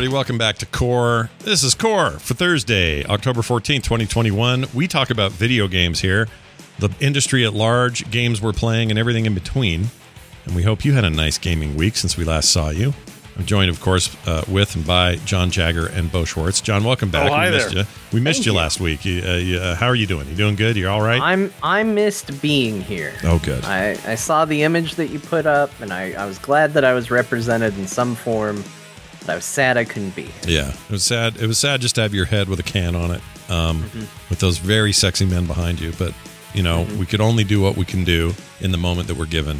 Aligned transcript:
everybody. 0.00 0.14
Welcome 0.14 0.38
back 0.38 0.56
to 0.56 0.64
Core. 0.66 1.28
This 1.40 1.62
is 1.62 1.74
Core 1.74 2.12
for 2.12 2.32
Thursday, 2.32 3.04
October 3.04 3.42
14th, 3.42 3.82
2021. 3.82 4.64
We 4.72 4.88
talk 4.88 5.10
about 5.10 5.30
video 5.30 5.68
games 5.68 6.00
here, 6.00 6.26
the 6.78 6.88
industry 7.00 7.44
at 7.44 7.52
large, 7.52 8.10
games 8.10 8.40
we're 8.40 8.54
playing, 8.54 8.88
and 8.88 8.98
everything 8.98 9.26
in 9.26 9.34
between. 9.34 9.88
And 10.46 10.56
we 10.56 10.62
hope 10.62 10.86
you 10.86 10.94
had 10.94 11.04
a 11.04 11.10
nice 11.10 11.36
gaming 11.36 11.76
week 11.76 11.96
since 11.96 12.16
we 12.16 12.24
last 12.24 12.50
saw 12.50 12.70
you. 12.70 12.94
I'm 13.36 13.44
joined, 13.44 13.68
of 13.68 13.82
course, 13.82 14.16
uh, 14.26 14.42
with 14.48 14.74
and 14.74 14.86
by 14.86 15.16
John 15.26 15.50
Jagger 15.50 15.88
and 15.88 16.10
Bo 16.10 16.24
Schwartz. 16.24 16.62
John, 16.62 16.82
welcome 16.82 17.10
back. 17.10 17.30
Oh, 17.30 17.34
hi 17.34 17.50
we 17.50 17.56
missed 17.56 17.74
there. 17.74 17.78
you. 17.80 17.88
We 18.14 18.20
missed 18.20 18.46
you 18.46 18.52
you. 18.52 18.58
last 18.58 18.80
week. 18.80 19.04
You, 19.04 19.22
uh, 19.22 19.34
you, 19.34 19.58
uh, 19.58 19.74
how 19.74 19.88
are 19.88 19.94
you 19.94 20.06
doing? 20.06 20.26
You 20.28 20.34
doing 20.34 20.56
good? 20.56 20.76
You're 20.76 20.90
all 20.90 21.02
right? 21.02 21.20
I'm 21.20 21.52
I 21.62 21.82
missed 21.82 22.40
being 22.40 22.80
here. 22.80 23.12
oh, 23.24 23.38
good. 23.44 23.66
I, 23.66 23.98
I 24.06 24.14
saw 24.14 24.46
the 24.46 24.62
image 24.62 24.94
that 24.94 25.08
you 25.08 25.18
put 25.18 25.44
up, 25.44 25.70
and 25.78 25.92
I, 25.92 26.12
I 26.12 26.24
was 26.24 26.38
glad 26.38 26.72
that 26.72 26.86
I 26.86 26.94
was 26.94 27.10
represented 27.10 27.76
in 27.76 27.86
some 27.86 28.14
form. 28.14 28.64
I 29.28 29.34
was 29.34 29.44
sad 29.44 29.76
I 29.76 29.84
couldn't 29.84 30.16
be. 30.16 30.22
here. 30.22 30.32
Yeah, 30.46 30.68
it 30.70 30.90
was 30.90 31.04
sad. 31.04 31.36
It 31.36 31.46
was 31.46 31.58
sad 31.58 31.80
just 31.80 31.94
to 31.96 32.00
have 32.02 32.14
your 32.14 32.24
head 32.24 32.48
with 32.48 32.58
a 32.58 32.62
can 32.64 32.94
on 32.96 33.10
it, 33.12 33.20
um, 33.50 33.82
Mm-hmm. 33.84 34.00
with 34.30 34.38
those 34.40 34.58
very 34.58 34.92
sexy 34.92 35.24
men 35.26 35.46
behind 35.46 35.80
you. 35.80 35.92
But 35.98 36.14
you 36.54 36.62
know, 36.62 36.86
we 36.98 37.06
could 37.06 37.20
only 37.20 37.44
do 37.44 37.60
what 37.60 37.76
we 37.76 37.84
can 37.84 38.04
do 38.04 38.32
in 38.60 38.72
the 38.72 38.78
moment 38.78 39.08
that 39.08 39.16
we're 39.16 39.26
given. 39.26 39.58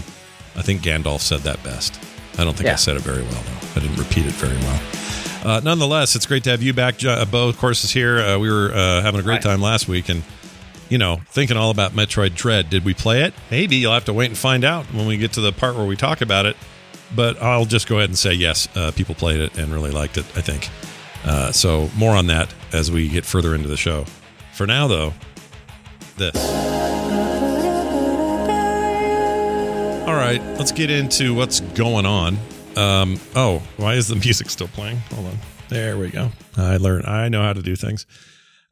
I 0.56 0.62
think 0.62 0.80
Gandalf 0.82 1.20
said 1.20 1.40
that 1.40 1.62
best. 1.62 1.98
I 2.38 2.44
don't 2.44 2.56
think 2.56 2.68
I 2.70 2.74
said 2.76 2.96
it 2.96 3.02
very 3.02 3.22
well 3.22 3.42
though. 3.42 3.80
I 3.80 3.80
didn't 3.84 3.96
repeat 3.96 4.26
it 4.26 4.32
very 4.32 4.56
well. 4.56 4.80
Uh, 5.42 5.60
nonetheless, 5.62 6.16
it's 6.16 6.26
great 6.26 6.44
to 6.44 6.50
have 6.50 6.62
you 6.62 6.72
back. 6.74 6.98
Jo- 6.98 7.12
uh, 7.12 7.24
Bo, 7.24 7.48
of 7.48 7.56
course, 7.58 7.84
is 7.84 7.90
here. 7.92 8.18
Uh, 8.18 8.38
we 8.38 8.50
were 8.50 8.72
uh, 8.74 9.00
having 9.02 9.20
a 9.20 9.22
great 9.22 9.40
time 9.42 9.60
last 9.62 9.88
week, 9.88 10.08
and 10.08 10.22
you 10.88 10.98
know, 10.98 11.20
thinking 11.26 11.56
all 11.56 11.70
about 11.70 11.92
Metroid 11.92 12.34
Dread. 12.34 12.68
Did 12.68 12.84
we 12.84 12.92
play 12.94 13.22
it? 13.22 13.32
Maybe 13.50 13.76
you'll 13.76 13.92
have 13.94 14.04
to 14.06 14.12
wait 14.12 14.26
and 14.26 14.36
find 14.36 14.64
out 14.64 14.86
when 14.86 15.06
we 15.06 15.16
get 15.16 15.32
to 15.34 15.40
the 15.40 15.52
part 15.52 15.76
where 15.76 15.86
we 15.86 15.96
talk 15.96 16.20
about 16.20 16.46
it. 16.46 16.56
But 17.14 17.42
I'll 17.42 17.64
just 17.64 17.88
go 17.88 17.98
ahead 17.98 18.10
and 18.10 18.18
say 18.18 18.32
yes. 18.32 18.68
Uh, 18.76 18.92
people 18.92 19.14
played 19.14 19.40
it 19.40 19.58
and 19.58 19.72
really 19.72 19.90
liked 19.90 20.16
it. 20.16 20.24
I 20.36 20.40
think. 20.40 20.68
Uh, 21.24 21.52
so 21.52 21.90
more 21.96 22.16
on 22.16 22.26
that 22.28 22.52
as 22.72 22.90
we 22.90 23.08
get 23.08 23.24
further 23.24 23.54
into 23.54 23.68
the 23.68 23.76
show. 23.76 24.04
For 24.54 24.66
now, 24.66 24.86
though, 24.86 25.12
this. 26.16 26.36
All 30.06 30.16
right, 30.16 30.40
let's 30.58 30.72
get 30.72 30.90
into 30.90 31.34
what's 31.34 31.60
going 31.60 32.06
on. 32.06 32.38
Um, 32.76 33.20
oh, 33.34 33.62
why 33.76 33.94
is 33.94 34.08
the 34.08 34.16
music 34.24 34.50
still 34.50 34.68
playing? 34.68 34.98
Hold 35.14 35.26
on. 35.26 35.38
There 35.68 35.96
we 35.96 36.10
go. 36.10 36.30
I 36.56 36.78
learned. 36.78 37.06
I 37.06 37.28
know 37.28 37.42
how 37.42 37.52
to 37.52 37.62
do 37.62 37.76
things. 37.76 38.06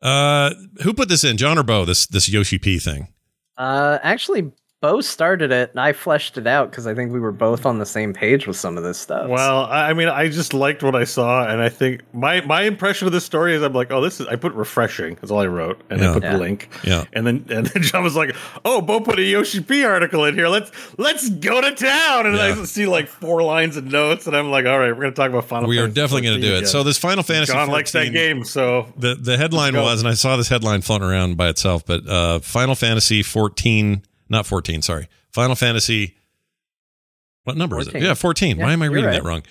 Uh, 0.02 0.52
who 0.82 0.94
put 0.94 1.08
this 1.08 1.24
in, 1.24 1.36
John 1.36 1.58
or 1.58 1.62
Bo? 1.62 1.84
This 1.84 2.06
this 2.06 2.28
Yoshi 2.28 2.58
P 2.58 2.78
thing. 2.78 3.08
Uh, 3.56 3.98
actually, 4.02 4.52
Bo 4.80 5.00
started 5.00 5.50
it, 5.50 5.70
and 5.70 5.80
I 5.80 5.92
fleshed 5.92 6.38
it 6.38 6.46
out 6.46 6.70
because 6.70 6.86
I 6.86 6.94
think 6.94 7.12
we 7.12 7.18
were 7.18 7.32
both 7.32 7.66
on 7.66 7.78
the 7.80 7.86
same 7.86 8.12
page 8.14 8.46
with 8.46 8.56
some 8.56 8.76
of 8.78 8.84
this 8.84 8.96
stuff. 8.96 9.28
Well, 9.28 9.64
I 9.64 9.90
I 9.90 9.92
mean, 9.92 10.06
I 10.08 10.28
just 10.28 10.54
liked 10.54 10.84
what 10.84 10.94
I 10.94 11.02
saw, 11.02 11.44
and 11.48 11.60
I 11.60 11.68
think 11.68 12.02
my 12.14 12.42
my 12.42 12.62
impression 12.62 13.06
of 13.08 13.12
this 13.12 13.24
story 13.24 13.54
is 13.54 13.62
I'm 13.64 13.72
like, 13.72 13.90
oh, 13.90 14.00
this 14.00 14.20
is. 14.20 14.28
I 14.28 14.36
put 14.36 14.52
refreshing. 14.54 15.16
That's 15.16 15.32
all 15.32 15.40
I 15.40 15.46
wrote, 15.48 15.80
and 15.90 16.00
Yeah. 16.00 16.10
I 16.10 16.14
put 16.14 16.22
Yeah. 16.22 16.36
link. 16.36 16.68
Yeah. 16.84 17.04
and 17.12 17.26
then 17.26 17.44
and 17.50 17.66
then 17.66 17.82
John 17.88 18.04
was 18.04 18.14
like, 18.14 18.36
oh, 18.64 18.80
Bo 18.80 19.00
put 19.00 19.18
a 19.18 19.22
Yoshi 19.22 19.60
P 19.64 19.84
article 19.84 20.24
in 20.26 20.34
here. 20.36 20.46
Let's 20.46 20.70
let's 20.96 21.28
go 21.28 21.60
to 21.60 21.72
town. 21.74 22.26
And 22.26 22.36
Yeah. 22.36 22.60
I 22.60 22.64
see 22.64 22.86
like 22.86 23.08
four 23.08 23.42
lines 23.42 23.76
of 23.76 23.84
notes, 23.84 24.28
and 24.28 24.36
I'm 24.36 24.52
like, 24.52 24.66
all 24.66 24.78
right, 24.78 24.92
we're 24.94 25.02
gonna 25.02 25.12
talk 25.12 25.30
about 25.30 25.46
Final. 25.46 25.64
Fantasy. 25.68 25.78
We 25.80 25.84
are 25.84 25.88
definitely 25.88 26.22
going 26.28 26.40
to 26.40 26.46
do 26.46 26.54
it. 26.54 26.58
again. 26.58 26.68
So 26.68 26.84
this 26.84 26.98
Final 26.98 27.24
Fantasy 27.24 27.52
John 27.52 27.68
likes 27.68 27.90
that 27.92 28.12
game, 28.12 28.44
so 28.44 28.92
The 28.96 29.16
the 29.16 29.36
headline 29.36 29.74
was, 29.74 30.00
and 30.02 30.08
I 30.08 30.14
saw 30.14 30.36
this 30.36 30.48
headline 30.48 30.82
floating 30.82 31.08
around 31.08 31.36
by 31.36 31.48
itself, 31.48 31.84
but 31.84 32.06
uh, 32.06 32.38
Final 32.38 32.76
Fantasy 32.76 33.24
14, 33.24 34.02
not 34.28 34.46
14, 34.46 34.82
sorry, 34.82 35.08
Final 35.32 35.54
Fantasy. 35.56 36.16
What 37.44 37.56
number 37.56 37.78
is 37.80 37.88
it? 37.88 37.92
14. 37.92 38.06
Yeah, 38.08 38.14
14. 38.14 38.58
Why 38.58 38.72
am 38.72 38.82
I 38.82 38.86
reading 38.86 39.06
right. 39.06 39.12
that 39.14 39.24
wrong? 39.24 39.42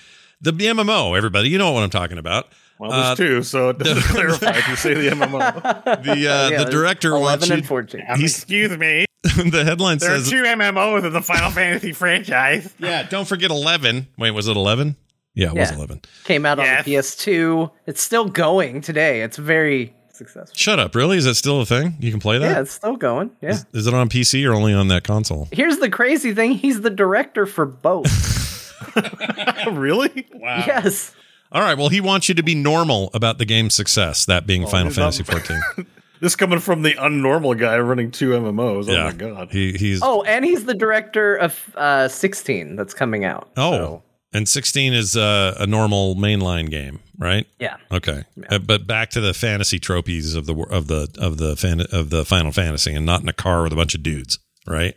The 0.41 0.51
MMO, 0.51 1.17
everybody, 1.17 1.49
you 1.49 1.57
know 1.57 1.71
what 1.71 1.81
I'm 1.83 1.89
talking 1.89 2.17
about. 2.19 2.47
well, 2.79 2.91
there's 2.91 3.05
Uh, 3.05 3.15
two, 3.15 3.43
so 3.43 3.69
it 3.69 3.79
doesn't 3.79 4.03
clarify 4.13 4.51
if 4.57 4.67
you 4.67 4.75
say 4.75 4.93
the 4.93 5.09
MMO. 5.09 5.63
The 6.03 6.11
uh, 6.11 6.49
Yeah, 6.49 6.63
the 6.63 6.69
director 6.69 7.17
wants 7.17 7.47
11 7.47 7.47
you. 7.49 7.53
and 7.55 7.65
14. 7.67 8.01
He's, 8.17 8.35
Excuse 8.37 8.77
me, 8.77 9.05
the 9.23 9.63
headline 9.65 9.97
there 9.97 10.13
are 10.13 10.17
says, 10.19 10.29
two 10.29 10.43
MMOs 10.43 11.03
in 11.05 11.11
the 11.13 11.21
Final 11.21 11.49
Fantasy 11.49 11.91
franchise. 11.91 12.71
"Yeah, 12.77 13.01
don't 13.03 13.27
forget 13.27 13.49
11." 13.49 14.07
Wait, 14.17 14.31
was 14.31 14.47
it 14.47 14.55
11? 14.55 14.95
Yeah, 15.33 15.47
it 15.49 15.55
was 15.55 15.71
11. 15.71 16.01
Came 16.23 16.45
out 16.45 16.57
Yes. 16.59 16.79
on 16.79 16.83
the 16.85 16.91
PS2. 16.95 17.71
It's 17.87 18.01
still 18.01 18.25
going 18.25 18.81
today. 18.81 19.21
It's 19.21 19.37
very 19.37 19.93
successful. 20.17 20.55
Shut 20.55 20.79
up! 20.79 20.95
Really? 20.95 21.17
Is 21.17 21.25
that 21.25 21.35
still 21.35 21.61
a 21.61 21.65
thing? 21.65 21.95
You 21.99 22.11
can 22.11 22.19
play 22.19 22.37
that? 22.39 22.45
Yeah, 22.49 22.61
it's 22.61 22.71
still 22.71 22.95
going. 22.97 23.31
Yeah. 23.41 23.51
Is, 23.51 23.65
is 23.73 23.87
it 23.87 23.93
on 23.93 24.09
PC 24.09 24.47
or 24.49 24.53
only 24.53 24.73
on 24.73 24.87
that 24.89 25.03
console? 25.03 25.47
Here's 25.51 25.77
the 25.77 25.89
crazy 25.89 26.33
thing: 26.33 26.51
he's 26.53 26.81
the 26.81 26.89
director 26.89 27.45
for 27.45 27.65
both. 27.65 28.07
really? 29.71 30.27
Wow. 30.33 30.63
Yes. 30.67 31.13
All 31.51 31.61
right. 31.61 31.77
Well, 31.77 31.89
he 31.89 32.01
wants 32.01 32.27
you 32.27 32.35
to 32.35 32.43
be 32.43 32.55
normal 32.55 33.09
about 33.13 33.37
the 33.37 33.45
game's 33.45 33.73
success. 33.73 34.25
That 34.25 34.45
being 34.45 34.65
Final 34.67 34.87
he's 34.87 34.97
not- 34.97 35.13
Fantasy 35.13 35.23
14. 35.23 35.85
This 36.19 36.35
coming 36.35 36.59
from 36.59 36.81
the 36.81 36.93
unnormal 36.95 37.57
guy 37.59 37.77
running 37.77 38.09
two 38.11 38.31
MMOs. 38.31 38.89
Oh 38.89 38.91
yeah. 38.91 39.03
my 39.05 39.11
god. 39.13 39.49
He 39.51 39.73
he's 39.73 40.01
Oh, 40.01 40.23
and 40.23 40.43
he's 40.43 40.65
the 40.65 40.73
director 40.73 41.35
of 41.35 41.71
uh, 41.75 42.07
16 42.07 42.75
that's 42.75 42.93
coming 42.95 43.23
out. 43.23 43.49
oh, 43.55 43.71
So, 43.71 44.03
and 44.33 44.47
16 44.47 44.93
is 44.93 45.15
uh, 45.15 45.55
a 45.59 45.65
normal 45.67 46.15
mainline 46.15 46.69
game, 46.69 46.99
right? 47.17 47.47
yeah. 47.59 47.77
Okay. 47.91 48.23
Uh, 48.49 48.59
but 48.59 48.85
back 48.87 49.09
to 49.11 49.21
the 49.21 49.33
fantasy 49.33 49.79
trophies 49.79 50.35
of 50.35 50.45
the 50.45 50.55
of 50.69 50.87
the 50.87 51.07
of 51.19 51.37
the 51.37 51.55
fan, 51.55 51.81
of 51.91 52.09
the 52.09 52.25
Final 52.25 52.51
Fantasy, 52.51 52.93
and 52.93 53.05
not 53.05 53.21
in 53.21 53.29
a 53.29 53.33
car 53.33 53.63
with 53.63 53.73
a 53.73 53.75
bunch 53.77 53.95
of 53.95 54.03
dudes, 54.03 54.39
right? 54.67 54.95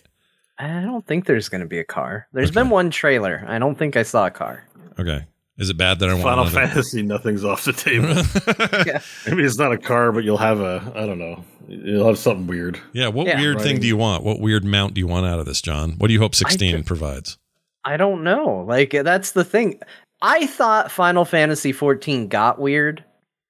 I 0.58 0.82
don't 0.82 1.06
think 1.06 1.24
there's 1.24 1.48
going 1.48 1.62
to 1.62 1.66
be 1.66 1.78
a 1.78 1.84
car. 1.84 2.26
There's 2.34 2.50
Okay. 2.50 2.60
been 2.60 2.69
one 2.70 2.90
trailer. 2.90 3.44
I 3.48 3.58
don't 3.58 3.78
think 3.78 3.96
I 3.96 4.02
saw 4.02 4.26
a 4.26 4.30
car. 4.30 4.64
Okay. 4.98 5.24
Is 5.56 5.69
it 5.70 5.76
bad 5.76 5.98
that 6.00 6.08
I 6.08 6.12
want 6.14 6.24
Final 6.24 6.44
another- 6.46 6.66
Fantasy, 6.69 7.02
nothing's 7.02 7.44
off 7.44 7.64
the 7.64 7.72
table. 7.72 8.14
Yeah. 8.86 9.00
Maybe 9.26 9.44
it's 9.44 9.58
not 9.58 9.72
a 9.72 9.78
car, 9.78 10.10
but 10.12 10.24
you'll 10.24 10.36
have 10.38 10.60
a, 10.60 10.92
I 10.94 11.04
don't 11.06 11.19
know, 11.19 11.44
you'll 11.69 12.06
have 12.06 12.19
something 12.19 12.46
weird. 12.46 12.78
Yeah. 12.92 13.08
What 13.08 13.26
Yeah. 13.26 13.38
weird 13.40 13.60
thing 13.60 13.78
do 13.80 13.86
you 13.86 13.96
want? 13.96 14.22
What 14.24 14.40
weird 14.40 14.64
mount 14.64 14.94
do 14.94 15.00
you 15.00 15.06
want 15.06 15.26
out 15.26 15.38
of 15.38 15.44
this, 15.46 15.60
John? 15.62 15.92
What 15.98 16.08
do 16.08 16.14
you 16.14 16.20
hope 16.20 16.34
16 16.34 16.76
ju- 16.78 16.82
provides? 16.82 17.36
I 17.84 17.96
don't 17.96 18.22
know. 18.22 18.64
Like 18.66 18.94
uh, 18.94 19.02
that's 19.02 19.32
the 19.32 19.44
thing. 19.44 19.80
I 20.22 20.46
thought 20.46 20.91
Final 20.91 21.24
Fantasy 21.24 21.72
14 21.72 22.28
got 22.28 22.58
weird. 22.58 23.04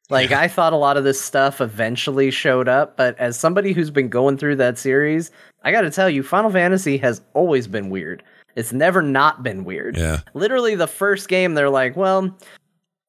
Like 0.09 0.33
I 0.33 0.49
thought 0.49 0.73
a 0.73 0.77
lot 0.77 0.97
of 0.97 1.05
this 1.05 1.21
stuff 1.21 1.61
eventually 1.61 2.33
showed 2.33 2.69
up, 2.69 2.97
but 2.97 3.17
as 3.19 3.39
somebody 3.39 3.73
who's 3.73 3.91
been 3.91 4.09
going 4.09 4.39
through 4.39 4.57
that 4.57 4.77
series, 4.77 5.31
I 5.63 5.71
got 5.71 5.83
to 5.83 5.91
tell 5.91 6.11
you 6.11 6.25
Final 6.25 6.51
Fantasy 6.51 6.97
has 6.99 7.23
always 7.33 7.69
been 7.69 7.91
weird. 7.91 8.25
It's 8.57 8.73
never 8.73 9.03
not 9.03 9.45
been 9.45 9.65
weird. 9.65 9.97
Yeah. 9.97 10.21
Literally 10.35 10.75
the 10.75 10.89
first 10.89 11.29
game 11.29 11.55
they're 11.55 11.71
like, 11.71 11.97
"Well, 11.97 12.37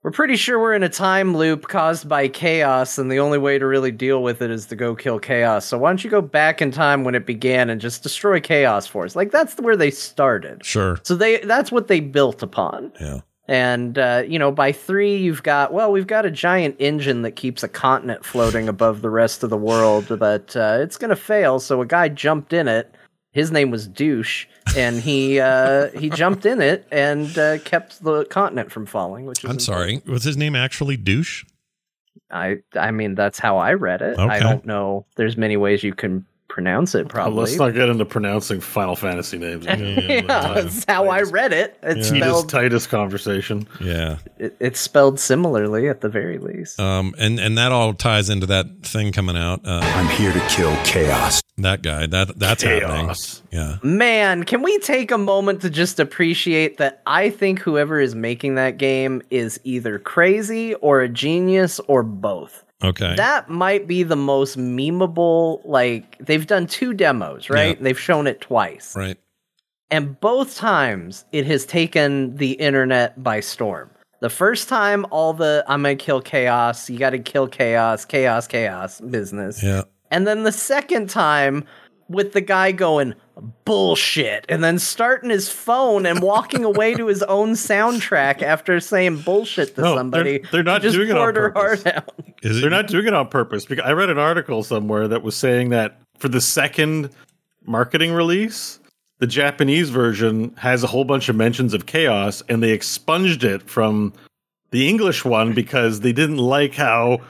we're 0.03 0.11
pretty 0.11 0.35
sure 0.35 0.59
we're 0.59 0.73
in 0.73 0.83
a 0.83 0.89
time 0.89 1.37
loop 1.37 1.67
caused 1.67 2.09
by 2.09 2.27
chaos, 2.27 2.97
and 2.97 3.11
the 3.11 3.19
only 3.19 3.37
way 3.37 3.59
to 3.59 3.65
really 3.65 3.91
deal 3.91 4.23
with 4.23 4.41
it 4.41 4.49
is 4.49 4.65
to 4.67 4.75
go 4.75 4.95
kill 4.95 5.19
chaos. 5.19 5.65
So 5.65 5.77
why 5.77 5.89
don't 5.89 6.03
you 6.03 6.09
go 6.09 6.21
back 6.21 6.61
in 6.61 6.71
time 6.71 7.03
when 7.03 7.13
it 7.13 7.25
began 7.25 7.69
and 7.69 7.79
just 7.79 8.01
destroy 8.01 8.39
chaos 8.39 8.87
for 8.87 9.05
us? 9.05 9.15
Like 9.15 9.31
that's 9.31 9.55
where 9.59 9.77
they 9.77 9.91
started. 9.91 10.65
Sure. 10.65 10.99
So 11.03 11.15
they 11.15 11.39
that's 11.39 11.71
what 11.71 11.87
they 11.87 11.99
built 11.99 12.41
upon. 12.41 12.91
Yeah. 12.99 13.21
And 13.47 13.99
uh, 13.99 14.23
you 14.27 14.39
know, 14.39 14.51
by 14.51 14.71
three, 14.71 15.17
you've 15.17 15.43
got 15.43 15.71
well, 15.71 15.91
we've 15.91 16.07
got 16.07 16.25
a 16.25 16.31
giant 16.31 16.77
engine 16.79 17.21
that 17.21 17.35
keeps 17.35 17.61
a 17.61 17.67
continent 17.67 18.25
floating 18.25 18.67
above 18.67 19.01
the 19.01 19.09
rest 19.09 19.43
of 19.43 19.49
the 19.49 19.57
world, 19.57 20.07
but 20.19 20.55
uh, 20.55 20.77
it's 20.79 20.97
gonna 20.97 21.15
fail. 21.15 21.59
So 21.59 21.81
a 21.81 21.85
guy 21.85 22.09
jumped 22.09 22.53
in 22.53 22.67
it. 22.67 22.93
His 23.31 23.49
name 23.51 23.71
was 23.71 23.87
Douche, 23.87 24.45
and 24.75 24.99
he 24.99 25.39
uh, 25.39 25.89
he 25.91 26.09
jumped 26.09 26.45
in 26.45 26.61
it 26.61 26.85
and 26.91 27.37
uh, 27.37 27.59
kept 27.59 28.03
the 28.03 28.25
continent 28.25 28.71
from 28.71 28.85
falling. 28.85 29.25
Which 29.25 29.43
is 29.43 29.49
I'm 29.49 29.59
sorry. 29.59 30.01
Was 30.05 30.23
his 30.23 30.35
name 30.35 30.55
actually 30.55 30.97
Douche? 30.97 31.45
I 32.29 32.57
I 32.75 32.91
mean 32.91 33.15
that's 33.15 33.39
how 33.39 33.57
I 33.57 33.73
read 33.73 34.01
it. 34.01 34.19
Okay. 34.19 34.23
I 34.33 34.39
don't 34.39 34.65
know. 34.65 35.05
There's 35.15 35.37
many 35.37 35.55
ways 35.55 35.81
you 35.83 35.93
can 35.93 36.25
pronounce 36.51 36.93
it. 36.93 37.07
Probably. 37.07 37.39
let's 37.39 37.55
not 37.55 37.73
get 37.73 37.87
into 37.87 38.03
pronouncing 38.03 38.59
Final 38.59 38.95
Fantasy 38.95 39.37
names. 39.37 39.65
yeah, 39.65 40.21
that's 40.27 40.83
how 40.85 41.07
I 41.07 41.21
read 41.21 41.53
it. 41.53 41.77
It's 41.81 42.09
Titus 42.09 42.25
spelled 42.25 42.49
Titus 42.49 42.87
conversation. 42.87 43.67
Yeah. 43.79 44.17
it, 44.37 44.57
it's 44.59 44.79
spelled 44.79 45.19
similarly 45.19 45.87
at 45.87 46.01
the 46.01 46.09
very 46.09 46.37
least. 46.37 46.79
Um, 46.79 47.15
and 47.17 47.39
and 47.39 47.57
that 47.57 47.71
all 47.71 47.93
ties 47.93 48.29
into 48.29 48.45
that 48.47 48.83
thing 48.83 49.13
coming 49.13 49.37
out. 49.37 49.61
Uh, 49.65 49.79
I'm 49.81 50.07
here 50.17 50.33
to 50.33 50.39
kill 50.49 50.75
chaos. 50.83 51.41
That 51.61 51.81
guy. 51.81 52.07
That 52.07 52.37
that's 52.37 52.63
happening. 52.63 53.15
Yeah. 53.51 53.77
Man, 53.83 54.43
can 54.43 54.61
we 54.61 54.77
take 54.79 55.11
a 55.11 55.17
moment 55.17 55.61
to 55.61 55.69
just 55.69 55.99
appreciate 55.99 56.77
that 56.77 57.01
I 57.05 57.29
think 57.29 57.59
whoever 57.59 57.99
is 57.99 58.15
making 58.15 58.55
that 58.55 58.77
game 58.77 59.21
is 59.29 59.59
either 59.63 59.99
crazy 59.99 60.73
or 60.75 61.01
a 61.01 61.09
genius 61.09 61.79
or 61.87 62.03
both. 62.03 62.63
Okay. 62.83 63.15
That 63.15 63.49
might 63.49 63.87
be 63.87 64.03
the 64.03 64.15
most 64.15 64.57
memeable 64.57 65.61
like 65.65 66.17
they've 66.19 66.47
done 66.47 66.65
two 66.67 66.93
demos, 66.93 67.49
right? 67.49 67.77
Yeah. 67.77 67.83
They've 67.83 67.99
shown 67.99 68.27
it 68.27 68.41
twice. 68.41 68.95
right. 68.95 69.17
And 69.91 70.19
both 70.21 70.55
times 70.55 71.25
it 71.33 71.45
has 71.47 71.65
taken 71.65 72.37
the 72.37 72.53
internet 72.53 73.21
by 73.21 73.41
storm. 73.41 73.89
The 74.21 74.29
first 74.29 74.69
time 74.69 75.05
all 75.11 75.33
the 75.33 75.65
I'm 75.67 75.83
going 75.83 75.97
to 75.97 76.03
kill 76.03 76.21
chaos, 76.21 76.89
you 76.89 76.97
got 76.97 77.09
to 77.09 77.19
kill 77.19 77.47
chaos, 77.47 78.05
chaos, 78.05 78.47
chaos 78.47 79.01
business. 79.01 79.61
Yeah. 79.61 79.83
And 80.11 80.27
then 80.27 80.43
the 80.43 80.51
second 80.51 81.09
time, 81.09 81.63
with 82.09 82.33
the 82.33 82.41
guy 82.41 82.73
going 82.73 83.13
bullshit 83.63 84.45
and 84.49 84.61
then 84.61 84.77
starting 84.77 85.29
his 85.29 85.49
phone 85.49 86.05
and 86.05 86.21
walking 86.21 86.65
away 86.65 86.93
to 86.93 87.07
his 87.07 87.23
own 87.23 87.51
soundtrack 87.53 88.41
after 88.41 88.81
saying 88.81 89.21
bullshit 89.21 89.75
to 89.75 89.81
No, 89.81 89.87
they're- 89.87 89.97
somebody. 89.97 90.43
they're 90.51 90.61
not 90.63 90.81
just 90.81 90.95
doing 90.97 91.09
it 91.09 91.17
on 91.17 91.33
purpose. 91.33 91.83
heart 91.83 91.87
out. 91.95 92.13
Is 92.43 92.57
it? 92.57 92.61
They're 92.61 92.69
not 92.69 92.87
doing 92.87 93.07
it 93.07 93.13
on 93.13 93.29
purpose 93.29 93.65
because 93.65 93.85
I 93.87 93.93
read 93.93 94.09
an 94.09 94.17
article 94.17 94.61
somewhere 94.63 95.07
that 95.07 95.23
was 95.23 95.37
saying 95.37 95.69
that 95.69 96.01
for 96.19 96.27
the 96.27 96.41
second 96.41 97.09
marketing 97.65 98.11
release, 98.11 98.79
the 99.19 99.27
Japanese 99.27 99.89
version 99.89 100.53
has 100.57 100.83
a 100.83 100.87
whole 100.87 101.05
bunch 101.05 101.29
of 101.29 101.37
mentions 101.37 101.73
of 101.73 101.85
chaos 101.85 102.43
and 102.49 102.61
they 102.61 102.71
expunged 102.71 103.43
it 103.45 103.69
from 103.69 104.11
the 104.71 104.89
English 104.89 105.23
one 105.23 105.53
because 105.53 106.01
they 106.01 106.11
didn't 106.11 106.37
like 106.39 106.75
how 106.75 107.21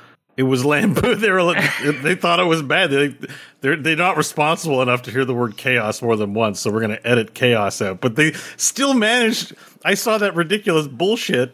it 0.41 0.47
was 0.47 0.65
lampooned. 0.65 1.21
They 1.21 1.29
were 1.29 1.53
they 2.01 2.15
thought 2.15 2.39
it 2.39 2.45
was 2.45 2.63
bad. 2.63 2.89
They 2.89 3.15
they're 3.61 3.75
they're 3.75 3.95
not 3.95 4.17
responsible 4.17 4.81
enough 4.81 5.03
to 5.03 5.11
hear 5.11 5.23
the 5.23 5.35
word 5.35 5.55
chaos 5.55 6.01
more 6.01 6.15
than 6.15 6.33
once, 6.33 6.59
so 6.59 6.71
we're 6.71 6.79
going 6.79 6.97
to 6.97 7.07
edit 7.07 7.35
chaos 7.35 7.81
out. 7.81 8.01
But 8.01 8.15
they 8.15 8.33
still 8.57 8.95
managed. 8.95 9.53
I 9.85 9.93
saw 9.93 10.17
that 10.17 10.35
ridiculous 10.35 10.87
bullshit, 10.87 11.53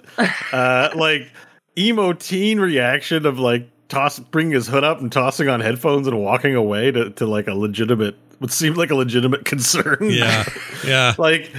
uh, 0.54 0.90
like 0.96 1.30
emo 1.78 2.14
teen 2.14 2.60
reaction 2.60 3.26
of 3.26 3.40
like 3.40 3.70
toss 3.90 4.20
bringing 4.20 4.54
his 4.54 4.68
hood 4.68 4.86
up 4.86 5.02
and 5.02 5.12
tossing 5.12 5.50
on 5.50 5.60
headphones 5.60 6.08
and 6.08 6.18
walking 6.20 6.56
away 6.56 6.92
to, 6.92 7.10
to 7.12 7.26
like 7.26 7.48
a 7.48 7.54
legitimate 7.54 8.16
what 8.40 8.52
seemed 8.52 8.78
like 8.78 8.92
a 8.92 8.96
legitimate 8.96 9.44
concern. 9.46 9.98
Yeah, 10.02 10.46
yeah. 10.86 11.14
like 11.18 11.52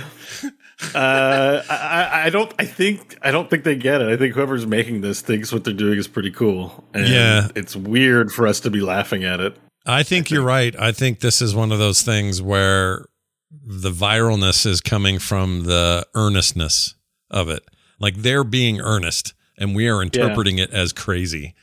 uh 0.95 1.63
I, 1.69 1.75
I- 1.77 2.25
I 2.27 2.31
don't 2.31 2.53
i 2.59 2.65
think 2.65 3.17
i 3.23 3.31
don't 3.31 3.51
think 3.51 3.65
they 3.65 3.75
get 3.77 4.01
it 4.01 4.09
i 4.09 4.17
think 4.17 4.35
whoever's 4.35 4.67
making 4.67 5.01
this 5.01 5.21
thinks 5.21 5.53
what 5.53 5.65
they're 5.65 5.75
doing 5.75 5.99
is 5.99 6.07
pretty 6.09 6.31
cool 6.31 6.85
and 6.95 7.09
Yeah. 7.09 7.49
it's 7.57 7.75
weird 7.75 8.31
for 8.33 8.47
us 8.47 8.61
to 8.61 8.71
be 8.71 8.81
laughing 8.81 9.25
at 9.25 9.41
it 9.41 9.57
I 9.87 10.03
think 10.03 10.31
you're 10.31 10.43
right. 10.45 10.79
I 10.79 10.93
think 10.93 11.21
this 11.21 11.41
is 11.41 11.55
one 11.55 11.73
of 11.73 11.79
those 11.79 12.03
things 12.03 12.43
where 12.43 13.07
the 13.51 13.91
viralness 13.91 14.67
is 14.67 14.83
coming 14.83 15.19
from 15.19 15.63
the 15.65 16.07
earnestness 16.15 16.95
of 17.31 17.49
it. 17.49 17.63
Like 17.99 18.17
they're 18.17 18.45
being 18.45 18.81
earnest 18.83 19.33
and 19.57 19.75
we 19.75 19.89
are 19.89 20.03
interpreting 20.03 20.59
it 20.59 20.71
as 20.73 20.93
crazy. 20.93 21.55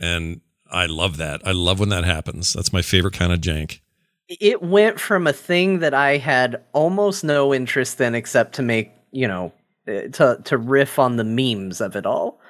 And 0.00 0.40
I 0.68 0.86
love 0.86 1.18
that. 1.18 1.46
I 1.46 1.52
love 1.52 1.78
when 1.78 1.90
that 1.90 2.02
happens. 2.02 2.52
That's 2.52 2.72
my 2.72 2.82
favorite 2.82 3.14
kind 3.14 3.32
of 3.32 3.40
jank. 3.40 3.78
It 4.28 4.62
went 4.62 5.00
from 5.00 5.26
a 5.26 5.32
thing 5.32 5.78
that 5.80 5.94
I 5.94 6.18
had 6.18 6.62
almost 6.72 7.24
no 7.24 7.54
interest 7.54 8.00
in 8.00 8.14
except 8.14 8.54
to 8.56 8.62
make, 8.62 8.92
you 9.10 9.26
know, 9.26 9.52
uh, 9.86 10.08
to 10.12 10.40
to 10.44 10.58
riff 10.58 10.98
on 10.98 11.16
the 11.16 11.24
memes 11.24 11.80
of 11.80 11.96
it 11.96 12.06
all. 12.06 12.40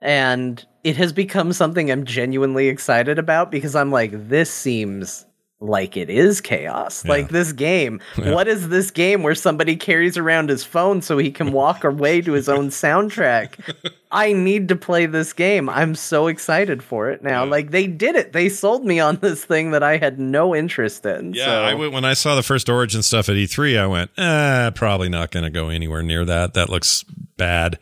And 0.00 0.64
it 0.84 0.96
has 0.96 1.12
become 1.12 1.52
something 1.52 1.90
I'm 1.90 2.04
genuinely 2.04 2.68
excited 2.68 3.18
about 3.18 3.50
because 3.50 3.74
I'm 3.76 3.90
like 3.90 4.28
this 4.28 4.50
seems 4.50 5.24
like 5.62 5.96
it 5.96 6.10
is 6.10 6.40
chaos. 6.40 7.04
Like 7.04 7.28
this 7.28 7.52
game. 7.52 8.00
What 8.32 8.48
is 8.48 8.68
this 8.68 8.90
game 8.90 9.22
where 9.22 9.34
somebody 9.34 9.76
carries 9.76 10.16
around 10.16 10.48
his 10.48 10.64
phone 10.64 11.02
so 11.02 11.18
he 11.18 11.30
can 11.30 11.52
walk 11.52 11.84
away 11.84 12.20
to 12.22 12.32
his 12.32 12.48
own 12.48 12.68
soundtrack? 12.68 13.92
I 14.10 14.32
need 14.32 14.68
to 14.68 14.76
play 14.76 15.06
this 15.06 15.32
game. 15.32 15.68
I'm 15.68 15.94
so 15.94 16.28
excited 16.28 16.82
for 16.82 17.10
it 17.10 17.22
now. 17.22 17.44
Like 17.44 17.70
they 17.70 17.86
did 17.86 18.16
it. 18.16 18.32
They 18.32 18.48
sold 18.48 18.84
me 18.84 19.00
on 19.00 19.16
this 19.16 19.44
thing 19.44 19.70
that 19.72 19.82
I 19.82 19.98
had 19.98 20.18
no 20.18 20.54
interest 20.54 21.04
in. 21.04 21.34
Yeah, 21.34 21.46
so. 21.46 21.62
I 21.62 21.74
went 21.74 21.92
when 21.92 22.04
I 22.04 22.14
saw 22.14 22.34
the 22.34 22.42
first 22.42 22.68
Origin 22.68 23.02
stuff 23.02 23.28
at 23.28 23.36
E3. 23.36 23.78
I 23.78 23.86
went, 23.86 24.10
eh, 24.18 24.70
probably 24.70 25.08
not 25.08 25.30
going 25.30 25.44
to 25.44 25.50
go 25.50 25.68
anywhere 25.68 26.02
near 26.02 26.24
that. 26.24 26.54
That 26.54 26.68
looks 26.68 27.04
bad. 27.36 27.78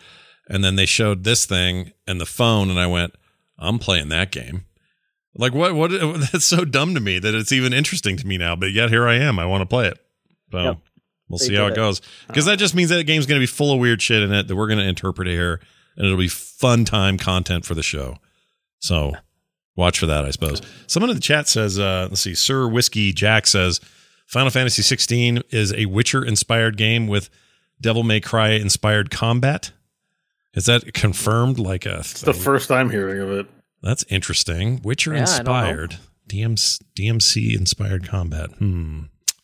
And 0.48 0.64
then 0.64 0.76
they 0.76 0.86
showed 0.86 1.24
this 1.24 1.46
thing 1.46 1.92
and 2.06 2.20
the 2.20 2.26
phone, 2.26 2.70
and 2.70 2.78
I 2.78 2.86
went, 2.88 3.14
I'm 3.58 3.78
playing 3.78 4.08
that 4.08 4.32
game. 4.32 4.64
Like 5.34 5.54
what? 5.54 5.74
What? 5.74 5.90
That's 6.32 6.44
so 6.44 6.64
dumb 6.64 6.94
to 6.94 7.00
me 7.00 7.18
that 7.18 7.34
it's 7.34 7.52
even 7.52 7.72
interesting 7.72 8.16
to 8.16 8.26
me 8.26 8.36
now. 8.38 8.56
But 8.56 8.72
yet 8.72 8.90
here 8.90 9.06
I 9.06 9.14
am. 9.16 9.38
I 9.38 9.46
want 9.46 9.62
to 9.62 9.66
play 9.66 9.86
it. 9.88 9.98
So 10.52 10.58
Yep. 10.62 10.78
we'll 11.28 11.38
They 11.38 11.44
see 11.46 11.54
how 11.54 11.66
it 11.66 11.72
it. 11.72 11.76
goes. 11.76 12.00
Because 12.26 12.44
that 12.46 12.58
just 12.58 12.74
means 12.74 12.90
that 12.90 13.04
game's 13.04 13.26
going 13.26 13.38
to 13.38 13.42
be 13.42 13.46
full 13.46 13.72
of 13.72 13.78
weird 13.80 14.02
shit 14.02 14.22
in 14.22 14.32
it 14.32 14.48
that 14.48 14.56
we're 14.56 14.66
going 14.66 14.80
to 14.80 14.84
interpret 14.88 15.28
here, 15.28 15.60
and 15.96 16.04
it'll 16.06 16.18
be 16.18 16.28
fun 16.28 16.84
time 16.84 17.16
content 17.18 17.64
for 17.64 17.74
the 17.74 17.82
show. 17.82 18.16
So 18.80 19.12
watch 19.76 19.98
for 20.00 20.06
that, 20.06 20.24
I 20.24 20.30
suppose. 20.30 20.60
Someone 20.88 21.10
in 21.10 21.16
the 21.16 21.22
chat 21.22 21.46
says, 21.48 21.78
uh, 21.78 22.08
let's 22.10 22.20
see, 22.22 22.34
Sir 22.34 22.66
Whiskey 22.68 23.12
Jack 23.12 23.46
says, 23.46 23.80
Final 24.26 24.50
Fantasy 24.50 24.82
16 24.82 25.42
is 25.50 25.72
a 25.74 25.86
Witcher 25.86 26.24
inspired 26.24 26.76
game 26.76 27.06
with 27.06 27.30
Devil 27.80 28.02
May 28.02 28.20
Cry 28.20 28.50
inspired 28.50 29.10
combat. 29.10 29.72
Is 30.54 30.66
that 30.66 30.92
confirmed? 30.94 31.58
Like 31.58 31.86
a, 31.86 31.98
it's 32.00 32.20
the 32.22 32.32
first 32.34 32.70
i'm 32.72 32.90
hearing 32.90 33.20
of 33.20 33.30
it 33.30 33.46
that's 33.82 34.04
interesting. 34.08 34.80
Witcher 34.82 35.14
Yeah, 35.14 35.22
I 35.22 35.24
don't 35.24 35.46
know. 35.46 35.52
inspired 35.58 35.96
DMC, 36.28 36.80
DMC 36.94 37.56
inspired 37.56 38.06
combat. 38.08 38.50
Hmm. 38.58 39.02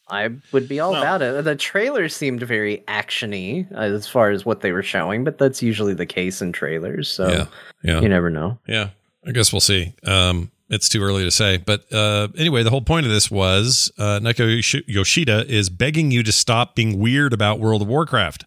I 0.08 0.30
would 0.52 0.68
be 0.68 0.78
all 0.78 0.92
Well- 0.92 1.02
about 1.02 1.22
it. 1.22 1.44
The 1.44 1.56
trailer 1.56 2.08
seemed 2.08 2.40
very 2.42 2.84
actiony 2.86 3.66
uh, 3.72 3.80
as 3.80 4.06
far 4.06 4.30
as 4.30 4.44
what 4.46 4.60
they 4.60 4.70
were 4.70 4.84
showing, 4.84 5.24
but 5.24 5.38
that's 5.38 5.62
usually 5.62 5.94
the 5.94 6.06
case 6.06 6.40
in 6.40 6.52
trailers. 6.52 7.08
So 7.08 7.28
Yeah. 7.28 7.46
Yeah. 7.82 8.00
you 8.00 8.08
never 8.08 8.30
know. 8.30 8.58
Yeah, 8.68 8.90
I 9.26 9.32
guess 9.32 9.52
we'll 9.52 9.58
see. 9.60 9.94
Um, 10.04 10.52
it's 10.68 10.88
too 10.88 11.02
early 11.02 11.24
to 11.24 11.30
say, 11.32 11.56
but 11.58 11.92
uh, 11.92 12.28
anyway, 12.38 12.62
the 12.62 12.70
whole 12.70 12.82
point 12.82 13.06
of 13.06 13.10
this 13.12 13.30
was 13.32 13.90
uh, 13.98 14.20
Naoki 14.20 14.82
Yoshida 14.86 15.44
is 15.48 15.70
begging 15.70 16.10
you 16.12 16.22
to 16.22 16.32
stop 16.32 16.74
being 16.76 16.98
weird 17.00 17.32
about 17.32 17.58
World 17.58 17.82
of 17.82 17.88
Warcraft. 17.88 18.44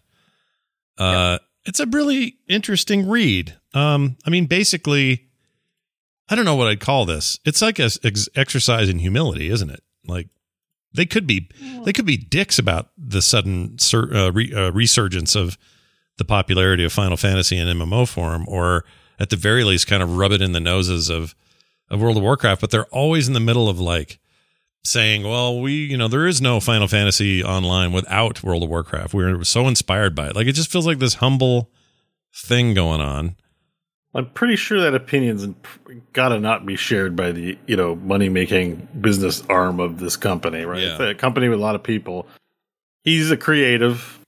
Uh, 0.98 1.38
It's 1.66 1.80
a 1.80 1.86
really 1.86 2.36
interesting 2.48 3.06
read. 3.08 3.54
Um, 3.74 4.16
I 4.26 4.30
mean, 4.30 4.46
basically, 4.46 5.28
I 6.30 6.36
don't 6.36 6.44
know 6.44 6.54
what 6.54 6.68
I'd 6.68 6.80
call 6.80 7.04
this. 7.06 7.40
It's 7.44 7.60
like 7.60 7.80
a 7.80 7.90
ex- 8.04 8.28
exercise 8.36 8.88
in 8.88 9.00
humility, 9.00 9.50
isn't 9.50 9.70
it? 9.70 9.82
Like 10.06 10.28
they 10.94 11.04
could 11.04 11.26
be 11.26 11.48
they 11.84 11.92
could 11.92 12.06
be 12.06 12.16
dicks 12.16 12.58
about 12.58 12.90
the 12.96 13.20
sudden 13.20 13.78
sur- 13.78 14.14
uh, 14.14 14.30
re- 14.30 14.54
uh, 14.54 14.70
resurgence 14.70 15.34
of 15.34 15.58
the 16.18 16.24
popularity 16.24 16.84
of 16.84 16.92
Final 16.92 17.16
Fantasy 17.16 17.58
in 17.58 17.66
MMO 17.66 18.08
form, 18.08 18.44
or 18.48 18.84
at 19.18 19.30
the 19.30 19.36
very 19.36 19.64
least, 19.64 19.86
kind 19.86 20.02
of 20.02 20.16
rub 20.16 20.32
it 20.32 20.40
in 20.40 20.52
the 20.52 20.60
noses 20.60 21.08
of 21.10 21.34
of 21.88 22.00
World 22.00 22.16
of 22.16 22.22
Warcraft. 22.22 22.60
But 22.60 22.70
they're 22.70 22.86
always 22.86 23.26
in 23.26 23.34
the 23.34 23.40
middle 23.40 23.68
of 23.68 23.80
like 23.80 24.20
saying, 24.84 25.24
"Well, 25.24 25.60
we, 25.60 25.72
you 25.72 25.96
know, 25.96 26.08
there 26.08 26.26
is 26.26 26.40
no 26.40 26.60
Final 26.60 26.86
Fantasy 26.86 27.42
online 27.42 27.90
without 27.92 28.42
World 28.44 28.62
of 28.62 28.68
Warcraft. 28.68 29.14
We're 29.14 29.42
so 29.42 29.66
inspired 29.66 30.14
by 30.14 30.28
it. 30.28 30.36
Like 30.36 30.46
it 30.46 30.52
just 30.52 30.70
feels 30.70 30.86
like 30.86 31.00
this 31.00 31.14
humble 31.14 31.70
thing 32.32 32.72
going 32.72 33.00
on." 33.00 33.34
I'm 34.14 34.28
pretty 34.30 34.56
sure 34.56 34.80
that 34.80 34.94
opinion's 34.94 35.46
gotta 36.12 36.38
not 36.38 36.66
be 36.66 36.76
shared 36.76 37.14
by 37.16 37.32
the 37.32 37.58
you 37.66 37.76
know 37.76 37.94
money 37.96 38.28
making 38.28 38.88
business 39.00 39.42
arm 39.48 39.80
of 39.80 39.98
this 39.98 40.16
company 40.16 40.64
right? 40.64 40.82
Yeah. 40.82 40.92
It's 40.92 41.00
a 41.00 41.14
company 41.14 41.48
with 41.48 41.58
a 41.58 41.62
lot 41.62 41.74
of 41.74 41.82
people. 41.82 42.26
He's 43.02 43.30
a 43.30 43.36
creative 43.36 44.18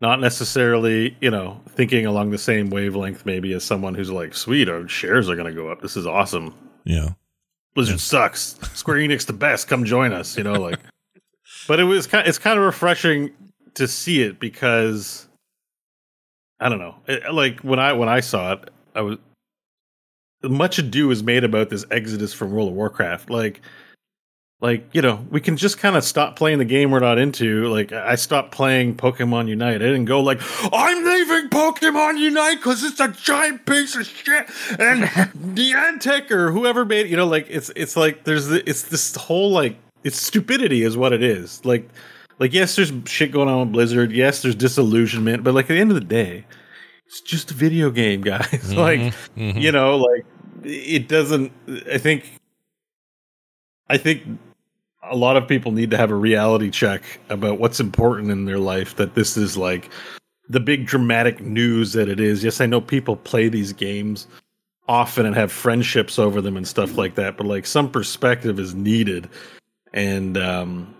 not 0.00 0.20
necessarily 0.20 1.16
you 1.20 1.30
know 1.30 1.60
thinking 1.70 2.06
along 2.06 2.30
the 2.30 2.38
same 2.38 2.70
wavelength 2.70 3.24
maybe 3.24 3.52
as 3.52 3.64
someone 3.64 3.94
who's 3.94 4.10
like 4.10 4.34
sweet 4.34 4.68
our 4.68 4.86
shares 4.88 5.28
are 5.28 5.36
going 5.36 5.52
to 5.52 5.60
go 5.60 5.68
up. 5.68 5.80
This 5.80 5.96
is 5.96 6.06
awesome. 6.06 6.54
Yeah, 6.84 7.10
blizzard 7.74 8.00
sucks. 8.00 8.58
Square 8.74 8.98
enix 8.98 9.26
the 9.26 9.32
best. 9.32 9.68
Come 9.68 9.84
join 9.84 10.12
us 10.12 10.36
you 10.36 10.44
know 10.44 10.54
like. 10.54 10.80
But 11.68 11.80
it 11.80 11.84
was 11.84 12.06
kind 12.06 12.28
it's 12.28 12.38
kind 12.38 12.58
of 12.58 12.64
refreshing 12.64 13.30
to 13.74 13.88
see 13.88 14.22
it 14.22 14.38
because 14.38 15.25
i 16.60 16.68
don't 16.68 16.78
know. 16.78 16.94
It- 17.06 17.32
like 17.32 17.60
when 17.60 17.78
i 17.78 17.92
when 17.92 18.08
i 18.08 18.20
saw 18.20 18.52
it 18.54 18.70
i 18.94 19.00
was 19.02 19.18
much 20.42 20.78
ado 20.78 21.10
is 21.10 21.22
made 21.22 21.44
about 21.44 21.70
this 21.70 21.84
exodus 21.90 22.32
from 22.32 22.52
world 22.52 22.68
of 22.68 22.74
warcraft. 22.74 23.30
Like 23.30 23.60
like 24.60 24.88
you 24.94 25.02
know 25.02 25.26
we 25.30 25.40
can 25.40 25.56
just 25.56 25.78
kind 25.78 25.96
of 25.96 26.04
stop 26.04 26.36
playing 26.36 26.58
the 26.58 26.64
game 26.64 26.90
we're 26.90 27.00
not 27.00 27.18
into. 27.18 27.66
Like 27.68 27.92
i 27.92 28.14
stopped 28.14 28.52
playing 28.52 28.96
pokemon 28.96 29.48
unite. 29.48 29.76
I 29.76 29.78
didn't 29.78 30.04
go 30.04 30.20
like 30.20 30.40
i'm 30.72 31.04
leaving 31.04 31.50
pokemon 31.50 32.18
unite 32.18 32.56
because 32.56 32.84
it's 32.84 33.00
a 33.00 33.08
giant 33.08 33.66
piece 33.66 33.96
of 33.96 34.06
shit 34.06 34.46
and 34.78 35.04
niantic 35.56 36.30
or 36.30 36.52
whoever 36.52 36.84
made 36.84 37.06
it, 37.06 37.10
you 37.10 37.16
know 37.16 37.26
like 37.26 37.46
it's 37.48 37.70
it's 37.76 37.96
like 37.96 38.24
there's 38.24 38.46
the, 38.46 38.68
it's 38.68 38.82
this 38.82 39.14
whole 39.16 39.50
like 39.50 39.76
it's 40.04 40.20
stupidity 40.20 40.82
is 40.84 40.96
what 40.96 41.12
it 41.12 41.22
is. 41.22 41.64
Like 41.64 41.88
like 42.38 42.52
yes 42.52 42.76
there's 42.76 42.92
shit 43.06 43.32
going 43.32 43.48
on 43.48 43.60
with 43.60 43.72
blizzard. 43.72 44.12
Yes 44.12 44.42
there's 44.42 44.54
disillusionment 44.54 45.44
but 45.44 45.54
like 45.54 45.66
at 45.66 45.68
the 45.68 45.80
end 45.80 45.90
of 45.90 45.94
the 45.94 46.00
day 46.00 46.44
it's 47.06 47.20
just 47.20 47.50
a 47.50 47.54
video 47.54 47.90
game 47.90 48.20
guys. 48.22 48.74
Like 48.74 49.14
you 49.36 49.72
know 49.72 49.96
like 49.96 50.26
it 50.64 51.06
doesn't 51.06 51.52
i 51.92 51.98
think 51.98 52.40
i 53.88 53.96
think 53.96 54.22
a 55.04 55.14
lot 55.14 55.36
of 55.36 55.46
people 55.46 55.70
need 55.70 55.92
to 55.92 55.96
have 55.96 56.10
a 56.10 56.14
reality 56.16 56.70
check 56.70 57.02
about 57.28 57.60
what's 57.60 57.78
important 57.78 58.30
in 58.32 58.46
their 58.46 58.58
life 58.58 58.96
that 58.96 59.14
this 59.14 59.36
is 59.36 59.56
like 59.56 59.88
the 60.48 60.58
big 60.58 60.86
dramatic 60.86 61.40
news 61.40 61.92
that 61.92 62.08
it 62.08 62.18
is. 62.18 62.42
Yes 62.42 62.60
i 62.60 62.66
know 62.66 62.80
people 62.80 63.16
play 63.16 63.48
these 63.48 63.72
games 63.72 64.26
often 64.88 65.24
and 65.26 65.36
have 65.36 65.52
friendships 65.52 66.18
over 66.18 66.40
them 66.40 66.56
and 66.56 66.66
stuff 66.66 66.96
like 66.96 67.14
that 67.14 67.36
but 67.36 67.46
like 67.46 67.66
some 67.66 67.88
perspective 67.90 68.58
is 68.58 68.74
needed. 68.74 69.28
And 69.92 70.36
um 70.36 70.95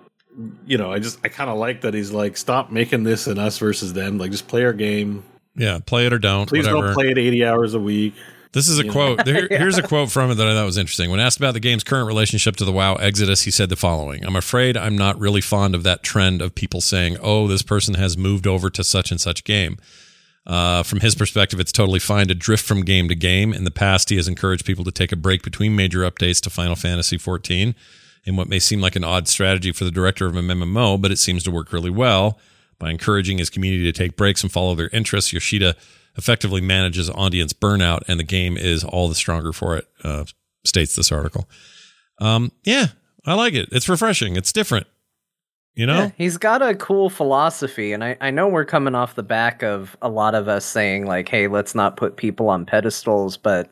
you 0.66 0.76
know 0.76 0.92
i 0.92 0.98
just 0.98 1.18
i 1.24 1.28
kind 1.28 1.48
of 1.48 1.56
like 1.56 1.80
that 1.80 1.94
he's 1.94 2.12
like 2.12 2.36
stop 2.36 2.70
making 2.70 3.02
this 3.04 3.26
an 3.26 3.38
us 3.38 3.58
versus 3.58 3.92
them 3.94 4.18
like 4.18 4.30
just 4.30 4.48
play 4.48 4.64
our 4.64 4.72
game 4.72 5.24
yeah. 5.58 5.78
Play 5.78 6.04
it 6.04 6.12
or 6.12 6.18
don't. 6.18 6.46
please 6.46 6.66
whatever. 6.66 6.88
don't 6.88 6.94
play 6.94 7.10
it 7.10 7.16
80 7.16 7.44
hours 7.46 7.72
a 7.72 7.80
week 7.80 8.14
This 8.52 8.68
is 8.68 8.78
a 8.78 8.84
You 8.84 8.92
quote. 8.92 9.24
There- 9.24 9.48
Here's 9.50 9.78
a 9.78 9.82
quote 9.82 10.10
from 10.10 10.30
it 10.30 10.34
that 10.34 10.46
I 10.46 10.52
thought 10.54 10.66
was 10.66 10.76
interesting. 10.76 11.10
When 11.10 11.18
asked 11.18 11.38
about 11.38 11.54
the 11.54 11.60
game's 11.60 11.82
current 11.82 12.06
relationship 12.06 12.56
to 12.56 12.66
the 12.66 12.72
WoW 12.72 12.96
Exodus, 12.96 13.42
he 13.42 13.50
said 13.50 13.70
the 13.70 13.76
following 13.76 14.24
I'm 14.26 14.36
afraid 14.36 14.76
I'm 14.76 14.96
not 14.98 15.18
really 15.18 15.40
fond 15.40 15.74
of 15.74 15.82
that 15.84 16.02
trend 16.02 16.42
of 16.42 16.54
people 16.54 16.82
saying, 16.82 17.16
oh, 17.22 17.48
this 17.48 17.62
person 17.62 17.94
has 17.94 18.18
moved 18.18 18.46
over 18.46 18.68
to 18.68 18.84
such 18.84 19.10
and 19.10 19.18
such 19.20 19.44
game. 19.44 19.78
Uh, 20.46 20.82
from 20.82 21.00
his 21.00 21.14
perspective, 21.14 21.58
it's 21.58 21.72
totally 21.72 21.98
fine 21.98 22.28
to 22.28 22.34
drift 22.34 22.64
from 22.66 22.82
game 22.84 23.08
to 23.08 23.14
game. 23.14 23.52
In 23.54 23.64
the 23.64 23.70
past, 23.70 24.10
he 24.10 24.16
has 24.16 24.28
encouraged 24.28 24.64
people 24.66 24.84
to 24.84 24.92
take 24.92 25.10
a 25.10 25.16
break 25.16 25.42
between 25.42 25.74
major 25.74 26.00
updates 26.00 26.40
to 26.42 26.50
Final 26.50 26.76
Fantasy 26.76 27.16
XIV 27.18 27.74
in 28.26 28.36
what 28.36 28.48
may 28.48 28.58
seem 28.58 28.80
like 28.80 28.96
an 28.96 29.04
odd 29.04 29.28
strategy 29.28 29.72
for 29.72 29.84
the 29.84 29.90
director 29.90 30.26
of 30.26 30.36
an 30.36 30.46
MMO, 30.46 31.00
but 31.00 31.12
it 31.12 31.18
seems 31.18 31.42
to 31.44 31.50
work 31.50 31.72
really 31.72 31.90
well. 31.90 32.38
By 32.78 32.90
encouraging 32.90 33.38
his 33.38 33.48
community 33.48 33.84
to 33.84 33.92
take 33.92 34.16
breaks 34.16 34.42
and 34.42 34.52
follow 34.52 34.74
their 34.74 34.90
interests, 34.92 35.32
Yoshida 35.32 35.76
effectively 36.16 36.60
manages 36.60 37.08
audience 37.08 37.52
burnout, 37.52 38.02
and 38.08 38.18
the 38.18 38.24
game 38.24 38.56
is 38.56 38.84
all 38.84 39.08
the 39.08 39.14
stronger 39.14 39.52
for 39.52 39.76
it, 39.76 39.86
uh, 40.04 40.24
states 40.64 40.96
this 40.96 41.12
article. 41.12 41.48
Um, 42.20 42.52
yeah, 42.64 42.88
I 43.24 43.34
like 43.34 43.54
it. 43.54 43.68
It's 43.72 43.88
refreshing. 43.88 44.36
It's 44.36 44.52
different. 44.52 44.86
You 45.74 45.84
know? 45.84 45.98
Yeah, 45.98 46.10
he's 46.16 46.38
got 46.38 46.62
a 46.62 46.74
cool 46.74 47.10
philosophy, 47.10 47.92
and 47.92 48.02
I, 48.02 48.16
I 48.20 48.30
know 48.30 48.48
we're 48.48 48.64
coming 48.64 48.94
off 48.94 49.14
the 49.14 49.22
back 49.22 49.62
of 49.62 49.94
a 50.00 50.08
lot 50.08 50.34
of 50.34 50.48
us 50.48 50.64
saying, 50.64 51.06
like, 51.06 51.28
hey, 51.28 51.48
let's 51.48 51.74
not 51.74 51.98
put 51.98 52.16
people 52.16 52.48
on 52.48 52.64
pedestals, 52.64 53.36
but, 53.36 53.70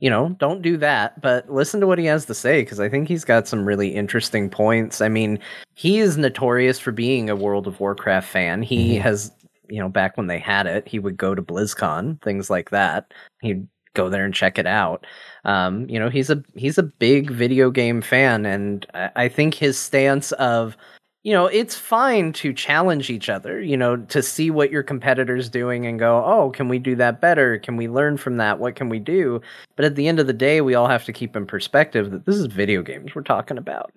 you 0.00 0.10
know, 0.10 0.30
don't 0.38 0.62
do 0.62 0.76
that. 0.78 1.20
But 1.20 1.50
listen 1.50 1.80
to 1.80 1.86
what 1.86 1.98
he 1.98 2.06
has 2.06 2.24
to 2.26 2.34
say, 2.34 2.62
because 2.62 2.80
I 2.80 2.88
think 2.88 3.06
he's 3.06 3.24
got 3.24 3.46
some 3.46 3.64
really 3.64 3.94
interesting 3.94 4.50
points. 4.50 5.00
I 5.00 5.08
mean, 5.08 5.38
he 5.74 5.98
is 5.98 6.16
notorious 6.16 6.78
for 6.78 6.90
being 6.90 7.30
a 7.30 7.36
World 7.36 7.66
of 7.66 7.78
Warcraft 7.78 8.28
fan. 8.28 8.62
He 8.62 8.96
Mhm. 8.96 9.00
has, 9.02 9.30
you 9.68 9.78
know, 9.78 9.88
back 9.88 10.16
when 10.16 10.26
they 10.26 10.38
had 10.38 10.66
it, 10.66 10.88
he 10.88 10.98
would 10.98 11.16
go 11.16 11.34
to 11.34 11.42
BlizzCon, 11.42 12.20
things 12.22 12.50
like 12.50 12.70
that. 12.70 13.12
He'd 13.40 13.66
go 13.94 14.08
there 14.08 14.24
and 14.24 14.34
check 14.34 14.58
it 14.58 14.66
out. 14.66 15.06
Um, 15.44 15.88
you 15.88 15.98
know, 15.98 16.08
he's 16.08 16.30
a 16.30 16.42
he's 16.54 16.78
a 16.78 16.82
big 16.82 17.30
video 17.30 17.70
game 17.70 18.00
fan, 18.00 18.46
and 18.46 18.86
I 18.94 19.28
think 19.28 19.54
his 19.54 19.78
stance 19.78 20.32
of 20.32 20.76
you 21.22 21.34
know, 21.34 21.46
it's 21.46 21.74
fine 21.76 22.32
to 22.32 22.52
challenge 22.54 23.10
each 23.10 23.28
other, 23.28 23.60
you 23.60 23.76
know, 23.76 23.96
to 23.96 24.22
see 24.22 24.50
what 24.50 24.70
your 24.70 24.82
competitor's 24.82 25.50
doing 25.50 25.84
and 25.84 25.98
go, 25.98 26.24
oh, 26.24 26.50
can 26.50 26.66
we 26.68 26.78
do 26.78 26.94
that 26.96 27.20
better? 27.20 27.58
Can 27.58 27.76
we 27.76 27.88
learn 27.88 28.16
from 28.16 28.38
that? 28.38 28.58
What 28.58 28.74
can 28.74 28.88
we 28.88 28.98
do? 28.98 29.42
But 29.76 29.84
at 29.84 29.96
the 29.96 30.08
end 30.08 30.18
of 30.18 30.26
the 30.26 30.32
day, 30.32 30.62
we 30.62 30.74
all 30.74 30.88
have 30.88 31.04
to 31.04 31.12
keep 31.12 31.36
in 31.36 31.44
perspective 31.46 32.10
that 32.10 32.24
this 32.24 32.36
is 32.36 32.46
video 32.46 32.82
games 32.82 33.14
we're 33.14 33.20
talking 33.22 33.58
about. 33.58 33.92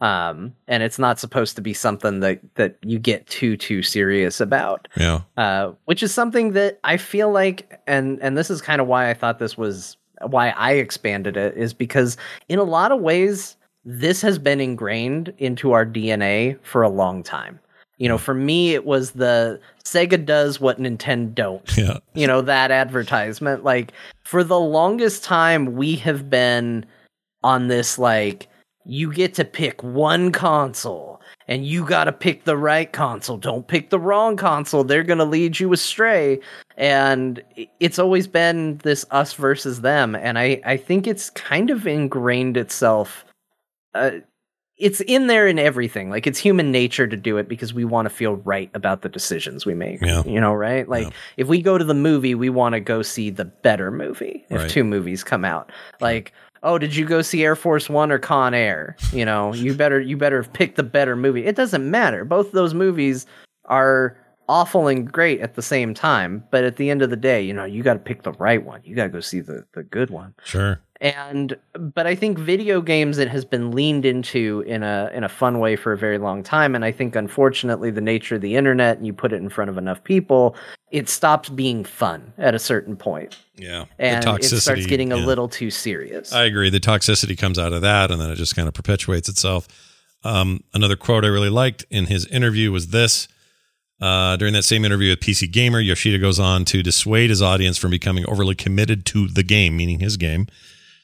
Um, 0.00 0.54
and 0.68 0.84
it's 0.84 1.00
not 1.00 1.18
supposed 1.18 1.56
to 1.56 1.62
be 1.62 1.74
something 1.74 2.20
that, 2.20 2.38
that 2.54 2.76
you 2.82 3.00
get 3.00 3.26
too, 3.26 3.56
too 3.56 3.82
serious 3.82 4.40
about 4.40 4.86
Yeah. 4.96 5.22
uh, 5.36 5.72
which 5.86 6.04
is 6.04 6.14
something 6.14 6.52
that 6.52 6.78
I 6.84 6.96
feel 6.96 7.32
like, 7.32 7.80
and 7.88 8.20
and 8.22 8.38
this 8.38 8.50
is 8.50 8.62
kind 8.62 8.80
of 8.80 8.86
why 8.86 9.10
I 9.10 9.14
thought 9.14 9.40
this 9.40 9.58
was 9.58 9.96
why 10.22 10.50
I 10.50 10.74
expanded 10.74 11.36
it 11.36 11.56
is 11.56 11.74
because 11.74 12.16
in 12.48 12.60
a 12.60 12.64
lot 12.64 12.92
of 12.92 13.00
ways 13.00 13.56
this 13.84 14.20
has 14.22 14.38
been 14.38 14.60
ingrained 14.60 15.32
into 15.38 15.72
our 15.72 15.86
DNA 15.86 16.58
for 16.62 16.82
a 16.82 16.88
long 16.88 17.22
time. 17.22 17.58
You 17.98 18.08
know, 18.08 18.18
for 18.18 18.34
me, 18.34 18.74
it 18.74 18.84
was 18.84 19.12
the 19.12 19.60
Sega 19.84 20.24
does 20.24 20.60
what 20.60 20.78
Nintendo 20.78 21.34
don't. 21.34 21.76
Yeah. 21.76 21.98
you 22.14 22.26
know 22.26 22.42
that 22.42 22.70
advertisement. 22.70 23.64
Like 23.64 23.92
for 24.24 24.44
the 24.44 24.60
longest 24.60 25.24
time 25.24 25.74
we 25.74 25.96
have 25.96 26.30
been 26.30 26.84
on 27.42 27.68
this 27.68 27.98
like 27.98 28.48
you 28.84 29.12
get 29.12 29.34
to 29.34 29.44
pick 29.44 29.82
one 29.82 30.32
console 30.32 31.20
and 31.46 31.66
you 31.66 31.84
got 31.84 32.04
to 32.04 32.12
pick 32.12 32.44
the 32.44 32.56
right 32.56 32.92
console. 32.92 33.36
Don't 33.36 33.66
pick 33.66 33.90
the 33.90 33.98
wrong 33.98 34.36
console. 34.36 34.84
They're 34.84 35.02
going 35.02 35.18
to 35.18 35.24
lead 35.24 35.58
you 35.60 35.72
astray. 35.72 36.40
And 36.76 37.42
it's 37.80 37.98
always 37.98 38.26
been 38.26 38.78
this 38.78 39.04
us 39.10 39.32
versus 39.34 39.80
them. 39.80 40.14
And 40.14 40.38
i 40.38 40.60
i 40.64 40.76
think 40.76 41.06
it's 41.06 41.30
kind 41.30 41.70
of 41.70 41.86
ingrained 41.86 42.56
itself 42.56 43.24
uh, 43.98 44.20
it's 44.76 45.00
in 45.02 45.26
there 45.26 45.48
in 45.48 45.58
everything. 45.58 46.08
Like 46.08 46.26
it's 46.26 46.38
human 46.38 46.70
nature 46.70 47.06
to 47.08 47.16
do 47.16 47.36
it 47.36 47.48
because 47.48 47.74
we 47.74 47.84
want 47.84 48.06
to 48.06 48.14
feel 48.14 48.36
right 48.36 48.70
about 48.74 49.02
the 49.02 49.08
decisions 49.08 49.66
we 49.66 49.74
make. 49.74 50.00
Yeah. 50.00 50.22
You 50.24 50.40
know, 50.40 50.54
right? 50.54 50.88
Like 50.88 51.06
Yeah. 51.06 51.10
if 51.36 51.48
we 51.48 51.60
go 51.62 51.78
to 51.78 51.84
the 51.84 51.94
movie, 51.94 52.34
we 52.36 52.48
want 52.48 52.74
to 52.74 52.80
go 52.80 53.02
see 53.02 53.30
the 53.30 53.44
better 53.44 53.90
movie 53.90 54.44
if 54.50 54.60
Right. 54.60 54.70
two 54.70 54.84
movies 54.84 55.24
come 55.24 55.44
out. 55.44 55.72
Like, 56.00 56.32
oh, 56.62 56.78
did 56.78 56.94
you 56.94 57.04
go 57.06 57.22
see 57.22 57.42
Air 57.42 57.56
Force 57.56 57.88
One 57.90 58.12
or 58.12 58.18
Con 58.20 58.54
Air? 58.54 58.96
You 59.12 59.24
know, 59.24 59.52
you 59.52 59.74
better 59.74 60.00
you 60.00 60.16
better 60.16 60.44
pick 60.44 60.76
the 60.76 60.84
better 60.84 61.16
movie. 61.16 61.44
It 61.44 61.56
doesn't 61.56 61.90
matter. 61.90 62.24
Both 62.24 62.52
those 62.52 62.72
movies 62.72 63.26
are 63.64 64.16
awful 64.48 64.88
and 64.88 65.10
great 65.10 65.40
at 65.40 65.54
the 65.54 65.62
same 65.62 65.94
time. 65.94 66.42
But 66.50 66.64
at 66.64 66.76
the 66.76 66.90
end 66.90 67.02
of 67.02 67.10
the 67.10 67.16
day, 67.16 67.42
you 67.42 67.52
know, 67.52 67.64
you 67.64 67.82
got 67.82 67.94
to 67.94 67.98
pick 68.00 68.22
the 68.22 68.32
right 68.32 68.64
one. 68.64 68.80
You 68.84 68.94
got 68.96 69.04
to 69.04 69.08
go 69.10 69.20
see 69.20 69.40
the 69.40 69.64
the 69.74 69.82
good 69.82 70.10
one 70.10 70.34
Sure. 70.44 70.80
and 71.00 71.56
but 71.74 72.06
i 72.08 72.14
think 72.14 72.38
video 72.38 72.80
games 72.80 73.18
it 73.18 73.28
has 73.28 73.44
been 73.44 73.70
leaned 73.70 74.04
into 74.04 74.64
in 74.66 74.82
a 74.82 75.08
in 75.14 75.22
a 75.22 75.28
fun 75.28 75.60
way 75.60 75.76
for 75.76 75.92
a 75.92 75.96
very 75.98 76.18
long 76.18 76.42
time 76.42 76.74
and 76.74 76.84
i 76.84 76.90
think 76.90 77.14
unfortunately 77.14 77.90
the 77.90 78.00
nature 78.00 78.34
of 78.34 78.40
the 78.40 78.56
internet 78.56 78.96
and 78.96 79.06
you 79.06 79.12
put 79.12 79.32
it 79.32 79.36
in 79.36 79.48
front 79.48 79.70
of 79.70 79.78
enough 79.78 80.02
people 80.02 80.56
it 80.90 81.08
stops 81.08 81.48
being 81.48 81.84
fun 81.84 82.32
at 82.38 82.54
a 82.54 82.58
certain 82.58 82.96
point 82.96 83.38
Yeah. 83.56 83.84
and 84.00 84.24
it 84.24 84.44
starts 84.44 84.86
getting 84.86 85.12
a 85.12 85.16
little 85.16 85.48
too 85.48 85.70
serious 85.70 86.32
I 86.32 86.44
agree. 86.44 86.70
The 86.70 86.80
toxicity 86.80 87.36
comes 87.38 87.58
out 87.58 87.72
of 87.72 87.82
that, 87.82 88.10
and 88.10 88.20
then 88.20 88.30
it 88.30 88.36
just 88.36 88.56
kind 88.56 88.66
of 88.66 88.74
perpetuates 88.74 89.28
itself. 89.28 89.68
Um, 90.24 90.64
another 90.74 90.96
quote 90.96 91.24
I 91.24 91.28
really 91.28 91.50
liked 91.50 91.84
in 91.90 92.06
his 92.06 92.26
interview 92.26 92.72
was 92.72 92.88
this. 92.88 93.28
Uh, 94.00 94.36
during 94.36 94.54
that 94.54 94.62
same 94.62 94.84
interview 94.84 95.10
with 95.10 95.20
PC 95.20 95.50
Gamer, 95.50 95.80
Yoshida 95.80 96.18
goes 96.18 96.38
on 96.38 96.64
to 96.66 96.82
dissuade 96.82 97.30
his 97.30 97.42
audience 97.42 97.76
from 97.78 97.90
becoming 97.90 98.24
overly 98.28 98.54
committed 98.54 99.04
to 99.06 99.26
the 99.26 99.42
game, 99.42 99.76
meaning 99.76 99.98
his 99.98 100.16
game. 100.16 100.46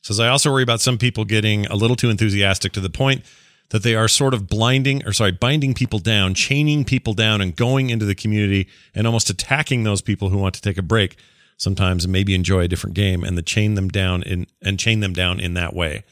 Says, 0.02 0.20
I 0.20 0.28
also 0.28 0.52
worry 0.52 0.62
about 0.62 0.80
some 0.80 0.98
people 0.98 1.24
getting 1.24 1.66
a 1.66 1.74
little 1.74 1.96
too 1.96 2.10
enthusiastic 2.10 2.72
to 2.74 2.80
the 2.80 2.90
point 2.90 3.24
that 3.70 3.82
they 3.82 3.94
are 3.94 4.06
sort 4.06 4.34
of 4.34 4.46
blinding 4.46 5.04
or 5.06 5.12
sorry, 5.12 5.32
binding 5.32 5.74
people 5.74 5.98
down, 5.98 6.34
chaining 6.34 6.84
people 6.84 7.14
down, 7.14 7.40
and 7.40 7.56
going 7.56 7.90
into 7.90 8.04
the 8.04 8.14
community 8.14 8.68
and 8.94 9.06
almost 9.06 9.30
attacking 9.30 9.82
those 9.82 10.02
people 10.02 10.28
who 10.28 10.38
want 10.38 10.54
to 10.54 10.60
take 10.60 10.78
a 10.78 10.82
break 10.82 11.16
sometimes 11.56 12.04
and 12.04 12.12
maybe 12.12 12.34
enjoy 12.34 12.60
a 12.60 12.68
different 12.68 12.94
game 12.94 13.24
and 13.24 13.38
the 13.38 13.42
chain 13.42 13.74
them 13.74 13.88
down 13.88 14.22
in 14.22 14.46
and 14.62 14.78
chain 14.78 15.00
them 15.00 15.12
down 15.12 15.40
in 15.40 15.54
that 15.54 15.74
way. 15.74 16.04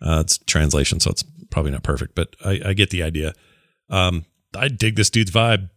Uh, 0.00 0.20
it's 0.20 0.38
translation, 0.38 0.98
so 0.98 1.10
it's 1.10 1.24
probably 1.50 1.70
not 1.70 1.82
perfect, 1.82 2.14
but 2.14 2.34
I, 2.44 2.60
I 2.66 2.72
get 2.72 2.90
the 2.90 3.02
idea. 3.02 3.34
Um, 3.90 4.24
I 4.56 4.68
dig 4.68 4.96
this 4.96 5.10
dude's 5.10 5.30
vibe. 5.30 5.70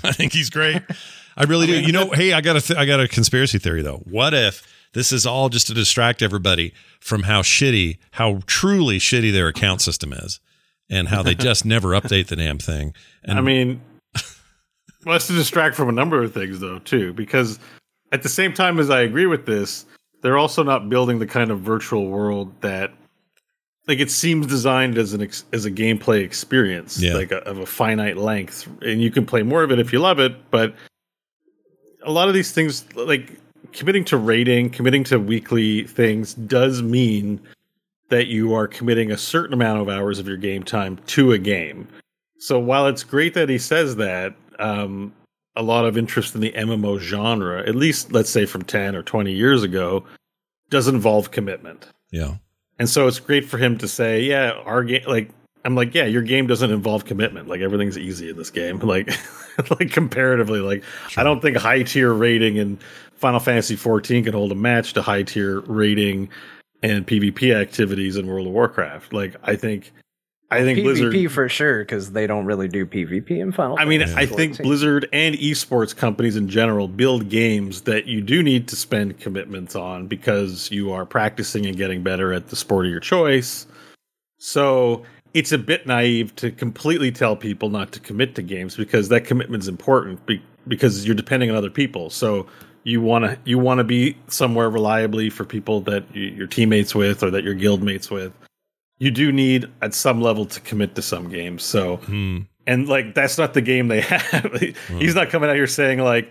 I 0.04 0.12
think 0.12 0.32
he's 0.32 0.50
great. 0.50 0.82
I 1.36 1.44
really 1.44 1.66
do. 1.66 1.80
You 1.80 1.92
know, 1.92 2.10
hey, 2.14 2.32
I 2.32 2.40
got 2.40 2.56
a 2.56 2.60
th- 2.60 2.78
I 2.78 2.86
got 2.86 3.00
a 3.00 3.08
conspiracy 3.08 3.58
theory 3.58 3.82
though. 3.82 4.02
What 4.04 4.34
if 4.34 4.66
this 4.94 5.12
is 5.12 5.26
all 5.26 5.48
just 5.48 5.66
to 5.68 5.74
distract 5.74 6.22
everybody 6.22 6.72
from 7.00 7.24
how 7.24 7.42
shitty, 7.42 7.98
how 8.12 8.40
truly 8.46 8.98
shitty 8.98 9.32
their 9.32 9.48
account 9.48 9.80
system 9.80 10.12
is, 10.12 10.40
and 10.90 11.08
how 11.08 11.22
they 11.22 11.34
just 11.34 11.64
never 11.64 11.88
update 11.88 12.26
the 12.26 12.36
damn 12.36 12.58
thing? 12.58 12.94
And 13.24 13.38
I 13.38 13.42
mean, 13.42 13.80
well, 15.04 15.16
it's 15.16 15.26
to 15.28 15.32
distract 15.32 15.76
from 15.76 15.88
a 15.88 15.92
number 15.92 16.22
of 16.22 16.34
things, 16.34 16.60
though, 16.60 16.80
too, 16.80 17.12
because 17.12 17.58
at 18.12 18.22
the 18.22 18.28
same 18.28 18.52
time 18.52 18.78
as 18.78 18.90
I 18.90 19.00
agree 19.00 19.26
with 19.26 19.46
this, 19.46 19.86
they're 20.22 20.38
also 20.38 20.62
not 20.62 20.88
building 20.88 21.18
the 21.18 21.26
kind 21.26 21.50
of 21.50 21.60
virtual 21.60 22.08
world 22.08 22.52
that, 22.60 22.92
like, 23.88 23.98
it 24.00 24.10
seems 24.10 24.46
designed 24.46 24.98
as 24.98 25.14
an 25.14 25.22
ex- 25.22 25.44
as 25.52 25.64
a 25.64 25.70
gameplay 25.70 26.22
experience, 26.22 27.00
Yeah. 27.00 27.14
like 27.14 27.32
a, 27.32 27.38
of 27.38 27.58
a 27.58 27.66
finite 27.66 28.16
length, 28.18 28.68
and 28.82 29.00
you 29.02 29.10
can 29.10 29.24
play 29.26 29.42
more 29.42 29.62
of 29.62 29.72
it 29.72 29.78
if 29.80 29.92
you 29.92 29.98
love 29.98 30.20
it. 30.20 30.50
But 30.50 30.74
a 32.04 32.12
lot 32.12 32.28
of 32.28 32.34
these 32.34 32.52
things, 32.52 32.84
like 32.94 33.38
committing 33.72 34.04
to 34.06 34.16
raiding, 34.16 34.70
committing 34.70 35.04
to 35.04 35.18
weekly 35.18 35.84
things, 35.84 36.34
does 36.34 36.82
mean 36.82 37.40
that 38.10 38.26
you 38.28 38.54
are 38.54 38.66
committing 38.66 39.10
a 39.10 39.18
certain 39.18 39.52
amount 39.52 39.80
of 39.80 39.88
hours 39.88 40.18
of 40.18 40.26
your 40.26 40.36
game 40.38 40.62
time 40.62 40.96
to 41.06 41.32
a 41.32 41.38
game. 41.38 41.86
So 42.38 42.58
while 42.58 42.86
it's 42.86 43.04
great 43.04 43.34
that 43.34 43.48
he 43.48 43.58
says 43.58 43.96
that, 43.96 44.34
um, 44.58 45.12
a 45.56 45.62
lot 45.62 45.84
of 45.84 45.98
interest 45.98 46.34
in 46.34 46.40
the 46.40 46.52
MMO 46.52 46.98
genre, 47.00 47.66
at 47.68 47.74
least 47.74 48.12
let's 48.12 48.30
say 48.30 48.46
from 48.46 48.62
10 48.62 48.94
or 48.94 49.02
20 49.02 49.32
years 49.32 49.62
ago, 49.62 50.04
does 50.70 50.86
involve 50.88 51.30
commitment. 51.32 51.86
yeah, 52.12 52.36
And 52.78 52.88
so 52.88 53.06
it's 53.06 53.18
great 53.18 53.44
for 53.44 53.58
him 53.58 53.78
to 53.78 53.88
say, 53.88 54.22
yeah, 54.22 54.52
our 54.64 54.84
game, 54.84 55.02
like, 55.06 55.30
I'm 55.64 55.74
like, 55.74 55.94
yeah, 55.94 56.04
your 56.04 56.22
game 56.22 56.46
doesn't 56.46 56.70
involve 56.70 57.04
commitment. 57.04 57.48
Like 57.48 57.60
everything's 57.60 57.98
easy 57.98 58.30
in 58.30 58.36
this 58.36 58.50
game. 58.50 58.78
Like, 58.88 59.10
like 59.80 59.90
comparatively, 59.90 60.60
like 60.60 60.84
I 61.16 61.24
don't 61.24 61.42
think 61.42 61.56
high 61.56 61.82
tier 61.82 62.12
raiding 62.12 62.56
in 62.56 62.78
Final 63.16 63.40
Fantasy 63.40 63.74
14 63.74 64.24
can 64.24 64.32
hold 64.32 64.52
a 64.52 64.54
match 64.54 64.92
to 64.92 65.02
high 65.02 65.24
tier 65.24 65.60
raiding 65.62 66.28
and 66.82 67.04
PvP 67.04 67.54
activities 67.54 68.16
in 68.16 68.28
World 68.28 68.46
of 68.46 68.52
Warcraft. 68.52 69.12
Like, 69.12 69.34
I 69.42 69.56
think, 69.56 69.92
I 70.50 70.62
think 70.62 70.78
PvP 70.78 70.82
Blizzard. 70.82 71.32
for 71.32 71.48
sure 71.48 71.80
because 71.80 72.12
they 72.12 72.26
don't 72.26 72.46
really 72.46 72.68
do 72.68 72.86
PvP 72.86 73.32
in 73.32 73.52
Final. 73.52 73.76
I 73.78 73.84
mean, 73.84 74.02
I 74.02 74.24
think 74.24 74.56
14. 74.56 74.64
Blizzard 74.64 75.08
and 75.12 75.34
esports 75.36 75.94
companies 75.94 76.36
in 76.36 76.48
general 76.48 76.88
build 76.88 77.28
games 77.28 77.82
that 77.82 78.06
you 78.06 78.22
do 78.22 78.42
need 78.42 78.66
to 78.68 78.76
spend 78.76 79.18
commitments 79.20 79.76
on 79.76 80.06
because 80.06 80.70
you 80.70 80.90
are 80.92 81.04
practicing 81.04 81.66
and 81.66 81.76
getting 81.76 82.02
better 82.02 82.32
at 82.32 82.48
the 82.48 82.56
sport 82.56 82.86
of 82.86 82.90
your 82.90 83.00
choice. 83.00 83.66
So 84.38 85.04
it's 85.34 85.52
a 85.52 85.58
bit 85.58 85.86
naive 85.86 86.34
to 86.36 86.50
completely 86.50 87.12
tell 87.12 87.36
people 87.36 87.68
not 87.68 87.92
to 87.92 88.00
commit 88.00 88.34
to 88.36 88.42
games 88.42 88.74
because 88.74 89.10
that 89.10 89.26
commitment 89.26 89.62
is 89.62 89.68
important 89.68 90.24
be- 90.24 90.42
because 90.66 91.04
you're 91.04 91.14
depending 91.14 91.50
on 91.50 91.56
other 91.56 91.70
people. 91.70 92.08
So 92.08 92.46
you 92.84 93.02
want 93.02 93.24
to 93.26 93.38
you 93.44 93.58
want 93.58 93.78
to 93.78 93.84
be 93.84 94.16
somewhere 94.28 94.70
reliably 94.70 95.28
for 95.28 95.44
people 95.44 95.82
that 95.82 96.04
you, 96.14 96.28
your 96.28 96.46
teammates 96.46 96.94
with 96.94 97.22
or 97.22 97.30
that 97.30 97.44
your 97.44 97.54
guild 97.54 97.82
mates 97.82 98.10
with. 98.10 98.32
You 98.98 99.10
do 99.10 99.30
need 99.32 99.66
at 99.82 99.94
some 99.94 100.20
level 100.20 100.44
to 100.46 100.60
commit 100.60 100.94
to 100.96 101.02
some 101.02 101.28
games. 101.28 101.62
So 101.62 101.96
Hmm. 101.98 102.38
and 102.66 102.88
like 102.88 103.14
that's 103.14 103.38
not 103.38 103.54
the 103.54 103.62
game 103.62 103.88
they 103.88 104.00
have. 104.02 104.52
He's 104.98 105.14
not 105.14 105.30
coming 105.30 105.48
out 105.50 105.56
here 105.56 105.66
saying 105.66 106.00
like, 106.00 106.30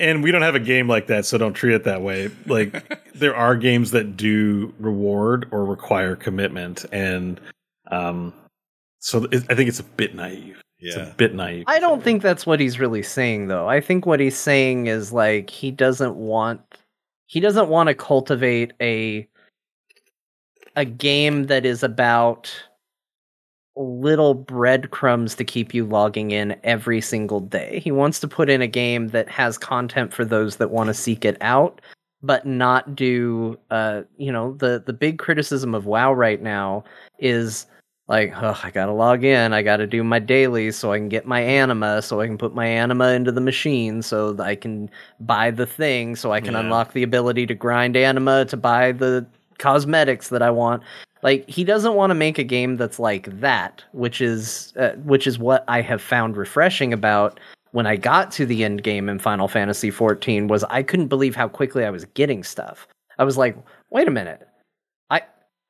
and 0.00 0.22
we 0.22 0.30
don't 0.32 0.42
have 0.42 0.54
a 0.54 0.60
game 0.60 0.88
like 0.88 1.06
that, 1.06 1.24
so 1.24 1.38
don't 1.38 1.54
treat 1.54 1.74
it 1.74 1.84
that 1.84 2.02
way. 2.02 2.30
Like 2.46 3.00
there 3.14 3.34
are 3.36 3.56
games 3.56 3.90
that 3.92 4.16
do 4.16 4.74
reward 4.78 5.46
or 5.50 5.64
require 5.64 6.16
commitment, 6.16 6.84
and 6.92 7.40
um, 7.90 8.32
so 9.00 9.24
it, 9.24 9.44
I 9.50 9.54
think 9.54 9.68
it's 9.68 9.80
a 9.80 9.84
bit 9.84 10.14
naive. 10.14 10.60
It's 10.80 10.96
Yeah. 10.96 11.10
a 11.10 11.14
bit 11.14 11.34
naive. 11.34 11.64
I 11.68 11.78
don't 11.78 12.02
think 12.02 12.20
that's 12.22 12.44
what 12.46 12.60
he's 12.60 12.78
really 12.78 13.02
saying 13.02 13.46
though. 13.48 13.68
I 13.68 13.80
think 13.80 14.04
what 14.04 14.20
he's 14.20 14.36
saying 14.36 14.86
is 14.88 15.12
like 15.12 15.48
he 15.48 15.70
doesn't 15.70 16.16
want 16.16 16.60
he 17.26 17.40
doesn't 17.40 17.68
want 17.68 17.88
to 17.88 17.94
cultivate 17.94 18.72
a 18.82 19.26
a 20.76 20.84
game 20.84 21.44
that 21.46 21.64
is 21.64 21.82
about 21.82 22.52
little 23.76 24.34
breadcrumbs 24.34 25.34
to 25.34 25.44
keep 25.44 25.74
you 25.74 25.84
logging 25.84 26.30
in 26.30 26.56
every 26.62 27.00
single 27.00 27.40
day. 27.40 27.80
He 27.82 27.90
wants 27.90 28.20
to 28.20 28.28
put 28.28 28.48
in 28.48 28.62
a 28.62 28.68
game 28.68 29.08
that 29.08 29.28
has 29.28 29.58
content 29.58 30.12
for 30.12 30.24
those 30.24 30.56
that 30.56 30.70
want 30.70 30.88
to 30.88 30.94
seek 30.94 31.24
it 31.24 31.36
out, 31.40 31.80
but 32.22 32.46
not 32.46 32.94
do 32.94 33.58
uh 33.70 34.02
you 34.16 34.30
know, 34.30 34.54
the 34.54 34.82
the 34.86 34.92
big 34.92 35.18
criticism 35.18 35.74
of 35.74 35.86
WoW 35.86 36.12
right 36.12 36.40
now 36.40 36.84
is 37.18 37.66
like, 38.06 38.32
oh, 38.36 38.60
I 38.62 38.70
gotta 38.70 38.92
log 38.92 39.24
in, 39.24 39.52
I 39.52 39.62
gotta 39.62 39.86
do 39.88 40.04
my 40.04 40.18
dailies 40.20 40.76
so 40.76 40.92
I 40.92 40.98
can 40.98 41.08
get 41.08 41.26
my 41.26 41.40
anima, 41.40 42.00
so 42.02 42.20
I 42.20 42.26
can 42.26 42.38
put 42.38 42.54
my 42.54 42.66
anima 42.66 43.08
into 43.08 43.32
the 43.32 43.40
machine, 43.40 44.02
so 44.02 44.32
that 44.34 44.46
I 44.46 44.54
can 44.54 44.88
buy 45.20 45.50
the 45.50 45.66
thing, 45.66 46.14
so 46.14 46.30
I 46.30 46.40
can 46.40 46.54
Yeah. 46.54 46.60
unlock 46.60 46.92
the 46.92 47.02
ability 47.02 47.46
to 47.46 47.54
grind 47.54 47.96
anima 47.96 48.44
to 48.46 48.56
buy 48.56 48.92
the 48.92 49.26
cosmetics 49.64 50.28
that 50.28 50.42
I 50.42 50.50
want. 50.50 50.82
Like 51.22 51.48
he 51.48 51.64
doesn't 51.64 51.94
want 51.94 52.10
to 52.10 52.14
make 52.14 52.38
a 52.38 52.44
game 52.44 52.76
that's 52.76 52.98
like 52.98 53.26
that, 53.40 53.82
which 53.92 54.20
is 54.20 54.72
uh, 54.76 54.90
which 55.12 55.26
is 55.26 55.38
what 55.38 55.64
I 55.68 55.80
have 55.80 56.02
found 56.02 56.36
refreshing 56.36 56.92
about 56.92 57.40
when 57.72 57.86
I 57.86 57.96
got 57.96 58.30
to 58.32 58.44
the 58.46 58.62
end 58.62 58.82
game 58.82 59.08
in 59.08 59.18
Final 59.18 59.48
Fantasy 59.48 59.90
14 59.90 60.48
was 60.48 60.64
I 60.64 60.82
couldn't 60.82 61.08
believe 61.08 61.34
how 61.34 61.48
quickly 61.48 61.84
I 61.84 61.90
was 61.90 62.04
getting 62.14 62.44
stuff. 62.44 62.86
I 63.18 63.24
was 63.24 63.38
like, 63.38 63.56
"Wait 63.90 64.06
a 64.06 64.10
minute. 64.10 64.46
I 65.10 65.22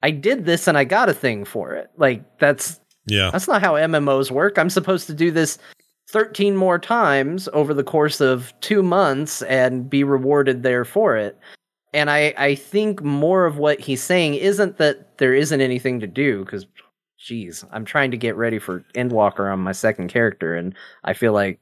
I 0.03 0.11
did 0.11 0.45
this 0.45 0.67
and 0.67 0.77
I 0.77 0.85
got 0.85 1.09
a 1.09 1.15
thing 1.15 1.45
for 1.45 1.73
it." 1.73 1.89
Like 1.97 2.21
that's 2.39 2.81
Yeah. 3.07 3.31
that's 3.33 3.47
not 3.47 3.63
how 3.63 3.75
MMOs 3.75 4.31
work. 4.33 4.59
I'm 4.59 4.71
supposed 4.71 5.07
to 5.07 5.15
do 5.15 5.31
this 5.31 5.57
13 6.11 6.57
more 6.57 6.79
times 6.81 7.49
over 7.53 7.73
the 7.73 7.85
course 7.85 8.21
of 8.21 8.53
2 8.61 8.83
months 8.83 9.43
and 9.43 9.89
be 9.89 10.03
rewarded 10.05 10.63
there 10.65 10.85
for 10.85 11.17
it. 11.17 11.39
And 11.95 12.11
I 12.11 12.35
I 12.37 12.55
think 12.57 13.03
more 13.03 13.47
of 13.47 13.57
what 13.57 13.81
he's 13.81 14.03
saying 14.03 14.35
isn't 14.35 14.77
that 14.79 15.17
there 15.19 15.33
isn't 15.33 15.61
anything 15.61 16.01
to 16.01 16.07
do 16.07 16.45
cuz 16.45 16.67
geez, 17.19 17.65
I'm 17.73 17.85
trying 17.87 18.11
to 18.11 18.17
get 18.19 18.37
ready 18.37 18.59
for 18.59 18.85
Endwalker 18.95 19.51
on 19.51 19.61
my 19.61 19.73
second 19.73 20.09
character 20.09 20.55
and 20.55 20.75
I 21.05 21.15
feel 21.15 21.33
like 21.33 21.59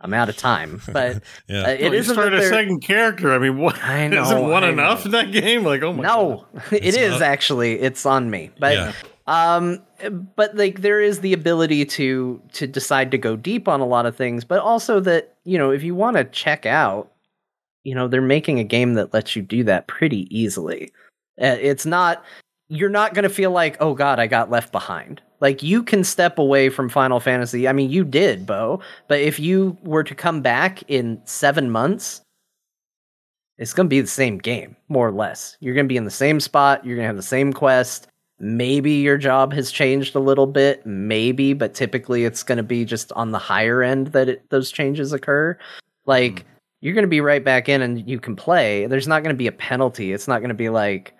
I'm 0.00 0.14
out 0.14 0.28
of 0.28 0.36
time. 0.36 0.80
But 0.92 1.22
Yeah. 1.48 1.62
uh, 1.64 1.68
it 1.68 1.82
Oh, 1.82 1.86
you 1.86 1.92
isn't 1.98 2.14
that 2.16 2.22
started 2.22 2.38
a 2.40 2.48
second 2.48 2.80
character. 2.80 3.32
I 3.32 3.38
mean, 3.38 3.58
what? 3.58 3.82
I 3.82 4.08
know, 4.12 4.22
Isn't 4.22 4.48
one 4.48 4.64
I 4.64 4.68
enough 4.70 5.00
know. 5.04 5.04
in 5.06 5.10
that 5.12 5.32
game? 5.32 5.64
Like, 5.64 5.82
oh 5.82 5.92
my 5.92 6.02
god. 6.02 6.16
no, 6.16 6.46
it 6.70 6.84
It's 6.84 6.96
is 6.96 7.10
not- 7.12 7.22
actually. 7.22 7.80
It's 7.80 8.06
on 8.06 8.30
me. 8.30 8.50
But 8.58 8.74
Yeah. 8.74 8.92
um 9.26 9.82
but 10.36 10.54
like 10.56 10.82
there 10.82 11.00
is 11.00 11.20
the 11.20 11.32
ability 11.32 11.84
to 11.86 12.40
to 12.52 12.66
decide 12.66 13.10
to 13.10 13.18
go 13.18 13.34
deep 13.36 13.66
on 13.68 13.80
a 13.80 13.86
lot 13.86 14.06
of 14.06 14.14
things, 14.16 14.44
but 14.44 14.60
also 14.60 15.00
that, 15.00 15.34
you 15.44 15.58
know, 15.58 15.72
if 15.72 15.82
you 15.82 15.94
want 15.94 16.16
to 16.16 16.24
check 16.24 16.64
out, 16.66 17.10
you 17.86 17.94
know, 17.94 18.08
they're 18.08 18.20
making 18.20 18.58
a 18.58 18.64
game 18.64 18.94
that 18.94 19.14
lets 19.14 19.36
you 19.36 19.42
do 19.42 19.62
that 19.62 19.86
pretty 19.86 20.26
easily. 20.36 20.92
Uh, 21.40 21.56
It's 21.60 21.86
not 21.86 22.24
you're 22.68 22.90
not 22.90 23.14
going 23.14 23.22
to 23.22 23.28
feel 23.28 23.52
like, 23.52 23.76
"Oh 23.80 23.94
god, 23.94 24.18
I 24.18 24.26
got 24.26 24.50
left 24.50 24.72
behind." 24.72 25.22
Like 25.38 25.62
you 25.62 25.84
can 25.84 26.02
step 26.02 26.36
away 26.38 26.68
from 26.68 26.88
Final 26.88 27.20
Fantasy. 27.20 27.68
I 27.68 27.72
mean, 27.72 27.90
you 27.90 28.02
did, 28.04 28.44
Bo, 28.44 28.80
but 29.06 29.20
if 29.20 29.38
you 29.38 29.78
were 29.84 30.02
to 30.02 30.14
come 30.16 30.42
back 30.42 30.82
in 30.88 31.20
7 31.26 31.70
months, 31.70 32.22
it's 33.58 33.72
going 33.72 33.86
to 33.86 33.90
be 33.90 34.00
the 34.00 34.08
same 34.08 34.38
game, 34.38 34.74
more 34.88 35.06
or 35.06 35.12
less. 35.12 35.56
You're 35.60 35.74
going 35.74 35.86
to 35.86 35.92
be 35.92 35.96
in 35.96 36.06
the 36.06 36.10
same 36.10 36.40
spot, 36.40 36.84
you're 36.84 36.96
going 36.96 37.04
to 37.04 37.08
have 37.08 37.16
the 37.16 37.22
same 37.22 37.52
quest. 37.52 38.08
Maybe 38.40 38.92
your 38.92 39.16
job 39.16 39.52
has 39.54 39.70
changed 39.70 40.14
a 40.16 40.20
little 40.20 40.46
bit, 40.46 40.84
maybe, 40.84 41.52
but 41.54 41.72
typically 41.74 42.24
it's 42.24 42.42
going 42.42 42.58
to 42.58 42.64
be 42.64 42.84
just 42.84 43.12
on 43.12 43.30
the 43.30 43.38
higher 43.38 43.82
end 43.82 44.08
that 44.08 44.28
it, 44.28 44.50
those 44.50 44.72
changes 44.72 45.12
occur. 45.12 45.56
Like 46.04 46.44
you're 46.80 46.94
going 46.94 47.04
to 47.04 47.08
be 47.08 47.20
right 47.20 47.44
back 47.44 47.68
in 47.68 47.82
and 47.82 48.08
you 48.08 48.20
can 48.20 48.36
play. 48.36 48.86
There's 48.86 49.08
not 49.08 49.22
going 49.22 49.34
to 49.34 49.38
be 49.38 49.46
a 49.46 49.52
penalty. 49.52 50.12
It's 50.12 50.28
not 50.28 50.40
going 50.40 50.48
to 50.50 50.54
be 50.54 50.68
like 50.68 51.12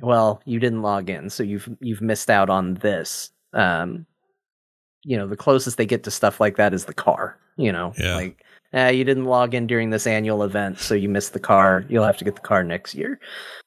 well, 0.00 0.42
you 0.46 0.58
didn't 0.58 0.82
log 0.82 1.10
in, 1.10 1.30
so 1.30 1.42
you've 1.42 1.68
you've 1.80 2.00
missed 2.00 2.30
out 2.30 2.50
on 2.50 2.74
this. 2.74 3.30
Um 3.52 4.06
you 5.04 5.16
know, 5.16 5.26
the 5.26 5.36
closest 5.36 5.76
they 5.76 5.86
get 5.86 6.04
to 6.04 6.10
stuff 6.10 6.40
like 6.40 6.56
that 6.56 6.72
is 6.72 6.84
the 6.84 6.94
car, 6.94 7.36
you 7.56 7.72
know. 7.72 7.92
Yeah. 7.98 8.16
Like 8.16 8.44
uh, 8.74 8.86
you 8.86 9.04
didn't 9.04 9.26
log 9.26 9.54
in 9.54 9.66
during 9.66 9.90
this 9.90 10.06
annual 10.06 10.42
event, 10.42 10.78
so 10.78 10.94
you 10.94 11.08
missed 11.08 11.34
the 11.34 11.40
car. 11.40 11.84
You'll 11.88 12.04
have 12.04 12.16
to 12.18 12.24
get 12.24 12.36
the 12.36 12.40
car 12.40 12.64
next 12.64 12.94
year. 12.94 13.20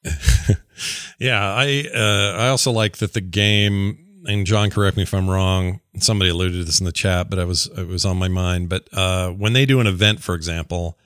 yeah, 1.19 1.43
I 1.43 1.87
uh, 1.93 2.35
I 2.39 2.47
also 2.47 2.71
like 2.71 2.97
that 2.97 3.13
the 3.13 3.21
game. 3.21 4.04
And 4.27 4.45
John, 4.45 4.69
correct 4.69 4.97
me 4.97 5.03
if 5.03 5.13
I'm 5.13 5.29
wrong. 5.29 5.81
Somebody 5.99 6.29
alluded 6.31 6.53
to 6.59 6.63
this 6.63 6.79
in 6.79 6.85
the 6.85 6.91
chat, 6.91 7.29
but 7.29 7.39
I 7.39 7.45
was 7.45 7.67
it 7.77 7.87
was 7.87 8.05
on 8.05 8.17
my 8.17 8.27
mind. 8.27 8.69
But 8.69 8.87
uh, 8.93 9.29
when 9.31 9.53
they 9.53 9.65
do 9.65 9.79
an 9.79 9.87
event, 9.87 10.21
for 10.21 10.35
example, 10.35 10.97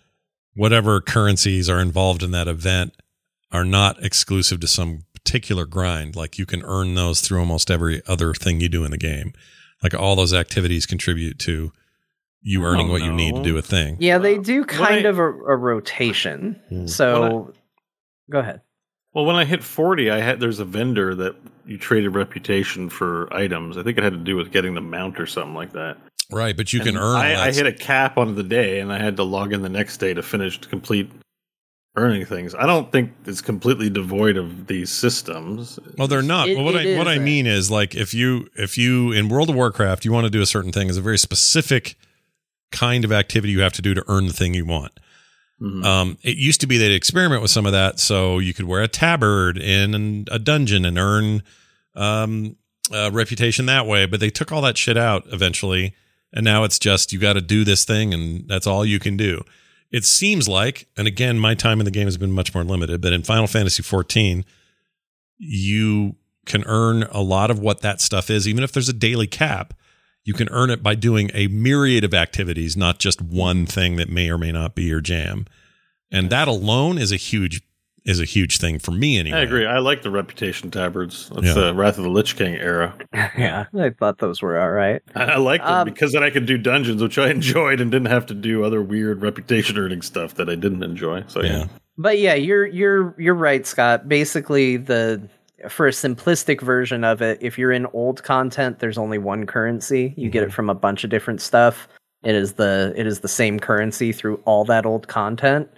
whatever 0.55 1.01
currencies 1.01 1.69
are 1.69 1.79
involved 1.81 2.23
in 2.23 2.31
that 2.31 2.47
event 2.47 2.93
are 3.51 3.65
not 3.65 4.01
exclusive 4.03 4.59
to 4.61 4.67
some 4.67 5.03
particular 5.13 5.65
grind. 5.65 6.15
Like 6.15 6.37
you 6.37 6.45
can 6.45 6.63
earn 6.63 6.95
those 6.95 7.21
through 7.21 7.39
almost 7.39 7.69
every 7.69 8.01
other 8.07 8.33
thing 8.33 8.61
you 8.61 8.69
do 8.69 8.83
in 8.85 8.91
the 8.91 8.97
game. 8.97 9.33
Like 9.83 9.93
all 9.93 10.15
those 10.15 10.33
activities 10.33 10.85
contribute 10.85 11.39
to 11.39 11.71
you 12.41 12.63
earning 12.63 12.87
Oh, 12.87 12.91
what 12.91 13.01
you 13.01 13.11
need 13.11 13.35
to 13.35 13.43
do 13.43 13.57
a 13.57 13.61
thing. 13.61 13.97
Yeah, 13.99 14.17
they 14.17 14.37
do 14.37 14.63
kind 14.63 15.05
I- 15.05 15.09
of 15.09 15.19
a, 15.19 15.23
a 15.23 15.55
rotation. 15.57 16.59
Hmm. 16.69 16.87
So 16.87 17.53
go 18.29 18.39
ahead. 18.39 18.61
Well, 19.13 19.25
when 19.25 19.35
I 19.35 19.45
hit 19.45 19.63
40, 19.63 20.11
I 20.11 20.19
had 20.19 20.39
there's 20.39 20.59
a 20.59 20.65
vendor 20.65 21.15
that 21.15 21.35
you 21.65 21.77
traded 21.77 22.15
reputation 22.15 22.89
for 22.89 23.31
items. 23.33 23.77
I 23.77 23.83
think 23.83 23.97
it 23.97 24.03
had 24.03 24.13
to 24.13 24.19
do 24.19 24.35
with 24.35 24.51
getting 24.51 24.75
the 24.75 24.81
mount 24.81 25.19
or 25.19 25.25
something 25.25 25.55
like 25.55 25.73
that. 25.73 25.97
Right, 26.31 26.55
but 26.55 26.71
you 26.73 26.79
can 26.79 26.95
earn. 26.95 27.15
I, 27.15 27.47
I 27.47 27.51
hit 27.51 27.65
a 27.65 27.73
cap 27.73 28.17
on 28.17 28.35
the 28.35 28.43
day, 28.43 28.79
and 28.79 28.93
I 28.93 28.99
had 28.99 29.17
to 29.17 29.23
log 29.23 29.51
in 29.51 29.63
the 29.63 29.69
next 29.69 29.97
day 29.97 30.13
to 30.13 30.21
finish 30.21 30.61
to 30.61 30.69
complete 30.69 31.09
earning 31.95 32.23
things. 32.25 32.53
I 32.53 32.67
don't 32.67 32.91
think 32.91 33.13
it's 33.25 33.41
completely 33.41 33.89
devoid 33.89 34.37
of 34.37 34.67
these 34.67 34.91
systems. 34.91 35.79
Well, 35.97 36.07
they're 36.07 36.21
not. 36.21 36.47
It- 36.47 36.55
well, 36.55 36.65
what 36.65 36.75
it 36.75 36.95
I 36.95 36.97
what 36.99 37.07
I 37.07 37.17
uh, 37.17 37.21
mean 37.21 37.47
is 37.47 37.71
like 37.71 37.95
if 37.95 38.13
you 38.13 38.47
if 38.55 38.77
you 38.77 39.11
in 39.11 39.27
World 39.29 39.49
of 39.49 39.55
Warcraft 39.55 40.05
you 40.05 40.11
want 40.11 40.25
to 40.25 40.29
do 40.29 40.41
a 40.41 40.45
certain 40.45 40.71
thing, 40.71 40.87
is 40.87 40.97
a 40.97 41.01
very 41.01 41.17
specific 41.17 41.95
kind 42.71 43.03
of 43.03 43.11
activity 43.11 43.51
you 43.51 43.61
have 43.61 43.73
to 43.73 43.81
do 43.81 43.95
to 43.95 44.03
earn 44.07 44.27
the 44.27 44.33
thing 44.33 44.53
you 44.53 44.65
want. 44.65 44.99
Mhm. 45.61 45.83
Um, 45.85 46.17
it 46.23 46.37
used 46.37 46.61
to 46.61 46.67
be 46.67 46.77
they'd 46.77 46.93
experiment 46.93 47.41
with 47.41 47.51
some 47.51 47.65
of 47.65 47.71
that, 47.73 47.99
so 47.99 48.39
you 48.39 48.53
could 48.53 48.65
wear 48.65 48.81
a 48.81 48.87
tabard 48.87 49.57
in 49.57 50.25
a 50.31 50.39
dungeon 50.39 50.85
and 50.85 50.97
earn 50.97 51.43
um, 51.95 52.55
a 52.93 53.11
reputation 53.11 53.65
that 53.65 53.85
way. 53.85 54.05
But 54.05 54.19
they 54.19 54.29
took 54.29 54.51
all 54.51 54.61
that 54.61 54.77
shit 54.77 54.95
out 54.97 55.23
eventually, 55.31 55.93
and 56.31 56.45
now 56.45 56.63
it's 56.63 56.79
just 56.79 57.11
you 57.11 57.19
got 57.19 57.33
to 57.33 57.41
do 57.41 57.63
this 57.65 57.83
thing, 57.83 58.13
and 58.13 58.47
that's 58.47 58.67
all 58.67 58.85
you 58.85 58.99
can 58.99 59.17
do. 59.17 59.43
It 59.91 60.05
seems 60.05 60.47
like, 60.47 60.87
and 60.95 61.07
again, 61.07 61.39
my 61.39 61.55
time 61.55 61.79
in 61.81 61.85
the 61.85 61.91
game 61.91 62.05
has 62.07 62.17
been 62.17 62.31
much 62.31 62.53
more 62.53 62.63
limited. 62.63 63.01
But 63.01 63.11
in 63.11 63.23
Final 63.23 63.47
Fantasy 63.47 63.81
14, 63.83 64.45
you 65.39 66.15
can 66.45 66.63
earn 66.65 67.03
a 67.11 67.21
lot 67.21 67.51
of 67.51 67.59
what 67.59 67.81
that 67.81 67.99
stuff 67.99 68.29
is, 68.29 68.47
even 68.47 68.63
if 68.63 68.71
there's 68.71 68.89
a 68.89 68.93
daily 68.93 69.27
cap. 69.27 69.73
You 70.29 70.35
can 70.35 70.47
earn 70.51 70.69
it 70.69 70.83
by 70.83 70.93
doing 70.93 71.31
a 71.33 71.47
myriad 71.47 72.03
of 72.03 72.13
activities, 72.13 72.77
not 72.77 72.99
just 72.99 73.19
one 73.19 73.65
thing 73.65 73.95
that 73.95 74.09
may 74.09 74.29
or 74.29 74.37
may 74.37 74.51
not 74.51 74.75
be 74.75 74.83
your 74.83 75.01
jam. 75.01 75.47
And 76.11 76.29
that 76.29 76.47
alone 76.47 76.99
is 76.99 77.11
a 77.11 77.15
huge 77.15 77.63
is 78.05 78.19
a 78.21 78.25
huge 78.25 78.59
thing 78.59 78.77
for 78.77 78.91
me 78.91 79.17
anyway. 79.17 79.39
I 79.39 79.41
agree. 79.41 79.65
I 79.65 79.79
like 79.79 80.03
the 80.03 80.11
reputation 80.11 80.69
tabards. 80.69 81.29
That's 81.33 81.47
Yeah. 81.47 81.53
the 81.55 81.73
Wrath 81.73 81.97
of 81.97 82.03
the 82.03 82.11
Lich 82.11 82.35
King 82.35 82.53
era. 82.53 82.93
yeah, 83.13 83.65
I 83.75 83.89
thought 83.89 84.19
those 84.19 84.39
were 84.43 84.59
all 84.59 84.69
right. 84.69 85.01
I, 85.15 85.23
I 85.23 85.37
like 85.37 85.61
them 85.61 85.73
Um, 85.73 85.85
because 85.85 86.13
then 86.13 86.21
I 86.23 86.29
could 86.29 86.45
do 86.45 86.59
dungeons, 86.59 87.01
which 87.01 87.17
I 87.17 87.29
enjoyed, 87.31 87.81
and 87.81 87.89
didn't 87.89 88.09
have 88.11 88.27
to 88.27 88.35
do 88.35 88.63
other 88.63 88.83
weird 88.83 89.23
reputation 89.23 89.79
earning 89.79 90.03
stuff 90.03 90.35
that 90.35 90.47
I 90.47 90.53
didn't 90.55 90.83
enjoy. 90.83 91.23
So 91.27 91.41
yeah, 91.41 91.51
Yeah. 91.57 91.65
But 91.97 92.19
yeah, 92.19 92.35
you're 92.35 92.67
you're 92.67 93.15
you're 93.17 93.33
right, 93.33 93.65
Scott. 93.65 94.07
Basically, 94.07 94.77
the 94.77 95.27
for 95.67 95.87
a 95.87 95.91
simplistic 95.91 96.61
version 96.61 97.03
of 97.03 97.21
it, 97.21 97.37
if 97.41 97.57
you're 97.57 97.71
in 97.71 97.85
old 97.87 98.23
content, 98.23 98.79
there's 98.79 98.97
only 98.97 99.17
one 99.17 99.45
currency. 99.45 100.13
You 100.15 100.29
get 100.29 100.43
it 100.43 100.53
from 100.53 100.69
a 100.69 100.75
bunch 100.75 101.03
of 101.03 101.09
different 101.09 101.41
stuff. 101.41 101.87
It 102.23 102.35
is 102.35 102.53
the 102.53 102.93
it 102.95 103.07
is 103.07 103.19
the 103.19 103.27
same 103.27 103.59
currency 103.59 104.11
through 104.11 104.41
all 104.45 104.65
that 104.65 104.85
old 104.85 105.07
content. 105.07 105.69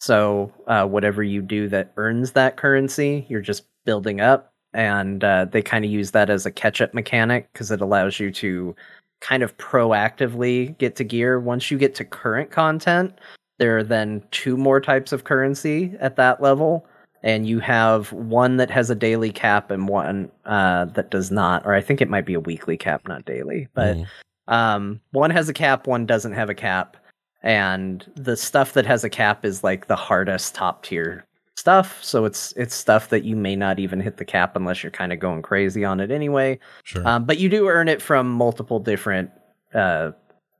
So 0.00 0.52
uh, 0.66 0.86
whatever 0.86 1.22
you 1.22 1.40
do 1.40 1.68
that 1.68 1.92
earns 1.96 2.32
that 2.32 2.56
currency, 2.56 3.26
you're 3.28 3.40
just 3.40 3.64
building 3.84 4.20
up, 4.20 4.52
and 4.72 5.24
uh, 5.24 5.46
they 5.46 5.62
kind 5.62 5.84
of 5.84 5.90
use 5.90 6.10
that 6.10 6.30
as 6.30 6.46
a 6.46 6.50
catch 6.50 6.80
up 6.80 6.92
mechanic 6.94 7.48
because 7.52 7.70
it 7.70 7.80
allows 7.80 8.20
you 8.20 8.30
to 8.32 8.74
kind 9.20 9.42
of 9.42 9.56
proactively 9.56 10.76
get 10.78 10.96
to 10.96 11.04
gear 11.04 11.40
once 11.40 11.70
you 11.70 11.78
get 11.78 11.94
to 11.94 12.04
current 12.04 12.50
content 12.50 13.18
there 13.58 13.78
are 13.78 13.82
then 13.82 14.22
two 14.30 14.56
more 14.56 14.80
types 14.80 15.12
of 15.12 15.24
currency 15.24 15.94
at 16.00 16.16
that 16.16 16.42
level 16.42 16.86
and 17.24 17.48
you 17.48 17.58
have 17.58 18.12
one 18.12 18.58
that 18.58 18.70
has 18.70 18.90
a 18.90 18.94
daily 18.94 19.32
cap 19.32 19.70
and 19.72 19.88
one 19.88 20.30
uh, 20.44 20.84
that 20.84 21.10
does 21.10 21.30
not 21.32 21.64
or 21.66 21.74
i 21.74 21.80
think 21.80 22.00
it 22.00 22.08
might 22.10 22.26
be 22.26 22.34
a 22.34 22.40
weekly 22.40 22.76
cap 22.76 23.08
not 23.08 23.24
daily 23.24 23.66
but 23.74 23.96
Mm. 23.96 24.06
um, 24.48 25.00
one 25.12 25.30
has 25.30 25.48
a 25.48 25.52
cap 25.54 25.86
one 25.88 26.04
doesn't 26.06 26.34
have 26.34 26.50
a 26.50 26.54
cap 26.54 26.96
and 27.42 28.10
the 28.16 28.36
stuff 28.36 28.72
that 28.74 28.86
has 28.86 29.04
a 29.04 29.10
cap 29.10 29.44
is 29.44 29.64
like 29.64 29.86
the 29.86 29.96
hardest 29.96 30.54
top 30.54 30.82
tier 30.84 31.24
stuff 31.56 32.02
so 32.02 32.24
it's 32.24 32.52
it's 32.56 32.74
stuff 32.74 33.08
that 33.10 33.24
you 33.24 33.36
may 33.36 33.54
not 33.56 33.78
even 33.78 34.00
hit 34.00 34.16
the 34.18 34.24
cap 34.24 34.54
unless 34.56 34.82
you're 34.82 34.90
kind 34.90 35.12
of 35.12 35.18
going 35.20 35.40
crazy 35.40 35.84
on 35.84 36.00
it 36.00 36.10
anyway 36.10 36.58
Sure. 36.84 37.06
um, 37.08 37.24
but 37.24 37.38
you 37.38 37.48
do 37.48 37.68
earn 37.68 37.88
it 37.88 38.02
from 38.02 38.30
multiple 38.30 38.78
different 38.80 39.30
uh, 39.72 40.10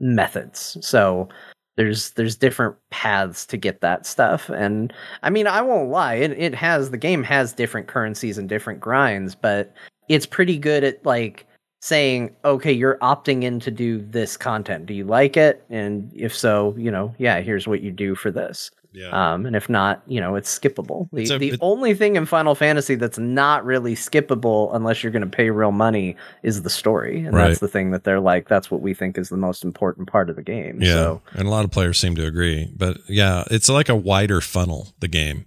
methods. 0.00 0.76
So 0.80 1.28
there's 1.76 2.10
there's 2.12 2.36
different 2.36 2.76
paths 2.90 3.46
to 3.46 3.56
get 3.56 3.80
that 3.80 4.06
stuff. 4.06 4.48
And 4.50 4.92
I 5.22 5.30
mean, 5.30 5.46
I 5.46 5.62
won't 5.62 5.90
lie, 5.90 6.14
it 6.14 6.32
it 6.32 6.54
has 6.54 6.90
the 6.90 6.98
game 6.98 7.22
has 7.24 7.52
different 7.52 7.88
currencies 7.88 8.38
and 8.38 8.48
different 8.48 8.80
grinds, 8.80 9.34
but 9.34 9.74
it's 10.08 10.26
pretty 10.26 10.58
good 10.58 10.84
at 10.84 11.04
like 11.04 11.46
saying, 11.80 12.34
okay, 12.44 12.72
you're 12.72 12.98
opting 12.98 13.42
in 13.42 13.60
to 13.60 13.70
do 13.70 14.00
this 14.00 14.36
content. 14.38 14.86
Do 14.86 14.94
you 14.94 15.04
like 15.04 15.36
it? 15.36 15.64
And 15.68 16.10
if 16.14 16.34
so, 16.34 16.74
you 16.78 16.90
know, 16.90 17.14
yeah, 17.18 17.40
here's 17.40 17.68
what 17.68 17.82
you 17.82 17.90
do 17.90 18.14
for 18.14 18.30
this. 18.30 18.70
Yeah. 18.94 19.08
Um, 19.34 19.44
and 19.46 19.54
if 19.56 19.68
not, 19.68 20.02
you 20.06 20.20
know, 20.20 20.36
it's 20.36 20.58
skippable. 20.58 21.08
The, 21.12 21.26
the 21.38 21.48
it- 21.50 21.58
only 21.60 21.94
thing 21.94 22.16
in 22.16 22.24
Final 22.26 22.54
Fantasy 22.54 22.94
that's 22.94 23.18
not 23.18 23.64
really 23.64 23.94
skippable 23.94 24.74
unless 24.74 25.02
you're 25.02 25.12
going 25.12 25.28
to 25.28 25.36
pay 25.36 25.50
real 25.50 25.72
money 25.72 26.16
is 26.42 26.62
the 26.62 26.70
story. 26.70 27.24
And 27.24 27.34
Right. 27.34 27.48
that's 27.48 27.60
the 27.60 27.68
thing 27.68 27.90
that 27.90 28.04
they're 28.04 28.20
like, 28.20 28.48
that's 28.48 28.70
what 28.70 28.80
we 28.80 28.94
think 28.94 29.18
is 29.18 29.28
the 29.28 29.36
most 29.36 29.64
important 29.64 30.08
part 30.08 30.30
of 30.30 30.36
the 30.36 30.42
game. 30.42 30.80
Yeah, 30.80 30.92
So, 30.92 31.22
and 31.32 31.46
a 31.46 31.50
lot 31.50 31.64
of 31.64 31.70
players 31.70 31.98
seem 31.98 32.14
to 32.16 32.24
agree. 32.26 32.70
But 32.76 32.98
yeah, 33.08 33.44
it's 33.50 33.68
like 33.68 33.88
a 33.88 33.96
wider 33.96 34.40
funnel. 34.40 34.94
The 35.00 35.08
game, 35.08 35.46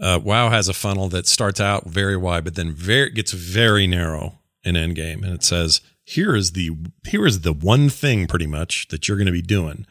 uh, 0.00 0.18
WoW 0.22 0.50
has 0.50 0.68
a 0.68 0.74
funnel 0.74 1.08
that 1.10 1.26
starts 1.26 1.60
out 1.60 1.86
very 1.86 2.16
wide, 2.16 2.44
but 2.44 2.54
then 2.54 2.72
very 2.72 3.10
gets 3.10 3.32
very 3.32 3.86
narrow 3.86 4.38
in 4.64 4.74
endgame, 4.74 5.22
and 5.22 5.32
it 5.32 5.44
says 5.44 5.80
here 6.04 6.34
is 6.36 6.52
the 6.52 6.70
here 7.06 7.26
is 7.26 7.40
the 7.42 7.52
one 7.52 7.88
thing 7.88 8.26
pretty 8.26 8.46
much 8.46 8.88
that 8.88 9.06
you're 9.08 9.16
going 9.16 9.26
to 9.26 9.32
be 9.32 9.42
doing. 9.42 9.86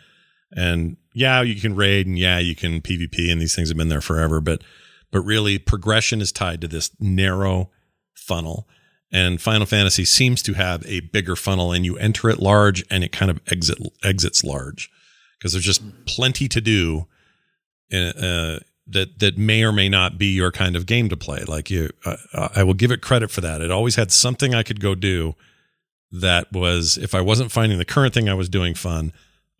And 0.56 0.98
yeah, 1.14 1.42
you 1.42 1.60
can 1.60 1.76
raid, 1.76 2.08
and 2.08 2.18
yeah, 2.18 2.40
you 2.40 2.56
can 2.56 2.82
PvP, 2.82 3.32
and 3.32 3.42
these 3.42 3.56
things 3.56 3.70
have 3.70 3.78
been 3.78 3.90
there 3.90 4.02
forever. 4.02 4.40
But 4.40 4.64
but 5.12 5.22
really, 5.22 5.58
progression 5.58 6.22
is 6.22 6.32
tied 6.32 6.62
to 6.62 6.68
this 6.68 6.92
narrow 7.00 7.70
funnel. 8.14 8.68
And 9.12 9.42
Final 9.42 9.66
Fantasy 9.66 10.04
seems 10.04 10.42
to 10.44 10.54
have 10.54 10.86
a 10.86 11.02
bigger 11.02 11.36
funnel, 11.36 11.72
and 11.72 11.86
you 11.86 11.98
enter 11.98 12.30
it 12.30 12.40
large, 12.40 12.84
and 12.90 13.04
it 13.04 13.12
kind 13.12 13.30
of 13.32 13.40
exit 13.50 13.78
exits 14.04 14.44
large 14.44 14.90
because 15.38 15.54
there's 15.54 15.66
just 15.66 16.06
plenty 16.06 16.48
to 16.48 16.62
do 16.62 17.08
uh, 17.94 18.60
that 18.88 19.20
that 19.20 19.38
may 19.38 19.64
or 19.64 19.72
may 19.72 19.90
not 19.90 20.18
be 20.18 20.28
your 20.28 20.52
kind 20.52 20.76
of 20.76 20.86
game 20.86 21.10
to 21.10 21.18
play. 21.18 21.44
Like 21.44 21.70
you, 21.70 21.92
uh, 22.06 22.18
I 22.56 22.64
will 22.64 22.74
give 22.74 22.92
it 22.92 23.02
credit 23.02 23.32
for 23.32 23.42
that. 23.42 23.62
It 23.62 23.72
always 23.72 23.96
had 23.96 24.12
something 24.12 24.54
I 24.54 24.64
could 24.64 24.80
go 24.80 24.96
do 24.96 25.36
that 26.12 26.52
was 26.52 26.98
if 26.98 27.14
I 27.14 27.22
wasn't 27.22 27.52
finding 27.52 27.78
the 27.78 27.86
current 27.86 28.14
thing 28.14 28.30
I 28.30 28.34
was 28.34 28.50
doing 28.50 28.74
fun, 28.74 29.12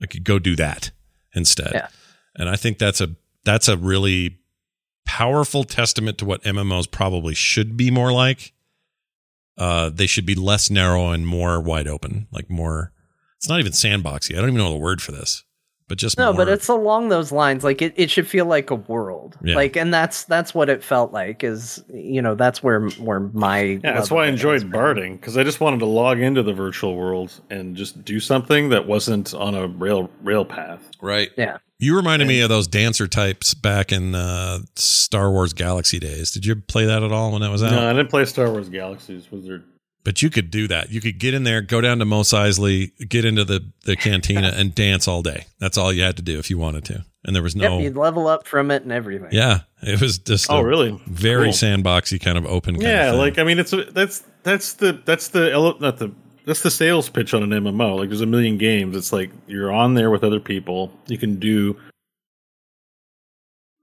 I 0.06 0.08
could 0.08 0.24
go 0.24 0.38
do 0.38 0.56
that 0.58 0.92
instead. 1.34 1.72
Yeah. 1.74 1.88
And 2.36 2.48
I 2.48 2.58
think 2.58 2.78
that's 2.78 3.02
a 3.02 3.16
that's 3.44 3.68
a 3.68 3.76
really 3.76 4.38
powerful 5.04 5.64
testament 5.64 6.20
to 6.20 6.26
what 6.26 6.44
MMOs 6.44 6.90
probably 6.92 7.34
should 7.34 7.76
be 7.76 7.90
more 7.90 8.12
like. 8.12 8.54
Uh, 9.58 9.90
they 9.90 10.06
should 10.06 10.28
be 10.28 10.36
less 10.36 10.70
narrow 10.70 11.10
and 11.10 11.26
more 11.26 11.60
wide 11.60 11.88
open, 11.88 12.28
like 12.32 12.52
more. 12.52 12.92
It's 13.38 13.50
not 13.50 13.60
even 13.60 13.72
sandboxy. 13.72 14.34
I 14.34 14.42
don't 14.42 14.50
even 14.50 14.60
know 14.60 14.72
the 14.72 14.78
word 14.78 15.02
for 15.02 15.12
this, 15.12 15.44
but 15.88 15.98
just 15.98 16.18
no, 16.18 16.34
but 16.34 16.48
it's 16.48 16.68
along 16.68 17.10
those 17.10 17.32
lines. 17.32 17.64
Like 17.64 17.82
it, 17.82 17.94
it 17.96 18.10
should 18.10 18.28
feel 18.28 18.46
like 18.46 18.72
a 18.72 18.76
world. 18.76 19.38
Yeah. 19.44 19.56
Like, 19.56 19.76
and 19.76 19.94
that's, 19.94 20.24
that's 20.24 20.54
what 20.54 20.70
it 20.70 20.84
felt 20.84 21.14
like 21.14 21.44
is, 21.44 21.84
you 21.94 22.22
know, 22.22 22.36
that's 22.36 22.64
where, 22.64 22.88
where 22.90 23.20
my, 23.20 23.62
Yeah, 23.62 23.94
that's 23.94 24.12
why 24.12 24.26
I 24.26 24.28
enjoyed 24.28 24.62
has 24.62 24.64
barding 24.64 25.18
because 25.18 25.38
I 25.38 25.44
just 25.44 25.60
wanted 25.60 25.80
to 25.80 25.86
log 25.86 26.20
into 26.20 26.44
the 26.44 26.54
virtual 26.54 26.96
world 26.96 27.40
and 27.50 27.76
just 27.76 28.04
do 28.04 28.20
something 28.20 28.70
that 28.70 28.88
wasn't 28.88 29.34
on 29.34 29.56
a 29.56 29.68
rail 29.68 30.10
rail 30.24 30.46
path. 30.46 30.90
right. 31.02 31.30
Yeah. 31.38 31.58
You 31.78 31.98
reminded 31.98 32.30
me 32.30 32.40
of 32.40 32.48
those 32.48 32.68
dancer 32.68 33.06
types 33.06 33.54
back 33.54 33.92
in 33.92 34.16
uh, 34.16 34.60
Star 34.76 35.30
Wars 35.30 35.52
Galaxy 35.52 36.00
days. 36.00 36.32
Did 36.32 36.46
you 36.46 36.56
play 36.56 36.86
that 36.86 37.04
at 37.04 37.12
all 37.12 37.34
when 37.34 37.42
that 37.42 37.52
was 37.52 37.62
out? 37.64 37.72
No, 37.72 37.90
I 37.90 37.92
didn't 37.92 38.10
play 38.10 38.24
Star 38.24 38.50
Wars 38.50 38.70
Galaxies. 38.70 39.30
Was 39.30 39.46
there? 39.46 39.62
But 40.06 40.22
you 40.22 40.30
could 40.30 40.50
do 40.52 40.68
that. 40.70 40.92
You 40.92 41.02
could 41.02 41.18
get 41.20 41.34
in 41.34 41.44
there, 41.44 41.62
go 41.62 41.82
down 41.82 42.00
to 42.00 42.06
Mos 42.06 42.32
Eisley, 42.32 42.92
get 43.10 43.26
into 43.26 43.44
the, 43.44 43.66
the 43.84 43.96
cantina, 43.98 44.50
and 44.56 44.74
dance 44.74 45.08
all 45.08 45.22
day. 45.22 45.48
That's 45.60 45.78
all 45.78 45.92
you 45.92 46.04
had 46.04 46.16
to 46.18 46.22
do 46.22 46.40
if 46.40 46.50
you 46.50 46.58
wanted 46.58 46.86
to. 46.86 47.04
And 47.26 47.36
there 47.36 47.42
was 47.44 47.56
no. 47.56 47.78
Yep, 47.80 47.84
you'd 47.84 47.96
level 47.98 48.28
up 48.28 48.46
from 48.48 48.70
it 48.72 48.84
and 48.84 48.92
everything. 48.92 49.30
yeah, 49.32 49.62
it 49.82 50.00
was 50.00 50.20
just 50.20 50.50
Oh, 50.52 50.60
a 50.60 50.64
really? 50.64 51.02
very 51.08 51.46
Cool. 51.46 51.54
sandboxy 51.54 52.22
kind 52.22 52.38
of 52.38 52.46
open. 52.46 52.76
Kind 52.76 52.84
Yeah, 52.84 53.06
of 53.08 53.12
thing. 53.14 53.20
like 53.20 53.40
I 53.40 53.44
mean, 53.44 53.58
it's 53.60 53.74
a, 53.74 53.86
that's 53.86 54.24
that's 54.44 54.74
the 54.74 55.02
that's 55.06 55.30
the 55.30 55.52
ele- 55.52 55.80
not 55.80 55.98
the 55.98 56.12
that's 56.46 56.62
the 56.62 56.70
sales 56.70 57.10
pitch 57.10 57.34
on 57.34 57.42
an 57.42 57.50
MMO. 57.50 57.98
Like 57.98 58.10
there's 58.10 58.22
a 58.22 58.28
million 58.28 58.60
games. 58.60 58.96
It's 58.96 59.12
like 59.12 59.32
you're 59.48 59.72
on 59.72 59.96
there 59.96 60.12
with 60.12 60.24
other 60.24 60.40
people. 60.40 60.92
You 61.08 61.18
can 61.18 61.40
do. 61.40 61.76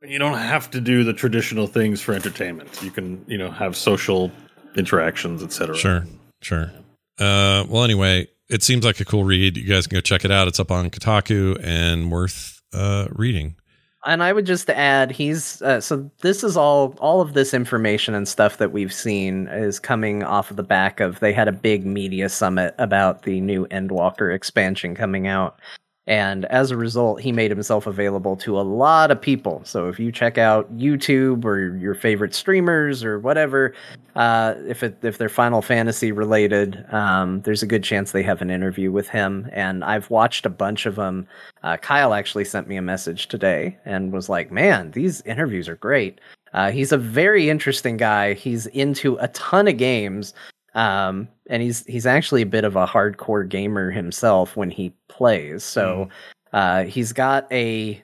You 0.06 0.18
don't 0.20 0.38
have 0.38 0.70
to 0.72 0.80
do 0.80 1.04
the 1.04 1.12
traditional 1.12 1.66
things 1.66 2.00
for 2.00 2.12
entertainment. 2.14 2.80
You 2.82 2.92
can 2.92 3.24
you 3.26 3.38
know 3.38 3.50
have 3.50 3.76
social 3.76 4.30
interactions, 4.76 5.42
etc. 5.42 5.76
Sure, 5.76 6.04
sure. 6.40 6.72
Uh, 7.18 7.64
well, 7.68 7.84
anyway, 7.84 8.26
it 8.48 8.62
seems 8.62 8.84
like 8.84 9.00
a 9.00 9.04
cool 9.04 9.24
read. 9.24 9.56
You 9.56 9.66
guys 9.66 9.86
can 9.86 9.96
go 9.96 10.00
check 10.00 10.24
it 10.24 10.30
out. 10.30 10.48
It's 10.48 10.60
up 10.60 10.70
on 10.70 10.90
Kotaku 10.90 11.60
and 11.62 12.10
worth 12.10 12.60
uh, 12.72 13.06
reading. 13.10 13.56
and 14.04 14.22
I 14.22 14.32
would 14.32 14.46
just 14.46 14.68
add, 14.70 15.12
he's 15.12 15.62
uh, 15.62 15.80
so 15.80 16.10
this 16.22 16.42
is 16.42 16.56
all 16.56 16.96
all 16.98 17.20
of 17.20 17.34
this 17.34 17.54
information 17.54 18.14
and 18.14 18.26
stuff 18.26 18.58
that 18.58 18.72
we've 18.72 18.92
seen 18.92 19.46
is 19.48 19.78
coming 19.78 20.22
off 20.24 20.50
of 20.50 20.56
the 20.56 20.62
back 20.62 21.00
of 21.00 21.20
they 21.20 21.32
had 21.32 21.48
a 21.48 21.52
big 21.52 21.86
media 21.86 22.28
summit 22.28 22.74
about 22.78 23.22
the 23.22 23.40
new 23.40 23.66
Endwalker 23.66 24.34
expansion 24.34 24.94
coming 24.94 25.26
out. 25.26 25.60
And 26.06 26.46
as 26.46 26.72
a 26.72 26.76
result, 26.76 27.20
he 27.20 27.30
made 27.30 27.52
himself 27.52 27.86
available 27.86 28.36
to 28.38 28.58
a 28.58 28.62
lot 28.62 29.12
of 29.12 29.20
people. 29.20 29.62
So 29.64 29.88
if 29.88 30.00
you 30.00 30.10
check 30.10 30.36
out 30.36 30.76
YouTube 30.76 31.44
or 31.44 31.76
your 31.76 31.94
favorite 31.94 32.34
streamers 32.34 33.04
or 33.04 33.20
whatever, 33.20 33.72
uh, 34.16 34.54
if 34.66 34.82
it 34.82 34.98
if 35.02 35.18
they're 35.18 35.28
Final 35.28 35.62
Fantasy 35.62 36.10
related, 36.10 36.84
um, 36.92 37.40
there's 37.42 37.62
a 37.62 37.66
good 37.66 37.84
chance 37.84 38.10
they 38.10 38.24
have 38.24 38.42
an 38.42 38.50
interview 38.50 38.90
with 38.90 39.08
him. 39.08 39.48
And 39.52 39.84
I've 39.84 40.10
watched 40.10 40.44
a 40.44 40.50
bunch 40.50 40.86
of 40.86 40.96
them. 40.96 41.26
Uh, 41.62 41.76
Kyle 41.76 42.14
actually 42.14 42.44
sent 42.44 42.66
me 42.66 42.76
a 42.76 42.82
message 42.82 43.28
today 43.28 43.78
and 43.84 44.12
was 44.12 44.28
like, 44.28 44.50
"Man, 44.50 44.90
these 44.90 45.20
interviews 45.22 45.68
are 45.68 45.76
great." 45.76 46.20
Uh, 46.52 46.70
he's 46.70 46.92
a 46.92 46.98
very 46.98 47.48
interesting 47.48 47.96
guy. 47.96 48.34
He's 48.34 48.66
into 48.66 49.16
a 49.20 49.28
ton 49.28 49.68
of 49.68 49.76
games, 49.76 50.34
um, 50.74 51.28
and 51.48 51.62
he's 51.62 51.84
he's 51.86 52.06
actually 52.06 52.42
a 52.42 52.46
bit 52.46 52.64
of 52.64 52.76
a 52.76 52.86
hardcore 52.86 53.48
gamer 53.48 53.90
himself 53.90 54.56
when 54.56 54.70
he 54.70 54.92
plays. 55.08 55.62
So 55.64 56.08
uh, 56.52 56.84
he's 56.84 57.12
got 57.12 57.50
a 57.52 58.02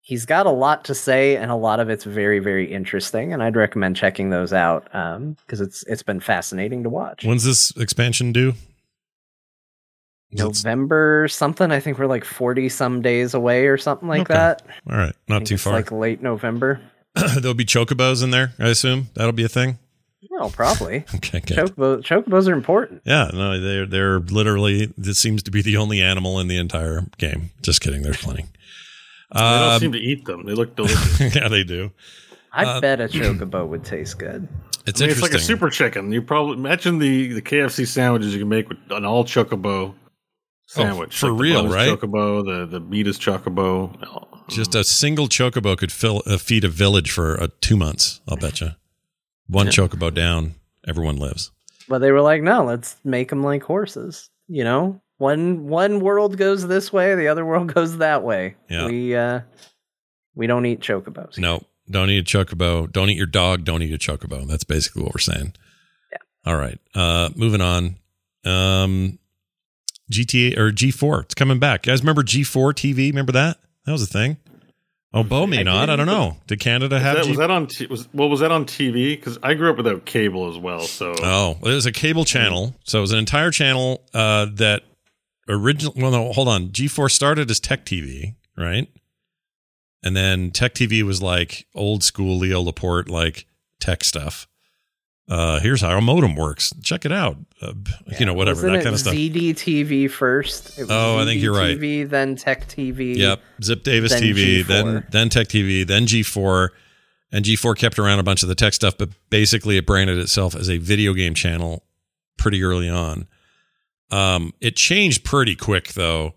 he's 0.00 0.24
got 0.24 0.46
a 0.46 0.50
lot 0.50 0.84
to 0.86 0.94
say, 0.94 1.36
and 1.36 1.50
a 1.50 1.54
lot 1.56 1.80
of 1.80 1.90
it's 1.90 2.04
very 2.04 2.38
very 2.38 2.70
interesting. 2.72 3.32
And 3.32 3.42
I'd 3.42 3.56
recommend 3.56 3.96
checking 3.96 4.30
those 4.30 4.52
out 4.52 4.84
because 4.92 5.60
it's 5.60 5.82
it's 5.84 6.02
been 6.02 6.20
fascinating 6.20 6.82
to 6.84 6.88
watch. 6.88 7.24
When's 7.24 7.44
this 7.44 7.70
expansion 7.76 8.32
due? 8.32 8.54
November 10.30 11.26
something. 11.28 11.70
I 11.72 11.80
think 11.80 11.98
we're 11.98 12.06
like 12.06 12.24
forty 12.24 12.68
some 12.68 13.00
days 13.00 13.32
away 13.32 13.66
or 13.66 13.78
something 13.78 14.08
like 14.08 14.22
Okay. 14.22 14.34
that. 14.34 14.62
All 14.90 14.96
right, 14.96 15.14
not 15.26 15.46
too 15.46 15.54
it's 15.54 15.64
far. 15.64 15.72
Like 15.72 15.90
late 15.90 16.22
November. 16.22 16.80
There'll 17.38 17.54
be 17.54 17.64
chocobos 17.64 18.22
in 18.22 18.30
there, 18.30 18.52
I 18.58 18.68
assume. 18.68 19.08
That'll 19.14 19.32
be 19.32 19.44
a 19.44 19.48
thing. 19.48 19.78
No, 20.30 20.48
probably. 20.50 21.04
Okay, 21.14 21.40
good. 21.40 21.56
Chocobo, 21.56 22.02
chocobos 22.02 22.48
are 22.48 22.52
important. 22.54 23.02
Yeah, 23.04 23.30
no, 23.32 23.60
they're 23.60 23.86
they're 23.86 24.18
literally. 24.18 24.92
This 24.98 25.18
seems 25.18 25.42
to 25.44 25.50
be 25.50 25.62
the 25.62 25.76
only 25.76 26.00
animal 26.02 26.40
in 26.40 26.48
the 26.48 26.56
entire 26.56 27.06
game. 27.18 27.50
Just 27.62 27.80
kidding. 27.80 28.02
There's 28.02 28.16
plenty. 28.20 28.44
They 29.32 29.40
don't 29.40 29.72
Um, 29.74 29.80
seem 29.80 29.92
to 29.92 29.98
eat 29.98 30.24
them. 30.24 30.44
They 30.46 30.54
look 30.54 30.74
delicious. 30.74 31.20
yeah, 31.36 31.48
they 31.48 31.62
do. 31.64 31.92
I 32.52 32.64
Uh, 32.64 32.80
bet 32.80 33.00
a 33.00 33.04
chocobo 33.08 33.66
would 33.68 33.84
taste 33.84 34.18
good. 34.18 34.48
It's 34.86 35.00
I 35.00 35.04
mean, 35.04 35.10
it's 35.12 35.20
like 35.22 35.34
a 35.34 35.38
super 35.38 35.68
chicken. 35.70 36.10
You 36.12 36.22
probably 36.22 36.54
imagine 36.56 36.98
the 36.98 37.34
the 37.34 37.42
KFC 37.42 37.86
sandwiches 37.86 38.32
you 38.32 38.40
can 38.40 38.48
make 38.48 38.68
with 38.68 38.78
an 38.90 39.04
all 39.04 39.24
chocobo 39.24 39.94
sandwich. 40.66 41.22
Oh, 41.22 41.28
for 41.28 41.32
Like 41.32 41.42
real, 41.42 41.62
bun 41.64 41.72
right? 41.72 41.88
Chocobo, 41.98 42.44
the 42.44 42.66
the 42.66 42.80
meat 42.80 43.06
is 43.06 43.18
chocobo. 43.18 43.94
Oh, 44.06 44.26
Just 44.48 44.74
a 44.74 44.82
single 44.82 45.28
chocobo 45.28 45.76
could 45.76 45.92
fill 45.92 46.22
uh, 46.26 46.38
feed 46.38 46.64
a 46.64 46.68
village 46.68 47.10
for 47.10 47.40
uh, 47.40 47.48
two 47.60 47.76
months. 47.76 48.20
I'll 48.26 48.36
bet 48.38 48.60
you. 48.62 48.70
One 49.48 49.66
Yeah. 49.66 49.72
chocobo 49.72 50.12
down, 50.12 50.54
everyone 50.86 51.16
lives. 51.16 51.50
But 51.88 51.98
they 52.00 52.12
were 52.12 52.20
like, 52.20 52.42
no, 52.42 52.64
let's 52.64 52.96
make 53.04 53.30
them 53.30 53.42
like 53.42 53.62
horses. 53.62 54.28
You 54.46 54.64
know, 54.64 55.00
one 55.18 55.66
one 55.66 56.00
world 56.00 56.36
goes 56.36 56.66
this 56.66 56.92
way, 56.92 57.14
the 57.14 57.28
other 57.28 57.44
world 57.44 57.72
goes 57.74 57.98
that 57.98 58.22
way. 58.22 58.56
Yeah. 58.70 58.86
We 58.86 59.14
uh, 59.16 59.40
we 60.34 60.46
don't 60.46 60.66
eat 60.66 60.80
chocobos. 60.80 61.38
No, 61.38 61.62
don't 61.90 62.10
eat 62.10 62.18
a 62.18 62.22
chocobo. 62.38 62.90
Don't 62.90 63.10
eat 63.10 63.16
your 63.16 63.26
dog. 63.26 63.64
Don't 63.64 63.82
eat 63.82 63.92
a 63.92 63.98
chocobo. 63.98 64.46
That's 64.46 64.64
basically 64.64 65.02
what 65.02 65.14
we're 65.14 65.18
saying. 65.20 65.54
Yeah. 66.12 66.18
All 66.44 66.56
right. 66.56 66.78
Uh, 66.94 67.30
moving 67.34 67.60
on. 67.60 67.96
Um, 68.44 69.18
GTA 70.12 70.56
or 70.56 70.70
G4. 70.70 71.24
It's 71.24 71.34
coming 71.34 71.58
back. 71.58 71.86
You 71.86 71.92
guys 71.92 72.00
remember 72.00 72.22
G4 72.22 72.72
TV? 72.72 73.08
Remember 73.10 73.32
that? 73.32 73.58
That 73.84 73.92
was 73.92 74.02
a 74.02 74.06
thing. 74.06 74.38
Oh, 75.14 75.22
Bo 75.22 75.46
may 75.46 75.62
not. 75.62 75.88
I 75.88 75.96
don't 75.96 76.06
know. 76.06 76.36
Did 76.46 76.60
Canada 76.60 76.98
have? 77.00 77.16
that, 77.16 77.24
G- 77.24 77.30
was 77.30 77.38
that 77.38 77.50
on? 77.50 77.66
T- 77.66 77.86
was 77.86 78.08
well, 78.12 78.28
was 78.28 78.40
that 78.40 78.50
on 78.50 78.66
TV? 78.66 79.16
Because 79.16 79.38
I 79.42 79.54
grew 79.54 79.70
up 79.70 79.78
without 79.78 80.04
cable 80.04 80.50
as 80.50 80.58
well. 80.58 80.80
So 80.80 81.14
oh, 81.22 81.56
it 81.62 81.68
was 81.68 81.86
a 81.86 81.92
cable 81.92 82.24
channel. 82.24 82.74
So 82.84 82.98
it 82.98 83.00
was 83.00 83.12
an 83.12 83.18
entire 83.18 83.50
channel 83.50 84.04
uh, 84.12 84.46
that 84.54 84.82
original. 85.48 85.94
Well, 85.96 86.10
no, 86.10 86.32
hold 86.32 86.48
on. 86.48 86.68
G4 86.68 87.10
started 87.10 87.50
as 87.50 87.58
Tech 87.58 87.86
TV, 87.86 88.34
right? 88.56 88.88
And 90.02 90.16
then 90.16 90.50
Tech 90.50 90.74
TV 90.74 91.02
was 91.02 91.22
like 91.22 91.66
old 91.74 92.02
school 92.04 92.36
Leo 92.38 92.60
Laporte, 92.60 93.08
like 93.08 93.46
tech 93.80 94.04
stuff. 94.04 94.47
Uh, 95.28 95.60
here's 95.60 95.82
how 95.82 95.96
a 95.96 96.00
modem 96.00 96.34
works. 96.34 96.72
Check 96.82 97.04
it 97.04 97.12
out. 97.12 97.36
Uh, 97.60 97.74
you 98.18 98.24
know, 98.24 98.32
whatever 98.32 98.62
Wasn't 98.62 98.72
that 98.72 98.84
kind 98.84 98.94
of 98.94 99.00
stuff. 99.00 99.14
ZDTV 99.14 100.10
first. 100.10 100.80
Oh, 100.88 101.18
I 101.18 101.24
think 101.26 101.42
you're 101.42 101.54
right. 101.54 101.78
ZDTV, 101.78 102.08
then 102.08 102.36
Tech 102.36 102.66
TV. 102.66 103.16
Yep. 103.16 103.40
Ziff 103.60 103.82
Davis 103.82 104.12
then 104.12 104.22
TV, 104.22 104.60
G4. 104.62 104.66
then 104.66 105.06
then 105.10 105.28
Tech 105.28 105.48
TV, 105.48 105.86
then 105.86 106.06
G4, 106.06 106.70
and 107.30 107.44
G4 107.44 107.76
kept 107.76 107.98
around 107.98 108.20
a 108.20 108.22
bunch 108.22 108.42
of 108.42 108.48
the 108.48 108.54
tech 108.54 108.72
stuff, 108.72 108.96
but 108.96 109.10
basically 109.28 109.76
it 109.76 109.84
branded 109.84 110.18
itself 110.18 110.54
as 110.54 110.70
a 110.70 110.78
video 110.78 111.12
game 111.12 111.34
channel 111.34 111.84
pretty 112.38 112.62
early 112.62 112.88
on. 112.88 113.28
Um, 114.10 114.54
it 114.62 114.76
changed 114.76 115.24
pretty 115.24 115.54
quick 115.54 115.92
though 115.92 116.34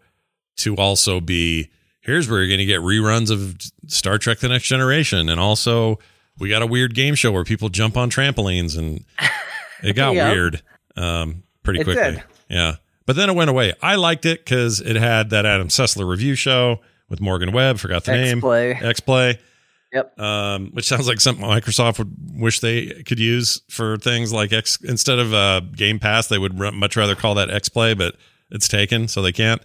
to 0.57 0.75
also 0.75 1.21
be 1.21 1.69
here's 2.01 2.29
where 2.29 2.39
you're 2.39 2.49
going 2.49 2.57
to 2.59 2.65
get 2.65 2.81
reruns 2.81 3.31
of 3.31 3.55
Star 3.87 4.17
Trek: 4.17 4.39
The 4.39 4.49
Next 4.49 4.65
Generation, 4.65 5.29
and 5.29 5.39
also 5.39 5.99
we 6.41 6.49
got 6.49 6.61
a 6.61 6.65
weird 6.67 6.93
game 6.93 7.15
show 7.15 7.31
where 7.31 7.43
people 7.45 7.69
jump 7.69 7.95
on 7.95 8.09
trampolines, 8.09 8.77
and 8.77 9.05
it 9.83 9.93
got 9.93 10.13
weird 10.13 10.61
um, 10.97 11.43
pretty 11.63 11.79
It 11.79 11.83
quickly. 11.85 12.03
did. 12.03 12.23
Yeah, 12.49 12.75
but 13.05 13.15
then 13.15 13.29
it 13.29 13.35
went 13.35 13.49
away. 13.49 13.73
I 13.81 13.95
liked 13.95 14.25
it 14.25 14.43
because 14.43 14.81
it 14.81 14.97
had 14.97 15.29
that 15.29 15.45
Adam 15.45 15.69
Sessler 15.69 16.09
review 16.09 16.35
show 16.35 16.81
with 17.09 17.21
Morgan 17.21 17.51
Webb. 17.53 17.77
Forgot 17.79 18.03
the 18.03 18.11
name. 18.13 18.37
X-Play. 18.39 18.71
X 18.73 18.99
Play. 18.99 19.39
Yep. 19.93 20.19
Um, 20.19 20.69
which 20.71 20.85
sounds 20.85 21.07
like 21.07 21.19
something 21.19 21.43
Microsoft 21.45 21.99
would 21.99 22.15
wish 22.33 22.61
they 22.61 23.03
could 23.03 23.19
use 23.19 23.61
for 23.69 23.97
things 23.97 24.31
like 24.31 24.53
X 24.53 24.77
instead 24.83 25.19
of 25.19 25.33
uh, 25.33 25.59
Game 25.75 25.99
Pass. 25.99 26.27
They 26.27 26.37
would 26.37 26.53
much 26.53 26.95
rather 26.95 27.15
call 27.15 27.35
that 27.35 27.49
X 27.51 27.67
Play, 27.69 27.93
but 27.93 28.15
it's 28.49 28.67
taken, 28.69 29.07
so 29.09 29.21
they 29.21 29.33
can't. 29.33 29.61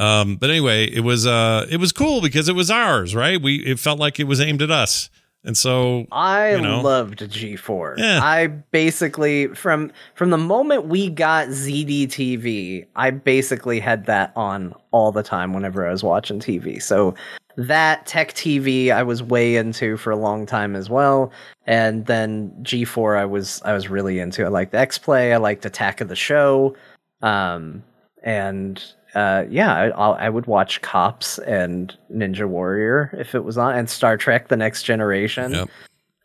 Um, 0.00 0.36
but 0.36 0.50
anyway, 0.50 0.86
it 0.86 1.00
was 1.00 1.26
uh, 1.26 1.66
it 1.70 1.76
was 1.78 1.92
cool 1.92 2.20
because 2.20 2.48
it 2.48 2.54
was 2.54 2.70
ours, 2.70 3.14
right? 3.14 3.40
We 3.40 3.56
it 3.64 3.78
felt 3.78 3.98
like 4.00 4.18
it 4.18 4.24
was 4.24 4.40
aimed 4.40 4.62
at 4.62 4.70
us, 4.70 5.10
and 5.44 5.56
so 5.56 6.06
I 6.12 6.54
You 6.56 6.60
know? 6.62 6.80
loved 6.80 7.18
G4. 7.20 7.98
Yeah. 7.98 8.20
I 8.22 8.46
basically 8.46 9.48
from 9.48 9.90
from 10.14 10.30
the 10.30 10.38
moment 10.38 10.86
we 10.86 11.08
got 11.10 11.48
ZDTV, 11.48 12.86
I 12.96 13.10
basically 13.10 13.80
had 13.80 14.06
that 14.06 14.32
on 14.36 14.74
all 14.90 15.12
the 15.12 15.22
time 15.22 15.52
whenever 15.52 15.86
I 15.86 15.90
was 15.90 16.02
watching 16.02 16.38
TV. 16.40 16.80
So 16.82 17.14
that 17.56 18.06
Tech 18.06 18.32
TV 18.34 18.90
I 18.92 19.02
was 19.02 19.22
way 19.22 19.56
into 19.56 19.96
for 19.96 20.10
a 20.10 20.16
long 20.16 20.46
time 20.46 20.74
as 20.76 20.88
well. 20.88 21.30
And 21.66 22.06
then 22.06 22.50
G4 22.62 23.18
I 23.18 23.24
was 23.24 23.60
I 23.64 23.72
was 23.72 23.88
really 23.88 24.18
into. 24.20 24.44
I 24.44 24.48
liked 24.48 24.74
X 24.74 24.96
Play, 24.98 25.34
I 25.34 25.36
liked 25.38 25.64
Attack 25.66 26.00
of 26.00 26.08
the 26.08 26.16
Show. 26.16 26.76
Um 27.20 27.82
and 28.24 28.82
uh, 29.14 29.44
yeah, 29.50 29.74
I, 29.74 29.88
I'll- 29.90 30.16
I 30.18 30.28
would 30.28 30.46
watch 30.46 30.80
Cops 30.82 31.38
and 31.40 31.96
Ninja 32.12 32.46
Warrior 32.48 33.14
if 33.18 33.34
it 33.34 33.44
was 33.44 33.58
on, 33.58 33.74
and 33.76 33.88
Star 33.90 34.16
Trek: 34.16 34.48
The 34.48 34.56
Next 34.56 34.82
Generation 34.84 35.52
Yep. 35.52 35.68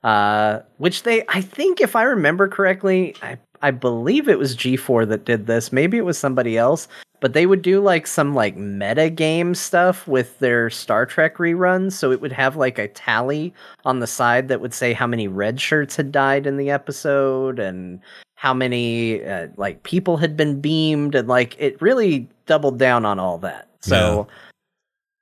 uh, 0.04 0.60
which 0.78 1.04
they 1.04 1.24
I 1.30 1.42
think 1.42 1.82
if 1.82 1.96
I 1.96 2.04
remember 2.04 2.48
correctly, 2.48 3.16
I 3.22 3.38
I 3.62 3.72
believe 3.72 4.30
it 4.30 4.38
was 4.38 4.56
G4 4.56 5.08
that 5.10 5.26
did 5.26 5.48
this. 5.48 5.72
Maybe 5.72 5.98
it 5.98 6.06
was 6.06 6.18
somebody 6.20 6.58
else, 6.60 6.88
but 7.22 7.34
they 7.34 7.48
would 7.48 7.64
do 7.64 7.82
like 7.82 8.06
some 8.06 8.36
like 8.36 8.56
meta 8.56 9.10
game 9.10 9.56
stuff 9.56 10.08
with 10.08 10.38
their 10.38 10.70
Star 10.70 11.08
Trek 11.08 11.38
reruns, 11.38 11.94
so 11.94 12.12
it 12.12 12.22
would 12.22 12.32
have 12.32 12.56
like 12.56 12.78
a 12.78 12.88
tally 12.88 13.54
on 13.84 14.00
the 14.00 14.06
side 14.08 14.48
that 14.50 14.62
would 14.62 14.76
say 14.76 14.94
how 14.94 15.08
many 15.08 15.28
red 15.28 15.60
shirts 15.60 15.96
had 15.96 16.12
died 16.12 16.46
in 16.46 16.58
the 16.58 16.70
episode 16.70 17.58
and 17.58 18.00
how 18.40 18.54
many 18.54 19.24
uh, 19.26 19.48
like 19.58 19.82
people 19.84 20.16
had 20.18 20.38
been 20.38 20.62
beamed 20.62 21.16
and 21.16 21.28
like 21.28 21.56
it 21.60 21.82
really 21.82 22.30
doubled 22.46 22.78
down 22.80 23.04
on 23.06 23.20
all 23.20 23.38
that. 23.40 23.68
So 23.82 24.28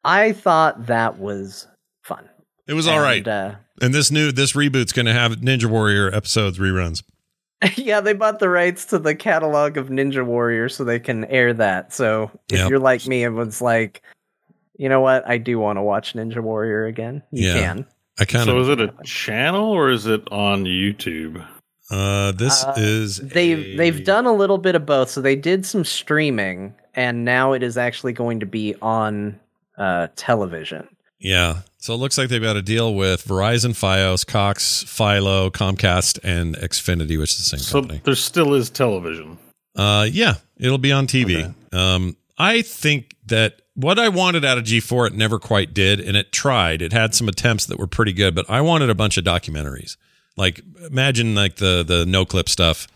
I 0.04 0.34
thought 0.34 0.86
that 0.88 1.18
was 1.18 1.68
fun. 2.04 2.30
it 2.68 2.74
was 2.74 2.88
all 2.88 3.00
right. 3.00 3.20
And, 3.20 3.28
uh, 3.28 3.56
And 3.82 3.94
this 3.94 4.12
new 4.12 4.32
this 4.32 4.52
reboot's 4.54 4.92
going 4.92 5.06
to 5.08 5.14
have 5.14 5.38
Ninja 5.38 5.66
Warrior 5.66 6.14
episodes 6.14 6.60
reruns. 6.60 7.04
yeah, 7.78 8.02
they 8.02 8.12
bought 8.14 8.40
the 8.40 8.50
rights 8.50 8.84
to 8.88 9.00
the 9.00 9.16
catalog 9.16 9.78
of 9.78 9.88
Ninja 9.88 10.26
Warrior 10.26 10.68
so 10.68 10.84
they 10.84 11.00
can 11.00 11.24
air 11.26 11.54
that. 11.54 11.94
So 11.94 12.30
if 12.52 12.60
Yep. 12.60 12.70
you're 12.70 12.80
like 12.80 13.08
me 13.08 13.24
and 13.24 13.36
was 13.36 13.62
like, 13.62 14.02
you 14.78 14.90
know 14.90 15.00
what, 15.00 15.26
I 15.28 15.38
do 15.38 15.58
want 15.58 15.78
to 15.78 15.82
watch 15.82 16.14
Ninja 16.16 16.42
Warrior 16.42 16.86
again. 16.86 17.24
You 17.32 17.48
Yeah. 17.48 17.54
can. 17.54 17.86
I 18.20 18.26
kind 18.26 18.50
of. 18.50 18.54
so 18.56 18.60
is 18.60 18.68
it 18.70 18.82
a 18.82 18.94
channel 19.04 19.66
or 19.72 19.90
is 19.90 20.06
it 20.06 20.28
on 20.32 20.66
YouTube? 20.66 21.46
Uh, 21.90 22.32
this 22.32 22.64
Uh, 22.64 22.74
is 22.78 23.18
They've 23.18 23.60
a- 23.60 23.76
they've 23.78 24.04
done 24.04 24.26
a 24.26 24.34
little 24.34 24.58
bit 24.58 24.76
of 24.76 24.86
both. 24.86 25.10
So 25.10 25.22
they 25.22 25.36
did 25.36 25.66
some 25.66 25.84
streaming, 25.86 26.74
and 26.94 27.24
now 27.26 27.54
it 27.54 27.62
is 27.64 27.78
actually 27.78 28.14
going 28.14 28.40
to 28.40 28.46
be 28.46 28.76
on 28.82 29.40
uh, 29.78 30.08
television. 30.16 30.88
Yeah. 31.20 31.62
So 31.78 31.94
it 31.94 31.98
looks 31.98 32.18
like 32.18 32.30
they've 32.30 32.42
got 32.42 32.56
a 32.56 32.62
deal 32.62 32.96
with 32.96 33.26
Verizon, 33.26 33.72
Fios, 33.72 34.26
Cox, 34.26 34.84
Philo, 34.88 35.50
Comcast, 35.50 36.18
and 36.24 36.56
Xfinity, 36.58 37.20
which 37.20 37.32
is 37.34 37.38
the 37.38 37.44
same 37.44 37.60
So 37.60 37.82
company. 37.82 38.02
there 38.04 38.16
still 38.16 38.54
is 38.56 38.70
television. 38.70 39.38
Uh, 39.76 40.08
yeah, 40.12 40.36
it'll 40.58 40.78
be 40.78 40.92
on 40.92 41.06
TV. 41.08 41.44
Okay. 41.44 41.54
Um, 41.78 42.16
I 42.38 42.62
think 42.64 43.16
that 43.28 43.62
what 43.76 44.00
I 44.00 44.10
wanted 44.10 44.44
out 44.46 44.58
of 44.58 44.64
G4, 44.64 45.08
it 45.08 45.14
never 45.14 45.38
quite 45.40 45.74
did, 45.74 46.00
and 46.00 46.16
it 46.18 46.32
tried. 46.32 46.82
It 46.82 46.94
had 46.94 47.14
some 47.14 47.28
attempts 47.28 47.66
that 47.68 47.78
were 47.78 47.88
pretty 47.88 48.14
good, 48.14 48.34
but 48.34 48.50
I 48.50 48.62
wanted 48.62 48.90
a 48.90 48.96
bunch 48.96 49.18
of 49.18 49.24
documentaries. 49.26 49.98
Like 50.38 50.62
imagine 50.90 51.36
like 51.36 51.58
the 51.58 51.84
the 51.84 52.06
Noclip 52.06 52.50
stuff. 52.50 52.88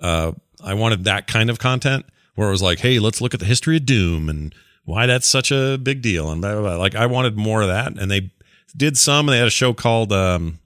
Uh, 0.00 0.32
I 0.62 0.74
wanted 0.74 1.04
that 1.04 1.26
kind 1.26 1.50
of 1.50 1.58
content 1.58 2.06
where 2.34 2.48
it 2.48 2.52
was 2.52 2.62
like, 2.62 2.80
hey, 2.80 2.98
let's 2.98 3.20
look 3.20 3.34
at 3.34 3.40
the 3.40 3.46
history 3.46 3.76
of 3.76 3.86
Doom 3.86 4.28
and 4.28 4.54
why 4.84 5.06
that's 5.06 5.26
such 5.26 5.50
a 5.50 5.78
big 5.78 6.02
deal 6.02 6.30
and 6.30 6.40
blah 6.40 6.52
blah 6.52 6.62
blah. 6.62 6.76
Like 6.76 6.94
I 6.94 7.06
wanted 7.06 7.36
more 7.36 7.62
of 7.62 7.68
that, 7.68 7.98
and 7.98 8.10
they 8.10 8.30
did 8.76 8.96
some. 8.96 9.28
And 9.28 9.34
they 9.34 9.38
had 9.38 9.48
a 9.48 9.50
show 9.50 9.72
called 9.72 10.12
um, 10.12 10.58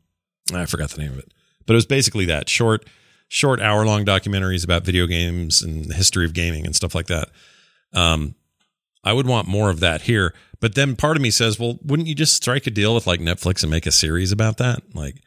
I 0.53 0.67
forgot 0.67 0.91
the 0.91 1.01
name 1.03 1.13
of 1.13 1.19
it, 1.19 1.33
but 1.67 1.75
it 1.75 1.77
was 1.77 1.87
basically 1.87 2.27
that 2.27 2.49
short 2.49 2.87
short 3.29 3.61
hour 3.61 3.87
long 3.87 4.05
documentaries 4.05 4.65
about 4.65 4.85
video 4.85 5.07
games 5.07 5.63
and 5.63 5.87
the 5.87 5.95
history 5.95 6.25
of 6.25 6.35
gaming 6.35 6.67
and 6.67 6.75
stuff 6.75 6.95
like 6.95 7.07
that. 7.07 7.31
Um, 7.93 8.35
I 9.05 9.13
would 9.13 9.27
want 9.27 9.49
more 9.49 9.71
of 9.71 9.81
that 9.81 10.03
here. 10.03 10.35
But 10.59 10.75
then 10.75 10.95
part 10.95 11.17
of 11.17 11.23
me 11.23 11.31
says, 11.31 11.59
well, 11.59 11.79
wouldn't 11.83 12.09
you 12.09 12.15
just 12.15 12.35
strike 12.35 12.67
a 12.67 12.71
deal 12.71 12.95
with 12.95 13.07
like 13.07 13.21
Netflix 13.21 13.63
and 13.63 13.71
make 13.71 13.87
a 13.87 13.93
series 13.93 14.31
about 14.33 14.59
that? 14.59 14.83
Like, 14.95 15.23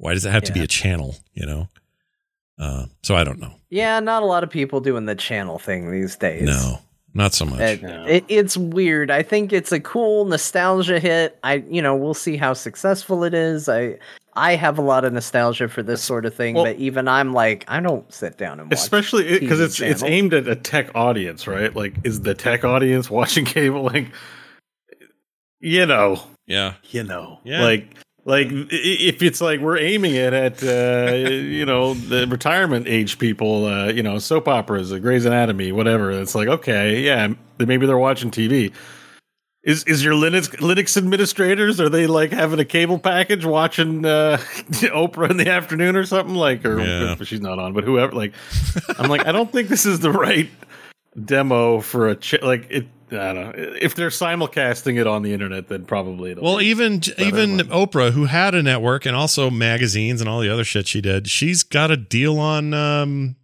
why 0.00 0.14
does 0.14 0.24
it 0.24 0.30
have 0.32 0.42
to 0.44 0.52
be 0.52 0.60
a 0.60 0.66
channel? 0.66 1.14
You 1.34 1.46
know. 1.46 1.68
Uh, 2.58 2.86
so 3.02 3.14
I 3.14 3.24
don't 3.24 3.38
know. 3.38 3.54
Yeah, 3.70 4.00
not 4.00 4.22
a 4.22 4.26
lot 4.26 4.44
of 4.44 4.50
people 4.50 4.80
doing 4.80 5.06
the 5.06 5.14
channel 5.14 5.58
thing 5.58 5.90
these 5.90 6.16
days. 6.16 6.42
No, 6.42 6.78
not 7.14 7.32
so 7.32 7.46
much. 7.46 7.60
It, 7.60 7.82
No. 7.82 8.04
it, 8.06 8.24
it's 8.28 8.54
weird. 8.56 9.10
I 9.10 9.22
think 9.22 9.52
it's 9.52 9.72
a 9.72 9.80
cool 9.80 10.26
nostalgia 10.26 10.98
hit. 11.00 11.38
I, 11.42 11.64
you 11.70 11.80
know, 11.80 11.96
we'll 11.96 12.12
see 12.12 12.36
how 12.36 12.52
successful 12.52 13.24
it 13.24 13.32
is. 13.32 13.66
I, 13.68 13.98
I 14.34 14.56
have 14.56 14.76
a 14.78 14.82
lot 14.82 15.06
of 15.06 15.12
nostalgia 15.14 15.68
for 15.68 15.82
this 15.82 16.02
sort 16.02 16.26
of 16.26 16.34
thing, 16.34 16.54
Well- 16.54 16.64
but 16.64 16.76
even 16.76 17.08
I'm 17.08 17.32
like, 17.32 17.64
I 17.66 17.80
don't 17.80 18.12
sit 18.12 18.36
down 18.36 18.60
and 18.60 18.70
watch. 18.70 18.78
especially 18.78 19.38
because 19.38 19.58
TV 19.60 19.64
it's 19.64 19.80
it's 19.80 20.02
aimed 20.02 20.34
at 20.34 20.46
a 20.46 20.54
tech 20.56 20.90
audience, 20.94 21.46
right? 21.46 21.74
Like, 21.74 21.94
is 22.04 22.20
the 22.20 22.34
tech 22.34 22.62
audience 22.64 23.08
watching 23.20 23.46
cable? 23.46 23.84
Like, 23.84 24.08
you 25.60 25.86
know, 25.86 26.20
yeah. 26.46 26.74
you 26.90 27.04
know, 27.04 27.38
Yeah. 27.44 27.62
like. 27.62 27.86
Like 28.24 28.48
if 28.50 29.22
it's 29.22 29.40
like 29.40 29.60
we're 29.60 29.78
aiming 29.78 30.14
it 30.14 30.32
at 30.32 30.62
uh, 30.62 31.14
you 31.14 31.64
know 31.64 31.94
the 31.94 32.26
retirement 32.26 32.86
age 32.86 33.18
people, 33.18 33.64
uh, 33.66 33.86
you 33.88 34.02
know 34.02 34.18
soap 34.18 34.46
operas, 34.48 34.92
uh, 34.92 34.98
Grey's 34.98 35.24
Anatomy, 35.24 35.72
whatever. 35.72 36.10
It's 36.10 36.34
like 36.34 36.48
okay, 36.48 37.00
yeah, 37.00 37.32
maybe 37.58 37.86
they're 37.86 37.96
watching 37.98 38.30
TV. 38.30 38.72
Is 39.62 39.84
is 39.84 40.02
your 40.02 40.14
Linux 40.14 40.48
Linux 40.56 40.96
administrators 40.96 41.80
are 41.80 41.90
they 41.90 42.06
like 42.06 42.30
having 42.32 42.58
a 42.60 42.64
cable 42.64 42.98
package 42.98 43.44
watching 43.44 44.04
uh, 44.06 44.36
Oprah 44.92 45.30
in 45.30 45.36
the 45.36 45.50
afternoon 45.50 45.96
or 45.96 46.04
something 46.06 46.34
like 46.34 46.64
or 46.64 46.80
Yeah. 46.80 47.14
she's 47.24 47.42
not 47.42 47.58
on 47.58 47.74
but 47.74 47.84
whoever 47.84 48.12
like 48.12 48.32
I'm 48.98 49.10
like 49.10 49.26
I 49.26 49.32
don't 49.32 49.52
think 49.52 49.68
this 49.68 49.84
is 49.84 50.00
the 50.00 50.12
right 50.12 50.48
demo 51.24 51.80
for 51.80 52.08
a 52.08 52.16
ch- 52.16 52.40
like 52.40 52.68
it 52.70 52.86
I 53.12 53.32
don't 53.32 53.34
know 53.34 53.52
if 53.80 53.94
they're 53.94 54.08
simulcasting 54.08 54.98
it 55.00 55.06
on 55.06 55.22
the 55.22 55.32
internet 55.32 55.68
then 55.68 55.84
probably 55.84 56.32
it'll 56.32 56.44
Well, 56.44 56.60
even 56.60 57.02
even 57.18 57.58
Oprah, 57.68 58.12
who 58.12 58.26
had 58.26 58.54
a 58.54 58.62
network 58.62 59.06
and 59.06 59.16
also 59.16 59.50
magazines 59.50 60.20
and 60.20 60.28
all 60.28 60.40
the 60.40 60.48
other 60.48 60.64
shit 60.64 60.86
she 60.86 61.00
did, 61.00 61.28
she's 61.28 61.62
got 61.62 61.90
a 61.90 61.96
deal 61.96 62.38
on. 62.38 62.74
Um, 62.74 63.36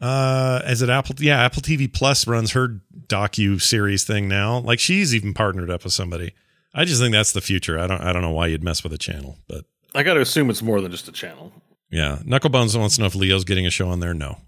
uh, 0.00 0.60
is 0.66 0.82
it 0.82 0.90
Apple? 0.90 1.14
Yeah, 1.18 1.42
Apple 1.42 1.62
TV 1.62 1.92
Plus 1.92 2.26
runs 2.26 2.52
her 2.52 2.80
docu 3.06 3.60
series 3.60 4.04
thing 4.04 4.28
now. 4.28 4.58
Like 4.58 4.78
she's 4.78 5.14
even 5.14 5.32
partnered 5.32 5.70
up 5.70 5.84
with 5.84 5.92
somebody. 5.92 6.34
I 6.74 6.84
just 6.84 7.00
think 7.00 7.12
that's 7.12 7.32
the 7.32 7.40
future. 7.40 7.78
I 7.78 7.86
don't. 7.86 8.00
I 8.02 8.12
don't 8.12 8.22
know 8.22 8.32
why 8.32 8.48
you'd 8.48 8.62
mess 8.62 8.82
with 8.82 8.92
a 8.92 8.98
channel, 8.98 9.38
but 9.48 9.64
I 9.94 10.02
got 10.02 10.14
to 10.14 10.20
assume 10.20 10.50
it's 10.50 10.62
more 10.62 10.80
than 10.82 10.92
just 10.92 11.08
a 11.08 11.12
channel. 11.12 11.52
yeah, 11.90 12.18
Knucklebones 12.24 12.78
wants 12.78 12.96
to 12.96 13.00
know 13.00 13.06
if 13.06 13.14
Leo's 13.14 13.44
getting 13.44 13.66
a 13.66 13.70
show 13.70 13.88
on 13.88 14.00
there. 14.00 14.12
No. 14.12 14.38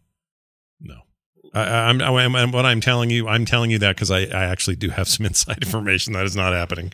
I, 1.55 1.61
I- 1.63 1.89
I'm, 1.89 2.01
I'm, 2.37 2.53
what 2.53 2.67
I'm 2.67 2.81
telling 2.81 3.11
you. 3.11 3.29
I'm 3.29 3.45
telling 3.45 3.71
you 3.71 3.79
that 3.81 3.97
because 3.97 4.11
I, 4.11 4.21
I 4.23 4.45
actually 4.45 4.77
do 4.77 4.91
have 4.91 5.09
some 5.15 5.27
inside 5.27 5.59
information 5.63 6.13
that 6.15 6.25
is 6.25 6.37
not 6.37 6.53
happening. 6.53 6.93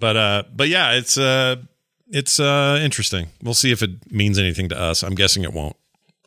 But 0.00 0.16
uh, 0.16 0.42
but 0.54 0.68
yeah, 0.68 0.92
it's 0.92 1.16
uh, 1.16 1.56
it's 2.08 2.38
uh, 2.38 2.78
interesting. 2.82 3.28
We'll 3.42 3.54
see 3.54 3.70
if 3.72 3.82
it 3.82 4.12
means 4.12 4.38
anything 4.38 4.68
to 4.70 4.78
us. 4.80 5.02
I'm 5.02 5.14
guessing 5.14 5.42
it 5.44 5.52
won't. 5.52 5.76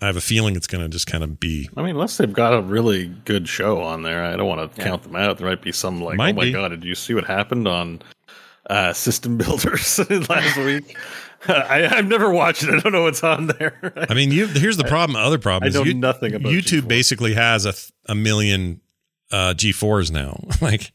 I 0.02 0.06
have 0.06 0.16
a 0.16 0.22
feeling 0.22 0.56
it's 0.56 0.66
going 0.68 0.82
to 0.84 0.90
just 0.90 1.08
kind 1.08 1.24
of 1.26 1.40
be. 1.42 1.70
I 1.76 1.82
mean, 1.82 1.92
unless 1.92 2.16
they've 2.18 2.32
got 2.32 2.54
a 2.54 2.62
really 2.62 3.08
good 3.26 3.50
show 3.50 3.82
on 3.82 4.04
there, 4.04 4.24
I 4.24 4.38
don't 4.38 4.48
want 4.48 4.74
to 4.76 4.82
count 4.82 5.04
them 5.04 5.16
out. 5.18 5.38
There 5.38 5.48
might 5.48 5.62
be 5.62 5.74
some 5.74 6.02
like, 6.02 6.16
Might 6.16 6.36
oh 6.36 6.38
my 6.38 6.44
be. 6.46 6.52
god, 6.54 6.70
did 6.70 6.86
you 6.86 6.96
see 6.96 7.14
what 7.14 7.26
happened 7.26 7.68
on 7.68 8.02
uh, 8.70 8.94
System 8.94 9.38
Builders 9.38 10.00
last 10.30 10.56
week? 10.58 10.96
I, 11.48 11.88
I've 11.90 12.08
never 12.08 12.30
watched 12.32 12.64
it. 12.64 12.70
I 12.70 12.80
don't 12.80 12.92
know 12.92 13.04
what's 13.04 13.24
on 13.24 13.48
there. 13.48 13.94
I 14.10 14.14
mean, 14.14 14.32
you 14.32 14.48
here's 14.48 14.78
the 14.78 14.84
problem. 14.88 15.16
Other 15.16 15.38
problem 15.40 15.70
I 15.70 15.74
know 15.74 15.84
you- 15.84 15.94
nothing 15.94 16.34
about 16.36 16.52
YouTube. 16.52 16.82
G4. 16.82 16.88
Basically, 16.88 17.34
has 17.36 17.66
a 17.66 17.74
a 18.12 18.16
million 18.16 18.82
uh, 19.32 19.54
G4s 19.56 20.12
now. 20.12 20.44
like, 20.62 20.92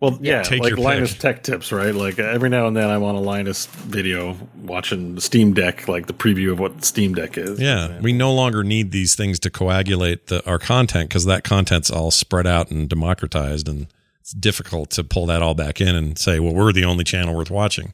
Well, 0.00 0.18
yeah, 0.22 0.42
Take 0.42 0.62
like 0.62 0.76
Linus 0.78 1.12
pick. 1.12 1.20
Tech 1.20 1.42
Tips, 1.42 1.72
right? 1.72 1.94
Like 1.94 2.18
every 2.18 2.48
now 2.48 2.66
and 2.68 2.76
then 2.76 2.88
I'm 2.88 3.02
on 3.02 3.14
a 3.16 3.20
Linus 3.20 3.66
video 3.66 4.36
watching 4.62 5.18
Steam 5.20 5.52
Deck, 5.54 5.88
like 5.88 6.06
the 6.06 6.12
preview 6.12 6.52
of 6.52 6.60
what 6.60 6.84
Steam 6.84 7.14
Deck 7.14 7.36
is. 7.36 7.58
yeah, 7.60 7.98
we 8.00 8.12
no 8.12 8.32
longer 8.32 8.62
need 8.62 8.92
these 8.92 9.14
things 9.16 9.38
to 9.40 9.50
coagulate 9.50 10.28
the, 10.28 10.46
our 10.48 10.58
content 10.58 11.08
because 11.08 11.24
that 11.24 11.42
content's 11.44 11.90
all 11.90 12.10
spread 12.10 12.46
out 12.46 12.70
and 12.70 12.88
democratized, 12.88 13.68
and 13.68 13.88
it's 14.20 14.32
difficult 14.32 14.90
to 14.90 15.02
pull 15.04 15.26
that 15.26 15.42
all 15.42 15.54
back 15.54 15.80
in 15.80 15.94
and 15.94 16.16
say, 16.18 16.38
well, 16.38 16.54
we're 16.54 16.72
the 16.72 16.84
only 16.84 17.02
channel 17.04 17.34
worth 17.34 17.50
watching. 17.50 17.92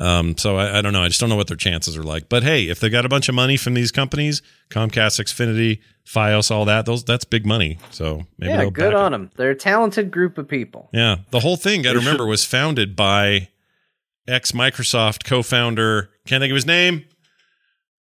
Um, 0.00 0.38
so 0.38 0.56
I, 0.56 0.78
I 0.78 0.82
don't 0.82 0.94
know. 0.94 1.02
I 1.02 1.08
just 1.08 1.20
don't 1.20 1.28
know 1.28 1.36
what 1.36 1.46
their 1.46 1.58
chances 1.58 1.96
are 1.96 2.02
like. 2.02 2.30
But 2.30 2.42
hey, 2.42 2.68
if 2.68 2.80
they 2.80 2.88
got 2.88 3.04
a 3.04 3.08
bunch 3.08 3.28
of 3.28 3.34
money 3.34 3.58
from 3.58 3.74
these 3.74 3.92
companies, 3.92 4.40
Comcast, 4.70 5.20
Xfinity, 5.20 5.80
FiOS, 6.06 6.50
all 6.50 6.64
that, 6.64 6.86
those 6.86 7.04
that's 7.04 7.24
big 7.24 7.44
money. 7.44 7.78
So 7.90 8.26
maybe 8.38 8.52
yeah, 8.52 8.56
they'll 8.56 8.70
good 8.70 8.92
back 8.92 9.00
it. 9.00 9.04
on 9.04 9.12
them. 9.12 9.30
They're 9.36 9.50
a 9.50 9.56
talented 9.56 10.10
group 10.10 10.38
of 10.38 10.48
people. 10.48 10.88
Yeah, 10.92 11.18
the 11.30 11.40
whole 11.40 11.56
thing. 11.56 11.86
I 11.86 11.92
remember 11.92 12.26
was 12.26 12.46
founded 12.46 12.96
by 12.96 13.48
ex 14.26 14.52
Microsoft 14.52 15.24
co-founder. 15.24 16.08
Can't 16.26 16.40
think 16.40 16.50
of 16.50 16.56
his 16.56 16.66
name. 16.66 17.04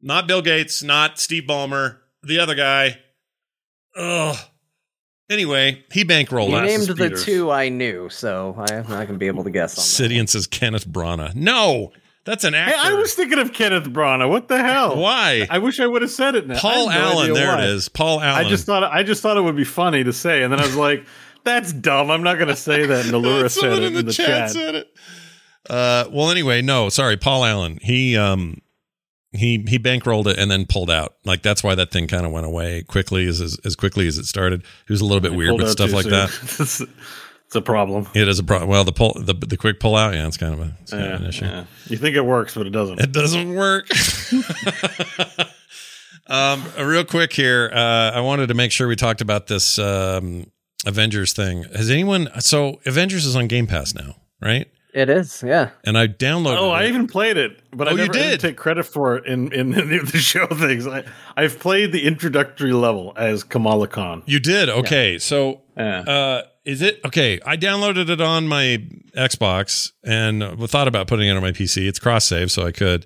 Not 0.01 0.27
Bill 0.27 0.41
Gates. 0.41 0.82
Not 0.82 1.19
Steve 1.19 1.43
Ballmer. 1.43 1.99
The 2.23 2.39
other 2.39 2.56
guy. 2.56 2.97
Ugh. 3.95 4.38
Anyway, 5.29 5.83
he 5.91 6.03
bankrolled 6.03 6.49
You 6.49 6.55
us. 6.57 6.67
named 6.67 6.88
the 6.88 6.95
Peters. 6.95 7.23
two 7.25 7.49
I 7.49 7.69
knew, 7.69 8.09
so 8.09 8.55
I'm 8.57 8.81
not 8.83 8.88
going 8.88 9.07
to 9.07 9.17
be 9.17 9.27
able 9.27 9.43
to 9.45 9.49
guess 9.51 9.77
on 9.77 10.07
that. 10.07 10.13
Sidian 10.13 10.27
says 10.27 10.47
Kenneth 10.47 10.88
Branagh. 10.88 11.33
No, 11.33 11.91
that's 12.25 12.43
an 12.43 12.53
Hey, 12.53 12.59
actor. 12.59 12.77
I 12.81 12.93
was 12.93 13.13
thinking 13.13 13.39
of 13.39 13.53
Kenneth 13.53 13.86
Branagh. 13.86 14.29
What 14.29 14.47
the 14.49 14.57
hell? 14.62 14.97
Why? 14.97 15.47
I 15.49 15.59
wish 15.59 15.79
I 15.79 15.88
would 15.88 16.01
have 16.01 16.12
said 16.12 16.36
it 16.36 16.45
now. 16.47 16.59
Paul 16.59 16.88
no 16.88 16.91
Allen. 16.91 17.33
There 17.33 17.55
why. 17.55 17.63
it 17.63 17.69
is. 17.69 17.88
Paul 17.89 18.19
Allen. 18.21 18.45
I 18.45 18.49
just 18.49 18.65
thought 18.65 18.83
I 18.83 19.03
just 19.03 19.21
thought 19.21 19.38
it 19.38 19.41
would 19.41 19.55
be 19.55 19.63
funny 19.63 20.03
to 20.03 20.13
say, 20.13 20.43
and 20.43 20.51
then 20.51 20.59
I 20.59 20.65
was 20.65 20.75
like, 20.75 21.05
"That's 21.45 21.71
dumb. 21.73 22.12
I'm 22.12 22.21
not 22.23 22.36
going 22.36 22.49
to 22.49 22.55
say 22.55 22.86
that." 22.86 23.05
And 23.05 23.13
Allura 23.15 23.49
said 23.49 23.81
it 23.81 23.95
in 23.95 24.05
the, 24.05 24.12
chat. 24.13 24.51
said 24.51 24.75
it. 24.75 24.93
Uh, 25.69 26.05
well, 26.12 26.29
anyway, 26.31 26.62
no, 26.62 26.89
sorry, 26.89 27.15
Paul 27.15 27.45
Allen. 27.45 27.79
He 27.81 28.17
um 28.17 28.62
he 29.34 29.63
he 29.67 29.80
bankrolled 29.80 30.28
it 30.28 30.38
and 30.38 30.50
then 30.50 30.65
pulled 30.65 30.89
out. 30.91 31.15
Like 31.26 31.41
that's 31.41 31.63
why 31.63 31.76
that 31.76 31.91
thing 31.91 32.08
kind 32.08 32.26
of 32.26 32.32
went 32.32 32.46
away 32.46 32.84
quickly 32.84 33.28
as, 33.28 33.41
as 33.41 33.58
as 33.65 33.76
quickly 33.76 34.08
as 34.08 34.17
it 34.17 34.26
started. 34.26 34.63
He 34.88 34.93
was 34.93 35.02
a 35.02 35.06
little 35.06 35.22
bit 35.22 35.34
weird 35.34 35.56
with 35.56 35.69
stuff 35.69 35.91
like 35.91 36.04
soon. 36.04 36.12
that. 36.12 36.30
it's, 36.60 37.56
a 37.56 37.62
problem. 37.62 38.08
It 38.15 38.28
is 38.28 38.39
a 38.39 38.43
problem. 38.43 38.69
Well, 38.69 38.84
the 38.84 38.91
pull 38.91 39.13
the 39.13 39.34
the 39.34 39.58
quick 39.58 39.80
pull 39.80 39.96
out, 39.96 40.13
yeah, 40.13 40.26
it's 40.28 40.38
kind 40.38 40.54
of 40.54 40.60
a 40.62 40.78
it's 40.82 40.91
kind 40.91 41.04
of 41.06 41.12
an 41.13 41.22
Yeah, 41.24 41.30
issue. 41.30 41.46
yeah. 41.46 41.65
You 41.88 41.98
think 41.98 42.15
it 42.15 42.26
works, 42.26 42.56
but 42.56 42.65
it 42.67 42.72
doesn't. 42.72 43.00
It 43.02 43.12
doesn't 43.12 43.54
work. 43.54 43.88
um, 46.28 46.63
uh, 46.78 46.84
real 46.84 47.04
quick 47.06 47.34
here, 47.34 47.69
uh, 47.74 48.12
I 48.13 48.22
wanted 48.22 48.48
to 48.48 48.54
make 48.54 48.72
sure 48.72 48.88
we 48.88 48.96
talked 48.96 49.22
about 49.22 49.48
this 49.48 49.78
um, 49.78 50.48
Avengers 50.86 51.34
thing. 51.34 51.63
Has 51.76 51.89
anyone? 51.91 52.30
So 52.39 52.80
Avengers 52.86 53.26
is 53.26 53.36
on 53.36 53.48
Game 53.48 53.67
Pass 53.67 53.93
now, 53.93 54.15
right? 54.41 54.67
It 54.93 55.10
is, 55.10 55.43
yeah. 55.45 55.71
And 55.84 55.97
I 55.97 56.08
downloaded. 56.08 56.60
Oh, 56.60 56.69
I 56.69 56.86
even 56.86 57.08
played 57.08 57.36
it, 57.36 57.60
but 57.71 57.88
Oh, 57.88 57.91
I 57.91 57.93
you 57.93 57.97
never 57.97 58.12
I 58.12 58.21
didn't 58.21 58.41
take 58.41 58.58
credit 58.58 58.84
for 58.84 59.15
it 59.15 59.25
in 59.25 59.51
in 59.51 59.71
the 59.71 60.19
show 60.19 60.45
things. 60.47 60.86
I, 60.86 61.03
I've 61.36 61.60
played 61.60 61.91
the 61.91 62.06
introductory 62.06 62.73
level 62.73 63.13
as 63.17 63.43
Kamala 63.43 63.88
Khan. 63.88 64.21
You 64.27 64.39
did 64.39 64.69
okay. 64.69 65.17
So 65.17 65.62
Yeah. 65.75 66.01
Uh, 66.01 66.41
is 66.63 66.82
it 66.82 67.01
okay? 67.06 67.39
I 67.45 67.58
downloaded 67.58 68.10
it 68.10 68.21
on 68.21 68.47
my 68.47 68.86
Xbox 69.17 69.91
and 70.03 70.43
uh, 70.43 70.67
thought 70.67 70.88
about 70.88 71.08
putting 71.08 71.27
it 71.27 71.36
on 71.36 71.41
my 71.41 71.51
PC. 71.51 71.88
It's 71.88 71.99
cross 71.99 72.25
save, 72.25 72.51
so 72.51 72.65
I 72.65 72.71
could. 72.71 73.06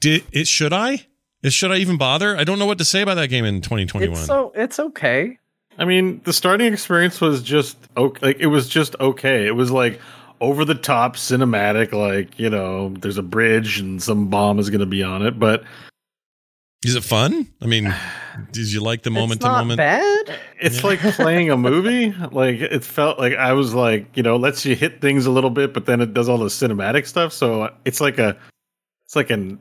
Did 0.00 0.24
it? 0.32 0.48
Should 0.48 0.72
I? 0.72 1.06
Is 1.42 1.52
should 1.54 1.70
I 1.70 1.76
even 1.76 1.98
bother? 1.98 2.36
I 2.36 2.44
don't 2.44 2.58
know 2.58 2.66
what 2.66 2.78
to 2.78 2.84
say 2.84 3.02
about 3.02 3.14
that 3.16 3.28
game 3.28 3.44
in 3.44 3.60
2021. 3.60 4.16
It's 4.16 4.26
so 4.26 4.52
it's 4.54 4.78
okay. 4.80 5.38
I 5.78 5.84
mean, 5.84 6.20
the 6.24 6.32
starting 6.32 6.72
experience 6.72 7.20
was 7.20 7.42
just 7.42 7.76
okay. 7.96 8.26
Like 8.26 8.36
it 8.40 8.46
was 8.46 8.68
just 8.68 8.96
okay. 9.00 9.46
It 9.46 9.52
was 9.52 9.70
like 9.70 10.00
over 10.42 10.64
the 10.66 10.74
top 10.74 11.16
cinematic. 11.16 11.92
Like 11.92 12.38
you 12.38 12.50
know, 12.50 12.90
there's 13.00 13.16
a 13.16 13.22
bridge 13.22 13.78
and 13.78 14.02
some 14.02 14.28
bomb 14.28 14.58
is 14.58 14.68
going 14.68 14.80
to 14.80 14.86
be 14.86 15.02
on 15.02 15.24
it. 15.24 15.38
But 15.38 15.62
Is 16.84 16.96
it 16.96 17.04
fun? 17.04 17.48
I 17.62 17.66
mean, 17.66 17.94
did 18.52 18.70
you 18.70 18.80
like 18.82 19.02
the 19.04 19.10
moment 19.10 19.38
it's 19.38 19.44
to 19.44 19.50
not 19.50 19.58
moment? 19.60 19.78
bad. 19.78 20.38
it's 20.60 20.84
like 20.84 20.98
playing 20.98 21.48
a 21.50 21.56
movie. 21.56 22.14
Like 22.32 22.56
it 22.60 22.84
felt 22.84 23.18
like 23.18 23.34
I 23.34 23.52
was 23.54 23.72
like 23.72 24.14
you 24.16 24.22
know 24.22 24.36
lets 24.36 24.66
you 24.66 24.74
hit 24.74 25.00
things 25.00 25.24
a 25.26 25.30
little 25.30 25.50
bit, 25.50 25.72
but 25.72 25.86
then 25.86 26.00
it 26.00 26.12
does 26.12 26.28
all 26.28 26.38
the 26.38 26.46
cinematic 26.46 27.06
stuff. 27.06 27.32
So 27.32 27.62
uh, 27.62 27.70
it's 27.84 28.00
like 28.00 28.18
a, 28.18 28.36
it's 29.06 29.16
like 29.16 29.30
an. 29.30 29.58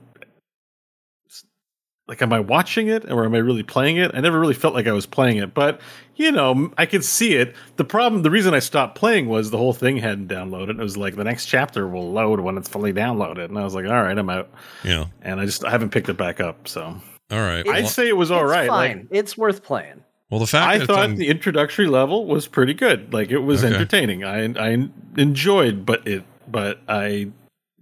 Like, 2.12 2.22
am 2.22 2.34
I 2.34 2.42
watching 2.42 2.90
it 2.90 3.10
or 3.10 3.24
am 3.24 3.34
I 3.34 3.38
really 3.38 3.64
playing 3.64 3.96
it? 3.96 4.12
I 4.14 4.20
never 4.20 4.38
really 4.38 4.54
felt 4.54 4.74
like 4.74 4.86
I 4.86 4.92
was 4.92 5.06
playing 5.06 5.38
it, 5.38 5.54
but 5.54 5.80
you 6.18 6.30
know, 6.30 6.70
I 6.78 6.86
could 6.86 7.06
see 7.06 7.36
it. 7.36 7.56
The 7.78 7.86
problem, 7.86 8.22
the 8.24 8.30
reason 8.30 8.54
I 8.54 8.60
stopped 8.60 8.96
playing 8.98 9.30
was 9.30 9.50
the 9.50 9.58
whole 9.58 9.72
thing 9.72 9.96
hadn't 9.96 10.28
downloaded. 10.28 10.72
It 10.72 10.84
was 10.84 10.98
like 10.98 11.16
the 11.16 11.24
next 11.24 11.46
chapter 11.46 11.88
will 11.88 12.12
load 12.12 12.42
when 12.42 12.58
it's 12.58 12.68
fully 12.68 12.92
downloaded, 12.92 13.46
and 13.46 13.58
I 13.58 13.64
was 13.64 13.74
like, 13.74 13.86
all 13.86 14.04
right, 14.04 14.18
I'm 14.18 14.30
out. 14.30 14.50
Yeah. 14.84 15.06
And 15.22 15.40
I 15.40 15.46
just 15.46 15.64
I 15.64 15.70
haven't 15.70 15.92
picked 15.92 16.10
it 16.10 16.18
back 16.18 16.42
up. 16.42 16.68
So 16.68 16.82
All 16.84 17.00
right. 17.40 17.66
I'd 17.66 17.84
Well, 17.84 17.88
say 17.88 18.10
it 18.10 18.18
was 18.18 18.30
all 18.30 18.44
it's 18.44 18.52
right. 18.52 18.70
Like, 18.70 18.92
fine. 18.92 19.08
it's 19.12 19.38
worth 19.38 19.64
playing. 19.64 20.04
well, 20.30 20.42
the 20.42 20.48
fact 20.48 20.70
I 20.70 20.78
that 20.80 20.88
thought 20.88 21.10
it's 21.12 21.18
the 21.18 21.30
introductory 21.30 21.88
level 21.88 22.26
was 22.26 22.46
pretty 22.46 22.74
good. 22.74 23.14
Like 23.14 23.32
it 23.32 23.40
was 23.40 23.64
Okay. 23.64 23.74
entertaining. 23.74 24.26
I 24.26 24.48
I 24.60 24.90
enjoyed, 25.16 25.86
but 25.86 26.06
it 26.06 26.26
but 26.50 26.82
I 26.90 27.32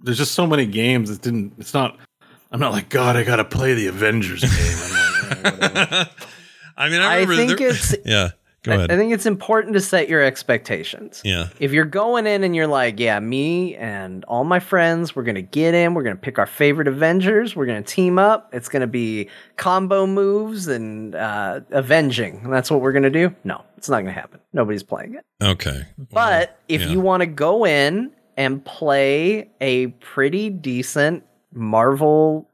there's 0.03 0.19
just 0.19 0.33
so 0.35 0.45
many 0.45 0.67
games 0.67 1.09
that 1.09 1.23
didn't. 1.23 1.53
It's 1.57 1.73
not. 1.73 1.97
I'm 2.51 2.59
not 2.59 2.71
like 2.71 2.89
God. 2.89 3.15
I 3.15 3.23
got 3.23 3.37
to 3.37 3.45
play 3.45 3.73
the 3.73 3.87
Avengers 3.87 4.41
game. 4.41 5.45
I'm 5.45 5.59
like, 5.59 5.75
eh. 5.75 6.05
I 6.77 6.89
mean, 6.89 7.01
I 7.01 7.19
I 7.19 7.25
think 7.25 7.59
there- 7.59 7.69
it's 7.69 7.95
yeah. 8.05 8.29
Go 8.63 8.73
I, 8.73 8.75
ahead. 8.75 8.91
I 8.91 8.97
think 8.97 9.13
it's 9.13 9.25
important 9.25 9.73
to 9.75 9.79
set 9.79 10.09
your 10.09 10.21
expectations. 10.21 11.21
yeah. 11.23 11.47
If 11.61 11.71
you're 11.71 11.85
going 11.85 12.27
in 12.27 12.43
and 12.43 12.53
you're 12.53 12.67
like, 12.67 12.99
yeah, 12.99 13.17
me 13.21 13.75
and 13.77 14.25
all 14.25 14.43
my 14.43 14.59
friends, 14.59 15.15
we're 15.15 15.23
going 15.23 15.35
to 15.35 15.41
get 15.41 15.73
in, 15.73 15.93
we're 15.93 16.03
going 16.03 16.15
to 16.17 16.21
pick 16.21 16.37
our 16.37 16.45
favorite 16.45 16.89
Avengers, 16.89 17.55
we're 17.55 17.65
going 17.65 17.81
to 17.81 17.89
team 17.89 18.19
up, 18.19 18.49
it's 18.53 18.67
going 18.67 18.81
to 18.81 18.87
be 18.87 19.29
combo 19.55 20.05
moves 20.05 20.67
and 20.67 21.15
uh, 21.15 21.61
avenging. 21.71 22.41
And 22.43 22.51
that's 22.51 22.69
what 22.69 22.81
we're 22.81 22.91
going 22.91 23.03
to 23.03 23.09
do? 23.09 23.33
No, 23.45 23.63
it's 23.77 23.87
not 23.87 24.01
going 24.01 24.13
to 24.13 24.19
happen. 24.19 24.41
Nobody's 24.51 24.83
playing 24.83 25.15
it. 25.15 25.25
Okay. 25.41 25.85
But 26.11 26.59
if 26.67 26.81
yeah. 26.81 26.87
you 26.89 26.99
want 26.99 27.21
to 27.21 27.27
go 27.27 27.65
in 27.65 28.11
and 28.35 28.63
play 28.65 29.49
a 29.61 29.87
pretty 29.87 30.49
decent 30.49 31.23
Marvel 31.53 32.49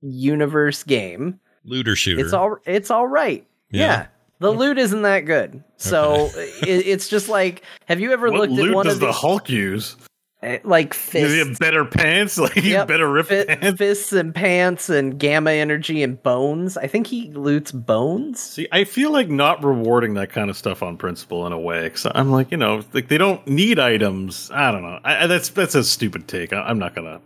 universe 0.00 0.82
game, 0.82 1.38
looter 1.64 1.94
shooter. 1.96 2.22
it's 2.24 2.32
all 2.32 2.56
it's 2.66 2.90
all 2.90 3.06
right. 3.06 3.46
Yeah. 3.70 3.80
Yeah. 3.80 4.06
The 4.40 4.50
loot 4.50 4.76
isn't 4.78 5.02
that 5.02 5.20
good. 5.20 5.62
So 5.76 6.28
it, 6.36 6.86
it's 6.86 7.08
just 7.08 7.28
like 7.28 7.62
have 7.86 8.00
you 8.00 8.12
ever 8.12 8.30
what 8.30 8.50
looked 8.50 8.60
at 8.68 8.74
one 8.74 8.86
does 8.86 8.94
of 8.94 9.00
the 9.00 9.06
the 9.06 9.12
Hulk 9.12 9.48
use? 9.48 9.96
Eh, 10.42 10.58
like 10.64 10.90
Does 11.12 11.30
he 11.32 11.38
have 11.38 11.56
better 11.60 11.84
pants? 11.84 12.36
Like 12.38 12.54
he's 12.54 12.64
Yep. 12.64 12.88
better 12.88 13.08
rip 13.08 13.26
fi- 13.26 13.44
pants? 13.44 13.78
fists 13.78 14.12
and 14.12 14.34
pants 14.34 14.90
and 14.90 15.16
gamma 15.16 15.52
energy 15.52 16.02
and 16.02 16.20
bones? 16.20 16.76
I 16.76 16.88
think 16.88 17.06
he 17.06 17.30
loots 17.30 17.70
bones. 17.70 18.40
See, 18.40 18.66
I 18.72 18.82
feel 18.82 19.12
like 19.12 19.28
not 19.28 19.62
rewarding 19.62 20.14
that 20.14 20.30
kind 20.30 20.50
of 20.50 20.56
stuff 20.56 20.82
on 20.82 20.96
principle 20.96 21.46
in 21.46 21.52
a 21.52 21.60
way. 21.60 21.88
Cause 21.90 22.08
I'm 22.12 22.32
like, 22.32 22.50
you 22.50 22.56
know, 22.56 22.82
like 22.92 23.06
they 23.06 23.18
don't 23.18 23.46
need 23.46 23.78
items. 23.78 24.50
I 24.52 24.72
don't 24.72 24.82
know. 24.82 24.98
I, 25.04 25.22
I, 25.22 25.26
that's 25.28 25.50
that's 25.50 25.76
a 25.76 25.84
stupid 25.84 26.26
take. 26.26 26.52
I, 26.52 26.62
I'm 26.62 26.80
not 26.80 26.96
gonna. 26.96 27.20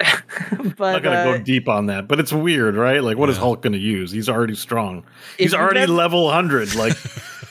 I'm 0.52 0.74
not 0.78 1.02
gonna 1.02 1.10
uh, 1.16 1.24
go 1.24 1.38
deep 1.38 1.68
on 1.68 1.86
that, 1.86 2.06
but 2.08 2.20
it's 2.20 2.32
weird, 2.32 2.76
right? 2.76 3.02
Like, 3.02 3.16
what 3.18 3.28
is 3.30 3.36
Yeah. 3.36 3.42
Hulk 3.42 3.62
gonna 3.62 3.76
use? 3.78 4.10
He's 4.12 4.28
already 4.28 4.54
strong. 4.54 5.04
He's 5.36 5.54
already 5.54 5.80
never- 5.80 5.92
level 5.92 6.30
hundred. 6.30 6.74
Like, 6.74 6.92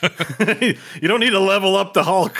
you 1.00 1.08
don't 1.08 1.20
need 1.20 1.30
to 1.30 1.40
level 1.40 1.76
up 1.76 1.92
the 1.92 2.04
Hulk. 2.04 2.34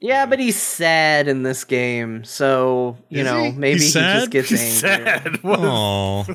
yeah, 0.00 0.26
but 0.26 0.38
he's 0.38 0.60
sad 0.60 1.28
in 1.28 1.42
this 1.42 1.62
game, 1.64 2.24
so 2.24 2.96
you 3.08 3.20
Is 3.20 3.24
know 3.26 3.44
he? 3.44 3.52
maybe 3.52 3.74
He's 3.74 3.84
he 3.84 3.90
sad? 3.90 4.18
just 4.20 4.30
gets 4.30 4.48
He's 4.48 4.82
angry. 4.84 5.06
sad. 5.06 5.42
What 5.42 5.58
is- 5.60 5.64
Oh, 5.68 6.26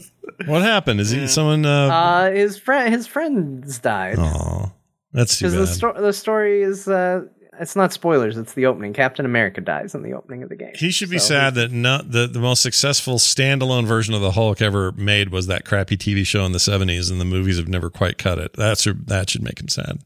what 0.46 0.62
happened? 0.62 1.00
Is 1.02 1.10
he 1.10 1.28
someone? 1.28 1.66
Uh, 1.66 1.88
Uh, 1.88 2.32
his 2.32 2.58
friend, 2.60 2.94
his 2.94 3.08
friends 3.08 3.80
died. 3.80 4.18
oh, 4.20 4.72
that's 5.12 5.38
too 5.40 5.46
Because 5.46 5.54
bad. 5.56 5.62
the, 5.62 5.68
sto- 5.68 6.02
the 6.02 6.14
story 6.14 6.62
is, 6.62 6.88
uh, 6.88 7.22
it's 7.60 7.76
not 7.76 7.94
spoilers. 7.94 8.38
It's 8.38 8.54
the 8.54 8.66
opening. 8.66 8.94
Captain 8.94 9.26
America 9.26 9.62
dies 9.62 9.94
in 9.96 10.04
the 10.04 10.14
opening 10.14 10.44
of 10.44 10.50
the 10.50 10.56
game. 10.56 10.74
He 10.76 10.92
should 10.92 11.10
be 11.10 11.20
So- 11.20 11.28
sad 11.30 11.56
that 11.56 11.72
not 11.72 12.12
the, 12.12 12.28
the 12.28 12.40
most 12.40 12.62
successful 12.62 13.16
standalone 13.18 13.86
version 13.86 14.14
of 14.14 14.22
the 14.22 14.32
Hulk 14.32 14.62
ever 14.62 14.92
made 14.94 15.30
was 15.30 15.48
that 15.48 15.66
crappy 15.66 15.98
TV 15.98 16.26
show 16.26 16.46
in 16.46 16.52
the 16.52 16.60
seventies, 16.60 17.10
and 17.10 17.20
the 17.22 17.26
movies 17.26 17.58
have 17.58 17.68
never 17.68 17.90
quite 17.90 18.18
cut 18.18 18.38
it. 18.40 18.54
That's 18.54 18.84
that 19.06 19.30
should 19.30 19.44
make 19.44 19.60
him 19.60 19.68
sad 19.68 20.00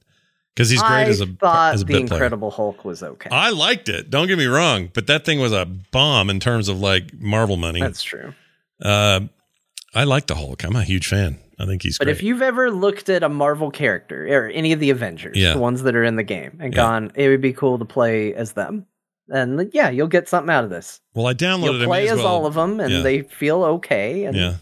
because 0.56 0.70
he's 0.70 0.82
great 0.82 0.90
I 0.92 1.04
as 1.04 1.22
a 1.22 1.28
thought 1.28 1.74
as 1.76 1.82
a 1.82 1.86
the 1.86 1.94
bit 1.94 2.08
player. 2.08 2.18
Incredible 2.18 2.52
Hulk 2.52 2.84
was 2.86 3.02
okay. 3.04 3.30
I 3.32 3.50
liked 3.52 3.90
it. 3.90 4.10
Don't 4.10 4.28
get 4.28 4.38
me 4.38 4.46
wrong, 4.46 4.90
but 4.94 5.08
that 5.08 5.26
thing 5.26 5.40
was 5.40 5.54
a 5.54 5.66
bomb 5.66 6.30
in 6.30 6.40
terms 6.40 6.68
of 6.70 6.80
like 6.80 7.14
Marvel 7.20 7.58
money. 7.58 7.80
That's 7.80 8.04
true. 8.04 8.34
Uh, 8.82 9.22
I 9.94 10.06
like 10.06 10.28
the 10.28 10.36
Hulk. 10.36 10.64
I'm 10.64 10.76
a 10.76 10.84
huge 10.84 11.08
fan. 11.08 11.38
I 11.62 11.66
think 11.66 11.84
he's 11.84 11.98
But 11.98 12.06
great. 12.06 12.18
if 12.18 12.24
you've 12.24 12.42
ever 12.42 12.72
looked 12.72 13.08
at 13.10 13.24
a 13.24 13.30
Marvel 13.30 13.70
character 13.72 14.28
or 14.28 14.50
any 14.50 14.72
of 14.74 14.80
the 14.80 14.90
Avengers, 14.90 15.38
Yeah. 15.38 15.54
the 15.54 15.60
ones 15.60 15.84
that 15.84 15.96
are 15.96 16.04
in 16.04 16.16
the 16.16 16.24
game, 16.24 16.58
and 16.60 16.74
Yeah. 16.74 16.78
gone, 16.78 17.12
it 17.16 17.30
would 17.30 17.42
be 17.42 17.54
cool 17.54 17.78
to 17.80 17.86
play 17.86 18.34
as 18.34 18.54
them. 18.54 18.86
And 19.30 19.70
yeah, 19.74 19.90
you'll 19.90 20.08
get 20.08 20.28
something 20.28 20.54
out 20.54 20.64
of 20.66 20.70
this. 20.70 21.00
well, 21.14 21.28
I 21.28 21.34
downloaded. 21.34 21.80
You'll 21.80 21.86
play 21.88 22.10
as 22.10 22.18
well- 22.18 22.28
all 22.28 22.46
of 22.46 22.56
them, 22.56 22.80
and 22.80 22.92
yeah. 22.92 23.02
they 23.02 23.22
feel 23.22 23.64
okay. 23.64 24.26
And 24.26 24.36
Yeah. 24.36 24.54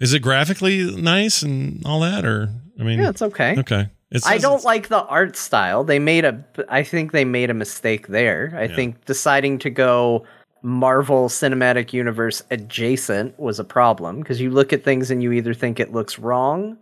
Is 0.00 0.12
it 0.12 0.20
graphically 0.20 0.94
nice 0.96 1.42
and 1.42 1.82
all 1.86 2.00
that, 2.00 2.24
or 2.24 2.48
I 2.78 2.82
mean, 2.82 2.98
yeah, 2.98 3.10
it's 3.10 3.22
okay. 3.22 3.54
okay. 3.58 3.88
It 4.10 4.22
I 4.26 4.38
don't 4.38 4.62
like 4.64 4.88
the 4.88 5.02
art 5.04 5.36
style. 5.36 5.84
They 5.84 5.98
made 5.98 6.24
a. 6.24 6.44
I 6.68 6.82
think 6.82 7.12
they 7.12 7.24
made 7.24 7.48
a 7.50 7.54
mistake 7.54 8.08
there. 8.08 8.52
I 8.56 8.66
think 8.68 9.04
deciding 9.06 9.58
to 9.60 9.70
go 9.70 10.24
Marvel 10.64 11.28
Cinematic 11.28 11.92
Universe 11.92 12.42
adjacent 12.50 13.38
was 13.38 13.58
a 13.58 13.64
problem 13.64 14.20
because 14.20 14.40
you 14.40 14.50
look 14.50 14.72
at 14.72 14.82
things 14.82 15.10
and 15.10 15.22
you 15.22 15.30
either 15.32 15.52
think 15.52 15.78
it 15.78 15.92
looks 15.92 16.18
wrong 16.18 16.78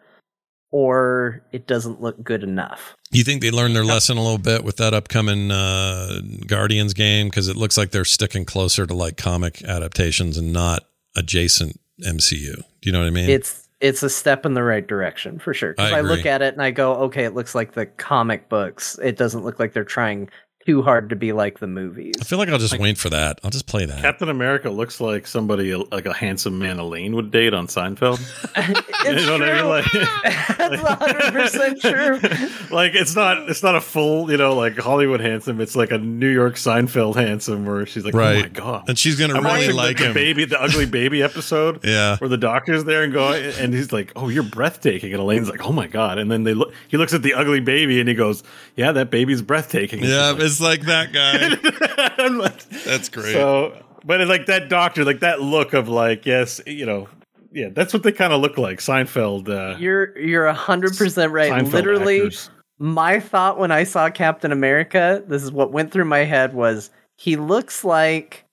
or 0.70 1.43
it 1.51 1.66
doesn't 1.66 2.01
look 2.01 2.22
good 2.22 2.45
enough. 2.45 2.97
You 3.11 3.24
think 3.24 3.43
they 3.43 3.51
learned 3.51 3.74
their 3.74 3.85
lesson 3.85 4.16
a 4.16 4.22
little 4.22 4.39
bit 4.39 4.62
with 4.62 4.76
that 4.76 4.95
upcoming 4.95 5.51
uh, 5.51 6.20
Guardians 6.47 6.95
game 6.95 7.26
because 7.26 7.49
it 7.49 7.57
looks 7.57 7.76
like 7.76 7.91
they're 7.91 8.05
sticking 8.05 8.45
closer 8.45 8.87
to 8.87 8.95
like 8.95 9.16
comic 9.16 9.62
adaptations 9.64 10.39
and 10.39 10.53
not 10.53 10.85
adjacent 11.16 11.80
MCU. 12.01 12.55
Do 12.55 12.64
you 12.83 12.93
know 12.93 13.01
what 13.01 13.09
I 13.09 13.11
mean? 13.11 13.28
It's 13.28 13.68
it's 13.80 14.05
a 14.05 14.09
step 14.09 14.47
in 14.47 14.55
the 14.55 14.62
right 14.62 14.87
direction 14.87 15.41
for 15.41 15.53
sure. 15.53 15.72
Because 15.72 15.93
I 15.93 15.99
I, 15.99 16.01
look 16.03 16.24
at 16.24 16.41
it 16.41 16.55
and 16.55 16.62
I 16.62 16.70
go, 16.70 16.95
okay, 16.95 17.24
it 17.24 17.35
looks 17.35 17.53
like 17.53 17.72
the 17.72 17.87
comic 17.87 18.49
books. 18.49 18.97
It 19.03 19.16
doesn't 19.16 19.43
look 19.43 19.59
like 19.59 19.72
they're 19.72 19.83
trying 19.83 20.30
too 20.66 20.82
hard 20.82 21.10
to 21.10 21.16
be 21.16 21.32
like 21.32 21.58
the 21.58 21.66
movies. 21.66 22.14
I 22.20 22.24
feel 22.24 22.38
like 22.38 22.48
I'll 22.48 22.58
just 22.58 22.78
wait 22.78 22.96
for 22.98 23.10
that. 23.10 23.40
I'll 23.42 23.50
just 23.50 23.66
play 23.66 23.84
that. 23.84 24.00
Captain 24.00 24.28
America 24.28 24.70
looks 24.70 25.00
like 25.00 25.26
somebody 25.26 25.74
like 25.74 26.06
a 26.06 26.12
handsome 26.12 26.58
man 26.58 26.78
Elaine 26.78 27.14
would 27.16 27.30
date 27.30 27.52
on 27.54 27.66
Seinfeld. 27.66 28.20
it's 28.56 29.20
you 29.20 29.26
know 29.26 29.38
what 29.38 29.42
I 29.42 29.52
mean? 29.52 29.56
true. 29.58 29.68
Like, 29.68 30.58
That's 30.58 30.82
hundred 30.82 31.32
percent 31.32 31.80
true. 31.80 32.76
like 32.76 32.94
it's 32.94 33.16
not 33.16 33.48
it's 33.48 33.62
not 33.62 33.74
a 33.74 33.80
full 33.80 34.30
you 34.30 34.36
know 34.36 34.54
like 34.54 34.78
Hollywood 34.78 35.20
handsome. 35.20 35.60
It's 35.60 35.74
like 35.74 35.90
a 35.90 35.98
New 35.98 36.28
York 36.28 36.54
Seinfeld 36.54 37.16
handsome 37.16 37.66
where 37.66 37.84
she's 37.86 38.04
like, 38.04 38.14
oh 38.14 38.18
my 38.18 38.48
god. 38.48 38.88
and 38.88 38.98
she's 38.98 39.18
gonna 39.18 39.34
I'm 39.34 39.44
really 39.44 39.72
like 39.72 39.96
the, 39.96 40.04
the 40.04 40.08
him. 40.10 40.14
baby, 40.14 40.44
the 40.44 40.60
ugly 40.62 40.86
baby 40.86 41.22
episode. 41.22 41.84
Yeah. 41.84 42.16
where 42.18 42.28
the 42.28 42.36
doctor's 42.38 42.84
there 42.84 43.02
and 43.02 43.12
go, 43.12 43.32
and 43.32 43.74
he's 43.74 43.92
like, 43.92 44.12
"Oh, 44.16 44.28
you're 44.28 44.42
breathtaking," 44.42 45.12
and 45.12 45.20
Elaine's 45.20 45.48
like, 45.50 45.64
"Oh 45.66 45.72
my 45.72 45.86
god!" 45.86 46.18
And 46.18 46.30
then 46.30 46.44
they 46.44 46.54
look, 46.54 46.72
he 46.88 46.96
looks 46.96 47.12
at 47.14 47.22
the 47.22 47.34
ugly 47.34 47.60
baby 47.60 47.98
and 48.00 48.08
he 48.08 48.14
goes, 48.14 48.42
"Yeah, 48.76 48.92
that 48.92 49.10
baby's 49.10 49.42
breathtaking." 49.42 50.00
And 50.00 50.08
Yeah, 50.08 50.32
she's 50.53 50.61
it's 50.61 50.61
like 50.61 50.82
that 50.82 51.12
guy. 51.12 52.28
like- 52.28 52.68
That's 52.84 53.09
great. 53.09 53.32
So, 53.32 53.84
but 54.05 54.20
it's 54.20 54.28
like 54.28 54.46
that 54.46 54.68
doctor, 54.68 55.05
like 55.05 55.20
that 55.20 55.40
look 55.40 55.72
of 55.72 55.88
like, 55.88 56.26
yes, 56.26 56.61
you 56.66 56.86
know, 56.86 57.09
yeah, 57.53 57.68
that's 57.70 57.92
what 57.92 58.03
they 58.03 58.12
kind 58.12 58.32
of 58.32 58.40
look 58.40 58.57
like. 58.59 58.78
Seinfeld. 58.78 59.48
Uh, 59.48 59.76
You're 59.78 60.16
you're 60.18 60.50
hundred 60.53 60.96
percent 60.96 61.32
right. 61.32 61.53
Seinfeld 61.53 61.72
Literally, 61.72 62.16
actors. 62.18 62.50
my 62.78 63.20
thought 63.20 63.59
when 63.59 63.70
I 63.70 63.84
saw 63.84 64.09
Captain 64.11 64.53
America, 64.53 65.22
this 65.26 65.42
is 65.42 65.53
what 65.53 65.70
went 65.70 65.92
through 65.92 66.07
my 66.07 66.20
head 66.24 66.55
was 66.55 66.90
he 67.16 67.36
looks 67.36 67.84
like 67.84 68.44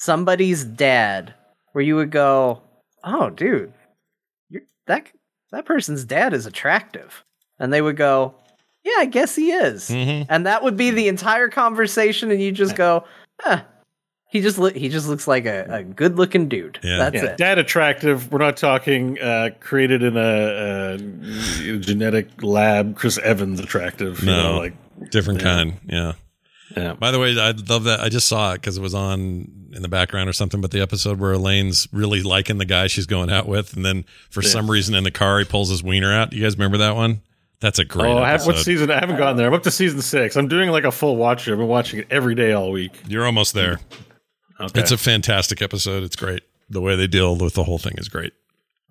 somebody's 0.00 0.64
dad, 0.64 1.32
where 1.72 1.84
you 1.84 1.94
would 1.96 2.10
go, 2.10 2.60
"Oh, 3.04 3.30
dude, 3.30 3.72
you're, 4.50 4.62
that 4.86 5.06
that 5.52 5.64
person's 5.64 6.04
dad 6.04 6.34
is 6.34 6.44
attractive," 6.44 7.24
and 7.60 7.72
they 7.72 7.80
would 7.82 7.96
go, 7.96 8.34
"Yeah, 8.84 8.92
I 8.98 9.06
guess 9.06 9.34
he 9.34 9.50
is," 9.52 9.88
Mhm. 9.90 10.26
and 10.28 10.46
that 10.46 10.62
would 10.62 10.76
be 10.76 10.90
the 10.90 11.08
entire 11.08 11.48
conversation, 11.48 12.30
and 12.30 12.40
you 12.40 12.52
just 12.52 12.76
go, 12.76 13.04
"Huh." 13.40 13.62
He 14.30 14.40
just 14.40 14.58
look. 14.58 14.74
He 14.74 14.88
just 14.88 15.06
looks 15.06 15.28
like 15.28 15.46
a, 15.46 15.64
a 15.70 15.82
good 15.84 16.16
looking 16.16 16.48
dude. 16.48 16.80
Yeah. 16.82 16.98
That's 16.98 17.14
yeah, 17.22 17.24
it. 17.30 17.36
dad 17.36 17.58
attractive. 17.60 18.32
We're 18.32 18.38
not 18.40 18.56
talking 18.56 19.16
uh, 19.20 19.50
created 19.60 20.02
in 20.02 20.16
a, 20.16 20.96
a 20.96 21.78
genetic 21.78 22.42
lab. 22.42 22.96
Chris 22.96 23.16
Evans 23.18 23.60
attractive. 23.60 24.20
You 24.20 24.26
No. 24.26 24.42
know, 24.54 24.58
like 24.58 24.74
Different 25.10 25.40
Yeah. 25.40 25.44
kind. 25.44 25.72
Yeah. 25.86 26.12
yeah. 26.76 26.94
By 26.94 27.10
the 27.12 27.20
way, 27.20 27.38
I 27.38 27.52
love 27.68 27.84
that. 27.84 28.00
I 28.00 28.08
just 28.08 28.26
saw 28.26 28.52
it 28.52 28.60
because 28.60 28.76
it 28.76 28.80
was 28.80 28.94
on 28.94 29.48
in 29.72 29.82
the 29.82 29.88
background 29.88 30.28
or 30.28 30.32
something. 30.32 30.60
But 30.60 30.72
the 30.72 30.80
episode 30.80 31.20
where 31.20 31.32
Elaine's 31.32 31.86
really 31.92 32.22
liking 32.22 32.58
the 32.58 32.64
guy 32.64 32.88
she's 32.88 33.06
going 33.06 33.30
out 33.30 33.46
with, 33.46 33.74
and 33.76 33.84
then 33.84 34.04
for 34.30 34.42
Yeah. 34.42 34.48
some 34.48 34.68
reason 34.70 34.94
in 34.96 35.04
the 35.04 35.10
car 35.12 35.38
he 35.38 35.44
pulls 35.44 35.68
his 35.70 35.82
wiener 35.84 36.12
out. 36.12 36.32
You 36.32 36.42
guys 36.42 36.56
remember 36.56 36.78
that 36.78 36.96
one? 36.96 37.20
That's 37.60 37.78
a 37.78 37.84
great 37.84 38.10
Oh, 38.10 38.18
I 38.18 38.30
have, 38.30 38.46
what 38.46 38.58
season? 38.58 38.90
I 38.90 39.00
haven't 39.00 39.16
gotten 39.16 39.36
there. 39.36 39.46
I'm 39.46 39.54
up 39.54 39.62
to 39.62 39.70
season 39.70 40.02
six. 40.02 40.36
I'm 40.36 40.48
doing 40.48 40.70
like 40.70 40.84
a 40.84 40.92
full 40.92 41.16
watch. 41.16 41.48
I've 41.48 41.56
been 41.56 41.68
watching 41.68 42.00
it 42.00 42.06
every 42.10 42.34
day 42.34 42.52
all 42.52 42.70
week. 42.70 42.92
You're 43.08 43.24
almost 43.24 43.54
there. 43.54 43.80
Okay. 44.60 44.80
It's 44.80 44.90
a 44.92 44.98
fantastic 44.98 45.62
episode. 45.62 46.02
It's 46.02 46.16
great. 46.16 46.42
The 46.68 46.80
way 46.80 46.96
they 46.96 47.06
deal 47.06 47.36
with 47.36 47.54
the 47.54 47.64
whole 47.64 47.78
thing 47.78 47.94
is 47.96 48.08
great. 48.08 48.32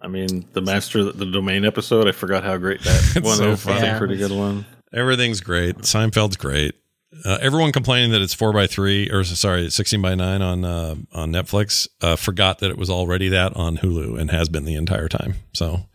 I 0.02 0.08
mean, 0.08 0.46
the 0.54 0.62
master, 0.62 1.04
the 1.12 1.26
domain 1.26 1.66
episode. 1.66 2.08
I 2.08 2.12
forgot 2.12 2.44
how 2.44 2.58
great 2.58 2.82
that 2.84 3.14
It's 3.16 3.26
one 3.26 3.38
so 3.38 3.52
is. 3.52 3.64
That's 3.64 3.96
a 3.96 3.98
pretty 3.98 4.18
good 4.18 4.32
one. 4.32 4.66
Everything's 4.94 5.40
great. 5.40 5.78
Seinfeld's 5.80 6.36
great. 6.36 6.76
Uh, 7.24 7.38
everyone 7.42 7.72
complaining 7.72 8.12
that 8.12 8.22
it's 8.22 8.34
four 8.34 8.52
by 8.52 8.68
three 8.68 9.10
or 9.10 9.24
sorry, 9.24 9.70
sixteen 9.70 10.02
by 10.02 10.16
nine 10.16 10.42
on 10.42 10.66
uh, 10.66 10.96
on 11.14 11.32
Netflix 11.32 11.88
uh, 12.02 12.16
forgot 12.16 12.60
that 12.60 12.72
it 12.72 12.78
was 12.78 12.90
already 12.90 13.30
that 13.30 13.56
on 13.56 13.78
Hulu 13.78 14.20
and 14.20 14.32
has 14.32 14.50
been 14.50 14.66
the 14.66 14.76
entire 14.76 15.08
time. 15.08 15.36
So 15.54 15.86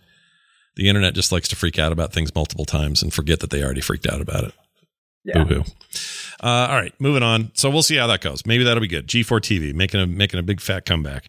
the 0.79 0.89
internet 0.89 1.12
just 1.12 1.33
likes 1.33 1.49
to 1.49 1.57
freak 1.57 1.76
out 1.79 1.91
about 1.91 2.12
things 2.12 2.33
multiple 2.35 2.64
times 2.64 3.03
and 3.03 3.12
forget 3.12 3.41
that 3.41 3.51
they 3.51 3.62
already 3.64 3.81
freaked 3.81 4.07
out 4.07 4.20
about 4.20 4.45
it. 4.45 4.55
Yeah. 5.24 5.43
Boo 5.43 5.57
hoo. 5.57 5.64
Uh, 6.41 6.68
all 6.70 6.76
right, 6.76 6.95
moving 7.01 7.24
on. 7.24 7.51
So 7.55 7.68
we'll 7.68 7.83
see 7.83 7.97
how 7.97 8.07
that 8.07 8.20
goes. 8.20 8.47
Maybe 8.47 8.62
that'll 8.62 8.81
be 8.81 8.87
good. 8.87 9.09
G4 9.09 9.41
TV 9.41 9.74
making 9.74 10.01
a 10.01 10.07
making 10.07 10.39
a 10.39 10.43
big 10.43 10.61
fat 10.61 10.87
comeback. 10.87 11.29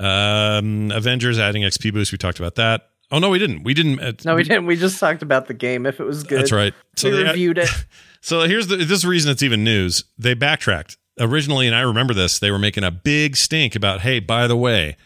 Um, 0.00 0.90
Avengers 0.90 1.38
adding 1.38 1.62
XP 1.62 1.92
boost. 1.92 2.10
We 2.10 2.18
talked 2.18 2.40
about 2.40 2.56
that. 2.56 2.90
Oh 3.12 3.20
no, 3.20 3.30
we 3.30 3.38
didn't. 3.38 3.62
We 3.62 3.72
didn't. 3.72 4.00
Uh, 4.00 4.12
No, 4.24 4.34
we 4.34 4.42
didn't. 4.42 4.66
We 4.66 4.74
just 4.74 4.98
talked 4.98 5.22
about 5.22 5.46
the 5.46 5.54
game. 5.54 5.86
If 5.86 6.00
it 6.00 6.04
was 6.04 6.24
good, 6.24 6.40
That's 6.40 6.52
right. 6.52 6.74
So 6.96 7.08
we 7.08 7.18
they, 7.18 7.22
reviewed 7.22 7.58
it. 7.58 7.70
so 8.20 8.42
here's 8.42 8.66
the 8.66 8.76
this 8.76 8.90
is 8.90 9.02
the 9.02 9.08
reason 9.08 9.30
it's 9.30 9.44
even 9.44 9.62
news. 9.62 10.04
They 10.18 10.34
backtracked 10.34 10.96
originally, 11.20 11.68
and 11.68 11.76
I 11.76 11.82
remember 11.82 12.14
this. 12.14 12.40
They 12.40 12.50
were 12.50 12.58
making 12.58 12.82
a 12.82 12.90
big 12.90 13.36
stink 13.36 13.76
about, 13.76 14.00
hey, 14.00 14.18
by 14.18 14.48
the 14.48 14.56
way, 14.56 14.96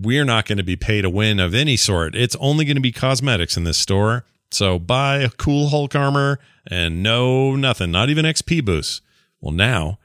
we're 0.00 0.24
not 0.24 0.46
going 0.46 0.58
to 0.58 0.64
be 0.64 0.76
paid 0.76 1.04
a 1.04 1.10
win 1.10 1.40
of 1.40 1.54
any 1.54 1.76
sort. 1.76 2.14
It's 2.14 2.36
only 2.36 2.64
going 2.64 2.76
to 2.76 2.80
be 2.82 2.92
cosmetics 2.92 3.56
in 3.56 3.64
this 3.64 3.78
store. 3.78 4.24
So 4.50 4.78
buy 4.78 5.18
a 5.18 5.30
cool 5.30 5.68
Hulk 5.68 5.94
armor 5.94 6.38
and 6.70 7.02
no 7.02 7.54
nothing, 7.56 7.90
not 7.90 8.08
even 8.08 8.24
XP 8.24 8.64
boosts. 8.64 9.00
Well, 9.40 9.52
now 9.52 9.98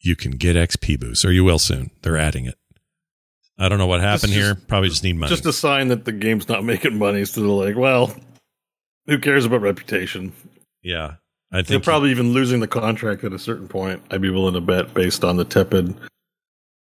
you 0.00 0.14
can 0.16 0.32
get 0.32 0.56
XP 0.56 1.00
boosts, 1.00 1.24
or 1.24 1.32
you 1.32 1.44
will 1.44 1.58
soon. 1.58 1.90
They're 2.02 2.16
adding 2.18 2.46
it. 2.46 2.56
I 3.58 3.68
don't 3.68 3.78
know 3.78 3.86
what 3.86 4.00
happened 4.00 4.32
Just- 4.32 4.44
here. 4.44 4.54
Probably 4.68 4.88
just 4.90 5.02
need 5.02 5.16
money. 5.16 5.30
Just 5.30 5.46
a 5.46 5.52
sign 5.52 5.88
that 5.88 6.04
the 6.04 6.12
game's 6.12 6.48
not 6.48 6.64
making 6.72 6.98
money. 6.98 7.24
So 7.24 7.40
they're 7.40 7.50
like, 7.50 7.76
well, 7.76 8.14
who 9.06 9.18
cares 9.18 9.44
about 9.44 9.62
reputation? 9.62 10.32
yeah, 10.82 11.14
I 11.50 11.58
think 11.58 11.68
They're 11.68 11.80
probably 11.80 12.10
even 12.10 12.32
losing 12.32 12.60
the 12.60 12.68
contract 12.68 13.24
at 13.24 13.32
a 13.32 13.38
certain 13.38 13.68
point. 13.68 14.02
I'd 14.10 14.20
be 14.20 14.30
willing 14.30 14.54
to 14.54 14.60
bet 14.60 14.92
based 14.94 15.24
on 15.24 15.36
the 15.36 15.44
tepid 15.44 15.94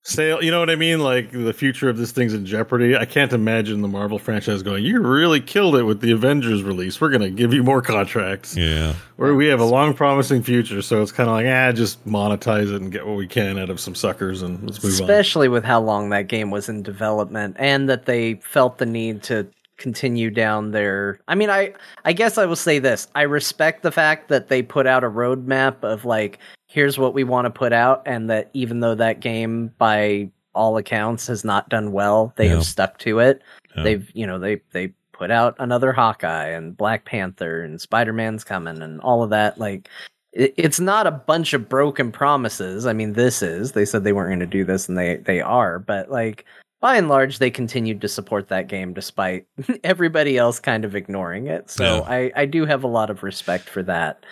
sale. 0.05 0.41
You 0.43 0.51
know 0.51 0.59
what 0.59 0.69
I 0.69 0.75
mean? 0.75 0.99
Like 0.99 1.31
the 1.31 1.51
future 1.51 1.89
of 1.89 1.97
this 1.97 2.11
thing's 2.11 2.33
in 2.33 2.45
jeopardy. 2.45 2.95
I 2.95 3.05
can't 3.05 3.33
imagine 3.33 3.81
the 3.81 3.87
Marvel 3.87 4.17
franchise 4.19 4.63
going, 4.63 4.85
"You 4.85 5.01
really 5.01 5.41
killed 5.41 5.75
it 5.75 5.83
with 5.83 5.99
the 5.99 6.11
Avengers 6.11 6.63
release. 6.63 7.01
We're 7.01 7.09
going 7.09 7.21
to 7.21 7.29
give 7.29 7.53
you 7.53 7.63
more 7.63 7.81
contracts." 7.81 8.55
yeah. 8.55 8.93
Where 9.17 9.33
we 9.33 9.47
have 9.47 9.59
a 9.59 9.65
long, 9.65 9.93
promising 9.93 10.43
future. 10.43 10.81
So 10.81 11.01
it's 11.01 11.11
kind 11.11 11.29
of 11.29 11.35
like, 11.35 11.45
ah, 11.47 11.71
just 11.71 12.05
monetize 12.05 12.73
it 12.73 12.81
and 12.81 12.91
get 12.91 13.05
what 13.05 13.15
we 13.15 13.27
can 13.27 13.57
out 13.57 13.69
of 13.69 13.79
some 13.79 13.95
suckers, 13.95 14.41
and 14.41 14.63
let's 14.63 14.83
move 14.83 14.93
on. 14.93 15.01
especially 15.01 15.47
with 15.47 15.63
how 15.63 15.81
long 15.81 16.09
that 16.09 16.27
game 16.27 16.51
was 16.51 16.69
in 16.69 16.83
development 16.83 17.55
and 17.59 17.89
that 17.89 18.05
they 18.05 18.35
felt 18.35 18.77
the 18.77 18.85
need 18.85 19.23
to 19.23 19.47
continue 19.77 20.29
down 20.29 20.71
their 20.71 21.19
I 21.27 21.35
mean 21.35 21.49
I 21.49 21.73
I 22.05 22.13
guess 22.13 22.37
I 22.37 22.45
will 22.45 22.55
say 22.55 22.79
this. 22.79 23.07
I 23.13 23.23
respect 23.23 23.83
the 23.83 23.91
fact 23.91 24.29
that 24.29 24.47
they 24.47 24.61
put 24.61 24.87
out 24.87 25.03
a 25.03 25.09
roadmap 25.09 25.83
of 25.83 26.05
like 26.05 26.39
here's 26.75 26.97
what 26.97 27.13
we 27.13 27.23
want 27.23 27.45
to 27.45 27.49
put 27.49 27.71
out 27.71 28.01
and 28.05 28.29
that 28.29 28.49
even 28.53 28.81
though 28.81 28.95
that 28.95 29.21
game 29.21 29.71
by 29.77 30.29
all 30.53 30.75
accounts 30.77 31.27
has 31.27 31.43
not 31.45 31.69
done 31.69 31.91
well, 31.93 32.33
they 32.35 32.47
Yeah. 32.47 32.55
have 32.55 32.65
stuck 32.65 32.97
to 32.99 33.19
it. 33.19 33.41
Yeah. 33.75 33.83
They've 33.83 34.11
you 34.13 34.27
know 34.27 34.37
they 34.37 34.61
they 34.73 34.91
put 35.13 35.31
out 35.31 35.55
another 35.59 35.93
Hawkeye 35.93 36.49
and 36.49 36.75
Black 36.75 37.05
Panther 37.05 37.61
and 37.63 37.79
Spider-Man's 37.79 38.43
coming 38.43 38.81
and 38.81 38.99
all 39.01 39.23
of 39.23 39.29
that 39.29 39.57
like 39.57 39.87
it- 40.33 40.53
it's 40.57 40.81
not 40.81 41.07
a 41.07 41.11
bunch 41.11 41.53
of 41.53 41.69
broken 41.69 42.11
promises. 42.11 42.85
I 42.85 42.91
mean, 42.91 43.13
this 43.13 43.41
is. 43.41 43.71
They 43.71 43.85
said 43.85 44.03
they 44.03 44.11
weren't 44.11 44.31
going 44.31 44.39
to 44.41 44.45
do 44.45 44.65
this, 44.65 44.89
and 44.89 44.97
they 44.97 45.15
they 45.15 45.39
are. 45.39 45.79
But 45.79 46.11
like 46.11 46.43
by 46.81 46.97
and 46.97 47.07
large, 47.07 47.39
they 47.39 47.49
continued 47.49 48.01
to 48.01 48.09
support 48.09 48.49
that 48.49 48.67
game 48.67 48.93
despite 48.93 49.45
everybody 49.85 50.37
else 50.37 50.59
kind 50.59 50.83
of 50.83 50.93
ignoring 50.93 51.47
it. 51.47 51.69
So 51.69 51.83
Yeah. 51.85 52.01
I 52.17 52.31
I 52.35 52.45
do 52.45 52.65
have 52.65 52.83
a 52.83 52.87
lot 52.99 53.09
of 53.09 53.23
respect 53.23 53.69
for 53.69 53.81
that. 53.83 54.25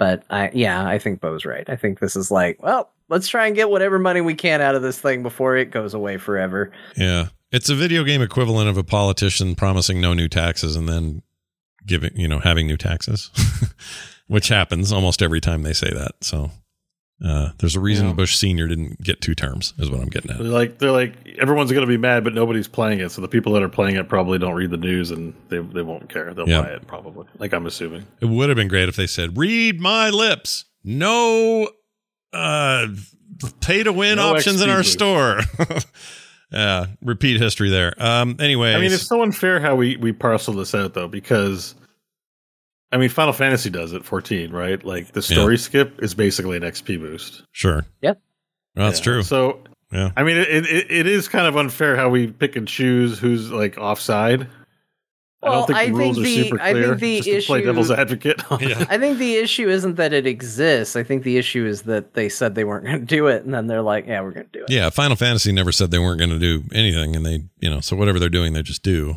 But 0.00 0.22
I 0.30 0.50
yeah, 0.54 0.88
I 0.88 0.98
think 0.98 1.20
Bo's 1.20 1.44
right. 1.44 1.68
I 1.68 1.76
think 1.76 2.00
this 2.00 2.16
is 2.16 2.30
like, 2.30 2.62
well, 2.62 2.90
let's 3.10 3.28
try 3.28 3.46
and 3.46 3.54
get 3.54 3.68
whatever 3.68 3.98
money 3.98 4.22
we 4.22 4.34
can 4.34 4.62
out 4.62 4.74
of 4.74 4.80
this 4.80 4.98
thing 4.98 5.22
before 5.22 5.58
it 5.58 5.70
goes 5.70 5.92
away 5.92 6.16
forever. 6.16 6.72
Yeah. 6.96 7.26
It's 7.52 7.68
a 7.68 7.74
video 7.74 8.02
game 8.02 8.22
equivalent 8.22 8.70
of 8.70 8.78
a 8.78 8.82
politician 8.82 9.54
promising 9.54 10.00
no 10.00 10.14
new 10.14 10.26
taxes 10.26 10.74
and 10.74 10.88
then 10.88 11.20
giving 11.84 12.12
you 12.16 12.26
know 12.26 12.38
having 12.38 12.66
new 12.66 12.78
taxes, 12.78 13.30
which 14.26 14.48
happens 14.48 14.90
almost 14.90 15.20
every 15.20 15.40
time 15.40 15.64
they 15.64 15.74
say 15.74 15.92
that. 15.92 16.12
So 16.22 16.50
uh, 17.24 17.50
there's 17.58 17.76
a 17.76 17.80
reason 17.80 18.08
Yeah. 18.08 18.12
Bush 18.14 18.36
Senior 18.36 18.66
didn't 18.68 19.02
get 19.02 19.20
two 19.20 19.34
terms, 19.34 19.74
is 19.78 19.90
what 19.90 20.00
I'm 20.00 20.08
getting 20.08 20.32
They're 20.36 20.46
at. 20.46 20.52
like 20.52 20.78
they're 20.78 20.90
like 20.92 21.14
everyone's 21.38 21.70
going 21.70 21.82
to 21.82 21.86
be 21.88 21.96
mad, 21.98 22.24
but 22.24 22.34
nobody's 22.34 22.68
playing 22.68 23.00
it. 23.00 23.10
So 23.12 23.20
the 23.20 23.28
people 23.28 23.52
that 23.52 23.62
are 23.62 23.68
playing 23.68 23.96
it 23.96 24.08
probably 24.08 24.38
don't 24.38 24.54
read 24.54 24.70
the 24.70 24.76
news 24.78 25.10
and 25.10 25.34
they 25.48 25.58
they 25.58 25.82
won't 25.82 26.08
care. 26.08 26.32
They'll 26.34 26.48
Yeah. 26.48 26.62
buy 26.62 26.68
it 26.68 26.86
probably. 26.86 27.26
Like 27.38 27.52
I'm 27.52 27.66
assuming. 27.66 28.06
It 28.20 28.26
would 28.26 28.48
have 28.48 28.56
been 28.56 28.68
great 28.68 28.88
if 28.88 28.96
they 28.96 29.06
said, 29.06 29.36
"Read 29.36 29.80
my 29.80 30.08
lips, 30.10 30.64
no 30.84 31.68
uh, 32.32 32.86
pay 33.60 33.82
to 33.82 33.92
win 33.92 34.16
No 34.16 34.34
options 34.34 34.60
in 34.62 34.70
our 34.70 34.78
boost. 34.78 34.92
store." 34.92 35.40
yeah, 36.52 36.86
repeat 37.02 37.40
history 37.40 37.70
there. 37.70 37.92
Um, 38.02 38.36
anyway, 38.40 38.74
I 38.74 38.80
mean, 38.80 38.92
it's 38.92 39.06
so 39.06 39.22
unfair 39.22 39.60
how 39.60 39.74
we 39.76 39.96
we 39.96 40.12
parcel 40.12 40.54
this 40.54 40.74
out 40.74 40.94
though, 40.94 41.08
because 41.08 41.74
I 42.92 42.96
mean, 42.96 43.08
Final 43.08 43.32
Fantasy 43.32 43.70
does 43.70 43.92
it, 43.92 44.04
14, 44.04 44.50
right? 44.50 44.82
Like 44.84 45.12
the 45.12 45.22
story 45.22 45.56
skip 45.58 46.02
is 46.02 46.14
basically 46.14 46.56
an 46.56 46.62
XP 46.64 46.98
boost. 46.98 47.44
sure. 47.52 47.84
Yep. 48.02 48.20
Well, 48.76 48.86
that's 48.88 48.98
Yeah. 49.00 49.04
true. 49.04 49.22
So 49.22 49.60
Yeah. 49.92 50.10
I 50.16 50.22
mean, 50.22 50.36
it, 50.36 50.48
it 50.48 50.90
it 50.90 51.06
is 51.06 51.28
kind 51.28 51.46
of 51.46 51.56
unfair 51.56 51.96
how 51.96 52.08
we 52.08 52.28
pick 52.28 52.56
and 52.56 52.66
choose 52.68 53.18
who's 53.18 53.50
like 53.50 53.76
offside. 53.78 54.48
I 55.42 55.48
Well, 55.48 55.60
don't 55.60 55.66
think 55.68 55.78
the 55.78 55.84
I 55.84 55.86
rules 55.98 56.16
think 56.16 56.26
are 56.26 56.30
the- 56.30 56.42
super 56.44 56.60
I 56.60 56.72
think 56.74 57.00
the 57.00 57.16
just 57.22 57.24
to 57.24 57.46
play 57.46 57.58
issue- 57.60 57.66
devil's 57.66 57.90
advocate. 57.90 58.42
Yeah. 58.60 58.84
I 58.90 58.98
think 58.98 59.18
the 59.18 59.36
issue 59.36 59.68
isn't 59.70 59.94
that 59.96 60.12
it 60.12 60.26
exists. 60.26 60.96
I 60.96 61.02
think 61.02 61.22
the 61.22 61.38
issue 61.38 61.64
is 61.66 61.82
that 61.82 62.12
they 62.14 62.28
said 62.28 62.54
they 62.54 62.64
weren't 62.64 62.84
going 62.84 63.00
to 63.00 63.06
do 63.06 63.26
it, 63.28 63.44
and 63.44 63.54
then 63.54 63.66
they're 63.66 63.80
like, 63.82 64.06
"Yeah, 64.06 64.20
we're 64.20 64.32
going 64.32 64.46
to 64.52 64.58
do 64.58 64.64
it." 64.64 64.70
Yeah, 64.70 64.90
Final 64.90 65.16
Fantasy 65.16 65.50
never 65.52 65.72
said 65.72 65.90
they 65.92 65.98
weren't 65.98 66.18
going 66.18 66.30
to 66.30 66.38
do 66.38 66.64
anything, 66.74 67.16
and 67.16 67.24
they, 67.24 67.44
you 67.58 67.70
know, 67.70 67.80
so 67.80 67.96
whatever 67.96 68.18
they're 68.18 68.28
doing, 68.28 68.52
they 68.52 68.62
just 68.62 68.82
do. 68.82 69.16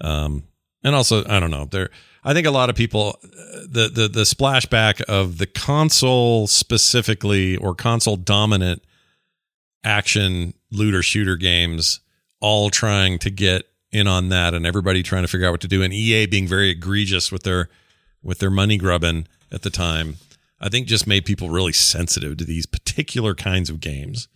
Um, 0.00 0.44
and 0.84 0.94
also, 0.94 1.24
I 1.28 1.40
don't 1.40 1.50
know. 1.50 1.64
There, 1.64 1.90
I 2.22 2.34
think 2.34 2.46
a 2.46 2.50
lot 2.50 2.70
of 2.70 2.76
people, 2.76 3.18
uh, 3.22 3.28
the 3.68 3.90
the 3.92 4.08
the 4.08 4.22
splashback 4.22 5.00
of 5.02 5.38
the 5.38 5.46
console 5.46 6.46
specifically 6.46 7.56
or 7.56 7.74
console 7.74 8.16
dominant 8.16 8.82
action 9.84 10.54
looter 10.70 11.02
shooter 11.02 11.36
games, 11.36 12.00
all 12.40 12.70
trying 12.70 13.18
to 13.20 13.30
get 13.30 13.64
in 13.90 14.06
on 14.06 14.28
that, 14.28 14.54
and 14.54 14.66
everybody 14.66 15.02
trying 15.02 15.22
to 15.22 15.28
figure 15.28 15.46
out 15.46 15.52
what 15.52 15.60
to 15.62 15.68
do, 15.68 15.82
and 15.82 15.92
EA 15.92 16.26
being 16.26 16.46
very 16.46 16.70
egregious 16.70 17.32
with 17.32 17.42
their 17.42 17.68
with 18.22 18.38
their 18.38 18.50
money 18.50 18.76
grubbing 18.76 19.26
at 19.50 19.62
the 19.62 19.70
time. 19.70 20.16
I 20.60 20.68
think 20.68 20.86
just 20.86 21.06
made 21.06 21.24
people 21.24 21.48
really 21.48 21.72
sensitive 21.72 22.36
to 22.36 22.44
these 22.44 22.66
particular 22.66 23.34
kinds 23.34 23.70
of 23.70 23.80
games 23.80 24.28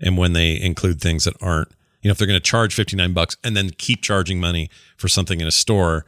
and 0.00 0.16
when 0.16 0.32
they 0.32 0.60
include 0.60 1.00
things 1.00 1.24
that 1.24 1.34
aren't 1.40 1.68
you 2.02 2.08
know 2.08 2.12
if 2.12 2.18
they're 2.18 2.26
going 2.26 2.38
to 2.38 2.44
charge 2.44 2.74
59 2.74 3.12
bucks 3.12 3.36
and 3.42 3.56
then 3.56 3.70
keep 3.70 4.02
charging 4.02 4.40
money 4.40 4.70
for 4.96 5.08
something 5.08 5.40
in 5.40 5.46
a 5.46 5.52
store 5.52 6.04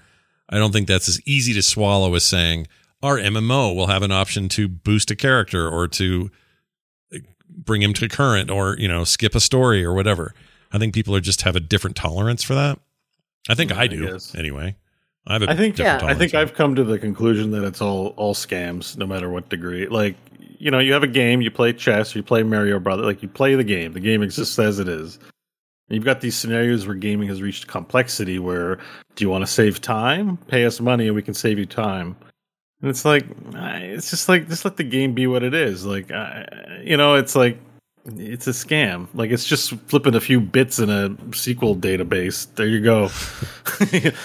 i 0.49 0.59
don't 0.59 0.73
think 0.73 0.87
that's 0.89 1.09
as 1.09 1.21
easy 1.27 1.53
to 1.55 1.63
swallow 1.63 2.15
as 2.15 2.25
saying 2.25 2.67
our 3.03 3.17
mmo 3.19 3.75
will 3.75 3.87
have 3.87 4.03
an 4.03 4.13
option 4.13 4.49
to 4.49 4.69
boost 4.69 5.11
a 5.11 5.17
character 5.17 5.69
or 5.69 5.87
to 5.89 6.31
eh, 7.13 7.19
bring 7.49 7.83
him 7.83 7.93
to 7.95 8.09
current 8.09 8.51
or 8.51 8.77
you 8.79 8.89
know 8.89 9.05
skip 9.05 9.35
a 9.35 9.41
story 9.41 9.85
or 9.85 9.95
whatever 9.95 10.35
i 10.73 10.79
think 10.79 10.95
people 10.95 11.15
are 11.15 11.21
just 11.21 11.43
have 11.43 11.57
a 11.57 11.61
different 11.61 11.97
tolerance 11.97 12.43
for 12.43 12.55
that 12.55 12.79
i 13.49 13.55
think 13.55 13.71
mm, 13.71 13.77
i 13.77 13.83
I 13.83 13.87
do 13.87 14.07
guess. 14.07 14.35
anyway 14.35 14.77
i 15.27 15.35
have 15.35 15.43
a 15.43 15.51
I 15.51 15.57
think 15.57 15.77
different 15.77 16.03
I 16.03 16.15
think 16.15 16.33
tolerance. 16.33 16.51
I've 16.51 16.57
come 16.57 16.75
to 16.77 16.85
the 16.85 16.99
conclusion 16.99 17.51
that 17.53 17.65
it's 17.65 17.81
all 17.81 18.09
all 18.17 18.35
scams, 18.35 18.97
no 18.97 19.07
matter 19.07 19.29
what 19.29 19.49
degree. 19.49 19.87
Like 19.87 20.17
you 20.59 20.71
know, 20.71 20.81
you 20.81 20.93
have 20.93 21.03
a 21.05 21.09
game, 21.09 21.41
you 21.41 21.51
play 21.51 21.73
chess, 21.73 22.15
you 22.15 22.23
play 22.23 22.43
Mario 22.43 22.81
Brother, 22.81 23.05
like 23.05 23.23
you 23.23 23.29
play 23.29 23.55
the 23.55 23.63
game. 23.65 23.93
The 23.93 24.01
game 24.01 24.23
exists 24.23 24.59
as 24.59 24.79
it 24.81 24.89
is. 24.89 25.19
You've 25.89 26.05
got 26.05 26.21
these 26.21 26.37
scenarios 26.37 26.87
where 26.87 26.95
gaming 26.95 27.29
has 27.29 27.41
reached 27.41 27.67
complexity. 27.67 28.39
Where 28.39 28.77
do 29.15 29.25
you 29.25 29.31
want 29.31 29.43
to 29.43 29.51
save 29.51 29.81
time? 29.81 30.37
Pay 30.49 30.67
us 30.67 30.81
money, 30.81 31.07
and 31.07 31.17
we 31.17 31.23
can 31.23 31.35
save 31.35 31.59
you 31.59 31.67
time. 31.67 32.17
And 32.81 32.91
it's 32.91 33.05
like 33.05 33.25
it's 33.55 34.11
just 34.11 34.29
like 34.29 34.49
just 34.49 34.65
let 34.65 34.77
the 34.77 34.85
game 34.85 35.15
be 35.15 35.27
what 35.27 35.43
it 35.43 35.55
is. 35.55 35.87
Like 35.87 36.11
you 36.85 36.97
know, 36.97 37.15
it's 37.15 37.35
like 37.35 37.59
it's 38.07 38.47
a 38.47 38.51
scam. 38.53 39.07
Like 39.15 39.31
it's 39.31 39.45
just 39.45 39.71
flipping 39.87 40.15
a 40.15 40.21
few 40.21 40.41
bits 40.41 40.79
in 40.79 40.89
a 40.89 41.11
SQL 41.11 41.79
database. 41.79 42.47
There 42.55 42.67
you 42.67 42.81
go. 42.81 43.11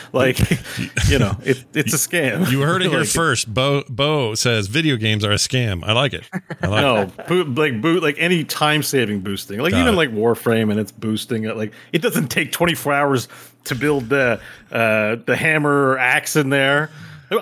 like 0.14 0.40
you 1.10 1.20
know, 1.20 1.36
it, 1.44 1.64
it's 1.74 1.94
a 1.94 1.98
scam. 1.98 2.50
you 2.50 2.62
heard 2.62 2.82
it 2.82 2.90
here 2.90 3.00
Like, 3.00 3.08
first 3.10 3.54
bo 3.54 3.84
bo 3.90 4.36
says 4.36 4.68
video 4.68 4.96
games 4.96 5.24
are 5.26 5.32
a 5.32 5.36
scam 5.36 5.84
i 5.84 5.92
like 5.94 6.14
it 6.14 6.24
i 6.62 6.68
like 6.68 6.80
it 6.80 7.18
No, 7.18 7.26
boot, 7.28 7.56
like 7.56 7.82
boot, 7.82 8.02
like 8.02 8.16
any 8.20 8.44
time 8.44 8.84
saving 8.84 9.20
boosting, 9.22 9.60
like 9.60 9.72
Got 9.72 9.82
even 9.82 9.94
it. 9.96 9.98
like 9.98 10.12
Warframe 10.12 10.72
and 10.72 10.80
it's 10.80 10.92
boosting 10.92 11.44
it. 11.46 11.58
Like 11.58 11.74
it 11.92 12.02
doesn't 12.02 12.28
take 12.28 12.52
twenty 12.52 12.76
four 12.76 12.94
hours 12.94 13.28
to 13.66 13.76
build 13.76 14.10
the 14.10 14.40
uh, 14.72 15.18
the 15.26 15.36
hammer 15.36 15.90
or 15.90 15.98
axe 15.98 16.36
in 16.36 16.50
there. 16.50 16.90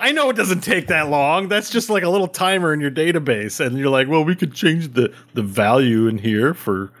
I 0.00 0.12
know 0.12 0.30
it 0.30 0.36
doesn't 0.36 0.60
take 0.62 0.86
that 0.88 1.08
long. 1.08 1.48
That's 1.48 1.70
just 1.70 1.90
like 1.90 2.02
a 2.02 2.08
little 2.08 2.28
timer 2.28 2.72
in 2.72 2.80
your 2.80 2.90
database, 2.90 3.64
and 3.64 3.76
you're 3.78 3.88
like, 3.90 4.08
well, 4.08 4.24
we 4.24 4.34
could 4.34 4.54
change 4.54 4.92
the 4.94 5.12
the 5.34 5.42
value 5.42 6.06
in 6.06 6.18
here 6.18 6.54
for 6.54 6.92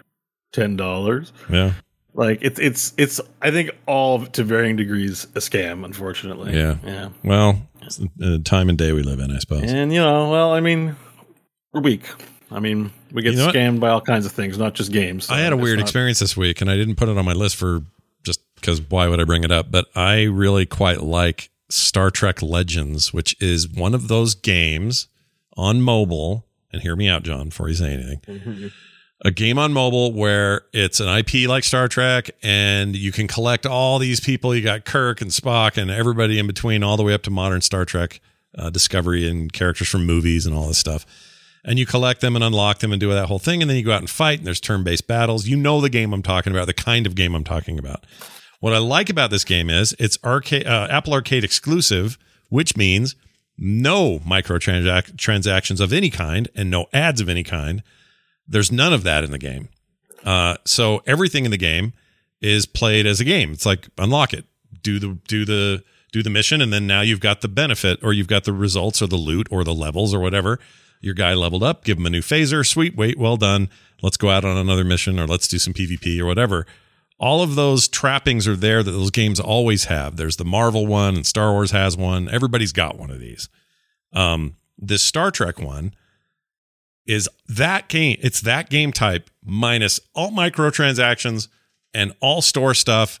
ten 0.52 0.76
dollars. 0.76 1.32
yeah 1.50 1.72
Like 2.14 2.38
it's 2.42 2.58
it's 2.58 2.92
it's 2.98 3.20
I 3.40 3.50
think 3.50 3.70
all 3.86 4.26
to 4.26 4.44
varying 4.44 4.76
degrees 4.76 5.24
a 5.34 5.38
scam. 5.40 5.84
Unfortunately, 5.84 6.54
Yeah. 6.56 6.76
yeah. 6.84 7.08
well 7.24 7.62
it's 7.82 8.00
the 8.16 8.38
time 8.38 8.68
and 8.68 8.78
day 8.78 8.92
we 8.92 9.02
live 9.02 9.18
in 9.18 9.30
i 9.32 9.38
suppose 9.38 9.72
And 9.72 9.92
you 9.92 9.98
know, 10.00 10.30
well, 10.30 10.52
I 10.52 10.60
mean, 10.60 10.94
we're 11.72 11.80
weak. 11.80 12.04
I 12.50 12.60
mean, 12.60 12.92
we 13.12 13.22
get 13.22 13.32
You 13.32 13.38
know 13.38 13.46
what? 13.46 13.54
scammed 13.54 13.80
by 13.80 13.88
all 13.88 14.00
kinds 14.02 14.26
of 14.26 14.32
things, 14.32 14.58
not 14.58 14.74
just 14.74 14.92
games. 14.92 15.24
so 15.24 15.34
I 15.34 15.38
had 15.40 15.52
a 15.52 15.56
weird 15.56 15.78
not- 15.78 15.84
experience 15.84 16.18
this 16.18 16.36
week, 16.36 16.60
and 16.60 16.70
I 16.70 16.76
didn't 16.76 16.96
put 16.96 17.08
it 17.08 17.16
on 17.16 17.24
my 17.24 17.32
list 17.32 17.56
for 17.56 17.80
just 18.24 18.40
because 18.56 18.80
why 18.82 19.08
would 19.08 19.18
I 19.20 19.24
bring 19.24 19.42
it 19.42 19.50
up? 19.50 19.70
But 19.70 19.86
I 19.96 20.24
really 20.24 20.66
quite 20.66 21.00
like 21.02 21.48
Star 21.72 22.10
Trek 22.10 22.42
Legends, 22.42 23.12
which 23.12 23.40
is 23.40 23.68
one 23.68 23.94
of 23.94 24.08
those 24.08 24.34
games 24.34 25.08
on 25.56 25.80
mobile. 25.80 26.46
And 26.72 26.82
hear 26.82 26.96
me 26.96 27.08
out, 27.08 27.22
John, 27.22 27.48
before 27.48 27.68
you 27.68 27.74
say 27.74 27.92
anything. 27.92 28.70
A 29.24 29.30
game 29.30 29.56
on 29.56 29.72
mobile 29.72 30.12
where 30.12 30.62
it's 30.72 30.98
an 30.98 31.06
IP 31.06 31.48
like 31.48 31.62
Star 31.62 31.86
Trek, 31.86 32.30
and 32.42 32.96
you 32.96 33.12
can 33.12 33.28
collect 33.28 33.66
all 33.66 34.00
these 34.00 34.18
people. 34.18 34.52
You 34.52 34.62
got 34.62 34.84
Kirk 34.84 35.20
and 35.20 35.30
Spock 35.30 35.80
and 35.80 35.92
everybody 35.92 36.40
in 36.40 36.48
between, 36.48 36.82
all 36.82 36.96
the 36.96 37.04
way 37.04 37.14
up 37.14 37.22
to 37.22 37.30
modern 37.30 37.60
Star 37.60 37.84
Trek 37.84 38.20
uh, 38.58 38.68
Discovery 38.70 39.28
and 39.28 39.52
characters 39.52 39.88
from 39.88 40.06
movies 40.06 40.44
and 40.44 40.56
all 40.56 40.66
this 40.66 40.78
stuff 40.78 41.06
and 41.64 41.78
you 41.78 41.86
collect 41.86 42.20
them 42.20 42.34
and 42.34 42.44
unlock 42.44 42.80
them 42.80 42.92
and 42.92 43.00
do 43.00 43.08
that 43.10 43.26
whole 43.26 43.38
thing 43.38 43.62
and 43.62 43.70
then 43.70 43.76
you 43.76 43.84
go 43.84 43.92
out 43.92 44.00
and 44.00 44.10
fight 44.10 44.38
and 44.38 44.46
there's 44.46 44.60
turn-based 44.60 45.06
battles 45.06 45.46
you 45.46 45.56
know 45.56 45.80
the 45.80 45.88
game 45.88 46.12
i'm 46.12 46.22
talking 46.22 46.52
about 46.52 46.66
the 46.66 46.74
kind 46.74 47.06
of 47.06 47.14
game 47.14 47.34
i'm 47.34 47.44
talking 47.44 47.78
about 47.78 48.04
what 48.62 48.72
i 48.72 48.78
like 48.78 49.10
about 49.10 49.30
this 49.30 49.44
game 49.44 49.68
is 49.68 49.94
it's 49.98 50.16
arcade 50.24 50.66
uh, 50.66 50.86
apple 50.90 51.12
arcade 51.12 51.44
exclusive 51.44 52.16
which 52.48 52.76
means 52.76 53.16
no 53.58 54.18
microtransactions 54.20 55.80
of 55.80 55.92
any 55.92 56.10
kind 56.10 56.48
and 56.54 56.70
no 56.70 56.86
ads 56.92 57.20
of 57.20 57.28
any 57.28 57.44
kind. 57.44 57.82
There's 58.46 58.72
none 58.72 58.92
of 58.92 59.04
that 59.04 59.24
in 59.24 59.30
the 59.30 59.38
game. 59.38 59.68
Uh, 60.24 60.56
so 60.64 61.02
everything 61.06 61.44
in 61.44 61.50
the 61.50 61.56
game 61.56 61.92
is 62.40 62.66
played 62.66 63.06
as 63.06 63.20
a 63.20 63.24
game. 63.24 63.52
It's 63.52 63.64
like 63.64 63.88
unlock 63.98 64.34
it. 64.34 64.44
Do 64.82 64.98
the 64.98 65.18
do 65.28 65.44
the 65.44 65.84
do 66.12 66.22
the 66.22 66.30
mission 66.30 66.60
and 66.60 66.72
then 66.72 66.86
now 66.86 67.00
you've 67.00 67.20
got 67.20 67.40
the 67.40 67.48
benefit 67.48 67.98
or 68.02 68.12
you've 68.12 68.26
got 68.26 68.44
the 68.44 68.52
results 68.52 69.00
or 69.00 69.06
the 69.06 69.16
loot 69.16 69.48
or 69.50 69.64
the 69.64 69.74
levels 69.74 70.12
or 70.12 70.20
whatever. 70.20 70.58
Your 71.00 71.14
guy 71.14 71.34
leveled 71.34 71.62
up 71.62 71.84
give 71.84 71.98
him 71.98 72.06
a 72.06 72.10
new 72.10 72.20
phaser. 72.20 72.66
Sweet 72.66 72.96
wait 72.96 73.18
well 73.18 73.36
done. 73.36 73.70
Let's 74.02 74.16
go 74.16 74.28
out 74.28 74.44
on 74.44 74.56
another 74.56 74.84
mission 74.84 75.18
or 75.18 75.26
let's 75.26 75.48
do 75.48 75.58
some 75.58 75.72
pvp 75.72 76.18
or 76.20 76.26
whatever 76.26 76.66
all 77.22 77.40
of 77.40 77.54
those 77.54 77.86
trappings 77.86 78.48
are 78.48 78.56
there 78.56 78.82
that 78.82 78.90
those 78.90 79.12
games 79.12 79.38
always 79.38 79.84
have. 79.84 80.16
There's 80.16 80.36
the 80.36 80.44
marvel 80.44 80.88
one 80.88 81.14
and 81.14 81.24
star 81.24 81.52
wars 81.52 81.70
has 81.70 81.96
one. 81.96 82.28
Everybody's 82.28 82.72
got 82.72 82.98
one 82.98 83.10
of 83.10 83.20
these. 83.20 83.48
Um 84.12 84.56
this 84.76 85.02
star 85.02 85.30
trek 85.30 85.60
one 85.60 85.94
is 87.06 87.28
that 87.48 87.88
game 87.88 88.18
it's 88.20 88.40
that 88.40 88.68
game 88.68 88.90
type 88.92 89.30
minus 89.44 90.00
all 90.14 90.32
microtransactions 90.32 91.46
and 91.94 92.12
all 92.20 92.42
store 92.42 92.74
stuff. 92.74 93.20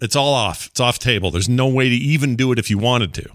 It's 0.00 0.16
all 0.16 0.32
off 0.32 0.68
it's 0.68 0.80
off 0.80 0.98
table. 0.98 1.30
There's 1.30 1.48
no 1.48 1.68
way 1.68 1.90
to 1.90 1.94
even 1.94 2.36
do 2.36 2.50
it 2.50 2.58
if 2.58 2.70
you 2.70 2.78
wanted 2.78 3.12
to. 3.14 3.28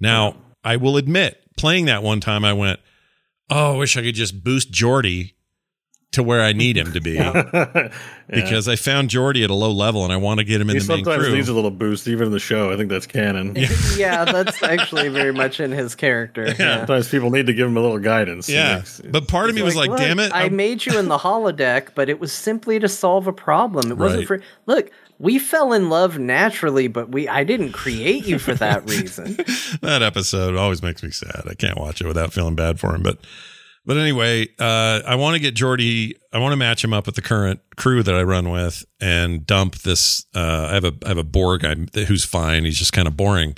Now 0.00 0.36
i 0.64 0.76
will 0.76 0.96
admit 0.96 1.42
playing 1.58 1.84
that 1.84 2.02
one 2.02 2.20
time 2.20 2.44
i 2.44 2.52
went 2.52 2.80
oh 3.50 3.74
i 3.74 3.76
wish 3.76 3.96
i 3.96 4.02
could 4.02 4.14
just 4.14 4.42
boost 4.42 4.72
Geordi 4.72 5.34
to 6.12 6.22
where 6.22 6.40
i 6.42 6.52
need 6.52 6.76
him 6.76 6.90
to 6.92 7.00
be 7.00 7.16
because 8.30 8.66
i 8.68 8.76
found 8.76 9.10
Geordi 9.10 9.44
at 9.44 9.50
a 9.50 9.54
low 9.54 9.70
level 9.70 10.04
and 10.04 10.12
i 10.12 10.16
want 10.16 10.38
to 10.38 10.44
get 10.44 10.60
him 10.60 10.70
in 10.70 10.76
He 10.76 10.80
the 10.80 10.88
main 10.88 11.04
sometimes 11.04 11.24
crew 11.26 11.34
needs 11.34 11.48
a 11.48 11.52
little 11.52 11.70
boost, 11.70 12.08
even 12.08 12.26
in 12.26 12.32
the 12.32 12.38
show. 12.38 12.72
I 12.72 12.76
think 12.76 12.88
that's 12.88 13.06
canon. 13.06 13.54
yeah, 13.96 14.24
that's 14.32 14.62
actually 14.62 15.08
very 15.10 15.32
much 15.32 15.60
in 15.60 15.70
his 15.70 15.94
character. 15.94 16.46
Yeah. 16.58 16.78
Sometimes 16.78 17.08
people 17.10 17.30
need 17.30 17.46
to 17.46 17.52
give 17.52 17.68
him 17.68 17.76
a 17.76 17.80
little 17.80 17.98
guidance. 17.98 18.48
yeah 18.48 18.78
It's- 18.78 19.00
but 19.10 19.28
part 19.28 19.50
of 19.50 19.54
me 19.54 19.62
was 19.62 19.76
like, 19.76 19.90
"Look, 19.90 19.98
damn 19.98 20.18
it 20.18 20.32
I 20.32 20.44
I'm- 20.44 20.56
made 20.56 20.86
you 20.86 20.98
in 20.98 21.08
the 21.08 21.18
holodeck, 21.18 21.88
but 21.94 22.08
it 22.08 22.20
was 22.20 22.32
simply 22.32 22.78
to 22.80 22.88
solve 22.88 23.26
a 23.26 23.32
problem. 23.32 23.90
It 23.90 23.98
wasn't 23.98 24.20
Right. 24.30 24.40
for 24.40 24.42
look. 24.66 24.90
We 25.20 25.38
fell 25.40 25.72
in 25.72 25.90
love 25.90 26.16
naturally, 26.18 26.86
but 26.86 27.10
we 27.10 27.28
I 27.28 27.42
didn't 27.44 27.72
create 27.72 28.24
you 28.24 28.38
for 28.38 28.54
that 28.54 28.88
reason. 28.88 29.36
that 29.82 30.00
episode 30.02 30.54
always 30.56 30.80
makes 30.82 31.02
me 31.02 31.10
sad. 31.10 31.42
I 31.48 31.54
can't 31.54 31.76
watch 31.76 32.00
it 32.00 32.06
without 32.06 32.32
feeling 32.32 32.54
bad 32.54 32.78
for 32.78 32.94
him. 32.94 33.02
But 33.02 33.18
But 33.88 33.96
anyway, 33.96 34.48
uh, 34.58 35.00
I 35.06 35.14
want 35.14 35.36
to 35.36 35.40
get 35.40 35.54
Geordi. 35.54 36.12
I 36.30 36.36
want 36.36 36.52
to 36.52 36.56
match 36.56 36.84
him 36.84 36.92
up 36.92 37.06
with 37.06 37.14
the 37.14 37.22
current 37.22 37.60
crew 37.78 38.02
that 38.02 38.14
I 38.14 38.22
run 38.22 38.50
with 38.50 38.84
and 39.00 39.46
dump 39.46 39.76
this. 39.76 40.26
Uh, 40.34 40.66
I 40.70 40.74
have 40.74 40.84
a 40.84 40.92
I 41.06 41.08
have 41.08 41.16
a 41.16 41.24
Borg 41.24 41.64
I'm, 41.64 41.88
who's 42.06 42.22
fine. 42.22 42.66
He's 42.66 42.78
just 42.78 42.92
kind 42.92 43.08
of 43.08 43.16
boring, 43.16 43.54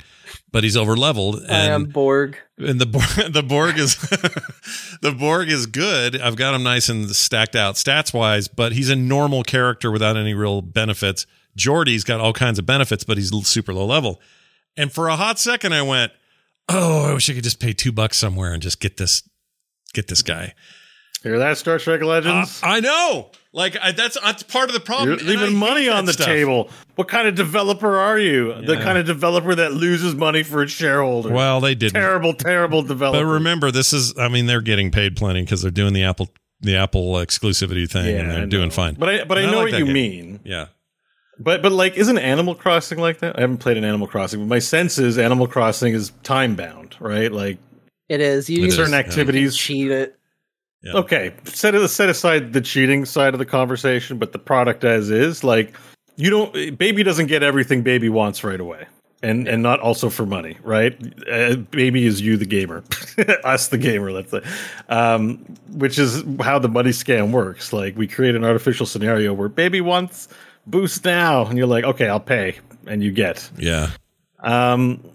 but 0.49 0.63
he's 0.63 0.77
over 0.77 0.95
leveled. 0.95 1.43
I 1.49 1.65
am 1.65 1.83
Borg. 1.83 2.37
and 2.57 2.79
the 2.79 2.85
the 3.33 3.43
Borg 3.43 3.77
is 3.77 3.97
the 5.01 5.11
Borg 5.11 5.49
is 5.49 5.65
good. 5.65 6.21
I've 6.21 6.37
got 6.37 6.55
him 6.55 6.63
nice 6.63 6.87
and 6.87 7.09
stacked 7.09 7.57
out 7.57 7.75
stats 7.75 8.13
wise, 8.13 8.47
but 8.47 8.71
he's 8.71 8.89
a 8.89 8.95
normal 8.95 9.43
character 9.43 9.91
without 9.91 10.15
any 10.15 10.33
real 10.33 10.61
benefits. 10.61 11.25
Geordi's 11.57 12.05
got 12.05 12.21
all 12.21 12.31
kinds 12.31 12.57
of 12.57 12.65
benefits, 12.65 13.03
but 13.03 13.17
he's 13.17 13.35
super 13.45 13.73
low 13.73 13.85
level. 13.85 14.21
And 14.77 14.93
for 14.93 15.09
a 15.09 15.17
hot 15.17 15.39
second, 15.39 15.73
I 15.73 15.81
went, 15.81 16.13
"Oh, 16.69 17.09
I 17.09 17.13
wish 17.13 17.29
I 17.29 17.33
could 17.33 17.43
just 17.43 17.59
pay 17.59 17.73
two 17.73 17.91
bucks 17.91 18.17
somewhere 18.17 18.53
and 18.53 18.63
just 18.63 18.79
get 18.79 18.95
this 18.95 19.23
get 19.91 20.07
this 20.07 20.21
guy." 20.21 20.53
Hear 21.23 21.37
that, 21.37 21.59
Star 21.59 21.77
Trek 21.77 22.01
Uh, 22.01 22.07
Legends? 22.07 22.59
I 22.63 22.79
know, 22.79 23.29
like 23.53 23.77
I, 23.79 23.91
that's 23.91 24.19
that's 24.19 24.41
part 24.41 24.69
of 24.69 24.73
the 24.73 24.79
problem. 24.79 25.09
You're 25.09 25.17
leaving 25.19 25.55
money 25.55 25.87
on 25.87 26.05
the 26.05 26.13
stuff. 26.13 26.25
table. 26.25 26.69
What 26.95 27.09
kind 27.09 27.27
of 27.27 27.35
developer 27.35 27.95
are 27.95 28.17
you? 28.17 28.59
The 28.65 28.77
kind 28.77 28.97
of 28.97 29.05
developer 29.05 29.53
that 29.53 29.71
loses 29.73 30.15
money 30.15 30.41
for 30.41 30.63
its 30.63 30.71
shareholders. 30.73 31.31
Well, 31.31 31.61
they 31.61 31.75
didn't. 31.75 31.93
terrible, 31.93 32.33
terrible 32.33 32.81
developer. 32.81 33.23
But 33.23 33.31
remember, 33.33 33.69
this 33.69 33.93
is 33.93 34.17
I 34.17 34.29
mean, 34.29 34.47
they're 34.47 34.61
getting 34.61 34.89
paid 34.89 35.15
plenty 35.15 35.41
because 35.41 35.61
they're 35.61 35.69
doing 35.69 35.93
the 35.93 36.03
Apple 36.05 36.29
the 36.59 36.75
Apple 36.75 37.13
exclusivity 37.13 37.87
thing 37.89 38.15
and 38.17 38.31
they're 38.31 38.45
doing 38.47 38.71
fine. 38.71 38.95
But 38.95 39.09
I, 39.09 39.23
but 39.23 39.37
I 39.37 39.43
I 39.43 39.45
know 39.51 39.59
like 39.59 39.71
what 39.73 39.79
you 39.79 39.85
game. 39.85 39.93
mean. 39.93 40.39
yeah. 40.43 40.67
But 41.39 41.61
but 41.61 41.71
like, 41.71 41.97
isn't 41.97 42.17
Animal 42.17 42.55
Crossing 42.55 42.97
like 42.99 43.19
that? 43.19 43.37
I 43.37 43.41
haven't 43.41 43.57
played 43.57 43.77
an 43.77 43.83
Animal 43.83 44.07
Crossing, 44.07 44.39
but 44.39 44.47
my 44.47 44.59
sense 44.59 44.97
is 44.97 45.17
Animal 45.19 45.45
Crossing 45.47 45.93
is 45.93 46.11
time 46.23 46.55
bound, 46.55 46.95
right? 46.99 47.31
Like 47.31 47.57
It 48.11 48.19
is. 48.19 48.49
You 48.49 48.65
It 48.65 48.67
is, 48.67 48.75
certain 48.75 48.91
yeah. 48.91 48.99
activities. 48.99 49.55
cheat 49.55 49.89
it. 49.89 50.19
Yeah. 50.83 50.93
Okay, 50.95 51.33
set 51.45 51.75
it 51.75 51.87
set 51.87 52.09
aside 52.09 52.51
the 52.51 52.59
cheating 52.59 53.05
side 53.05 53.33
of 53.33 53.39
the 53.39 53.45
conversation, 53.45 54.17
but 54.17 54.33
the 54.33 54.39
product 54.39 54.83
as 54.83 55.09
is, 55.09 55.45
like 55.45 55.73
you 56.17 56.29
don't. 56.29 56.77
Baby 56.77 57.03
doesn't 57.03 57.27
get 57.27 57.41
everything 57.41 57.83
baby 57.83 58.09
wants 58.09 58.43
right 58.43 58.59
away, 58.59 58.85
and 59.23 59.47
and 59.47 59.63
not 59.63 59.79
also 59.79 60.09
for 60.09 60.25
money, 60.25 60.57
right? 60.61 60.99
Uh, 61.31 61.55
baby 61.55 62.05
is 62.05 62.19
you, 62.19 62.35
the 62.35 62.45
gamer, 62.45 62.83
us, 63.45 63.69
the 63.69 63.77
gamer. 63.77 64.11
Let's 64.11 64.31
say, 64.31 64.41
um, 64.89 65.37
which 65.69 65.97
is 65.97 66.21
how 66.41 66.59
the 66.59 66.67
money 66.67 66.89
scam 66.89 67.31
works. 67.31 67.71
Like 67.71 67.95
we 67.95 68.07
create 68.07 68.35
an 68.35 68.43
artificial 68.43 68.85
scenario 68.85 69.33
where 69.33 69.47
baby 69.47 69.79
wants 69.79 70.27
boost 70.67 71.05
now, 71.05 71.45
and 71.45 71.57
you're 71.57 71.67
like, 71.67 71.85
okay, 71.85 72.09
I'll 72.09 72.19
pay, 72.19 72.59
and 72.87 73.01
you 73.01 73.11
get. 73.11 73.49
Yeah. 73.57 73.91
Um, 74.39 75.10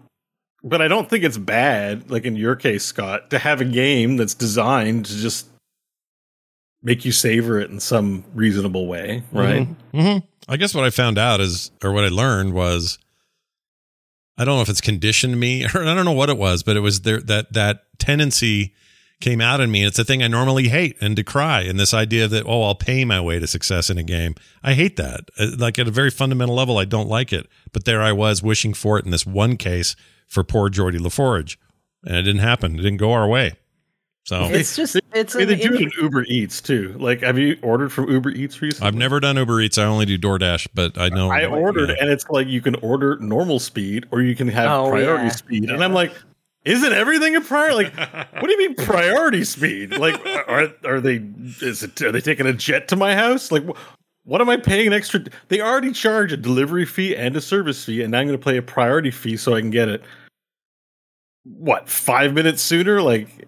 but 0.62 0.82
I 0.82 0.88
don't 0.88 1.08
think 1.08 1.24
it's 1.24 1.38
bad, 1.38 2.10
like 2.10 2.24
in 2.24 2.36
your 2.36 2.56
case, 2.56 2.84
Scott, 2.84 3.30
to 3.30 3.38
have 3.38 3.60
a 3.60 3.64
game 3.64 4.16
that's 4.16 4.34
designed 4.34 5.06
to 5.06 5.16
just 5.16 5.46
make 6.82 7.04
you 7.04 7.12
savor 7.12 7.58
it 7.60 7.70
in 7.70 7.80
some 7.80 8.24
reasonable 8.34 8.86
way, 8.86 9.22
right? 9.32 9.66
hmm 9.92 10.18
I 10.48 10.56
guess 10.56 10.74
what 10.74 10.84
I 10.84 10.90
found 10.90 11.18
out 11.18 11.40
is, 11.40 11.72
or 11.82 11.90
what 11.90 12.04
I 12.04 12.08
learned 12.08 12.54
was, 12.54 12.98
I 14.38 14.44
don't 14.44 14.56
know 14.56 14.62
if 14.62 14.68
it's 14.68 14.80
conditioned 14.80 15.40
me, 15.40 15.64
or 15.74 15.82
I 15.82 15.94
don't 15.94 16.04
know 16.04 16.12
what 16.12 16.30
it 16.30 16.38
was, 16.38 16.62
but 16.62 16.76
it 16.76 16.80
was 16.80 17.00
there 17.00 17.20
that 17.22 17.52
that 17.54 17.82
tendency 17.98 18.74
came 19.20 19.40
out 19.40 19.60
in 19.60 19.70
me. 19.70 19.82
It's 19.84 19.98
a 19.98 20.04
thing 20.04 20.22
I 20.22 20.28
normally 20.28 20.68
hate 20.68 20.96
and 21.00 21.16
decry. 21.16 21.62
And 21.62 21.80
this 21.80 21.94
idea 21.94 22.28
that 22.28 22.44
oh, 22.46 22.62
I'll 22.64 22.74
pay 22.74 23.04
my 23.04 23.20
way 23.20 23.38
to 23.40 23.46
success 23.46 23.88
in 23.90 23.98
a 23.98 24.02
game, 24.02 24.34
I 24.62 24.74
hate 24.74 24.96
that. 24.96 25.30
Uh, 25.38 25.48
Like 25.58 25.78
at 25.78 25.88
a 25.88 25.90
very 25.90 26.10
fundamental 26.10 26.54
level, 26.54 26.78
I 26.78 26.84
don't 26.84 27.08
like 27.08 27.32
it. 27.32 27.48
But 27.72 27.84
there 27.86 28.02
I 28.02 28.12
was 28.12 28.42
wishing 28.42 28.74
for 28.74 28.98
it 28.98 29.04
in 29.04 29.10
this 29.10 29.26
one 29.26 29.56
case 29.56 29.96
for 30.26 30.42
poor 30.44 30.68
Geordi 30.70 31.00
La 31.00 31.08
Forge, 31.08 31.58
and 32.04 32.16
it 32.16 32.22
didn't 32.22 32.40
happen. 32.42 32.74
It 32.78 32.82
didn't 32.82 32.98
go 32.98 33.12
our 33.12 33.28
way. 33.28 33.52
So 34.24 34.42
It's 34.46 34.74
just 34.74 34.96
it's 35.14 35.36
I 35.36 35.38
mean, 35.38 35.50
an 35.50 35.58
they 35.58 35.62
do 35.68 35.74
it 35.74 35.80
in- 35.82 35.86
in 35.86 35.92
Uber 36.02 36.24
Eats 36.24 36.60
too. 36.60 36.96
Like, 36.98 37.20
have 37.22 37.38
you 37.38 37.56
ordered 37.62 37.92
from 37.92 38.10
Uber 38.10 38.30
Eats 38.30 38.60
recently? 38.60 38.88
I've 38.88 38.94
never 38.96 39.20
done 39.20 39.36
Uber 39.36 39.60
Eats. 39.60 39.78
I 39.78 39.84
only 39.84 40.04
do 40.04 40.18
DoorDash, 40.18 40.66
but 40.74 40.98
I 40.98 41.10
know 41.10 41.30
I 41.30 41.44
ordered, 41.46 41.90
Yeah. 41.90 41.96
and 42.00 42.10
it's 42.10 42.28
like 42.28 42.48
you 42.48 42.60
can 42.60 42.74
order 42.76 43.16
normal 43.20 43.60
speed 43.60 44.06
or 44.10 44.22
you 44.22 44.34
can 44.34 44.48
have 44.48 44.68
Oh, 44.68 44.90
priority 44.90 45.26
yeah. 45.26 45.30
speed, 45.30 45.70
and 45.70 45.82
I'm 45.82 45.92
like. 45.92 46.12
Isn't 46.64 46.92
everything 46.92 47.36
a 47.36 47.40
priority? 47.40 47.76
Like, 47.84 47.94
what 48.32 48.42
do 48.42 48.50
you 48.50 48.58
mean 48.58 48.74
priority 48.84 49.44
speed? 49.44 49.96
Like, 49.98 50.20
are 50.48 50.68
are 50.84 51.00
they 51.00 51.22
is 51.60 51.84
it 51.84 52.02
are 52.02 52.10
they 52.10 52.20
taking 52.20 52.44
a 52.44 52.52
jet 52.52 52.88
to 52.88 52.96
my 52.96 53.14
house? 53.14 53.52
Like, 53.52 53.64
wh- 53.64 53.78
what 54.26 54.40
am 54.42 54.48
I 54.50 54.56
paying 54.58 54.88
an 54.88 54.92
extra? 54.92 55.24
They 55.48 55.60
already 55.60 55.92
charge 55.92 56.32
a 56.32 56.36
delivery 56.36 56.84
fee 56.84 57.16
and 57.16 57.34
a 57.36 57.40
service 57.40 57.84
fee, 57.84 58.02
and 58.02 58.10
now 58.10 58.18
I'm 58.18 58.26
going 58.26 58.38
to 58.38 58.44
pay 58.44 58.56
a 58.58 58.62
priority 58.62 59.10
fee 59.10 59.36
so 59.38 59.54
I 59.54 59.60
can 59.60 59.70
get 59.70 59.88
it. 59.88 60.02
What 61.44 61.88
five 61.88 62.34
minutes 62.34 62.60
sooner? 62.60 63.00
Like, 63.00 63.46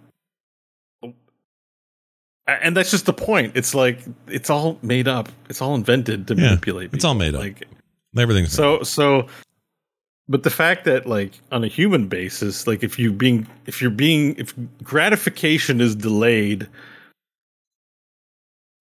and 2.47 2.76
that's 2.76 2.91
just 2.91 3.07
the 3.07 3.12
point. 3.12 3.53
It's 3.57 3.74
like 3.74 4.01
it's 4.29 4.49
all 4.51 4.79
made 4.83 5.09
up. 5.09 5.29
It's 5.51 5.61
all 5.61 5.74
invented 5.74 6.26
to 6.29 6.35
Yeah, 6.35 6.43
manipulate. 6.51 6.95
it's 6.95 7.05
all 7.05 7.14
made 7.14 7.35
up. 7.35 7.41
Like, 7.43 7.64
everything's 8.16 8.53
so 8.53 8.83
so 8.83 9.26
but 10.29 10.43
the 10.43 10.51
fact 10.51 10.85
that 10.85 11.07
like 11.07 11.33
on 11.53 11.62
a 11.62 11.68
human 11.68 12.09
basis 12.09 12.66
like 12.66 12.83
if 12.83 12.99
you 12.99 13.12
being 13.12 13.47
if 13.66 13.81
you're 13.83 13.91
being 13.91 14.35
if 14.39 14.55
gratification 14.83 15.81
is 15.81 15.95
delayed 15.95 16.66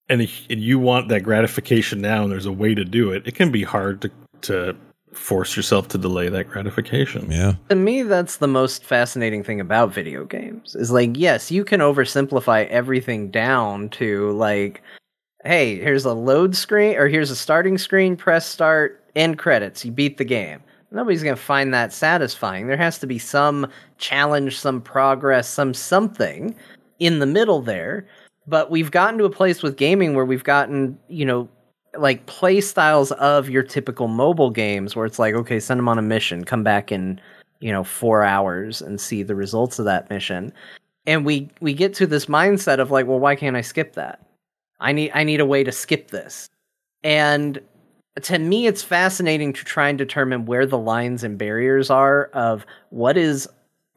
and, 0.09 0.21
and 0.49 0.61
you 0.61 0.79
want 0.79 1.09
that 1.09 1.21
gratification 1.21 2.01
now 2.01 2.23
and 2.23 2.31
there's 2.31 2.45
a 2.45 2.51
way 2.51 2.73
to 2.73 2.85
do 2.85 3.11
it 3.11 3.27
it 3.27 3.35
can 3.35 3.51
be 3.51 3.63
hard 3.63 4.01
to 4.01 4.11
to 4.41 4.75
force 5.13 5.55
yourself 5.55 5.87
to 5.87 5.97
delay 5.97 6.29
that 6.29 6.47
gratification. 6.47 7.31
Yeah. 7.31 7.53
to 7.69 7.75
me 7.75 8.03
that's 8.03 8.37
the 8.37 8.47
most 8.47 8.83
fascinating 8.83 9.43
thing 9.43 9.59
about 9.59 9.93
video 9.93 10.23
games 10.25 10.75
is 10.75 10.91
like 10.91 11.11
yes 11.15 11.51
you 11.51 11.63
can 11.63 11.79
oversimplify 11.79 12.67
everything 12.67 13.31
down 13.31 13.89
to 13.89 14.31
like 14.31 14.81
hey 15.43 15.75
here's 15.79 16.05
a 16.05 16.13
load 16.13 16.55
screen 16.55 16.97
or 16.97 17.07
here's 17.07 17.31
a 17.31 17.35
starting 17.35 17.77
screen 17.77 18.15
press 18.15 18.45
start 18.45 19.03
end 19.15 19.37
credits 19.37 19.83
you 19.83 19.91
beat 19.91 20.17
the 20.17 20.25
game. 20.25 20.61
Nobody's 20.89 21.23
going 21.23 21.35
to 21.35 21.41
find 21.41 21.73
that 21.73 21.91
satisfying. 21.91 22.67
There 22.67 22.77
has 22.77 22.97
to 22.99 23.07
be 23.07 23.19
some 23.19 23.67
challenge 23.97 24.57
some 24.57 24.79
progress 24.81 25.49
some 25.49 25.73
something 25.73 26.55
in 26.99 27.19
the 27.19 27.25
middle 27.25 27.61
there 27.61 28.07
but 28.47 28.71
we've 28.71 28.91
gotten 28.91 29.17
to 29.19 29.25
a 29.25 29.29
place 29.29 29.61
with 29.61 29.77
gaming 29.77 30.15
where 30.15 30.25
we've 30.25 30.43
gotten 30.43 30.97
you 31.07 31.25
know 31.25 31.47
like 31.97 32.25
play 32.25 32.61
styles 32.61 33.11
of 33.13 33.49
your 33.49 33.63
typical 33.63 34.07
mobile 34.07 34.49
games 34.49 34.95
where 34.95 35.05
it's 35.05 35.19
like 35.19 35.35
okay 35.35 35.59
send 35.59 35.79
them 35.79 35.89
on 35.89 35.97
a 35.97 36.01
mission 36.01 36.43
come 36.43 36.63
back 36.63 36.91
in 36.91 37.19
you 37.59 37.71
know 37.71 37.83
4 37.83 38.23
hours 38.23 38.81
and 38.81 38.99
see 38.99 39.23
the 39.23 39.35
results 39.35 39.79
of 39.79 39.85
that 39.85 40.09
mission. 40.09 40.53
And 41.05 41.25
we 41.25 41.49
we 41.61 41.73
get 41.73 41.93
to 41.95 42.07
this 42.07 42.25
mindset 42.25 42.79
of 42.79 42.91
like 42.91 43.07
well 43.07 43.19
why 43.19 43.35
can't 43.35 43.55
I 43.55 43.61
skip 43.61 43.93
that? 43.93 44.25
I 44.79 44.91
need 44.91 45.11
I 45.13 45.23
need 45.23 45.39
a 45.39 45.45
way 45.45 45.63
to 45.63 45.71
skip 45.71 46.11
this. 46.11 46.49
And 47.03 47.59
to 48.21 48.39
me 48.39 48.67
it's 48.67 48.83
fascinating 48.83 49.53
to 49.53 49.63
try 49.63 49.89
and 49.89 49.97
determine 49.97 50.45
where 50.45 50.65
the 50.65 50.77
lines 50.77 51.23
and 51.23 51.37
barriers 51.37 51.89
are 51.89 52.25
of 52.33 52.65
what 52.89 53.17
is 53.17 53.47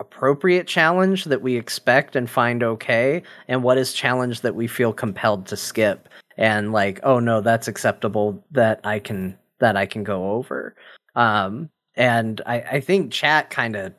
appropriate 0.01 0.67
challenge 0.67 1.25
that 1.27 1.43
we 1.43 1.57
expect 1.57 2.17
and 2.17 2.29
find 2.29 2.63
okay 2.63 3.23
and 3.49 3.63
what 3.63 3.79
is 3.79 3.93
challenge 3.93 4.41
that 4.41 4.55
we 4.55 4.67
feel 4.67 4.93
compelled 4.93 5.47
to 5.47 5.57
skip 5.57 6.09
and 6.39 6.73
like 6.73 6.99
oh 7.03 7.21
no 7.21 7.41
that's 7.41 7.69
acceptable 7.69 8.43
that 8.51 8.81
i 8.85 8.99
can 8.99 9.39
that 9.59 9.77
i 9.77 9.87
can 9.87 10.03
go 10.03 10.33
over. 10.33 10.75
Um 11.15 11.71
and 11.97 12.41
i 12.47 12.61
i 12.63 12.81
think 12.81 13.13
chat 13.13 13.51
kind 13.51 13.77
of 13.77 13.93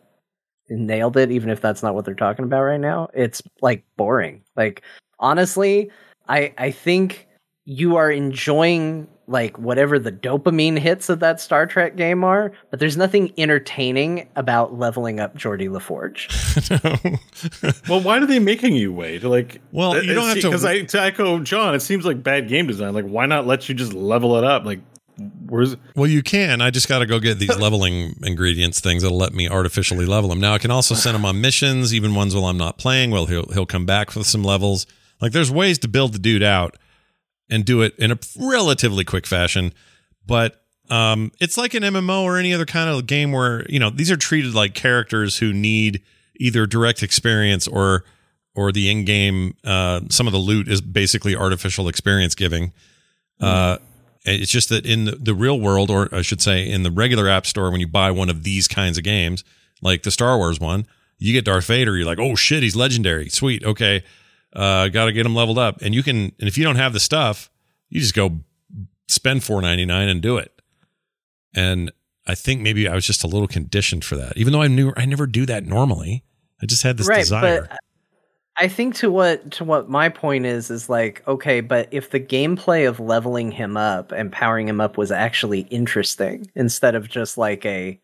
nailed 0.69 1.17
it 1.17 1.31
even 1.31 1.49
if 1.49 1.61
that's 1.61 1.83
not 1.83 1.93
what 1.93 2.05
they're 2.05 2.15
talking 2.15 2.45
about 2.45 2.63
right 2.63 2.79
now. 2.79 3.09
It's 3.13 3.41
like 3.61 3.83
boring. 3.97 4.43
Like 4.55 4.81
honestly 5.19 5.89
i 6.27 6.51
i 6.57 6.71
think 6.71 7.27
you 7.65 7.95
are 7.95 8.11
enjoying 8.11 9.07
like 9.31 9.57
whatever 9.57 9.97
the 9.97 10.11
dopamine 10.11 10.77
hits 10.77 11.09
of 11.09 11.19
that 11.21 11.39
Star 11.39 11.65
Trek 11.65 11.95
game 11.95 12.23
are, 12.23 12.51
but 12.69 12.79
there's 12.79 12.97
nothing 12.97 13.33
entertaining 13.37 14.29
about 14.35 14.77
leveling 14.77 15.19
up 15.19 15.35
Geordie 15.35 15.67
LaForge. 15.67 16.29
well 17.89 18.01
why 18.01 18.17
are 18.17 18.25
they 18.25 18.39
making 18.39 18.75
you 18.75 18.91
wait 18.91 19.23
like 19.23 19.61
Well, 19.71 19.91
uh, 19.93 20.01
you 20.01 20.13
don't 20.13 20.25
uh, 20.25 20.27
have 20.27 20.39
to- 20.39 20.47
because 20.47 20.65
i 20.65 20.81
to 20.81 21.01
echo 21.01 21.39
john 21.39 21.73
it 21.75 21.79
seems 21.81 22.05
like 22.05 22.21
bad 22.21 22.47
game 22.47 22.67
design 22.67 22.93
like 22.93 23.05
why 23.05 23.25
not 23.25 23.47
let 23.47 23.69
you 23.69 23.75
just 23.75 23.93
level 23.93 24.37
it 24.37 24.43
up 24.43 24.65
like 24.65 24.79
where's 25.45 25.75
Well, 25.95 26.07
you 26.07 26.23
can. 26.23 26.61
I 26.61 26.71
just 26.71 26.87
got 26.87 26.99
to 26.99 27.05
go 27.05 27.19
get 27.19 27.37
these 27.39 27.57
leveling 27.59 28.15
ingredients 28.23 28.79
things 28.79 29.03
that'll 29.03 29.17
let 29.17 29.33
me 29.33 29.47
artificially 29.47 30.05
level 30.05 30.29
them. 30.29 30.39
Now 30.39 30.53
I 30.53 30.57
can 30.57 30.71
also 30.71 30.95
send 30.95 31.15
them 31.15 31.25
on 31.25 31.41
missions, 31.41 31.93
even 31.93 32.15
ones 32.15 32.33
while 32.33 32.45
I'm 32.45 32.57
not 32.57 32.77
playing. 32.77 33.11
Well, 33.11 33.25
he'll 33.27 33.45
he'll 33.51 33.65
come 33.65 33.85
back 33.85 34.15
with 34.15 34.25
some 34.25 34.43
levels. 34.43 34.85
Like 35.21 35.31
there's 35.31 35.51
ways 35.51 35.77
to 35.79 35.87
build 35.87 36.13
the 36.13 36.19
dude 36.19 36.43
out 36.43 36.77
and 37.51 37.65
do 37.65 37.81
it 37.81 37.93
in 37.99 38.11
a 38.11 38.17
relatively 38.39 39.03
quick 39.03 39.27
fashion, 39.27 39.73
but 40.25 40.63
um, 40.89 41.31
it's 41.39 41.57
like 41.57 41.73
an 41.73 41.83
MMO 41.83 42.23
or 42.23 42.37
any 42.37 42.53
other 42.53 42.65
kind 42.65 42.89
of 42.89 43.05
game 43.05 43.31
where 43.31 43.65
you 43.69 43.79
know 43.79 43.89
these 43.89 44.09
are 44.09 44.17
treated 44.17 44.55
like 44.55 44.73
characters 44.73 45.37
who 45.37 45.53
need 45.53 46.01
either 46.37 46.65
direct 46.65 47.03
experience 47.03 47.67
or 47.67 48.03
or 48.55 48.71
the 48.71 48.89
in-game. 48.89 49.55
Uh, 49.63 50.01
some 50.09 50.27
of 50.27 50.33
the 50.33 50.39
loot 50.39 50.67
is 50.67 50.81
basically 50.81 51.35
artificial 51.35 51.87
experience 51.87 52.35
giving. 52.35 52.73
Uh, 53.39 53.77
it's 54.23 54.51
just 54.51 54.69
that 54.69 54.85
in 54.85 55.05
the, 55.05 55.13
the 55.13 55.33
real 55.33 55.59
world, 55.59 55.89
or 55.89 56.13
I 56.13 56.21
should 56.21 56.41
say, 56.41 56.69
in 56.69 56.83
the 56.83 56.91
regular 56.91 57.27
app 57.27 57.45
store, 57.45 57.71
when 57.71 57.79
you 57.79 57.87
buy 57.87 58.11
one 58.11 58.29
of 58.29 58.43
these 58.43 58.67
kinds 58.67 58.97
of 58.97 59.03
games, 59.03 59.43
like 59.81 60.03
the 60.03 60.11
Star 60.11 60.37
Wars 60.37 60.59
one, 60.59 60.85
you 61.17 61.33
get 61.33 61.45
Darth 61.45 61.65
Vader. 61.65 61.95
You're 61.97 62.05
like, 62.05 62.19
oh 62.19 62.35
shit, 62.35 62.61
he's 62.61 62.75
legendary. 62.75 63.29
Sweet, 63.29 63.63
okay. 63.63 64.03
Uh, 64.53 64.89
got 64.89 65.05
to 65.05 65.13
get 65.13 65.23
them 65.23 65.35
leveled 65.35 65.57
up, 65.57 65.81
and 65.81 65.95
you 65.95 66.03
can. 66.03 66.33
And 66.39 66.47
if 66.47 66.57
you 66.57 66.63
don't 66.63 66.75
have 66.75 66.93
the 66.93 66.99
stuff, 66.99 67.49
you 67.89 67.99
just 68.01 68.13
go 68.13 68.39
spend 69.07 69.43
four 69.43 69.61
ninety 69.61 69.85
nine 69.85 70.09
and 70.09 70.21
do 70.21 70.37
it. 70.37 70.61
And 71.53 71.91
I 72.27 72.35
think 72.35 72.61
maybe 72.61 72.87
I 72.87 72.95
was 72.95 73.05
just 73.05 73.23
a 73.23 73.27
little 73.27 73.47
conditioned 73.47 74.05
for 74.05 74.15
that, 74.15 74.37
even 74.37 74.53
though 74.53 74.61
I 74.61 74.67
knew 74.67 74.93
I 74.97 75.05
never 75.05 75.27
do 75.27 75.45
that 75.45 75.65
normally. 75.65 76.23
I 76.61 76.65
just 76.65 76.83
had 76.83 76.97
this 76.97 77.07
right, 77.07 77.19
desire. 77.19 77.67
but 77.69 77.79
I 78.57 78.67
think 78.67 78.95
to 78.95 79.09
what 79.09 79.51
to 79.53 79.63
what 79.63 79.89
my 79.89 80.09
point 80.09 80.45
is 80.45 80.69
is 80.69 80.89
like 80.89 81.25
okay, 81.27 81.61
but 81.61 81.87
if 81.91 82.11
the 82.11 82.19
gameplay 82.19 82.87
of 82.87 82.99
leveling 82.99 83.51
him 83.51 83.77
up 83.77 84.11
and 84.11 84.31
powering 84.31 84.67
him 84.67 84.81
up 84.81 84.97
was 84.97 85.11
actually 85.11 85.61
interesting 85.71 86.49
instead 86.55 86.95
of 86.95 87.09
just 87.09 87.37
like 87.37 87.65
a 87.65 87.99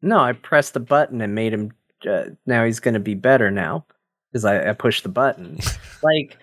no, 0.00 0.18
I 0.18 0.32
pressed 0.32 0.74
the 0.74 0.80
button 0.80 1.20
and 1.20 1.34
made 1.34 1.52
him 1.52 1.72
uh, 2.08 2.24
now 2.46 2.64
he's 2.64 2.80
going 2.80 2.94
to 2.94 3.00
be 3.00 3.14
better 3.14 3.50
now 3.50 3.84
because 4.32 4.44
I, 4.44 4.70
I 4.70 4.72
the 4.72 5.08
button. 5.08 5.58
like 6.02 6.38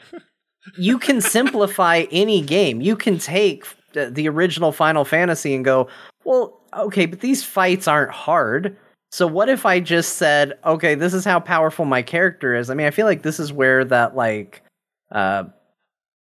you 0.78 1.00
can 1.00 1.22
simplify 1.22 2.06
any 2.12 2.42
game. 2.42 2.82
You 2.82 2.96
can 2.96 3.18
take 3.18 3.66
the, 3.94 4.10
the 4.10 4.30
original 4.30 4.72
Final 4.72 5.06
Fantasy 5.06 5.56
and 5.56 5.66
go, 5.66 5.88
well, 6.24 6.62
okay, 6.78 7.06
but 7.06 7.22
these 7.22 7.44
fights 7.44 7.88
aren't 7.88 8.12
hard. 8.12 8.78
So 9.12 9.26
what 9.26 9.50
if 9.50 9.66
I 9.66 9.80
just 9.80 10.18
said, 10.18 10.54
okay, 10.66 10.94
this 10.94 11.14
is 11.14 11.26
how 11.26 11.40
powerful 11.40 11.86
my 11.86 12.04
character 12.04 12.56
is? 12.56 12.70
I 12.70 12.76
mean, 12.76 12.86
I 12.86 12.92
feel 12.92 13.08
like 13.08 13.24
this 13.24 13.40
is 13.40 13.52
where 13.52 13.84
that 13.86 14.16
like 14.16 14.62
uh 15.12 15.46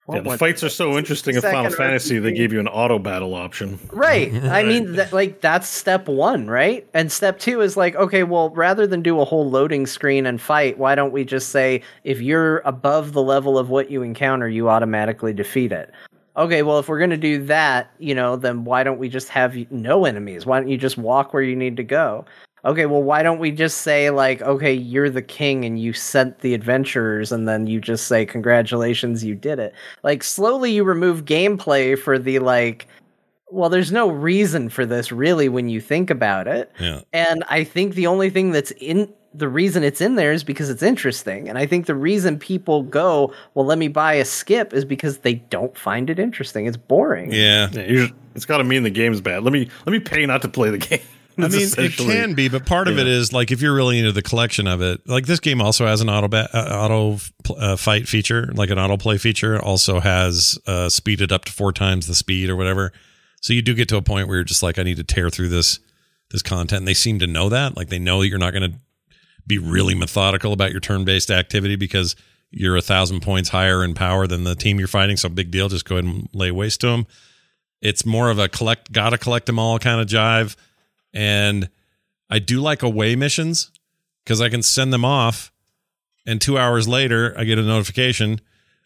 Yeah, 0.09 0.21
the 0.21 0.37
fights 0.37 0.63
are 0.63 0.69
so 0.69 0.97
interesting 0.97 1.35
in 1.35 1.41
Final 1.41 1.65
Second 1.65 1.77
Fantasy. 1.77 2.19
They 2.19 2.31
gave 2.31 2.53
you 2.53 2.61
an 2.61 2.67
auto 2.69 2.97
battle 2.97 3.33
option. 3.33 3.77
Right. 3.91 4.33
I 4.45 4.63
mean, 4.63 4.93
that, 4.93 5.11
like 5.11 5.41
that's 5.41 5.67
step 5.67 6.07
one, 6.07 6.47
right? 6.47 6.87
And 6.93 7.11
step 7.11 7.39
two 7.39 7.59
is 7.59 7.75
like, 7.75 7.95
okay, 7.95 8.23
well, 8.23 8.49
rather 8.51 8.87
than 8.87 9.01
do 9.01 9.19
a 9.19 9.25
whole 9.25 9.49
loading 9.49 9.85
screen 9.85 10.25
and 10.25 10.39
fight, 10.39 10.77
why 10.77 10.95
don't 10.95 11.11
we 11.11 11.25
just 11.25 11.49
say 11.49 11.81
if 12.05 12.21
you're 12.21 12.59
above 12.59 13.11
the 13.11 13.21
level 13.21 13.57
of 13.57 13.69
what 13.69 13.91
you 13.91 14.01
encounter, 14.01 14.47
you 14.47 14.69
automatically 14.69 15.33
defeat 15.33 15.73
it? 15.73 15.91
Okay, 16.37 16.63
well, 16.63 16.79
if 16.79 16.87
we're 16.87 16.99
gonna 16.99 17.17
do 17.17 17.43
that, 17.45 17.91
you 17.97 18.15
know, 18.15 18.35
then 18.35 18.63
why 18.63 18.83
don't 18.83 18.99
we 18.99 19.09
just 19.09 19.27
have 19.27 19.57
no 19.71 20.05
enemies? 20.05 20.45
Why 20.45 20.59
don't 20.59 20.69
you 20.69 20.77
just 20.77 20.97
walk 20.97 21.33
where 21.33 21.43
you 21.43 21.55
need 21.55 21.75
to 21.77 21.83
go? 21.83 22.25
Okay, 22.67 22.85
well, 22.85 23.01
why 23.01 23.23
don't 23.23 23.39
we 23.39 23.51
just 23.51 23.77
say 23.77 24.09
like, 24.09 24.41
okay, 24.41 24.73
you're 24.73 25.09
the 25.09 25.21
king 25.21 25.65
and 25.65 25.79
you 25.79 25.93
sent 25.93 26.39
the 26.39 26.53
adventurers, 26.53 27.31
and 27.31 27.47
then 27.47 27.65
you 27.65 27.79
just 27.79 28.07
say 28.07 28.25
congratulations, 28.25 29.23
you 29.23 29.33
did 29.35 29.57
it. 29.57 29.73
Like 30.03 30.23
slowly, 30.23 30.71
you 30.71 30.83
remove 30.83 31.25
gameplay 31.25 31.97
for 31.97 32.19
the 32.19 32.39
like 32.39 32.87
well, 33.49 33.69
there's 33.69 33.91
no 33.91 34.09
reason 34.09 34.69
for 34.69 34.85
this 34.85 35.11
really 35.11 35.47
when 35.47 35.69
you 35.69 35.79
think 35.79 36.09
about 36.09 36.47
it. 36.47 36.71
yeah, 36.79 37.01
And 37.13 37.45
I 37.47 37.63
think 37.63 37.95
the 37.95 38.07
only 38.07 38.29
thing 38.29 38.51
that's 38.51 38.71
in 38.71 39.11
the 39.33 39.47
reason 39.47 39.83
it's 39.83 40.01
in 40.01 40.15
there 40.15 40.33
is 40.33 40.43
because 40.43 40.69
it's 40.69 40.81
interesting. 40.81 41.47
And 41.47 41.57
I 41.57 41.65
think 41.65 41.85
the 41.85 41.95
reason 41.95 42.39
people 42.39 42.83
go, 42.83 43.33
well, 43.53 43.65
let 43.65 43.77
me 43.77 43.87
buy 43.87 44.13
a 44.13 44.25
skip 44.25 44.73
is 44.73 44.83
because 44.83 45.19
they 45.19 45.35
don't 45.35 45.77
find 45.77 46.09
it 46.09 46.19
interesting. 46.19 46.65
It's 46.65 46.77
boring. 46.77 47.31
yeah. 47.31 47.69
Yeah, 47.71 47.85
you, 47.85 48.07
it's 48.35 48.45
got 48.45 48.57
to 48.57 48.63
mean 48.63 48.83
the 48.83 48.89
game's 48.89 49.21
bad. 49.21 49.43
Let 49.43 49.53
me 49.53 49.69
let 49.85 49.91
me 49.91 49.99
pay 49.99 50.25
not 50.25 50.41
to 50.41 50.49
play 50.49 50.69
the 50.69 50.77
game. 50.77 50.99
I 51.37 51.47
mean, 51.49 51.69
it 51.77 51.93
can 51.93 52.33
be, 52.33 52.49
but 52.49 52.65
part 52.65 52.87
of 52.87 52.97
it 52.97 53.05
yeah. 53.05 53.13
is 53.13 53.31
like 53.31 53.51
if 53.51 53.61
you're 53.61 53.75
really 53.75 53.99
into 53.99 54.11
the 54.11 54.21
collection 54.21 54.67
of 54.67 54.81
it. 54.81 55.07
Like 55.07 55.25
this 55.25 55.39
game 55.39 55.61
also 55.61 55.85
has 55.85 56.01
an 56.01 56.09
auto 56.09 56.27
ba- 56.27 56.49
uh, 56.53 56.85
auto 56.85 57.19
uh, 57.55 57.75
fight 57.75 58.07
feature, 58.07 58.51
like 58.53 58.69
an 58.69 58.79
auto 58.79 58.97
play 58.97 59.17
feature. 59.17 59.55
It 59.55 59.61
also 59.61 59.99
has 59.99 60.57
uh, 60.65 60.89
speeded 60.89 61.31
up 61.31 61.45
to 61.45 61.51
four 61.51 61.71
times 61.71 62.07
the 62.07 62.15
speed 62.15 62.49
or 62.49 62.55
whatever. 62.55 62.91
So 63.41 63.53
you 63.53 63.61
do 63.61 63.73
get 63.73 63.87
to 63.89 63.97
a 63.97 64.01
point 64.01 64.27
where 64.27 64.37
you're 64.37 64.43
just 64.43 64.63
like, 64.63 64.79
I 64.79 64.83
need 64.83 64.97
to 64.97 65.03
tear 65.03 65.29
through 65.29 65.49
this 65.49 65.79
this 66.31 66.41
content. 66.41 66.79
And 66.79 66.87
they 66.87 66.93
seem 66.93 67.19
to 67.19 67.27
know 67.27 67.49
that. 67.49 67.77
Like 67.77 67.89
they 67.89 67.99
know 67.99 68.21
that 68.21 68.27
you're 68.27 68.39
not 68.39 68.51
going 68.51 68.71
to 68.71 68.79
be 69.45 69.57
really 69.57 69.95
methodical 69.95 70.53
about 70.53 70.71
your 70.71 70.81
turn 70.81 71.05
based 71.05 71.31
activity 71.31 71.75
because 71.75 72.15
you're 72.51 72.75
a 72.75 72.81
thousand 72.81 73.21
points 73.21 73.49
higher 73.49 73.83
in 73.83 73.93
power 73.93 74.27
than 74.27 74.43
the 74.43 74.55
team 74.55 74.79
you're 74.79 74.87
fighting. 74.87 75.17
So 75.17 75.29
big 75.29 75.51
deal. 75.51 75.69
Just 75.69 75.85
go 75.85 75.95
ahead 75.95 76.05
and 76.05 76.27
lay 76.33 76.51
waste 76.51 76.81
to 76.81 76.87
them. 76.87 77.07
It's 77.81 78.05
more 78.05 78.29
of 78.29 78.39
a 78.39 78.49
collect, 78.49 78.91
gotta 78.91 79.17
collect 79.17 79.45
them 79.45 79.59
all 79.59 79.77
kind 79.79 80.01
of 80.01 80.07
jive. 80.07 80.55
And 81.17 81.69
I 82.29 82.37
do 82.37 82.61
like 82.61 82.83
away 82.83 83.15
missions 83.15 83.71
because 84.23 84.39
I 84.39 84.49
can 84.49 84.61
send 84.61 84.93
them 84.93 85.03
off, 85.03 85.51
and 86.27 86.39
two 86.39 86.59
hours 86.59 86.87
later 86.87 87.33
I 87.35 87.43
get 87.43 87.57
a 87.57 87.63
notification. 87.63 88.39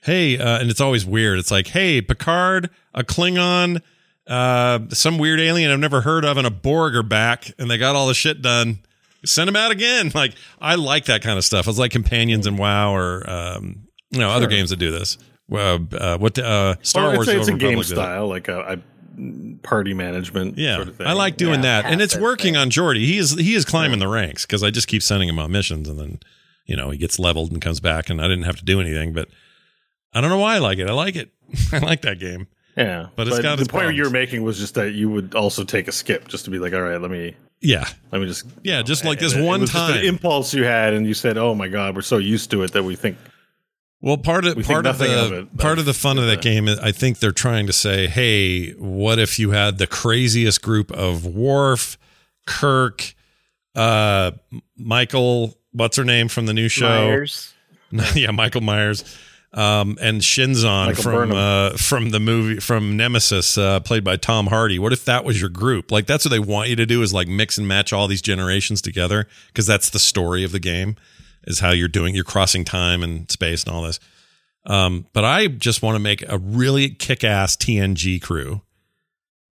Hey, 0.03 0.37
uh, 0.37 0.59
and 0.59 0.69
it's 0.69 0.79
always 0.79 1.05
weird. 1.05 1.39
It's 1.39 1.51
like, 1.51 1.67
hey, 1.67 2.01
Picard, 2.01 2.69
a 2.93 3.03
Klingon, 3.03 3.81
uh, 4.27 4.79
some 4.89 5.17
weird 5.17 5.41
alien 5.41 5.71
I've 5.71 5.79
never 5.79 6.01
heard 6.01 6.23
of, 6.23 6.37
and 6.37 6.47
a 6.47 6.51
Borg 6.51 6.95
are 6.95 7.03
back, 7.03 7.51
and 7.59 7.69
they 7.69 7.77
got 7.77 7.97
all 7.97 8.07
the 8.07 8.13
shit 8.13 8.41
done. 8.41 8.79
Send 9.25 9.49
them 9.49 9.57
out 9.57 9.71
again. 9.71 10.09
Like 10.15 10.35
I 10.61 10.75
like 10.75 11.05
that 11.05 11.21
kind 11.21 11.37
of 11.37 11.43
stuff. 11.43 11.67
It's 11.67 11.77
like 11.77 11.91
companions 11.91 12.47
in 12.47 12.55
WoW 12.55 12.95
or 12.95 13.29
um, 13.29 13.87
you 14.09 14.19
know 14.19 14.29
other 14.29 14.47
games 14.47 14.69
that 14.69 14.77
do 14.77 14.89
this. 14.89 15.17
Well, 15.49 15.85
uh, 15.91 16.17
what 16.17 16.39
uh, 16.39 16.75
Star 16.81 17.13
Wars? 17.13 17.27
It's, 17.27 17.49
it's 17.49 17.49
a 17.49 17.59
game 17.59 17.83
style, 17.83 18.29
like 18.29 18.47
a, 18.47 18.61
a 18.61 18.77
party 19.63 19.93
management. 19.93 20.57
Yeah, 20.57 20.75
sort 20.77 20.87
of 20.89 20.95
thing. 20.97 21.07
I 21.07 21.13
like 21.13 21.37
doing 21.37 21.63
Yeah, 21.63 21.81
that, 21.81 21.85
and 21.91 22.01
it's 22.01 22.17
working 22.17 22.53
thing. 22.53 22.61
on 22.61 22.69
Geordi. 22.69 23.05
He 23.05 23.17
is 23.17 23.31
he 23.37 23.55
is 23.55 23.65
climbing 23.65 23.99
the 23.99 24.07
ranks 24.07 24.45
because 24.45 24.63
I 24.63 24.69
just 24.71 24.87
keep 24.87 25.03
sending 25.03 25.29
him 25.29 25.39
on 25.39 25.51
missions, 25.51 25.87
and 25.89 25.99
then 25.99 26.19
you 26.65 26.75
know 26.75 26.89
he 26.89 26.97
gets 26.97 27.19
leveled 27.19 27.51
and 27.51 27.61
comes 27.61 27.79
back, 27.79 28.09
and 28.09 28.21
I 28.21 28.27
didn't 28.27 28.43
have 28.43 28.57
to 28.57 28.65
do 28.65 28.79
anything. 28.81 29.13
But 29.13 29.29
I 30.13 30.21
don't 30.21 30.29
know 30.29 30.37
why 30.39 30.55
I 30.55 30.59
like 30.59 30.77
it. 30.79 30.89
I 30.89 30.93
like 30.93 31.15
it. 31.15 31.31
I 31.71 31.79
like 31.79 32.01
that 32.01 32.19
game. 32.19 32.47
Yeah, 32.77 33.07
But 33.17 33.27
it's 33.27 33.39
got 33.39 33.57
the 33.57 33.65
point 33.65 33.69
problems. 33.71 33.97
you 33.97 34.03
were 34.05 34.09
making 34.09 34.43
was 34.43 34.57
just 34.57 34.75
that 34.75 34.93
you 34.93 35.09
would 35.09 35.35
also 35.35 35.65
take 35.65 35.89
a 35.89 35.91
skip 35.91 36.29
just 36.29 36.45
to 36.45 36.51
be 36.51 36.57
like, 36.57 36.73
all 36.73 36.81
right, 36.81 37.01
let 37.01 37.11
me 37.11 37.35
Yeah, 37.59 37.85
let 38.13 38.21
me 38.21 38.27
just 38.27 38.45
yeah, 38.63 38.81
just 38.81 39.03
like 39.03 39.17
eh, 39.17 39.21
this 39.21 39.33
And 39.33 39.43
it- 39.43 39.45
one 39.47 39.59
it 39.59 39.61
was 39.63 39.71
just 39.73 39.87
time. 39.89 39.99
an 39.99 40.05
impulse 40.05 40.53
you 40.53 40.63
had, 40.63 40.93
and 40.93 41.05
you 41.05 41.13
said, 41.13 41.37
"Oh 41.37 41.53
my 41.53 41.67
god, 41.67 41.95
we're 41.95 42.01
so 42.01 42.17
used 42.17 42.49
to 42.51 42.63
it 42.63 42.71
that 42.71 42.83
we 42.83 42.95
think." 42.95 43.17
Well, 44.01 44.17
part 44.17 44.45
of 44.45 44.57
We 44.57 44.63
part 44.63 44.87
of 44.87 44.97
the 44.97 45.25
of 45.25 45.31
it, 45.31 45.57
part 45.57 45.77
of 45.77 45.85
the 45.85 45.93
fun 45.93 46.17
of 46.17 46.25
that 46.25 46.41
game 46.41 46.67
is 46.67 46.79
I 46.79 46.91
think 46.91 47.19
they're 47.19 47.31
trying 47.31 47.67
to 47.67 47.73
say, 47.73 48.07
hey, 48.07 48.71
what 48.71 49.19
if 49.19 49.37
you 49.37 49.51
had 49.51 49.77
the 49.77 49.85
craziest 49.85 50.63
group 50.63 50.91
of 50.91 51.23
Worf, 51.23 51.99
Kirk, 52.47 53.13
uh, 53.75 54.31
Michael, 54.75 55.55
what's 55.71 55.97
her 55.97 56.03
name 56.03 56.29
from 56.29 56.47
the 56.47 56.53
new 56.53 56.67
show? 56.67 56.87
Myers. 56.87 57.53
yeah, 58.15 58.31
Michael 58.31 58.61
Myers, 58.61 59.03
um, 59.53 59.99
and 60.01 60.21
Shinzon 60.21 60.87
Michael 60.87 61.03
from 61.03 61.31
uh, 61.31 61.77
from 61.77 62.09
the 62.09 62.19
movie 62.19 62.59
from 62.59 62.97
Nemesis, 62.97 63.55
uh, 63.55 63.81
played 63.81 64.03
by 64.03 64.15
Tom 64.17 64.47
Hardy. 64.47 64.79
What 64.79 64.93
if 64.93 65.05
that 65.05 65.23
was 65.23 65.39
your 65.39 65.51
group? 65.51 65.91
Like 65.91 66.07
that's 66.07 66.25
what 66.25 66.31
they 66.31 66.39
want 66.39 66.69
you 66.69 66.75
to 66.77 66.87
do 66.87 67.03
is 67.03 67.13
like 67.13 67.27
mix 67.27 67.59
and 67.59 67.67
match 67.67 67.93
all 67.93 68.07
these 68.07 68.23
generations 68.23 68.81
together 68.81 69.27
because 69.47 69.67
that's 69.67 69.91
the 69.91 69.99
story 69.99 70.43
of 70.43 70.51
the 70.51 70.59
game 70.59 70.95
is 71.43 71.59
how 71.59 71.71
you're 71.71 71.87
doing 71.87 72.15
you're 72.15 72.23
crossing 72.23 72.65
time 72.65 73.03
and 73.03 73.29
space 73.31 73.63
and 73.63 73.73
all 73.73 73.81
this. 73.83 73.99
Um, 74.65 75.07
but 75.13 75.25
I 75.25 75.47
just 75.47 75.81
want 75.81 75.95
to 75.95 75.99
make 75.99 76.23
a 76.27 76.37
really 76.37 76.89
kick-ass 76.89 77.55
TNG 77.57 78.21
crew. 78.21 78.61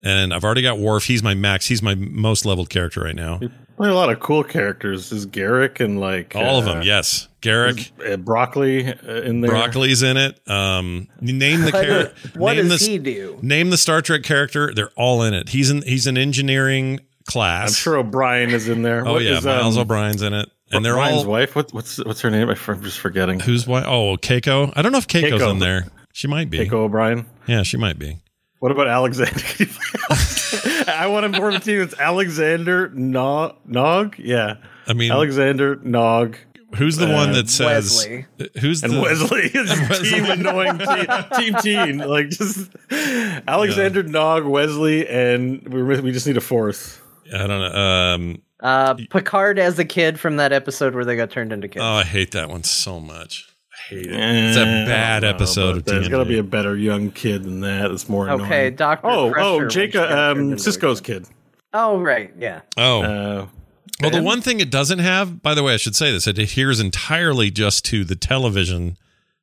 And 0.02 0.32
I've 0.32 0.44
already 0.44 0.62
got 0.62 0.78
Worf. 0.78 1.04
He's 1.04 1.22
my 1.22 1.34
max. 1.34 1.66
He's 1.66 1.82
my 1.82 1.94
most 1.94 2.44
leveled 2.44 2.70
character 2.70 3.00
right 3.00 3.14
now. 3.14 3.40
Play 3.76 3.88
a 3.88 3.94
lot 3.94 4.10
of 4.10 4.20
cool 4.20 4.44
characters. 4.44 5.10
Is 5.12 5.26
Garak 5.26 5.80
and 5.80 6.00
like 6.00 6.34
All 6.36 6.58
of 6.58 6.66
uh, 6.66 6.74
them, 6.74 6.82
yes. 6.82 7.28
Garak, 7.42 8.12
uh, 8.12 8.16
broccoli 8.16 8.86
uh, 8.88 9.22
in 9.22 9.40
there. 9.40 9.50
Broccoli's 9.50 10.02
in 10.02 10.16
it. 10.16 10.40
Um, 10.48 11.08
name 11.20 11.62
the 11.62 11.72
character. 11.72 12.14
what 12.38 12.56
name 12.56 12.68
does 12.68 12.80
the, 12.80 12.92
he 12.92 12.98
do? 12.98 13.38
Name 13.42 13.70
the 13.70 13.76
Star 13.76 14.00
Trek 14.00 14.22
character. 14.22 14.72
They're 14.72 14.92
all 14.96 15.22
in 15.22 15.34
it. 15.34 15.50
He's 15.50 15.70
in. 15.70 15.82
He's 15.82 16.06
an 16.06 16.16
engineering 16.16 17.00
class. 17.26 17.70
I'm 17.70 17.74
sure 17.74 17.98
O'Brien 17.98 18.50
is 18.50 18.68
in 18.68 18.82
there. 18.82 19.06
Oh 19.06 19.14
What 19.14 19.22
yeah, 19.22 19.38
is, 19.38 19.44
Miles 19.44 19.76
um, 19.76 19.82
O'Brien's 19.82 20.22
in 20.22 20.32
it, 20.32 20.48
and 20.72 20.84
they're 20.84 20.94
Ryan's 20.94 21.24
all. 21.24 21.30
wife. 21.30 21.54
What, 21.56 21.72
what's 21.72 21.98
what's 22.04 22.20
her 22.20 22.30
name? 22.30 22.48
I'm 22.48 22.82
just 22.82 22.98
forgetting. 22.98 23.40
Who's 23.40 23.66
why? 23.66 23.84
Oh, 23.84 24.16
Keiko. 24.16 24.72
I 24.76 24.82
don't 24.82 24.92
know 24.92 24.98
if 24.98 25.08
Keiko's 25.08 25.42
Keiko. 25.42 25.50
in 25.52 25.58
there. 25.58 25.86
She 26.12 26.28
might 26.28 26.50
be. 26.50 26.58
Keiko 26.58 26.74
O'Brien. 26.74 27.26
Yeah, 27.46 27.62
she 27.62 27.76
might 27.76 27.98
be. 27.98 28.18
What 28.58 28.72
about 28.72 28.88
Alexander? 28.88 29.34
I 30.88 31.06
want 31.08 31.32
to 31.32 31.38
more 31.40 31.50
of 31.50 31.56
a 31.56 31.60
team. 31.60 31.82
It's 31.82 31.98
Alexander 31.98 32.88
Nog. 32.88 33.56
Nog? 33.66 34.18
Yeah. 34.18 34.56
I 34.86 34.94
mean, 34.94 35.12
Alexander 35.12 35.76
Nog 35.76 36.38
who's 36.76 36.96
the 36.96 37.06
one 37.06 37.30
uh, 37.30 37.34
that 37.34 37.48
says? 37.48 38.06
Wesley. 38.06 38.26
Who's 38.60 38.82
and 38.82 38.92
the 38.92 39.00
Wesley 39.00 39.42
is 39.54 39.70
Wesley. 39.88 40.10
team 40.10 40.24
annoying 40.26 40.78
team, 40.78 41.06
team 41.36 41.54
teen 41.62 41.98
like 41.98 42.28
just 42.30 42.70
Alexander 42.90 44.02
Nog 44.02 44.44
Wesley 44.44 45.08
and 45.08 45.66
we 45.68 45.82
we 46.00 46.12
just 46.12 46.26
need 46.26 46.36
a 46.36 46.40
fourth. 46.42 47.02
I 47.32 47.46
don't 47.46 47.48
know. 47.48 47.74
Um, 47.74 48.42
Uh, 48.60 48.94
Picard 49.10 49.58
as 49.58 49.78
a 49.78 49.84
kid 49.84 50.18
from 50.18 50.36
that 50.36 50.52
episode 50.52 50.94
where 50.94 51.04
they 51.04 51.16
got 51.16 51.30
turned 51.30 51.52
into 51.52 51.68
kids. 51.68 51.82
oh, 51.84 51.94
I 51.94 52.04
hate 52.04 52.30
that 52.32 52.48
one 52.48 52.64
so 52.64 53.00
much. 53.00 53.48
I 53.72 53.94
hate 53.94 54.06
it. 54.06 54.12
It's 54.12 54.56
a 54.56 54.64
bad 54.86 55.24
I 55.24 55.28
know 55.28 55.34
episode 55.34 55.62
about 55.62 55.76
of 55.78 55.84
that. 55.84 55.92
There's 55.92 56.08
got 56.08 56.18
to 56.18 56.24
be 56.24 56.38
a 56.38 56.42
better 56.42 56.76
young 56.76 57.10
kid 57.10 57.44
than 57.44 57.60
that. 57.60 57.90
It's 57.90 58.08
more 58.08 58.26
annoying. 58.26 58.42
okay. 58.42 58.70
Doctor. 58.70 59.06
Oh, 59.06 59.30
Crusher 59.30 59.64
oh, 59.64 59.68
Jacob, 59.68 60.10
um, 60.10 60.52
Sisko's 60.54 61.00
kid. 61.00 61.24
kid. 61.24 61.34
Oh, 61.74 62.00
right, 62.00 62.32
yeah. 62.38 62.62
Oh, 62.78 63.02
Uh, 63.02 63.46
Well, 64.00 64.10
the 64.10 64.22
one 64.22 64.40
thing 64.40 64.60
it 64.60 64.70
doesn't 64.70 65.00
have, 65.00 65.42
by 65.42 65.54
the 65.54 65.62
way, 65.62 65.74
I 65.74 65.76
should 65.76 65.94
say 65.96 66.10
this, 66.10 66.26
it 66.26 66.38
adheres 66.38 66.80
entirely 66.80 67.50
just 67.50 67.84
to 67.86 68.04
the 68.04 68.16
television 68.16 68.96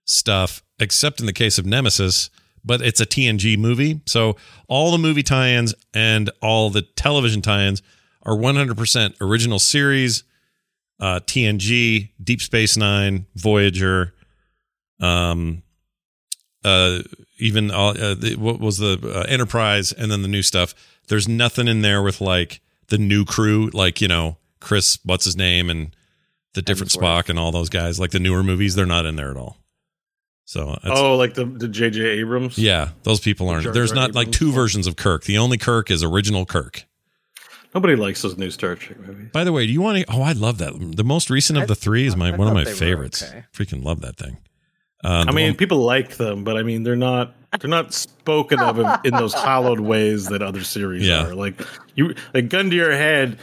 stuff, 0.06 0.64
except 0.80 1.20
in 1.20 1.28
the 1.28 1.34
case 1.34 1.60
of 1.60 1.66
Nemesis, 1.66 2.30
but 2.66 2.82
it's 2.82 3.00
a 3.00 3.06
TNG 3.06 3.58
movie. 3.58 4.02
So 4.06 4.36
all 4.68 4.92
the 4.92 4.98
movie 4.98 5.24
tie 5.24 5.50
ins 5.50 5.76
and 5.94 6.32
all 6.42 6.70
the 6.70 6.82
television 6.82 7.42
tie 7.42 7.66
ins 7.66 7.82
are 8.24 8.36
100% 8.36 9.16
original 9.22 9.60
series, 9.60 10.24
uh, 11.00 11.20
TNG, 11.26 12.10
Deep 12.24 12.42
Space 12.42 12.78
Nine, 12.78 13.26
Voyager, 13.36 14.14
Um, 15.00 15.64
uh, 16.64 17.00
even 17.40 17.72
all 17.72 17.90
uh, 17.90 18.14
the, 18.14 18.36
what 18.38 18.60
was 18.60 18.78
the 18.78 18.98
uh, 19.04 19.26
Enterprise, 19.28 19.92
and 19.92 20.10
then 20.12 20.22
the 20.22 20.28
new 20.30 20.42
stuff. 20.42 20.74
There's 21.10 21.28
nothing 21.28 21.68
in 21.68 21.82
there 21.82 22.02
with 22.02 22.22
like 22.22 22.62
the 22.88 22.98
new 22.98 23.26
crew, 23.26 23.70
like 23.74 24.00
you 24.00 24.08
know 24.08 24.38
Chris, 24.62 24.98
what's 25.04 25.26
his 25.26 25.36
name, 25.36 25.70
and 25.70 25.94
the 26.54 26.62
different 26.62 26.92
Hemsworth. 26.94 27.02
Spock 27.26 27.30
and 27.30 27.38
all 27.38 27.52
those 27.52 27.68
guys. 27.70 28.00
Like 28.00 28.12
the 28.12 28.20
newer 28.20 28.44
movies, 28.44 28.76
they're 28.76 28.86
not 28.86 29.06
in 29.06 29.18
there 29.18 29.30
at 29.32 29.36
all. 29.38 29.58
So 30.46 30.78
that's, 30.84 30.98
Oh, 30.98 31.18
like 31.18 31.34
the 31.34 31.44
the 31.46 31.68
J.J. 31.68 32.00
Abrams. 32.20 32.58
yeah, 32.58 32.90
those 33.04 33.20
people 33.20 33.50
aren't. 33.50 33.64
Jar 33.64 33.74
There's 33.74 33.90
Jar 33.92 33.96
not 34.08 34.16
like 34.16 34.28
Abrams. 34.28 34.38
two 34.38 34.52
versions 34.54 34.88
of 34.88 34.96
Kirk. 34.96 35.26
The 35.26 35.38
only 35.40 35.58
Kirk 35.58 35.92
is 35.92 36.02
original 36.02 36.46
Kirk. 36.46 36.86
Nobody 37.74 37.96
likes 37.96 38.22
those 38.22 38.38
new 38.38 38.52
Star 38.52 38.76
Trek 38.76 39.00
movies. 39.00 39.30
By 39.32 39.44
the 39.44 39.52
way, 39.52 39.66
do 39.66 39.74
you 39.74 39.82
want 39.82 39.98
to? 40.00 40.06
Oh, 40.14 40.22
I 40.22 40.34
love 40.34 40.60
that. 40.60 40.74
The 40.96 41.04
most 41.04 41.30
recent 41.30 41.58
of 41.60 41.68
the 41.68 41.76
three 41.76 42.06
is 42.06 42.16
my 42.16 42.32
I 42.32 42.36
one 42.38 42.48
of 42.48 42.54
my 42.54 42.66
favorites. 42.66 43.24
okay. 43.24 43.46
Freaking 43.54 43.84
love 43.84 44.02
that 44.02 44.16
thing. 44.18 44.38
Uh, 45.04 45.26
I 45.28 45.32
mean, 45.32 45.50
one- 45.50 45.56
people 45.58 45.80
like 45.80 46.18
them, 46.18 46.44
but 46.44 46.56
I 46.58 46.64
mean, 46.64 46.84
they're 46.84 46.96
not 46.96 47.36
they're 47.60 47.70
not 47.70 47.94
spoken 47.94 48.60
of 48.60 48.80
in, 48.80 48.88
in 49.06 49.12
those 49.14 49.34
hollowed 49.34 49.80
ways 49.80 50.28
that 50.28 50.42
other 50.42 50.64
series 50.64 51.06
Yeah. 51.08 51.28
are. 51.28 51.36
Like 51.36 51.62
you, 51.96 52.16
like 52.34 52.50
gun 52.50 52.70
to 52.70 52.76
your 52.76 52.92
head, 52.92 53.38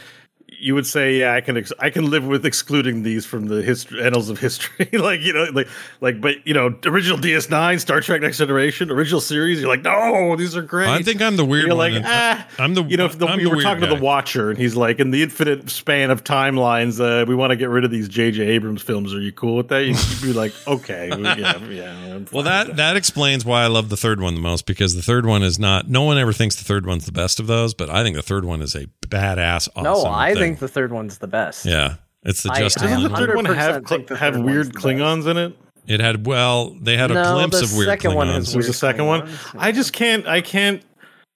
you 0.61 0.75
would 0.75 0.85
say, 0.85 1.19
yeah, 1.19 1.33
I 1.33 1.41
can 1.41 1.57
ex- 1.57 1.73
I 1.79 1.89
can 1.89 2.09
live 2.09 2.25
with 2.25 2.45
excluding 2.45 3.03
these 3.03 3.25
from 3.25 3.47
the 3.47 3.61
history 3.61 4.01
annals 4.01 4.29
of 4.29 4.39
history. 4.39 4.87
like 4.93 5.21
you 5.21 5.33
know, 5.33 5.45
like 5.53 5.67
like, 5.99 6.21
but 6.21 6.45
you 6.45 6.53
know, 6.53 6.75
original 6.85 7.17
DS9, 7.17 7.79
Star 7.79 8.01
Trek 8.01 8.21
Next 8.21 8.37
Generation, 8.37 8.91
original 8.91 9.21
series. 9.21 9.59
You're 9.59 9.69
like, 9.69 9.81
no, 9.81 10.35
these 10.35 10.55
are 10.55 10.61
great. 10.61 10.89
I 10.89 11.01
think 11.01 11.21
I'm 11.21 11.35
the 11.35 11.45
weird 11.45 11.67
You're 11.67 11.75
one. 11.75 11.93
like, 11.93 11.93
and- 11.93 12.05
ah, 12.07 12.47
I'm 12.59 12.73
the 12.73 12.83
you 12.83 12.97
know, 12.97 13.05
if 13.05 13.17
the, 13.17 13.27
I'm 13.27 13.39
the 13.39 13.47
were 13.49 13.55
weird 13.57 13.63
talking 13.65 13.81
to 13.81 13.95
the 13.95 14.01
Watcher, 14.01 14.49
and 14.49 14.57
he's 14.59 14.75
like, 14.75 14.99
in 14.99 15.11
the 15.11 15.23
infinite 15.23 15.69
span 15.69 16.11
of 16.11 16.23
timelines, 16.23 16.99
uh, 16.99 17.25
we 17.25 17.35
want 17.35 17.51
to 17.51 17.55
get 17.55 17.69
rid 17.69 17.83
of 17.83 17.91
these 17.91 18.07
J.J. 18.07 18.43
Abrams 18.43 18.81
films. 18.81 19.13
Are 19.13 19.21
you 19.21 19.31
cool 19.31 19.57
with 19.57 19.69
that? 19.69 19.83
You'd 19.85 19.97
be 20.21 20.33
like, 20.33 20.53
okay, 20.67 21.09
yeah, 21.17 21.57
yeah. 21.65 22.19
Well, 22.31 22.43
fine 22.43 22.67
that 22.67 22.75
that 22.77 22.95
explains 22.95 23.45
why 23.45 23.63
I 23.63 23.67
love 23.67 23.89
the 23.89 23.97
third 23.97 24.21
one 24.21 24.35
the 24.35 24.41
most 24.41 24.65
because 24.65 24.95
the 24.95 25.01
third 25.01 25.25
one 25.25 25.43
is 25.43 25.57
not. 25.59 25.89
No 25.89 26.03
one 26.03 26.17
ever 26.17 26.33
thinks 26.33 26.55
the 26.55 26.63
third 26.63 26.85
one's 26.85 27.05
the 27.05 27.11
best 27.11 27.39
of 27.39 27.47
those, 27.47 27.73
but 27.73 27.89
I 27.89 28.03
think 28.03 28.15
the 28.15 28.21
third 28.21 28.45
one 28.45 28.61
is 28.61 28.75
a 28.75 28.87
badass. 29.07 29.67
Awesome 29.75 29.83
no, 29.83 30.05
I 30.05 30.33
thing. 30.33 30.41
think 30.41 30.50
the 30.59 30.67
third 30.67 30.91
one's 30.91 31.17
the 31.19 31.27
best. 31.27 31.65
yeah, 31.65 31.95
it's 32.23 32.43
the 32.43 32.51
I- 32.51 32.59
Justin. 32.59 32.89
Doesn't 32.89 33.11
the 33.11 33.17
third 33.17 33.35
one 33.35 33.45
100% 33.45 33.55
have 33.55 33.85
think 33.85 34.07
the 34.07 34.17
have 34.17 34.35
weird 34.37 34.45
one's 34.45 34.67
the 34.67 34.73
best. 34.73 34.85
Klingons 34.85 35.27
in 35.31 35.37
it? 35.37 35.57
it 35.87 35.99
had 35.99 36.25
well, 36.27 36.75
they 36.81 36.95
had 36.97 37.11
a 37.11 37.15
No, 37.15 37.33
glimpse 37.33 37.61
of 37.61 37.73
weird 37.75 37.87
second 37.87 38.13
one 38.15 38.27
Klingons. 38.27 38.33
has 38.35 38.55
Was 38.55 38.65
the 38.65 38.69
Weird 38.71 38.75
second 38.75 39.05
one? 39.07 39.21
Klingons, 39.21 39.55
I 39.59 39.71
just 39.71 39.93
can't. 39.93 40.27
I 40.27 40.41
can't. 40.41 40.83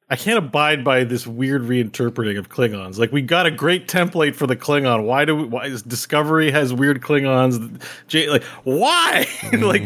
I 0.07 0.15
can't 0.15 0.37
abide 0.37 0.83
by 0.83 1.03
this 1.03 1.25
weird 1.25 1.63
reinterpreting 1.63 2.37
of 2.37 2.49
Klingons. 2.49 2.99
Like 2.99 3.11
we 3.11 3.23
got 3.23 3.47
a 3.47 3.51
great 3.51 3.87
template 3.87 4.35
for 4.35 4.45
the 4.45 4.55
Klingon. 4.55 5.03
Why 5.05 5.25
do 5.25 5.35
we, 5.35 5.43
why 5.45 5.65
is 5.65 5.81
Discovery 5.81 6.51
has 6.51 6.71
weird 6.71 7.01
Klingons? 7.01 7.81
J, 8.07 8.29
like 8.29 8.43
why? 8.65 9.25
like 9.53 9.81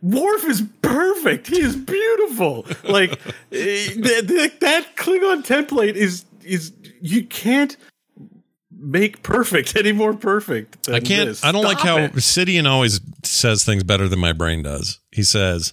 Worf 0.00 0.44
is 0.46 0.62
perfect. 0.80 1.48
He 1.48 1.60
is 1.60 1.76
beautiful. 1.76 2.64
Like 2.84 3.12
eh, 3.52 3.88
th- 3.92 4.26
th- 4.26 4.58
that 4.60 4.96
Klingon 4.96 5.44
template 5.46 5.96
is 5.96 6.24
is 6.42 6.72
you 7.02 7.24
can't 7.24 7.76
make 8.82 9.22
perfect 9.22 9.76
any 9.76 9.92
more 9.92 10.14
perfect. 10.14 10.84
Than 10.84 10.94
I 10.96 11.00
can't. 11.00 11.28
this. 11.28 11.44
I 11.44 11.52
don't 11.52 11.64
like 11.64 11.78
how 11.78 11.98
it. 11.98 12.12
Sidian 12.14 12.68
always 12.68 13.00
says 13.22 13.64
things 13.64 13.84
better 13.84 14.08
than 14.08 14.18
my 14.18 14.32
brain 14.32 14.62
does. 14.62 14.98
He 15.10 15.22
says 15.22 15.72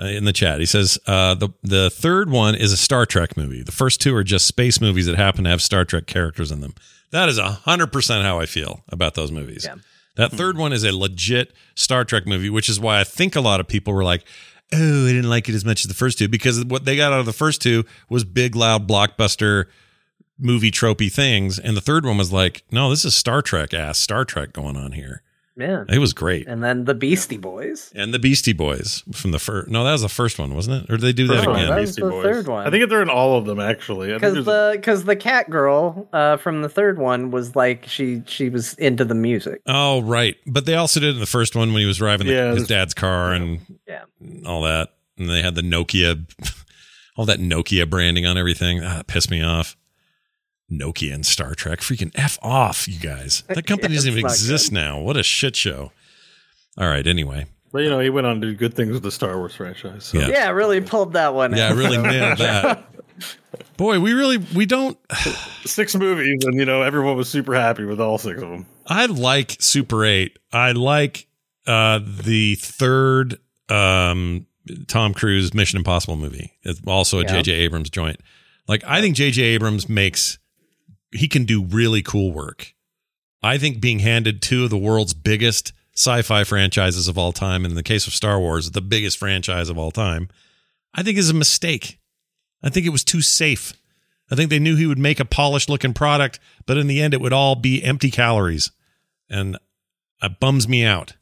uh, 0.00 0.06
in 0.06 0.24
the 0.24 0.32
chat, 0.32 0.60
he 0.60 0.66
says 0.66 0.98
uh, 1.06 1.34
the 1.34 1.48
the 1.62 1.90
third 1.90 2.30
one 2.30 2.54
is 2.54 2.72
a 2.72 2.76
Star 2.76 3.06
Trek 3.06 3.36
movie. 3.36 3.62
The 3.62 3.72
first 3.72 4.00
two 4.00 4.14
are 4.14 4.24
just 4.24 4.46
space 4.46 4.80
movies 4.80 5.06
that 5.06 5.16
happen 5.16 5.44
to 5.44 5.50
have 5.50 5.62
Star 5.62 5.84
Trek 5.84 6.06
characters 6.06 6.52
in 6.52 6.60
them. 6.60 6.74
That 7.10 7.28
is 7.28 7.38
hundred 7.38 7.92
percent 7.92 8.24
how 8.24 8.38
I 8.38 8.46
feel 8.46 8.84
about 8.88 9.14
those 9.14 9.32
movies. 9.32 9.64
Yeah. 9.64 9.76
That 10.16 10.32
third 10.32 10.56
one 10.56 10.72
is 10.72 10.82
a 10.82 10.96
legit 10.96 11.52
Star 11.74 12.04
Trek 12.04 12.26
movie, 12.26 12.48
which 12.48 12.68
is 12.68 12.80
why 12.80 13.00
I 13.00 13.04
think 13.04 13.36
a 13.36 13.40
lot 13.40 13.60
of 13.60 13.68
people 13.68 13.92
were 13.92 14.04
like, 14.04 14.24
"Oh, 14.72 15.04
I 15.06 15.12
didn't 15.12 15.28
like 15.28 15.48
it 15.48 15.54
as 15.54 15.64
much 15.64 15.84
as 15.84 15.88
the 15.88 15.94
first 15.94 16.18
two 16.18 16.26
because 16.28 16.64
what 16.64 16.86
they 16.86 16.96
got 16.96 17.12
out 17.12 17.20
of 17.20 17.26
the 17.26 17.34
first 17.34 17.60
two 17.60 17.84
was 18.08 18.24
big, 18.24 18.56
loud, 18.56 18.88
blockbuster 18.88 19.66
movie 20.38 20.70
tropey 20.70 21.10
things, 21.12 21.58
and 21.58 21.76
the 21.76 21.80
third 21.80 22.04
one 22.04 22.18
was 22.18 22.32
like, 22.32 22.62
no, 22.70 22.90
this 22.90 23.04
is 23.04 23.14
Star 23.14 23.42
Trek 23.42 23.72
ass 23.74 23.98
Star 23.98 24.24
Trek 24.24 24.52
going 24.52 24.76
on 24.76 24.92
here. 24.92 25.22
Yeah. 25.58 25.84
It 25.88 26.00
was 26.00 26.12
great. 26.12 26.46
And 26.46 26.62
then 26.62 26.84
the 26.84 26.92
Beastie 26.92 27.38
Boys. 27.38 27.90
And 27.94 28.12
the 28.12 28.18
Beastie 28.18 28.52
Boys 28.52 29.02
from 29.14 29.30
the 29.30 29.38
first. 29.38 29.70
No, 29.70 29.84
that 29.84 29.92
was 29.92 30.02
the 30.02 30.08
first 30.10 30.38
one, 30.38 30.54
wasn't 30.54 30.84
it? 30.84 30.90
Or 30.92 30.98
did 30.98 31.00
they 31.00 31.12
do 31.14 31.26
that 31.28 31.36
First 31.36 31.46
one, 31.46 31.56
again? 31.56 31.70
that 31.70 31.80
was 31.80 31.90
Beastie 31.92 32.02
the 32.02 32.10
Boys. 32.10 32.22
third 32.24 32.46
one. 32.48 32.66
I 32.66 32.70
think 32.70 32.90
they're 32.90 33.00
in 33.00 33.08
all 33.08 33.38
of 33.38 33.46
them 33.46 33.58
actually. 33.58 34.12
Because 34.12 34.44
the 34.44 34.72
because 34.76 35.04
the 35.04 35.16
cat 35.16 35.48
girl 35.48 36.10
uh, 36.12 36.36
from 36.36 36.60
the 36.60 36.68
third 36.68 36.98
one 36.98 37.30
was 37.30 37.56
like 37.56 37.86
she 37.86 38.22
she 38.26 38.50
was 38.50 38.74
into 38.74 39.06
the 39.06 39.14
music. 39.14 39.62
Oh, 39.66 40.02
right. 40.02 40.36
But 40.46 40.66
they 40.66 40.74
also 40.74 41.00
did 41.00 41.08
it 41.08 41.14
in 41.14 41.20
the 41.20 41.26
first 41.26 41.56
one 41.56 41.72
when 41.72 41.80
he 41.80 41.86
was 41.86 41.96
driving 41.96 42.26
the, 42.26 42.34
Yeah, 42.34 42.52
his 42.52 42.66
dad's 42.68 42.92
car 42.92 43.32
and 43.32 43.60
Yeah. 43.88 44.02
all 44.44 44.60
that. 44.64 44.90
And 45.16 45.30
they 45.30 45.40
had 45.40 45.54
the 45.54 45.62
Nokia, 45.62 46.22
all 47.16 47.24
that 47.24 47.40
Nokia 47.40 47.88
branding 47.88 48.26
on 48.26 48.36
everything. 48.36 48.84
Ah, 48.84 48.96
that 48.98 49.06
pissed 49.06 49.30
me 49.30 49.40
off. 49.42 49.74
Nokia 50.70 51.14
and 51.14 51.24
Star 51.24 51.54
Trek. 51.54 51.80
Freaking 51.80 52.10
F 52.14 52.38
off, 52.42 52.88
you 52.88 52.98
guys. 52.98 53.42
That 53.48 53.66
company 53.66 53.94
Yeah, 53.94 53.98
doesn't 53.98 54.12
even 54.12 54.24
it's 54.26 54.32
not 54.42 54.54
exist 54.54 54.72
now. 54.72 55.00
What 55.00 55.16
a 55.16 55.22
shit 55.22 55.56
show. 55.56 55.92
All 56.78 56.88
right. 56.88 57.06
Anyway. 57.06 57.46
But 57.72 57.82
you 57.82 57.90
know, 57.90 58.00
he 58.00 58.10
went 58.10 58.26
on 58.26 58.40
to 58.40 58.46
do 58.48 58.54
good 58.54 58.74
things 58.74 58.92
with 58.92 59.02
the 59.02 59.10
Star 59.10 59.36
Wars 59.36 59.54
franchise. 59.54 60.04
So. 60.04 60.18
Yeah. 60.18 60.28
Yeah, 60.28 60.50
really 60.50 60.80
pulled 60.80 61.12
that 61.14 61.34
one. 61.34 61.54
Yeah, 61.54 61.68
out. 61.70 61.76
really 61.76 61.98
nailed 61.98 62.38
that. 62.38 62.84
Boy, 63.76 64.00
we 64.00 64.12
really, 64.12 64.38
we 64.54 64.66
don't. 64.66 64.98
Six 65.64 65.94
movies, 65.94 66.44
and 66.44 66.54
you 66.58 66.64
know, 66.64 66.82
everyone 66.82 67.16
was 67.16 67.28
super 67.28 67.54
happy 67.54 67.84
with 67.84 68.00
all 68.00 68.18
six 68.18 68.40
of 68.42 68.48
them. 68.48 68.66
I 68.86 69.06
like 69.06 69.56
Super 69.60 70.04
8. 70.04 70.38
I 70.52 70.72
like 70.72 71.26
uh 71.66 72.00
the 72.04 72.54
third 72.56 73.38
um 73.68 74.46
Tom 74.86 75.12
Cruise 75.14 75.52
Mission 75.54 75.78
Impossible 75.78 76.16
movie. 76.16 76.52
It's 76.62 76.80
also 76.86 77.18
a 77.18 77.22
Yeah. 77.22 77.40
JJ 77.42 77.52
Abrams 77.52 77.90
joint. 77.90 78.20
Like 78.68 78.84
I 78.86 79.00
think 79.00 79.16
JJ 79.16 79.38
Abrams 79.42 79.88
makes 79.88 80.38
he 81.12 81.28
can 81.28 81.44
do 81.44 81.64
really 81.64 82.02
cool 82.02 82.32
work. 82.32 82.74
I 83.42 83.58
think 83.58 83.80
being 83.80 84.00
handed 84.00 84.42
two 84.42 84.64
of 84.64 84.70
the 84.70 84.78
world's 84.78 85.14
biggest 85.14 85.72
sci-fi 85.94 86.44
franchises 86.44 87.08
of 87.08 87.16
all 87.16 87.32
time 87.32 87.64
and 87.64 87.72
in 87.72 87.76
the 87.76 87.82
case 87.82 88.06
of 88.06 88.14
Star 88.14 88.38
Wars, 88.38 88.70
the 88.70 88.80
biggest 88.80 89.18
franchise 89.18 89.68
of 89.68 89.78
all 89.78 89.90
time, 89.90 90.28
I 90.94 91.02
think 91.02 91.16
is 91.18 91.30
a 91.30 91.34
mistake. 91.34 91.98
I 92.62 92.68
think 92.68 92.86
it 92.86 92.90
was 92.90 93.04
too 93.04 93.22
safe. 93.22 93.72
I 94.30 94.34
think 94.34 94.50
they 94.50 94.58
knew 94.58 94.76
he 94.76 94.86
would 94.86 94.98
make 94.98 95.20
a 95.20 95.24
polished 95.24 95.68
looking 95.68 95.94
product, 95.94 96.40
but 96.66 96.76
in 96.76 96.86
the 96.86 97.00
end 97.00 97.14
it 97.14 97.20
would 97.20 97.32
all 97.32 97.54
be 97.54 97.82
empty 97.82 98.10
calories. 98.10 98.72
And 99.30 99.56
it 100.22 100.40
bums 100.40 100.66
me 100.66 100.84
out. 100.84 101.14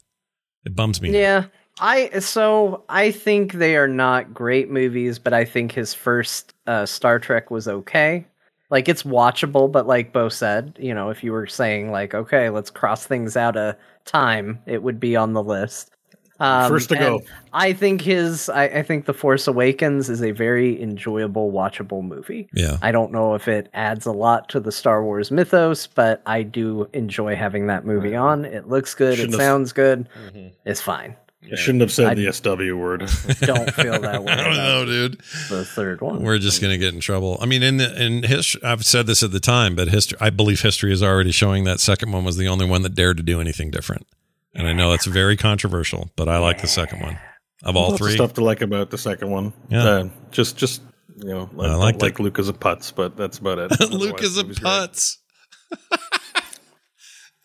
It 0.65 0.75
bums 0.75 1.01
me. 1.01 1.09
out. 1.09 1.13
Yeah. 1.13 1.45
I 1.79 2.19
so 2.19 2.85
I 2.87 3.11
think 3.11 3.53
they 3.53 3.75
are 3.75 3.87
not 3.87 4.33
great 4.33 4.69
movies, 4.69 5.19
but 5.19 5.33
I 5.33 5.43
think 5.43 5.73
his 5.73 5.93
first 5.93 6.53
uh, 6.65 6.85
Star 6.85 7.19
Trek 7.19 7.51
was 7.51 7.67
okay. 7.67 8.25
Like 8.69 8.89
it's 8.89 9.03
watchable, 9.03 9.71
but 9.71 9.85
like 9.87 10.11
Bo 10.11 10.29
said, 10.29 10.75
you 10.79 10.93
know, 10.93 11.09
if 11.09 11.23
you 11.23 11.31
were 11.31 11.47
saying 11.47 11.91
like, 11.91 12.13
okay, 12.13 12.49
let's 12.49 12.69
cross 12.69 13.05
things 13.05 13.37
out 13.37 13.55
of 13.55 13.75
time, 14.05 14.59
it 14.65 14.81
would 14.81 14.99
be 14.99 15.15
on 15.15 15.33
the 15.33 15.43
list. 15.43 15.91
Um, 16.39 16.69
First 16.69 16.89
to 16.89 16.95
go. 16.97 17.21
I 17.53 17.71
think 17.71 18.01
his. 18.01 18.49
I, 18.49 18.63
I 18.65 18.83
think 18.83 19.05
The 19.05 19.13
Force 19.13 19.47
Awakens 19.47 20.09
is 20.09 20.21
a 20.21 20.31
very 20.31 20.81
enjoyable, 20.81 21.49
watchable 21.53 22.03
movie. 22.03 22.49
Yeah. 22.53 22.77
I 22.81 22.91
don't 22.91 23.13
know 23.13 23.35
if 23.35 23.47
it 23.47 23.69
adds 23.73 24.05
a 24.05 24.11
lot 24.11 24.49
to 24.49 24.59
the 24.59 24.71
Star 24.71 25.01
Wars 25.01 25.31
mythos, 25.31 25.87
but 25.87 26.21
I 26.25 26.43
do 26.43 26.89
enjoy 26.91 27.37
having 27.37 27.67
that 27.67 27.85
movie 27.85 28.15
on. 28.17 28.43
It 28.43 28.67
looks 28.67 28.93
good. 28.93 29.15
Shouldn't 29.15 29.35
it 29.35 29.37
have- 29.39 29.45
sounds 29.47 29.71
good. 29.71 30.09
Mm-hmm. 30.27 30.47
It's 30.65 30.81
fine. 30.81 31.15
I 31.51 31.55
shouldn't 31.55 31.81
have 31.81 31.91
said 31.91 32.07
I- 32.07 32.13
the 32.15 32.31
SW 32.33 32.75
word. 32.77 32.99
Don't 33.41 33.71
feel 33.73 33.99
that 34.01 34.23
way 34.23 34.31
I 34.33 34.43
don't 34.43 34.55
know, 34.57 34.85
dude. 34.85 35.19
the 35.49 35.63
third 35.65 36.01
one. 36.01 36.21
We're 36.23 36.39
just 36.39 36.61
going 36.61 36.71
to 36.71 36.77
get 36.77 36.93
in 36.93 36.99
trouble. 36.99 37.37
I 37.41 37.45
mean, 37.45 37.61
in 37.63 37.77
the, 37.77 38.01
in 38.03 38.23
history, 38.23 38.61
I've 38.63 38.85
said 38.85 39.07
this 39.07 39.21
at 39.23 39.31
the 39.31 39.39
time, 39.39 39.75
but 39.75 39.89
history, 39.89 40.17
I 40.21 40.29
believe 40.31 40.61
history 40.61 40.91
is 40.91 41.03
already 41.03 41.31
showing 41.31 41.63
that 41.65 41.79
second 41.79 42.11
one 42.11 42.23
was 42.23 42.37
the 42.37 42.47
only 42.47 42.65
one 42.65 42.81
that 42.83 42.95
dared 42.95 43.17
to 43.17 43.23
do 43.23 43.39
anything 43.41 43.69
different. 43.71 44.07
And 44.53 44.67
I 44.67 44.73
know 44.73 44.93
it's 44.93 45.05
very 45.05 45.35
controversial, 45.37 46.09
but 46.15 46.29
I 46.29 46.37
like 46.37 46.61
the 46.61 46.67
second 46.67 47.01
one 47.01 47.19
of 47.63 47.75
all 47.75 47.89
Lots 47.89 48.01
of 48.01 48.07
three. 48.07 48.15
stuff 48.15 48.33
to 48.35 48.43
like 48.43 48.61
about 48.61 48.89
the 48.89 48.97
second 48.97 49.29
one. 49.29 49.53
Yeah. 49.69 49.83
Uh, 49.83 50.09
just, 50.31 50.55
just 50.57 50.81
you 51.17 51.29
know, 51.29 51.49
I, 51.59 51.63
I 51.63 51.67
don't 51.67 51.79
like 51.79 52.19
it. 52.19 52.19
Luke 52.21 52.39
as 52.39 52.49
a 52.49 52.53
putz, 52.53 52.93
but 52.95 53.15
that's 53.17 53.37
about 53.37 53.59
it. 53.59 53.71
Luke 53.91 54.13
Otherwise, 54.15 54.23
is 54.23 54.37
a 54.37 54.43
putz. 54.45 55.17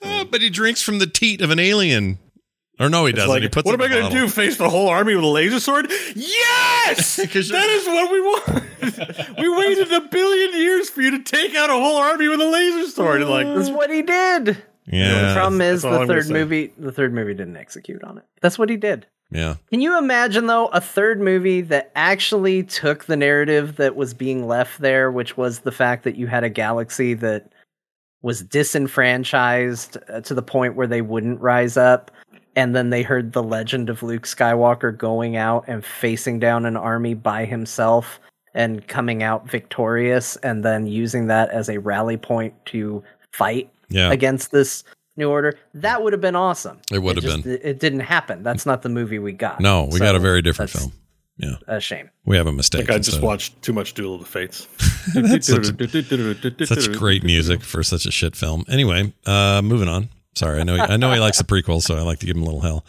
Ah, 0.03 0.25
but 0.31 0.41
he 0.41 0.51
drinks 0.51 0.83
from 0.83 0.99
the 0.99 1.07
teat 1.07 1.41
of 1.41 1.51
an 1.51 1.59
alien. 1.59 2.19
Or 2.81 2.89
no, 2.89 3.05
he 3.05 3.11
It's 3.11 3.19
doesn't. 3.19 3.29
like, 3.31 3.43
he 3.43 3.49
puts 3.51 3.67
what 3.67 3.75
am 3.75 3.83
I 3.83 3.89
going 3.89 4.11
to 4.11 4.19
do? 4.19 4.27
Face 4.27 4.57
the 4.57 4.71
whole 4.71 4.89
army 4.89 5.15
with 5.15 5.23
a 5.23 5.29
laser 5.29 5.61
sword? 5.61 5.91
Yes, 6.17 7.17
'Cause 7.33 7.51
you're- 7.51 7.61
that 7.61 7.69
is 7.69 7.87
what 7.87 8.11
we 8.11 8.21
want. 8.23 9.39
we 9.39 9.49
waited 9.49 9.93
a 9.93 10.01
billion 10.01 10.55
years 10.59 10.89
for 10.89 11.03
you 11.03 11.11
to 11.13 11.23
take 11.23 11.55
out 11.55 11.69
a 11.71 11.75
whole 11.75 11.99
army 11.99 12.27
with 12.29 12.41
a 12.41 12.49
laser 12.51 12.89
sword. 12.91 13.21
And 13.21 13.31
like, 13.31 13.47
That's 13.47 13.69
what 13.71 13.91
he 13.91 14.01
did. 14.03 14.57
Yeah. 14.87 15.09
The 15.21 15.27
Yeah. 15.27 15.35
problem 15.35 15.61
is 15.61 15.83
that's 15.83 15.99
the 15.99 16.07
third 16.07 16.31
movie. 16.31 16.73
The 16.79 16.91
third 16.91 17.13
movie 17.13 17.35
didn't 17.35 17.57
execute 17.59 18.03
on 18.03 18.17
it. 18.19 18.25
That's 18.41 18.59
what 18.59 18.71
he 18.71 18.77
did. 18.77 19.07
Yeah. 19.31 19.57
Can 19.71 19.81
you 19.81 19.97
imagine 19.99 20.47
though 20.47 20.67
a 20.69 20.81
third 20.81 21.21
movie 21.21 21.61
that 21.61 21.93
actually 21.95 22.63
took 22.65 23.05
the 23.05 23.17
narrative 23.17 23.77
that 23.77 23.95
was 23.95 24.15
being 24.15 24.49
left 24.49 24.81
there, 24.81 25.11
which 25.13 25.37
was 25.37 25.61
the 25.61 25.71
fact 25.71 26.03
that 26.05 26.17
you 26.17 26.27
had 26.27 26.43
a 26.45 26.49
galaxy 26.49 27.15
that 27.15 27.53
was 28.23 28.43
disenfranchised 28.43 29.97
uh, 30.09 30.21
to 30.23 30.35
the 30.35 30.43
point 30.43 30.75
where 30.75 30.87
they 30.87 31.03
wouldn't 31.03 31.41
rise 31.41 31.77
up, 31.77 32.11
and 32.57 32.75
then 32.75 32.91
they 32.91 33.03
heard 33.03 33.33
the 33.33 33.43
legend 33.43 33.89
of 33.91 34.03
Luke 34.03 34.23
Skywalker 34.25 34.97
going 34.97 35.37
out 35.37 35.65
and 35.67 35.85
facing 35.85 36.39
down 36.39 36.67
an 36.67 36.77
army 36.77 37.15
by 37.15 37.45
himself 37.45 38.21
and 38.55 38.87
coming 38.89 39.23
out 39.23 39.49
victorious 39.49 40.37
and 40.37 40.65
then 40.65 40.87
using 40.87 41.29
that 41.29 41.51
as 41.51 41.69
a 41.69 41.79
rally 41.79 42.17
point 42.17 42.53
to 42.67 43.03
fight 43.33 43.71
Yeah. 43.89 44.11
against 44.11 44.51
this 44.51 44.83
new 45.17 45.29
order. 45.31 45.57
That 45.75 46.03
would 46.03 46.13
have 46.13 46.21
been 46.23 46.35
awesome. 46.37 46.79
It 46.93 47.01
would 47.01 47.17
have 47.17 47.25
just- 47.25 47.45
been. 47.45 47.53
It, 47.53 47.61
it 47.63 47.79
didn't 47.79 48.01
happen. 48.01 48.43
That's 48.43 48.67
not 48.67 48.83
the 48.83 48.89
movie 48.89 49.19
we 49.21 49.33
got. 49.33 49.61
No, 49.61 49.85
we 49.85 49.99
So 49.99 50.05
got 50.05 50.17
a 50.17 50.19
very 50.21 50.43
different 50.43 50.71
film. 50.73 50.93
Yeah. 51.37 51.55
A 51.69 51.81
shame. 51.81 52.11
We 52.27 52.37
have 52.37 52.47
a 52.47 52.53
mistake. 52.53 52.81
think 52.81 52.91
I 52.91 52.97
just 52.99 53.09
instead. 53.11 53.23
watched 53.23 53.63
too 53.63 53.73
much 53.73 53.95
Duel 53.95 54.15
of 54.17 54.21
the 54.21 54.27
Fates. 54.27 54.67
That's 55.15 55.47
such, 56.67 56.67
such 56.69 56.93
great 56.99 57.25
music 57.25 57.63
for 57.63 57.83
such 57.83 58.05
a 58.05 58.11
shit 58.11 58.37
film. 58.37 58.65
Anyway, 58.69 59.13
uh, 59.25 59.63
moving 59.63 59.89
on. 59.89 60.11
Sorry, 60.35 60.61
I 60.61 60.65
know 60.65 60.77
I 60.77 60.97
know 60.97 61.13
he 61.13 61.19
likes 61.21 61.39
the 61.39 61.45
prequels, 61.45 61.83
so 61.83 61.97
I 61.97 62.03
like 62.03 62.19
to 62.21 62.27
give 62.27 62.37
him 62.37 62.43
a 62.43 62.47
little 62.47 62.61
hell 62.61 62.85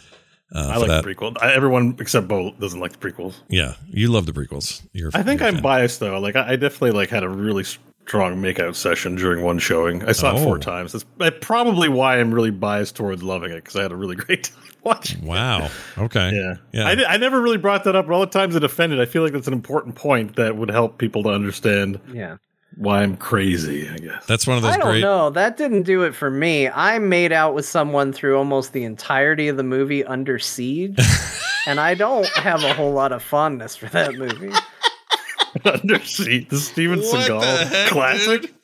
uh, 0.54 0.68
I 0.68 0.74
for 0.74 0.78
like 0.80 0.88
that. 0.88 1.04
the 1.04 1.14
prequel. 1.14 1.36
I, 1.42 1.52
everyone 1.54 1.96
except 2.00 2.28
Bo 2.28 2.52
doesn't 2.52 2.78
like 2.80 2.98
the 2.98 2.98
prequels. 3.10 3.34
yeah, 3.48 3.74
you 3.88 4.08
love 4.08 4.26
the 4.26 4.32
prequels. 4.32 4.82
You're, 4.92 5.10
I 5.14 5.22
think 5.22 5.40
you're 5.40 5.48
a 5.48 5.50
I'm 5.50 5.54
fan. 5.56 5.62
biased 5.62 6.00
though. 6.00 6.18
Like 6.20 6.36
I, 6.36 6.52
I 6.52 6.56
definitely 6.56 6.92
like 6.92 7.08
had 7.10 7.24
a 7.24 7.28
really 7.28 7.64
strong 7.64 8.36
makeout 8.42 8.74
session 8.74 9.14
during 9.16 9.42
one 9.44 9.58
showing. 9.58 10.04
I 10.04 10.12
saw 10.12 10.34
it 10.36 10.40
Oh. 10.40 10.44
four 10.44 10.58
times. 10.58 10.92
That's 10.92 11.04
that's 11.18 11.36
probably 11.40 11.88
why 11.88 12.18
I'm 12.20 12.32
really 12.34 12.50
biased 12.50 12.96
towards 12.96 13.22
loving 13.22 13.50
it 13.50 13.56
because 13.56 13.76
I 13.76 13.82
had 13.82 13.92
a 13.92 13.96
really 13.96 14.16
great 14.24 14.44
time 14.44 14.62
watching. 14.84 15.24
Wow. 15.24 15.68
Okay. 15.98 16.30
Yeah, 16.34 16.54
Yeah. 16.72 16.88
I, 17.08 17.14
I 17.14 17.16
never 17.16 17.40
really 17.40 17.58
brought 17.58 17.84
that 17.84 17.94
up. 17.96 18.06
But 18.06 18.14
all 18.14 18.20
the 18.20 18.26
times 18.26 18.54
I 18.56 18.58
defended, 18.58 19.00
I 19.00 19.04
feel 19.04 19.22
like 19.22 19.32
that's 19.32 19.46
an 19.46 19.52
important 19.52 19.94
point 19.94 20.36
that 20.36 20.56
would 20.56 20.70
help 20.70 20.98
people 20.98 21.22
to 21.24 21.28
understand 21.30 22.00
Yeah. 22.12 22.36
Why 22.76 23.02
I'm 23.02 23.16
crazy. 23.16 23.88
I 23.88 23.96
guess. 23.98 24.26
That's 24.26 24.46
one 24.46 24.56
of 24.56 24.62
those 24.62 24.74
I 24.74 24.78
don't 24.78 24.86
great. 24.86 25.00
know. 25.00 25.30
That 25.30 25.56
didn't 25.56 25.82
do 25.82 26.02
it 26.02 26.14
for 26.14 26.30
me. 26.30 26.68
I 26.68 26.98
made 26.98 27.32
out 27.32 27.54
with 27.54 27.66
someone 27.66 28.12
through 28.12 28.38
almost 28.38 28.72
the 28.72 28.84
entirety 28.84 29.48
of 29.48 29.56
the 29.56 29.62
movie 29.62 30.04
Under 30.04 30.38
Siege, 30.38 30.98
and 31.66 31.80
I 31.80 31.94
don't 31.94 32.26
have 32.28 32.62
a 32.64 32.72
whole 32.72 32.92
lot 32.92 33.12
of 33.12 33.22
fondness 33.22 33.76
for 33.76 33.86
that 33.86 34.14
movie. 34.14 34.52
Under 35.64 35.98
Siege, 36.00 36.48
the 36.48 36.56
Steven 36.56 37.00
What 37.00 37.10
the 37.10 37.32
Seagal 37.32 37.66
heck, 37.68 37.90
classic. 37.90 38.42
dude? 38.42 38.54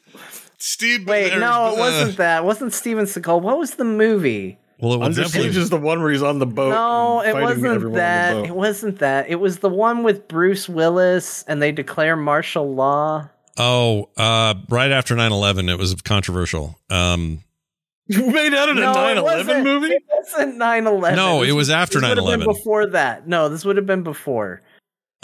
Steve. 0.59 1.06
Wait, 1.06 1.28
there's, 1.28 1.40
no, 1.40 1.68
it 1.68 1.76
uh, 1.76 1.78
wasn't 1.78 2.16
that. 2.16 2.38
It 2.42 2.44
wasn't 2.44 2.72
Steven 2.72 3.04
Seagal. 3.04 3.42
What 3.42 3.59
was 3.59 3.74
the 3.74 3.84
movie? 3.84 4.59
Well, 4.80 4.94
it 4.94 4.98
was 4.98 5.06
Under 5.06 5.22
definitely. 5.22 5.48
Siege 5.50 5.56
is 5.59 5.70
the 5.70 5.76
one 5.76 6.00
where 6.00 6.11
he's 6.11 6.22
on 6.22 6.38
the 6.38 6.46
boat. 6.46 6.70
No, 6.70 7.20
it 7.20 7.34
wasn't 7.34 7.66
everyone 7.66 7.76
on 7.76 7.92
the 7.92 7.98
that. 7.98 8.44
It 8.46 8.54
wasn't 8.54 8.98
that. 9.00 9.28
It 9.28 9.36
was 9.36 9.59
the 9.59 9.68
one 9.68 10.02
with 10.04 10.28
Bruce 10.28 10.68
Willis, 10.68 11.44
and 11.48 11.61
they 11.61 11.72
declare 11.72 12.16
martial 12.16 12.74
law. 12.74 13.28
Oh, 13.59 14.09
uh, 14.16 14.54
right 14.68 14.90
after 14.90 15.14
9-11, 15.14 15.70
it 15.70 15.78
was 15.78 15.94
controversial. 16.02 16.78
Um, 16.90 17.42
You 18.06 18.26
made 18.30 18.54
out 18.54 18.70
in 18.70 18.78
a 18.78 18.80
No, 18.80 18.92
9 18.94 19.16
it 19.16 19.20
11 19.20 19.46
wasn't. 19.46 19.64
movie? 19.64 19.88
It 19.88 20.02
wasn't 20.11 20.56
9/11. 20.56 21.16
No, 21.16 21.42
it 21.42 21.52
was 21.52 21.68
after 21.68 22.00
this 22.00 22.09
would 22.09 22.16
have 22.18 22.26
been 22.26 22.40
9/11. 22.40 22.44
Before 22.46 22.86
that. 22.86 23.28
No, 23.28 23.48
this 23.50 23.64
would 23.66 23.76
have 23.76 23.84
been 23.86 24.02
before. 24.02 24.62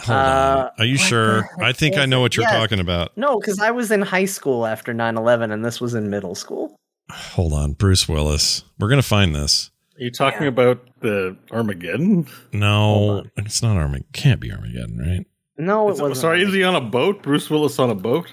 hold 0.02 0.18
on. 0.18 0.24
Uh, 0.26 0.70
Are 0.80 0.84
you 0.84 0.98
sure? 0.98 1.48
I 1.62 1.72
think 1.72 1.96
I 1.96 2.04
know 2.04 2.20
what 2.20 2.36
you're 2.36 2.44
Yeah. 2.44 2.58
talking 2.58 2.80
about. 2.80 3.16
No, 3.16 3.38
because 3.38 3.58
I 3.60 3.70
was 3.70 3.90
in 3.90 4.02
high 4.02 4.24
school 4.26 4.66
after 4.66 4.92
9/11, 4.92 5.50
and 5.52 5.64
this 5.64 5.80
was 5.80 5.94
in 5.94 6.10
middle 6.10 6.34
school. 6.34 6.76
Hold 7.10 7.52
on, 7.52 7.72
Bruce 7.74 8.06
Willis. 8.08 8.64
We're 8.78 8.88
gonna 8.88 9.02
find 9.02 9.34
this. 9.34 9.70
Are 9.98 10.02
you 10.02 10.10
talking 10.10 10.42
Yeah. 10.42 10.48
about 10.48 10.80
the 11.00 11.36
Armageddon? 11.52 12.26
No, 12.52 13.22
it's 13.36 13.62
not 13.62 13.76
Armageddon. 13.76 14.08
Can't 14.12 14.40
be 14.40 14.50
Armageddon, 14.52 14.98
right? 14.98 15.26
No, 15.56 15.88
it 15.88 15.92
Is- 15.94 16.00
wasn't. 16.00 16.18
sorry, 16.20 16.42
is 16.42 16.52
he 16.52 16.62
on 16.64 16.74
a 16.74 16.80
boat? 16.80 17.22
Bruce 17.22 17.48
Willis 17.50 17.78
on 17.78 17.90
a 17.90 17.94
boat? 17.94 18.26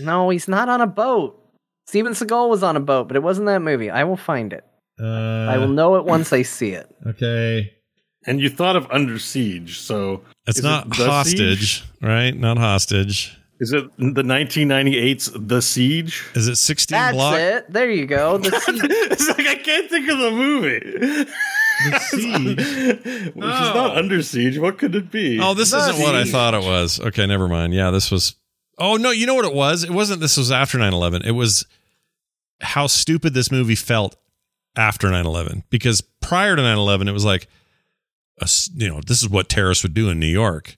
No, 0.00 0.30
he's 0.30 0.48
not 0.48 0.68
on 0.68 0.80
a 0.80 0.86
boat. 0.86 1.38
Steven 1.86 2.12
Seagal 2.12 2.48
was 2.48 2.62
on 2.62 2.76
a 2.76 2.80
boat, 2.80 3.08
but 3.08 3.16
it 3.16 3.22
wasn't 3.22 3.46
that 3.46 3.60
movie. 3.60 3.90
I 3.90 4.04
will 4.04 4.16
find 4.16 4.52
it. 4.52 4.64
Uh, 5.00 5.04
I 5.06 5.58
will 5.58 5.68
know 5.68 5.96
it 5.96 6.04
once 6.04 6.32
I 6.32 6.42
see 6.42 6.70
it. 6.70 6.88
Okay. 7.06 7.72
And 8.24 8.40
you 8.40 8.48
thought 8.48 8.76
of 8.76 8.86
Under 8.90 9.18
Siege, 9.18 9.80
so 9.80 10.22
It's 10.46 10.58
Is 10.58 10.64
it 10.64 10.68
not 10.68 10.94
hostage, 10.94 11.80
Siege? 11.82 11.84
right? 12.00 12.30
Not 12.36 12.56
hostage. 12.56 13.36
is 13.58 13.72
it 13.72 13.84
the 13.98 14.22
1998's 14.22 15.32
The 15.34 15.60
Siege? 15.60 16.24
Is 16.36 16.46
it 16.46 16.54
16 16.56 16.94
That's 16.96 17.16
block? 17.16 17.34
it. 17.38 17.72
There 17.72 17.90
you 17.90 18.06
go. 18.06 18.38
The 18.38 18.50
sea- 18.60 18.78
it's 19.10 19.26
like 19.28 19.46
I 19.48 19.56
can't 19.56 19.90
think 19.90 20.08
of 20.08 20.18
the 20.18 20.30
movie. 20.30 21.26
The 21.90 21.98
Siege. 22.10 23.34
Which 23.34 23.44
is 23.44 23.74
not 23.74 23.92
oh. 23.94 23.96
Under 23.96 24.22
Siege. 24.22 24.58
What 24.58 24.78
could 24.78 24.94
it 24.94 25.10
be? 25.10 25.38
Oh, 25.40 25.54
this 25.54 25.70
The 25.70 25.78
isn't 25.78 26.00
what 26.02 26.14
I 26.14 26.24
thought 26.24 26.54
it 26.54 26.62
was. 26.62 27.00
Okay, 27.00 27.26
never 27.26 27.48
mind. 27.48 27.74
Yeah, 27.74 27.90
this 27.90 28.10
was. 28.10 28.36
Oh 28.78 28.96
no, 28.96 29.10
you 29.10 29.26
know 29.26 29.34
what 29.34 29.44
it 29.44 29.54
was? 29.54 29.84
It 29.84 29.90
wasn't. 29.90 30.20
This 30.20 30.36
was 30.36 30.50
after 30.50 30.78
9-11. 30.78 31.24
It 31.24 31.32
was 31.32 31.66
how 32.60 32.86
stupid 32.86 33.34
this 33.34 33.50
movie 33.50 33.74
felt 33.74 34.16
after 34.76 35.08
9-11. 35.08 35.64
Because 35.70 36.00
prior 36.20 36.56
to 36.56 36.62
9-11, 36.62 37.08
it 37.08 37.12
was 37.12 37.24
like, 37.24 37.48
a 38.40 38.44
s 38.44 38.70
you 38.74 38.88
know, 38.88 39.00
this 39.06 39.22
is 39.22 39.28
what 39.28 39.48
terrorists 39.48 39.82
would 39.82 39.94
do 39.94 40.08
in 40.08 40.18
New 40.18 40.26
York, 40.26 40.76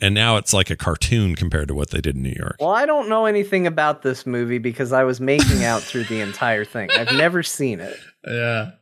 and 0.00 0.14
now 0.14 0.36
it's 0.36 0.52
like 0.52 0.70
a 0.70 0.76
cartoon 0.76 1.34
compared 1.34 1.68
to 1.68 1.74
what 1.74 1.90
they 1.90 2.00
did 2.00 2.14
in 2.16 2.22
New 2.22 2.34
York. 2.38 2.56
well, 2.60 2.70
I 2.70 2.86
don't 2.86 3.08
know 3.08 3.26
anything 3.26 3.66
about 3.66 4.02
this 4.02 4.24
movie 4.24 4.58
because 4.58 4.92
I 4.92 5.02
was 5.04 5.20
making 5.20 5.64
out 5.64 5.82
through 5.82 6.04
the 6.04 6.20
entire 6.20 6.64
thing. 6.64 6.90
I've 6.96 7.12
never 7.12 7.42
seen 7.42 7.80
it. 7.80 7.98
Yeah. 8.26 8.72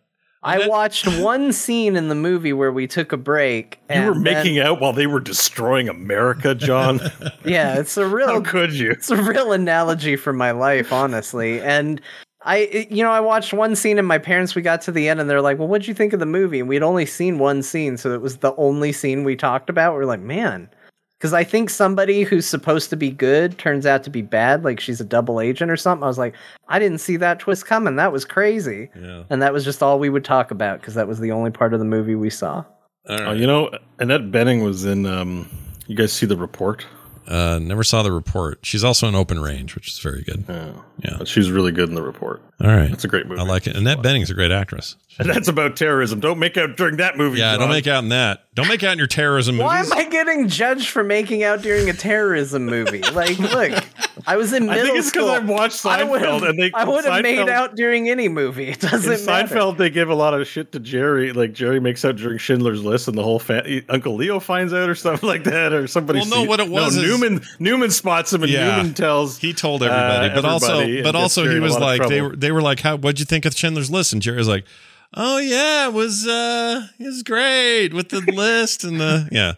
I 0.43 0.59
That- 0.59 0.69
watched 0.71 1.07
one 1.21 1.53
scene 1.53 1.97
in 1.97 2.09
the 2.09 2.15
movie 2.15 2.53
where 2.53 2.71
we 2.73 2.87
took 2.87 3.13
a 3.13 3.17
break. 3.17 3.79
you 3.91 4.01
were 4.03 4.13
and 4.13 4.27
then- 4.27 4.35
making 4.35 4.59
out 4.61 4.81
while 4.81 4.93
they 4.93 5.07
were 5.07 5.21
destroying 5.21 5.89
America, 5.89 6.55
John. 6.55 7.01
Yeah, 7.45 7.79
it's 7.79 7.97
a 7.97 8.07
real. 8.07 8.29
How 8.29 8.41
could 8.41 8.73
you? 8.75 8.91
it's 8.93 9.11
a 9.11 9.17
real 9.23 9.53
analogy 9.53 10.17
for 10.17 10.33
my 10.33 10.51
life, 10.51 10.93
honestly. 10.93 11.61
And 11.61 12.01
I, 12.45 12.87
you 12.91 13.03
know, 13.03 13.11
I 13.11 13.21
watched 13.21 13.53
one 13.53 13.75
scene, 13.75 13.99
and 13.99 14.07
my 14.07 14.19
parents, 14.19 14.55
we 14.55 14.63
got 14.63 14.81
to 14.83 14.93
the 14.93 15.09
end, 15.09 15.19
and 15.21 15.29
they're 15.29 15.41
like, 15.43 15.59
"Well, 15.59 15.67
what'd 15.69 15.89
you 15.89 15.95
think 15.95 16.13
of 16.13 16.21
the 16.21 16.27
movie?" 16.27 16.61
And 16.61 16.69
we'd 16.69 16.83
only 16.83 17.05
seen 17.07 17.39
one 17.39 17.63
scene, 17.63 17.97
so 17.97 18.13
it 18.13 18.21
was 18.21 18.39
the 18.39 18.55
only 18.57 18.93
scene 18.93 19.25
we 19.25 19.35
talked 19.35 19.69
about. 19.71 19.95
We're 19.95 20.05
like, 20.05 20.21
man, 20.21 20.69
because 21.19 21.33
I 21.33 21.43
think 21.43 21.69
somebody 21.69 22.23
who's 22.23 22.47
supposed 22.47 22.91
to 22.91 22.97
be 22.97 23.11
good 23.11 23.59
turns 23.59 23.87
out 23.87 24.05
to 24.05 24.11
be 24.11 24.23
bad, 24.23 24.63
like 24.63 24.79
she's 24.79 25.01
a 25.01 25.05
double 25.05 25.41
agent 25.41 25.69
or 25.69 25.77
something. 25.77 26.05
I 26.05 26.07
was 26.07 26.19
like, 26.19 26.35
I 26.69 26.79
didn't 26.79 26.99
see 26.99 27.17
that 27.17 27.41
twist 27.41 27.67
coming. 27.67 27.97
That 27.97 28.13
was 28.13 28.25
crazy. 28.25 28.89
Yeah. 28.95 29.25
And 29.29 29.43
that 29.43 29.53
was 29.53 29.65
just 29.65 29.83
all 29.83 29.99
we 29.99 30.11
would 30.11 30.25
talk 30.25 30.53
about 30.53 30.81
because 30.81 30.95
that 30.95 31.09
was 31.09 31.19
the 31.19 31.33
only 31.33 31.51
part 31.51 31.75
of 31.75 31.81
the 31.81 31.85
movie 31.85 32.15
we 32.15 32.31
saw. 32.31 32.65
All 33.09 33.21
Oh, 33.21 33.33
you 33.33 33.47
know, 33.47 33.71
Annette 33.99 34.31
Bening 34.31 34.63
was 34.63 34.85
in. 34.85 35.07
Um, 35.07 35.49
you 35.89 35.97
guys 35.97 36.13
see 36.13 36.27
the 36.27 36.37
report? 36.37 36.87
Uh, 37.29 37.59
never 37.61 37.85
saw 37.85 38.03
the 38.03 38.11
report. 38.11 38.61
She's 38.63 38.83
also 38.83 39.07
in 39.07 39.15
Open 39.15 39.39
Range, 39.41 39.75
which 39.75 39.89
is 39.89 39.99
very 39.99 40.23
good. 40.23 40.45
Oh, 40.49 40.83
Yeah. 41.05 41.17
but 41.19 41.29
she's 41.29 41.51
really 41.51 41.73
good 41.73 41.91
in 41.91 41.95
the 41.95 42.03
report. 42.03 42.41
All 42.61 42.69
right. 42.69 42.89
that's 42.89 43.05
a 43.05 43.09
great 43.09 43.27
movie. 43.27 43.41
I 43.41 43.45
like 43.45 43.67
it. 43.67 43.77
Annette 43.77 44.01
Bening's 44.03 44.31
a 44.31 44.35
great 44.35 44.51
actress. 44.51 44.97
And 45.19 45.29
that's 45.31 45.47
about 45.49 45.77
terrorism. 45.77 46.21
Don't 46.21 46.39
make 46.39 46.57
out 46.57 46.77
during 46.79 46.97
that 46.97 47.19
movie. 47.19 47.39
Yeah, 47.41 47.53
John. 47.53 47.61
don't 47.61 47.69
make 47.71 47.87
out 47.87 48.03
in 48.03 48.09
that. 48.09 48.45
Don't 48.55 48.67
make 48.69 48.83
out 48.83 48.93
in 48.93 48.99
your 48.99 49.07
terrorism 49.07 49.57
movies. 49.57 49.67
Why 49.67 49.81
am 49.81 49.93
I 49.93 50.09
getting 50.09 50.49
judged 50.49 50.89
for 50.89 51.05
making 51.05 51.43
out 51.45 51.61
during 51.61 51.91
a 51.91 51.93
terrorism 51.93 52.65
movie? 52.67 53.03
Like, 53.03 53.39
look, 53.39 53.85
I 54.29 54.37
was 54.37 54.53
in 54.53 54.67
middle 54.67 54.81
I 54.81 54.85
think 54.87 54.99
it's 54.99 55.11
because 55.11 55.25
school. 55.27 55.35
I've 55.35 55.49
watched 55.49 55.87
I 55.87 56.05
would 56.05 56.21
Seinfeld, 56.23 56.49
and 56.51 56.59
they 56.59 56.71
I 56.75 56.85
would 56.85 57.05
have 57.05 57.23
made 57.23 57.49
out 57.49 57.75
during 57.77 58.09
any 58.11 58.29
movie. 58.29 58.69
It 58.69 58.81
doesn't 58.81 59.25
matter. 59.27 59.55
Seinfeld, 59.55 59.79
they 59.79 59.89
give 59.91 60.11
a 60.11 60.15
lot 60.15 60.35
of 60.35 60.47
shit 60.47 60.71
to 60.73 60.79
Jerry. 60.81 61.33
Like 61.33 61.53
Jerry 61.55 61.81
makes 61.81 62.05
out 62.05 62.17
during 62.17 62.39
Schindler's 62.39 62.85
List, 62.85 63.09
and 63.09 63.17
the 63.17 63.23
whole 63.23 63.39
fa- 63.39 63.65
Uncle 63.89 64.15
Leo 64.17 64.39
finds 64.39 64.73
out, 64.75 64.89
or 64.89 64.95
something 64.95 65.27
like 65.27 65.45
that, 65.45 65.73
or 65.73 65.87
somebody. 65.87 66.19
Well, 66.21 66.29
no, 66.29 66.37
sees- 66.41 66.49
what 66.49 66.61
it 66.61 66.69
was 66.69 66.97
No, 66.97 67.03
is- 67.03 67.09
Newman. 67.09 67.41
Newman 67.59 67.91
spots 67.91 68.33
him, 68.33 68.43
and 68.43 68.53
Yeah. 68.53 68.77
Newman 68.77 68.95
tells 68.95 69.39
He 69.39 69.53
told 69.55 69.83
everybody, 69.83 70.29
uh, 70.31 70.35
but 70.35 70.45
also, 70.45 70.67
everybody 70.75 70.97
and 70.99 71.05
but 71.05 71.15
also, 71.17 71.49
he 71.49 71.59
was 71.61 71.79
like, 71.79 72.07
they 72.09 72.21
were, 72.21 72.37
they 72.37 72.53
were 72.53 72.63
like, 72.63 72.81
"How? 72.81 72.97
What'd 72.97 73.19
you 73.19 73.25
think 73.25 73.45
of 73.47 73.55
Schindler's 73.55 73.91
List?" 73.91 74.13
And 74.13 74.21
Jerry 74.21 74.37
was 74.37 74.49
like, 74.49 74.65
"Oh 75.15 75.39
yeah, 75.39 75.87
it 75.89 75.93
was, 75.95 76.27
uh, 76.27 76.87
it 76.99 77.07
was 77.07 77.23
great 77.23 77.95
with 77.95 78.11
the 78.11 78.21
list 78.21 78.85
and 78.85 79.01
the 79.01 79.27
yeah, 79.33 79.55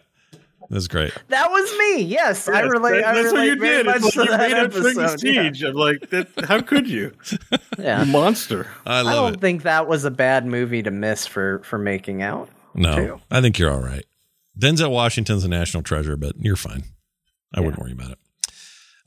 it 0.71 0.75
was 0.75 0.87
great." 0.87 1.13
that 1.27 1.51
was 1.51 1.71
me. 1.77 2.03
Yes, 2.03 2.47
I 2.47 2.61
Yes, 2.63 2.71
relate. 2.71 3.01
that- 3.01 3.05
I 3.15 3.21
that's 3.21 3.33
what 3.33 3.45
you 3.45 3.55
did. 3.57 3.85
It's 3.87 4.15
like 4.15 4.29
you 4.29 4.37
made 4.37 4.53
out 4.53 4.71
during 4.71 4.95
the 4.95 5.03
episode. 5.03 5.57
Yeah. 5.57 5.67
I'm 5.67 5.73
like, 5.75 6.09
that, 6.09 6.45
how 6.47 6.61
could 6.61 6.87
you, 6.89 7.11
Yeah. 7.77 8.03
you 8.03 8.11
monster? 8.11 8.65
I 8.85 9.01
I 9.01 9.13
don't 9.13 9.35
it. 9.35 9.41
think 9.41 9.63
that 9.63 9.87
was 9.87 10.05
a 10.05 10.11
bad 10.11 10.45
movie 10.45 10.81
to 10.81 10.89
miss 10.91 11.27
for 11.27 11.59
for 11.63 11.77
making 11.77 12.21
out. 12.23 12.49
No, 12.73 12.95
too. 12.95 13.21
I 13.29 13.41
think 13.41 13.59
you're 13.59 13.69
all 13.71 13.81
right. 13.81 14.05
Denzel 14.59 14.91
Washington's 14.91 15.43
a 15.43 15.47
national 15.49 15.83
treasure, 15.83 16.15
but 16.17 16.33
you're 16.39 16.55
fine. 16.55 16.83
I 17.53 17.59
wouldn't 17.59 17.79
worry 17.79 17.91
about 17.91 18.11
it. 18.11 18.17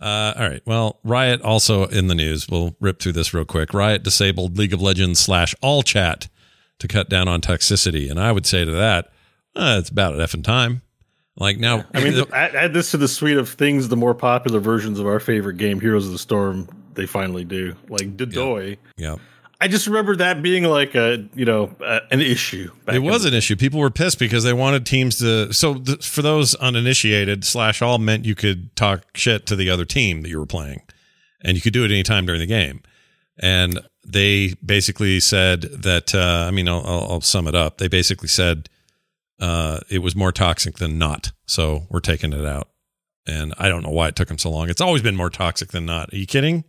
Uh, 0.01 0.35
all 0.37 0.49
right. 0.49 0.61
Well, 0.67 0.99
Riot 1.05 1.41
also 1.43 1.87
in 1.87 2.09
the 2.09 2.15
news. 2.15 2.49
We'll 2.49 2.77
rip 2.81 3.01
through 3.01 3.13
this 3.13 3.33
real 3.33 3.45
quick. 3.47 3.73
Riot 3.73 4.03
disabled 4.03 4.59
League 4.59 4.75
of 4.75 4.83
Legends 4.83 5.19
slash 5.21 5.55
all 5.63 5.83
chat 5.83 6.29
to 6.81 6.89
cut 6.89 7.09
down 7.09 7.29
on 7.29 7.41
toxicity, 7.41 8.11
and 8.11 8.19
I 8.21 8.33
would 8.33 8.45
say 8.47 8.65
to 8.65 8.71
that, 8.73 9.07
uh, 9.57 9.77
it's 9.79 9.89
about 9.89 10.15
an 10.15 10.21
effing 10.21 10.43
time. 10.45 10.83
Like 11.37 11.59
now, 11.59 11.85
I 11.93 12.03
mean, 12.05 12.15
the- 12.15 12.29
add, 12.33 12.55
add 12.55 12.73
this 12.73 12.93
to 12.93 12.97
the 12.97 13.09
suite 13.09 13.37
of 13.39 13.49
things. 13.49 13.89
The 13.89 13.97
more 13.97 14.15
popular 14.15 14.61
versions 14.61 14.99
of 15.01 15.07
our 15.07 15.19
favorite 15.21 15.57
game, 15.57 15.81
Heroes 15.81 16.07
of 16.07 16.13
the 16.13 16.19
Storm, 16.19 16.69
they 16.95 17.07
finally 17.07 17.45
do. 17.45 17.75
Like 17.89 18.17
Dodoy. 18.17 18.79
yeah, 18.97 19.17
I 19.61 19.67
just 19.67 19.89
remember 19.89 20.15
that 20.17 20.43
being 20.43 20.63
like 20.63 20.95
a 20.95 21.27
you 21.35 21.45
know 21.45 21.75
uh, 21.85 22.01
an 22.13 22.21
issue. 22.21 22.71
back 22.85 22.95
it 22.95 23.01
was 23.01 23.25
an 23.25 23.35
issue. 23.35 23.57
People 23.57 23.81
were 23.81 23.91
pissed 23.91 24.21
because 24.21 24.45
they 24.45 24.53
wanted 24.53 24.87
teams 24.87 25.19
to. 25.19 25.53
So 25.53 25.75
th- 25.75 26.07
for 26.09 26.23
those 26.23 26.55
uninitiated, 26.55 27.45
slash 27.45 27.83
all 27.83 27.99
meant 27.99 28.25
you 28.25 28.37
could 28.37 28.75
talk 28.77 29.17
shit 29.17 29.45
to 29.47 29.57
the 29.57 29.71
other 29.71 29.85
team 29.85 30.23
that 30.23 30.29
you 30.29 30.39
were 30.39 30.47
playing, 30.47 30.83
and 31.43 31.57
you 31.57 31.61
could 31.63 31.73
do 31.73 31.83
it 31.85 31.91
anytime 31.91 32.27
during 32.27 32.41
the 32.41 32.47
game. 32.47 32.81
and 33.39 33.81
they 34.07 34.55
basically 34.65 35.19
said 35.19 35.63
that. 35.63 36.15
Uh, 36.15 36.45
I 36.47 36.51
mean, 36.53 36.69
I'll, 36.69 36.85
I'll, 36.87 37.07
I'll 37.15 37.21
sum 37.23 37.49
it 37.49 37.55
up. 37.57 37.79
They 37.79 37.89
basically 37.89 38.29
said 38.29 38.69
uh, 39.41 39.81
it 39.91 39.99
was 39.99 40.15
more 40.17 40.33
toxic 40.33 40.77
than 40.79 40.99
not, 40.99 41.33
so 41.47 41.85
we're 41.91 42.01
taking 42.01 42.33
it 42.33 42.45
out. 42.47 42.69
And 43.27 43.55
I 43.59 43.69
don't 43.69 43.83
know 43.83 43.91
why 43.91 44.09
it 44.09 44.17
took 44.17 44.29
them 44.29 44.39
so 44.39 44.51
long. 44.51 44.69
It's 44.69 44.81
always 44.81 45.03
been 45.03 45.17
more 45.17 45.31
toxic 45.31 45.71
than 45.71 45.87
not. 45.87 46.13
Are 46.13 46.17
you 46.17 46.27
kidding? 46.27 46.65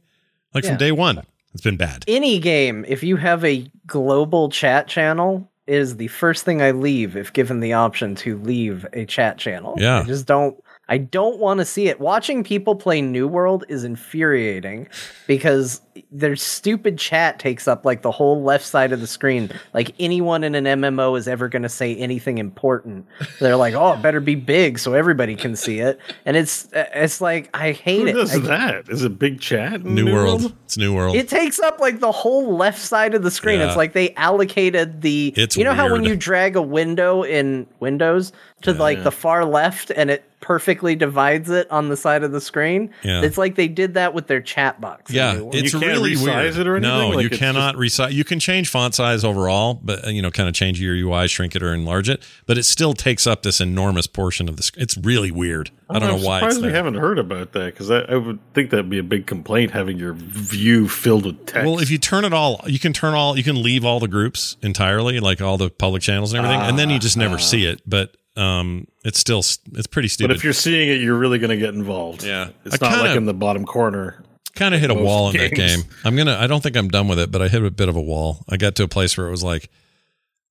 Like 0.53 0.63
Yeah. 0.63 0.71
from 0.71 0.77
day 0.77 0.91
one, 0.91 1.21
it's 1.53 1.63
been 1.63 1.75
bad. 1.77 2.05
Any 2.07 2.39
game, 2.39 2.85
if 2.87 3.03
you 3.03 3.17
have 3.17 3.43
a 3.43 3.69
global 3.85 4.49
chat 4.49 4.87
channel, 4.87 5.51
is 5.67 5.97
the 5.97 6.07
first 6.07 6.45
thing 6.45 6.61
I 6.61 6.71
leave 6.71 7.15
if 7.17 7.33
given 7.33 7.59
the 7.59 7.73
option 7.73 8.13
to 8.15 8.37
leave 8.37 8.85
a 8.93 9.03
chat 9.05 9.37
channel. 9.39 9.73
Yeah. 9.77 10.01
I 10.01 10.03
just 10.03 10.27
don't 10.27 10.55
I 10.87 10.99
don't 10.99 11.39
want 11.39 11.59
to 11.59 11.65
see 11.65 11.87
it. 11.87 11.99
Watching 11.99 12.43
people 12.43 12.75
play 12.75 13.01
New 13.01 13.27
World 13.27 13.65
is 13.67 13.83
infuriating 13.83 14.87
because 15.25 15.81
their 16.11 16.35
stupid 16.35 16.97
chat 16.97 17.39
takes 17.39 17.67
up 17.67 17.85
like 17.85 18.01
the 18.01 18.11
whole 18.11 18.43
left 18.43 18.65
side 18.65 18.91
of 18.91 18.99
the 18.99 19.07
screen. 19.07 19.49
Like 19.73 19.93
anyone 19.99 20.43
in 20.43 20.53
an 20.55 20.65
MMO 20.65 21.17
is 21.17 21.27
ever 21.27 21.47
going 21.47 21.63
to 21.63 21.69
say 21.69 21.95
anything 21.95 22.37
important. 22.37 23.05
They're 23.39 23.55
like, 23.55 23.73
"Oh, 23.75 23.93
it 23.93 24.01
better 24.01 24.19
be 24.19 24.35
big 24.35 24.77
so 24.79 24.93
everybody 24.93 25.35
can 25.35 25.55
see 25.55 25.79
it." 25.79 25.99
And 26.25 26.35
it's 26.35 26.65
uh, 26.73 26.85
it's 26.93 27.21
like 27.21 27.49
I 27.53 27.71
hate 27.71 28.01
Who 28.01 28.07
it. 28.07 28.13
does 28.13 28.35
I- 28.35 28.39
that? 28.39 28.89
Is 28.89 29.03
it 29.03 29.17
big 29.17 29.39
chat? 29.39 29.75
in 29.75 29.95
New, 29.95 30.13
world. 30.13 30.53
It's 30.65 30.77
new 30.77 30.93
world. 30.93 31.15
it 31.15 31.29
takes 31.29 31.59
up 31.59 31.79
like 31.79 31.99
the 31.99 32.11
whole 32.11 32.55
left 32.57 32.79
side 32.79 33.13
of 33.13 33.23
the 33.23 33.31
screen. 33.31 33.59
Yeah. 33.59 33.67
It's 33.67 33.77
like 33.77 33.93
they 33.93 34.13
allocated 34.15 35.01
the. 35.01 35.33
It's 35.37 35.55
you 35.57 35.63
know 35.63 35.73
how 35.73 35.91
when 35.91 36.03
you 36.03 36.15
drag 36.15 36.55
a 36.55 36.61
window 36.61 37.23
in 37.23 37.67
Windows 37.79 38.33
to 38.61 38.73
like 38.73 39.03
the 39.03 39.11
far 39.11 39.45
left 39.45 39.91
and 39.95 40.09
it 40.09 40.23
perfectly 40.41 40.95
divides 40.95 41.49
it 41.49 41.69
on 41.71 41.89
the 41.89 41.97
side 41.97 42.23
of 42.23 42.31
the 42.31 42.41
screen? 42.41 42.91
Yeah. 43.03 43.21
It's 43.23 43.37
like 43.37 43.55
they 43.55 43.67
did 43.67 43.95
that 43.95 44.13
with 44.13 44.27
their 44.27 44.41
chat 44.41 44.79
box. 44.79 45.11
Yeah, 45.11 45.39
it's 45.51 45.73
You 45.73 45.79
can't 45.87 45.97
really 45.99 46.15
resize 46.15 46.23
weird. 46.55 46.57
it 46.57 46.67
or 46.67 46.79
no, 46.79 46.99
anything? 46.99 47.13
Like, 47.15 47.23
you 47.31 47.37
cannot 47.37 47.75
resize. 47.75 48.11
You 48.13 48.23
can 48.23 48.39
change 48.39 48.69
font 48.69 48.95
size 48.95 49.23
overall, 49.23 49.73
but 49.75 50.07
you 50.13 50.21
know, 50.21 50.31
kind 50.31 50.47
of 50.49 50.55
change 50.55 50.79
your 50.81 50.95
UI, 50.95 51.27
shrink 51.27 51.55
it 51.55 51.63
or 51.63 51.73
enlarge 51.73 52.09
it. 52.09 52.23
But 52.45 52.57
it 52.57 52.63
still 52.63 52.93
takes 52.93 53.25
up 53.27 53.43
this 53.43 53.59
enormous 53.61 54.07
portion 54.07 54.49
of 54.49 54.57
the. 54.57 54.63
sc- 54.63 54.77
It's 54.77 54.97
really 54.97 55.31
weird. 55.31 55.71
I 55.89 55.99
don't 55.99 56.09
I'm 56.09 56.19
know 56.21 56.25
why. 56.27 56.37
It's 56.39 56.55
surprised 56.55 56.65
we 56.65 56.71
haven't 56.71 56.95
heard 56.95 57.19
about 57.19 57.51
that 57.53 57.65
because 57.65 57.91
I, 57.91 57.99
I 57.99 58.15
would 58.15 58.39
think 58.53 58.71
that'd 58.71 58.89
be 58.89 58.97
a 58.99 59.03
big 59.03 59.27
complaint 59.27 59.71
having 59.71 59.97
your 59.99 60.13
view 60.13 60.87
filled 60.89 61.25
with 61.25 61.45
text. 61.45 61.65
Well, 61.65 61.79
if 61.79 61.89
you 61.91 61.97
turn 61.97 62.25
it 62.25 62.33
all, 62.33 62.61
you 62.67 62.79
can 62.79 62.91
turn 62.93 63.13
all, 63.13 63.37
you 63.37 63.43
can 63.43 63.61
leave 63.61 63.85
all 63.85 63.99
the 63.99 64.07
groups 64.07 64.57
entirely, 64.61 65.19
like 65.19 65.41
all 65.41 65.57
the 65.57 65.69
public 65.69 66.01
channels 66.01 66.33
and 66.33 66.43
everything, 66.45 66.67
and 66.69 66.77
then 66.79 66.89
you 66.89 66.99
just 66.99 67.17
never 67.17 67.37
see 67.37 67.65
it. 67.65 67.81
But 67.85 68.15
um, 68.35 68.87
it's 69.03 69.19
still 69.19 69.39
it's 69.39 69.87
pretty 69.89 70.07
stupid. 70.07 70.29
but 70.29 70.35
if 70.37 70.43
you're 70.43 70.53
seeing 70.53 70.89
it, 70.89 70.99
you're 71.01 71.17
really 71.17 71.37
going 71.39 71.51
to 71.51 71.57
get 71.57 71.73
involved. 71.73 72.23
Yeah. 72.23 72.49
it's 72.65 72.81
I 72.81 72.89
not 72.89 72.91
like 72.97 73.01
kinda- 73.01 73.17
in 73.17 73.25
the 73.25 73.33
bottom 73.33 73.63
corner. 73.65 74.23
Kind 74.55 74.73
of 74.73 74.81
hit 74.81 74.89
a 74.89 74.95
most 74.95 75.03
wall 75.03 75.29
in 75.29 75.37
that 75.37 75.51
game. 75.51 75.81
I'm 76.03 76.15
gonna. 76.15 76.37
I 76.39 76.47
don't 76.47 76.63
think 76.63 76.75
I'm 76.75 76.87
done 76.87 77.07
with 77.07 77.19
it, 77.19 77.31
but 77.31 77.41
I 77.41 77.47
hit 77.47 77.63
a 77.63 77.71
bit 77.71 77.89
of 77.89 77.95
a 77.95 78.01
wall. 78.01 78.43
I 78.49 78.57
got 78.57 78.75
to 78.75 78.83
a 78.83 78.87
place 78.87 79.17
where 79.17 79.27
it 79.27 79.31
was 79.31 79.43
like, 79.43 79.69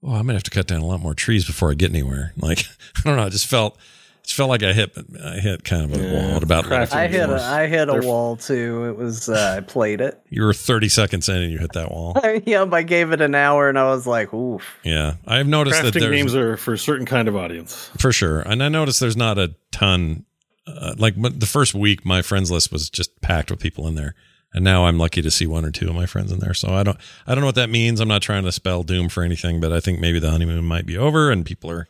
oh, 0.03 0.13
I'm 0.13 0.27
gonna 0.27 0.35
have 0.35 0.43
to 0.45 0.51
cut 0.51 0.67
down 0.67 0.81
a 0.81 0.87
lot 0.87 1.01
more 1.01 1.15
trees 1.15 1.45
before 1.47 1.71
I 1.71 1.75
get 1.75 1.91
anywhere. 1.91 2.33
Like 2.45 2.65
I 2.99 3.01
don't 3.05 3.17
know. 3.17 3.25
I 3.25 3.29
just 3.31 3.47
felt. 3.47 3.79
It 4.23 4.31
felt 4.31 4.49
like 4.49 4.63
I 4.63 4.73
hit. 4.73 4.97
I 5.23 5.35
hit 5.39 5.65
kind 5.65 5.85
of 5.85 6.01
a 6.01 6.13
wall 6.13 6.37
at 6.37 6.43
about. 6.43 6.65
Crafting 6.65 6.95
I 6.95 7.09
hit 7.09 7.25
a, 7.25 7.29
Wars. 7.29 7.43
I 7.43 7.67
hit 7.67 7.91
a 7.91 8.01
wall 8.07 8.37
too. 8.37 8.87
It 8.89 8.97
was 8.97 9.29
uh, 9.29 9.57
I 9.59 9.61
played 9.61 10.01
it. 10.01 10.19
You 10.31 10.45
were 10.45 10.55
30 10.55 10.89
seconds 10.89 11.29
in 11.29 11.43
and 11.43 11.53
you 11.53 11.59
hit 11.59 11.73
that 11.75 11.91
wall. 11.91 12.17
yep, 12.47 12.73
I 12.73 12.83
gave 12.85 13.13
it 13.13 13.21
an 13.21 13.35
hour 13.35 13.69
and 13.69 13.79
I 13.79 13.85
was 13.91 14.07
like, 14.07 14.33
oof. 14.33 14.63
Yeah, 14.83 15.17
I've 15.27 15.47
noticed 15.47 15.83
that 15.83 15.93
Crafting 15.93 16.01
there's 16.01 16.17
games 16.17 16.35
are 16.35 16.57
for 16.57 16.73
a 16.73 16.79
certain 16.79 17.05
kind 17.05 17.29
of 17.29 17.37
audience. 17.37 17.91
for 17.99 18.13
sure, 18.13 18.41
and 18.41 18.63
I 18.63 18.71
noticed 18.71 18.99
there's 18.99 19.17
not 19.17 19.39
a 19.39 19.55
ton. 19.73 20.25
Uh, 20.67 20.95
like 20.97 21.15
the 21.21 21.47
first 21.47 21.75
week, 21.75 22.05
my 22.07 22.23
friends 22.23 22.51
list 22.51 22.73
was 22.73 22.89
just 22.89 23.21
packed 23.21 23.51
with 23.51 23.61
people 23.61 23.87
in 23.87 23.95
there, 23.97 24.15
and 24.53 24.65
now 24.65 24.87
I'm 24.87 24.99
lucky 24.99 25.21
to 25.23 25.31
see 25.31 25.47
one 25.47 25.65
or 25.65 25.71
two 25.71 25.89
of 25.89 25.95
my 25.95 26.07
friends 26.07 26.33
in 26.33 26.39
there. 26.39 26.55
So 26.55 26.73
I 26.73 26.83
don't, 26.83 26.97
I 27.27 27.35
don't 27.35 27.41
know 27.43 27.49
what 27.49 27.55
that 27.57 27.69
means. 27.71 28.01
I'm 28.01 28.09
not 28.09 28.23
trying 28.23 28.45
to 28.45 28.53
spell 28.53 28.83
doom 28.83 29.09
for 29.11 29.23
anything, 29.23 29.61
but 29.61 29.73
I 29.73 29.81
think 29.81 30.01
maybe 30.01 30.19
the 30.19 30.31
honeymoon 30.31 30.65
might 30.65 30.87
be 30.87 30.97
over, 30.97 31.31
and 31.31 31.45
people 31.45 31.71
are, 31.71 31.87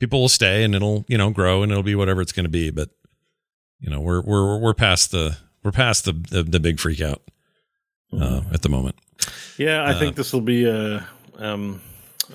people 0.00 0.20
will 0.20 0.28
stay, 0.28 0.64
and 0.64 0.74
it'll, 0.74 1.06
you 1.08 1.16
know, 1.16 1.30
grow, 1.30 1.62
and 1.62 1.72
it'll 1.72 1.82
be 1.82 1.94
whatever 1.94 2.20
it's 2.20 2.32
going 2.32 2.44
to 2.44 2.50
be. 2.50 2.70
But 2.70 2.90
you 3.80 3.88
know, 3.90 4.00
we're 4.00 4.20
we're 4.20 4.58
we're 4.58 4.74
past 4.74 5.10
the 5.10 5.38
we're 5.62 5.72
past 5.72 6.04
the 6.04 6.12
the, 6.12 6.42
the 6.42 6.60
big 6.60 6.78
freak 6.80 7.00
out 7.00 7.22
uh, 8.12 8.42
at 8.52 8.60
the 8.62 8.68
moment. 8.68 8.96
Yeah, 9.56 9.82
I 9.82 9.92
Uh, 9.92 9.98
think 9.98 10.16
this 10.16 10.32
will 10.32 10.40
be 10.42 10.64
a, 10.66 11.06
um, 11.38 11.80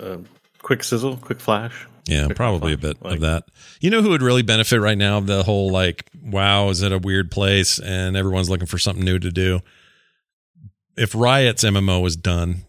a 0.01 0.17
quick 0.63 0.84
sizzle, 0.84 1.17
quick 1.17 1.39
flash. 1.39 1.86
Yeah, 2.08 2.28
probably 2.36 2.74
a 2.74 2.78
bit 2.78 3.02
like- 3.04 3.16
of 3.16 3.22
that. 3.22 3.43
You 3.82 3.89
know 3.91 4.02
who 4.02 4.10
would 4.10 4.22
really 4.22 4.41
benefit 4.41 4.80
right 4.80 4.97
now? 4.97 5.20
The 5.20 5.43
whole 5.43 5.72
like, 5.72 6.10
wow, 6.24 6.70
is 6.70 6.82
it 6.82 6.91
a 6.91 6.97
weird 7.00 7.30
place 7.32 7.80
and 7.80 8.16
everyone's 8.18 8.50
looking 8.50 8.68
for 8.68 8.78
something 8.78 9.04
new 9.06 9.20
to 9.20 9.32
do? 9.32 9.60
If 10.97 11.16
Riot's 11.16 11.64
MMO 11.64 12.02
was 12.02 12.16
done, 12.18 12.64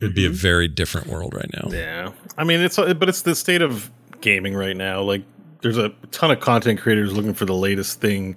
it'd 0.00 0.14
be 0.14 0.26
a 0.26 0.30
Mhm. 0.30 0.34
very 0.34 0.68
different 0.68 1.06
world 1.08 1.34
right 1.34 1.50
now. 1.52 1.70
Yeah, 1.72 2.12
I 2.36 2.44
mean 2.44 2.60
it's 2.60 2.76
but 2.76 3.08
it's 3.08 3.22
the 3.22 3.34
state 3.34 3.62
of 3.62 3.90
gaming 4.20 4.54
right 4.54 4.76
now. 4.76 5.02
Like 5.02 5.22
there's 5.62 5.78
a 5.78 5.90
ton 6.12 6.30
of 6.30 6.40
content 6.40 6.80
creators 6.80 7.12
looking 7.12 7.34
for 7.34 7.44
the 7.46 7.54
latest 7.54 8.00
thing 8.00 8.36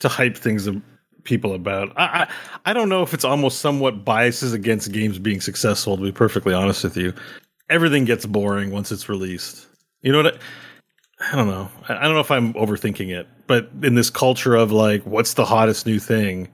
to 0.00 0.08
hype 0.08 0.36
things 0.36 0.66
of 0.66 0.80
people 1.24 1.54
about. 1.54 1.92
I, 1.96 2.04
I 2.04 2.28
I 2.66 2.72
don't 2.72 2.88
know 2.88 3.02
if 3.02 3.12
it's 3.12 3.24
almost 3.24 3.60
somewhat 3.60 4.04
biases 4.04 4.52
against 4.52 4.92
games 4.92 5.18
being 5.18 5.40
successful. 5.40 5.96
To 5.96 6.02
be 6.02 6.12
perfectly 6.12 6.54
honest 6.54 6.84
with 6.84 6.96
you, 6.96 7.12
everything 7.68 8.04
gets 8.04 8.26
boring 8.26 8.70
once 8.70 8.92
it's 8.92 9.08
released. 9.08 9.66
You 10.02 10.12
know 10.12 10.22
what? 10.22 10.36
I, 11.20 11.32
I 11.32 11.36
don't 11.36 11.48
know. 11.48 11.68
I, 11.88 11.96
I 11.96 12.02
don't 12.02 12.14
know 12.14 12.20
if 12.20 12.30
I'm 12.30 12.52
overthinking 12.54 13.10
it, 13.10 13.26
but 13.46 13.70
in 13.82 13.94
this 13.94 14.10
culture 14.10 14.54
of 14.54 14.72
like, 14.72 15.02
what's 15.04 15.34
the 15.34 15.44
hottest 15.44 15.86
new 15.86 15.98
thing? 15.98 16.48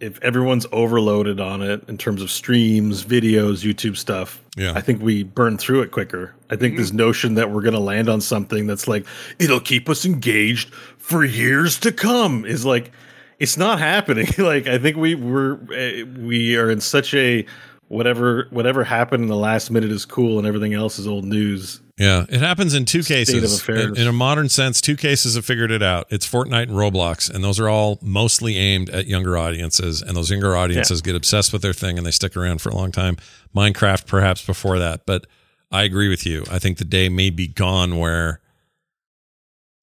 If 0.00 0.20
everyone's 0.20 0.66
overloaded 0.72 1.38
on 1.38 1.62
it 1.62 1.84
in 1.88 1.96
terms 1.96 2.22
of 2.22 2.30
streams, 2.30 3.04
videos, 3.04 3.62
YouTube 3.64 3.96
stuff, 3.96 4.42
Yeah. 4.56 4.72
I 4.74 4.80
think 4.80 5.00
we 5.00 5.22
burn 5.22 5.58
through 5.58 5.82
it 5.82 5.92
quicker. 5.92 6.34
I 6.50 6.56
think 6.56 6.76
this 6.76 6.92
notion 6.92 7.34
that 7.34 7.52
we're 7.52 7.62
going 7.62 7.74
to 7.74 7.80
land 7.80 8.08
on 8.08 8.20
something 8.20 8.66
that's 8.66 8.88
like 8.88 9.06
it'll 9.38 9.60
keep 9.60 9.88
us 9.88 10.04
engaged 10.04 10.74
for 10.98 11.24
years 11.24 11.78
to 11.80 11.92
come 11.92 12.44
is 12.44 12.64
like 12.66 12.90
it's 13.38 13.56
not 13.56 13.78
happening. 13.78 14.26
like 14.38 14.66
I 14.66 14.76
think 14.78 14.96
we 14.96 15.14
we're 15.14 15.54
uh, 15.54 16.04
we 16.20 16.56
are 16.56 16.68
in 16.68 16.80
such 16.80 17.14
a 17.14 17.46
whatever 17.92 18.46
whatever 18.50 18.84
happened 18.84 19.22
in 19.22 19.28
the 19.28 19.36
last 19.36 19.70
minute 19.70 19.92
is 19.92 20.06
cool 20.06 20.38
and 20.38 20.46
everything 20.46 20.72
else 20.72 20.98
is 20.98 21.06
old 21.06 21.24
news. 21.24 21.80
Yeah, 21.98 22.24
it 22.28 22.40
happens 22.40 22.72
in 22.72 22.86
two 22.86 23.02
State 23.02 23.28
of 23.28 23.34
cases. 23.34 23.60
affairs. 23.60 23.84
In, 23.84 23.96
in 23.96 24.08
a 24.08 24.12
modern 24.12 24.48
sense, 24.48 24.80
two 24.80 24.96
cases 24.96 25.34
have 25.34 25.44
figured 25.44 25.70
it 25.70 25.82
out. 25.82 26.06
It's 26.08 26.28
Fortnite 26.28 26.64
and 26.64 26.72
Roblox, 26.72 27.32
and 27.32 27.44
those 27.44 27.60
are 27.60 27.68
all 27.68 27.98
mostly 28.00 28.56
aimed 28.56 28.88
at 28.88 29.06
younger 29.06 29.36
audiences. 29.36 30.00
And 30.00 30.16
those 30.16 30.30
younger 30.30 30.56
audiences 30.56 31.02
get 31.02 31.14
obsessed 31.14 31.52
with 31.52 31.60
their 31.60 31.74
thing 31.74 31.98
and 31.98 32.06
they 32.06 32.10
stick 32.10 32.34
around 32.34 32.62
for 32.62 32.70
a 32.70 32.74
long 32.74 32.92
time. 32.92 33.18
Minecraft, 33.54 34.06
perhaps 34.06 34.44
before 34.44 34.78
that, 34.78 35.04
but 35.04 35.26
I 35.70 35.82
agree 35.82 36.08
with 36.08 36.24
you. 36.24 36.44
I 36.50 36.58
think 36.58 36.78
the 36.78 36.86
day 36.86 37.10
may 37.10 37.28
be 37.28 37.46
gone 37.46 37.98
where, 37.98 38.40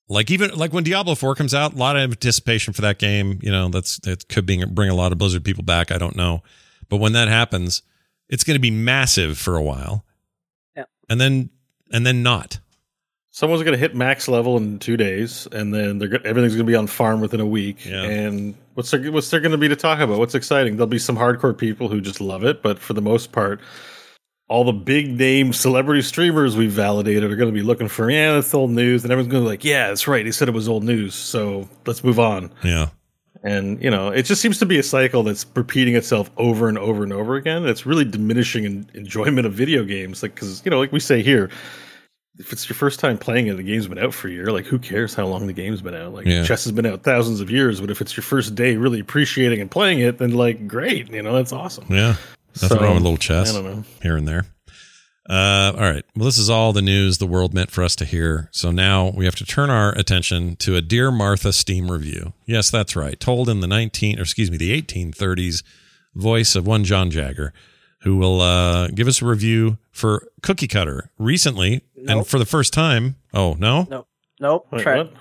like 0.07 0.31
even 0.31 0.49
like 0.55 0.73
when 0.73 0.83
Diablo 0.83 1.13
Four 1.13 1.35
comes 1.35 1.53
out, 1.53 1.73
a 1.73 1.77
lot 1.77 1.95
of 1.95 2.11
anticipation 2.11 2.73
for 2.73 2.81
that 2.81 2.97
game. 2.97 3.37
You 3.43 3.51
know, 3.51 3.69
that's 3.69 3.99
that 3.99 4.27
could 4.29 4.47
be, 4.47 4.65
bring 4.65 4.89
a 4.89 4.95
lot 4.95 5.11
of 5.11 5.19
Blizzard 5.19 5.43
people 5.43 5.63
back. 5.63 5.91
I 5.91 5.99
don't 5.99 6.15
know, 6.15 6.41
but 6.89 6.97
when 6.97 7.13
that 7.13 7.27
happens, 7.27 7.83
it's 8.29 8.43
going 8.43 8.55
to 8.55 8.61
be 8.61 8.71
massive 8.71 9.37
for 9.37 9.55
a 9.55 9.61
while, 9.63 10.05
Yeah. 10.75 10.83
and 11.09 11.19
then 11.19 11.49
and 11.91 12.05
then 12.05 12.23
not. 12.23 12.59
Someone's 13.31 13.61
going 13.63 13.73
to 13.73 13.79
hit 13.79 13.95
max 13.95 14.27
level 14.27 14.57
in 14.57 14.79
two 14.79 14.97
days, 14.97 15.47
and 15.51 15.73
then 15.73 15.99
they're 15.99 16.15
everything's 16.25 16.55
going 16.55 16.65
to 16.65 16.71
be 16.71 16.75
on 16.75 16.87
farm 16.87 17.21
within 17.21 17.39
a 17.39 17.45
week. 17.45 17.85
Yeah. 17.85 18.03
And 18.03 18.55
what's 18.73 18.91
there 18.91 19.11
what's 19.11 19.29
there 19.29 19.39
going 19.39 19.51
to 19.51 19.57
be 19.57 19.67
to 19.69 19.75
talk 19.75 19.99
about? 19.99 20.17
What's 20.19 20.35
exciting? 20.35 20.75
There'll 20.77 20.87
be 20.87 20.99
some 20.99 21.15
hardcore 21.17 21.57
people 21.57 21.89
who 21.89 22.01
just 22.01 22.19
love 22.21 22.43
it, 22.43 22.61
but 22.61 22.79
for 22.79 22.93
the 22.93 23.01
most 23.01 23.31
part, 23.31 23.61
all 24.49 24.63
the 24.65 24.73
big 24.73 25.11
name 25.17 25.53
celebrity 25.53 26.01
streamers 26.01 26.57
we've 26.57 26.71
validated 26.71 27.31
are 27.31 27.35
going 27.35 27.53
to 27.53 27.57
be 27.57 27.61
looking 27.63 27.87
for 27.87 28.09
yeah, 28.09 28.37
it's 28.37 28.53
old 28.53 28.71
news, 28.71 29.03
and 29.03 29.11
everyone's 29.11 29.31
going 29.31 29.43
to 29.43 29.45
be 29.47 29.51
like, 29.51 29.63
yeah, 29.63 29.87
that's 29.89 30.07
right. 30.07 30.25
He 30.25 30.31
said 30.31 30.47
it 30.49 30.53
was 30.55 30.67
old 30.67 30.83
news, 30.83 31.13
so 31.15 31.69
let's 31.85 32.03
move 32.03 32.19
on. 32.19 32.51
Yeah. 32.63 32.89
And 33.43 33.81
you 33.81 33.89
know, 33.89 34.09
it 34.09 34.23
just 34.23 34.41
seems 34.41 34.57
to 34.59 34.65
be 34.65 34.77
a 34.79 34.83
cycle 34.83 35.23
that's 35.23 35.45
repeating 35.55 35.95
itself 35.95 36.29
over 36.37 36.67
and 36.67 36.77
over 36.77 37.03
and 37.03 37.13
over 37.13 37.35
again. 37.35 37.65
It's 37.65 37.85
really 37.85 38.03
diminishing 38.05 38.65
in 38.65 38.89
enjoyment 38.93 39.47
of 39.47 39.53
video 39.53 39.83
games, 39.85 40.21
like 40.23 40.35
because 40.35 40.63
you 40.65 40.71
know, 40.71 40.77
like 40.79 40.91
we 40.91 40.99
say 40.99 41.21
here, 41.23 41.49
if 42.37 42.51
it's 42.51 42.67
your 42.67 42.75
first 42.75 42.99
time 42.99 43.17
playing 43.17 43.47
it, 43.47 43.55
the 43.57 43.63
game's 43.63 43.87
been 43.87 43.97
out 43.97 44.13
for 44.13 44.27
a 44.27 44.31
year. 44.31 44.51
Like, 44.51 44.65
who 44.65 44.77
cares 44.79 45.13
how 45.13 45.25
long 45.25 45.47
the 45.47 45.53
game's 45.53 45.81
been 45.81 45.95
out? 45.95 46.13
Like, 46.13 46.25
Yeah. 46.25 46.43
chess 46.43 46.63
has 46.65 46.71
been 46.73 46.85
out 46.85 47.03
thousands 47.03 47.39
of 47.41 47.49
years, 47.51 47.79
but 47.81 47.89
if 47.91 47.99
it's 48.01 48.15
your 48.15 48.23
first 48.23 48.55
day 48.55 48.75
really 48.77 48.99
appreciating 48.99 49.59
and 49.61 49.69
playing 49.71 49.99
it, 49.99 50.17
then 50.19 50.31
like, 50.31 50.67
great, 50.67 51.09
you 51.11 51.21
know, 51.21 51.33
that's 51.35 51.51
awesome. 51.53 51.85
Yeah. 51.89 52.15
Nothing 52.61 52.77
So, 52.77 52.83
wrong 52.83 52.93
with 52.95 53.01
a 53.01 53.03
little 53.03 53.17
chess 53.17 53.51
I 53.55 53.61
don't 53.61 53.65
know. 53.65 53.83
here 54.01 54.17
and 54.17 54.27
there. 54.27 54.45
Uh, 55.29 55.73
all 55.75 55.81
right. 55.81 56.03
Well, 56.15 56.25
this 56.25 56.39
is 56.39 56.49
all 56.49 56.73
the 56.73 56.81
news 56.81 57.19
the 57.19 57.27
world 57.27 57.53
meant 57.53 57.69
for 57.69 57.83
us 57.83 57.95
to 57.97 58.05
hear. 58.05 58.49
So 58.51 58.71
now 58.71 59.11
we 59.15 59.25
have 59.25 59.35
to 59.35 59.45
turn 59.45 59.69
our 59.69 59.91
attention 59.95 60.55
to 60.57 60.75
a 60.75 60.81
Dear 60.81 61.11
Martha 61.11 61.53
Steam 61.53 61.91
review. 61.91 62.33
Yes, 62.45 62.71
that's 62.71 62.95
right. 62.95 63.19
Told 63.19 63.47
in 63.47 63.59
the 63.59 63.67
19, 63.67 64.17
or 64.17 64.23
excuse 64.23 64.49
me, 64.49 64.57
the 64.57 64.81
1830s 64.81 65.61
voice 66.15 66.55
of 66.55 66.65
one 66.65 66.83
John 66.83 67.11
Jagger, 67.11 67.53
who 68.01 68.17
will 68.17 68.41
uh, 68.41 68.87
give 68.87 69.07
us 69.07 69.21
a 69.21 69.25
review 69.25 69.77
for 69.91 70.27
Cookie 70.41 70.67
Cutter 70.67 71.11
recently 71.19 71.81
and 72.07 72.25
for 72.25 72.39
the 72.39 72.45
first 72.45 72.73
time. 72.73 73.15
Oh, 73.31 73.53
no? 73.59 73.85
Nope. 73.87 74.07
Nope. 74.39 74.67
Wait, 74.71 74.81
Try 74.81 74.97
what? 74.97 75.13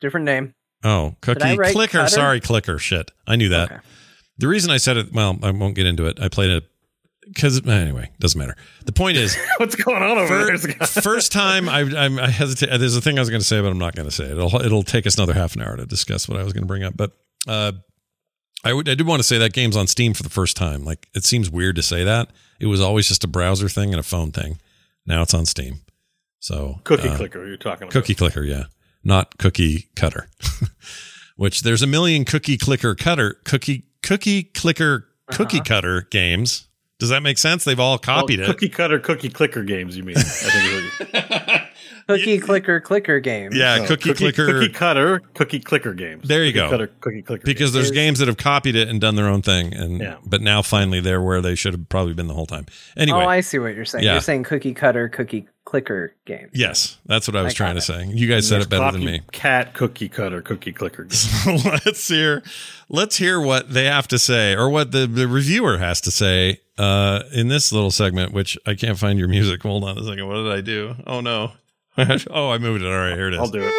different 0.00 0.26
name. 0.26 0.54
Oh, 0.82 1.14
Cookie 1.20 1.56
Clicker. 1.56 1.98
Cutter? 1.98 2.08
Sorry, 2.08 2.40
Clicker. 2.40 2.78
Shit. 2.78 3.12
I 3.26 3.36
knew 3.36 3.50
that. 3.50 3.70
Okay. 3.70 3.80
The 4.38 4.48
reason 4.48 4.70
I 4.70 4.78
said 4.78 4.96
it, 4.96 5.12
well, 5.12 5.38
I 5.42 5.52
won't 5.52 5.74
get 5.76 5.86
into 5.86 6.06
it. 6.06 6.20
I 6.20 6.28
played 6.28 6.50
it 6.50 6.64
because 7.28 7.66
anyway, 7.66 8.10
doesn't 8.18 8.38
matter. 8.38 8.56
The 8.84 8.92
point 8.92 9.16
is, 9.16 9.36
What's 9.58 9.74
going 9.74 10.02
on 10.02 10.18
over 10.18 10.56
there? 10.56 10.56
first, 10.86 11.32
time 11.32 11.68
I, 11.68 11.80
I'm, 11.80 12.18
I 12.18 12.28
hesitate. 12.30 12.76
There's 12.78 12.96
a 12.96 13.00
thing 13.00 13.18
I 13.18 13.20
was 13.20 13.30
going 13.30 13.40
to 13.40 13.46
say, 13.46 13.60
but 13.60 13.68
I'm 13.68 13.78
not 13.78 13.94
going 13.94 14.08
to 14.08 14.14
say 14.14 14.24
it. 14.24 14.32
It'll, 14.32 14.54
it'll 14.60 14.82
take 14.82 15.06
us 15.06 15.16
another 15.16 15.34
half 15.34 15.54
an 15.54 15.62
hour 15.62 15.76
to 15.76 15.86
discuss 15.86 16.28
what 16.28 16.38
I 16.38 16.42
was 16.42 16.52
going 16.52 16.62
to 16.62 16.68
bring 16.68 16.82
up. 16.82 16.96
But 16.96 17.12
uh, 17.46 17.72
I 18.64 18.72
would, 18.72 18.88
I 18.88 18.94
did 18.94 19.06
want 19.06 19.20
to 19.20 19.24
say 19.24 19.38
that 19.38 19.52
game's 19.52 19.76
on 19.76 19.86
Steam 19.86 20.14
for 20.14 20.22
the 20.22 20.30
first 20.30 20.56
time. 20.56 20.84
Like 20.84 21.08
it 21.14 21.24
seems 21.24 21.50
weird 21.50 21.76
to 21.76 21.82
say 21.82 22.04
that. 22.04 22.30
It 22.60 22.66
was 22.66 22.80
always 22.80 23.06
just 23.06 23.24
a 23.24 23.28
browser 23.28 23.68
thing 23.68 23.90
and 23.90 24.00
a 24.00 24.04
phone 24.04 24.32
thing. 24.32 24.58
Now 25.06 25.22
it's 25.22 25.34
on 25.34 25.46
Steam. 25.46 25.80
So 26.40 26.80
Cookie 26.84 27.08
uh, 27.08 27.16
clicker, 27.16 27.46
you're 27.46 27.56
talking 27.56 27.84
about. 27.84 27.92
Cookie 27.92 28.14
clicker, 28.14 28.42
yeah, 28.42 28.64
not 29.04 29.38
cookie 29.38 29.88
cutter. 29.96 30.28
Which 31.36 31.62
there's 31.62 31.82
a 31.82 31.86
million 31.86 32.24
cookie 32.24 32.58
clicker 32.58 32.94
cutter 32.94 33.40
cookie 33.44 33.84
cookie 34.02 34.44
clicker 34.44 35.08
cookie 35.30 35.60
cutter 35.60 36.02
games. 36.10 36.67
Does 36.98 37.10
that 37.10 37.22
make 37.22 37.38
sense? 37.38 37.62
They've 37.64 37.78
all 37.78 37.92
Well, 37.92 37.98
copied 37.98 38.40
it. 38.40 38.46
Cookie 38.46 38.68
cutter, 38.68 38.98
cookie 38.98 39.28
clicker 39.30 39.62
games, 39.62 39.96
you 39.96 40.02
mean? 40.02 40.16
I 40.18 40.22
think 40.22 40.54
is 40.64 41.12
what 41.12 41.52
you- 41.54 41.60
Cookie 42.08 42.38
clicker 42.38 42.80
clicker 42.80 43.20
game. 43.20 43.50
Yeah, 43.52 43.76
oh, 43.76 43.82
no, 43.82 43.86
cookie, 43.88 44.14
clicker. 44.14 44.46
Cookie 44.46 44.68
cutter, 44.72 45.20
cookie 45.34 45.60
clicker 45.60 45.92
games. 45.92 46.26
There 46.26 46.42
you 46.42 46.52
Cookie 46.52 46.64
go. 46.64 46.70
Cutter, 46.70 46.86
cookie 47.00 47.22
clicker. 47.22 47.44
because 47.44 47.72
there's 47.74 47.90
games 47.90 48.18
that 48.20 48.28
have 48.28 48.38
copied 48.38 48.76
it 48.76 48.88
and 48.88 48.98
done 48.98 49.14
their 49.14 49.28
own 49.28 49.42
thing, 49.42 49.74
and 49.74 50.00
Yeah. 50.00 50.16
but 50.24 50.40
now 50.40 50.62
finally 50.62 51.00
they're 51.00 51.20
where 51.20 51.42
they 51.42 51.54
should 51.54 51.74
have 51.74 51.86
probably 51.90 52.14
been 52.14 52.26
the 52.26 52.32
whole 52.34 52.46
time. 52.46 52.64
Anyway, 52.96 53.18
Oh, 53.24 53.28
I 53.28 53.42
see 53.42 53.58
what 53.58 53.74
you're 53.74 53.84
saying. 53.84 54.04
Yeah. 54.04 54.12
You're 54.12 54.20
saying 54.22 54.44
cookie 54.44 54.72
cutter 54.74 55.08
cookie 55.10 55.46
clicker 55.68 56.14
game. 56.24 56.48
yes, 56.54 56.96
that's 57.04 57.28
what 57.28 57.36
I 57.36 57.42
was 57.42 57.52
I 57.52 57.56
trying 57.56 57.74
to 57.74 57.80
got 57.80 57.84
say. 57.84 58.06
You 58.06 58.26
guys 58.26 58.48
said 58.48 58.62
it 58.62 58.70
better 58.70 58.90
than 58.90 59.04
me. 59.04 59.20
Cat 59.32 59.74
cookie 59.74 60.08
cutter, 60.08 60.40
cookie 60.40 60.72
clicker 60.72 61.04
games. 61.04 61.28
let's 61.84 62.08
hear 62.08 62.42
let's 62.88 63.16
hear 63.18 63.38
what 63.38 63.70
they 63.70 63.84
have 63.84 64.08
to 64.08 64.18
say 64.18 64.54
or 64.54 64.70
what 64.70 64.92
the, 64.92 65.06
the 65.06 65.28
reviewer 65.28 65.76
has 65.76 66.00
to 66.00 66.10
say 66.10 66.62
uh, 66.78 67.22
in 67.34 67.48
this 67.48 67.70
little 67.70 67.90
segment 67.90 68.32
which 68.32 68.56
i 68.64 68.74
can't 68.74 68.98
find 68.98 69.18
your 69.18 69.28
music 69.28 69.62
hold 69.62 69.84
on 69.84 69.98
a 69.98 70.04
second 70.04 70.26
what 70.26 70.36
did 70.36 70.50
i 70.50 70.62
do 70.62 70.94
oh 71.06 71.20
no 71.20 71.52
oh 72.30 72.50
i 72.50 72.56
moved 72.56 72.82
it 72.82 72.86
all 72.86 72.98
right 72.98 73.12
here 73.14 73.28
it 73.28 73.34
is 73.34 73.40
I'll 73.40 73.48
do 73.50 73.60
it. 73.60 73.72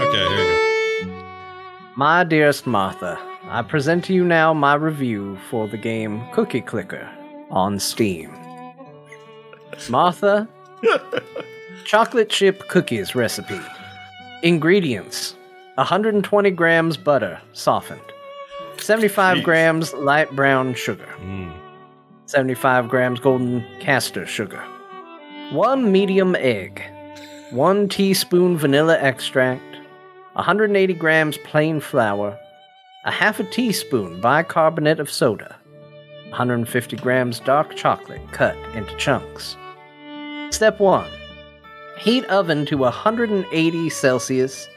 okay 0.00 0.28
here 0.28 0.38
we 0.38 1.06
go 1.06 1.12
My 1.96 2.24
dearest 2.24 2.66
Martha, 2.66 3.18
I 3.44 3.60
present 3.62 4.02
to 4.06 4.14
you 4.14 4.24
now 4.24 4.54
my 4.54 4.74
review 4.74 5.36
for 5.50 5.68
the 5.68 5.76
game 5.76 6.22
Cookie 6.32 6.62
Clicker 6.62 7.06
on 7.50 7.78
Steam. 7.78 8.32
Martha, 9.90 10.48
chocolate 11.84 12.28
chip 12.28 12.66
cookies 12.68 13.14
recipe. 13.14 13.60
Ingredients 14.42 15.34
120 15.76 16.50
grams 16.52 16.96
butter, 16.96 17.40
softened, 17.52 18.00
75 18.78 19.38
Jeez. 19.38 19.44
grams 19.44 19.92
light 19.94 20.30
brown 20.34 20.74
sugar, 20.74 21.08
Mm. 21.20 21.52
75 22.26 22.88
grams 22.88 23.20
golden 23.20 23.64
castor 23.80 24.26
sugar, 24.26 24.62
1 25.52 25.90
medium 25.92 26.34
egg, 26.36 26.82
1 27.50 27.88
teaspoon 27.88 28.56
vanilla 28.56 28.98
extract, 28.98 29.62
180 30.34 30.94
grams 30.94 31.38
plain 31.38 31.80
flour, 31.80 32.36
a 33.04 33.10
half 33.10 33.38
a 33.38 33.44
teaspoon 33.44 34.20
bicarbonate 34.20 34.98
of 35.00 35.10
soda, 35.10 35.56
150 36.30 36.96
grams 36.96 37.40
dark 37.40 37.74
chocolate 37.76 38.20
cut 38.32 38.56
into 38.74 38.94
chunks. 38.96 39.56
Step 40.50 40.80
1 40.80 41.08
Heat 41.98 42.24
oven 42.26 42.66
to 42.66 42.76
180 42.78 43.88
Celsius. 43.88 44.68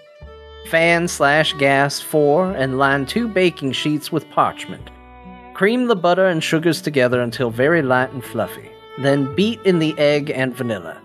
Fan 0.69 1.07
slash 1.07 1.53
gas 1.53 1.99
4 1.99 2.51
and 2.51 2.77
line 2.77 3.05
two 3.05 3.27
baking 3.27 3.73
sheets 3.73 4.11
with 4.11 4.29
parchment. 4.29 4.89
Cream 5.53 5.87
the 5.87 5.95
butter 5.95 6.25
and 6.25 6.43
sugars 6.43 6.81
together 6.81 7.21
until 7.21 7.49
very 7.49 7.81
light 7.81 8.11
and 8.11 8.23
fluffy. 8.23 8.69
Then 8.99 9.35
beat 9.35 9.59
in 9.65 9.79
the 9.79 9.97
egg 9.97 10.29
and 10.29 10.55
vanilla. 10.55 11.01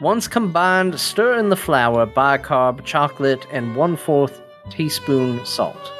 Once 0.00 0.28
combined, 0.28 1.00
stir 1.00 1.38
in 1.38 1.48
the 1.48 1.56
flour, 1.56 2.06
bicarb, 2.06 2.84
chocolate, 2.84 3.46
and 3.50 3.74
1 3.74 3.96
4 3.96 4.28
teaspoon 4.70 5.44
salt. 5.46 5.92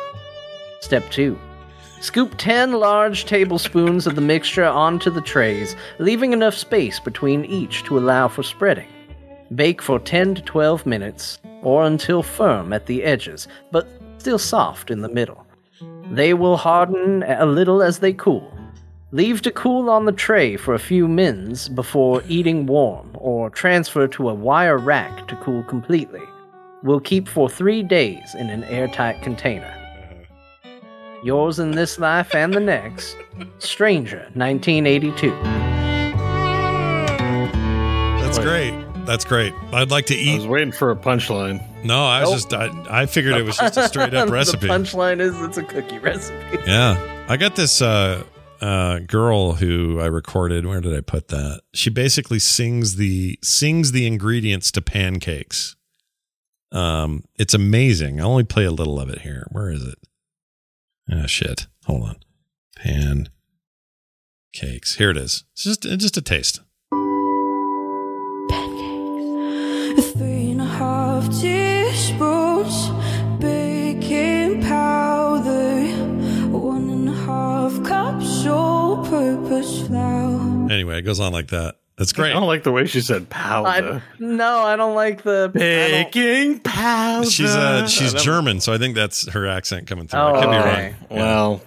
Step 0.81 1.09
2. 1.11 1.39
Scoop 2.05 2.37
10 2.37 2.73
large 2.73 3.25
tablespoons 3.25 4.07
of 4.07 4.15
the 4.15 4.21
mixture 4.21 4.67
onto 4.67 5.09
the 5.09 5.23
trays, 5.23 5.75
leaving 5.99 6.35
enough 6.35 6.53
space 6.53 7.01
between 7.01 7.47
each 7.47 7.83
to 7.85 7.97
allow 7.97 8.29
for 8.29 8.43
spreading. 8.43 8.89
Bake 9.55 9.81
for 9.81 9.99
10 9.99 10.35
to 10.35 10.43
12 10.43 10.85
minutes, 10.85 11.39
or 11.63 11.87
until 11.87 12.23
firm 12.23 12.75
at 12.75 12.85
the 12.85 13.03
edges, 13.05 13.49
but 13.73 13.89
still 14.19 14.39
soft 14.39 14.91
in 14.91 15.01
the 15.01 15.09
middle. 15.09 15.47
They 16.11 16.35
will 16.35 16.59
harden 16.59 17.23
a 17.23 17.47
little 17.47 17.83
as 17.83 18.01
they 18.01 18.13
cool. 18.13 18.53
Leave 19.13 19.41
to 19.41 19.51
cool 19.51 19.89
on 19.89 20.05
the 20.05 20.13
tray 20.13 20.59
for 20.59 20.75
a 20.75 20.79
few 20.79 21.09
mins 21.09 21.71
before 21.71 22.23
eating 22.29 22.67
warm, 22.67 23.13
or 23.15 23.49
transfer 23.49 24.07
to 24.09 24.29
a 24.29 24.35
wire 24.35 24.77
rack 24.77 25.27
to 25.29 25.37
cool 25.37 25.63
completely. 25.63 26.23
Will 26.83 27.01
keep 27.01 27.27
for 27.27 27.49
three 27.49 27.83
days 27.83 28.35
in 28.35 28.51
an 28.51 28.65
airtight 28.65 29.23
container. 29.23 29.75
Yours 31.25 31.59
in 31.59 31.71
this 31.71 31.99
life 31.99 32.35
and 32.35 32.53
the 32.53 32.61
next, 32.61 33.17
Stranger, 33.59 34.29
1982. 34.35 35.31
that's 38.23 38.39
great 38.39 38.75
that's 39.07 39.25
great 39.25 39.53
i'd 39.75 39.91
like 39.91 40.07
to 40.07 40.15
eat. 40.15 40.33
I 40.35 40.37
was 40.39 40.47
waiting 40.47 40.73
for 40.73 40.91
a 40.91 40.97
punchline. 40.97 41.63
no 41.85 42.05
i 42.05 42.23
was 42.23 42.51
Nope. 42.51 42.61
just 42.63 42.89
I, 42.89 43.03
I 43.03 43.07
figured 43.07 43.37
it 43.37 43.45
was 43.45 43.57
just 43.57 43.77
a 43.77 43.87
straight 43.87 44.13
up 44.15 44.29
recipe 44.31 44.67
the 44.67 44.73
punchline 44.73 45.21
is 45.21 45.39
it's 45.41 45.57
a 45.59 45.63
cookie 45.63 45.99
recipe. 45.99 46.59
Yeah. 46.67 47.27
I 47.29 47.37
got 47.37 47.55
this 47.55 47.81
uh 47.83 48.25
uh 48.61 49.01
girl 49.01 49.53
who 49.53 50.01
I 50.01 50.07
recorded. 50.07 50.67
Where 50.67 50.81
did 50.81 50.97
I 50.97 51.01
put 51.01 51.29
that? 51.29 51.61
She 51.75 51.91
basically 51.91 52.39
sings 52.39 52.97
the 52.97 53.39
sings 53.43 53.93
the 53.93 54.07
ingredients 54.07 54.73
to 54.73 54.81
pancakes. 54.83 55.77
Um 56.73 57.25
it's 57.37 57.55
amazing. 57.55 58.21
I'll 58.21 58.31
only 58.31 58.45
play 58.45 58.65
a 58.65 58.71
little 58.73 58.99
of 58.99 59.11
it 59.11 59.21
here. 59.21 59.47
Where 59.53 59.71
is 59.71 59.85
it? 59.87 59.99
Ah 61.11 61.27
shit. 61.27 61.67
Hold 61.87 62.03
on. 62.05 62.17
Pan 62.77 63.29
cakes. 64.53 64.97
Here 64.97 65.11
it 65.11 65.17
is. 65.17 65.45
It's 65.53 65.65
just 65.65 65.83
just 65.83 66.17
a 66.17 66.23
taste. 66.23 66.61
Three 70.17 70.51
and 70.53 70.61
a 70.61 70.65
half 70.65 71.27
teaspoons 71.41 72.91
baking 73.41 74.63
powder, 74.63 75.83
one 76.51 76.89
and 76.91 77.09
a 77.09 77.13
half 77.13 77.83
cups 77.85 78.47
all-purpose 78.47 79.87
flour. 79.87 80.71
Anyway, 80.71 80.99
it 80.99 81.03
goes 81.03 81.21
on 81.21 81.33
like 81.33 81.49
that. 81.49 81.77
That's 81.97 82.13
great. 82.13 82.31
I 82.31 82.33
don't 82.35 82.47
like 82.49 82.65
the 82.65 82.73
way 82.73 82.87
she 82.87 83.01
said 83.01 83.23
I, 83.23 83.25
powder. 83.27 84.03
no, 84.19 84.59
I 84.59 84.75
don't 84.77 84.95
like 84.97 85.23
the. 85.23 85.53
I 85.55 85.59
don't- 85.59 86.13
Baking 86.13 86.59
powder. 86.61 87.31
She's 87.31 87.55
uh 87.55 87.87
she's 87.87 88.13
That- 88.15 88.23
German, 88.23 88.61
so 88.61 88.73
I 88.73 88.79
think 88.79 88.95
that's 88.97 89.29
her 89.29 89.47
accent 89.47 89.87
coming 89.87 90.09
through. 90.09 90.21
Oh, 90.21 90.35
I 90.35 90.41
could 90.41 90.51
be 90.51 90.57
wrong. 90.57 90.95
Well, 91.11 91.63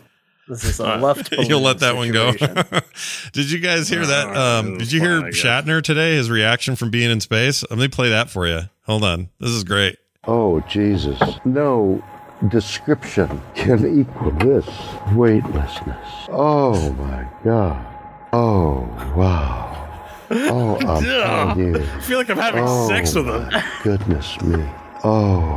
This 0.50 0.64
is 0.66 0.80
a 0.80 0.98
left. 0.98 1.32
You'll 1.38 1.62
let 1.62 1.80
that 1.80 1.96
one 1.96 2.12
go. 2.12 2.34
did 3.34 3.50
you 3.52 3.60
guys 3.60 3.88
hear 3.88 4.06
that? 4.06 4.36
Um, 4.36 4.78
did 4.78 4.92
you 4.92 5.00
hear 5.00 5.18
fine, 5.22 5.28
I 5.28 5.32
guess. 5.32 5.40
Shatner 5.42 5.82
today? 5.82 6.16
His 6.16 6.30
reaction 6.30 6.76
from 6.76 6.90
being 6.90 7.10
in 7.10 7.20
space. 7.22 7.64
Let 7.70 7.80
me 7.80 7.88
play 7.88 8.10
that 8.10 8.30
for 8.30 8.46
you. 8.48 8.62
Hold 8.84 9.04
on. 9.06 9.30
This 9.40 9.52
is 9.52 9.64
great. 9.64 9.98
Oh, 10.26 10.60
Jesus. 10.62 11.22
No 11.46 12.04
description 12.50 13.42
can 13.56 14.00
equal 14.02 14.32
this 14.32 14.68
weightlessness. 15.14 16.08
Oh, 16.30 16.92
my 16.94 17.26
God. 17.44 17.86
Oh, 18.34 18.82
wow. 19.16 19.87
Oh, 20.30 20.78
I'm 20.82 21.04
telling 21.04 21.60
you. 21.76 21.84
I 21.84 22.00
feel 22.02 22.18
like 22.18 22.30
I'm 22.30 22.38
having 22.38 22.64
Oh, 22.66 22.88
sex 22.88 23.16
with 23.16 23.26
her. 23.28 23.50
my 23.52 23.64
goodness 23.84 24.40
me. 24.42 24.64
Oh, 25.04 25.48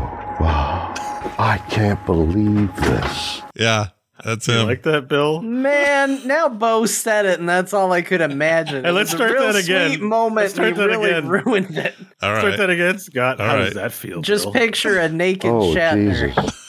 wow. 0.40 0.94
I 1.38 1.59
can't 1.70 2.05
believe 2.06 2.74
this. 2.76 3.42
Yeah, 3.56 3.88
that's 4.24 4.47
You 4.48 4.55
him. 4.55 4.66
like 4.66 4.82
that, 4.84 5.09
Bill? 5.09 5.40
Man, 5.42 6.26
now 6.26 6.48
Bo 6.48 6.86
said 6.86 7.26
it, 7.26 7.40
and 7.40 7.48
that's 7.48 7.72
all 7.72 7.90
I 7.92 8.02
could 8.02 8.20
imagine. 8.20 8.84
Hey, 8.84 8.90
let's 8.90 9.12
was 9.12 9.20
a 9.20 9.24
start 9.28 9.38
that 9.38 9.56
again. 9.56 9.90
Sweet 9.90 10.02
moment. 10.02 10.36
Let's 10.36 10.55
start 10.55 10.76
that 10.76 10.86
really 10.86 11.10
again. 11.10 11.28
ruined 11.28 11.76
it. 11.76 11.94
All 12.22 12.36
Start 12.36 12.59
that 12.59 12.70
again, 12.70 12.98
Scott. 12.98 13.40
All 13.40 13.47
How 13.47 13.56
right. 13.56 13.64
does 13.64 13.74
that 13.74 13.92
feel? 13.92 14.20
Just 14.22 14.44
Bill? 14.44 14.52
picture 14.52 14.98
a 14.98 15.09
naked 15.09 15.51
Oh, 15.51 15.74
Shatner. 15.74 16.34
Jesus. 16.34 16.66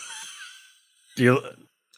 Do 1.17 1.23
you? 1.23 1.41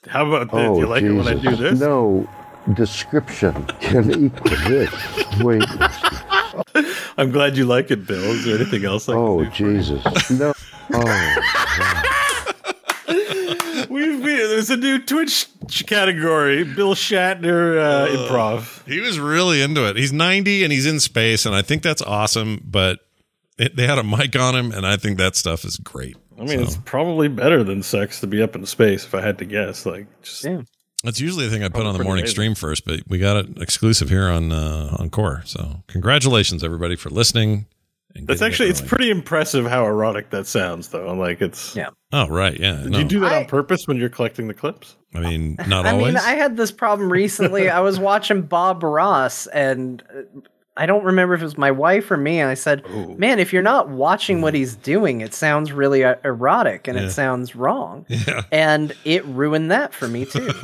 How 0.07 0.25
about 0.27 0.51
this? 0.51 0.59
Oh, 0.59 0.73
do 0.75 0.79
you 0.81 0.87
like 0.87 1.03
Jesus. 1.03 1.27
it 1.27 1.29
when 1.29 1.37
I 1.37 1.41
do 1.41 1.55
this? 1.55 1.79
No 1.79 2.27
description 2.73 3.53
can 3.79 4.25
equal 4.25 4.57
this 4.67 4.91
weightlessness. 5.39 5.92
I'm 7.17 7.31
glad 7.31 7.55
you 7.57 7.65
like 7.65 7.91
it, 7.91 8.05
Bill. 8.07 8.23
Is 8.23 8.45
there 8.45 8.55
anything 8.55 8.85
else? 8.85 9.07
I 9.09 9.13
can 9.13 9.21
Oh, 9.21 9.43
do 9.43 9.51
for 9.51 9.63
you? 9.63 9.77
Jesus. 9.77 10.29
No. 10.31 10.53
Oh, 10.95 11.03
We've 13.89 14.23
been, 14.23 14.37
there's 14.37 14.69
a 14.69 14.77
new 14.77 14.99
Twitch 14.99 15.47
category, 15.87 16.63
Bill 16.63 16.93
Shatner 16.95 17.77
uh, 17.79 18.07
improv. 18.07 18.85
He 18.87 18.99
was 18.99 19.19
really 19.19 19.61
into 19.61 19.87
it. 19.87 19.95
He's 19.95 20.11
90 20.13 20.63
and 20.63 20.71
he's 20.73 20.85
in 20.85 20.99
space, 20.99 21.45
and 21.45 21.55
I 21.55 21.61
think 21.61 21.83
that's 21.83 22.01
awesome. 22.01 22.61
But 22.65 22.99
it, 23.57 23.75
they 23.75 23.85
had 23.87 23.97
a 23.97 24.03
mic 24.03 24.35
on 24.37 24.55
him, 24.55 24.71
and 24.71 24.85
I 24.85 24.97
think 24.97 25.17
that 25.19 25.35
stuff 25.35 25.63
is 25.65 25.77
great. 25.77 26.17
I 26.37 26.41
mean, 26.41 26.57
So- 26.59 26.63
it's 26.63 26.77
probably 26.85 27.27
better 27.27 27.63
than 27.63 27.81
sex 27.83 28.19
to 28.21 28.27
be 28.27 28.41
up 28.41 28.55
in 28.55 28.65
space. 28.65 29.05
If 29.05 29.13
I 29.15 29.21
had 29.21 29.37
to 29.39 29.45
guess, 29.45 29.85
like, 29.85 30.07
just 30.21 30.43
Yeah. 30.43 30.61
That's 31.03 31.19
usually 31.19 31.45
the 31.45 31.51
thing 31.51 31.63
I 31.63 31.67
put 31.67 31.73
Probably 31.81 31.89
on 31.89 31.97
the 31.97 32.03
morning 32.03 32.23
amazing. 32.23 32.33
stream 32.33 32.55
first, 32.55 32.85
but 32.85 33.01
we 33.07 33.19
got 33.19 33.37
it 33.37 33.61
exclusive 33.61 34.09
here 34.09 34.27
on 34.29 34.51
uh, 34.51 34.95
on 34.99 35.09
Core. 35.09 35.41
So 35.45 35.83
congratulations 35.87 36.63
everybody 36.63 36.95
for 36.95 37.09
listening. 37.09 37.65
and 38.15 38.25
that's 38.27 38.39
getting 38.39 38.45
it 38.47 38.53
actually 38.53 38.69
it's 38.69 38.81
pretty 38.81 39.09
impressive 39.09 39.65
how 39.65 39.85
erotic 39.85 40.29
that 40.29 40.47
sounds, 40.47 40.87
though. 40.89 41.13
Like, 41.13 41.41
it's. 41.41 41.75
Yeah. 41.75 41.89
Oh 42.13 42.27
right, 42.29 42.57
yeah. 42.59 42.83
Did 42.83 42.91
no. 42.91 42.99
you 42.99 43.05
do 43.05 43.19
that 43.21 43.33
I- 43.33 43.37
on 43.39 43.45
purpose 43.45 43.87
when 43.87 43.97
you're 43.97 44.09
collecting 44.09 44.47
the 44.47 44.53
clips? 44.53 44.95
I 45.15 45.19
mean, 45.19 45.57
not 45.67 45.85
I 45.85 45.91
always. 45.91 46.05
I 46.15 46.17
mean, 46.17 46.17
I 46.17 46.35
had 46.35 46.57
this 46.57 46.71
problem 46.71 47.11
recently. 47.11 47.69
I 47.69 47.81
was 47.81 47.99
watching 47.99 48.41
Bob 48.41 48.81
Ross, 48.81 49.45
and 49.47 50.01
uh, 50.09 50.39
I 50.75 50.87
don't 50.87 51.03
remember 51.03 51.35
if 51.35 51.41
it 51.41 51.43
was 51.45 51.57
my 51.57 51.69
wife 51.69 52.09
or 52.09 52.17
me. 52.17 52.39
And 52.39 52.49
I 52.49 52.55
said, 52.55 52.83
Ooh. 52.89 53.15
"Man, 53.17 53.37
if 53.37 53.53
you're 53.53 53.61
not 53.61 53.89
watching 53.89 54.41
what 54.41 54.55
he's 54.55 54.75
doing, 54.75 55.21
it 55.21 55.33
sounds 55.33 55.71
really 55.71 56.03
uh, 56.03 56.15
erotic, 56.23 56.87
and 56.87 56.97
Yeah. 56.97 57.05
it 57.05 57.09
sounds 57.11 57.55
wrong." 57.55 58.05
yeah. 58.09 58.41
And 58.51 58.91
it 59.05 59.23
ruined 59.25 59.69
that 59.71 59.93
for 59.93 60.07
me 60.07 60.25
too. 60.25 60.49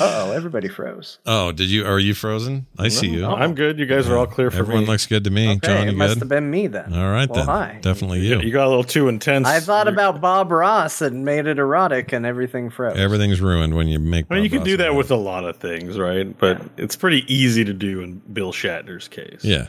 Uh 0.00 0.26
oh, 0.28 0.32
everybody 0.32 0.68
froze. 0.68 1.18
oh, 1.26 1.50
did 1.50 1.68
you? 1.68 1.84
Are 1.84 1.98
you 1.98 2.14
frozen? 2.14 2.66
I 2.78 2.88
see 2.88 3.08
you. 3.08 3.22
No, 3.22 3.34
I'm 3.34 3.54
good. 3.54 3.78
You 3.78 3.86
guys 3.86 4.08
are 4.08 4.16
all 4.16 4.26
clear 4.26 4.50
for 4.50 4.58
Everyone 4.58 4.84
me. 4.84 4.90
looks 4.90 5.06
good 5.06 5.24
to 5.24 5.30
me. 5.30 5.48
Okay, 5.56 5.66
John, 5.66 5.88
it 5.88 5.92
you 5.92 5.96
must 5.96 6.14
good? 6.14 6.18
have 6.20 6.28
been 6.28 6.50
me 6.50 6.66
then. 6.68 6.92
All 6.92 7.10
right 7.10 7.28
Well, 7.28 7.38
then. 7.44 7.46
hi. 7.46 7.78
Definitely 7.82 8.20
you. 8.20 8.38
you. 8.40 8.52
got 8.52 8.66
a 8.66 8.68
little 8.68 8.84
too 8.84 9.08
intense. 9.08 9.48
I 9.48 9.58
thought 9.60 9.88
about 9.88 10.20
Bob 10.20 10.52
Ross 10.52 11.00
and 11.00 11.24
made 11.24 11.46
it 11.46 11.58
erotic, 11.58 12.12
and 12.12 12.24
everything 12.26 12.70
froze. 12.70 12.96
Everything's 12.96 13.40
ruined 13.40 13.74
when 13.74 13.88
you 13.88 13.98
make. 13.98 14.26
I 14.30 14.34
mean, 14.36 14.44
you 14.44 14.50
Bob 14.50 14.58
can 14.58 14.64
do 14.66 14.76
that 14.76 14.90
a- 14.90 14.94
with 14.94 15.10
a 15.10 15.16
lot 15.16 15.44
of 15.44 15.56
things, 15.56 15.98
right? 15.98 16.36
But 16.38 16.62
it's 16.76 16.94
pretty 16.94 17.24
easy 17.32 17.64
to 17.64 17.72
do 17.72 18.00
in 18.00 18.20
Bill 18.32 18.52
Shatner's 18.52 19.08
case. 19.08 19.17
Yeah, 19.42 19.68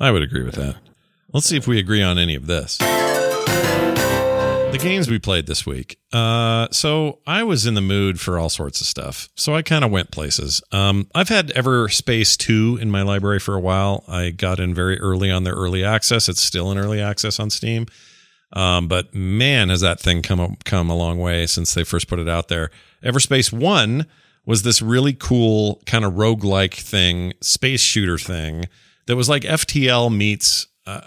I 0.00 0.10
would 0.10 0.22
agree 0.22 0.44
with 0.44 0.54
that. 0.54 0.76
Let's 1.32 1.46
see 1.46 1.56
if 1.56 1.66
we 1.66 1.78
agree 1.78 2.02
on 2.02 2.18
any 2.18 2.34
of 2.34 2.46
this. 2.46 2.78
The 4.70 4.78
games 4.78 5.10
we 5.10 5.18
played 5.18 5.46
this 5.46 5.64
week. 5.64 5.98
Uh, 6.12 6.68
so 6.70 7.20
I 7.26 7.42
was 7.42 7.64
in 7.66 7.72
the 7.74 7.80
mood 7.80 8.20
for 8.20 8.38
all 8.38 8.50
sorts 8.50 8.80
of 8.82 8.86
stuff. 8.86 9.28
So 9.34 9.54
I 9.54 9.62
kind 9.62 9.82
of 9.82 9.90
went 9.90 10.10
places. 10.10 10.62
Um, 10.72 11.08
I've 11.14 11.30
had 11.30 11.48
Everspace 11.48 12.36
2 12.36 12.78
in 12.80 12.90
my 12.90 13.00
library 13.02 13.38
for 13.40 13.54
a 13.54 13.60
while. 13.60 14.04
I 14.06 14.30
got 14.30 14.60
in 14.60 14.74
very 14.74 15.00
early 15.00 15.30
on 15.30 15.44
their 15.44 15.54
early 15.54 15.84
access. 15.84 16.28
It's 16.28 16.42
still 16.42 16.70
in 16.70 16.76
early 16.76 17.00
access 17.00 17.40
on 17.40 17.48
Steam. 17.48 17.86
Um, 18.52 18.88
but 18.88 19.14
man, 19.14 19.70
has 19.70 19.80
that 19.80 20.00
thing 20.00 20.22
come 20.22 20.56
come 20.64 20.90
a 20.90 20.96
long 20.96 21.18
way 21.18 21.46
since 21.46 21.74
they 21.74 21.84
first 21.84 22.08
put 22.08 22.18
it 22.18 22.28
out 22.28 22.48
there. 22.48 22.70
Everspace 23.02 23.52
One 23.52 24.06
was 24.46 24.62
this 24.62 24.80
really 24.80 25.12
cool 25.12 25.82
kind 25.86 26.04
of 26.04 26.14
roguelike 26.14 26.74
thing, 26.74 27.34
space 27.40 27.80
shooter 27.82 28.16
thing 28.18 28.66
that 29.08 29.16
was 29.16 29.28
like 29.28 29.42
FTL 29.42 30.14
meets. 30.16 30.68
Uh, 30.86 31.00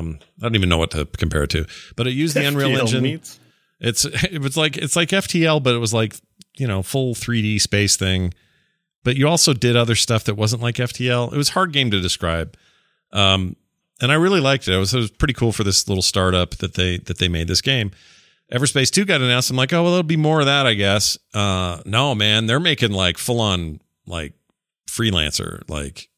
um, 0.00 0.18
I 0.40 0.42
don't 0.44 0.54
even 0.56 0.68
know 0.70 0.78
what 0.78 0.90
to 0.92 1.04
compare 1.04 1.42
it 1.42 1.50
to, 1.50 1.66
but 1.94 2.06
it 2.06 2.12
used 2.12 2.34
the 2.34 2.44
Unreal 2.46 2.70
Engine. 2.80 3.02
meets- 3.02 3.38
It's 3.80 4.04
it 4.32 4.40
was 4.40 4.56
like 4.56 4.76
it's 4.78 4.96
like 4.96 5.10
FTL, 5.10 5.62
but 5.62 5.74
it 5.74 5.78
was 5.78 5.92
like 5.92 6.14
you 6.56 6.66
know 6.66 6.82
full 6.82 7.14
3D 7.14 7.60
space 7.60 7.96
thing. 7.96 8.32
But 9.04 9.16
you 9.16 9.28
also 9.28 9.52
did 9.54 9.76
other 9.76 9.94
stuff 9.94 10.24
that 10.24 10.34
wasn't 10.34 10.60
like 10.62 10.74
FTL. 10.76 11.32
It 11.32 11.36
was 11.36 11.50
hard 11.50 11.72
game 11.72 11.90
to 11.92 12.00
describe, 12.00 12.56
um, 13.12 13.54
and 14.00 14.10
I 14.10 14.16
really 14.16 14.40
liked 14.40 14.66
it. 14.66 14.74
It 14.74 14.78
was, 14.78 14.92
it 14.92 14.98
was 14.98 15.10
pretty 15.10 15.34
cool 15.34 15.52
for 15.52 15.62
this 15.64 15.86
little 15.88 16.02
startup 16.02 16.56
that 16.56 16.74
they 16.74 16.98
that 16.98 17.18
they 17.18 17.28
made 17.28 17.46
this 17.48 17.60
game. 17.60 17.92
Everspace 18.52 18.90
Two 18.90 19.04
got 19.04 19.20
announced. 19.20 19.50
I'm 19.50 19.56
like, 19.56 19.72
oh 19.72 19.82
well, 19.82 19.92
there'll 19.92 20.02
be 20.02 20.16
more 20.16 20.40
of 20.40 20.46
that, 20.46 20.66
I 20.66 20.74
guess. 20.74 21.16
Uh, 21.32 21.80
no, 21.86 22.14
man, 22.14 22.46
they're 22.46 22.58
making 22.60 22.90
like 22.92 23.18
full 23.18 23.40
on 23.40 23.80
like 24.06 24.32
freelancer, 24.90 25.62
like 25.68 26.08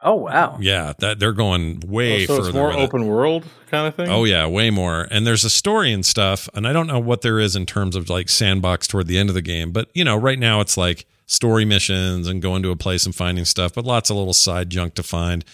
Oh 0.00 0.14
wow! 0.14 0.58
yeah, 0.60 0.92
that 1.00 1.18
they're 1.18 1.32
going 1.32 1.80
way 1.86 2.22
Oh, 2.22 2.26
so 2.26 2.36
further. 2.36 2.48
it's 2.50 2.54
more 2.54 2.68
with 2.68 2.76
it. 2.76 2.82
open 2.82 3.06
world 3.06 3.44
kind 3.68 3.86
of 3.88 3.94
thing. 3.96 4.08
Oh 4.08 4.24
yeah, 4.24 4.46
way 4.46 4.70
more. 4.70 5.08
And 5.10 5.26
there's 5.26 5.44
a 5.44 5.50
story 5.50 5.92
and 5.92 6.06
stuff, 6.06 6.48
and 6.54 6.68
I 6.68 6.72
don't 6.72 6.86
know 6.86 7.00
what 7.00 7.22
there 7.22 7.40
is 7.40 7.56
in 7.56 7.66
terms 7.66 7.96
of 7.96 8.08
like 8.08 8.28
sandbox 8.28 8.86
toward 8.86 9.08
the 9.08 9.18
end 9.18 9.28
of 9.28 9.34
the 9.34 9.42
game, 9.42 9.72
but 9.72 9.88
you 9.94 10.04
know, 10.04 10.16
right 10.16 10.38
now 10.38 10.60
it's 10.60 10.76
like 10.76 11.06
story 11.26 11.64
missions 11.64 12.28
and 12.28 12.40
going 12.40 12.62
to 12.62 12.70
a 12.70 12.76
place 12.76 13.06
and 13.06 13.14
finding 13.14 13.44
stuff, 13.44 13.74
but 13.74 13.84
lots 13.84 14.08
of 14.08 14.16
little 14.16 14.32
side 14.32 14.70
junk 14.70 14.94
to 14.94 15.02
find, 15.02 15.44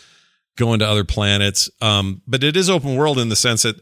going 0.57 0.79
to 0.79 0.87
other 0.87 1.05
planets. 1.05 1.71
Um, 1.81 2.21
but 2.27 2.45
it 2.45 2.55
is 2.57 2.69
open 2.69 2.97
world 2.97 3.19
in 3.19 3.31
the 3.31 3.37
sense 3.37 3.62
that 3.62 3.77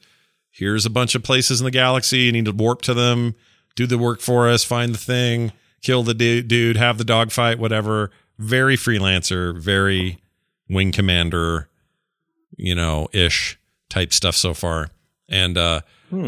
here's 0.50 0.86
a 0.86 0.90
bunch 0.90 1.14
of 1.16 1.22
places 1.24 1.60
in 1.60 1.64
the 1.64 1.70
galaxy, 1.72 2.18
you 2.20 2.32
need 2.32 2.44
to 2.44 2.52
warp 2.52 2.82
to 2.82 2.94
them, 2.94 3.34
do 3.74 3.86
the 3.86 3.98
work 3.98 4.20
for 4.20 4.48
us, 4.48 4.62
find 4.64 4.94
the 4.94 4.98
thing, 4.98 5.50
kill 5.82 6.02
the 6.04 6.14
du- 6.14 6.42
dude, 6.42 6.76
have 6.76 6.98
the 6.98 7.04
dogfight, 7.04 7.58
whatever. 7.58 8.10
Very 8.38 8.76
freelancer, 8.76 9.58
very 9.58 10.18
wing 10.68 10.92
commander, 10.92 11.68
you 12.56 12.74
know, 12.74 13.08
ish 13.12 13.58
type 13.88 14.12
stuff 14.12 14.36
so 14.36 14.54
far. 14.54 14.90
And 15.28 15.56
uh 15.56 15.80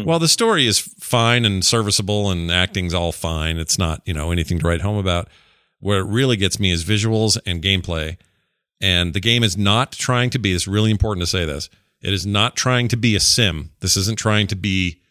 while 0.03 0.17
the 0.17 0.27
story 0.27 0.65
is 0.65 0.79
fine 0.79 1.45
and 1.45 1.63
serviceable 1.63 2.31
and 2.31 2.51
acting's 2.51 2.93
all 2.95 3.11
fine, 3.11 3.57
it's 3.57 3.77
not, 3.77 4.01
you 4.05 4.15
know, 4.15 4.31
anything 4.31 4.57
to 4.57 4.67
write 4.67 4.81
home 4.81 4.97
about. 4.97 5.27
Where 5.79 5.99
it 5.99 6.05
really 6.05 6.37
gets 6.37 6.59
me 6.59 6.71
is 6.71 6.83
visuals 6.83 7.37
and 7.45 7.61
gameplay. 7.61 8.17
And 8.81 9.13
the 9.13 9.19
game 9.19 9.43
is 9.43 9.55
not 9.55 9.91
trying 9.91 10.31
to 10.31 10.39
be, 10.39 10.53
it's 10.53 10.67
really 10.67 10.89
important 10.89 11.21
to 11.21 11.29
say 11.29 11.45
this. 11.45 11.69
It 12.01 12.13
is 12.13 12.25
not 12.25 12.55
trying 12.55 12.87
to 12.89 12.97
be 12.97 13.15
a 13.15 13.19
sim. 13.19 13.71
This 13.79 13.95
isn't 13.95 14.17
trying 14.17 14.47
to 14.47 14.55
be 14.55 15.01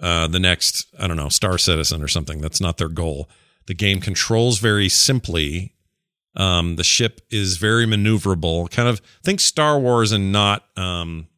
uh, 0.00 0.28
the 0.28 0.40
next, 0.40 0.86
I 0.98 1.06
don't 1.06 1.16
know, 1.16 1.30
Star 1.30 1.56
Citizen 1.56 2.02
or 2.02 2.08
something. 2.08 2.40
That's 2.40 2.60
not 2.60 2.76
their 2.76 2.88
goal. 2.88 3.30
The 3.66 3.74
game 3.74 4.00
controls 4.00 4.58
very 4.58 4.90
simply. 4.90 5.71
Um, 6.34 6.76
the 6.76 6.84
ship 6.84 7.20
is 7.30 7.56
very 7.58 7.84
maneuverable. 7.86 8.70
Kind 8.70 8.88
of 8.88 9.00
think 9.22 9.40
Star 9.40 9.78
Wars 9.78 10.12
and 10.12 10.32
not 10.32 10.64
um, 10.78 11.28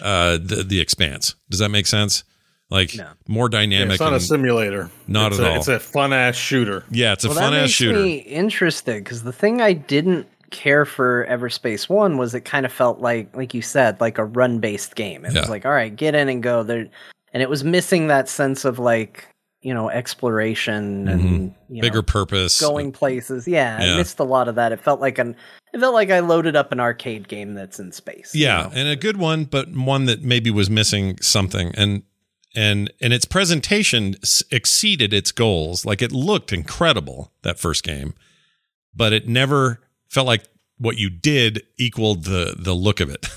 uh, 0.00 0.38
the 0.42 0.64
the 0.66 0.80
Expanse. 0.80 1.34
Does 1.50 1.58
that 1.60 1.68
make 1.70 1.86
sense? 1.86 2.24
Like 2.70 2.94
No. 2.96 3.08
more 3.26 3.46
Yeah, 3.46 3.60
dynamic. 3.60 3.92
it's 3.92 4.00
not 4.00 4.12
a 4.12 4.20
simulator. 4.20 4.90
Not 5.06 5.32
it's 5.32 5.40
at 5.40 5.46
a, 5.46 5.50
all. 5.50 5.56
It's 5.56 5.68
a 5.68 5.80
fun 5.80 6.12
ass 6.12 6.36
shooter. 6.36 6.84
yeah, 6.90 7.12
it's 7.14 7.24
a 7.24 7.28
well, 7.28 7.38
fun 7.38 7.54
ass 7.54 7.70
shooter. 7.70 8.00
me 8.02 8.16
interested 8.18 9.02
because 9.04 9.22
the 9.24 9.32
thing 9.32 9.60
I 9.62 9.72
didn't 9.72 10.26
care 10.50 10.84
for 10.84 11.26
Everspace 11.30 11.88
One 11.88 12.16
was 12.18 12.34
it 12.34 12.42
kind 12.42 12.64
of 12.66 12.72
felt 12.72 13.00
like, 13.00 13.34
like 13.36 13.52
you 13.54 13.62
said, 13.62 14.00
like 14.00 14.18
a 14.18 14.24
run 14.24 14.58
based 14.58 14.94
game. 14.96 15.24
It 15.24 15.32
Yeah. 15.32 15.40
was 15.40 15.50
like, 15.50 15.64
all 15.66 15.72
right, 15.72 15.94
get 15.94 16.14
in 16.14 16.28
and 16.28 16.42
go 16.42 16.62
there, 16.62 16.86
and 17.32 17.42
it 17.42 17.48
was 17.50 17.64
missing 17.64 18.06
that 18.08 18.28
sense 18.28 18.64
of 18.66 18.78
like 18.78 19.26
you 19.60 19.74
know 19.74 19.90
exploration 19.90 21.08
and 21.08 21.20
Mm-hmm. 21.70 21.80
Bigger 21.80 21.96
know, 21.98 22.02
purpose. 22.02 22.60
going 22.60 22.92
places. 22.92 23.46
Yeah, 23.46 23.82
Yeah. 23.82 23.94
I 23.94 23.96
missed 23.98 24.18
a 24.20 24.24
lot 24.24 24.48
of 24.48 24.54
that. 24.54 24.72
It 24.72 24.80
felt 24.80 25.00
like 25.00 25.18
an 25.18 25.36
it 25.74 25.80
felt 25.80 25.92
like 25.92 26.10
I 26.10 26.20
loaded 26.20 26.56
up 26.56 26.72
an 26.72 26.80
arcade 26.80 27.28
game 27.28 27.52
that's 27.54 27.78
in 27.78 27.92
space. 27.92 28.34
you 28.34 28.46
Yeah, 28.46 28.62
know? 28.62 28.70
and 28.74 28.88
a 28.88 28.96
good 28.96 29.18
one, 29.18 29.44
but 29.44 29.68
one 29.70 30.06
that 30.06 30.22
maybe 30.22 30.50
was 30.50 30.70
missing 30.70 31.18
something, 31.20 31.72
and 31.76 32.02
and 32.56 32.90
and 33.02 33.12
its 33.12 33.26
presentation 33.26 34.14
s- 34.22 34.42
exceeded 34.50 35.12
its 35.12 35.30
goals. 35.32 35.84
Like 35.84 36.00
it 36.00 36.10
looked 36.12 36.52
incredible 36.52 37.32
that 37.42 37.58
first 37.58 37.82
game, 37.84 38.14
but 38.94 39.12
it 39.12 39.28
never 39.28 39.80
felt 40.08 40.26
like 40.26 40.44
what 40.78 40.96
you 40.96 41.10
did 41.10 41.62
equaled 41.76 42.24
the 42.24 42.54
the 42.58 42.72
look 42.74 43.00
of 43.00 43.10
it. 43.10 43.26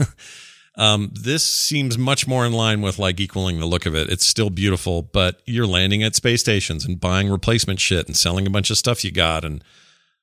um, 0.75 1.11
this 1.13 1.43
seems 1.43 1.97
much 1.97 2.27
more 2.27 2.45
in 2.45 2.53
line 2.53 2.81
with 2.81 2.97
like 2.97 3.19
equaling 3.19 3.59
the 3.59 3.65
look 3.65 3.85
of 3.85 3.95
it. 3.95 4.09
It's 4.09 4.25
still 4.25 4.49
beautiful, 4.49 5.01
but 5.01 5.41
you're 5.45 5.67
landing 5.67 6.01
at 6.03 6.15
space 6.15 6.41
stations 6.41 6.85
and 6.85 6.99
buying 6.99 7.29
replacement 7.29 7.79
shit 7.79 8.07
and 8.07 8.15
selling 8.15 8.47
a 8.47 8.49
bunch 8.49 8.69
of 8.69 8.77
stuff 8.77 9.03
you 9.03 9.11
got 9.11 9.43
and 9.43 9.63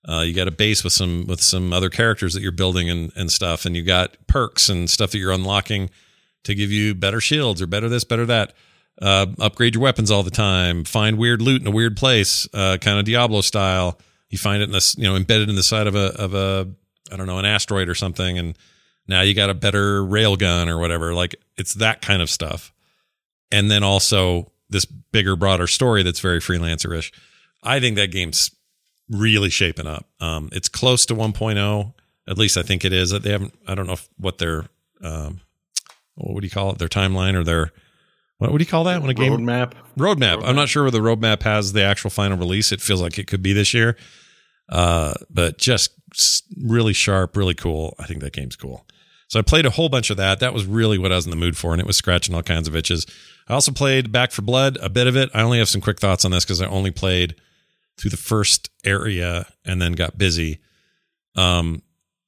uh, 0.08 0.20
you 0.20 0.32
got 0.32 0.48
a 0.48 0.52
base 0.52 0.84
with 0.84 0.92
some 0.92 1.26
with 1.26 1.40
some 1.40 1.72
other 1.72 1.90
characters 1.90 2.32
that 2.32 2.40
you're 2.40 2.52
building 2.52 2.88
and, 2.88 3.12
and 3.14 3.30
stuff, 3.30 3.66
and 3.66 3.76
you 3.76 3.82
got 3.82 4.16
perks 4.26 4.68
and 4.68 4.88
stuff 4.88 5.10
that 5.10 5.18
you're 5.18 5.32
unlocking 5.32 5.90
to 6.44 6.54
give 6.54 6.70
you 6.70 6.94
better 6.94 7.20
shields 7.20 7.60
or 7.60 7.66
better 7.66 7.88
this, 7.88 8.04
better 8.04 8.24
that. 8.24 8.54
Uh, 9.00 9.26
upgrade 9.38 9.74
your 9.74 9.82
weapons 9.82 10.10
all 10.10 10.22
the 10.22 10.30
time. 10.30 10.82
Find 10.84 11.18
weird 11.18 11.40
loot 11.40 11.60
in 11.60 11.68
a 11.68 11.70
weird 11.70 11.96
place, 11.96 12.48
uh, 12.52 12.78
kind 12.80 12.98
of 12.98 13.04
Diablo 13.04 13.42
style. 13.42 13.98
You 14.28 14.38
find 14.38 14.60
it 14.60 14.66
in 14.66 14.72
this, 14.72 14.96
you 14.96 15.04
know, 15.04 15.14
embedded 15.14 15.48
in 15.48 15.56
the 15.56 15.62
side 15.62 15.86
of 15.86 15.94
a 15.94 16.14
of 16.20 16.34
a 16.34 16.68
I 17.12 17.16
don't 17.16 17.26
know 17.26 17.38
an 17.38 17.44
asteroid 17.44 17.88
or 17.88 17.94
something, 17.94 18.38
and 18.38 18.56
now 19.08 19.22
you 19.22 19.34
got 19.34 19.50
a 19.50 19.54
better 19.54 20.04
rail 20.04 20.36
gun 20.36 20.68
or 20.68 20.78
whatever. 20.78 21.14
Like 21.14 21.36
it's 21.56 21.74
that 21.74 22.02
kind 22.02 22.22
of 22.22 22.30
stuff, 22.30 22.72
and 23.50 23.70
then 23.70 23.82
also 23.82 24.52
this 24.70 24.84
bigger, 24.84 25.34
broader 25.34 25.66
story 25.66 26.02
that's 26.02 26.20
very 26.20 26.40
freelancer-ish. 26.40 27.12
I 27.62 27.80
think 27.80 27.96
that 27.96 28.10
game's 28.10 28.50
really 29.10 29.50
shaping 29.50 29.86
up. 29.86 30.06
Um, 30.20 30.50
it's 30.52 30.68
close 30.68 31.06
to 31.06 31.14
1.0. 31.14 31.94
At 32.28 32.38
least 32.38 32.56
I 32.58 32.62
think 32.62 32.84
it 32.84 32.92
is. 32.92 33.10
They 33.10 33.30
haven't. 33.30 33.54
I 33.66 33.74
don't 33.74 33.86
know 33.86 33.94
if, 33.94 34.08
what 34.18 34.38
their 34.38 34.66
um, 35.02 35.40
what 36.14 36.40
do 36.40 36.46
you 36.46 36.50
call 36.50 36.70
it? 36.72 36.78
Their 36.78 36.88
timeline 36.88 37.34
or 37.34 37.44
their 37.44 37.72
what 38.38 38.52
would 38.52 38.60
you 38.60 38.66
call 38.66 38.84
that 38.84 39.00
when 39.00 39.10
a 39.10 39.14
game 39.14 39.32
Roadmap. 39.32 39.72
roadmap. 39.96 40.44
I'm 40.44 40.54
not 40.54 40.68
sure 40.68 40.84
where 40.84 40.90
the 40.90 41.00
roadmap 41.00 41.42
has 41.42 41.72
the 41.72 41.82
actual 41.82 42.10
final 42.10 42.36
release. 42.36 42.70
It 42.70 42.80
feels 42.80 43.02
like 43.02 43.18
it 43.18 43.26
could 43.26 43.42
be 43.42 43.52
this 43.52 43.74
year, 43.74 43.96
uh, 44.68 45.14
but 45.30 45.58
just 45.58 45.92
really 46.62 46.92
sharp, 46.92 47.36
really 47.36 47.54
cool. 47.54 47.96
I 47.98 48.04
think 48.04 48.20
that 48.20 48.32
game's 48.32 48.56
cool. 48.56 48.86
So 49.28 49.38
I 49.38 49.42
played 49.42 49.66
a 49.66 49.70
whole 49.70 49.90
bunch 49.90 50.10
of 50.10 50.16
that. 50.16 50.40
That 50.40 50.54
was 50.54 50.64
really 50.64 50.98
what 50.98 51.12
I 51.12 51.16
was 51.16 51.26
in 51.26 51.30
the 51.30 51.36
mood 51.36 51.56
for, 51.56 51.72
and 51.72 51.80
it 51.80 51.86
was 51.86 51.96
scratching 51.96 52.34
all 52.34 52.42
kinds 52.42 52.66
of 52.66 52.74
itches. 52.74 53.06
I 53.46 53.54
also 53.54 53.72
played 53.72 54.10
Back 54.10 54.32
4 54.32 54.42
Blood, 54.44 54.78
a 54.80 54.88
bit 54.88 55.06
of 55.06 55.16
it. 55.16 55.30
I 55.34 55.42
only 55.42 55.58
have 55.58 55.68
some 55.68 55.82
quick 55.82 56.00
thoughts 56.00 56.24
on 56.24 56.30
this 56.30 56.44
because 56.44 56.62
I 56.62 56.66
only 56.66 56.90
played 56.90 57.36
through 57.98 58.10
the 58.10 58.16
first 58.16 58.70
area 58.84 59.46
and 59.66 59.82
then 59.82 59.92
got 59.92 60.16
busy. 60.16 60.58
Um, 61.36 61.82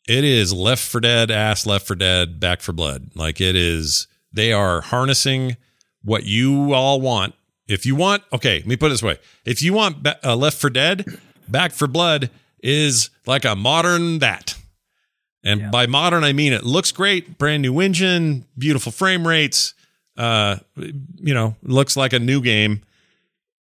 it 0.06 0.24
is 0.24 0.52
Left 0.52 0.82
4 0.82 1.01
Dead, 1.01 1.31
ass 1.31 1.66
Left 1.66 1.86
4 1.86 1.97
Dead, 1.97 2.39
Back 2.39 2.60
4 2.60 2.74
Blood. 2.74 3.10
Like 3.14 3.40
it 3.40 3.56
is, 3.56 4.06
they 4.32 4.52
are 4.52 4.82
harnessing 4.82 5.56
what 6.02 6.24
you 6.24 6.74
all 6.74 7.01
want. 7.01 7.35
If 7.66 7.86
you 7.86 7.94
want, 7.94 8.24
okay, 8.32 8.59
let 8.59 8.66
me 8.66 8.77
put 8.77 8.86
it 8.86 8.90
this 8.90 9.02
way: 9.02 9.18
if 9.44 9.62
you 9.62 9.72
want 9.72 10.06
uh, 10.24 10.36
Left 10.36 10.59
4 10.60 10.70
Dead, 10.70 11.18
Back 11.48 11.72
4 11.72 11.89
Blood 11.89 12.31
is 12.62 13.10
like 13.27 13.44
a 13.44 13.56
modern 13.56 14.18
that. 14.18 14.56
And 15.42 15.70
by 15.70 15.86
modern, 15.86 16.22
I 16.22 16.32
mean 16.32 16.52
it 16.52 16.64
looks 16.64 16.92
great, 16.92 17.38
brand 17.38 17.62
new 17.62 17.80
engine, 17.80 18.46
beautiful 18.58 18.92
frame 18.92 19.26
rates. 19.26 19.74
Uh, 20.16 20.58
you 20.76 21.32
know, 21.32 21.56
looks 21.62 21.96
like 21.96 22.12
a 22.12 22.18
new 22.18 22.42
game. 22.42 22.82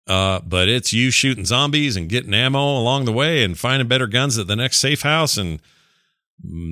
Uh, 0.05 0.39
but 0.41 0.67
it's 0.67 0.91
you 0.91 1.09
shooting 1.09 1.45
zombies 1.45 1.95
and 1.95 2.09
getting 2.09 2.33
ammo 2.33 2.77
along 2.77 3.05
the 3.05 3.13
way 3.13 3.43
and 3.43 3.57
finding 3.57 3.87
better 3.87 4.05
guns 4.05 4.37
at 4.37 4.47
the 4.47 4.55
next 4.55 4.77
safe 4.77 5.01
house 5.01 5.37
and 5.37 5.59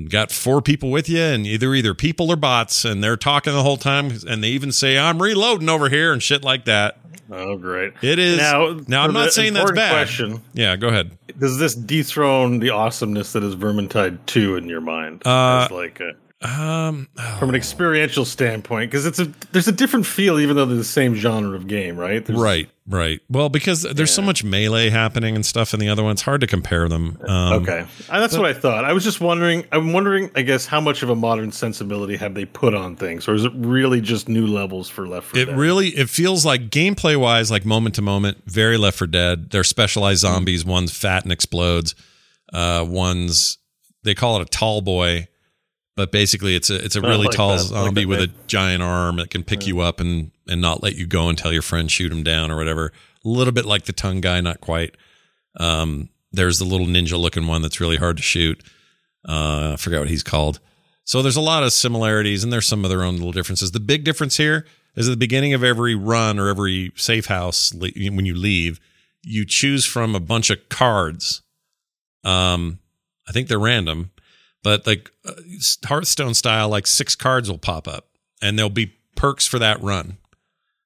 got 0.08 0.30
four 0.30 0.60
people 0.60 0.90
with 0.90 1.08
you 1.08 1.20
and 1.20 1.46
either 1.46 1.74
either 1.74 1.94
people 1.94 2.30
or 2.30 2.36
bots 2.36 2.84
and 2.84 3.02
they're 3.02 3.16
talking 3.16 3.52
the 3.52 3.62
whole 3.62 3.76
time 3.78 4.12
and 4.28 4.44
they 4.44 4.48
even 4.48 4.70
say 4.72 4.98
I'm 4.98 5.20
reloading 5.22 5.68
over 5.68 5.88
here 5.88 6.12
and 6.12 6.22
shit 6.22 6.42
like 6.44 6.66
that. 6.66 6.98
Oh, 7.30 7.56
great. 7.56 7.94
It 8.02 8.18
is 8.18 8.36
Now, 8.36 8.78
now. 8.88 9.04
I'm 9.04 9.14
not 9.14 9.32
saying 9.32 9.54
that's 9.54 9.70
bad. 9.72 9.90
question. 9.92 10.42
Yeah, 10.52 10.76
go 10.76 10.88
ahead. 10.88 11.16
Does 11.38 11.58
this 11.58 11.74
dethrone 11.74 12.58
the 12.58 12.70
awesomeness 12.70 13.32
that 13.32 13.42
is 13.42 13.56
Vermintide 13.56 14.18
2 14.26 14.56
in 14.56 14.68
your 14.68 14.82
mind? 14.82 15.26
Uh, 15.26 15.66
like 15.70 16.00
a, 16.00 16.12
Um, 16.42 17.08
from 17.38 17.50
an 17.50 17.54
experiential 17.54 18.24
standpoint, 18.24 18.90
because 18.90 19.06
it's 19.06 19.20
a 19.20 19.26
there's 19.52 19.68
a 19.68 19.72
different 19.72 20.06
feel, 20.06 20.40
even 20.40 20.56
though 20.56 20.64
they're 20.64 20.76
the 20.76 20.82
same 20.84 21.14
genre 21.14 21.54
of 21.56 21.68
game, 21.68 21.96
right? 21.96 22.24
There's, 22.24 22.38
right, 22.38 22.68
right. 22.88 23.20
Well, 23.30 23.48
because 23.48 23.82
there's 23.82 24.10
so 24.12 24.22
much 24.22 24.42
melee 24.42 24.90
happening 24.90 25.36
and 25.36 25.46
stuff 25.46 25.72
in 25.72 25.78
the 25.78 25.88
other 25.88 26.02
one, 26.02 26.12
it's 26.12 26.22
hard 26.22 26.40
to 26.40 26.48
compare 26.48 26.88
them. 26.88 27.16
Um, 27.28 27.62
Okay, 27.62 27.86
Uh, 28.10 28.18
that's 28.20 28.36
what 28.36 28.46
I 28.46 28.52
thought. 28.54 28.84
I 28.84 28.92
was 28.92 29.04
just 29.04 29.20
wondering. 29.20 29.64
I'm 29.70 29.92
wondering, 29.92 30.30
I 30.34 30.42
guess, 30.42 30.66
how 30.66 30.80
much 30.80 31.04
of 31.04 31.10
a 31.10 31.14
modern 31.14 31.52
sensibility 31.52 32.16
have 32.16 32.34
they 32.34 32.44
put 32.44 32.74
on 32.74 32.96
things, 32.96 33.28
or 33.28 33.34
is 33.34 33.44
it 33.44 33.52
really 33.54 34.00
just 34.00 34.28
new 34.28 34.46
levels 34.48 34.88
for 34.88 35.06
Left 35.06 35.28
4 35.28 35.40
It 35.40 35.44
Dead? 35.44 35.56
really 35.56 35.88
it 35.90 36.10
feels 36.10 36.44
like 36.44 36.70
gameplay 36.70 37.16
wise, 37.16 37.52
like 37.52 37.64
moment 37.64 37.94
to 37.94 38.02
moment, 38.02 38.38
very 38.46 38.76
Left 38.76 38.98
4 38.98 39.06
Dead. 39.06 39.50
They're 39.50 39.62
specialized 39.62 40.24
Mm-hmm. 40.24 40.34
zombies. 40.34 40.64
One's 40.64 40.90
fat 40.96 41.22
and 41.22 41.30
explodes. 41.32 41.94
Uh, 42.52 42.84
one's 42.88 43.58
they 44.02 44.14
call 44.16 44.36
it 44.38 44.42
a 44.42 44.46
tall 44.46 44.80
boy, 44.82 45.28
but 45.96 46.12
basically 46.12 46.56
it's 46.56 46.70
a 46.70 46.82
it's 46.82 46.96
a 46.96 47.00
really 47.00 47.26
like 47.26 47.36
tall 47.36 47.50
that. 47.50 47.58
I 47.58 47.60
like 47.60 47.84
zombie 47.84 48.06
with 48.06 48.20
a 48.20 48.30
giant 48.46 48.82
arm 48.82 49.16
that 49.16 49.30
can 49.30 49.44
pick 49.44 49.66
you 49.66 49.80
up 49.80 50.00
and 50.00 50.30
and 50.48 50.60
not 50.60 50.82
let 50.82 50.96
you 50.96 51.06
go 51.06 51.28
until 51.28 51.52
your 51.52 51.62
friends 51.62 51.92
shoot 51.92 52.10
him 52.10 52.22
down 52.22 52.50
or 52.50 52.56
whatever. 52.56 52.92
A 53.24 53.28
little 53.28 53.52
bit 53.52 53.66
like 53.66 53.84
the 53.84 53.92
tongue 53.92 54.20
guy, 54.20 54.40
not 54.40 54.60
quite. 54.60 54.96
Um, 55.58 56.08
there's 56.32 56.58
the 56.58 56.64
little 56.64 56.86
ninja 56.86 57.18
looking 57.20 57.46
one 57.46 57.62
that's 57.62 57.80
really 57.80 57.96
hard 57.96 58.16
to 58.16 58.22
shoot. 58.22 58.62
Uh, 59.28 59.72
I 59.74 59.76
forgot 59.76 60.00
what 60.00 60.08
he's 60.08 60.22
called. 60.22 60.60
So 61.04 61.22
there's 61.22 61.36
a 61.36 61.42
lot 61.42 61.62
of 61.62 61.72
similarities 61.72 62.42
and 62.42 62.52
there's 62.52 62.66
some 62.66 62.84
of 62.84 62.90
their 62.90 63.02
own 63.02 63.16
little 63.16 63.32
differences. 63.32 63.72
The 63.72 63.80
big 63.80 64.04
difference 64.04 64.36
here 64.36 64.66
is 64.96 65.08
at 65.08 65.12
the 65.12 65.16
beginning 65.16 65.52
of 65.52 65.64
every 65.64 65.94
run 65.94 66.38
or 66.38 66.48
every 66.48 66.92
safe 66.96 67.26
house 67.26 67.72
when 67.74 68.26
you 68.26 68.34
leave, 68.34 68.80
you 69.22 69.44
choose 69.46 69.84
from 69.84 70.14
a 70.14 70.20
bunch 70.20 70.50
of 70.50 70.68
cards. 70.68 71.42
Um, 72.24 72.78
I 73.28 73.32
think 73.32 73.48
they're 73.48 73.58
random, 73.58 74.10
but 74.62 74.86
like 74.86 75.10
uh, 75.24 75.32
Hearthstone 75.84 76.34
style, 76.34 76.68
like 76.68 76.86
six 76.86 77.14
cards 77.14 77.50
will 77.50 77.58
pop 77.58 77.86
up 77.88 78.08
and 78.40 78.58
there'll 78.58 78.70
be 78.70 78.94
perks 79.16 79.46
for 79.46 79.58
that 79.58 79.80
run. 79.82 80.18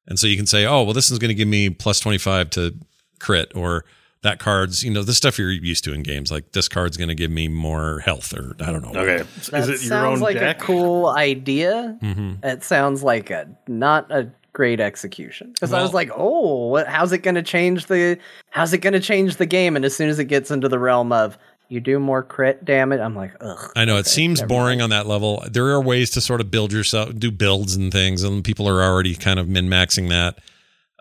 And 0.07 0.19
so 0.19 0.27
you 0.27 0.37
can 0.37 0.47
say, 0.47 0.65
oh, 0.67 0.83
well, 0.85 0.93
this 0.95 1.11
is 1.11 1.19
going 1.19 1.29
to 1.31 1.35
give 1.35 1.49
me 1.49 1.69
plus 1.71 1.99
25 2.01 2.51
to 2.51 2.75
crit 3.19 3.53
or 3.57 3.85
that 4.23 4.39
card's, 4.39 4.83
you 4.85 4.91
know, 4.91 5.03
the 5.03 5.13
stuff 5.15 5.39
you're 5.39 5.51
used 5.51 5.85
to 5.85 5.93
in 5.93 6.03
games. 6.03 6.31
Like 6.31 6.53
this 6.53 6.69
card's 6.69 6.97
going 6.97 7.09
to 7.09 7.15
give 7.15 7.31
me 7.31 7.49
more 7.49 8.01
health 8.01 8.33
or 8.33 8.55
I 8.61 8.73
don't 8.73 8.83
know. 8.83 8.99
Okay, 9.01 9.25
That 9.51 9.61
is 9.63 9.69
it 9.69 9.71
your 9.71 9.79
sounds 9.79 10.19
own 10.19 10.21
like 10.21 10.39
deck? 10.39 10.61
a 10.61 10.65
cool 10.65 11.09
idea. 11.09 11.99
Mhm. 12.03 12.45
It 12.45 12.63
sounds 12.65 13.03
like 13.03 13.31
a 13.31 13.49
not 13.69 14.11
a 14.11 14.31
great 14.53 14.81
execution 14.81 15.51
because 15.53 15.73
I 15.75 15.83
was 15.83 15.93
like, 15.93 16.11
oh, 16.17 16.69
what, 16.69 16.87
how's 16.89 17.13
it 17.13 17.19
going 17.19 17.35
to 17.35 17.43
change 17.43 17.87
the 17.87 18.19
how's 18.51 18.73
it 18.73 18.79
going 18.79 18.95
to 18.95 19.01
change 19.01 19.37
the 19.37 19.45
game? 19.47 19.77
And 19.77 19.85
as 19.85 19.95
soon 19.95 20.09
as 20.09 20.19
it 20.19 20.25
gets 20.27 20.51
into 20.51 20.69
the 20.69 20.79
realm 20.79 21.13
of 21.13 21.37
you 21.69 21.81
do 21.81 21.99
more 21.99 22.23
crit 22.23 22.65
damage, 22.65 23.01
I'm 23.01 23.15
like, 23.15 23.33
ugh. 23.41 23.73
I 23.75 23.85
know 23.85 23.97
it 23.97 24.01
okay, 24.01 24.11
seems 24.11 24.43
boring 24.43 24.79
mind. 24.79 24.83
on 24.83 24.91
that 24.91 25.07
level. 25.07 25.45
There 25.51 25.67
are 25.69 25.81
ways 25.81 26.11
to 26.11 26.21
sort 26.21 26.41
of 26.41 26.51
build 26.51 26.73
yourself, 26.73 27.15
do 27.17 27.31
builds 27.31 27.75
and 27.77 27.91
things, 27.93 28.23
and 28.23 28.45
people 28.45 28.69
are 28.69 28.83
already 28.83 29.15
kind 29.15 29.39
of 29.39 29.49
min 29.49 29.69
maxing 29.69 30.09
that 30.11 30.39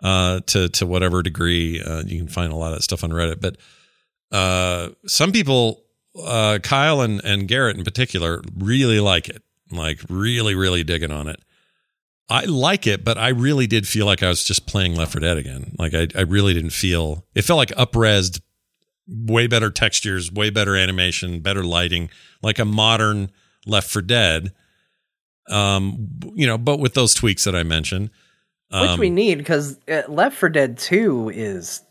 uh, 0.02 0.40
to 0.46 0.68
to 0.70 0.86
whatever 0.86 1.22
degree. 1.22 1.80
Uh, 1.80 2.02
you 2.06 2.18
can 2.18 2.28
find 2.28 2.52
a 2.52 2.56
lot 2.56 2.72
of 2.72 2.78
that 2.78 2.82
stuff 2.82 3.04
on 3.04 3.10
Reddit, 3.10 3.40
but 3.40 3.56
uh, 4.32 4.90
some 5.06 5.32
people, 5.32 5.82
uh, 6.22 6.58
Kyle 6.62 7.00
and 7.00 7.22
and 7.24 7.48
Garrett 7.48 7.76
in 7.76 7.84
particular, 7.84 8.42
really 8.56 9.00
like 9.00 9.28
it. 9.28 9.42
Like 9.70 10.00
really, 10.08 10.54
really 10.54 10.84
digging 10.84 11.10
on 11.10 11.28
it. 11.28 11.40
I 12.28 12.44
like 12.44 12.86
it, 12.86 13.04
but 13.04 13.18
I 13.18 13.28
really 13.28 13.66
did 13.66 13.86
feel 13.86 14.04
like 14.04 14.22
I 14.22 14.28
was 14.28 14.42
just 14.42 14.66
playing 14.66 14.96
Left 14.96 15.12
4 15.12 15.20
Dead 15.20 15.36
again. 15.36 15.76
Like 15.78 15.94
I, 15.94 16.08
I 16.14 16.22
really 16.22 16.54
didn't 16.54 16.70
feel. 16.70 17.24
It 17.36 17.42
felt 17.42 17.56
like 17.56 17.68
upresed 17.70 18.40
way 19.08 19.46
better 19.46 19.70
textures, 19.70 20.30
way 20.32 20.50
better 20.50 20.76
animation, 20.76 21.40
better 21.40 21.62
lighting, 21.64 22.10
like 22.42 22.58
a 22.58 22.64
modern 22.64 23.30
Left 23.66 23.90
4 23.90 24.02
Dead. 24.02 24.52
Um, 25.48 26.08
you 26.34 26.46
know, 26.46 26.58
but 26.58 26.78
with 26.80 26.94
those 26.94 27.14
tweaks 27.14 27.44
that 27.44 27.54
I 27.54 27.62
mentioned, 27.62 28.10
Which 28.72 28.90
um, 28.90 28.98
we 29.00 29.10
need 29.10 29.38
because 29.38 29.78
Left 30.08 30.36
4 30.36 30.48
Dead 30.48 30.76
2 30.78 31.30
is 31.34 31.82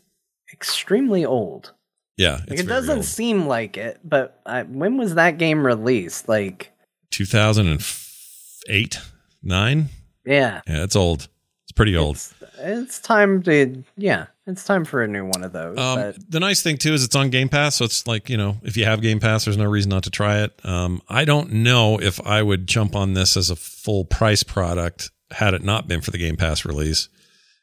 extremely 0.52 1.24
old. 1.24 1.72
yeah, 2.18 2.40
Like 2.48 2.58
it 2.60 2.66
doesn't 2.68 2.96
old. 2.98 3.04
seem 3.04 3.46
like 3.46 3.76
it, 3.78 3.98
but 4.04 4.40
I, 4.44 4.62
when 4.64 4.96
was 4.98 5.14
that 5.14 5.38
game 5.38 5.64
released? 5.66 6.28
Like, 6.28 6.72
2008, 7.10 8.98
nine. 9.42 9.88
yeah, 10.24 10.60
Yeah, 10.66 10.84
it's 10.84 10.96
old. 10.96 11.28
It's 11.64 11.72
pretty 11.72 11.96
old. 11.96 12.16
It's, 12.16 12.34
it's 12.58 12.98
time 13.00 13.42
to 13.44 13.82
yeah, 13.96 14.26
it's 14.46 14.64
time 14.64 14.84
for 14.84 15.02
a 15.02 15.08
new 15.08 15.24
one 15.24 15.42
of 15.42 15.52
those. 15.52 15.78
Um, 15.78 16.14
the 16.28 16.40
nice 16.40 16.62
thing 16.62 16.78
too 16.78 16.92
is 16.92 17.04
it's 17.04 17.16
on 17.16 17.30
Game 17.30 17.48
Pass, 17.48 17.76
so 17.76 17.84
it's 17.84 18.06
like 18.06 18.28
you 18.30 18.36
know 18.36 18.58
if 18.62 18.76
you 18.76 18.84
have 18.84 19.02
Game 19.02 19.20
Pass, 19.20 19.44
there's 19.44 19.56
no 19.56 19.64
reason 19.64 19.90
not 19.90 20.04
to 20.04 20.10
try 20.10 20.38
it. 20.38 20.58
Um, 20.64 21.02
I 21.08 21.24
don't 21.24 21.52
know 21.52 21.98
if 22.00 22.24
I 22.24 22.42
would 22.42 22.66
jump 22.66 22.94
on 22.94 23.14
this 23.14 23.36
as 23.36 23.50
a 23.50 23.56
full 23.56 24.04
price 24.04 24.42
product 24.42 25.10
had 25.32 25.54
it 25.54 25.62
not 25.62 25.88
been 25.88 26.00
for 26.00 26.12
the 26.12 26.18
Game 26.18 26.36
Pass 26.36 26.64
release, 26.64 27.08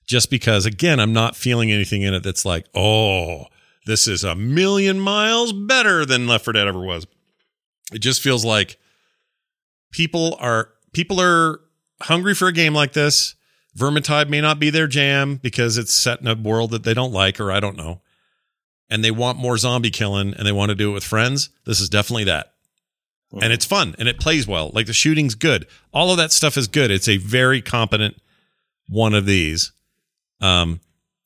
just 0.05 0.29
because 0.29 0.65
again 0.65 0.99
I'm 0.99 1.13
not 1.13 1.35
feeling 1.35 1.71
anything 1.71 2.01
in 2.01 2.13
it 2.13 2.23
that's 2.23 2.45
like 2.45 2.65
oh 2.75 3.45
this 3.85 4.07
is 4.07 4.23
a 4.23 4.35
million 4.35 4.99
miles 4.99 5.51
better 5.51 6.05
than 6.05 6.27
Left 6.27 6.45
4 6.45 6.53
Dead 6.53 6.67
ever 6.67 6.81
was. 6.81 7.05
It 7.91 7.99
just 7.99 8.21
feels 8.21 8.45
like 8.45 8.77
people 9.91 10.37
are 10.39 10.69
people 10.93 11.19
are 11.19 11.59
hungry 12.01 12.33
for 12.33 12.47
a 12.47 12.53
game 12.53 12.73
like 12.73 12.93
this. 12.93 13.35
Vermintide 13.77 14.29
may 14.29 14.41
not 14.41 14.59
be 14.59 14.69
their 14.69 14.87
jam 14.87 15.37
because 15.37 15.77
it's 15.77 15.93
set 15.93 16.21
in 16.21 16.27
a 16.27 16.35
world 16.35 16.71
that 16.71 16.83
they 16.83 16.93
don't 16.93 17.11
like, 17.11 17.39
or 17.39 17.51
I 17.51 17.59
don't 17.59 17.77
know. 17.77 18.01
And 18.89 19.03
they 19.03 19.11
want 19.11 19.39
more 19.39 19.57
zombie 19.57 19.89
killing 19.89 20.33
and 20.35 20.45
they 20.45 20.51
want 20.51 20.69
to 20.69 20.75
do 20.75 20.91
it 20.91 20.93
with 20.93 21.03
friends. 21.03 21.49
This 21.65 21.79
is 21.79 21.89
definitely 21.89 22.25
that. 22.25 22.53
And 23.41 23.51
it's 23.51 23.65
fun 23.65 23.95
and 23.97 24.07
it 24.07 24.19
plays 24.19 24.45
well. 24.45 24.69
Like 24.75 24.85
the 24.85 24.93
shooting's 24.93 25.33
good. 25.33 25.65
All 25.91 26.11
of 26.11 26.17
that 26.17 26.31
stuff 26.31 26.55
is 26.55 26.67
good. 26.67 26.91
It's 26.91 27.07
a 27.07 27.17
very 27.17 27.63
competent 27.63 28.15
one 28.87 29.15
of 29.15 29.25
these. 29.25 29.71
Um, 30.39 30.81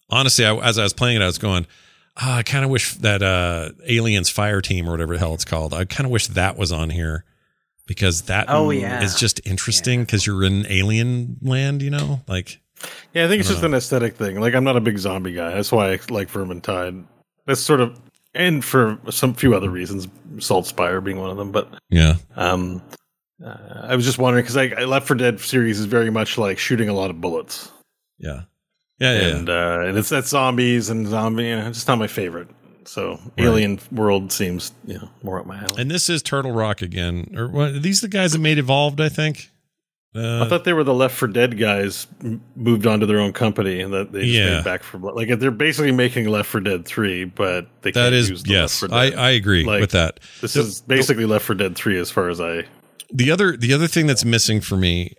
honestly, 0.10 0.46
I, 0.46 0.56
as 0.56 0.80
I 0.80 0.84
was 0.84 0.94
playing 0.94 1.18
it, 1.18 1.24
I 1.24 1.26
was 1.26 1.38
going, 1.38 1.68
oh, 2.22 2.32
I 2.32 2.44
kind 2.44 2.64
of 2.64 2.72
wish 2.72 2.94
that 2.96 3.22
uh, 3.22 3.72
Aliens 3.86 4.30
Fire 4.30 4.62
Team 4.62 4.88
or 4.88 4.92
whatever 4.92 5.14
the 5.16 5.20
hell 5.20 5.34
it's 5.34 5.44
called. 5.44 5.74
I 5.74 5.84
kind 5.84 6.06
of 6.06 6.12
wish 6.12 6.28
that 6.28 6.58
was 6.58 6.72
on 6.72 6.92
here 6.92 7.26
because 7.88 8.24
that 8.24 8.46
Oh, 8.50 8.70
yeah. 8.70 9.02
is 9.04 9.16
just 9.16 9.42
interesting 9.46 10.02
because 10.02 10.28
you're 10.28 10.44
in 10.44 10.66
alien 10.70 11.38
land, 11.42 11.82
you 11.82 11.90
know? 11.90 12.22
Like, 12.28 12.60
Yeah, 13.14 13.26
I 13.26 13.28
think 13.28 13.40
it's 13.40 13.50
I 13.50 13.54
just 13.54 13.62
don't 13.62 13.72
an 13.74 13.78
aesthetic 13.78 14.16
thing. 14.16 14.40
Like 14.40 14.54
I'm 14.54 14.64
not 14.64 14.78
a 14.78 14.82
big 14.82 15.00
zombie 15.00 15.34
guy. 15.34 15.56
That's 15.56 15.72
why 15.72 15.94
I 15.94 16.00
like 16.10 16.30
Vermintide. 16.32 17.04
That's 17.46 17.62
sort 17.62 17.82
of 17.82 18.00
and 18.36 18.64
for 18.64 19.00
some 19.10 19.34
few 19.34 19.56
other 19.56 19.70
reasons, 19.70 20.08
Salt 20.40 20.68
Spire 20.68 21.02
being 21.02 21.18
one 21.20 21.32
of 21.32 21.38
them. 21.38 21.52
But 21.52 21.70
yeah. 21.90 22.16
um, 22.36 22.84
uh, 23.44 23.56
I 23.84 23.96
was 23.96 24.06
just 24.06 24.20
wondering 24.20 24.44
because 24.44 24.58
I, 24.58 24.66
I 24.78 24.86
Left 24.86 25.08
for 25.08 25.16
Dead 25.16 25.40
series 25.40 25.80
is 25.80 25.86
very 25.86 26.12
much 26.12 26.38
like 26.38 26.60
shooting 26.60 26.90
a 26.90 26.94
lot 26.94 27.10
of 27.10 27.20
bullets, 27.20 27.72
Yeah. 28.20 28.42
Yeah. 29.00 29.14
Yeah. 29.14 29.20
yeah. 29.28 29.36
and 29.38 29.50
uh, 29.50 29.80
and 29.86 29.98
it's 29.98 30.10
that 30.10 30.26
zombies 30.26 30.90
and 30.90 31.08
zombie. 31.08 31.46
You 31.46 31.56
know, 31.56 31.68
it's 31.68 31.78
just 31.80 31.88
not 31.88 31.98
my 32.00 32.08
favorite. 32.08 32.50
So 32.88 33.20
Alien 33.38 33.80
World 33.92 34.32
seems 34.32 34.72
you 34.86 34.96
know 34.96 35.10
more 35.22 35.40
up 35.40 35.46
my 35.46 35.58
alley. 35.58 35.82
And 35.82 35.92
this 35.92 36.10
is 36.10 36.24
Turtle 36.24 36.52
Rock 36.54 36.82
again. 36.82 37.34
Or 37.36 37.48
what? 37.48 37.70
Are 37.72 37.80
these 37.80 38.02
the 38.02 38.08
guys 38.08 38.32
that 38.32 38.40
made 38.40 38.58
Evolved? 38.58 39.02
I 39.02 39.10
think. 39.10 39.50
Uh, 40.16 40.44
I 40.44 40.50
thought 40.50 40.64
they 40.64 40.74
were 40.74 40.86
the 40.86 40.94
Left 40.96 41.14
4 41.16 41.28
Dead 41.28 41.60
guys 41.60 42.08
moved 42.56 42.88
on 42.88 43.02
to 43.02 43.06
their 43.06 43.20
own 43.20 43.34
company 43.34 43.82
and 43.82 43.94
that 43.94 44.14
they 44.14 44.22
just 44.22 44.34
Yeah. 44.34 44.56
made 44.56 44.64
Back 44.64 44.82
4 44.82 45.00
Blood. 45.00 45.16
Like 45.16 45.38
they're 45.38 45.52
basically 45.52 45.92
making 45.92 46.28
Left 46.28 46.50
4 46.50 46.62
Dead 46.62 46.86
three, 46.86 47.26
but 47.26 47.68
they 47.84 47.92
that 47.92 48.04
can't 48.04 48.16
is 48.16 48.30
use 48.30 48.42
the 48.44 48.52
yes. 48.54 48.82
Left 48.82 48.92
4 48.94 49.00
I 49.00 49.10
Dead. 49.12 49.20
I 49.20 49.30
agree 49.32 49.64
Like, 49.66 49.82
with 49.82 49.92
that. 49.92 50.20
This 50.42 50.54
The- 50.54 50.62
is 50.62 50.82
basically 50.82 51.26
Left 51.26 51.46
4 51.46 51.56
Dead 51.58 51.76
three 51.76 52.00
as 52.00 52.10
far 52.10 52.30
as 52.30 52.40
I. 52.42 52.66
the 53.14 53.30
other 53.30 53.56
the 53.58 53.74
other 53.74 53.88
thing 53.88 54.08
that's 54.08 54.26
missing 54.26 54.60
for 54.60 54.76
me 54.76 55.14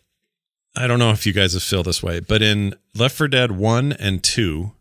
i 0.76 0.86
don't 0.86 0.98
know 0.98 1.10
if 1.10 1.26
you 1.26 1.32
guys 1.32 1.54
have 1.54 1.62
feel 1.62 1.82
this 1.82 2.02
way 2.02 2.20
but 2.20 2.42
in 2.42 2.74
left 2.94 3.16
4 3.16 3.28
dead 3.28 3.52
1 3.52 3.92
and 3.92 4.22
2 4.22 4.72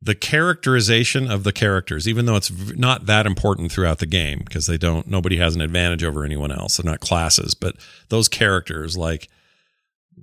the 0.00 0.14
characterization 0.14 1.30
of 1.30 1.42
the 1.44 1.52
characters 1.52 2.06
even 2.06 2.26
though 2.26 2.36
it's 2.36 2.52
not 2.76 3.06
that 3.06 3.26
important 3.26 3.72
throughout 3.72 3.98
the 3.98 4.06
game 4.06 4.42
because 4.44 4.66
they 4.66 4.78
don't 4.78 5.08
nobody 5.08 5.38
has 5.38 5.56
an 5.56 5.60
advantage 5.60 6.04
over 6.04 6.24
anyone 6.24 6.52
else 6.52 6.76
they're 6.76 6.88
not 6.88 7.00
classes 7.00 7.54
but 7.54 7.74
those 8.08 8.28
characters 8.28 8.96
like 8.96 9.28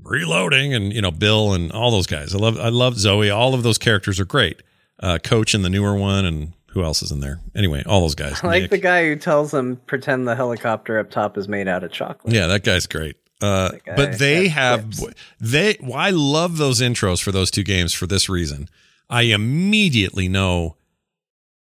reloading 0.03 0.73
and 0.73 0.93
you 0.93 1.01
know 1.01 1.11
Bill 1.11 1.53
and 1.53 1.71
all 1.71 1.91
those 1.91 2.07
guys. 2.07 2.33
I 2.33 2.37
love 2.37 2.59
I 2.59 2.69
love 2.69 2.97
Zoe. 2.97 3.29
All 3.29 3.53
of 3.53 3.63
those 3.63 3.77
characters 3.77 4.19
are 4.19 4.25
great. 4.25 4.61
Uh, 4.99 5.17
Coach 5.17 5.53
in 5.53 5.61
the 5.61 5.69
newer 5.69 5.95
one 5.95 6.25
and 6.25 6.53
who 6.67 6.83
else 6.83 7.01
is 7.01 7.11
in 7.11 7.19
there? 7.21 7.39
Anyway, 7.55 7.83
all 7.85 8.01
those 8.01 8.15
guys. 8.15 8.39
I 8.43 8.47
like 8.47 8.61
Nick. 8.63 8.71
the 8.71 8.77
guy 8.77 9.05
who 9.05 9.15
tells 9.15 9.51
them 9.51 9.77
pretend 9.87 10.27
the 10.27 10.35
helicopter 10.35 10.99
up 10.99 11.09
top 11.09 11.37
is 11.37 11.47
made 11.47 11.67
out 11.67 11.83
of 11.83 11.91
chocolate. 11.91 12.33
Yeah, 12.33 12.47
that 12.47 12.63
guy's 12.63 12.87
great. 12.87 13.17
Uh, 13.41 13.71
guy 13.85 13.95
but 13.95 14.19
they 14.19 14.47
have 14.47 14.85
quips. 14.97 15.21
they. 15.39 15.77
Well, 15.81 15.97
I 15.97 16.11
love 16.11 16.57
those 16.57 16.81
intros 16.81 17.21
for 17.21 17.31
those 17.31 17.51
two 17.51 17.63
games 17.63 17.93
for 17.93 18.07
this 18.07 18.29
reason. 18.29 18.69
I 19.09 19.23
immediately 19.23 20.27
know 20.27 20.77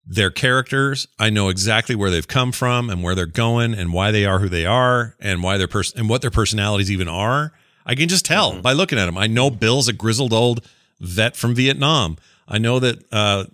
their 0.05 0.31
characters. 0.31 1.07
I 1.19 1.29
know 1.29 1.49
exactly 1.49 1.95
where 1.95 2.09
they've 2.09 2.27
come 2.27 2.51
from 2.51 2.89
and 2.89 3.03
where 3.03 3.15
they're 3.15 3.25
going 3.25 3.73
and 3.73 3.93
why 3.93 4.11
they 4.11 4.25
are 4.25 4.39
who 4.39 4.49
they 4.49 4.65
are 4.65 5.15
and 5.19 5.43
why 5.43 5.57
their 5.57 5.67
person 5.67 5.99
and 5.99 6.09
what 6.09 6.21
their 6.21 6.31
personalities 6.31 6.91
even 6.91 7.07
are. 7.07 7.53
I 7.85 7.95
can 7.95 8.09
just 8.09 8.25
tell 8.25 8.61
by 8.61 8.73
looking 8.73 8.99
at 8.99 9.05
them. 9.05 9.17
I 9.17 9.27
know 9.27 9.49
Bill's 9.49 9.87
a 9.87 9.93
grizzled 9.93 10.33
old 10.33 10.67
vet 10.99 11.35
from 11.35 11.55
Vietnam. 11.55 12.17
I 12.47 12.57
know 12.57 12.79
that 12.79 13.03
uh, 13.11 13.45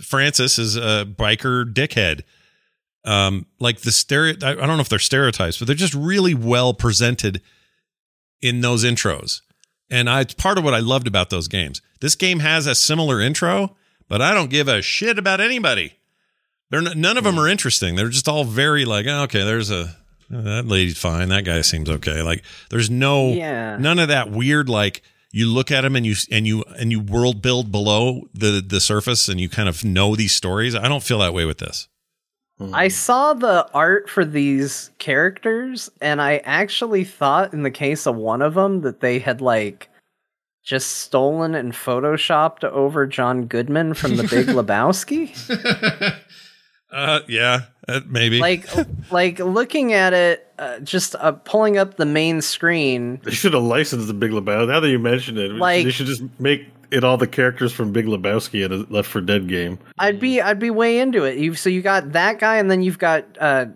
Francis 0.00 0.58
is 0.58 0.76
a 0.76 1.04
biker 1.04 1.64
dickhead 1.72 2.22
um 3.06 3.46
like 3.60 3.80
the 3.80 3.92
stereo 3.92 4.34
I, 4.42 4.50
I 4.50 4.54
don't 4.54 4.76
know 4.76 4.80
if 4.80 4.88
they're 4.88 4.98
stereotypes 4.98 5.58
but 5.58 5.66
they're 5.66 5.76
just 5.76 5.94
really 5.94 6.34
well 6.34 6.74
presented 6.74 7.40
in 8.42 8.60
those 8.60 8.84
intros 8.84 9.40
and 9.90 10.08
i 10.08 10.20
it's 10.20 10.34
part 10.34 10.58
of 10.58 10.64
what 10.64 10.74
i 10.74 10.78
loved 10.78 11.06
about 11.06 11.30
those 11.30 11.48
games. 11.48 11.80
This 12.00 12.14
game 12.14 12.40
has 12.40 12.66
a 12.66 12.74
similar 12.74 13.20
intro 13.20 13.76
but 14.08 14.22
i 14.22 14.34
don't 14.34 14.50
give 14.50 14.68
a 14.68 14.82
shit 14.82 15.18
about 15.18 15.40
anybody. 15.40 15.94
They're 16.70 16.80
n- 16.80 17.00
none 17.00 17.16
of 17.16 17.24
them 17.24 17.34
hmm. 17.34 17.40
are 17.40 17.48
interesting. 17.48 17.94
They're 17.94 18.08
just 18.08 18.28
all 18.28 18.44
very 18.44 18.84
like 18.84 19.06
oh, 19.06 19.22
okay 19.22 19.44
there's 19.44 19.70
a 19.70 19.96
oh, 20.32 20.42
that 20.42 20.66
lady's 20.66 20.98
fine. 20.98 21.28
That 21.28 21.44
guy 21.44 21.60
seems 21.60 21.88
okay. 21.88 22.22
Like 22.22 22.42
there's 22.70 22.90
no 22.90 23.28
Yeah. 23.28 23.76
none 23.78 23.98
of 23.98 24.08
that 24.08 24.30
weird 24.30 24.68
like 24.68 25.02
you 25.32 25.46
look 25.52 25.70
at 25.70 25.82
them 25.82 25.96
and 25.96 26.06
you 26.06 26.14
and 26.30 26.46
you 26.46 26.64
and 26.78 26.90
you 26.90 27.00
world 27.00 27.42
build 27.42 27.70
below 27.70 28.22
the 28.34 28.62
the 28.66 28.80
surface 28.80 29.28
and 29.28 29.40
you 29.40 29.48
kind 29.48 29.68
of 29.68 29.84
know 29.84 30.16
these 30.16 30.34
stories. 30.34 30.74
I 30.74 30.88
don't 30.88 31.02
feel 31.02 31.18
that 31.18 31.34
way 31.34 31.44
with 31.44 31.58
this 31.58 31.88
I 32.72 32.88
saw 32.88 33.34
the 33.34 33.68
art 33.74 34.08
for 34.08 34.24
these 34.24 34.90
characters, 34.98 35.90
and 36.00 36.22
I 36.22 36.38
actually 36.38 37.04
thought, 37.04 37.52
in 37.52 37.62
the 37.62 37.70
case 37.70 38.06
of 38.06 38.16
one 38.16 38.40
of 38.40 38.54
them, 38.54 38.80
that 38.80 39.00
they 39.00 39.18
had 39.18 39.40
like 39.42 39.90
just 40.64 40.92
stolen 40.98 41.54
and 41.54 41.72
photoshopped 41.72 42.64
over 42.64 43.06
John 43.06 43.44
Goodman 43.44 43.94
from 43.94 44.16
The 44.16 44.22
Big 44.24 44.46
Lebowski. 44.54 45.32
Uh, 46.88 47.20
yeah, 47.26 47.62
uh, 47.88 48.00
maybe. 48.06 48.38
like, 48.38 48.66
like 49.10 49.38
looking 49.38 49.92
at 49.92 50.12
it, 50.12 50.46
uh, 50.58 50.78
just 50.80 51.14
uh, 51.16 51.32
pulling 51.32 51.78
up 51.78 51.96
the 51.96 52.06
main 52.06 52.40
screen. 52.40 53.20
They 53.24 53.30
should 53.32 53.52
have 53.54 53.62
licensed 53.62 54.06
the 54.06 54.14
Big 54.14 54.30
Lebowski. 54.30 54.68
Now 54.68 54.80
that 54.80 54.88
you 54.90 54.98
mention 54.98 55.38
it, 55.38 55.52
Like- 55.52 55.84
they 55.84 55.90
should 55.90 56.06
just 56.06 56.22
make 56.38 56.66
it 56.90 57.02
all 57.04 57.16
the 57.16 57.26
characters 57.26 57.72
from 57.72 57.92
Big 57.92 58.06
Lebowski 58.06 58.64
in 58.64 58.72
a 58.72 58.76
Left 58.92 59.08
4 59.10 59.20
Dead 59.22 59.48
game. 59.48 59.78
I'd 59.98 60.20
be, 60.20 60.40
I'd 60.40 60.58
be 60.60 60.70
way 60.70 60.98
into 61.00 61.24
it. 61.24 61.36
You 61.38 61.54
so 61.54 61.68
you 61.68 61.82
got 61.82 62.12
that 62.12 62.38
guy, 62.38 62.56
and 62.56 62.70
then 62.70 62.82
you've 62.82 62.98
got 62.98 63.24
uh, 63.40 63.66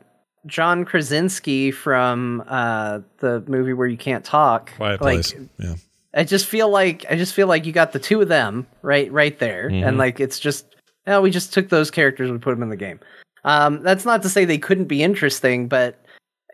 John 0.46 0.84
Krasinski 0.84 1.70
from 1.72 2.42
uh, 2.46 3.00
the 3.18 3.42
movie 3.46 3.72
where 3.72 3.88
you 3.88 3.96
can't 3.98 4.24
talk. 4.24 4.72
Quiet 4.76 5.00
like, 5.02 5.14
place. 5.24 5.34
Yeah. 5.58 5.74
I 6.14 6.24
just 6.24 6.46
feel 6.46 6.68
like 6.68 7.04
I 7.10 7.16
just 7.16 7.34
feel 7.34 7.46
like 7.46 7.66
you 7.66 7.72
got 7.72 7.92
the 7.92 7.98
two 8.00 8.20
of 8.20 8.28
them 8.28 8.66
right 8.82 9.10
right 9.12 9.38
there, 9.38 9.68
Mm-hmm. 9.70 9.86
and 9.86 9.98
like 9.98 10.18
it's 10.18 10.40
just 10.40 10.66
oh 11.06 11.20
we 11.20 11.30
just 11.30 11.52
took 11.52 11.68
those 11.68 11.90
characters 11.90 12.30
and 12.30 12.40
put 12.42 12.50
them 12.50 12.62
in 12.64 12.68
the 12.68 12.76
game. 12.76 12.98
Um, 13.44 13.82
that's 13.82 14.04
not 14.04 14.22
to 14.22 14.28
say 14.28 14.44
they 14.44 14.58
couldn't 14.58 14.86
be 14.86 15.02
interesting, 15.02 15.68
but 15.68 16.04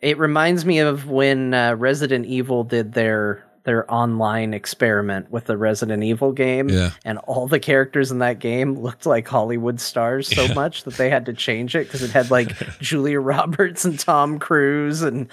it 0.02 0.18
reminds 0.18 0.64
me 0.64 0.78
of 0.78 1.08
when 1.08 1.54
uh, 1.54 1.74
Resident 1.74 2.26
Evil 2.26 2.64
did 2.64 2.92
their 2.92 3.42
their 3.64 3.92
online 3.92 4.54
experiment 4.54 5.28
with 5.32 5.46
the 5.46 5.56
Resident 5.56 6.04
Evil 6.04 6.30
game, 6.30 6.68
Yeah. 6.68 6.90
and 7.04 7.18
all 7.26 7.48
the 7.48 7.58
characters 7.58 8.12
in 8.12 8.20
that 8.20 8.38
game 8.38 8.78
looked 8.78 9.06
like 9.06 9.26
Hollywood 9.26 9.80
stars 9.80 10.28
so 10.28 10.46
much 10.54 10.84
that 10.84 10.94
they 10.94 11.10
had 11.10 11.26
to 11.26 11.32
change 11.32 11.74
it 11.74 11.88
because 11.88 12.00
it 12.04 12.12
had 12.12 12.30
like 12.30 12.52
Julia 12.80 13.18
Roberts 13.18 13.84
and 13.84 13.98
Tom 13.98 14.38
Cruise 14.38 15.02
and 15.02 15.26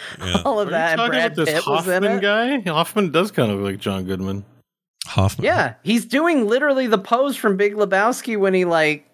all 0.43 0.59
of 0.59 0.69
Are 0.69 0.71
that. 0.71 0.97
you 0.97 1.03
and 1.03 1.11
Brad 1.11 1.33
about 1.33 1.45
this 1.45 1.53
Pitt 1.53 1.67
was 1.67 1.87
in 1.87 1.93
Hoffman 2.01 2.17
it. 2.17 2.21
guy? 2.65 2.71
Hoffman 2.71 3.11
does 3.11 3.29
kind 3.29 3.51
of 3.51 3.59
look 3.59 3.73
like 3.73 3.79
John 3.79 4.05
Goodman. 4.05 4.45
Hoffman. 5.05 5.45
Yeah, 5.45 5.75
he's 5.83 6.05
doing 6.05 6.47
literally 6.47 6.87
the 6.87 6.97
pose 6.97 7.35
from 7.35 7.55
Big 7.55 7.75
Lebowski 7.75 8.35
when 8.35 8.55
he 8.55 8.65
like 8.65 9.05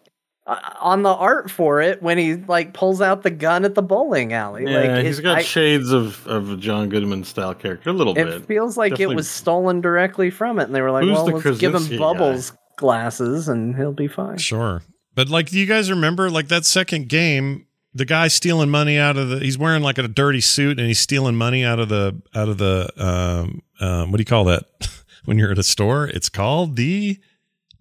on 0.79 1.03
the 1.03 1.13
art 1.13 1.51
for 1.51 1.81
it 1.81 2.01
when 2.01 2.17
he 2.17 2.35
like 2.35 2.73
pulls 2.73 3.01
out 3.01 3.23
the 3.23 3.29
gun 3.29 3.65
at 3.65 3.75
the 3.75 3.81
bowling 3.81 4.33
alley. 4.33 4.63
Yeah, 4.65 4.93
like 4.95 5.05
he's 5.05 5.19
it, 5.19 5.23
got 5.23 5.37
I- 5.39 5.41
shades 5.41 5.91
of, 5.91 6.25
of 6.27 6.51
a 6.51 6.57
John 6.57 6.89
Goodman 6.89 7.23
style 7.23 7.53
character, 7.53 7.89
a 7.89 7.93
little 7.93 8.13
it 8.17 8.25
bit. 8.25 8.33
It 8.33 8.45
feels 8.45 8.77
like 8.77 8.91
Definitely- 8.93 9.13
it 9.13 9.17
was 9.17 9.29
stolen 9.29 9.81
directly 9.81 10.29
from 10.29 10.59
it, 10.59 10.63
and 10.63 10.75
they 10.75 10.81
were 10.81 10.91
like, 10.91 11.03
Who's 11.03 11.13
"Well, 11.13 11.25
let's 11.25 11.57
give 11.59 11.73
him 11.73 11.81
Krasinski 11.81 11.97
bubbles 11.97 12.53
glasses, 12.77 13.47
and 13.47 13.75
he'll 13.75 13.93
be 13.93 14.07
fine." 14.07 14.37
Sure. 14.37 14.81
But 15.15 15.29
like, 15.29 15.49
do 15.49 15.59
you 15.59 15.65
guys 15.65 15.89
remember 15.89 16.29
like 16.29 16.47
that 16.47 16.65
second 16.65 17.09
game? 17.09 17.65
The 17.93 18.05
guy 18.05 18.27
stealing 18.27 18.69
money 18.69 18.97
out 18.97 19.17
of 19.17 19.29
the. 19.29 19.39
He's 19.39 19.57
wearing 19.57 19.81
like 19.81 19.97
a 19.97 20.07
dirty 20.07 20.41
suit 20.41 20.77
and 20.77 20.87
he's 20.87 20.99
stealing 20.99 21.35
money 21.35 21.63
out 21.65 21.79
of 21.79 21.89
the 21.89 22.21
out 22.35 22.47
of 22.47 22.57
the. 22.57 22.89
Um, 22.97 23.61
um, 23.79 24.11
what 24.11 24.17
do 24.17 24.21
you 24.21 24.25
call 24.25 24.45
that? 24.45 24.63
when 25.25 25.37
you're 25.37 25.51
at 25.51 25.57
a 25.57 25.63
store, 25.63 26.07
it's 26.07 26.29
called 26.29 26.75
the 26.75 27.17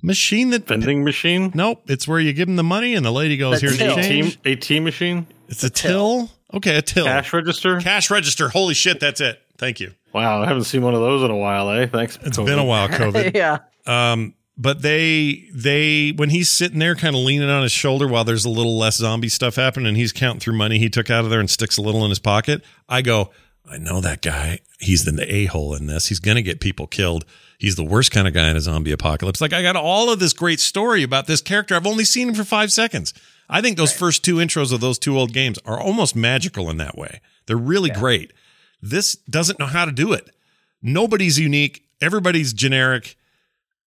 machine 0.03 0.51
that. 0.51 0.67
vending 0.67 1.05
machine, 1.05 1.51
Nope, 1.55 1.83
it's 1.87 2.07
where 2.07 2.21
you 2.21 2.33
give 2.33 2.49
him 2.49 2.57
the 2.57 2.63
money 2.63 2.95
and 2.95 3.05
the 3.05 3.11
lady 3.13 3.37
goes, 3.37 3.61
The 3.61 3.67
"Here's 3.69 3.81
your 3.81 3.95
till. 3.95 4.05
change." 4.05 4.39
AT, 4.45 4.71
AT 4.71 4.83
machine, 4.83 5.27
It's 5.49 5.65
a 5.65 5.71
till. 5.71 6.31
Okay, 6.55 6.77
a 6.77 6.83
till. 6.83 7.05
cash 7.05 7.33
register. 7.33 7.79
Cash 7.81 8.11
register. 8.11 8.49
Holy 8.49 8.75
shit, 8.75 9.01
that's 9.01 9.21
it. 9.21 9.41
Thank 9.59 9.81
you. 9.81 9.93
Wow, 10.15 10.43
I 10.43 10.47
haven't 10.47 10.65
seen 10.65 10.83
one 10.83 10.95
of 10.95 11.01
those 11.01 11.23
in 11.23 11.31
a 11.31 11.37
while, 11.37 11.69
eh? 11.71 11.87
Thanks. 11.87 12.19
It's 12.23 12.39
been 12.39 12.59
a 12.59 12.65
while, 12.65 12.89
COVID. 12.89 13.35
yeah, 13.37 13.59
Um, 13.87 14.35
but 14.57 14.81
they 14.83 15.49
they 15.53 16.11
when 16.17 16.31
he's 16.31 16.49
sitting 16.49 16.79
there 16.79 16.95
kind 16.95 17.15
of 17.15 17.23
leaning 17.23 17.51
on 17.51 17.63
his 17.63 17.73
shoulder 17.73 18.09
while 18.09 18.25
there's 18.25 18.45
a 18.45 18.49
little 18.49 18.79
less 18.79 18.97
zombie 18.97 19.29
stuff 19.29 19.57
happening 19.57 19.87
and 19.89 19.97
he's 19.97 20.13
counting 20.13 20.41
through 20.41 20.57
money 20.57 20.79
he 20.79 20.89
took 20.89 21.11
out 21.11 21.25
of 21.25 21.31
there 21.31 21.39
and 21.41 21.51
sticks 21.51 21.77
a 21.77 21.83
little 21.83 22.03
in 22.05 22.11
his 22.11 22.19
pocket, 22.19 22.65
I 22.89 23.03
go, 23.03 23.31
I 23.71 23.77
know 23.79 24.01
that 24.01 24.23
guy. 24.23 24.61
He's 24.81 25.07
in 25.07 25.17
the 25.17 25.33
a 25.33 25.45
hole 25.47 25.75
in 25.75 25.87
this. 25.87 26.07
He's 26.09 26.19
gonna 26.21 26.43
get 26.43 26.61
people 26.61 26.87
killed. 26.87 27.25
He's 27.59 27.75
the 27.75 27.85
worst 27.85 28.13
kind 28.13 28.29
of 28.29 28.35
guy 28.35 28.49
in 28.49 28.57
a 28.57 28.61
zombie 28.61 28.93
apocalypse. 28.93 29.41
Like 29.41 29.53
I 29.53 29.63
got 29.63 29.77
all 29.77 30.11
of 30.13 30.21
this 30.21 30.33
great 30.33 30.61
story 30.61 31.03
about 31.03 31.27
this 31.27 31.43
character. 31.43 31.75
I've 31.75 31.87
only 31.87 32.05
seen 32.05 32.29
him 32.29 32.35
for 32.35 32.45
five 32.45 32.73
seconds. 32.73 33.13
I 33.51 33.61
think 33.61 33.77
those 33.77 33.93
first 33.93 34.25
two 34.25 34.37
intros 34.37 34.73
of 34.73 34.81
those 34.81 34.99
two 34.99 35.19
old 35.19 35.33
games 35.33 35.59
are 35.65 35.81
almost 35.81 36.15
magical 36.15 36.71
in 36.71 36.77
that 36.77 36.97
way. 36.97 37.21
They're 37.47 37.57
really 37.57 37.91
great. 37.91 38.33
This 38.81 39.17
doesn't 39.17 39.59
know 39.59 39.67
how 39.67 39.87
to 39.87 39.93
do 39.93 40.13
it. 40.13 40.31
Nobody's 40.83 41.39
unique. 41.39 41.85
Everybody's 42.01 42.53
generic. 42.53 43.17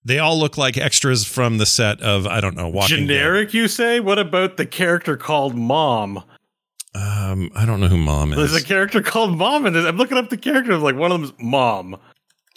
They 0.03 0.19
all 0.19 0.37
look 0.37 0.57
like 0.57 0.77
extras 0.77 1.23
from 1.25 1.57
the 1.57 1.65
set 1.65 2.01
of 2.01 2.25
I 2.27 2.41
don't 2.41 2.57
know 2.57 2.67
Walking 2.67 3.07
Generic, 3.07 3.53
you 3.53 3.67
say? 3.67 3.99
What 3.99 4.19
about 4.19 4.57
the 4.57 4.65
character 4.65 5.15
called 5.15 5.55
Mom? 5.55 6.23
Um, 6.93 7.51
I 7.55 7.65
don't 7.65 7.79
know 7.79 7.87
who 7.87 7.97
Mom 7.97 8.33
is. 8.33 8.37
There's 8.37 8.61
a 8.61 8.65
character 8.65 9.01
called 9.01 9.37
Mom, 9.37 9.65
and 9.65 9.77
I'm 9.77 9.95
looking 9.95 10.17
up 10.17 10.29
the 10.29 10.37
characters. 10.37 10.81
Like 10.81 10.95
one 10.95 11.11
of 11.11 11.21
them's 11.21 11.33
Mom. 11.39 11.97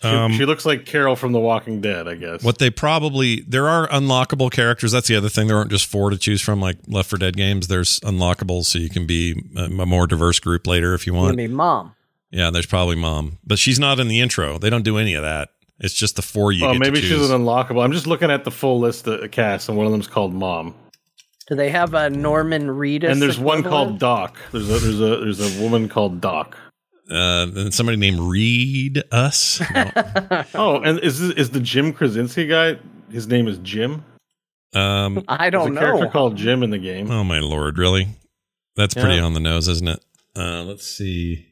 She, 0.03 0.09
Um, 0.09 0.33
she 0.35 0.45
looks 0.45 0.67
like 0.67 0.85
Carol 0.87 1.17
from 1.17 1.33
The 1.33 1.41
Walking 1.41 1.81
Dead, 1.81 2.07
I 2.09 2.15
guess. 2.17 2.43
What 2.43 2.59
they 2.59 2.69
probably 2.71 3.41
there 3.49 3.69
are 3.69 3.89
unlockable 3.89 4.51
characters. 4.51 4.93
That's 4.93 5.09
the 5.09 5.17
other 5.17 5.29
thing. 5.29 5.47
There 5.47 5.57
aren't 5.57 5.71
just 5.71 5.87
four 5.87 6.11
to 6.11 6.19
choose 6.19 6.43
from 6.43 6.61
like 6.61 6.77
Left 6.87 7.09
4 7.11 7.19
Dead 7.19 7.37
games. 7.37 7.69
There's 7.69 8.01
unlockables, 8.01 8.65
so 8.65 8.79
you 8.79 8.91
can 8.91 9.07
be 9.07 9.43
a, 9.57 9.65
a 9.65 9.87
more 9.87 10.07
diverse 10.07 10.39
group 10.41 10.67
later 10.67 10.95
if 10.95 11.07
you 11.07 11.15
want. 11.15 11.33
I 11.33 11.37
mean, 11.37 11.55
mom. 11.55 11.95
Yeah, 12.31 12.51
there's 12.51 12.67
probably 12.67 12.97
Mom, 12.97 13.39
but 13.47 13.61
she's 13.61 13.79
not 13.79 14.01
in 14.01 14.09
the 14.09 14.21
intro. 14.21 14.59
They 14.59 14.69
don't 14.69 14.83
do 14.83 14.99
any 14.99 15.15
of 15.15 15.23
that. 15.23 15.51
It's 15.79 15.95
just 15.95 16.17
the 16.17 16.23
four 16.23 16.51
you 16.51 16.67
Oh, 16.67 16.73
get 16.73 16.81
maybe 16.81 17.01
to 17.01 17.07
she's 17.07 17.31
an 17.31 17.41
unlockable. 17.43 17.85
I'm 17.85 17.93
just 17.93 18.09
looking 18.09 18.29
at 18.31 18.43
the 18.43 18.51
full 18.51 18.81
list 18.81 19.07
of 19.07 19.31
cast, 19.31 19.69
and 19.69 19.79
one 19.79 19.87
of 19.87 19.93
them's 19.93 20.09
called 20.09 20.35
Mom. 20.35 20.75
Do 21.49 21.55
they 21.55 21.69
have 21.71 21.95
a 21.95 22.11
Norman 22.11 22.67
Reedus? 22.69 23.11
and 23.13 23.23
there's 23.23 23.39
one 23.39 23.63
called? 23.63 23.99
Doc. 24.01 24.37
There's 24.51 24.69
a 24.69 24.79
there's 24.81 25.01
a 25.01 25.17
there's 25.25 25.59
a 25.59 25.63
woman 25.63 25.89
called 25.89 26.21
Doc. 26.21 26.57
Uh, 27.11 27.47
and 27.55 27.75
somebody 27.75 27.97
named 27.99 28.21
Read 28.21 29.03
Us. 29.13 29.61
No. 29.75 29.91
Oh, 30.55 30.81
and 30.81 30.99
is 31.01 31.21
this, 31.21 31.31
is 31.37 31.51
the 31.51 31.61
Jim 31.61 31.93
Krasinski 31.93 32.47
guy? 32.47 32.79
His 33.11 33.27
name 33.27 33.47
is 33.49 33.59
Jim. 33.59 34.05
um, 34.75 35.23
I 35.29 35.51
don't 35.51 35.75
know. 35.75 35.81
a 35.81 35.85
character 35.85 36.05
know. 36.07 36.11
called 36.11 36.37
Jim 36.37 36.63
in 36.63 36.71
the 36.71 36.79
game. 36.79 37.11
Oh 37.11 37.25
my 37.25 37.41
lord, 37.41 37.79
really? 37.79 38.09
That's 38.77 38.95
pretty 38.95 39.17
Yeah. 39.17 39.23
on 39.23 39.35
the 39.35 39.41
nose, 39.41 39.69
isn't 39.69 39.89
it? 39.89 40.05
Uh, 40.37 40.63
let's 40.65 40.87
see. 40.87 41.47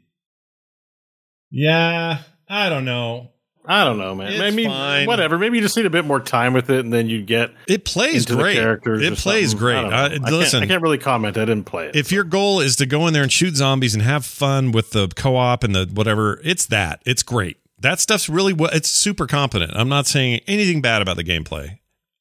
Yeah, 1.51 2.19
I 2.49 2.69
don't 2.69 2.85
know. 2.85 3.32
I 3.65 3.85
don't 3.85 3.99
know, 3.99 4.15
man. 4.15 4.33
It's 4.33 4.41
I 4.41 4.51
mean, 4.51 4.69
fine. 4.69 5.07
whatever. 5.07 5.39
Maybe 5.39 5.57
you 5.59 5.63
just 5.63 5.77
need 5.77 5.87
a 5.87 5.91
bit 5.91 6.05
more 6.05 6.19
time 6.19 6.53
with 6.53 6.69
it, 6.69 6.81
and 6.81 6.93
then 6.93 7.09
you 7.09 7.23
get 7.23 7.53
It 7.69 7.85
plays 7.85 8.27
great. 8.27 8.57
characters. 8.57 9.03
It 9.03 9.17
plays 9.19 9.51
something. 9.51 9.59
great. 9.65 9.77
I. 9.85 10.07
Uh, 10.07 10.09
I 10.25 10.31
can't- 10.31 10.55
I 10.55 10.67
can't 10.67 10.83
really 10.83 10.99
comment. 10.99 11.37
I 11.39 11.45
didn't 11.45 11.65
play 11.65 11.87
it. 11.89 11.95
if 11.97 12.11
your 12.11 12.25
goal 12.25 12.61
is 12.61 12.75
to 12.77 12.87
go 12.87 13.07
in 13.07 13.13
there 13.15 13.23
and 13.23 13.31
shoot 13.33 13.55
zombies 13.57 13.95
and 13.95 14.03
have 14.03 14.27
fun 14.27 14.73
with 14.73 14.91
the 14.91 15.09
co-op 15.15 15.63
and 15.63 15.75
the 15.75 15.89
whatever, 15.93 16.41
it's 16.43 16.67
that. 16.67 17.03
It's 17.07 17.23
great. 17.23 17.59
That 17.79 18.01
stuff's 18.01 18.29
really 18.29 18.53
what 18.53 18.75
it's 18.75 18.89
super 18.89 19.27
competent. 19.27 19.73
I'm 19.75 19.89
not 19.89 20.07
saying 20.07 20.41
anything 20.49 20.81
bad 20.83 21.01
about 21.03 21.17
the 21.17 21.25
gameplay. 21.25 21.79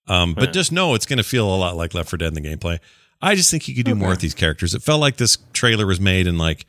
Um, 0.07 0.33
but 0.33 0.45
Yeah. 0.45 0.51
just 0.51 0.71
know 0.71 0.93
it's 0.95 1.05
going 1.05 1.17
to 1.17 1.23
feel 1.23 1.47
a 1.47 1.55
lot 1.57 1.75
like 1.77 1.93
Left 1.93 2.09
4 2.09 2.17
Dead 2.17 2.27
in 2.27 2.33
the 2.33 2.41
gameplay. 2.41 2.79
I 3.21 3.35
just 3.35 3.49
think 3.51 3.67
you 3.67 3.75
could 3.75 3.85
do 3.85 3.93
more 3.95 4.09
with 4.09 4.19
these 4.19 4.33
characters. 4.33 4.73
It 4.73 4.81
felt 4.81 4.99
like 4.99 5.17
this 5.17 5.37
trailer 5.53 5.85
was 5.85 5.99
made 5.99 6.25
in 6.27 6.37
like 6.39 6.65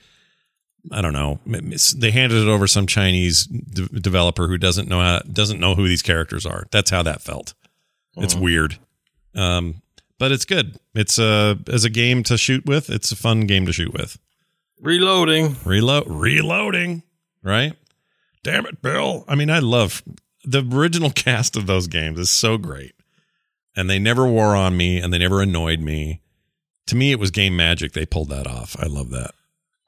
I 0.90 1.00
don't 1.00 1.12
know. 1.12 1.38
They 1.46 2.10
handed 2.10 2.42
it 2.42 2.48
over 2.48 2.66
some 2.66 2.86
Chinese 2.86 3.46
de- 3.46 3.88
developer 4.00 4.48
who 4.48 4.58
doesn't 4.58 4.88
know 4.88 5.00
how, 5.00 5.20
doesn't 5.20 5.60
know 5.60 5.74
who 5.74 5.86
these 5.86 6.02
characters 6.02 6.44
are. 6.44 6.66
That's 6.70 6.90
how 6.90 7.02
that 7.04 7.22
felt. 7.22 7.54
It's 8.16 8.34
weird, 8.34 8.78
um, 9.34 9.80
but 10.18 10.32
it's 10.32 10.44
good. 10.44 10.76
It's 10.94 11.18
a 11.18 11.58
as 11.66 11.84
a 11.84 11.90
game 11.90 12.22
to 12.24 12.36
shoot 12.36 12.66
with. 12.66 12.90
It's 12.90 13.10
a 13.10 13.16
fun 13.16 13.46
game 13.46 13.64
to 13.64 13.72
shoot 13.72 13.94
with. 13.94 14.18
Reloading. 14.78 15.56
Reload, 15.64 16.04
reloading, 16.08 17.04
right? 17.42 17.72
Damn 18.42 18.66
it, 18.66 18.82
Bill. 18.82 19.24
I 19.28 19.34
mean, 19.34 19.48
I 19.48 19.60
love 19.60 20.02
the 20.44 20.66
original 20.72 21.10
cast 21.14 21.56
of 21.56 21.66
those 21.66 21.86
games 21.86 22.18
is 22.18 22.30
so 22.30 22.58
great. 22.58 22.94
And 23.74 23.88
they 23.88 23.98
never 23.98 24.26
wore 24.26 24.54
on 24.54 24.76
me 24.76 24.98
and 24.98 25.12
they 25.12 25.18
never 25.18 25.40
annoyed 25.40 25.80
me. 25.80 26.20
To 26.88 26.96
me, 26.96 27.12
it 27.12 27.18
was 27.18 27.30
game 27.30 27.56
magic. 27.56 27.92
They 27.92 28.04
pulled 28.04 28.28
that 28.28 28.46
off. 28.46 28.76
I 28.78 28.86
love 28.86 29.10
that. 29.10 29.32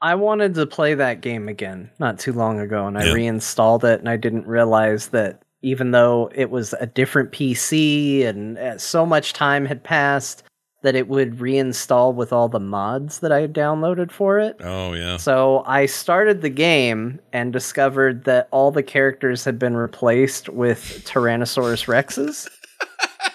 I 0.04 0.14
wanted 0.14 0.54
to 0.56 0.66
play 0.66 0.92
that 0.94 1.22
game 1.22 1.48
again 1.48 1.88
not 1.98 2.18
too 2.18 2.34
long 2.34 2.60
ago, 2.60 2.86
and 2.86 2.98
I 2.98 3.06
Yeah. 3.06 3.12
reinstalled 3.12 3.84
it, 3.84 4.00
and 4.00 4.08
I 4.08 4.16
didn't 4.18 4.46
realize 4.46 5.08
that 5.08 5.40
even 5.62 5.92
though 5.92 6.30
it 6.34 6.50
was 6.50 6.74
a 6.78 6.84
different 6.84 7.32
PC 7.32 8.26
and 8.26 8.58
uh, 8.58 8.76
so 8.76 9.06
much 9.06 9.32
time 9.32 9.64
had 9.64 9.82
passed, 9.82 10.42
that 10.82 10.94
it 10.94 11.08
would 11.08 11.38
reinstall 11.38 12.12
with 12.14 12.34
all 12.34 12.50
the 12.50 12.60
mods 12.60 13.20
that 13.20 13.32
I 13.32 13.40
had 13.40 13.54
downloaded 13.54 14.10
for 14.12 14.38
it. 14.38 14.56
Oh, 14.62 14.92
yeah. 14.92 15.16
So 15.16 15.62
I 15.66 15.86
started 15.86 16.42
the 16.42 16.50
game 16.50 17.18
and 17.32 17.50
discovered 17.54 18.24
that 18.24 18.48
all 18.50 18.70
the 18.70 18.82
characters 18.82 19.42
had 19.46 19.58
been 19.58 19.74
replaced 19.74 20.50
with 20.50 20.80
Tyrannosaurus 21.06 21.86
Rexes. 21.86 22.46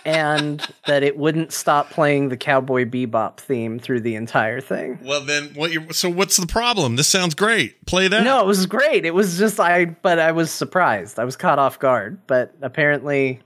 And 0.09 0.67
that 0.87 1.03
it 1.03 1.17
wouldn't 1.17 1.51
stop 1.53 1.89
playing 1.91 2.29
the 2.29 2.37
Cowboy 2.37 2.85
Bebop 2.85 3.37
theme 3.37 3.77
through 3.77 4.01
the 4.01 4.15
entire 4.15 4.59
thing. 4.59 4.99
Well, 5.03 5.21
then 5.21 5.51
what 5.53 5.71
you 5.71 5.91
so 5.93 6.09
what's 6.09 6.37
the 6.37 6.47
problem? 6.47 6.95
This 6.95 7.07
sounds 7.07 7.35
great. 7.35 7.85
Play 7.85 8.07
that. 8.07 8.23
No, 8.23 8.41
it 8.41 8.47
was 8.47 8.65
great. 8.65 9.05
It 9.05 9.13
was 9.13 9.37
just 9.37 9.59
I 9.59 9.85
but 9.85 10.17
I 10.19 10.31
was 10.31 10.49
surprised. 10.51 11.19
I 11.19 11.25
was 11.25 11.35
caught 11.35 11.59
off 11.59 11.79
guard. 11.79 12.19
But 12.27 12.55
apparently 12.61 13.39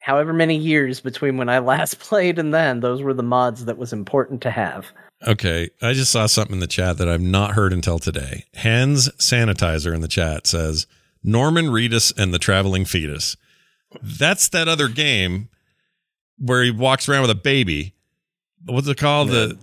however 0.00 0.32
many 0.32 0.56
years 0.56 1.00
between 1.00 1.36
when 1.36 1.48
I 1.48 1.58
last 1.60 1.98
played 1.98 2.38
and 2.38 2.54
then, 2.54 2.80
those 2.80 3.02
were 3.02 3.14
the 3.14 3.22
mods 3.22 3.66
that 3.66 3.78
was 3.78 3.92
important 3.92 4.40
to 4.42 4.50
have. 4.50 4.86
Okay, 5.26 5.70
I 5.80 5.94
just 5.94 6.12
saw 6.12 6.26
something 6.26 6.54
in 6.54 6.60
the 6.60 6.66
chat 6.66 6.98
that 6.98 7.08
I've 7.08 7.22
not 7.22 7.52
heard 7.52 7.72
until 7.72 7.98
today. 7.98 8.44
Hens 8.54 9.08
Sanitizer 9.18 9.94
in 9.94 10.02
the 10.02 10.08
chat 10.08 10.46
says 10.46 10.86
Norman 11.22 11.66
Reedus 11.66 12.16
and 12.16 12.32
the 12.32 12.38
Traveling 12.38 12.84
Fetus. 12.84 13.36
That's 14.02 14.48
that 14.48 14.68
other 14.68 14.88
game 14.88 15.48
where 16.38 16.62
he 16.62 16.70
walks 16.70 17.08
around 17.08 17.22
with 17.22 17.30
a 17.30 17.34
baby. 17.36 17.94
What's 18.64 18.88
it 18.88 18.98
called? 18.98 19.28
The 19.28 19.58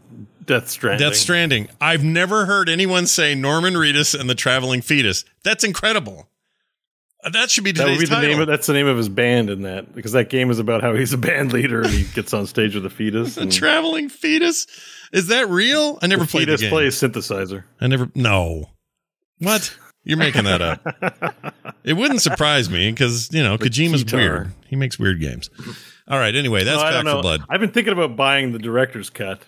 Death 0.45 0.69
Stranding. 0.69 1.07
Death 1.09 1.17
Stranding. 1.17 1.67
I've 1.79 2.03
never 2.03 2.45
heard 2.45 2.69
anyone 2.69 3.07
say 3.07 3.35
Norman 3.35 3.73
Reedus 3.75 4.19
and 4.19 4.29
the 4.29 4.35
Traveling 4.35 4.81
Fetus. 4.81 5.25
That's 5.43 5.63
incredible. 5.63 6.29
Uh, 7.23 7.29
That 7.29 7.49
should 7.49 7.63
be 7.63 7.71
That 7.71 7.87
would 7.87 7.99
be 7.99 8.05
the 8.05 8.19
name 8.21 8.39
of 8.39 8.47
that's 8.47 8.67
the 8.67 8.73
name 8.73 8.87
of 8.87 8.97
his 8.97 9.09
band 9.09 9.49
in 9.49 9.61
that 9.63 9.93
because 9.95 10.11
that 10.11 10.29
game 10.29 10.51
is 10.51 10.59
about 10.59 10.81
how 10.81 10.93
he's 10.93 11.13
a 11.13 11.17
band 11.17 11.53
leader 11.53 11.81
and 11.81 11.89
he 11.89 12.03
gets 12.13 12.33
on 12.33 12.47
stage 12.47 12.75
with 12.75 12.85
a 12.85 12.89
fetus. 12.89 13.35
the 13.35 13.45
Traveling 13.47 14.09
Fetus. 14.09 14.67
Is 15.11 15.27
that 15.27 15.49
real? 15.49 15.99
I 16.01 16.07
never 16.07 16.23
the 16.25 16.31
played 16.31 16.47
the 16.47 16.57
fetus 16.57 16.61
game. 16.61 16.69
plays 16.71 16.95
synthesizer. 16.95 17.63
I 17.79 17.87
never. 17.87 18.09
No. 18.15 18.71
What? 19.39 19.75
You're 20.03 20.17
making 20.17 20.43
that 20.43 20.61
up. 20.61 21.73
it 21.85 21.93
wouldn't 21.93 22.21
surprise 22.21 22.69
me 22.69 22.91
because 22.91 23.31
you 23.31 23.41
know 23.41 23.57
Kojima's 23.57 24.03
guitar. 24.03 24.19
weird. 24.19 24.51
He 24.67 24.75
makes 24.75 24.99
weird 24.99 25.21
games. 25.21 25.49
All 26.07 26.19
right. 26.19 26.35
Anyway, 26.35 26.63
that's 26.63 26.77
No, 26.81 26.87
I 26.87 26.91
Back 27.03 27.11
4. 27.13 27.21
Blood. 27.21 27.41
I've 27.49 27.59
been 27.59 27.71
thinking 27.71 27.93
about 27.93 28.15
buying 28.15 28.51
the 28.51 28.59
director's 28.59 29.09
cut. 29.09 29.41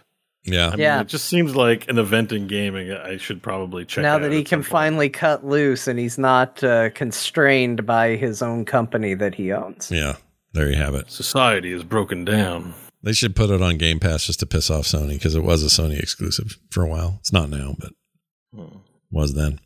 Yeah. 0.43 0.67
I 0.67 0.71
mean, 0.71 0.79
Yeah. 0.79 1.01
it 1.01 1.07
just 1.07 1.25
seems 1.25 1.55
like 1.55 1.87
an 1.89 1.97
event 1.97 2.31
in 2.31 2.47
gaming. 2.47 2.91
I 2.91 3.17
should 3.17 3.41
probably 3.41 3.83
check. 3.85 4.03
now 4.03 4.15
out 4.15 4.21
that 4.21 4.31
he 4.31 4.43
can 4.43 4.59
point. 4.59 4.67
finally 4.67 5.09
cut 5.09 5.45
loose 5.45 5.87
and 5.87 5.97
he's 5.99 6.17
not 6.17 6.63
uh, 6.63 6.91
constrained 6.91 7.85
by 7.85 8.15
his 8.15 8.41
own 8.41 8.63
company 8.65 9.15
that 9.15 9.35
he 9.35 9.51
owns. 9.51 9.89
Yeah. 9.91 10.15
There 10.53 10.69
you 10.69 10.77
have 10.77 10.93
it. 10.95 11.09
society 11.11 11.71
is 11.73 11.83
broken 11.83 12.23
down. 12.23 12.73
They 13.03 13.11
should 13.13 13.35
put 13.35 13.49
it 13.49 13.61
on 13.61 13.77
Game 13.77 13.99
Pass 13.99 14.25
just 14.25 14.39
to 14.39 14.45
piss 14.45 14.69
off 14.71 14.85
Sony 14.85 15.09
because 15.13 15.35
it 15.35 15.43
was 15.43 15.61
a 15.63 15.67
Sony 15.67 15.99
exclusive 15.99 16.57
for 16.71 16.81
a 16.83 16.87
while. 16.87 17.17
It's 17.19 17.33
not 17.33 17.49
now, 17.49 17.75
but 17.77 17.91
Hmm. 18.55 18.77
was 19.11 19.33
then. 19.33 19.59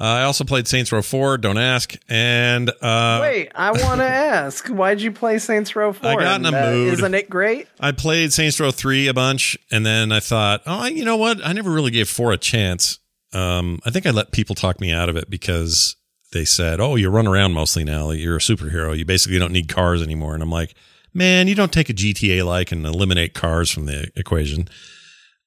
Uh, 0.00 0.04
I 0.04 0.22
also 0.22 0.44
played 0.44 0.66
Saints 0.66 0.90
Row 0.92 1.02
4. 1.02 1.36
Don't 1.38 1.58
ask. 1.58 1.94
And 2.08 2.70
uh, 2.80 3.18
Wait, 3.20 3.52
I 3.54 3.70
want 3.72 4.00
to 4.00 4.04
ask, 4.08 4.66
why'd 4.68 5.02
you 5.02 5.12
play 5.12 5.38
Saints 5.38 5.76
Row 5.76 5.92
4? 5.92 6.10
I 6.10 6.14
got 6.14 6.40
in 6.40 6.46
a 6.46 6.56
uh, 6.56 6.70
mood. 6.70 6.94
Isn't 6.94 7.14
it 7.14 7.28
great? 7.28 7.68
I 7.78 7.92
played 7.92 8.32
Saints 8.32 8.58
Row 8.58 8.70
3 8.70 9.08
a 9.08 9.14
bunch, 9.14 9.58
and 9.70 9.84
then 9.84 10.10
I 10.10 10.20
thought, 10.20 10.62
oh, 10.64 10.86
you 10.86 11.04
know 11.04 11.18
what? 11.18 11.44
I 11.44 11.52
never 11.52 11.70
really 11.70 11.90
gave 11.90 12.08
4 12.08 12.32
a 12.32 12.38
chance. 12.38 12.98
Um, 13.34 13.78
I 13.84 13.90
think 13.90 14.06
I 14.06 14.10
let 14.10 14.32
people 14.32 14.54
talk 14.54 14.80
me 14.80 14.90
out 14.90 15.10
of 15.10 15.16
it 15.16 15.28
because 15.28 15.96
they 16.32 16.46
said, 16.46 16.80
oh, 16.80 16.96
you 16.96 17.10
run 17.10 17.26
around 17.26 17.52
mostly 17.52 17.84
now. 17.84 18.10
You're 18.10 18.36
a 18.36 18.40
superhero. 18.40 18.96
You 18.96 19.04
basically 19.04 19.38
don't 19.38 19.52
need 19.52 19.68
cars 19.68 20.00
anymore. 20.00 20.32
And 20.32 20.42
I'm 20.42 20.50
like, 20.50 20.74
man, 21.12 21.46
you 21.46 21.54
don't 21.54 21.72
take 21.72 21.90
a 21.90 21.94
GTA 21.94 22.44
like 22.46 22.72
and 22.72 22.86
eliminate 22.86 23.34
cars 23.34 23.70
from 23.70 23.84
the 23.84 24.10
equation. 24.16 24.66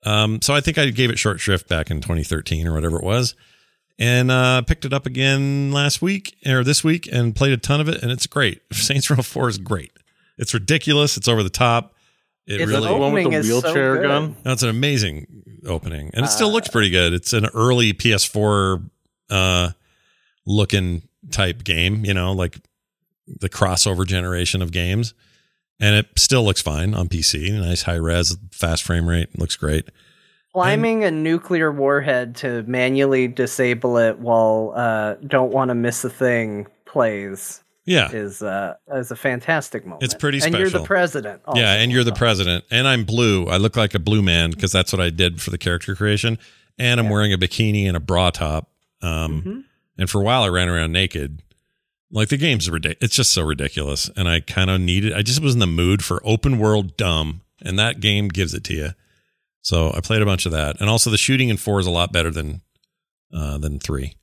Um, 0.06 0.42
so 0.44 0.54
I 0.54 0.62
think 0.62 0.78
I 0.78 0.90
gave 0.92 1.10
it 1.10 1.18
short 1.18 1.40
shrift 1.40 1.68
back 1.68 1.90
in 1.90 2.02
2013 2.02 2.68
or 2.68 2.74
whatever 2.74 2.98
it 2.98 3.04
was. 3.04 3.34
And 4.00 4.32
uh, 4.32 4.64
picked 4.64 4.86
it 4.86 4.94
up 4.94 5.06
again 5.06 5.72
last 5.72 6.02
week 6.02 6.36
or 6.48 6.64
this 6.64 6.84
week 6.84 7.08
and 7.12 7.36
played 7.36 7.54
a 7.54 7.58
ton 7.58 7.80
of 7.80 7.88
it, 7.88 8.02
and 8.02 8.12
it's 8.12 8.26
great. 8.26 8.62
Saints 8.74 9.10
Row 9.10 9.18
4 9.18 9.50
is 9.50 9.58
great. 9.60 9.92
It's 10.38 10.54
ridiculous. 10.54 11.16
It's 11.16 11.28
over 11.28 11.44
the 11.44 11.50
top. 11.52 11.94
It 12.48 12.60
It's 12.60 12.72
really 12.72 12.88
the 12.88 12.98
one 12.98 13.14
with 13.14 13.24
the 13.26 13.38
is 13.38 13.48
so 13.48 13.62
wheelchair 13.62 14.02
gun. 14.02 14.36
that's 14.44 14.64
an 14.64 14.70
amazing 14.70 15.62
opening, 15.66 16.12
and 16.14 16.26
it 16.26 16.30
still 16.30 16.52
looks 16.52 16.68
pretty 16.68 16.90
good. 16.90 17.14
It's 17.14 17.32
an 17.32 17.46
early 17.54 17.94
PS4 17.94 18.90
uh, 19.30 19.70
looking 20.46 21.04
type 21.32 21.64
game, 21.64 22.04
you 22.04 22.14
know, 22.14 22.34
like 22.34 22.58
the 23.28 23.48
crossover 23.48 24.06
generation 24.06 24.62
of 24.62 24.72
games, 24.72 25.14
and 25.80 25.96
it 25.96 26.08
still 26.18 26.44
looks 26.44 26.62
fine 26.62 26.94
on 26.94 27.08
PC. 27.08 27.50
Nice 27.62 27.84
high 27.84 27.96
res, 27.96 28.36
fast 28.52 28.84
frame 28.84 29.08
rate, 29.08 29.40
looks 29.40 29.56
great. 29.56 29.88
Climbing 30.54 31.04
a 31.04 31.12
nuclear 31.12 31.72
warhead 31.72 32.36
to 32.38 32.64
manually 32.64 33.28
disable 33.28 33.98
it 33.98 34.20
while 34.20 34.74
uh, 34.76 35.16
don't 35.26 35.52
want 35.52 35.70
to 35.70 35.76
miss 35.76 36.04
a 36.04 36.10
thing 36.10 36.68
plays 36.86 37.64
Yeah, 37.86 38.12
is 38.12 38.44
uh, 38.44 38.76
is 38.94 39.10
a 39.10 39.16
fantastic 39.16 39.84
moment. 39.84 40.04
It's 40.04 40.14
pretty 40.14 40.40
special 40.40 40.56
And 40.56 40.72
you're 40.72 40.80
the 40.82 40.86
president. 40.86 41.42
also. 41.46 41.60
yeah, 41.60 41.74
and 41.76 41.92
you're 41.92 42.04
the 42.04 42.12
president, 42.14 42.66
and 42.70 42.88
I'm 42.88 43.04
blue. 43.04 43.48
I 43.48 43.58
look 43.58 43.76
like 43.76 43.96
a 43.96 44.00
blue 44.00 44.22
man 44.22 44.52
because 44.52 44.72
that's 44.72 44.94
what 44.94 45.02
I 45.02 45.10
did 45.10 45.42
for 45.42 45.50
the 45.50 45.58
character 45.58 45.96
creation, 45.96 46.38
and 46.78 47.00
I'm 47.00 47.10
wearing 47.10 47.34
a 47.34 47.38
bikini 47.38 47.88
and 47.88 47.98
a 47.98 48.00
bra 48.00 48.30
top. 48.30 48.70
Um, 49.02 49.42
Mhm. 49.42 49.64
And 49.98 50.10
for 50.10 50.22
a 50.22 50.24
while, 50.24 50.44
I 50.44 50.48
ran 50.50 50.70
around 50.70 50.92
naked. 50.92 51.42
Like 52.12 52.30
the 52.30 52.38
game's 52.38 52.70
ridiculous. 52.70 52.98
It's 53.02 53.16
just 53.16 53.32
so 53.32 53.42
ridiculous. 53.44 54.10
And 54.16 54.28
I 54.30 54.40
kind 54.40 54.70
of 54.70 54.80
needed, 54.82 55.14
I 55.14 55.22
just 55.24 55.40
was 55.42 55.54
in 55.56 55.60
the 55.60 55.68
mood 55.68 56.04
for 56.04 56.22
open 56.26 56.58
world 56.60 56.96
dumb. 56.98 57.42
And 57.62 57.78
that 57.80 58.00
game 58.00 58.28
gives 58.28 58.54
it 58.56 58.64
to 58.66 58.74
you. 58.74 58.90
So 59.64 59.92
I 59.96 60.02
played 60.02 60.22
a 60.22 60.26
bunch 60.26 60.46
of 60.46 60.52
that. 60.52 60.80
And 60.80 60.90
also 60.90 61.10
the 61.10 61.18
shooting 61.18 61.50
in 61.50 61.58
four 61.58 61.80
is 61.80 61.88
a 61.88 61.92
lot 61.92 62.12
better 62.12 62.30
than, 62.30 62.62
uh, 63.34 63.58
than 63.58 63.80
three. 63.80 64.14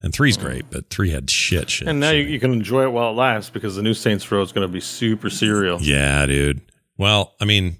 And 0.00 0.12
three's 0.12 0.36
great, 0.36 0.66
but 0.70 0.90
three 0.90 1.10
had 1.10 1.28
shit, 1.28 1.70
shit. 1.70 1.88
And 1.88 1.98
now 1.98 2.10
you, 2.10 2.22
shit. 2.22 2.30
you 2.30 2.38
can 2.38 2.52
enjoy 2.52 2.84
it 2.84 2.92
while 2.92 3.10
it 3.10 3.14
lasts 3.14 3.50
because 3.50 3.74
the 3.74 3.82
new 3.82 3.94
Saints 3.94 4.30
Row 4.30 4.42
is 4.42 4.52
going 4.52 4.66
to 4.66 4.72
be 4.72 4.80
super 4.80 5.28
serial. 5.28 5.78
Yeah, 5.80 6.24
dude. 6.26 6.60
Well, 6.96 7.34
I 7.40 7.46
mean, 7.46 7.78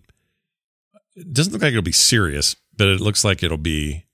it 1.15 1.33
doesn't 1.33 1.53
look 1.53 1.63
like 1.63 1.71
it'll 1.71 1.83
be 1.83 1.93
serious, 1.93 2.57
but 2.77 2.89
it 2.89 3.01
looks 3.01 3.25
like 3.25 3.43
it'll 3.43 3.57
be. 3.57 4.05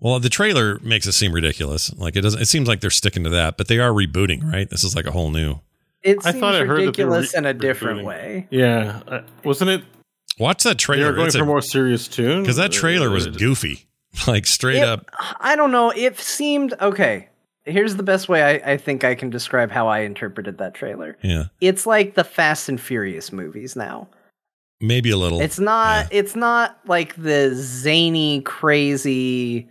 Well, 0.00 0.20
the 0.20 0.28
trailer 0.28 0.78
makes 0.80 1.08
it 1.08 1.12
seem 1.12 1.32
ridiculous. 1.32 1.92
Like 1.94 2.14
it 2.14 2.20
doesn't. 2.20 2.40
It 2.40 2.46
seems 2.46 2.68
like 2.68 2.80
they're 2.80 2.90
sticking 2.90 3.24
to 3.24 3.30
that, 3.30 3.56
but 3.56 3.66
they 3.66 3.80
are 3.80 3.90
rebooting, 3.90 4.44
right? 4.44 4.70
This 4.70 4.84
is 4.84 4.94
like 4.94 5.06
a 5.06 5.10
whole 5.10 5.30
new. 5.30 5.58
It 6.02 6.18
I 6.24 6.30
seems 6.30 6.40
thought 6.40 6.54
I 6.54 6.58
heard 6.60 6.68
that 6.68 6.86
ridiculous 6.86 7.34
re- 7.34 7.38
in 7.38 7.46
a 7.46 7.54
different 7.54 8.00
rebooting. 8.00 8.04
way. 8.04 8.46
Yeah, 8.50 9.00
uh, 9.08 9.20
wasn't 9.42 9.70
it? 9.70 9.82
Watch 10.38 10.62
that 10.64 10.70
They 10.78 10.82
trailer. 10.84 11.06
were 11.08 11.12
going 11.14 11.26
It's 11.26 11.36
for 11.36 11.42
a- 11.42 11.44
a 11.44 11.46
more 11.46 11.62
serious 11.62 12.08
tune 12.08 12.42
because 12.42 12.56
that 12.56 12.72
trailer 12.72 13.10
was 13.10 13.26
goofy, 13.26 13.86
like 14.26 14.46
straight 14.46 14.76
It- 14.76 14.84
up. 14.84 15.06
I 15.40 15.56
don't 15.56 15.72
know. 15.72 15.90
It 15.90 16.18
seemed 16.18 16.74
okay. 16.80 17.28
Here's 17.64 17.96
the 17.96 18.02
best 18.02 18.30
way 18.30 18.42
I, 18.42 18.72
I 18.72 18.76
think 18.78 19.04
I 19.04 19.14
can 19.14 19.28
describe 19.28 19.70
how 19.70 19.88
I 19.88 19.98
interpreted 20.00 20.56
that 20.56 20.72
trailer. 20.74 21.18
Yeah, 21.22 21.44
It's 21.60 21.84
like 21.86 22.14
the 22.14 22.24
Fast 22.24 22.70
and 22.70 22.80
Furious 22.80 23.30
movies 23.30 23.76
now. 23.76 24.08
maybe 24.80 25.10
a 25.10 25.16
little. 25.18 25.40
It's 25.42 25.58
not. 25.58 26.06
It's 26.10 26.34
not 26.34 26.78
like 26.86 27.14
the 27.16 27.50
zany, 27.54 28.40
crazy, 28.42 29.68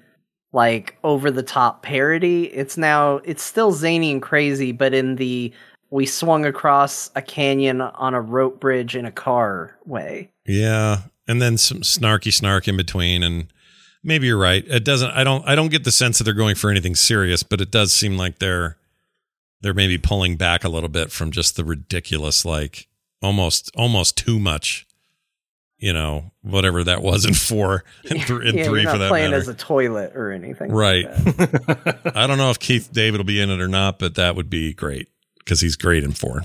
like 0.54 0.96
over 1.04 1.32
the 1.32 1.42
top 1.44 1.82
parody. 1.82 2.54
It's 2.54 2.78
now. 2.78 3.16
It's 3.24 3.42
still 3.42 3.72
zany 3.72 4.12
and 4.12 4.22
crazy, 4.22 4.72
but 4.74 4.94
in 4.94 5.16
the 5.16 5.52
we 5.90 6.06
swung 6.06 6.46
across 6.46 7.10
a 7.16 7.22
canyon 7.22 7.82
on 7.82 8.14
a 8.14 8.22
rope 8.22 8.60
bridge 8.60 8.96
in 8.96 9.06
a 9.06 9.12
car 9.12 9.78
way. 9.86 10.30
Yeah, 10.46 11.02
and 11.28 11.42
then 11.42 11.58
some 11.58 11.80
snarky 11.82 12.34
snark 12.34 12.68
in 12.68 12.78
between, 12.78 13.24
and 13.24 13.48
maybe 14.04 14.28
you're 14.28 14.38
right. 14.38 14.64
It 14.68 14.84
doesn't. 14.84 15.12
I 15.12 15.24
don't. 15.24 15.48
I 15.48 15.56
don't 15.56 15.70
get 15.72 15.84
the 15.84 15.92
sense 15.92 16.18
that 16.18 16.24
they're 16.24 16.34
going 16.34 16.56
for 16.56 16.70
anything 16.70 16.96
serious, 16.96 17.44
but 17.44 17.62
it 17.62 17.72
does 17.72 17.94
seem 17.94 18.18
like 18.18 18.40
they're 18.40 18.78
they're 19.62 19.74
maybe 19.74 19.98
pulling 19.98 20.36
back 20.36 20.64
a 20.64 20.70
little 20.70 20.90
bit 20.90 21.12
from 21.12 21.32
just 21.32 21.56
the 21.56 21.66
ridiculous, 21.66 22.46
like 22.46 22.88
almost 23.22 23.72
almost 23.76 24.18
too 24.18 24.40
much 24.40 24.84
you 25.80 25.94
know, 25.94 26.32
whatever 26.42 26.84
that 26.84 27.04
was 27.04 27.24
in 27.24 27.36
four 27.36 27.84
and, 28.10 28.20
th- 28.20 28.30
and 28.32 28.58
yeah, 28.58 28.64
three 28.64 28.82
you're 28.82 28.92
for 28.92 28.98
that 28.98 29.10
playing 29.10 29.30
matter. 29.30 29.40
as 29.40 29.48
a 29.48 29.54
toilet 29.54 30.12
or 30.16 30.32
anything. 30.32 30.72
like 30.72 30.76
Right. 30.76 31.06
that. 31.08 32.12
I 32.16 32.26
don't 32.26 32.40
know 32.40 32.50
if 32.50 32.58
Keith 32.58 32.90
David 32.92 33.20
will 33.20 33.26
be 33.26 33.40
in 33.40 33.52
it 33.52 33.62
or 33.62 33.68
not, 33.68 34.00
but 34.00 34.16
that 34.16 34.36
would 34.36 34.50
be 34.50 34.74
great 34.74 35.08
because 35.48 35.62
he's 35.62 35.78
great 35.78 36.04
in 36.04 36.12
four. 36.12 36.42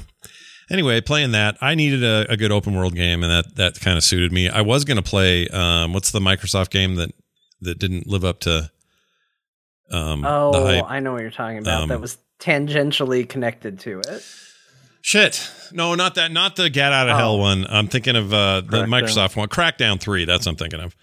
Anyway, 0.70 1.00
playing 1.00 1.32
that, 1.32 1.56
I 1.60 1.74
needed 1.74 2.04
a, 2.04 2.24
a 2.30 2.36
good 2.36 2.52
open 2.52 2.74
world 2.74 2.94
game, 2.94 3.22
and 3.24 3.30
that 3.32 3.56
that 3.56 3.80
kind 3.80 3.98
of 3.98 4.04
suited 4.04 4.32
me. 4.32 4.48
I 4.48 4.60
was 4.62 4.84
going 4.84 4.96
to 4.96 5.02
play 5.02 5.48
um, 5.48 5.92
what's 5.92 6.12
the 6.12 6.20
Microsoft 6.20 6.70
game 6.70 6.94
that 6.94 7.10
that 7.60 7.78
didn't 7.78 8.06
live 8.06 8.24
up 8.24 8.40
to 8.40 8.70
um, 9.90 10.22
the 10.22 10.28
Oh. 10.28 10.84
I 10.86 11.00
know 11.00 11.12
what 11.12 11.22
you're 11.22 11.30
talking 11.30 11.58
about. 11.58 11.82
Um, 11.82 11.88
that 11.88 12.00
was 12.00 12.16
tangentially 12.38 13.28
connected 13.28 13.80
to 13.80 14.00
it. 14.08 14.24
Shit, 15.02 15.50
no, 15.72 15.96
not 15.96 16.14
that, 16.14 16.30
not 16.30 16.54
the 16.54 16.70
Get 16.70 16.92
Out 16.92 17.08
of 17.08 17.16
Hell 17.18 17.34
Oh. 17.34 17.38
one. 17.38 17.66
I'm 17.68 17.88
thinking 17.88 18.14
of 18.14 18.32
uh, 18.32 18.60
the 18.60 18.84
Crackdown. 18.84 18.86
Microsoft 18.88 19.36
one, 19.36 19.48
Crackdown 19.48 20.00
Three. 20.00 20.24
That's 20.24 20.46
what 20.46 20.52
I'm 20.52 20.56
thinking 20.56 20.80
of. 20.80 20.94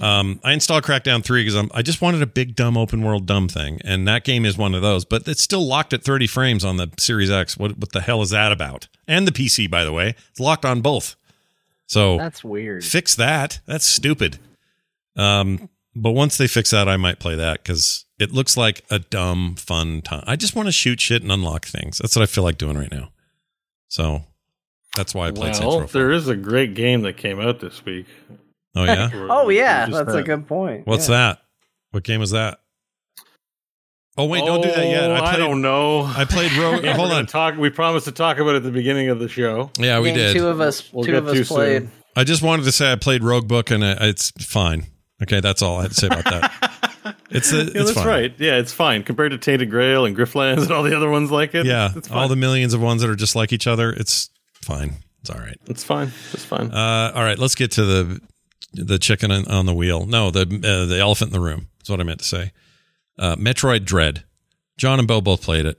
Um, 0.00 0.40
I 0.44 0.52
installed 0.52 0.84
Crackdown 0.84 1.24
Three 1.24 1.44
because 1.44 1.68
I 1.74 1.82
just 1.82 2.00
wanted 2.00 2.22
a 2.22 2.26
big 2.26 2.54
dumb 2.54 2.76
open 2.76 3.02
world 3.02 3.26
dumb 3.26 3.48
thing, 3.48 3.80
and 3.84 4.06
that 4.06 4.22
game 4.24 4.44
is 4.44 4.56
one 4.56 4.74
of 4.74 4.82
those. 4.82 5.04
But 5.04 5.26
it's 5.26 5.42
still 5.42 5.66
locked 5.66 5.92
at 5.92 6.04
30 6.04 6.26
frames 6.28 6.64
on 6.64 6.76
the 6.76 6.90
Series 6.98 7.30
X. 7.30 7.56
What 7.58 7.76
what 7.78 7.90
the 7.92 8.00
hell 8.00 8.22
is 8.22 8.30
that 8.30 8.52
about? 8.52 8.86
And 9.08 9.26
the 9.26 9.32
PC, 9.32 9.68
by 9.68 9.84
the 9.84 9.92
way, 9.92 10.14
it's 10.30 10.38
locked 10.40 10.64
on 10.64 10.80
both. 10.80 11.16
So 11.86 12.18
That's 12.18 12.44
weird. 12.44 12.84
fix 12.84 13.16
that. 13.16 13.58
That's 13.66 13.84
stupid. 13.84 14.38
Um, 15.16 15.68
but 15.96 16.12
once 16.12 16.36
they 16.38 16.46
fix 16.46 16.70
that, 16.70 16.88
I 16.88 16.96
might 16.96 17.18
play 17.18 17.34
that 17.34 17.64
because 17.64 18.04
it 18.20 18.30
looks 18.30 18.56
like 18.56 18.84
a 18.90 19.00
dumb 19.00 19.56
fun 19.56 20.02
time. 20.02 20.22
I 20.26 20.36
just 20.36 20.54
want 20.54 20.66
to 20.68 20.72
shoot 20.72 21.00
shit 21.00 21.22
and 21.22 21.32
unlock 21.32 21.64
things. 21.66 21.98
That's 21.98 22.14
what 22.14 22.22
I 22.22 22.26
feel 22.26 22.44
like 22.44 22.58
doing 22.58 22.78
right 22.78 22.92
now. 22.92 23.10
So 23.88 24.22
that's 24.94 25.16
why 25.16 25.26
I 25.26 25.30
played 25.32 25.56
Saints 25.56 25.66
Well, 25.66 25.80
Row. 25.80 25.86
4. 25.88 26.00
there 26.00 26.12
is 26.12 26.28
a 26.28 26.36
great 26.36 26.74
game 26.74 27.00
that 27.02 27.16
came 27.16 27.40
out 27.40 27.58
this 27.58 27.84
week. 27.84 28.06
Oh 28.74 28.84
yeah, 28.84 29.10
Oh 29.30 29.48
yeah, 29.48 29.86
that's 29.86 30.14
a 30.14 30.22
good 30.22 30.46
point. 30.46 30.86
what's 30.86 31.08
yeah. 31.08 31.16
that? 31.16 31.38
What 31.90 32.04
game 32.04 32.20
was 32.20 32.30
that? 32.30 32.60
Oh 34.18 34.26
wait, 34.26 34.44
don't 34.44 34.60
do 34.60 34.68
that 34.70 34.86
yet. 34.86 35.10
Oh, 35.10 35.14
I 35.14 35.18
I, 35.18 35.20
played. 35.34 35.38
don't 35.38 35.62
know. 35.62 36.02
I 36.02 36.24
played 36.24 36.52
Rogue. 36.54 36.84
Yeah, 36.84 36.94
hold 36.94 37.12
on. 37.12 37.26
Talk. 37.26 37.56
We 37.56 37.70
promised 37.70 38.04
to 38.06 38.12
talk 38.12 38.38
about 38.38 38.54
it 38.54 38.56
at 38.58 38.62
the 38.64 38.70
beginning 38.70 39.08
of 39.08 39.18
the 39.18 39.28
show. 39.28 39.70
Yeah, 39.78 40.00
we 40.00 40.12
did. 40.12 40.36
Two 40.36 40.46
of 40.48 40.60
us, 40.60 40.92
We'll 40.92 41.04
two 41.04 41.16
of 41.16 41.26
us 41.28 41.36
too 41.36 41.44
played. 41.44 41.82
soon. 41.82 41.92
I 42.16 42.24
just 42.24 42.42
wanted 42.42 42.64
to 42.64 42.72
say 42.72 42.90
I 42.92 42.96
played 42.96 43.22
Rogue 43.22 43.48
Book 43.48 43.70
and 43.70 43.82
it- 43.84 43.98
it's 44.00 44.30
fine. 44.44 44.86
Okay, 45.22 45.40
that's 45.40 45.62
all 45.62 45.78
I 45.78 45.82
had 45.82 45.90
to 45.92 45.96
say 45.96 46.06
about 46.08 46.24
that. 46.24 46.76
It's 47.30 47.52
a, 47.52 47.58
Yeah, 47.58 47.62
it's 47.62 47.72
that's 47.74 47.92
fine. 47.92 48.06
right. 48.06 48.34
Yeah, 48.38 48.56
it's 48.56 48.72
fine 48.72 49.04
compared 49.04 49.30
to 49.30 49.38
Tainted 49.38 49.70
Grail 49.70 50.04
and 50.04 50.16
Griftlands 50.16 50.62
and 50.62 50.72
all 50.72 50.82
the 50.82 50.94
other 50.96 51.08
ones 51.08 51.30
like 51.30 51.54
it. 51.54 51.64
Yeah, 51.64 51.90
it's 51.94 52.08
fine. 52.08 52.18
all 52.18 52.26
the 52.28 52.34
millions 52.36 52.74
of 52.74 52.82
ones 52.82 53.02
that 53.02 53.08
are 53.08 53.14
just 53.16 53.36
like 53.36 53.52
each 53.52 53.68
other. 53.68 53.92
It's 53.92 54.28
fine. 54.62 54.94
It's 55.20 55.30
all 55.30 55.38
right. 55.38 55.56
it's 55.66 55.84
fine. 55.84 56.08
It's 56.32 56.44
fine. 56.44 56.72
Uh, 56.72 57.12
all 57.14 57.22
right, 57.22 57.38
let's 57.38 57.54
get 57.54 57.70
to 57.72 57.84
the 57.84 58.20
the 58.72 58.98
chicken 58.98 59.30
on, 59.30 59.46
on 59.48 59.66
the 59.66 59.74
wheel. 59.74 60.06
No, 60.06 60.30
the 60.30 60.42
uh, 60.42 60.86
the 60.86 60.98
elephant 60.98 61.28
in 61.28 61.32
the 61.32 61.44
room. 61.44 61.68
That's 61.78 61.90
what 61.90 62.00
I 62.00 62.04
meant 62.04 62.20
to 62.20 62.24
say. 62.26 62.52
Uh, 63.18 63.36
Metroid 63.36 63.84
Dread. 63.84 64.24
John 64.76 64.98
and 64.98 65.06
Bo 65.06 65.20
both 65.20 65.42
played 65.42 65.66
it. 65.66 65.78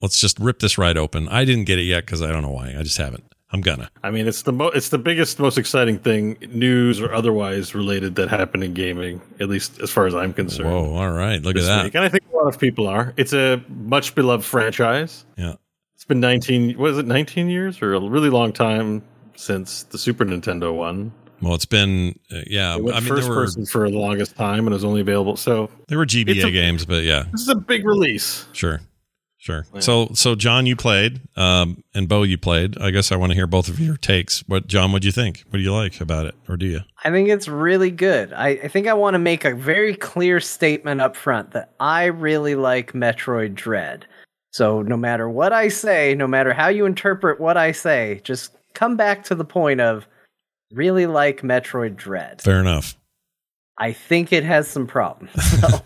Let's 0.00 0.18
just 0.20 0.38
rip 0.38 0.58
this 0.60 0.78
right 0.78 0.96
open. 0.96 1.28
I 1.28 1.44
didn't 1.44 1.64
get 1.64 1.78
it 1.78 1.82
yet 1.82 2.06
because 2.06 2.22
I 2.22 2.32
don't 2.32 2.42
know 2.42 2.50
why. 2.50 2.74
I 2.76 2.82
just 2.82 2.96
haven't. 2.96 3.24
I'm 3.52 3.60
gonna. 3.60 3.90
I 4.02 4.10
mean, 4.10 4.28
it's 4.28 4.42
the 4.42 4.52
mo- 4.52 4.68
it's 4.68 4.90
the 4.90 4.98
biggest, 4.98 5.38
most 5.40 5.58
exciting 5.58 5.98
thing, 5.98 6.36
news 6.50 7.00
or 7.00 7.12
otherwise 7.12 7.74
related, 7.74 8.14
that 8.14 8.28
happened 8.28 8.62
in 8.62 8.74
gaming. 8.74 9.20
At 9.40 9.48
least 9.48 9.80
as 9.80 9.90
far 9.90 10.06
as 10.06 10.14
I'm 10.14 10.32
concerned. 10.32 10.70
Whoa! 10.70 10.94
All 10.94 11.10
right, 11.10 11.42
look 11.42 11.56
at 11.56 11.64
that. 11.64 11.84
week. 11.84 11.94
And 11.96 12.04
I 12.04 12.08
think 12.08 12.24
a 12.32 12.36
lot 12.36 12.46
of 12.46 12.60
people 12.60 12.86
are. 12.86 13.12
It's 13.16 13.32
a 13.32 13.62
much 13.68 14.14
beloved 14.14 14.44
franchise. 14.44 15.24
Yeah. 15.36 15.54
It's 15.96 16.04
been 16.04 16.20
19. 16.20 16.78
What 16.78 16.92
is 16.92 16.98
it? 16.98 17.06
19 17.06 17.48
years 17.48 17.82
or 17.82 17.92
a 17.92 18.00
really 18.00 18.30
long 18.30 18.52
time 18.52 19.02
since 19.36 19.82
the 19.82 19.98
Super 19.98 20.24
Nintendo 20.24 20.74
one. 20.74 21.12
Well, 21.42 21.54
it's 21.54 21.66
been 21.66 22.18
uh, 22.32 22.40
yeah. 22.46 22.76
It 22.76 22.82
went 22.82 22.96
I 22.96 23.00
mean, 23.00 23.08
first 23.08 23.22
there 23.22 23.30
were 23.30 23.44
person 23.44 23.66
for 23.66 23.90
the 23.90 23.98
longest 23.98 24.36
time 24.36 24.60
and 24.60 24.68
it 24.68 24.74
was 24.74 24.84
only 24.84 25.00
available. 25.00 25.36
So 25.36 25.70
there 25.88 25.98
were 25.98 26.06
GBA 26.06 26.44
a- 26.44 26.50
games, 26.50 26.84
but 26.84 27.02
yeah, 27.04 27.24
this 27.32 27.42
is 27.42 27.48
a 27.48 27.54
big 27.54 27.84
release. 27.86 28.46
sure, 28.52 28.80
sure. 29.38 29.64
So 29.78 30.10
so 30.14 30.34
John, 30.34 30.66
you 30.66 30.76
played, 30.76 31.20
um, 31.36 31.82
and 31.94 32.08
Bo, 32.08 32.22
you 32.24 32.36
played. 32.36 32.76
I 32.78 32.90
guess 32.90 33.10
I 33.10 33.16
want 33.16 33.30
to 33.30 33.34
hear 33.34 33.46
both 33.46 33.68
of 33.68 33.80
your 33.80 33.96
takes. 33.96 34.40
What 34.48 34.66
John? 34.66 34.92
What 34.92 35.02
do 35.02 35.08
you 35.08 35.12
think? 35.12 35.44
What 35.48 35.58
do 35.58 35.62
you 35.62 35.72
like 35.72 36.00
about 36.00 36.26
it, 36.26 36.34
or 36.48 36.56
do 36.56 36.66
you? 36.66 36.80
I 37.04 37.10
think 37.10 37.28
it's 37.28 37.48
really 37.48 37.90
good. 37.90 38.32
I, 38.34 38.48
I 38.48 38.68
think 38.68 38.86
I 38.86 38.92
want 38.94 39.14
to 39.14 39.18
make 39.18 39.44
a 39.44 39.54
very 39.54 39.94
clear 39.94 40.40
statement 40.40 41.00
up 41.00 41.16
front 41.16 41.52
that 41.52 41.72
I 41.80 42.04
really 42.06 42.54
like 42.54 42.92
Metroid 42.92 43.54
Dread. 43.54 44.06
So 44.52 44.82
no 44.82 44.96
matter 44.96 45.30
what 45.30 45.52
I 45.52 45.68
say, 45.68 46.14
no 46.14 46.26
matter 46.26 46.52
how 46.52 46.68
you 46.68 46.84
interpret 46.84 47.40
what 47.40 47.56
I 47.56 47.70
say, 47.72 48.20
just 48.24 48.50
come 48.74 48.96
back 48.96 49.22
to 49.24 49.34
the 49.34 49.44
point 49.44 49.80
of 49.80 50.06
really 50.72 51.06
like 51.06 51.42
Metroid 51.42 51.96
Dread. 51.96 52.40
Fair 52.42 52.60
enough. 52.60 52.96
I 53.78 53.92
think 53.92 54.32
it 54.32 54.44
has 54.44 54.68
some 54.68 54.86
problems. 54.86 55.30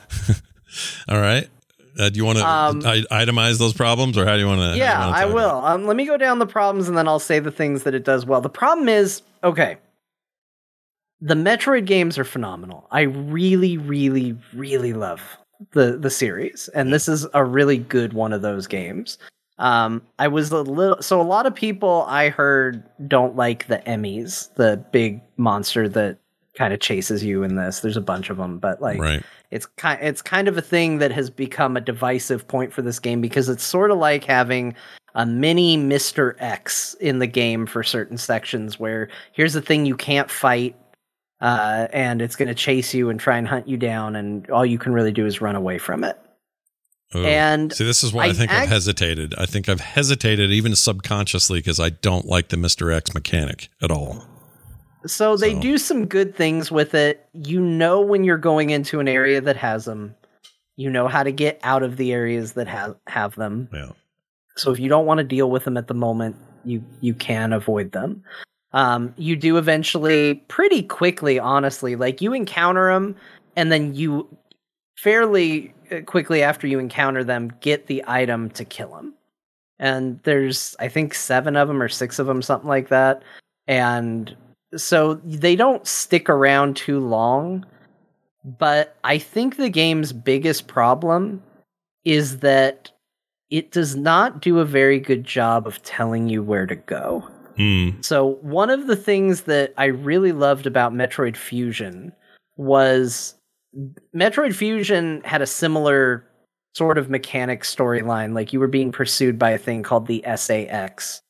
So, 1.07 1.15
All 1.15 1.21
right. 1.21 1.49
Uh, 1.97 2.09
do 2.09 2.17
you 2.17 2.25
want 2.25 2.39
to 2.39 2.45
Um, 2.45 2.81
itemize 2.83 3.59
those 3.61 3.73
problems, 3.73 4.19
or 4.19 4.25
how 4.25 4.33
do 4.35 4.41
you 4.41 4.49
want 4.49 4.73
to? 4.73 4.77
yeah, 4.77 5.09
I 5.09 5.25
will. 5.27 5.65
Um, 5.65 5.87
let 5.87 5.95
me 5.97 6.05
go 6.05 6.17
down 6.17 6.41
the 6.41 6.47
problems 6.47 6.89
and 6.89 6.99
then 6.99 7.07
I'll 7.07 7.21
say 7.21 7.39
the 7.39 7.53
things 7.53 7.85
that 7.85 7.95
it 7.95 8.03
does 8.05 8.27
well. 8.27 8.41
The 8.41 8.49
problem 8.49 8.89
is 8.89 9.23
okay. 9.45 9.77
The 11.21 11.35
Metroid 11.37 11.87
games 11.87 12.19
are 12.19 12.25
phenomenal. 12.25 12.89
I 12.91 13.03
really, 13.03 13.79
really, 13.79 14.37
really 14.53 14.93
love 14.93 15.21
the 15.71 15.97
the 15.97 16.11
series, 16.11 16.69
and 16.75 16.93
this 16.93 17.09
is 17.09 17.25
a 17.33 17.45
really 17.45 17.79
good 17.79 18.13
one 18.13 18.33
of 18.33 18.43
those 18.43 18.67
games. 18.67 19.17
Um, 19.59 20.03
I 20.19 20.29
was 20.29 20.51
a 20.51 20.63
little 20.63 21.01
so 21.01 21.21
a 21.21 21.23
lot 21.23 21.47
of 21.47 21.55
people 21.55 22.05
I 22.09 22.29
heard 22.29 22.83
don't 23.07 23.37
like 23.37 23.67
the 23.69 23.79
Emmys, 23.87 24.53
the 24.55 24.85
big 24.91 25.21
monster 25.37 25.89
that 25.91 26.19
kind 26.55 26.73
of 26.73 26.81
chases 26.81 27.23
you 27.25 27.43
in 27.43 27.57
this. 27.57 27.81
There's 27.81 27.97
a 27.97 28.01
bunch 28.01 28.31
of 28.31 28.37
them, 28.37 28.59
but 28.59 28.81
like 28.83 29.01
Right. 29.01 29.23
it's 29.51 29.67
kind 29.67 29.99
it's 30.03 30.23
kind 30.23 30.49
of 30.49 30.57
a 30.59 30.63
thing 30.63 30.99
that 30.99 31.13
has 31.13 31.31
become 31.31 31.77
a 31.77 31.81
divisive 31.81 32.47
point 32.49 32.73
for 32.73 32.83
this 32.83 32.99
game 32.99 33.21
because 33.21 33.49
it's 33.49 33.65
sort 33.65 33.91
of 33.91 33.99
like 33.99 34.25
having 34.25 34.75
a 35.15 35.25
mini 35.25 35.77
Mr. 35.79 36.35
X 36.41 36.95
in 36.95 37.21
the 37.21 37.27
game 37.27 37.67
for 37.67 37.85
certain 37.85 38.19
sections 38.19 38.81
where 38.81 39.09
here's 39.33 39.53
the 39.53 39.63
thing 39.63 39.87
you 39.87 39.97
can't 39.97 40.31
fight 40.31 40.75
uh, 41.41 41.87
and 41.93 42.21
it's 42.23 42.35
going 42.37 42.49
to 42.49 42.55
chase 42.55 42.93
you 42.95 43.11
and 43.11 43.21
try 43.21 43.37
and 43.37 43.47
hunt 43.47 43.69
you 43.69 43.77
down 43.77 44.17
and 44.17 44.51
all 44.51 44.67
you 44.67 44.79
can 44.79 44.93
really 44.93 45.13
do 45.13 45.27
is 45.27 45.41
run 45.41 45.55
away 45.55 45.79
from 45.79 46.03
it. 46.03 46.19
Oh. 47.15 47.25
And 47.25 47.73
see, 47.73 47.85
this 47.85 48.03
is 48.03 48.13
why 48.13 48.25
I, 48.25 48.29
I 48.29 48.33
think 48.33 48.51
I've 48.51 48.69
hesitated. 48.69 49.35
I 49.39 49.47
think 49.47 49.69
I've 49.69 49.81
hesitated 49.81 50.51
even 50.51 50.75
subconsciously 50.75 51.61
because 51.61 51.79
I 51.79 51.91
don't 51.91 52.27
like 52.27 52.49
the 52.49 52.57
Mister 52.57 52.91
X 52.91 53.15
mechanic 53.15 53.69
at 53.83 53.91
all. 53.91 54.27
So 55.07 55.37
they 55.37 55.53
So- 55.55 55.61
do 55.61 55.79
some 55.79 56.07
good 56.07 56.35
things 56.35 56.71
with 56.71 56.95
it. 56.95 57.29
You 57.35 57.61
know 57.61 58.01
when 58.01 58.25
you're 58.25 58.39
going 58.39 58.71
into 58.71 59.01
an 59.01 59.09
area 59.09 59.41
that 59.41 59.57
has 59.57 59.85
them. 59.85 60.15
You 60.77 60.91
know 60.91 61.07
how 61.07 61.23
to 61.23 61.31
get 61.31 61.61
out 61.63 61.83
of 61.85 61.97
the 61.99 62.13
areas 62.13 62.55
that 62.55 62.67
have 62.67 62.97
have 63.07 63.37
them. 63.37 63.69
Yeah. 63.73 63.91
So 64.57 64.73
if 64.73 64.81
you 64.81 64.89
don't 64.89 65.07
want 65.07 65.19
to 65.19 65.25
deal 65.25 65.51
with 65.51 65.65
them 65.65 65.77
at 65.77 65.87
the 65.87 65.95
moment, 65.95 66.37
you 66.65 66.83
you 67.01 67.15
can 67.15 67.53
avoid 67.53 67.93
them. 67.93 68.25
Um, 68.73 69.15
you 69.17 69.37
do 69.37 69.57
eventually, 69.57 70.35
pretty 70.49 70.83
quickly, 70.83 71.39
honestly. 71.39 71.95
Like 71.95 72.21
you 72.21 72.33
encounter 72.33 72.93
them, 72.93 73.15
and 73.55 73.71
then 73.71 73.95
you 73.95 74.27
fairly 74.97 75.75
uh, 75.91 76.01
quickly 76.03 76.43
after 76.43 76.67
you 76.67 76.79
encounter 76.79 77.25
them, 77.25 77.53
get 77.61 77.87
the 77.87 78.05
item 78.07 78.51
to 78.51 78.65
kill 78.65 78.91
them. 78.91 79.15
And 79.79 80.21
there's, 80.23 80.77
I 80.79 80.89
think, 80.89 81.15
seven 81.15 81.57
of 81.57 81.69
them 81.69 81.83
or 81.83 81.89
six 81.89 82.19
of 82.19 82.27
them, 82.27 82.43
something 82.43 82.69
like 82.69 82.89
that. 82.89 83.23
And 83.67 84.37
so 84.77 85.15
they 85.25 85.57
don't 85.57 85.87
stick 85.87 86.29
around 86.29 86.77
too 86.77 87.01
long. 87.01 87.67
But 88.45 88.97
I 89.05 89.19
think 89.19 89.57
the 89.57 89.71
game's 89.71 90.13
biggest 90.13 90.67
problem 90.67 91.43
is 92.05 92.39
that 92.39 92.91
it 93.51 93.71
does 93.71 93.97
not 93.97 94.41
do 94.41 94.59
a 94.59 94.65
very 94.65 95.01
good 95.01 95.25
job 95.25 95.67
of 95.67 95.83
telling 95.83 96.29
you 96.29 96.43
where 96.43 96.67
to 96.67 96.77
go. 96.77 97.21
Hmm. 97.57 97.91
So, 98.01 98.39
one 98.43 98.69
of 98.69 98.87
the 98.87 98.97
things 98.97 99.43
that 99.43 99.73
I 99.79 99.87
really 99.87 100.33
loved 100.33 100.67
about 100.67 100.93
Metroid 100.93 101.37
Fusion 101.37 102.13
was 102.57 103.35
Metroid 104.15 104.55
Fusion 104.55 105.23
had 105.25 105.43
a 105.43 105.47
similar 105.47 106.25
sort 106.75 106.99
of 106.99 107.11
mechanic 107.11 107.63
storyline. 107.63 108.35
Like 108.35 108.53
you 108.53 108.61
were 108.61 108.69
being 108.69 108.93
pursued 108.93 109.39
by 109.39 109.51
a 109.51 109.59
thing 109.59 109.83
called 109.83 110.07
the 110.07 110.25
SAX, 110.37 111.21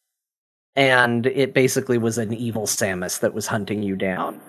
and 0.74 1.26
it 1.26 1.54
basically 1.54 1.98
was 1.98 2.18
an 2.18 2.32
evil 2.32 2.66
Samus 2.66 3.20
that 3.20 3.34
was 3.34 3.46
hunting 3.46 3.82
you 3.82 3.96
down. 3.96 4.40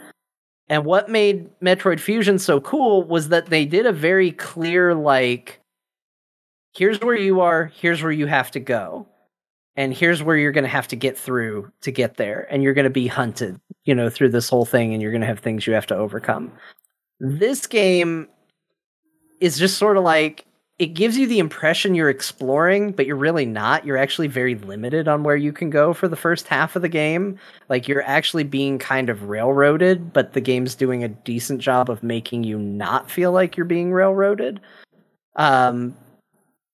And 0.68 0.84
what 0.84 1.10
made 1.10 1.50
Metroid 1.60 2.00
Fusion 2.00 2.40
so 2.40 2.60
cool 2.60 3.04
was 3.04 3.30
that 3.30 3.48
they 3.48 3.66
did 3.66 3.86
a 3.86 3.92
very 3.92 4.32
clear, 4.32 4.96
like, 4.96 5.62
here's 6.74 7.00
where 7.02 7.16
you 7.16 7.42
are, 7.42 7.66
here's 7.66 8.02
where 8.02 8.12
you 8.12 8.26
have 8.26 8.50
to 8.52 8.60
go 8.60 9.08
and 9.76 9.94
here's 9.94 10.24
where 10.24 10.38
you're 10.38 10.52
going 10.52 10.64
to 10.64 10.70
have 10.70 10.88
to 10.88 10.96
get 10.96 11.18
through 11.18 11.72
to 11.82 11.92
get 11.92 12.18
there 12.18 12.48
and 12.50 12.64
you're 12.64 12.74
going 12.74 12.86
to 12.86 12.90
be 12.90 13.08
hunted 13.08 13.60
you 13.84 13.94
know 13.94 14.10
through 14.10 14.30
this 14.30 14.50
whole 14.50 14.66
thing 14.66 14.94
and 14.94 15.02
you're 15.02 15.12
going 15.12 15.22
to 15.22 15.28
have 15.28 15.40
things 15.40 15.68
you 15.68 15.74
have 15.74 15.88
to 15.88 15.96
overcome 15.96 16.52
this 17.20 17.68
game 17.68 18.28
is 19.40 19.58
just 19.58 19.78
sort 19.78 19.98
of 19.98 20.04
like 20.04 20.46
it 20.78 20.88
gives 20.88 21.18
you 21.18 21.26
the 21.26 21.40
impression 21.40 21.96
you're 21.96 22.10
exploring, 22.10 22.92
but 22.92 23.06
you're 23.06 23.16
really 23.16 23.46
not. 23.46 23.86
You're 23.86 23.98
actually 23.98 24.28
very 24.28 24.56
limited 24.56 25.08
on 25.08 25.24
where 25.24 25.38
you 25.38 25.54
can 25.54 25.70
go 25.70 25.94
for 25.94 26.10
the 26.10 26.18
first 26.18 26.50
half 26.50 26.76
of 26.76 26.82
the 26.82 26.90
game. 26.90 27.40
Like 27.70 27.88
you're 27.88 28.04
actually 28.04 28.44
being 28.44 28.78
kind 28.78 29.10
of 29.10 29.24
railroaded, 29.24 30.12
but 30.12 30.34
the 30.34 30.42
game's 30.42 30.76
doing 30.76 31.02
a 31.02 31.08
decent 31.08 31.62
job 31.62 31.90
of 31.90 32.04
making 32.04 32.44
you 32.44 32.60
not 32.60 33.10
feel 33.10 33.32
like 33.32 33.56
you're 33.56 33.66
being 33.66 33.94
railroaded. 33.94 34.60
Um, 35.38 35.96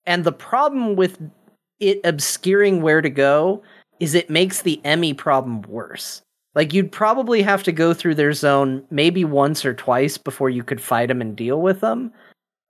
and 0.08 0.24
the 0.24 0.32
problem 0.32 0.96
with 0.96 1.20
it 1.80 2.02
obscuring 2.04 2.82
where 2.82 3.02
to 3.02 3.10
go 3.10 3.62
is 4.00 4.16
it 4.16 4.32
makes 4.32 4.64
the 4.64 4.82
Emmy 4.84 5.14
problem 5.14 5.62
worse. 5.64 6.24
Like 6.54 6.74
you'd 6.74 6.92
probably 6.92 7.42
have 7.42 7.64
to 7.64 7.72
go 7.72 7.94
through 7.94 8.16
their 8.16 8.34
zone 8.34 8.84
maybe 8.90 9.24
once 9.24 9.64
or 9.64 9.74
twice 9.74 10.18
before 10.18 10.50
you 10.50 10.64
could 10.64 10.82
fight 10.82 11.08
them 11.08 11.22
and 11.22 11.36
deal 11.36 11.62
with 11.62 11.80
them. 11.80 12.12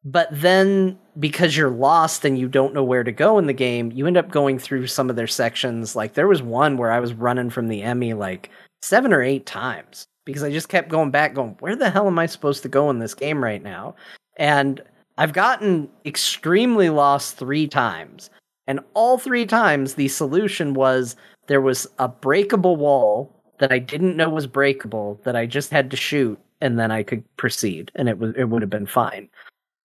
But 0.03 0.29
then 0.31 0.97
because 1.19 1.55
you're 1.55 1.69
lost 1.69 2.25
and 2.25 2.37
you 2.37 2.47
don't 2.47 2.73
know 2.73 2.83
where 2.83 3.03
to 3.03 3.11
go 3.11 3.37
in 3.37 3.47
the 3.47 3.53
game, 3.53 3.91
you 3.91 4.07
end 4.07 4.17
up 4.17 4.31
going 4.31 4.57
through 4.57 4.87
some 4.87 5.09
of 5.09 5.15
their 5.15 5.27
sections. 5.27 5.95
Like 5.95 6.13
there 6.13 6.27
was 6.27 6.41
one 6.41 6.77
where 6.77 6.91
I 6.91 6.99
was 6.99 7.13
running 7.13 7.49
from 7.49 7.67
the 7.67 7.83
Emmy 7.83 8.13
like 8.13 8.49
seven 8.81 9.13
or 9.13 9.21
eight 9.21 9.45
times 9.45 10.05
because 10.25 10.43
I 10.43 10.51
just 10.51 10.69
kept 10.69 10.89
going 10.89 11.11
back, 11.11 11.33
going, 11.33 11.55
where 11.59 11.75
the 11.75 11.89
hell 11.89 12.07
am 12.07 12.19
I 12.19 12.25
supposed 12.25 12.63
to 12.63 12.69
go 12.69 12.89
in 12.89 12.99
this 12.99 13.13
game 13.13 13.43
right 13.43 13.61
now? 13.61 13.95
And 14.37 14.81
I've 15.17 15.33
gotten 15.33 15.89
extremely 16.05 16.89
lost 16.89 17.37
three 17.37 17.67
times. 17.67 18.29
And 18.67 18.79
all 18.93 19.17
three 19.17 19.45
times, 19.45 19.95
the 19.95 20.07
solution 20.07 20.73
was 20.73 21.15
there 21.47 21.61
was 21.61 21.87
a 21.99 22.07
breakable 22.07 22.75
wall 22.75 23.40
that 23.61 23.71
I 23.71 23.79
didn't 23.79 24.17
know 24.17 24.29
was 24.29 24.47
breakable 24.47 25.21
that 25.23 25.35
I 25.35 25.45
just 25.45 25.69
had 25.69 25.89
to 25.91 25.97
shoot, 25.97 26.37
and 26.59 26.77
then 26.77 26.91
I 26.91 27.03
could 27.03 27.23
proceed, 27.37 27.91
and 27.95 28.09
it 28.09 28.17
was 28.17 28.33
it 28.35 28.45
would 28.45 28.61
have 28.63 28.71
been 28.71 28.87
fine. 28.87 29.29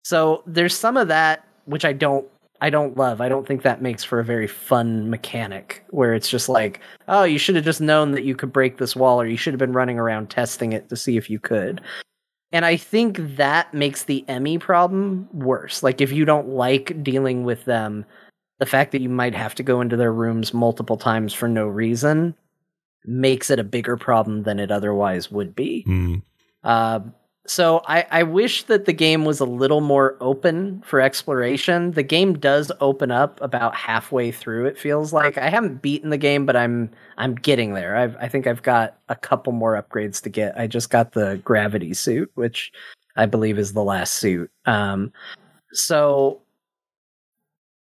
So 0.05 0.43
there's 0.47 0.75
some 0.75 0.97
of 0.97 1.09
that 1.09 1.47
which 1.67 1.85
I 1.85 1.93
don't 1.93 2.27
I 2.61 2.71
don't 2.71 2.97
love. 2.97 3.21
I 3.21 3.29
don't 3.29 3.47
think 3.47 3.63
that 3.63 3.83
makes 3.83 4.03
for 4.03 4.19
a 4.19 4.25
very 4.25 4.49
fun 4.49 5.11
mechanic 5.11 5.85
where 5.91 6.15
it's 6.15 6.31
just 6.31 6.49
like, 6.49 6.81
oh, 7.07 7.25
you 7.25 7.39
should 7.39 7.55
have 7.55 7.65
just 7.65 7.81
known 7.81 8.13
that 8.13 8.25
you 8.25 8.35
could 8.35 8.53
break 8.53 8.79
this 8.79 8.97
wall, 8.97 9.21
or 9.21 9.27
you 9.27 9.37
should 9.37 9.53
have 9.53 9.61
been 9.61 9.75
running 9.75 9.99
around 9.99 10.31
testing 10.31 10.73
it 10.73 10.89
to 10.89 10.97
see 10.97 11.17
if 11.17 11.31
you 11.31 11.39
could. 11.39 11.81
And 12.51 12.65
I 12.65 12.77
think 12.77 13.19
that 13.37 13.75
makes 13.75 14.05
the 14.05 14.25
Emmy 14.29 14.57
problem 14.59 15.29
worse. 15.35 15.83
Like 15.83 16.01
if 16.01 16.11
you 16.11 16.25
don't 16.25 16.49
like 16.49 17.03
dealing 17.05 17.45
with 17.45 17.67
them, 17.67 18.07
the 18.61 18.67
fact 18.67 18.93
that 18.93 19.03
you 19.03 19.11
might 19.11 19.35
have 19.35 19.55
to 19.57 19.63
go 19.63 19.83
into 19.83 19.97
their 19.97 20.13
rooms 20.13 20.55
multiple 20.55 20.97
times 20.97 21.35
for 21.35 21.49
no 21.49 21.67
reason 21.67 22.35
makes 23.05 23.51
it 23.51 23.59
a 23.59 23.65
bigger 23.65 23.97
problem 23.97 24.43
than 24.43 24.59
it 24.59 24.71
otherwise 24.71 25.31
would 25.31 25.55
be. 25.55 25.85
Mm. 25.89 26.23
Uh, 26.65 27.01
so 27.49 27.81
I, 27.87 28.05
I 28.11 28.23
wish 28.25 28.65
that 28.65 28.85
the 28.85 28.93
game 28.93 29.25
was 29.25 29.41
a 29.41 29.47
little 29.47 29.81
more 29.81 30.19
open 30.21 30.83
for 30.85 31.01
exploration. 31.01 31.93
The 31.93 32.03
game 32.03 32.39
does 32.39 32.71
open 32.81 33.11
up 33.11 33.41
about 33.41 33.75
halfway 33.75 34.31
through. 34.31 34.67
It 34.67 34.79
feels 34.79 35.15
like 35.15 35.39
I 35.39 35.49
haven't 35.49 35.81
beaten 35.81 36.11
the 36.11 36.19
game, 36.19 36.45
but 36.45 36.57
I'm 36.57 36.91
I'm 37.17 37.35
getting 37.35 37.73
there. 37.73 37.97
I've, 37.97 38.17
I 38.17 38.29
think 38.29 38.47
I've 38.47 38.63
got 38.63 38.99
a 39.09 39.17
couple 39.17 39.55
more 39.55 39.83
upgrades 39.83 40.21
to 40.23 40.29
get. 40.29 40.59
I 40.59 40.67
just 40.67 40.91
got 40.91 41.13
the 41.13 41.41
gravity 41.43 41.95
suit, 41.95 42.31
which 42.35 42.71
I 43.17 43.25
believe 43.25 43.59
is 43.59 43.73
the 43.73 43.83
last 43.83 44.15
suit. 44.15 44.51
Um, 44.67 45.11
so 45.73 46.43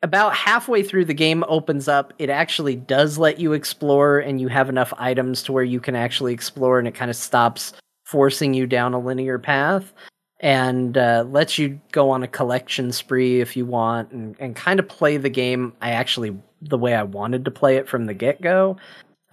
about 0.02 0.36
halfway 0.36 0.84
through 0.84 1.06
the 1.06 1.14
game 1.14 1.44
opens 1.48 1.88
up 1.88 2.14
it 2.20 2.30
actually 2.30 2.76
does 2.76 3.18
let 3.18 3.40
you 3.40 3.54
explore 3.54 4.20
and 4.20 4.40
you 4.40 4.48
have 4.48 4.70
enough 4.70 4.94
items 4.98 5.42
to 5.42 5.52
where 5.52 5.64
you 5.64 5.80
can 5.80 5.96
actually 5.96 6.34
explore 6.34 6.78
and 6.78 6.88
it 6.88 6.94
kind 6.94 7.10
of 7.10 7.18
stops 7.18 7.74
forcing 8.06 8.54
you 8.54 8.68
down 8.68 8.94
a 8.94 9.00
linear 9.00 9.40
path 9.40 9.94
and 10.40 10.98
uh, 10.98 11.26
lets 11.30 11.58
you 11.58 11.80
go 11.92 12.10
on 12.10 12.24
a 12.24 12.28
collection 12.28 12.92
spree 12.92 13.42
if 13.42 13.56
you 13.56 13.66
want 13.66 14.12
and, 14.12 14.36
and 14.40 14.56
kind 14.56 14.80
of 14.80 14.88
play 14.88 15.18
the 15.18 15.30
game. 15.30 15.74
I 15.82 15.92
actually 15.92 16.38
the 16.62 16.78
way 16.78 16.96
i 16.96 17.04
wanted 17.04 17.46
to 17.46 17.52
play 17.52 17.78
it 17.78 17.88
from 17.88 18.06
the 18.06 18.14
get-go. 18.14 18.78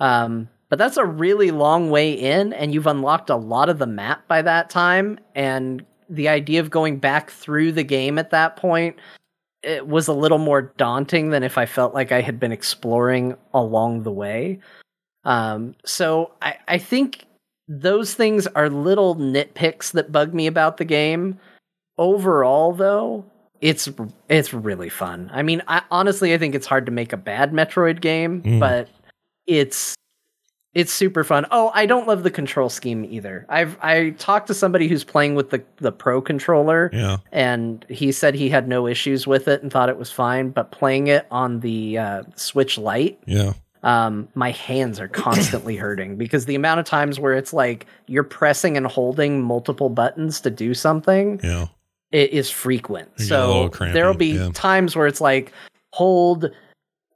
Um, 0.01 0.49
but 0.69 0.79
that's 0.79 0.97
a 0.97 1.05
really 1.05 1.51
long 1.51 1.91
way 1.91 2.13
in 2.13 2.53
and 2.53 2.75
you've 2.75 2.87
unlocked 2.87 3.31
a 3.31 3.37
lot 3.37 3.69
of 3.69 3.79
the 3.79 3.87
map 3.87 4.27
by 4.27 4.43
that 4.43 4.71
time 4.71 5.19
and 5.35 5.85
the 6.09 6.29
idea 6.29 6.61
of 6.61 6.71
going 6.71 6.99
back 6.99 7.31
through 7.31 7.73
the 7.73 7.85
game 7.85 8.19
at 8.19 8.31
that 8.31 8.57
point 8.57 8.97
it 9.63 9.87
was 9.87 10.09
a 10.09 10.13
little 10.13 10.39
more 10.39 10.63
daunting 10.77 11.31
than 11.31 11.43
if 11.43 11.57
I 11.59 11.67
felt 11.67 11.95
like 11.95 12.13
I 12.13 12.21
had 12.21 12.41
been 12.41 12.53
exploring 12.53 13.37
along 13.55 14.03
the 14.03 14.13
way. 14.13 14.59
Um, 15.25 15.75
so 15.85 16.33
I, 16.43 16.57
I 16.69 16.79
think 16.79 17.25
those 17.69 18.15
things 18.15 18.47
are 18.49 18.69
little 18.69 19.15
nitpicks 19.17 19.93
that 19.93 20.11
bug 20.11 20.35
me 20.35 20.47
about 20.47 20.77
the 20.79 20.85
game. 20.85 21.39
Overall, 21.99 22.73
though, 22.73 23.25
it's 23.61 23.89
it's 24.29 24.53
really 24.53 24.89
fun. 24.89 25.31
I 25.33 25.43
mean, 25.43 25.63
I, 25.69 25.83
honestly, 25.91 26.35
I 26.35 26.39
think 26.39 26.55
it's 26.55 26.67
hard 26.67 26.87
to 26.87 26.93
make 26.93 27.13
a 27.13 27.17
bad 27.17 27.53
Metroid 27.53 28.01
game, 28.01 28.43
Mm. 28.43 28.59
but 28.59 28.89
it's 29.47 29.95
it's 30.75 30.93
super 30.93 31.23
fun. 31.23 31.45
Oh, 31.51 31.71
I 31.75 31.85
don't 31.85 32.07
love 32.09 32.23
the 32.23 32.31
control 32.31 32.69
scheme 32.71 33.05
either. 33.05 33.45
I've 33.51 33.77
I 33.83 34.11
talked 34.19 34.47
to 34.47 34.55
somebody 34.55 34.89
who's 34.89 35.05
playing 35.05 35.35
with 35.35 35.51
the 35.51 35.63
the 35.79 35.93
pro 35.93 36.23
controller 36.23 36.89
Yeah. 36.93 37.19
and 37.31 37.85
he 37.91 38.11
said 38.13 38.35
he 38.35 38.49
had 38.49 38.69
no 38.69 38.87
issues 38.87 39.27
with 39.27 39.49
it 39.49 39.63
and 39.63 39.71
thought 39.71 39.89
it 39.91 39.99
was 39.99 40.11
fine 40.11 40.49
but 40.51 40.71
playing 40.71 41.09
it 41.09 41.27
on 41.31 41.61
the 41.61 41.99
uh, 41.99 42.23
switch 42.37 42.79
lite 42.79 43.19
Yeah. 43.27 43.53
um, 43.83 44.29
my 44.35 44.51
hands 44.53 44.99
are 44.99 45.09
constantly 45.09 45.77
hurting 45.77 46.17
because 46.17 46.47
the 46.47 46.55
amount 46.55 46.81
of 46.81 46.87
times 46.87 47.21
where 47.21 47.35
it's 47.35 47.53
like 47.53 47.85
you're 48.07 48.25
pressing 48.25 48.77
and 48.79 48.87
holding 48.87 49.43
multiple 49.43 49.91
buttons 49.91 50.41
to 50.41 50.51
do 50.51 50.73
something 50.73 51.39
Yeah. 51.43 51.67
it 52.13 52.31
is 52.31 52.49
frequent 52.49 53.11
You 53.19 53.29
get 53.29 53.41
a 53.41 53.47
little 53.47 53.73
so 53.73 53.93
there'll 53.93 54.15
be 54.15 54.33
yeah. 54.39 54.51
times 54.55 54.97
where 54.97 55.07
it's 55.07 55.21
like 55.21 55.53
hold 55.93 56.51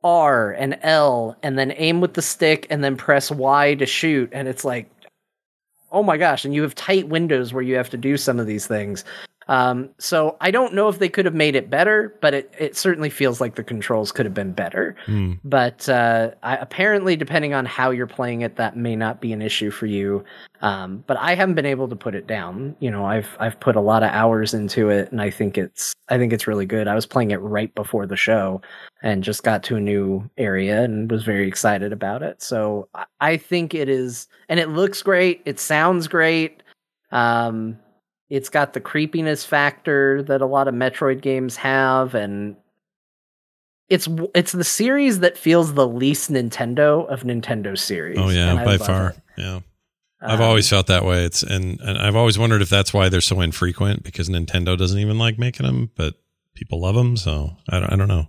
r 0.06 0.52
and 0.52 0.78
l 0.82 1.36
and 1.42 1.58
then 1.58 1.72
aim 1.76 2.00
with 2.00 2.14
the 2.14 2.22
stick 2.22 2.66
and 2.70 2.84
then 2.84 2.96
press 2.96 3.30
y 3.30 3.74
to 3.74 3.86
shoot. 3.86 4.28
And 4.32 4.46
it's 4.46 4.64
like 4.64 4.88
oh 5.92 6.02
my 6.02 6.16
gosh. 6.16 6.44
And 6.44 6.54
you 6.54 6.62
have 6.62 6.74
tight 6.74 7.08
windows 7.08 7.52
where 7.52 7.62
you 7.62 7.76
have 7.76 7.90
to 7.90 7.96
do 7.96 8.16
some 8.16 8.38
of 8.38 8.46
these 8.46 8.66
things 8.66 9.04
um, 9.48 9.88
so 9.98 10.36
i 10.40 10.50
don't 10.50 10.74
know 10.74 10.88
if 10.88 10.98
they 10.98 11.08
could 11.08 11.24
have 11.24 11.34
made 11.34 11.54
it 11.54 11.70
better 11.70 12.16
but 12.20 12.34
it, 12.34 12.52
it 12.58 12.76
certainly 12.76 13.10
feels 13.10 13.40
like 13.40 13.54
the 13.54 13.64
controls 13.64 14.12
could 14.12 14.26
have 14.26 14.34
been 14.34 14.52
better. 14.52 14.96
Mm. 15.06 15.38
but 15.44 15.88
uh, 15.88 16.30
I, 16.42 16.56
apparently 16.56 17.16
depending 17.16 17.54
on 17.54 17.64
how 17.66 17.90
you're 17.90 18.06
playing 18.06 18.42
it 18.42 18.56
that 18.56 18.76
may 18.76 18.96
not 18.96 19.20
be 19.20 19.32
an 19.32 19.42
issue 19.42 19.70
for 19.70 19.86
you. 19.86 20.24
Um, 20.62 21.04
but 21.06 21.16
i 21.18 21.34
haven't 21.34 21.54
been 21.54 21.66
able 21.66 21.88
to 21.88 21.96
put 21.96 22.14
it 22.14 22.26
down. 22.26 22.76
You 22.80 22.90
know 22.90 23.04
i've 23.04 23.28
i've 23.38 23.58
put 23.60 23.76
a 23.76 23.80
lot 23.80 24.02
of 24.02 24.10
hours 24.10 24.54
into 24.54 24.88
it 24.88 25.12
and 25.12 25.20
i 25.20 25.30
think 25.30 25.58
it's 25.58 25.92
i 26.08 26.18
think 26.18 26.32
it's 26.32 26.46
really 26.46 26.66
good. 26.66 26.88
I 26.88 26.94
was 26.94 27.06
playing 27.06 27.30
it 27.30 27.40
right 27.40 27.74
before 27.74 28.06
the 28.06 28.16
show 28.16 28.60
and 29.02 29.22
just 29.22 29.42
got 29.42 29.62
to 29.64 29.76
a 29.76 29.80
new 29.80 30.28
area 30.38 30.82
and 30.82 31.10
was 31.10 31.24
very 31.24 31.46
excited 31.46 31.92
about 31.92 32.22
it. 32.22 32.42
So 32.42 32.88
i, 32.94 33.04
I 33.20 33.36
think 33.36 33.74
it 33.74 33.88
is 33.88 34.28
and 34.48 34.58
it 34.60 34.70
looks 34.70 35.02
great. 35.02 35.42
It 35.44 35.60
sounds 35.60 36.08
great. 36.08 36.62
Um, 37.12 37.78
it's 38.28 38.48
got 38.48 38.72
the 38.72 38.80
creepiness 38.80 39.44
factor 39.44 40.22
that 40.24 40.40
a 40.40 40.46
lot 40.46 40.68
of 40.68 40.74
metroid 40.74 41.20
games 41.20 41.56
have 41.56 42.14
and 42.14 42.56
it's 43.88 44.08
it's 44.34 44.52
the 44.52 44.64
series 44.64 45.20
that 45.20 45.38
feels 45.38 45.74
the 45.74 45.86
least 45.86 46.30
Nintendo 46.32 47.06
of 47.08 47.22
Nintendo 47.22 47.78
series. 47.78 48.18
Oh 48.18 48.30
yeah, 48.30 48.64
by 48.64 48.78
far. 48.78 49.10
it. 49.10 49.16
Yeah. 49.38 49.60
I've 50.20 50.40
Um, 50.40 50.46
always 50.46 50.68
felt 50.68 50.88
that 50.88 51.04
way. 51.04 51.24
It's 51.24 51.42
and 51.44 51.80
and 51.80 51.96
I've 51.98 52.16
always 52.16 52.36
wondered 52.38 52.62
if 52.62 52.68
that's 52.68 52.92
why 52.92 53.08
they're 53.08 53.20
so 53.20 53.40
infrequent 53.40 54.02
because 54.02 54.28
Nintendo 54.28 54.76
doesn't 54.76 54.98
even 54.98 55.18
like 55.18 55.38
making 55.38 55.66
them, 55.66 55.90
but 55.94 56.14
people 56.54 56.80
love 56.80 56.96
them. 56.96 57.16
So 57.16 57.56
I 57.68 57.78
don't, 57.78 57.92
I 57.92 57.96
don't 57.96 58.08
know. 58.08 58.26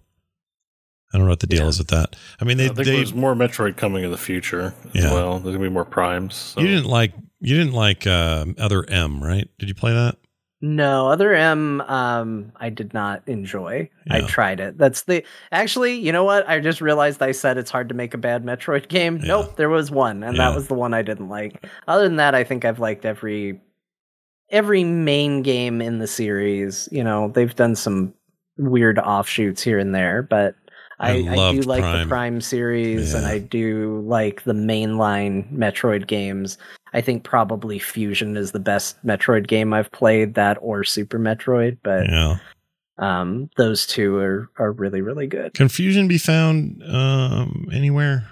I 1.13 1.17
don't 1.17 1.25
know 1.27 1.31
what 1.31 1.39
the 1.39 1.47
deal 1.47 1.63
Yeah. 1.63 1.67
is 1.69 1.77
with 1.79 1.88
that. 1.89 2.15
I 2.41 2.45
mean, 2.45 2.57
they 2.57 2.65
I 2.65 2.67
think 2.69 2.85
they 2.85 2.95
there's 2.97 3.13
more 3.13 3.34
Metroid 3.35 3.77
coming 3.77 4.03
in 4.03 4.11
the 4.11 4.17
future 4.17 4.73
as 4.93 5.03
Yeah. 5.03 5.13
well. 5.13 5.39
There's 5.39 5.55
gonna 5.55 5.67
be 5.69 5.73
more 5.73 5.85
primes. 5.85 6.35
So. 6.35 6.61
you 6.61 6.67
didn't 6.67 6.85
like 6.88 7.13
you 7.39 7.55
didn't 7.57 7.73
like 7.73 8.05
uh, 8.07 8.45
other 8.57 8.84
M, 8.89 9.23
right? 9.23 9.47
Did 9.59 9.69
you 9.69 9.75
play 9.75 9.93
that? 9.93 10.17
No, 10.59 11.07
other 11.09 11.35
M, 11.35 11.81
um, 11.81 12.51
I 12.55 12.69
did 12.71 12.91
not 12.91 13.21
enjoy. 13.27 13.91
I 14.09 14.21
tried 14.21 14.59
it. 14.59 14.75
That's 14.79 15.03
the 15.03 15.23
actually, 15.51 15.99
you 15.99 16.11
know 16.11 16.23
what? 16.23 16.49
I 16.49 16.59
just 16.59 16.81
realized 16.81 17.21
I 17.21 17.31
said 17.31 17.59
it's 17.59 17.69
hard 17.69 17.89
to 17.89 17.95
make 17.95 18.15
a 18.15 18.17
bad 18.17 18.43
Metroid 18.43 18.88
game. 18.89 19.17
Yeah. 19.17 19.27
Nope, 19.27 19.55
there 19.55 19.69
was 19.69 19.91
one, 19.91 20.23
and 20.23 20.35
Yeah. 20.35 20.49
that 20.49 20.55
was 20.55 20.67
the 20.67 20.73
one 20.73 20.95
I 20.95 21.03
didn't 21.03 21.29
like. 21.29 21.63
Other 21.88 22.03
than 22.05 22.15
that, 22.15 22.34
I 22.34 22.43
think 22.43 22.65
I've 22.65 22.79
liked 22.79 23.05
every 23.05 23.61
every 24.49 24.84
main 24.84 25.43
game 25.43 25.79
in 25.81 25.99
the 25.99 26.07
series. 26.07 26.89
You 26.91 27.03
know, 27.03 27.29
they've 27.29 27.55
done 27.55 27.75
some 27.75 28.13
weird 28.57 28.97
offshoots 28.97 29.61
here 29.61 29.77
and 29.77 29.93
there, 29.93 30.23
but 30.23 30.55
I 30.99 31.11
I, 31.11 31.49
I, 31.49 31.52
do 31.53 31.61
like 31.61 31.82
Prime. 31.82 31.99
the 32.02 32.07
Prime 32.07 32.41
series, 32.41 33.14
and 33.14 33.26
I 33.26 33.38
do 33.40 34.02
like 34.07 34.44
the 34.44 34.53
mainline 34.53 35.52
Metroid 35.53 36.07
games. 36.07 36.57
I 36.94 37.02
think 37.02 37.24
probably 37.24 37.78
Fusion 37.80 38.36
is 38.38 38.52
the 38.52 38.60
best 38.60 38.98
Metroid 39.06 39.45
game 39.48 39.74
I've 39.74 39.91
played, 39.91 40.34
that 40.36 40.57
or 40.61 40.84
Super 40.84 41.19
Metroid, 41.19 41.78
but 41.84 42.07
Yeah. 42.10 42.38
um, 42.98 43.49
those 43.57 43.86
two 43.86 44.18
are 44.18 44.49
are 44.57 44.72
really 44.72 45.02
really 45.02 45.28
good. 45.28 45.53
Confusion 45.53 46.07
be 46.07 46.18
found 46.18 46.82
um, 46.88 47.68
anywhere? 47.72 48.28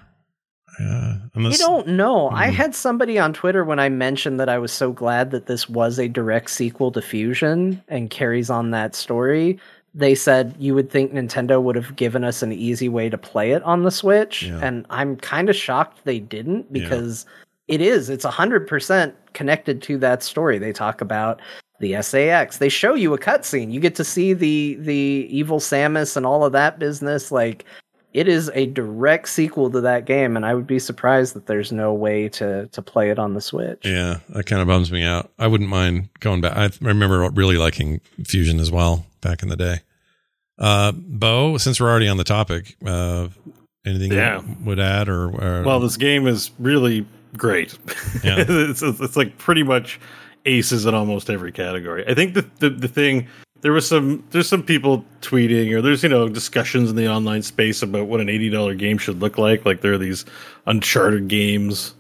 Uh, 0.78 0.84
I 0.84 1.20
unless, 1.36 1.60
don't 1.60 1.88
know. 1.88 2.30
I 2.32 2.50
Mhm. 2.50 2.54
had 2.54 2.76
somebody 2.76 3.18
on 3.18 3.32
Twitter 3.32 3.64
when 3.64 3.80
I 3.80 3.88
mentioned 3.88 4.42
that 4.42 4.50
I 4.50 4.58
was 4.58 4.74
so 4.74 4.92
glad 4.92 5.32
that 5.32 5.46
this 5.46 5.70
was 5.70 5.98
a 6.00 6.10
direct 6.10 6.50
sequel 6.50 6.92
to 6.92 7.02
Fusion 7.02 7.82
and 7.88 8.10
carries 8.10 8.50
on 8.50 8.72
that 8.72 8.94
story. 8.94 9.58
They 9.98 10.14
said 10.14 10.54
you 10.60 10.76
would 10.76 10.90
think 10.92 11.14
Nintendo 11.14 11.62
would 11.62 11.76
have 11.78 11.96
given 11.96 12.24
us 12.26 12.44
an 12.44 12.52
easy 12.52 12.90
way 12.90 13.10
to 13.10 13.18
play 13.18 13.52
it 13.52 13.64
on 13.64 13.84
the 13.84 13.92
Switch, 13.92 14.44
Yeah. 14.44 14.60
and 14.62 14.86
I'm 14.90 15.16
kind 15.16 15.50
of 15.50 15.56
shocked 15.56 16.02
they 16.04 16.20
didn't 16.20 16.72
because 16.74 17.26
it 17.70 17.80
is 17.82 18.10
it's 18.10 18.26
100% 18.26 19.14
connected 19.34 19.82
to 19.84 19.98
that 20.00 20.22
story. 20.22 20.58
They 20.60 20.74
talk 20.74 21.00
about 21.02 21.42
the 21.80 22.02
SAX. 22.02 22.58
They 22.58 22.70
show 22.70 22.94
you 22.94 23.14
a 23.14 23.18
cutscene. 23.18 23.72
You 23.72 23.80
get 23.80 23.96
to 23.96 24.04
see 24.04 24.34
the 24.34 24.78
the 24.82 25.28
evil 25.30 25.60
Samus 25.60 26.16
and 26.16 26.26
all 26.26 26.44
of 26.46 26.52
that 26.52 26.78
business 26.78 27.32
like 27.32 27.66
it 28.14 28.30
is 28.30 28.50
a 28.54 28.66
direct 28.68 29.28
sequel 29.28 29.70
to 29.72 29.82
that 29.82 30.06
game 30.06 30.38
and 30.38 30.46
I 30.46 30.56
would 30.56 30.68
be 30.68 30.80
surprised 30.80 31.34
that 31.36 31.48
there's 31.48 31.72
no 31.74 31.94
way 31.94 32.30
to 32.30 32.68
to 32.68 32.82
play 32.82 33.10
it 33.10 33.20
on 33.20 33.34
the 33.34 33.42
Switch. 33.42 33.82
Yeah, 33.84 34.20
that 34.30 34.46
kind 34.46 34.62
of 34.62 34.68
bums 34.68 34.92
me 34.92 35.04
out. 35.04 35.32
I 35.40 35.48
wouldn't 35.48 35.70
mind 35.70 36.10
going 36.20 36.42
back. 36.42 36.56
I 36.56 36.70
remember 36.82 37.30
really 37.32 37.58
liking 37.58 38.00
Fusion 38.26 38.60
as 38.60 38.72
well 38.72 39.06
back 39.22 39.42
in 39.44 39.50
the 39.50 39.58
day. 39.58 39.80
Uh, 40.58 40.92
Bo, 40.94 41.58
since 41.58 41.80
we're 41.80 41.90
already 41.90 42.08
on 42.08 42.18
the 42.18 42.24
topic, 42.24 42.76
uh, 42.86 43.28
anything 43.86 44.12
Yeah. 44.12 44.42
you 44.42 44.56
would 44.66 44.80
add 44.80 45.10
or, 45.10 45.30
or 45.30 45.64
Well, 45.64 45.80
this 45.80 45.98
game 45.98 46.28
is 46.28 46.52
really 46.60 47.06
great. 47.38 47.78
Yeah. 48.24 48.36
it's, 48.48 48.82
it's 48.82 49.18
like 49.18 49.38
pretty 49.38 49.64
much 49.64 50.00
aces 50.46 50.86
in 50.86 50.94
almost 50.94 51.30
every 51.30 51.52
category. 51.52 52.06
I 52.08 52.14
think 52.14 52.34
the, 52.36 52.50
the 52.60 52.70
the 52.70 52.88
thing 52.88 53.28
there 53.62 53.74
was 53.74 53.88
some 53.88 54.24
there's 54.30 54.48
some 54.48 54.62
people 54.64 55.04
tweeting 55.22 55.74
or 55.74 55.82
there's 55.82 56.04
you 56.04 56.10
know 56.10 56.30
discussions 56.30 56.90
in 56.90 56.96
the 56.96 57.10
online 57.10 57.42
space 57.42 57.82
about 57.82 58.08
what 58.08 58.22
an 58.22 58.30
eighty 58.30 58.50
dollar 58.50 58.76
game 58.76 58.98
should 58.98 59.20
look 59.22 59.38
like. 59.38 59.66
Like 59.66 59.82
there 59.82 59.94
are 59.94 59.98
these 59.98 60.24
Uncharted 60.68 61.28
games, 61.28 61.94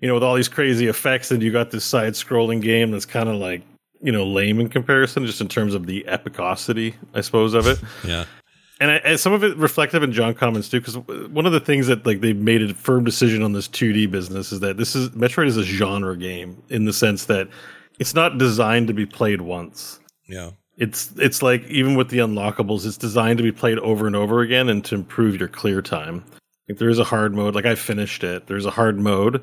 you 0.00 0.08
know, 0.08 0.14
with 0.14 0.22
all 0.22 0.34
these 0.36 0.48
crazy 0.48 0.86
effects, 0.86 1.30
and 1.30 1.42
you 1.42 1.50
got 1.52 1.70
this 1.72 1.84
side 1.84 2.12
scrolling 2.14 2.62
game 2.62 2.92
that's 2.92 3.06
kind 3.06 3.28
of 3.28 3.36
like 3.36 3.62
you 4.04 4.12
know 4.12 4.24
lame 4.24 4.60
in 4.60 4.68
comparison, 4.68 5.26
just 5.26 5.40
in 5.40 5.48
terms 5.48 5.74
of 5.74 5.86
the 5.86 6.04
epicosity, 6.08 6.94
I 7.12 7.22
suppose, 7.22 7.54
of 7.54 7.66
it 7.66 7.80
yeah, 8.04 8.26
and, 8.80 8.90
I, 8.90 8.94
and 8.96 9.20
some 9.20 9.32
of 9.32 9.44
it 9.44 9.56
reflective 9.56 10.02
in 10.02 10.12
John 10.12 10.34
comments 10.34 10.68
too, 10.68 10.80
because 10.80 10.96
one 10.96 11.46
of 11.46 11.52
the 11.52 11.60
things 11.60 11.86
that 11.86 12.04
like 12.04 12.20
they've 12.20 12.36
made 12.36 12.62
a 12.62 12.74
firm 12.74 13.04
decision 13.04 13.42
on 13.42 13.52
this 13.52 13.68
2D 13.68 14.10
business 14.10 14.52
is 14.52 14.60
that 14.60 14.76
this 14.76 14.94
is 14.96 15.10
Metroid 15.10 15.46
is 15.46 15.56
a 15.56 15.62
genre 15.62 16.16
game 16.16 16.62
in 16.68 16.84
the 16.84 16.92
sense 16.92 17.26
that 17.26 17.48
it's 17.98 18.14
not 18.14 18.38
designed 18.38 18.88
to 18.88 18.94
be 18.94 19.06
played 19.06 19.40
once. 19.40 20.00
yeah, 20.26 20.50
It's 20.76 21.12
it's 21.16 21.40
like 21.40 21.64
even 21.68 21.94
with 21.94 22.10
the 22.10 22.18
unlockables, 22.18 22.84
it's 22.84 22.96
designed 22.96 23.38
to 23.38 23.44
be 23.44 23.52
played 23.52 23.78
over 23.78 24.06
and 24.06 24.16
over 24.16 24.40
again 24.40 24.68
and 24.68 24.84
to 24.86 24.96
improve 24.96 25.38
your 25.38 25.48
clear 25.48 25.80
time. 25.80 26.24
Like 26.68 26.78
there 26.78 26.88
is 26.88 26.98
a 26.98 27.04
hard 27.04 27.34
mode, 27.34 27.54
like 27.54 27.66
I 27.66 27.76
finished 27.76 28.24
it. 28.24 28.48
There's 28.48 28.66
a 28.66 28.70
hard 28.70 28.98
mode, 28.98 29.42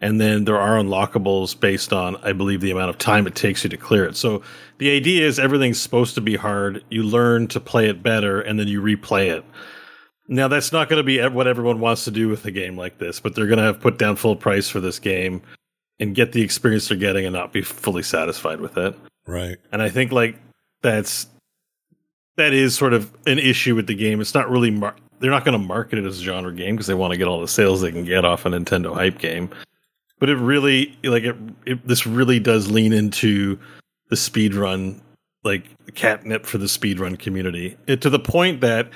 and 0.00 0.20
then 0.20 0.44
there 0.44 0.58
are 0.58 0.78
unlockables 0.78 1.58
based 1.58 1.92
on, 1.92 2.16
I 2.16 2.32
believe, 2.32 2.60
the 2.60 2.70
amount 2.70 2.90
of 2.90 2.98
time 2.98 3.26
it 3.26 3.34
takes 3.34 3.64
you 3.64 3.70
to 3.70 3.76
clear 3.76 4.04
it. 4.04 4.16
So 4.16 4.42
the 4.78 4.94
idea 4.96 5.26
is 5.26 5.38
everything's 5.38 5.80
supposed 5.80 6.14
to 6.14 6.20
be 6.20 6.36
hard. 6.36 6.84
You 6.88 7.02
learn 7.02 7.48
to 7.48 7.60
play 7.60 7.88
it 7.88 8.02
better, 8.02 8.40
and 8.40 8.58
then 8.58 8.68
you 8.68 8.80
replay 8.80 9.30
it. 9.36 9.44
Now 10.28 10.46
that's 10.46 10.72
not 10.72 10.88
going 10.88 10.98
to 10.98 11.04
be 11.04 11.26
what 11.28 11.46
everyone 11.46 11.80
wants 11.80 12.04
to 12.04 12.10
do 12.10 12.28
with 12.28 12.44
a 12.44 12.50
game 12.50 12.76
like 12.76 12.98
this, 12.98 13.18
but 13.18 13.34
they're 13.34 13.46
going 13.46 13.58
to 13.58 13.64
have 13.64 13.80
put 13.80 13.98
down 13.98 14.16
full 14.16 14.36
price 14.36 14.68
for 14.68 14.78
this 14.78 14.98
game 14.98 15.42
and 15.98 16.14
get 16.14 16.32
the 16.32 16.42
experience 16.42 16.88
they're 16.88 16.98
getting 16.98 17.24
and 17.24 17.34
not 17.34 17.52
be 17.52 17.62
fully 17.62 18.02
satisfied 18.02 18.60
with 18.60 18.76
it. 18.76 18.94
right. 19.26 19.56
And 19.72 19.82
I 19.82 19.88
think 19.88 20.12
like 20.12 20.36
that's 20.82 21.26
that 22.36 22.52
is 22.52 22.74
sort 22.76 22.92
of 22.92 23.10
an 23.26 23.38
issue 23.38 23.74
with 23.74 23.86
the 23.86 23.94
game. 23.94 24.20
It's 24.20 24.34
not 24.34 24.48
really 24.48 24.70
mar- 24.70 24.94
they're 25.18 25.30
not 25.30 25.44
going 25.44 25.58
to 25.60 25.66
market 25.66 25.98
it 25.98 26.04
as 26.04 26.20
a 26.20 26.22
genre 26.22 26.52
game 26.52 26.76
because 26.76 26.86
they 26.86 26.94
want 26.94 27.12
to 27.12 27.16
get 27.16 27.26
all 27.26 27.40
the 27.40 27.48
sales 27.48 27.80
they 27.80 27.90
can 27.90 28.04
get 28.04 28.24
off 28.24 28.46
a 28.46 28.50
Nintendo 28.50 28.94
hype 28.94 29.18
game. 29.18 29.50
But 30.18 30.30
it 30.30 30.36
really 30.36 30.98
like 31.04 31.24
it, 31.24 31.36
it 31.66 31.86
this 31.86 32.06
really 32.06 32.40
does 32.40 32.70
lean 32.70 32.92
into 32.92 33.58
the 34.10 34.16
speed 34.16 34.54
run 34.54 35.00
like 35.44 35.64
catnip 35.94 36.44
for 36.44 36.58
the 36.58 36.68
speed 36.68 36.98
run 36.98 37.16
community. 37.16 37.76
It, 37.86 38.00
to 38.02 38.10
the 38.10 38.18
point 38.18 38.60
that 38.60 38.90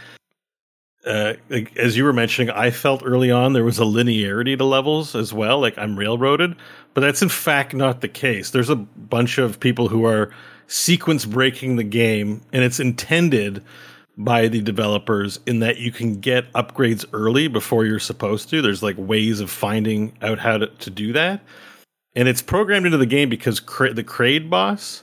uh, 1.05 1.35
like, 1.49 1.77
as 1.77 1.97
you 1.97 2.05
were 2.05 2.13
mentioning, 2.13 2.51
I 2.51 2.71
felt 2.71 3.03
early 3.05 3.31
on 3.31 3.53
there 3.53 3.65
was 3.65 3.79
a 3.79 3.85
linearity 3.85 4.57
to 4.57 4.65
levels 4.65 5.17
as 5.17 5.33
well. 5.33 5.61
Like 5.61 5.77
I'm 5.77 5.99
railroaded, 5.99 6.55
but 6.95 7.01
that's 7.01 7.23
in 7.23 7.29
fact 7.29 7.75
not 7.75 8.01
the 8.01 8.09
case. 8.09 8.51
There's 8.51 8.71
a 8.71 8.77
bunch 8.77 9.39
of 9.39 9.59
people 9.59 9.89
who 9.89 10.05
are 10.05 10.33
sequence 10.69 11.25
breaking 11.25 11.77
the 11.77 11.85
game, 11.85 12.41
and 12.53 12.63
it's 12.63 12.79
intended 12.79 13.65
by 14.17 14.49
the 14.49 14.61
developers 14.61 15.41
in 15.47 15.61
that 15.61 15.79
you 15.79 15.91
can 15.91 16.21
get 16.21 16.53
upgrades 16.53 17.05
early 17.13 17.49
before 17.49 17.85
you're 17.85 17.99
supposed 17.99 18.51
to. 18.51 18.61
There's 18.61 18.83
like 18.83 18.97
ways 18.99 19.41
of 19.41 19.51
finding 19.51 20.17
out 20.23 20.39
how 20.39 20.59
to, 20.59 20.67
to 20.67 20.91
do 20.91 21.13
that. 21.13 21.43
And 22.15 22.29
it's 22.29 22.43
programmed 22.43 22.87
into 22.87 22.99
the 22.99 23.07
game 23.07 23.31
because 23.31 23.59
Cra- 23.59 23.95
the 23.95 24.05
Kraid 24.05 24.51
boss, 24.51 25.03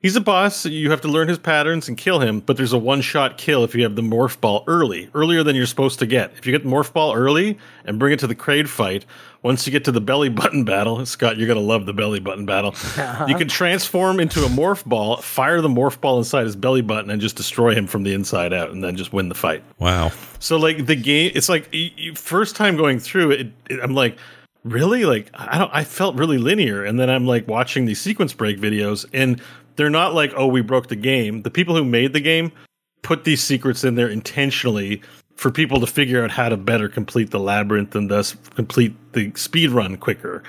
he's 0.00 0.16
a 0.16 0.20
boss. 0.20 0.66
You 0.66 0.90
have 0.90 1.00
to 1.02 1.08
learn 1.08 1.28
his 1.28 1.38
patterns 1.38 1.88
and 1.88 1.96
kill 1.96 2.20
him, 2.20 2.40
but 2.40 2.56
there's 2.56 2.72
a 2.72 2.78
one 2.78 3.00
shot 3.00 3.38
kill 3.38 3.64
if 3.64 3.74
you 3.74 3.82
have 3.84 3.96
the 3.96 4.02
morph 4.02 4.40
ball 4.40 4.64
early, 4.66 5.10
earlier 5.14 5.42
than 5.42 5.54
you're 5.54 5.66
supposed 5.66 5.98
to 6.00 6.06
get. 6.06 6.32
If 6.36 6.46
you 6.46 6.52
get 6.52 6.64
the 6.64 6.70
morph 6.70 6.92
ball 6.92 7.14
early 7.14 7.58
and 7.84 7.98
bring 7.98 8.12
it 8.12 8.18
to 8.20 8.26
the 8.26 8.34
Kraid 8.34 8.68
fight, 8.68 9.04
once 9.42 9.66
you 9.66 9.70
get 9.70 9.84
to 9.84 9.92
the 9.92 10.00
belly 10.00 10.28
button 10.28 10.64
battle, 10.64 11.04
Scott, 11.06 11.36
you're 11.36 11.46
going 11.46 11.58
to 11.58 11.64
love 11.64 11.86
the 11.86 11.92
belly 11.92 12.20
button 12.20 12.46
battle. 12.46 12.74
You 13.26 13.36
can 13.36 13.48
transform 13.48 14.18
into 14.18 14.44
a 14.44 14.48
morph 14.48 14.84
ball, 14.84 15.18
fire 15.18 15.60
the 15.60 15.68
morph 15.68 16.00
ball 16.00 16.18
inside 16.18 16.44
his 16.44 16.56
belly 16.56 16.80
button, 16.80 17.10
and 17.10 17.20
just 17.20 17.36
destroy 17.36 17.74
him 17.74 17.86
from 17.86 18.02
the 18.02 18.12
inside 18.12 18.52
out, 18.52 18.70
and 18.70 18.82
then 18.82 18.96
just 18.96 19.12
win 19.12 19.28
the 19.28 19.34
fight. 19.34 19.62
Wow. 19.78 20.10
So 20.38 20.56
like 20.56 20.86
the 20.86 20.96
game, 20.96 21.32
it's 21.34 21.48
like 21.48 21.72
you, 21.72 21.90
you, 21.96 22.14
first 22.14 22.56
time 22.56 22.76
going 22.76 22.98
through 22.98 23.32
it, 23.32 23.52
it, 23.68 23.80
I'm 23.82 23.94
like, 23.94 24.16
really? 24.64 25.04
Like 25.04 25.30
I 25.34 25.58
don't. 25.58 25.70
I 25.72 25.84
felt 25.84 26.16
really 26.16 26.38
linear, 26.38 26.84
and 26.84 26.98
then 26.98 27.10
I'm 27.10 27.26
like 27.26 27.46
watching 27.46 27.84
these 27.84 28.00
sequence 28.00 28.32
break 28.32 28.58
videos, 28.58 29.06
and 29.12 29.40
they're 29.80 29.88
not 29.88 30.12
like, 30.12 30.34
oh, 30.36 30.46
we 30.46 30.60
broke 30.60 30.88
the 30.88 30.94
game. 30.94 31.40
The 31.40 31.50
people 31.50 31.74
who 31.74 31.86
made 31.86 32.12
the 32.12 32.20
game 32.20 32.52
put 33.00 33.24
these 33.24 33.42
secrets 33.42 33.82
in 33.82 33.94
there 33.94 34.10
intentionally 34.10 35.00
for 35.36 35.50
people 35.50 35.80
to 35.80 35.86
figure 35.86 36.22
out 36.22 36.30
how 36.30 36.50
to 36.50 36.56
better 36.58 36.86
complete 36.86 37.30
the 37.30 37.40
labyrinth 37.40 37.94
and 37.94 38.10
thus 38.10 38.36
complete 38.54 38.94
the 39.14 39.32
speed 39.36 39.70
run 39.70 39.96
quicker. 39.96 40.42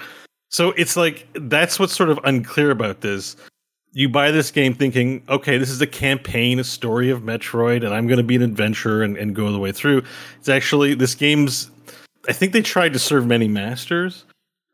So 0.49 0.71
it's 0.71 0.97
like 0.97 1.29
that's 1.33 1.79
what's 1.79 1.95
sort 1.95 2.09
of 2.09 2.19
unclear 2.25 2.71
about 2.71 2.99
this. 2.99 3.37
You 3.93 4.09
buy 4.09 4.31
this 4.31 4.51
game 4.51 4.73
thinking, 4.73 5.23
okay, 5.29 5.57
this 5.57 5.69
is 5.69 5.79
a 5.79 5.87
campaign, 5.87 6.59
a 6.59 6.65
story 6.65 7.09
of 7.09 7.21
Metroid, 7.21 7.85
and 7.85 7.93
I'm 7.93 8.07
going 8.07 8.17
to 8.17 8.23
be 8.23 8.35
an 8.35 8.41
adventurer 8.41 9.01
and, 9.01 9.15
and 9.15 9.33
go 9.33 9.49
the 9.49 9.59
way 9.59 9.71
through. 9.71 10.03
It's 10.39 10.49
actually, 10.49 10.93
this 10.93 11.15
game's, 11.15 11.71
I 12.27 12.33
think 12.33 12.51
they 12.51 12.61
tried 12.61 12.91
to 12.91 12.99
serve 12.99 13.25
many 13.25 13.47
masters. 13.47 14.25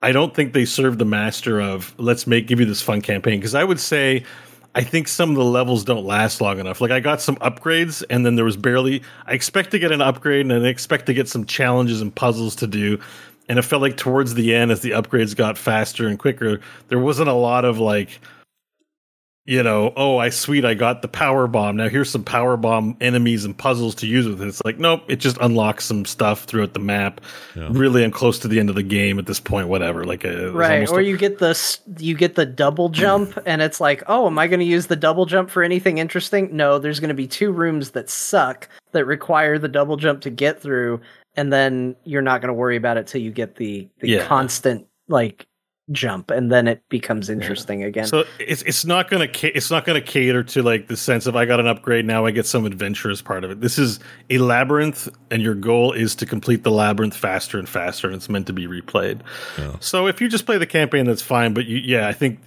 I 0.02 0.12
don't 0.12 0.34
think 0.34 0.54
they 0.54 0.66
served 0.66 0.98
the 0.98 1.06
master 1.06 1.62
of, 1.62 1.94
let's 2.00 2.26
make, 2.26 2.48
give 2.48 2.60
you 2.60 2.66
this 2.66 2.82
fun 2.82 3.04
campaign. 3.04 3.40
Because 3.40 3.54
I 3.54 3.64
would 3.64 3.80
say, 3.80 4.24
I 4.78 4.84
think 4.84 5.08
some 5.08 5.32
of 5.32 5.38
the 5.38 5.44
levels 5.44 5.84
don't 5.84 6.06
last 6.06 6.40
long 6.40 6.60
enough. 6.60 6.82
Like 6.82 6.92
I 6.92 7.00
got 7.00 7.20
some 7.20 7.36
upgrades 7.38 8.04
and 8.12 8.24
then 8.24 8.36
there 8.36 8.46
was 8.46 8.58
barely 8.58 9.02
I 9.26 9.34
expect 9.34 9.72
to 9.72 9.80
get 9.80 9.92
an 9.92 10.04
upgrade 10.04 10.46
and 10.46 10.54
I 10.54 10.70
expect 10.70 11.08
to 11.08 11.16
get 11.16 11.28
some 11.28 11.46
challenges 11.46 12.00
and 12.00 12.14
puzzles 12.14 12.56
to 12.58 12.68
do. 12.68 13.00
And 13.50 13.58
it 13.58 13.64
felt 13.64 13.82
like 13.82 13.98
towards 13.98 14.36
the 14.36 14.54
end 14.54 14.70
as 14.70 14.82
the 14.82 14.92
upgrades 14.92 15.36
got 15.36 15.58
faster 15.58 16.08
and 16.08 16.20
quicker, 16.20 16.62
there 16.90 17.00
wasn't 17.00 17.28
a 17.28 17.34
lot 17.34 17.66
of 17.66 17.80
like 17.80 18.20
you 19.48 19.64
know, 19.64 19.94
oh, 19.96 20.18
I 20.18 20.28
sweet, 20.30 20.66
I 20.66 20.74
got 20.74 21.02
the 21.02 21.08
power 21.08 21.48
bomb. 21.48 21.78
Now 21.78 21.88
here's 21.88 22.10
some 22.12 22.24
power 22.26 22.58
bomb 22.58 22.98
enemies 23.00 23.46
and 23.46 23.58
puzzles 23.58 23.96
to 23.96 24.06
use 24.08 24.28
with 24.28 24.42
it. 24.42 24.48
It's 24.50 24.62
like, 24.66 24.78
nope, 24.78 25.04
it 25.08 25.16
just 25.16 25.38
unlocks 25.40 25.86
some 25.86 26.04
stuff 26.04 26.44
throughout 26.44 26.74
the 26.74 26.82
map. 26.82 27.22
Really, 27.56 28.04
I'm 28.04 28.12
close 28.12 28.40
to 28.40 28.50
the 28.50 28.60
end 28.60 28.68
of 28.70 28.76
the 28.76 28.84
game 28.84 29.18
at 29.20 29.26
this 29.26 29.40
point. 29.40 29.70
Whatever, 29.70 30.04
like, 30.04 30.26
uh, 30.26 30.30
there's 30.32 30.54
Right, 30.54 30.90
or 30.90 31.00
a- 31.00 31.04
you 31.04 31.18
get 31.18 31.40
the 31.40 31.58
you 31.98 32.14
get 32.14 32.36
the 32.36 32.46
double 32.46 32.90
jump, 32.90 33.38
and 33.46 33.62
it's 33.62 33.80
like, 33.80 34.04
oh, 34.08 34.28
am 34.28 34.38
I 34.38 34.48
going 34.48 34.60
to 34.60 34.66
use 34.66 34.88
the 34.88 34.96
double 34.98 35.26
jump 35.26 35.50
for 35.50 35.64
anything 35.64 35.98
interesting? 35.98 36.56
No, 36.56 36.78
there's 36.78 37.00
going 37.00 37.08
to 37.10 37.16
be 37.16 37.26
two 37.28 37.52
rooms 37.54 37.92
that 37.92 38.10
suck 38.10 38.68
that 38.92 39.06
require 39.06 39.58
the 39.58 39.70
double 39.70 39.96
jump 39.96 40.22
to 40.22 40.30
get 40.30 40.62
through, 40.62 41.00
and 41.36 41.54
then 41.54 41.96
you're 42.04 42.22
not 42.22 42.42
going 42.42 42.50
to 42.50 42.54
worry 42.54 42.76
about 42.76 42.98
it 42.98 43.08
till 43.08 43.22
you 43.22 43.32
get 43.32 43.56
the 43.56 43.88
the 44.02 44.10
Yeah. 44.10 44.26
constant 44.28 44.88
like 45.08 45.48
jump, 45.92 46.32
and 46.32 46.52
then 46.52 46.68
it 46.68 46.88
becomes 46.90 47.30
interesting 47.30 47.84
again. 47.84 48.08
So 48.08 48.26
it's 48.40 48.62
it's 48.64 48.86
not 48.86 49.10
gonna 49.10 49.28
ca- 49.28 49.52
it's 49.54 49.72
not 49.72 49.86
gonna 49.86 50.02
cater 50.02 50.44
to 50.44 50.62
like 50.64 50.88
the 50.88 50.98
sense 50.98 51.26
of 51.26 51.36
I 51.36 51.46
got 51.46 51.60
an 51.60 51.68
upgrade 51.68 52.06
now 52.06 52.26
I 52.26 52.32
get 52.32 52.46
some 52.46 52.66
adventurous 52.66 53.22
part 53.22 53.44
of 53.44 53.52
it. 53.52 53.62
This 53.62 53.78
is 53.80 54.00
a 54.30 54.38
labyrinth, 54.38 55.10
and 55.32 55.42
your 55.42 55.56
goal 55.56 55.94
is 55.94 56.16
to 56.16 56.26
complete 56.26 56.64
the 56.64 56.72
labyrinth 56.72 57.16
faster 57.16 57.58
and 57.58 57.68
faster, 57.68 58.08
and 58.08 58.16
it's 58.16 58.30
meant 58.30 58.48
to 58.48 58.54
be 58.54 58.68
replayed. 58.68 59.22
So 59.80 60.08
if 60.08 60.22
you 60.22 60.28
just 60.28 60.46
play 60.46 60.58
the 60.58 60.66
campaign, 60.66 61.06
that's 61.06 61.22
fine. 61.22 61.54
But 61.54 61.66
you, 61.66 61.78
yeah, 61.78 62.08
I 62.08 62.14
think 62.14 62.40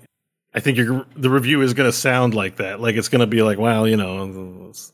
I 0.54 0.60
think 0.60 0.76
your 0.76 1.06
the 1.16 1.30
review 1.30 1.62
is 1.62 1.74
gonna 1.74 1.92
sound 1.92 2.34
like 2.34 2.56
that. 2.56 2.80
Like 2.80 2.96
it's 2.96 3.08
gonna 3.08 3.26
be 3.26 3.42
like, 3.42 3.58
well, 3.58 3.88
you 3.88 3.96
know. 3.96 4.68
It's, 4.68 4.92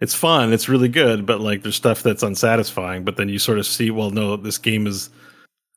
it's 0.00 0.14
fun, 0.14 0.52
it's 0.52 0.68
really 0.68 0.88
good, 0.88 1.26
but 1.26 1.40
like 1.40 1.62
there's 1.62 1.74
stuff 1.74 2.04
that's 2.04 2.22
unsatisfying. 2.22 3.02
But 3.02 3.16
then 3.16 3.28
you 3.28 3.40
sort 3.40 3.58
of 3.58 3.66
see, 3.66 3.90
well, 3.90 4.10
no, 4.10 4.36
this 4.36 4.56
game 4.56 4.86
is 4.86 5.10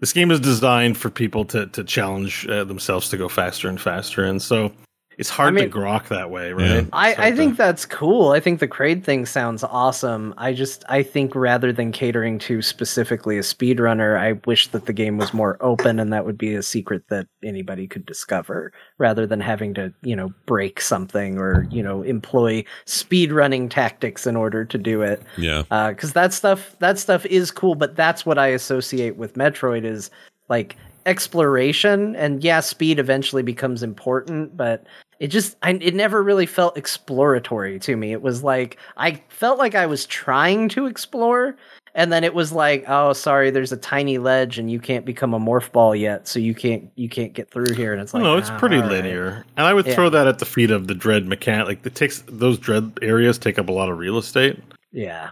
this 0.01 0.11
game 0.11 0.31
is 0.31 0.41
designed 0.41 0.97
for 0.97 1.09
people 1.09 1.45
to 1.45 1.67
to 1.67 1.85
challenge 1.85 2.45
uh, 2.47 2.65
themselves 2.65 3.07
to 3.09 3.17
go 3.17 3.29
faster 3.29 3.69
and 3.69 3.79
faster, 3.79 4.25
and 4.25 4.41
so 4.41 4.73
it's 5.21 5.29
hard 5.29 5.49
I 5.49 5.51
mean- 5.51 5.71
to 5.71 5.77
grok 5.77 6.07
that 6.09 6.29
way, 6.29 6.49
Yeah. 6.49 6.75
right? 6.75 6.87
I, 6.91 7.27
I 7.27 7.31
think 7.31 7.53
to- 7.53 7.57
that's 7.59 7.85
cool. 7.85 8.31
I 8.31 8.39
think 8.41 8.59
the 8.59 8.67
Kraid 8.67 9.03
thing 9.05 9.25
sounds 9.25 9.63
awesome. 9.63 10.33
I 10.37 10.51
just 10.51 10.83
I 10.89 11.03
think 11.03 11.33
rather 11.35 11.71
than 11.71 11.91
catering 11.93 12.39
to 12.39 12.61
specifically 12.61 13.37
a 13.37 13.41
speedrunner, 13.41 14.17
I 14.19 14.33
wish 14.45 14.67
that 14.69 14.87
the 14.87 14.93
game 14.93 15.17
was 15.17 15.33
more 15.33 15.57
open 15.61 15.99
and 15.99 16.11
that 16.11 16.25
would 16.25 16.37
be 16.37 16.55
a 16.55 16.63
secret 16.63 17.03
that 17.09 17.27
anybody 17.43 17.87
could 17.87 18.05
discover 18.05 18.73
rather 18.97 19.25
than 19.25 19.39
having 19.39 19.73
to, 19.75 19.93
you 20.01 20.15
know, 20.15 20.33
break 20.45 20.81
something 20.81 21.37
or, 21.37 21.67
you 21.71 21.83
know, 21.83 22.01
employ 22.01 22.65
speedrunning 22.85 23.69
tactics 23.69 24.25
in 24.27 24.35
order 24.35 24.65
to 24.65 24.77
do 24.77 25.01
it. 25.03 25.21
Yeah. 25.37 25.63
Uh, 25.71 25.89
because 25.89 26.13
that 26.13 26.33
stuff 26.33 26.75
that 26.79 26.97
stuff 26.97 27.25
is 27.27 27.51
cool 27.51 27.75
but 27.75 27.95
that's 27.95 28.25
what 28.25 28.39
i 28.39 28.47
associate 28.47 29.15
with 29.17 29.35
metroid 29.35 29.83
is 29.85 30.09
like 30.49 30.75
exploration 31.05 32.15
and 32.15 32.43
yeah 32.43 32.59
speed 32.59 32.97
eventually 32.99 33.43
becomes 33.43 33.83
important 33.83 34.55
but 34.57 34.85
it 35.21 35.27
just 35.27 35.55
I, 35.61 35.71
it 35.73 35.93
never 35.93 36.21
really 36.23 36.47
felt 36.47 36.75
exploratory 36.77 37.79
to 37.79 37.95
me 37.95 38.11
it 38.11 38.21
was 38.21 38.43
like 38.43 38.77
i 38.97 39.21
felt 39.29 39.59
like 39.59 39.75
i 39.75 39.85
was 39.85 40.05
trying 40.07 40.67
to 40.69 40.87
explore 40.87 41.55
and 41.93 42.11
then 42.11 42.23
it 42.23 42.33
was 42.33 42.51
like 42.51 42.83
oh 42.87 43.13
sorry 43.13 43.51
there's 43.51 43.71
a 43.71 43.77
tiny 43.77 44.17
ledge 44.17 44.57
and 44.57 44.71
you 44.71 44.79
can't 44.79 45.05
become 45.05 45.33
a 45.33 45.39
morph 45.39 45.71
ball 45.71 45.95
yet 45.95 46.27
so 46.27 46.39
you 46.39 46.55
can't 46.55 46.89
you 46.95 47.07
can't 47.07 47.33
get 47.33 47.51
through 47.51 47.73
here 47.75 47.93
and 47.93 48.01
it's 48.01 48.13
like 48.13 48.23
no, 48.23 48.35
it's 48.35 48.49
ah, 48.49 48.57
pretty 48.57 48.77
all 48.77 48.81
right. 48.81 48.91
linear, 48.91 49.45
and 49.57 49.65
I 49.67 49.73
would 49.73 49.85
Yeah. 49.85 49.95
throw 49.95 50.09
that 50.09 50.27
at 50.27 50.39
the 50.39 50.45
feet 50.45 50.71
of 50.71 50.87
the 50.87 50.95
dread 50.95 51.27
mechanic. 51.27 51.67
Like 51.67 51.85
it 51.85 51.95
takes 51.95 52.23
those 52.27 52.57
dread 52.57 52.97
areas 53.01 53.37
take 53.37 53.59
up 53.59 53.69
a 53.69 53.71
lot 53.71 53.89
of 53.89 53.97
real 53.99 54.17
estate, 54.17 54.59
yeah 54.91 55.29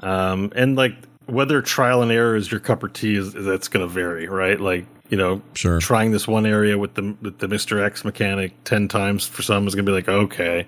um, 0.00 0.52
and 0.54 0.76
like 0.76 0.94
whether 1.26 1.62
trial 1.62 2.02
and 2.02 2.10
error 2.12 2.36
is 2.36 2.50
your 2.50 2.60
cup 2.60 2.82
of 2.82 2.92
tea 2.92 3.16
is 3.16 3.32
that's 3.32 3.68
going 3.68 3.86
to 3.86 3.92
vary, 3.92 4.28
right? 4.28 4.60
Like 4.60 4.86
you 5.12 5.18
know, 5.18 5.42
Sure. 5.52 5.78
trying 5.78 6.10
this 6.10 6.26
one 6.26 6.46
area 6.46 6.78
with 6.78 6.94
the 6.94 7.14
with 7.20 7.38
the 7.38 7.46
Mister 7.46 7.84
X 7.84 8.02
mechanic 8.02 8.54
ten 8.64 8.88
times 8.88 9.26
for 9.26 9.42
some 9.42 9.68
is 9.68 9.74
going 9.74 9.84
to 9.84 9.90
be 9.90 9.94
like 9.94 10.08
okay, 10.08 10.66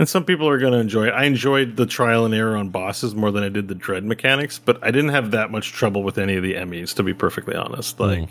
and 0.00 0.08
some 0.08 0.24
people 0.24 0.48
are 0.48 0.58
going 0.58 0.72
to 0.72 0.80
enjoy 0.80 1.06
it. 1.06 1.14
I 1.14 1.24
enjoyed 1.24 1.76
the 1.76 1.86
trial 1.86 2.24
and 2.24 2.34
error 2.34 2.56
on 2.56 2.70
bosses 2.70 3.14
more 3.14 3.30
than 3.30 3.44
I 3.44 3.48
did 3.48 3.68
the 3.68 3.76
dread 3.76 4.04
mechanics, 4.04 4.58
but 4.58 4.82
I 4.82 4.90
didn't 4.90 5.10
have 5.10 5.30
that 5.30 5.52
much 5.52 5.72
trouble 5.72 6.02
with 6.02 6.18
any 6.18 6.34
of 6.34 6.42
the 6.42 6.54
Emmys, 6.54 6.92
to 6.96 7.04
be 7.04 7.14
perfectly 7.14 7.54
honest. 7.54 7.96
Hmm. 7.96 8.02
Like 8.02 8.28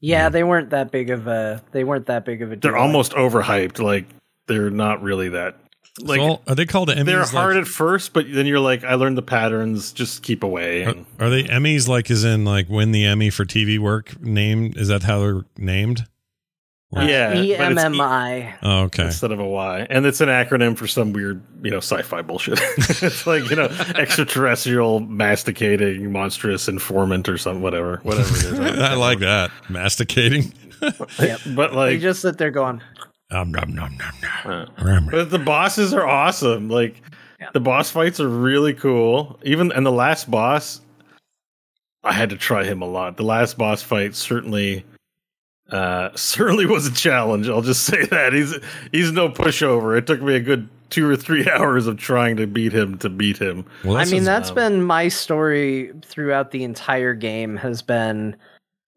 yeah 0.00 0.28
hmm. 0.28 0.32
they 0.32 0.42
weren't 0.42 0.70
that 0.70 0.90
big 0.90 1.10
of 1.10 1.26
a 1.26 1.62
they 1.72 1.84
weren't 1.84 2.06
that 2.06 2.24
big 2.24 2.40
of 2.40 2.50
a 2.50 2.56
they're 2.56 2.74
almost 2.74 3.12
overhyped. 3.12 3.78
Like 3.78 4.06
they're 4.46 4.70
not 4.70 5.02
really 5.02 5.28
that. 5.28 5.58
Like 6.00 6.20
so, 6.20 6.40
are 6.48 6.54
they 6.54 6.64
called 6.64 6.88
Emmys? 6.88 7.04
they're 7.04 7.18
like- 7.20 7.28
hard 7.30 7.56
at 7.58 7.66
first, 7.68 8.12
but 8.14 8.24
then 8.32 8.46
you're 8.46 8.60
like, 8.60 8.82
I 8.82 8.94
learned 8.94 9.18
the 9.18 9.22
patterns. 9.22 9.92
Just 9.92 10.22
keep 10.22 10.42
away. 10.42 10.84
Are, 10.84 10.90
And 10.90 11.06
are 11.20 11.28
they 11.30 11.44
Emmys 11.44 11.86
like 11.88 12.10
is 12.10 12.24
in 12.24 12.44
like 12.46 12.68
win 12.70 12.92
the 12.92 13.04
Emmy 13.04 13.28
for 13.30 13.44
TV 13.44 13.78
work 13.78 14.18
named? 14.20 14.76
Is 14.78 14.88
that 14.88 15.02
how 15.02 15.20
they're 15.20 15.42
named? 15.58 16.06
Or- 16.94 17.02
yeah, 17.02 17.34
E 17.34 17.56
but 17.56 17.72
it's 17.72 17.80
EMMI. 17.82 18.54
Oh, 18.62 18.82
okay. 18.84 19.04
instead 19.06 19.32
of 19.32 19.40
a 19.40 19.46
Y, 19.46 19.86
and 19.88 20.04
it's 20.04 20.20
an 20.20 20.28
acronym 20.28 20.76
for 20.76 20.86
some 20.86 21.12
weird, 21.14 21.42
you 21.62 21.70
know, 21.70 21.78
sci-fi 21.78 22.20
bullshit. 22.20 22.58
it's 22.78 23.26
like 23.26 23.48
you 23.48 23.56
know, 23.56 23.64
extraterrestrial, 23.94 25.00
masticating, 25.00 26.12
monstrous 26.12 26.68
informant 26.68 27.28
or 27.28 27.38
something, 27.38 27.62
whatever, 27.62 27.98
whatever 28.02 28.28
it 28.36 28.44
is. 28.44 28.58
I 28.78 28.94
like 28.94 29.20
that. 29.20 29.50
Masticating. 29.70 30.52
Yep. 31.18 31.40
But 31.54 31.70
They 31.70 31.76
like, 31.76 32.00
just 32.00 32.20
sit 32.22 32.36
there 32.38 32.50
going, 32.50 32.82
Um, 33.32 33.50
nom, 33.50 33.74
nom, 33.74 33.96
nom, 33.96 34.68
nom. 34.84 35.08
uh, 35.08 35.10
but 35.10 35.30
the 35.30 35.38
bosses 35.38 35.94
are 35.94 36.06
awesome. 36.06 36.68
Like 36.68 37.00
Yeah. 37.40 37.48
the 37.54 37.60
boss 37.60 37.90
fights 37.90 38.20
are 38.20 38.28
really 38.28 38.74
cool. 38.74 39.38
Even 39.42 39.72
and 39.72 39.84
the 39.86 39.90
last 39.92 40.30
boss, 40.30 40.80
I 42.04 42.12
had 42.12 42.30
to 42.30 42.36
try 42.36 42.64
him 42.64 42.82
a 42.82 42.86
lot. 42.86 43.16
The 43.16 43.22
last 43.24 43.56
boss 43.56 43.82
fight 43.82 44.14
certainly, 44.14 44.84
uh, 45.70 46.10
certainly 46.14 46.66
was 46.66 46.86
a 46.86 46.92
challenge. 46.92 47.48
I'll 47.48 47.62
just 47.62 47.84
say 47.84 48.04
that 48.06 48.32
he's 48.32 48.54
he's 48.92 49.12
no 49.12 49.28
pushover. 49.30 49.96
It 49.96 50.06
took 50.06 50.20
me 50.20 50.34
a 50.34 50.40
good 50.40 50.68
two 50.90 51.08
or 51.08 51.16
three 51.16 51.48
hours 51.50 51.86
of 51.86 51.96
trying 51.96 52.36
to 52.36 52.46
beat 52.46 52.72
him 52.74 52.98
to 52.98 53.08
beat 53.08 53.38
him. 53.38 53.64
Well, 53.82 53.96
I 53.96 54.04
mean, 54.04 54.22
a- 54.22 54.26
that's 54.26 54.50
um, 54.50 54.56
been 54.56 54.82
my 54.82 55.08
story 55.08 55.90
throughout 56.04 56.50
the 56.50 56.64
entire 56.64 57.14
game. 57.14 57.56
Has 57.56 57.80
been 57.80 58.36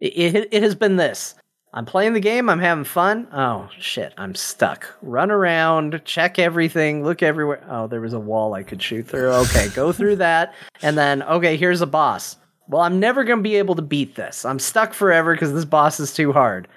it, 0.02 0.36
it. 0.36 0.50
It 0.52 0.62
has 0.64 0.76
been 0.76 0.98
this. 0.98 1.36
I'm 1.76 1.86
playing 1.86 2.14
the 2.14 2.22
game. 2.22 2.50
I'm 2.50 2.60
having 2.60 2.86
fun. 2.86 3.28
Oh 3.34 3.70
shit! 3.78 4.14
I'm 4.18 4.34
stuck. 4.34 4.96
Run 5.02 5.30
around, 5.30 6.02
check 6.06 6.40
everything, 6.40 7.04
look 7.04 7.22
everywhere. 7.22 7.62
Oh, 7.70 7.88
there 7.88 8.00
was 8.00 8.14
a 8.14 8.20
wall 8.20 8.54
I 8.54 8.64
could 8.64 8.82
shoot 8.82 9.08
through. 9.08 9.26
Okay, 9.46 9.68
go 9.76 9.92
through 9.92 10.16
that, 10.18 10.54
and 10.82 10.98
then 10.98 11.22
okay, 11.24 11.58
here's 11.58 11.82
a 11.82 11.86
boss. 11.86 12.38
Well, 12.70 12.82
I'm 12.82 13.00
never 13.00 13.26
gonna 13.26 13.42
be 13.42 13.56
able 13.58 13.76
to 13.76 13.82
beat 13.82 14.16
this. 14.16 14.46
I'm 14.46 14.58
stuck 14.58 14.94
forever 14.94 15.34
because 15.34 15.52
this 15.54 15.66
boss 15.66 16.00
is 16.00 16.14
too 16.14 16.32
hard. 16.32 16.68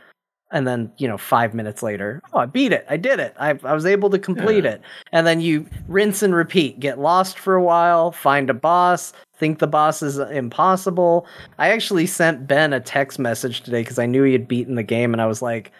And 0.50 0.66
then, 0.66 0.90
you 0.96 1.06
know, 1.06 1.18
five 1.18 1.52
minutes 1.52 1.82
later, 1.82 2.22
oh, 2.32 2.38
I 2.38 2.46
beat 2.46 2.72
it. 2.72 2.86
I 2.88 2.96
did 2.96 3.20
it. 3.20 3.34
I, 3.38 3.50
I 3.64 3.74
was 3.74 3.84
able 3.84 4.08
to 4.10 4.18
complete 4.18 4.64
it. 4.64 4.80
And 5.12 5.26
then 5.26 5.40
you 5.42 5.66
rinse 5.88 6.22
and 6.22 6.34
repeat. 6.34 6.80
Get 6.80 6.98
lost 6.98 7.38
for 7.38 7.54
a 7.54 7.62
while, 7.62 8.12
find 8.12 8.48
a 8.48 8.54
boss, 8.54 9.12
think 9.38 9.58
the 9.58 9.66
boss 9.66 10.02
is 10.02 10.18
uh, 10.18 10.26
impossible. 10.28 11.26
I 11.58 11.70
actually 11.70 12.06
sent 12.06 12.46
Ben 12.46 12.72
a 12.72 12.80
text 12.80 13.18
message 13.18 13.60
today 13.60 13.82
because 13.82 13.98
I 13.98 14.06
knew 14.06 14.22
he 14.22 14.32
had 14.32 14.48
beaten 14.48 14.74
the 14.74 14.82
game. 14.82 15.12
And 15.12 15.20
I 15.20 15.26
was 15.26 15.42
like, 15.42 15.70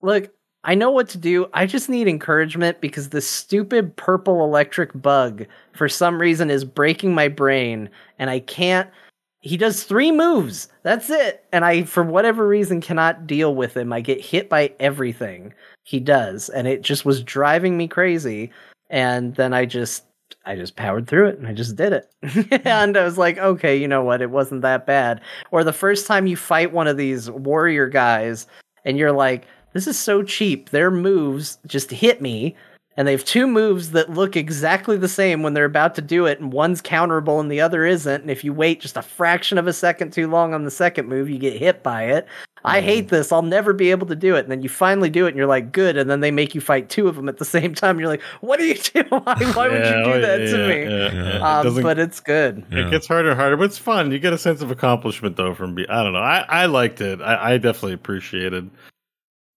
look, 0.00 0.32
I 0.64 0.74
know 0.74 0.90
what 0.90 1.08
to 1.10 1.18
do. 1.18 1.46
I 1.52 1.66
just 1.66 1.88
need 1.88 2.08
encouragement 2.08 2.80
because 2.80 3.10
this 3.10 3.26
stupid 3.26 3.96
purple 3.96 4.44
electric 4.44 4.90
bug, 5.00 5.46
for 5.72 5.88
some 5.88 6.20
reason, 6.20 6.50
is 6.50 6.64
breaking 6.64 7.14
my 7.14 7.28
brain. 7.28 7.88
And 8.18 8.30
I 8.30 8.40
can't 8.40 8.90
he 9.40 9.56
does 9.56 9.84
three 9.84 10.10
moves. 10.10 10.68
That's 10.82 11.10
it. 11.10 11.44
And 11.52 11.64
I, 11.64 11.84
for 11.84 12.02
whatever 12.02 12.46
reason, 12.46 12.80
cannot 12.80 13.26
deal 13.26 13.54
with 13.54 13.76
him. 13.76 13.92
I 13.92 14.00
get 14.00 14.20
hit 14.20 14.48
by 14.48 14.72
everything 14.80 15.54
he 15.84 16.00
does, 16.00 16.48
and 16.48 16.66
it 16.66 16.82
just 16.82 17.04
was 17.04 17.22
driving 17.22 17.76
me 17.76 17.86
crazy. 17.88 18.50
And 18.90 19.34
then 19.36 19.54
I 19.54 19.64
just, 19.64 20.04
I 20.44 20.56
just 20.56 20.76
powered 20.76 21.06
through 21.06 21.28
it, 21.28 21.38
and 21.38 21.46
I 21.46 21.52
just 21.52 21.76
did 21.76 21.92
it. 21.92 22.62
and 22.64 22.96
I 22.96 23.04
was 23.04 23.18
like, 23.18 23.38
okay, 23.38 23.76
you 23.76 23.86
know 23.86 24.02
what? 24.02 24.22
It 24.22 24.30
wasn't 24.30 24.62
that 24.62 24.86
bad. 24.86 25.20
Or 25.52 25.62
the 25.62 25.72
first 25.72 26.06
time 26.06 26.26
you 26.26 26.36
fight 26.36 26.72
one 26.72 26.88
of 26.88 26.96
these 26.96 27.30
warrior 27.30 27.88
guys, 27.88 28.46
and 28.84 28.98
you're 28.98 29.12
like, 29.12 29.46
this 29.72 29.86
is 29.86 29.98
so 29.98 30.22
cheap. 30.22 30.70
Their 30.70 30.90
moves 30.90 31.58
just 31.66 31.90
hit 31.90 32.20
me 32.20 32.56
and 32.98 33.06
they 33.08 33.12
have 33.12 33.24
two 33.24 33.46
moves 33.46 33.92
that 33.92 34.10
look 34.10 34.36
exactly 34.36 34.96
the 34.96 35.08
same 35.08 35.42
when 35.44 35.54
they're 35.54 35.64
about 35.64 35.94
to 35.94 36.02
do 36.02 36.26
it, 36.26 36.40
and 36.40 36.52
one's 36.52 36.82
counterable 36.82 37.40
and 37.40 37.50
the 37.50 37.60
other 37.60 37.86
isn't. 37.86 38.22
And 38.22 38.30
if 38.30 38.42
you 38.42 38.52
wait 38.52 38.80
just 38.80 38.96
a 38.96 39.02
fraction 39.02 39.56
of 39.56 39.68
a 39.68 39.72
second 39.72 40.12
too 40.12 40.26
long 40.28 40.52
on 40.52 40.64
the 40.64 40.70
second 40.70 41.08
move, 41.08 41.30
you 41.30 41.38
get 41.38 41.54
hit 41.56 41.84
by 41.84 42.02
it. 42.02 42.26
I 42.64 42.80
hate 42.80 43.08
this. 43.08 43.30
I'll 43.30 43.42
never 43.42 43.72
be 43.72 43.92
able 43.92 44.08
to 44.08 44.16
do 44.16 44.34
it. 44.34 44.40
And 44.40 44.50
then 44.50 44.62
you 44.62 44.68
finally 44.68 45.08
do 45.10 45.26
it, 45.26 45.28
and 45.28 45.36
you're 45.36 45.46
like, 45.46 45.70
good. 45.70 45.96
And 45.96 46.10
then 46.10 46.18
they 46.18 46.32
make 46.32 46.56
you 46.56 46.60
fight 46.60 46.88
two 46.90 47.06
of 47.06 47.14
them 47.14 47.28
at 47.28 47.38
the 47.38 47.44
same 47.56 47.72
time. 47.72 48.00
You're 48.00 48.08
like, 48.08 48.20
what 48.40 48.58
do 48.58 48.66
you 48.66 48.74
do? 48.74 49.04
Why, 49.10 49.20
why 49.54 49.68
would 49.68 49.78
you 49.78 50.04
do 50.04 50.20
that 50.20 50.40
yeah, 50.40 50.50
to 50.50 50.58
yeah, 50.58 50.66
me? 50.66 50.82
yeah, 50.82 51.12
yeah. 51.14 51.36
It 51.36 51.42
Um, 51.42 51.64
doesn't- 51.64 51.82
but 51.84 52.00
it's 52.00 52.18
good. 52.18 52.66
Yeah. 52.72 52.88
It 52.88 52.90
gets 52.90 53.06
harder 53.06 53.30
and 53.30 53.38
harder, 53.38 53.56
but 53.56 53.66
it's 53.66 53.78
fun. 53.78 54.10
You 54.10 54.18
get 54.18 54.32
a 54.32 54.38
sense 54.38 54.60
of 54.60 54.72
accomplishment 54.72 55.36
though 55.36 55.54
from 55.54 55.76
be 55.76 55.88
I 55.88 56.02
don't 56.02 56.12
know. 56.14 56.18
I, 56.18 56.44
I 56.48 56.66
liked 56.66 57.00
it. 57.00 57.20
I, 57.22 57.52
I 57.54 57.58
definitely 57.58 57.92
appreciated 57.92 58.68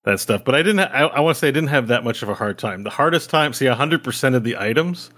that 0.04 0.20
stuff. 0.20 0.44
But 0.44 0.54
I 0.54 0.62
didn't 0.62 0.80
I, 0.80 1.02
I 1.06 1.20
want 1.20 1.36
to 1.36 1.40
say 1.40 1.48
I 1.48 1.52
didn't 1.52 1.70
have 1.70 1.88
that 1.88 2.04
much 2.04 2.22
of 2.22 2.28
a 2.28 2.34
hard 2.34 2.58
time. 2.58 2.82
The 2.82 2.90
hardest 2.90 3.30
time, 3.30 3.52
see 3.52 3.66
hundred 3.66 4.04
percent 4.04 4.34
of 4.34 4.44
the 4.44 4.56
items. 4.58 5.10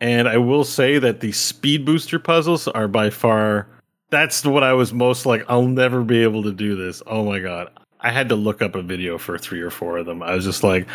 And 0.00 0.28
I 0.28 0.38
will 0.38 0.64
say 0.64 0.98
that 0.98 1.20
the 1.20 1.30
speed 1.30 1.84
booster 1.84 2.18
puzzles 2.18 2.66
are 2.66 2.88
by 2.88 3.10
far 3.10 3.68
that's 4.12 4.44
what 4.44 4.62
I 4.62 4.74
was 4.74 4.92
most 4.92 5.24
like, 5.24 5.44
I'll 5.48 5.66
never 5.66 6.04
be 6.04 6.22
able 6.22 6.42
to 6.42 6.52
do 6.52 6.76
this. 6.76 7.02
Oh 7.06 7.24
my 7.24 7.40
god. 7.40 7.70
I 7.98 8.10
had 8.10 8.28
to 8.28 8.36
look 8.36 8.60
up 8.60 8.74
a 8.74 8.82
video 8.82 9.16
for 9.16 9.38
three 9.38 9.62
or 9.62 9.70
four 9.70 9.96
of 9.96 10.06
them. 10.06 10.22
I 10.22 10.34
was 10.34 10.44
just 10.44 10.62
like, 10.62 10.86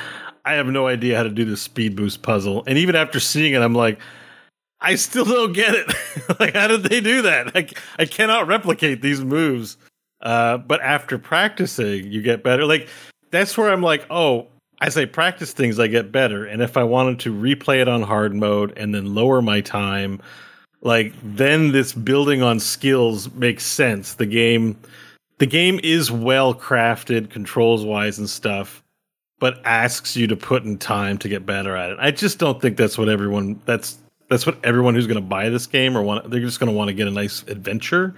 I 0.46 0.54
have 0.54 0.68
no 0.68 0.88
idea 0.88 1.18
how 1.18 1.24
to 1.24 1.30
do 1.30 1.44
this 1.44 1.62
speed 1.62 1.96
boost 1.96 2.22
puzzle. 2.22 2.64
And 2.68 2.78
even 2.78 2.96
after 2.96 3.20
seeing 3.20 3.54
it, 3.54 3.62
I'm 3.62 3.74
like, 3.74 4.00
I 4.80 4.96
still 4.96 5.26
don't 5.26 5.54
get 5.54 5.74
it. 5.74 5.92
like, 6.40 6.54
how 6.54 6.68
did 6.68 6.84
they 6.84 7.02
do 7.02 7.24
that? 7.24 7.52
I, 7.56 7.68
I 7.98 8.06
cannot 8.06 8.48
replicate 8.48 9.02
these 9.02 9.22
moves. 9.22 9.78
Uh, 10.22 10.58
but 10.58 10.82
after 10.82 11.18
practicing, 11.18 12.12
you 12.12 12.22
get 12.22 12.44
better. 12.44 12.66
Like, 12.66 12.90
that's 13.32 13.58
where 13.58 13.70
I'm 13.70 13.82
like, 13.82 14.06
oh, 14.10 14.48
as 14.82 14.98
I 14.98 15.06
practice 15.06 15.54
things, 15.54 15.80
I 15.80 15.88
get 15.88 16.12
better. 16.12 16.46
And 16.46 16.62
if 16.62 16.78
I 16.78 16.84
wanted 16.84 17.20
to 17.22 17.34
replay 17.34 17.82
it 17.82 17.88
on 17.88 18.02
hard 18.02 18.34
mode 18.34 18.78
and 18.78 18.94
then 18.94 19.14
lower 19.14 19.42
my 19.42 19.62
time, 19.62 20.22
like, 20.82 21.14
then 21.24 21.72
this 21.72 21.94
building 21.94 22.42
on 22.42 22.60
skills 22.60 23.32
makes 23.34 23.66
sense. 23.66 24.16
The 24.16 24.26
game, 24.26 24.78
the 25.40 25.48
game 25.48 25.80
is 25.84 26.12
well 26.12 26.54
crafted, 26.54 27.30
controls 27.30 27.84
wise 27.86 28.18
and 28.20 28.30
stuff 28.30 28.84
but 29.40 29.62
asks 29.66 30.16
you 30.16 30.28
to 30.28 30.36
put 30.36 30.64
in 30.64 30.78
time 30.78 31.18
to 31.20 31.30
get 31.30 31.46
better 31.46 31.76
at 31.76 31.92
it. 31.92 31.98
I 32.00 32.12
just 32.12 32.40
don't 32.40 32.62
think 32.62 32.78
that's 32.78 32.98
what 32.98 33.10
everyone 33.10 33.62
that's 33.66 33.98
that's 34.30 34.46
what 34.46 34.58
everyone 34.64 34.96
who's 34.96 35.08
going 35.08 35.16
to 35.16 35.22
buy 35.22 35.50
this 35.50 35.68
game 35.68 35.98
or 35.98 36.04
want 36.04 36.30
they're 36.30 36.42
just 36.42 36.60
going 36.60 36.72
to 36.72 36.76
want 36.76 36.90
to 36.90 36.94
get 36.94 37.08
a 37.08 37.12
nice 37.12 37.44
adventure. 37.44 38.16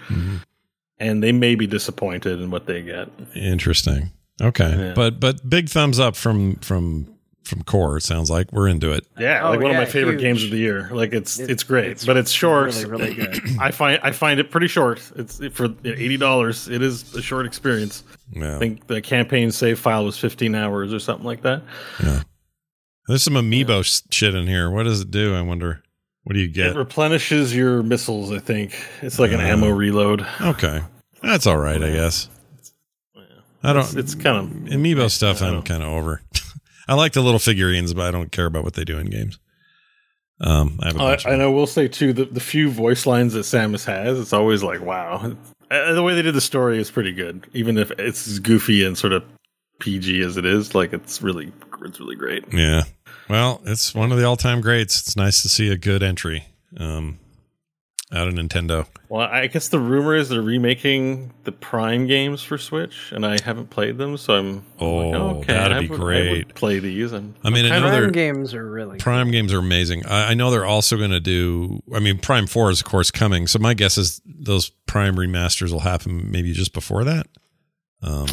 And 1.00 1.22
they 1.22 1.32
may 1.32 1.54
be 1.54 1.66
disappointed 1.66 2.40
in 2.40 2.50
what 2.50 2.66
they 2.66 2.82
get. 2.82 3.08
Interesting. 3.34 4.10
Okay, 4.42 4.70
Yeah. 4.88 4.92
but 4.94 5.18
but 5.18 5.48
big 5.48 5.68
thumbs 5.68 5.98
up 5.98 6.14
from 6.14 6.56
from 6.56 7.06
from 7.44 7.62
Core. 7.62 7.96
It 7.96 8.02
sounds 8.02 8.30
like 8.30 8.52
we're 8.52 8.68
into 8.68 8.92
it. 8.92 9.06
Yeah, 9.18 9.40
Oh, 9.44 9.50
like 9.50 9.60
one 9.60 9.70
yeah, 9.72 9.78
of 9.80 9.86
my 9.86 9.90
favorite 9.90 10.12
huge. 10.14 10.20
games 10.22 10.44
of 10.44 10.50
the 10.50 10.58
year. 10.58 10.88
Like 10.92 11.12
it's 11.12 11.38
It- 11.40 11.50
it's 11.50 11.62
great, 11.64 11.90
it's 11.90 12.04
but 12.06 12.16
it's 12.16 12.30
short. 12.30 12.66
really, 12.74 12.84
really 12.84 13.14
good. 13.14 13.40
I 13.60 13.70
find 13.70 13.98
I 14.02 14.12
find 14.12 14.38
it 14.38 14.50
pretty 14.50 14.68
short. 14.68 15.00
It's 15.16 15.40
for 15.52 15.68
eighty 15.84 16.16
dollars. 16.18 16.68
It 16.68 16.80
is 16.82 17.14
a 17.14 17.22
short 17.22 17.46
experience. 17.46 18.04
Yeah. 18.32 18.56
I 18.56 18.58
think 18.58 18.86
the 18.86 19.00
campaign 19.00 19.50
save 19.50 19.78
file 19.78 20.04
was 20.04 20.18
fifteen 20.18 20.54
hours 20.54 20.92
or 20.92 20.98
something 21.00 21.26
like 21.26 21.42
that. 21.42 21.62
Yeah. 22.02 22.22
There's 23.08 23.22
some 23.22 23.34
amiibo 23.34 23.80
s 23.80 24.02
shit 24.10 24.34
in 24.34 24.46
here. 24.46 24.70
What 24.70 24.84
does 24.84 25.00
it 25.00 25.10
do? 25.10 25.34
I 25.34 25.40
wonder. 25.42 25.82
What 26.30 26.34
do 26.34 26.40
you 26.42 26.46
get? 26.46 26.68
It 26.68 26.76
replenishes 26.76 27.52
your 27.56 27.82
missiles. 27.82 28.30
I 28.30 28.38
think 28.38 28.80
it's 29.02 29.18
like 29.18 29.32
an 29.32 29.40
Uh, 29.40 29.46
ammo 29.48 29.68
reload. 29.68 30.24
Okay, 30.40 30.80
that's 31.20 31.44
all 31.44 31.56
right, 31.56 31.82
I 31.82 31.90
guess. 31.90 32.28
I 33.64 33.72
don't. 33.72 33.82
It's, 33.82 33.94
it's 33.94 34.14
kind 34.14 34.36
of 34.38 34.44
amiibo 34.72 35.10
stuff. 35.10 35.42
I'm 35.42 35.60
kind 35.64 35.82
of 35.82 35.88
over. 35.88 36.22
I 36.88 36.94
like 36.94 37.14
the 37.14 37.20
little 37.20 37.40
figurines, 37.40 37.94
but 37.94 38.06
I 38.06 38.12
don't 38.12 38.30
care 38.30 38.46
about 38.46 38.62
what 38.62 38.74
they 38.74 38.84
do 38.84 38.96
in 38.96 39.10
games. 39.10 39.40
Um, 40.40 40.78
I 40.80 40.86
have 40.86 40.96
a 40.96 40.98
I, 41.00 41.10
bunch. 41.10 41.24
of 41.26 41.32
I 41.32 41.36
know. 41.36 41.50
We'll 41.50 41.66
say 41.66 41.88
too 41.88 42.12
the 42.12 42.26
the 42.26 42.38
few 42.38 42.70
voice 42.70 43.06
lines 43.06 43.32
that 43.32 43.40
Samus 43.40 43.84
has. 43.86 44.16
It's 44.20 44.32
always 44.32 44.62
like 44.62 44.80
wow. 44.82 45.34
Uh, 45.68 45.94
the 45.94 46.02
way 46.04 46.14
they 46.14 46.22
did 46.22 46.36
the 46.36 46.40
story 46.40 46.78
is 46.78 46.92
pretty 46.92 47.12
good, 47.12 47.44
even 47.54 47.76
if 47.76 47.90
it's 47.98 48.38
goofy 48.38 48.84
and 48.84 48.96
sort 48.96 49.12
of 49.12 49.24
PG 49.80 50.20
as 50.22 50.36
it 50.36 50.44
is. 50.46 50.74
Like 50.74 50.92
it's 50.92 51.20
really 51.22 51.52
it's 51.82 51.98
really 52.00 52.16
great. 52.16 52.44
Yeah. 52.52 52.82
Well, 53.28 53.60
it's 53.64 53.94
one 53.94 54.12
of 54.12 54.18
the 54.18 54.24
all-time 54.24 54.60
greats. 54.60 55.00
It's 55.00 55.16
nice 55.16 55.42
to 55.42 55.48
see 55.48 55.70
a 55.70 55.76
good 55.78 56.02
entry 56.02 56.44
um, 56.76 57.18
out 58.12 58.26
of 58.28 58.34
Nintendo. 58.34 58.86
Well, 59.08 59.20
I 59.22 59.46
guess 59.46 59.68
the 59.68 59.78
rumor 59.78 60.14
is 60.16 60.28
they're 60.28 60.42
remaking 60.42 61.32
the 61.44 61.52
Prime 61.52 62.06
games 62.08 62.42
for 62.42 62.58
Switch, 62.58 63.12
and 63.12 63.24
I 63.24 63.40
haven't 63.42 63.70
played 63.70 63.98
them, 63.98 64.16
so 64.16 64.34
I'm 64.34 64.64
Oh, 64.80 64.96
like, 65.38 65.46
that'd 65.46 65.76
I 65.76 65.80
be 65.80 65.88
would- 65.88 66.00
I 66.00 66.02
great. 66.02 66.30
would 66.46 66.54
play 66.56 66.78
these. 66.80 67.12
I'm, 67.12 67.34
I 67.44 67.50
mean, 67.50 67.64
I'm 67.66 67.70
kind 67.70 67.84
of- 67.84 67.90
another- 67.92 68.02
Prime 68.06 68.12
games 68.12 68.52
are 68.54 68.68
really 68.68 68.98
Prime 68.98 69.30
games 69.30 69.52
are 69.52 69.58
amazing. 69.58 70.04
I, 70.06 70.30
I 70.32 70.34
know 70.34 70.50
they're 70.50 70.66
also 70.66 70.96
going 70.96 71.10
to 71.12 71.20
do. 71.20 71.80
I 71.94 72.00
mean, 72.00 72.18
Prime 72.18 72.46
Four 72.48 72.70
is 72.70 72.80
of 72.80 72.86
course 72.86 73.10
coming. 73.12 73.46
So 73.46 73.58
my 73.60 73.74
guess 73.74 73.96
is 73.96 74.20
those 74.26 74.70
Prime 74.86 75.14
remasters 75.16 75.70
will 75.72 75.80
happen 75.80 76.30
maybe 76.32 76.52
just 76.52 76.72
before 76.74 77.04
that. 77.04 77.26
Um, 78.02 78.26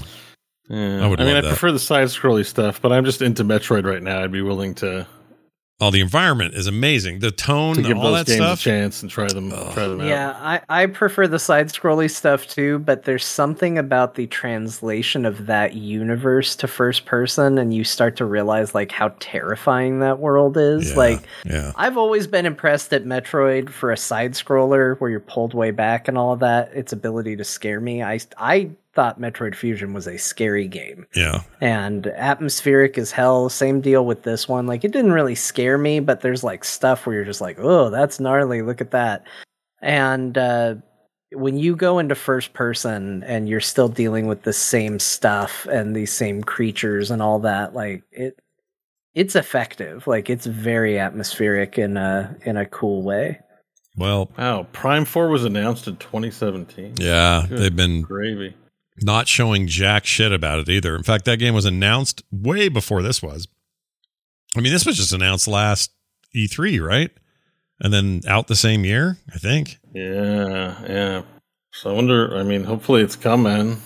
yeah. 0.69 1.03
I 1.03 1.07
would 1.07 1.21
I 1.21 1.25
mean, 1.25 1.35
I 1.35 1.41
that. 1.41 1.47
prefer 1.47 1.71
the 1.71 1.79
side 1.79 2.07
scrolly 2.07 2.45
stuff, 2.45 2.81
but 2.81 2.91
I'm 2.91 3.05
just 3.05 3.21
into 3.21 3.43
Metroid 3.43 3.85
right 3.85 4.03
now. 4.03 4.23
I'd 4.23 4.31
be 4.31 4.41
willing 4.41 4.75
to, 4.75 5.07
oh, 5.79 5.91
the 5.91 6.01
environment 6.01 6.55
is 6.55 6.67
amazing. 6.67 7.19
The 7.19 7.31
tone, 7.31 7.75
to 7.75 7.81
give 7.83 7.97
all 7.97 8.11
those 8.11 8.25
that 8.25 8.27
games 8.27 8.37
stuff. 8.37 8.59
a 8.59 8.63
chance 8.63 9.01
and 9.01 9.09
try 9.09 9.27
them 9.27 9.51
try 9.51 9.87
them 9.87 10.01
out. 10.01 10.07
Yeah, 10.07 10.31
I, 10.31 10.61
I 10.67 10.85
prefer 10.87 11.27
the 11.27 11.39
side 11.39 11.67
scrolly 11.69 12.11
stuff 12.11 12.47
too, 12.47 12.79
but 12.79 13.03
there's 13.03 13.23
something 13.23 13.77
about 13.77 14.15
the 14.15 14.27
translation 14.27 15.25
of 15.25 15.45
that 15.45 15.73
universe 15.75 16.55
to 16.57 16.67
first 16.67 17.05
person, 17.05 17.57
and 17.57 17.73
you 17.73 17.83
start 17.83 18.17
to 18.17 18.25
realize 18.25 18.75
like 18.75 18.91
how 18.91 19.09
terrifying 19.19 19.99
that 19.99 20.19
world 20.19 20.57
is. 20.57 20.89
Yeah, 20.91 20.97
Like 20.97 21.19
yeah, 21.45 21.71
I've 21.75 21.97
always 21.97 22.27
been 22.27 22.45
impressed 22.45 22.91
at 22.93 23.05
Metroid 23.05 23.69
for 23.69 23.91
a 23.91 23.97
side 23.97 24.33
scroller 24.33 24.99
where 24.99 25.09
you're 25.09 25.19
pulled 25.21 25.53
way 25.53 25.71
back 25.71 26.07
and 26.07 26.17
all 26.17 26.33
of 26.33 26.39
that. 26.39 26.71
Its 26.73 26.91
ability 26.91 27.37
to 27.37 27.43
scare 27.43 27.79
me. 27.79 28.03
I 28.03 28.19
I 28.37 28.71
thought 28.97 29.21
Metroid 29.21 29.53
Fusion 29.53 29.93
was 29.93 30.07
a 30.07 30.17
scary 30.17 30.67
game 30.67 31.05
yeah, 31.15 31.43
and 31.61 32.07
atmospheric 32.07 32.97
as 32.97 33.11
hell. 33.11 33.47
Same 33.47 33.79
deal 33.79 34.07
with 34.07 34.23
this 34.23 34.47
one. 34.47 34.65
Like 34.65 34.83
it 34.83 34.91
didn't 34.91 35.11
really 35.11 35.35
scare 35.35 35.77
me, 35.77 35.99
but 35.99 36.21
there's 36.21 36.43
like 36.43 36.63
stuff 36.63 37.05
where 37.05 37.15
you're 37.15 37.23
just 37.23 37.39
like, 37.39 37.59
oh, 37.59 37.91
that's 37.91 38.19
gnarly. 38.19 38.63
Look 38.63 38.81
at 38.81 38.89
that. 38.89 39.27
And 39.83 40.35
uh, 40.35 40.75
when 41.31 41.59
you 41.59 41.75
go 41.75 41.99
into 41.99 42.15
first 42.15 42.53
person 42.53 43.21
and 43.27 43.47
you're 43.47 43.61
still 43.61 43.87
dealing 43.87 44.25
with 44.25 44.41
the 44.41 44.51
same 44.51 44.97
stuff 44.97 45.67
and 45.71 45.95
these 45.95 46.11
same 46.11 46.41
creatures 46.41 47.11
and 47.11 47.21
all 47.21 47.37
that, 47.37 47.75
like 47.75 48.01
it, 48.11 48.39
it's 49.13 49.35
effective. 49.35 50.07
Like 50.07 50.27
it's 50.27 50.47
very 50.47 50.97
atmospheric 50.97 51.77
in 51.77 51.97
a 51.97 52.35
in 52.45 52.57
a 52.57 52.65
cool 52.65 53.03
way. 53.03 53.41
Well, 53.95 54.31
Wow, 54.39 54.65
Prime 54.73 55.05
Four 55.05 55.29
was 55.29 55.43
announced 55.43 55.87
in 55.87 55.97
2017. 55.97 56.95
yeah, 56.99 57.45
Good 57.47 57.59
they've 57.59 57.75
been 57.75 58.01
Gravy. 58.01 58.55
Not 59.01 59.27
showing 59.27 59.67
jack 59.67 60.05
shit 60.05 60.31
about 60.31 60.59
it 60.59 60.69
either. 60.69 60.95
In 60.95 61.03
fact, 61.03 61.25
that 61.25 61.37
game 61.37 61.53
was 61.53 61.65
announced 61.65 62.23
way 62.31 62.67
before 62.69 63.01
this 63.01 63.21
was. 63.21 63.47
I 64.55 64.61
mean, 64.61 64.71
this 64.73 64.85
was 64.85 64.97
just 64.97 65.13
announced 65.13 65.47
last 65.47 65.91
E3, 66.35 66.81
right? 66.85 67.11
And 67.79 67.93
then 67.93 68.21
out 68.27 68.47
the 68.47 68.55
same 68.55 68.85
year, 68.85 69.17
I 69.33 69.37
think. 69.37 69.77
Yeah, 69.93 70.81
yeah. 70.87 71.21
So 71.73 71.91
I 71.91 71.93
wonder. 71.93 72.35
I 72.35 72.43
mean, 72.43 72.63
hopefully 72.63 73.03
it's 73.03 73.15
coming. 73.15 73.77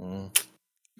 Mm. 0.00 0.30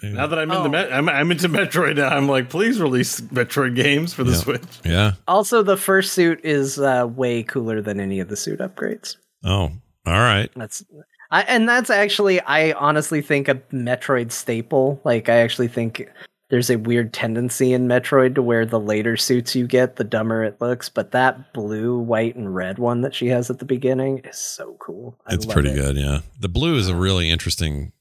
Now 0.02 0.26
that 0.26 0.38
I'm 0.38 0.50
Oh. 0.50 0.58
into 0.58 0.68
Met- 0.70 0.92
I'm, 0.92 1.08
I'm 1.08 1.30
into 1.30 1.48
Metroid 1.48 1.96
now, 1.96 2.08
I'm 2.08 2.28
like, 2.28 2.50
please 2.50 2.80
release 2.80 3.20
Metroid 3.20 3.76
games 3.76 4.12
for 4.12 4.24
the 4.24 4.32
Yeah. 4.32 4.36
Switch. 4.38 4.62
Yeah. 4.84 5.12
Also, 5.28 5.62
the 5.62 5.76
first 5.76 6.12
suit 6.12 6.40
is 6.44 6.78
uh, 6.78 7.06
way 7.08 7.42
cooler 7.44 7.80
than 7.80 8.00
any 8.00 8.18
of 8.20 8.28
the 8.28 8.36
suit 8.36 8.58
upgrades. 8.58 9.16
Oh, 9.44 9.70
all 10.04 10.12
right. 10.12 10.50
That's 10.56 10.84
I, 11.32 11.42
and 11.42 11.68
that's 11.68 11.90
actually 11.90 12.40
I 12.42 12.72
honestly 12.72 13.22
think 13.22 13.48
a 13.48 13.56
Metroid 13.72 14.30
staple. 14.30 15.00
Like 15.02 15.28
I 15.28 15.38
actually 15.38 15.68
think 15.68 16.08
there's 16.50 16.68
a 16.68 16.76
weird 16.76 17.14
tendency 17.14 17.72
in 17.72 17.88
Metroid 17.88 18.34
to 18.34 18.42
where 18.42 18.66
the 18.66 18.78
later 18.78 19.16
suits 19.16 19.56
you 19.56 19.66
get, 19.66 19.96
the 19.96 20.04
dumber 20.04 20.44
it 20.44 20.60
looks. 20.60 20.90
But 20.90 21.12
that 21.12 21.54
blue, 21.54 21.98
white, 21.98 22.36
and 22.36 22.54
red 22.54 22.78
one 22.78 23.00
that 23.00 23.14
she 23.14 23.28
has 23.28 23.48
at 23.48 23.58
the 23.58 23.64
beginning 23.64 24.18
is 24.24 24.36
so 24.36 24.76
cool. 24.78 25.18
I 25.26 25.32
It's 25.34 25.46
pretty 25.46 25.70
it. 25.70 25.76
good. 25.76 25.96
Yeah. 25.96 26.20
The 26.38 26.50
blue 26.50 26.76
is 26.76 26.88
a 26.88 26.94
really 26.94 27.30
interesting 27.30 27.92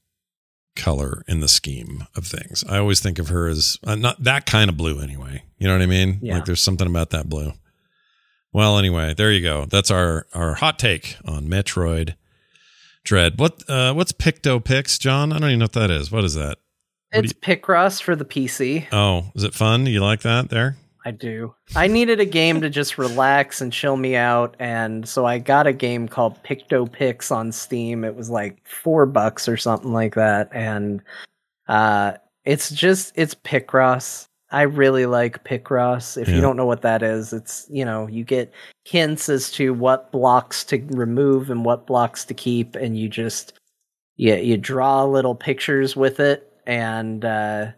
color 0.76 1.24
in 1.26 1.40
the 1.40 1.48
scheme 1.48 2.06
of 2.14 2.26
things. 2.26 2.62
I 2.68 2.76
always 2.78 3.00
think 3.00 3.18
of 3.18 3.28
her 3.28 3.48
as 3.48 3.78
uh, 3.84 3.94
not 3.94 4.22
that 4.22 4.44
kind 4.44 4.68
of 4.68 4.76
blue 4.76 5.00
anyway. 5.00 5.44
You 5.56 5.68
know 5.68 5.74
what 5.74 5.82
I 5.82 5.86
mean? 5.86 6.18
Yeah. 6.20 6.34
Like 6.34 6.44
there's 6.44 6.62
something 6.62 6.86
about 6.86 7.10
that 7.10 7.30
blue. 7.30 7.52
Well, 8.52 8.78
anyway, 8.78 9.14
there 9.14 9.32
you 9.32 9.40
go. 9.40 9.64
That's 9.64 9.90
our 9.90 10.26
our 10.34 10.54
hot 10.54 10.78
take 10.78 11.16
on 11.24 11.46
Metroid 11.46 12.16
Dread. 13.04 13.38
What 13.38 13.68
uh 13.68 13.92
what's 13.94 14.12
Picto 14.12 14.62
Pix, 14.62 14.98
John? 14.98 15.32
I 15.32 15.38
don't 15.38 15.50
even 15.50 15.58
know 15.60 15.64
what 15.64 15.72
that 15.72 15.90
is. 15.90 16.12
What 16.12 16.24
is 16.24 16.34
that? 16.34 16.58
What 17.12 17.24
It's 17.24 17.32
Picross 17.32 18.00
for 18.00 18.16
the 18.16 18.24
PC. 18.24 18.86
Oh, 18.92 19.30
is 19.34 19.44
it 19.44 19.54
fun? 19.54 19.86
You 19.86 20.00
like 20.00 20.22
that 20.22 20.48
there? 20.48 20.76
I 21.04 21.10
do. 21.10 21.52
I 21.74 21.88
needed 21.88 22.20
a 22.20 22.24
game 22.24 22.60
to 22.60 22.70
just 22.70 22.96
relax 22.96 23.60
and 23.60 23.72
chill 23.72 23.96
me 23.96 24.14
out, 24.14 24.54
and 24.60 25.08
so 25.08 25.26
I 25.26 25.38
got 25.38 25.66
a 25.66 25.72
game 25.72 26.06
called 26.06 26.40
Picto 26.44 26.90
Pix 26.90 27.32
on 27.32 27.50
Steam. 27.50 28.04
It 28.04 28.14
was 28.14 28.30
like 28.30 28.64
four 28.64 29.04
bucks 29.04 29.48
or 29.48 29.56
something 29.56 29.92
like 29.92 30.14
that, 30.14 30.48
and 30.52 31.02
uh, 31.66 32.12
it's 32.44 32.70
just 32.70 33.12
it's 33.16 33.34
Picross. 33.34 34.28
I 34.52 34.62
really 34.62 35.06
like 35.06 35.44
Picross. 35.44 36.20
If 36.20 36.28
Yeah. 36.28 36.36
you 36.36 36.40
don't 36.42 36.56
know 36.56 36.66
what 36.66 36.82
that 36.82 37.02
is, 37.02 37.32
it's 37.32 37.66
you 37.70 37.84
know 37.84 38.06
you 38.06 38.24
get 38.24 38.52
hints 38.84 39.28
as 39.28 39.50
to 39.52 39.72
what 39.74 40.12
blocks 40.12 40.64
to 40.64 40.78
remove 40.90 41.50
and 41.50 41.64
what 41.64 41.86
blocks 41.86 42.24
to 42.26 42.34
keep, 42.34 42.76
and 42.76 42.96
you 42.98 43.08
just 43.08 43.54
yeah 44.16 44.36
you 44.36 44.56
draw 44.56 45.04
little 45.04 45.34
pictures 45.34 45.96
with 45.96 46.20
it, 46.20 46.52
and 46.66 47.24
uh, 47.24 47.68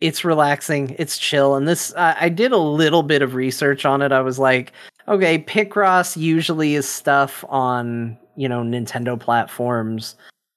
it's 0.00 0.24
relaxing 0.24 0.94
it's 0.98 1.16
chill 1.16 1.54
and 1.54 1.66
this 1.66 1.94
I 1.96 2.16
i 2.22 2.28
did 2.28 2.52
a 2.52 2.58
little 2.58 3.02
bit 3.02 3.22
of 3.22 3.34
research 3.34 3.86
on 3.86 4.02
it 4.02 4.12
i 4.12 4.20
was 4.20 4.38
like 4.38 4.72
okay 5.08 5.38
picross 5.38 6.16
usually 6.16 6.74
is 6.74 6.86
stuff 6.86 7.44
on 7.48 8.18
you 8.36 8.48
know 8.48 8.60
nintendo 8.62 9.18
platforms 9.18 10.14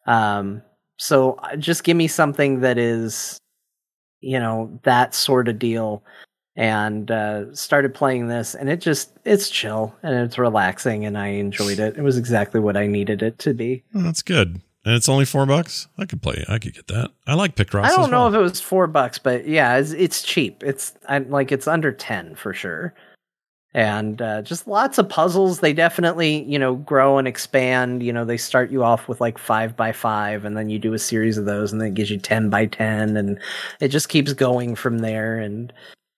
um 0.07 0.61
so 0.97 1.33
uh, 1.43 1.55
just 1.55 1.85
give 1.85 1.95
me 1.95 2.07
something 2.07 2.59
that 2.59 2.77
is 2.77 3.37
you 4.21 4.39
know 4.39 4.79
that 4.83 5.13
sort 5.13 5.47
of 5.47 5.59
deal 5.59 6.03
and 6.55 7.11
uh 7.11 7.53
started 7.53 7.93
playing 7.93 8.27
this 8.27 8.55
and 8.55 8.69
it 8.69 8.81
just 8.81 9.11
it's 9.25 9.49
chill 9.49 9.95
and 10.03 10.15
it's 10.15 10.37
relaxing 10.37 11.05
and 11.05 11.17
i 11.17 11.27
enjoyed 11.27 11.79
it 11.79 11.95
it 11.97 12.01
was 12.01 12.17
exactly 12.17 12.59
what 12.59 12.75
i 12.75 12.85
needed 12.87 13.21
it 13.21 13.37
to 13.39 13.53
be 13.53 13.83
Oh, 13.95 14.01
that's 14.01 14.21
good. 14.21 14.61
And 14.85 14.95
it's 14.95 15.09
only 15.09 15.25
four 15.25 15.45
bucks. 15.45 15.87
I 15.97 16.05
could 16.05 16.21
play. 16.21 16.45
I 16.47 16.57
could 16.57 16.73
get 16.73 16.87
that. 16.87 17.11
I 17.27 17.33
like 17.33 17.55
Picross. 17.55 17.83
I 17.83 17.89
don't 17.89 18.09
know 18.09 18.21
well. 18.21 18.27
if 18.29 18.33
it 18.33 18.41
was 18.41 18.61
four 18.61 18.87
bucks, 18.87 19.19
but 19.19 19.45
yeah, 19.45 19.75
it's, 19.77 19.91
it's 19.91 20.21
cheap. 20.21 20.63
It's 20.63 20.93
I, 21.07 21.19
like 21.19 21.51
it's 21.51 21.67
under 21.67 21.91
ten 21.91 22.33
for 22.33 22.53
sure, 22.53 22.93
and 23.73 24.21
uh, 24.21 24.41
just 24.41 24.67
lots 24.67 24.97
of 24.97 25.07
puzzles. 25.07 25.59
They 25.59 25.73
definitely 25.73 26.43
you 26.43 26.57
know 26.57 26.75
grow 26.75 27.17
and 27.17 27.27
expand. 27.27 28.03
You 28.03 28.13
know, 28.13 28.25
they 28.25 28.37
start 28.37 28.71
you 28.71 28.83
off 28.83 29.07
with 29.07 29.21
like 29.21 29.37
five 29.37 29.75
by 29.75 29.91
five, 29.91 30.45
and 30.45 30.57
then 30.57 30.69
you 30.69 30.79
do 30.79 30.93
a 30.93 30.99
series 30.99 31.37
of 31.37 31.45
those, 31.45 31.71
and 31.71 31.79
then 31.81 31.89
it 31.89 31.93
gives 31.93 32.09
you 32.09 32.17
ten 32.17 32.49
by 32.49 32.65
ten, 32.65 33.15
and 33.17 33.39
it 33.79 33.89
just 33.89 34.09
keeps 34.09 34.33
going 34.33 34.75
from 34.75 34.99
there. 34.99 35.37
And 35.37 35.71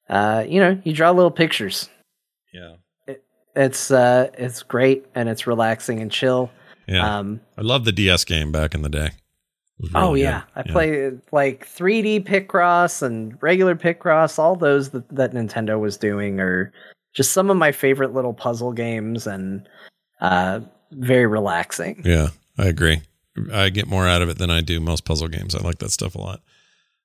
uh, 0.10 0.45
you 0.48 0.60
know, 0.60 0.80
you 0.84 0.94
draw 0.94 1.11
little 1.11 1.32
pictures. 1.32 1.90
yeah. 2.53 2.76
It's 3.53 3.91
uh, 3.91 4.30
it's 4.38 4.64
great 4.64 5.06
and 5.14 5.28
it's 5.28 5.45
relaxing 5.45 5.99
and 5.99 6.10
chill. 6.10 6.49
Yeah. 6.88 7.19
Um, 7.19 7.41
I 7.57 7.61
love 7.61 7.84
the 7.84 7.91
DS 7.91 8.23
game 8.23 8.49
back 8.49 8.73
in 8.73 8.82
the 8.82 8.88
day. 8.90 9.07
It 9.07 9.14
was 9.82 9.91
Oh 9.94 10.14
yeah, 10.14 10.44
good. 10.56 10.69
I 10.69 10.72
played 10.72 11.22
like 11.34 11.68
3D 11.68 12.26
Picross 12.26 13.02
and 13.02 13.38
regular 13.41 13.76
Picross. 13.76 14.40
All 14.40 14.56
those 14.56 14.91
that, 14.91 15.07
that 15.10 15.34
Nintendo 15.34 15.78
was 15.82 15.98
doing 15.98 16.40
are 16.40 16.72
just 17.14 17.34
some 17.34 17.50
of 17.50 17.58
my 17.58 17.72
favorite 17.72 18.14
little 18.14 18.34
puzzle 18.34 18.72
games 18.72 19.28
and 19.28 19.68
uh, 20.22 20.62
very 20.92 21.26
relaxing. 21.26 22.02
Yeah, 22.06 22.30
I 22.58 22.68
agree. 22.68 23.02
I 23.52 23.70
get 23.70 23.88
more 23.88 24.08
out 24.08 24.22
of 24.22 24.30
it 24.30 24.38
than 24.38 24.50
I 24.50 24.62
do 24.62 24.80
most 24.80 25.06
puzzle 25.06 25.28
games. 25.28 25.56
I 25.56 25.60
like 25.60 25.80
that 25.80 25.92
stuff 25.92 26.16
a 26.16 26.20
lot. 26.20 26.42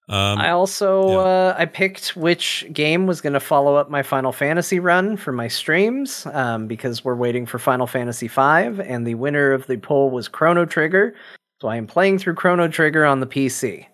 Um, 0.09 0.39
I 0.39 0.51
also 0.51 1.11
yeah. 1.11 1.19
uh, 1.19 1.55
I 1.59 1.65
picked 1.65 2.15
which 2.16 2.65
game 2.73 3.07
was 3.07 3.20
going 3.20 3.33
to 3.33 3.41
follow 3.41 3.74
up 3.74 3.91
my 3.91 4.05
Final 4.05 4.31
Fantasy 4.31 4.78
run 4.78 5.16
for 5.16 5.33
my 5.33 5.49
streams 5.49 6.27
um, 6.27 6.69
because 6.69 7.05
we're 7.05 7.16
waiting 7.16 7.45
for 7.45 7.59
Final 7.59 7.89
Fantasy 7.89 8.28
V, 8.28 8.41
and 8.41 9.05
the 9.05 9.16
winner 9.16 9.53
of 9.53 9.66
the 9.66 9.78
poll 9.78 10.11
was 10.11 10.28
Chrono 10.28 10.65
Trigger. 10.65 11.15
So 11.61 11.69
I 11.69 11.77
am 11.77 11.89
playing 11.89 12.19
through 12.19 12.35
Chrono 12.35 12.69
Trigger 12.69 13.05
on 13.05 13.19
the 13.19 13.27
PC, 13.27 13.87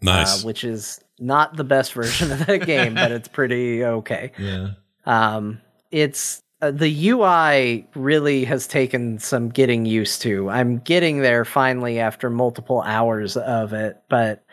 nice. 0.00 0.42
uh, 0.42 0.46
which 0.46 0.64
is 0.64 1.00
not 1.18 1.56
the 1.56 1.64
best 1.64 1.92
version 1.92 2.32
of 2.32 2.46
that 2.46 2.58
game, 2.66 2.94
but 2.94 3.12
it's 3.12 3.28
pretty 3.28 3.84
okay. 3.84 4.32
yeah. 4.38 4.70
Um, 5.08 5.60
it's 5.90 6.40
uh, 6.60 6.70
the 6.70 7.08
UI 7.10 7.86
really 7.94 8.44
has 8.44 8.66
taken 8.66 9.18
some 9.18 9.48
getting 9.48 9.86
used 9.86 10.22
to. 10.22 10.50
I'm 10.50 10.78
getting 10.78 11.20
there 11.22 11.44
finally 11.44 11.98
after 11.98 12.30
multiple 12.30 12.82
hours 12.82 13.36
of 13.36 13.72
it, 13.72 13.96
but 14.08 14.44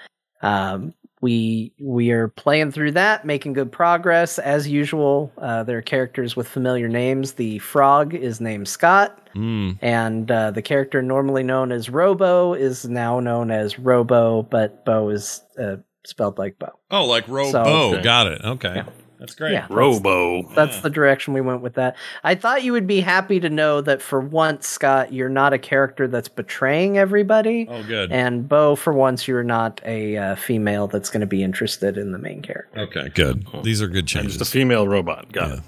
um, 0.41 0.94
we 1.22 1.73
we 1.82 2.11
are 2.11 2.27
playing 2.27 2.72
through 2.72 2.91
that, 2.91 3.26
making 3.26 3.53
good 3.53 3.72
progress 3.72 4.38
as 4.40 4.68
usual. 4.68 5.32
Uh, 5.38 5.64
there 5.64 5.77
are 5.80 5.82
characters 5.82 6.36
with 6.36 6.48
familiar 6.48 6.88
names. 6.88 7.34
The 7.34 7.57
frog 7.60 8.14
is 8.14 8.40
named 8.40 8.68
Scott, 8.68 9.19
Mm. 9.36 9.77
and 9.82 10.32
uh, 10.32 10.52
the 10.52 10.61
character 10.61 11.02
normally 11.02 11.44
known 11.44 11.72
as 11.73 11.90
Robo 11.90 12.53
is 12.53 12.86
now 12.86 13.19
known 13.19 13.52
as 13.52 13.77
Robo, 13.80 14.44
but 14.44 14.86
Bo 14.86 15.10
is 15.10 15.41
uh, 15.60 15.77
spelled 16.06 16.38
like 16.38 16.57
Bo. 16.60 16.69
Oh, 16.91 17.06
like 17.06 17.27
Robo. 17.27 17.52
So- 17.52 17.64
Okay. 17.94 18.02
Got 18.03 18.27
it. 18.27 18.41
Okay. 18.45 18.73
Yeah. 18.76 18.86
That's 19.26 19.35
great. 19.35 19.53
Yeah. 19.53 19.65
Robo. 19.69 20.43
That's 20.53 20.81
the 20.81 20.89
direction 20.89 21.34
we 21.34 21.41
went 21.41 21.61
with 21.61 21.73
that. 21.73 21.95
I 22.23 22.35
thought 22.35 22.64
you 22.64 22.72
would 22.73 22.85
be 22.85 23.02
happy 23.02 23.39
to 23.39 23.49
know 23.49 23.81
that 23.81 24.02
for 24.02 24.19
once, 24.19 24.68
Scott, 24.68 25.11
you're 25.11 25.30
not 25.30 25.52
a 25.53 25.57
character 25.57 26.07
that's 26.07 26.27
betraying 26.27 26.97
everybody. 26.97 27.68
Oh, 27.69 27.84
good. 27.84 28.11
And 28.11 28.47
Bo, 28.47 28.76
for 28.76 28.93
once, 28.93 29.27
you're 29.27 29.43
not 29.43 29.81
a 29.85 30.15
uh, 30.18 30.35
female 30.35 30.88
that's 30.88 31.10
going 31.10 31.22
to 31.22 31.27
be 31.27 31.41
interested 31.43 31.97
in 31.97 32.11
the 32.11 32.19
main 32.19 32.41
character. 32.41 32.80
okay, 32.81 33.10
good. 33.10 33.47
These 33.64 33.81
are 33.81 33.88
good 33.88 34.07
changes. 34.07 34.38
just 34.38 34.49
a 34.49 34.52
female 34.52 34.88
robot. 34.88 35.31
Got 35.31 35.49
Yeah. 35.49 35.56
it. 35.56 35.61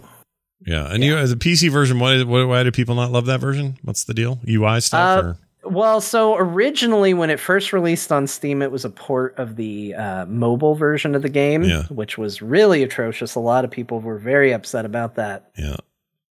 yeah. 0.68 0.94
And 0.94 1.04
you, 1.04 1.18
as 1.18 1.32
a 1.32 1.36
PC 1.38 1.70
version, 1.72 2.00
why, 2.00 2.22
why, 2.24 2.44
why 2.44 2.64
do 2.64 2.72
people 2.72 2.94
not 2.96 3.12
love 3.12 3.26
that 3.26 3.40
version? 3.40 3.78
What's 3.84 4.04
the 4.04 4.14
deal? 4.14 4.40
UI 4.48 4.80
stuff? 4.82 5.24
Uh, 5.24 5.28
or? 5.28 5.38
Well, 5.70 6.02
so 6.02 6.36
originally, 6.38 7.14
when 7.14 7.30
it 7.30 7.40
first 7.40 7.74
released 7.74 8.12
on 8.12 8.28
Steam, 8.28 8.62
it 8.62 8.72
was 8.72 8.86
a 8.86 8.90
port 8.90 9.38
of 9.38 9.56
the 9.56 9.94
uh, 9.96 10.26
mobile 10.26 10.76
version 10.76 11.16
of 11.16 11.22
the 11.22 11.30
game, 11.30 11.64
Yeah. 11.64 11.84
which 11.86 12.18
was 12.18 12.42
really 12.42 12.84
atrocious. 12.84 13.36
A 13.36 13.40
lot 13.40 13.66
of 13.66 13.72
people 13.72 14.00
were 14.00 14.18
very 14.18 14.52
upset 14.54 14.86
about 14.86 15.16
that. 15.16 15.50
Yeah. 15.58 15.76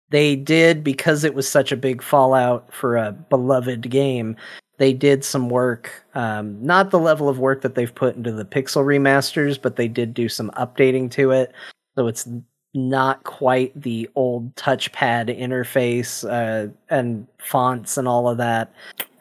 they 0.10 0.36
did 0.38 0.84
because 0.84 1.24
it 1.26 1.34
was 1.36 1.48
such 1.50 1.72
a 1.72 1.78
big 1.78 2.02
fallout 2.02 2.72
for 2.74 2.96
a 2.96 3.12
beloved 3.12 3.90
game 3.90 4.36
they 4.78 4.94
did 4.94 5.26
some 5.26 5.50
work 5.50 5.92
um, 6.16 6.56
not 6.64 6.92
the 6.92 7.00
level 7.00 7.28
of 7.28 7.40
work 7.40 7.62
that 7.62 7.76
they've 7.76 7.94
put 7.96 8.16
into 8.16 8.32
the 8.32 8.46
pixel 8.46 8.86
remasters 8.86 9.62
but 9.62 9.76
they 9.76 9.88
did 9.90 10.14
do 10.14 10.30
some 10.30 10.50
updating 10.52 11.12
to 11.12 11.32
it 11.32 11.52
so 11.98 12.08
it's 12.08 12.26
not 12.78 13.24
quite 13.24 13.74
the 13.82 14.08
old 14.16 14.54
touchpad 14.56 15.36
interface 15.38 16.24
uh, 16.30 16.72
and 16.90 17.28
fonts 17.40 17.98
and 17.98 18.08
all 18.08 18.30
of 18.30 18.38
that 18.38 18.72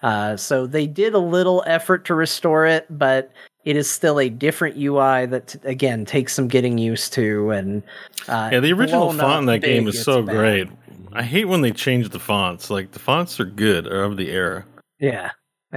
uh, 0.03 0.37
so 0.37 0.66
they 0.66 0.87
did 0.87 1.15
a 1.15 1.19
little 1.19 1.65
effort 1.66 2.05
to 2.05 2.15
restore 2.15 2.66
it 2.66 2.87
but 2.91 3.33
it 3.65 3.74
is 3.77 3.91
still 3.91 4.20
a 4.20 4.28
different 4.28 4.77
UI 4.77 5.27
that 5.27 5.57
again 5.65 6.05
takes 6.05 6.35
some 6.35 6.47
getting 6.49 6.78
used 6.78 7.12
to 7.15 7.51
and 7.51 7.83
uh, 8.28 8.51
Yeah, 8.53 8.61
the 8.61 8.73
original 8.73 9.12
font 9.12 9.41
in 9.41 9.47
that 9.47 9.59
game 9.59 9.89
is 9.89 10.03
so 10.05 10.23
bad. 10.23 10.37
great. 10.37 10.69
I 11.12 11.23
hate 11.23 11.47
when 11.47 11.62
they 11.62 11.73
change 11.73 12.11
the 12.11 12.19
fonts. 12.20 12.70
Like 12.70 12.93
the 12.93 12.99
fonts 12.99 13.41
are 13.41 13.45
good, 13.45 13.87
are 13.87 14.05
of 14.05 14.16
the 14.16 14.31
era. 14.31 14.65
Yeah. 15.01 15.31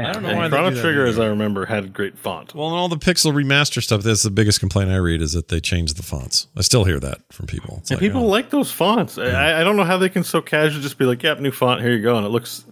I 0.05 0.13
don't 0.13 0.23
know 0.23 0.29
And 0.29 0.37
why 0.37 0.47
they 0.47 0.55
Chrono 0.55 0.69
do 0.69 0.75
that 0.75 0.81
Trigger, 0.81 1.05
as. 1.05 1.19
I 1.19 1.25
remember, 1.27 1.65
had 1.65 1.93
great 1.93 2.17
font. 2.17 2.53
Well, 2.55 2.67
and 2.67 2.75
all 2.75 2.89
the 2.89 2.97
pixel 2.97 3.33
remaster 3.33 3.81
stuff, 3.81 4.03
that's 4.03 4.23
the 4.23 4.31
biggest 4.31 4.59
complaint 4.59 4.89
I 4.89 4.97
read 4.97 5.21
is 5.21 5.33
that 5.33 5.47
they 5.49 5.59
changed 5.59 5.97
the 5.97 6.03
fonts. 6.03 6.47
I 6.55 6.61
still 6.61 6.83
hear 6.85 6.99
that 6.99 7.21
from 7.31 7.47
people. 7.47 7.77
It's 7.79 7.91
And 7.91 8.01
like, 8.01 8.07
people 8.07 8.23
oh, 8.23 8.27
like 8.27 8.49
those 8.49 8.71
fonts. 8.71 9.17
I, 9.17 9.61
I 9.61 9.63
don't 9.63 9.75
know 9.77 9.83
how 9.83 9.97
they 9.97 10.09
can 10.09 10.23
so 10.23 10.41
casually 10.41 10.81
just 10.81 10.97
be 10.97 11.05
like, 11.05 11.21
"Yep, 11.23 11.39
new 11.39 11.51
font. 11.51 11.81
Here 11.81 11.91
you 11.91 12.01
go," 12.01 12.17
and 12.17 12.25
it 12.25 12.29
looks 12.29 12.65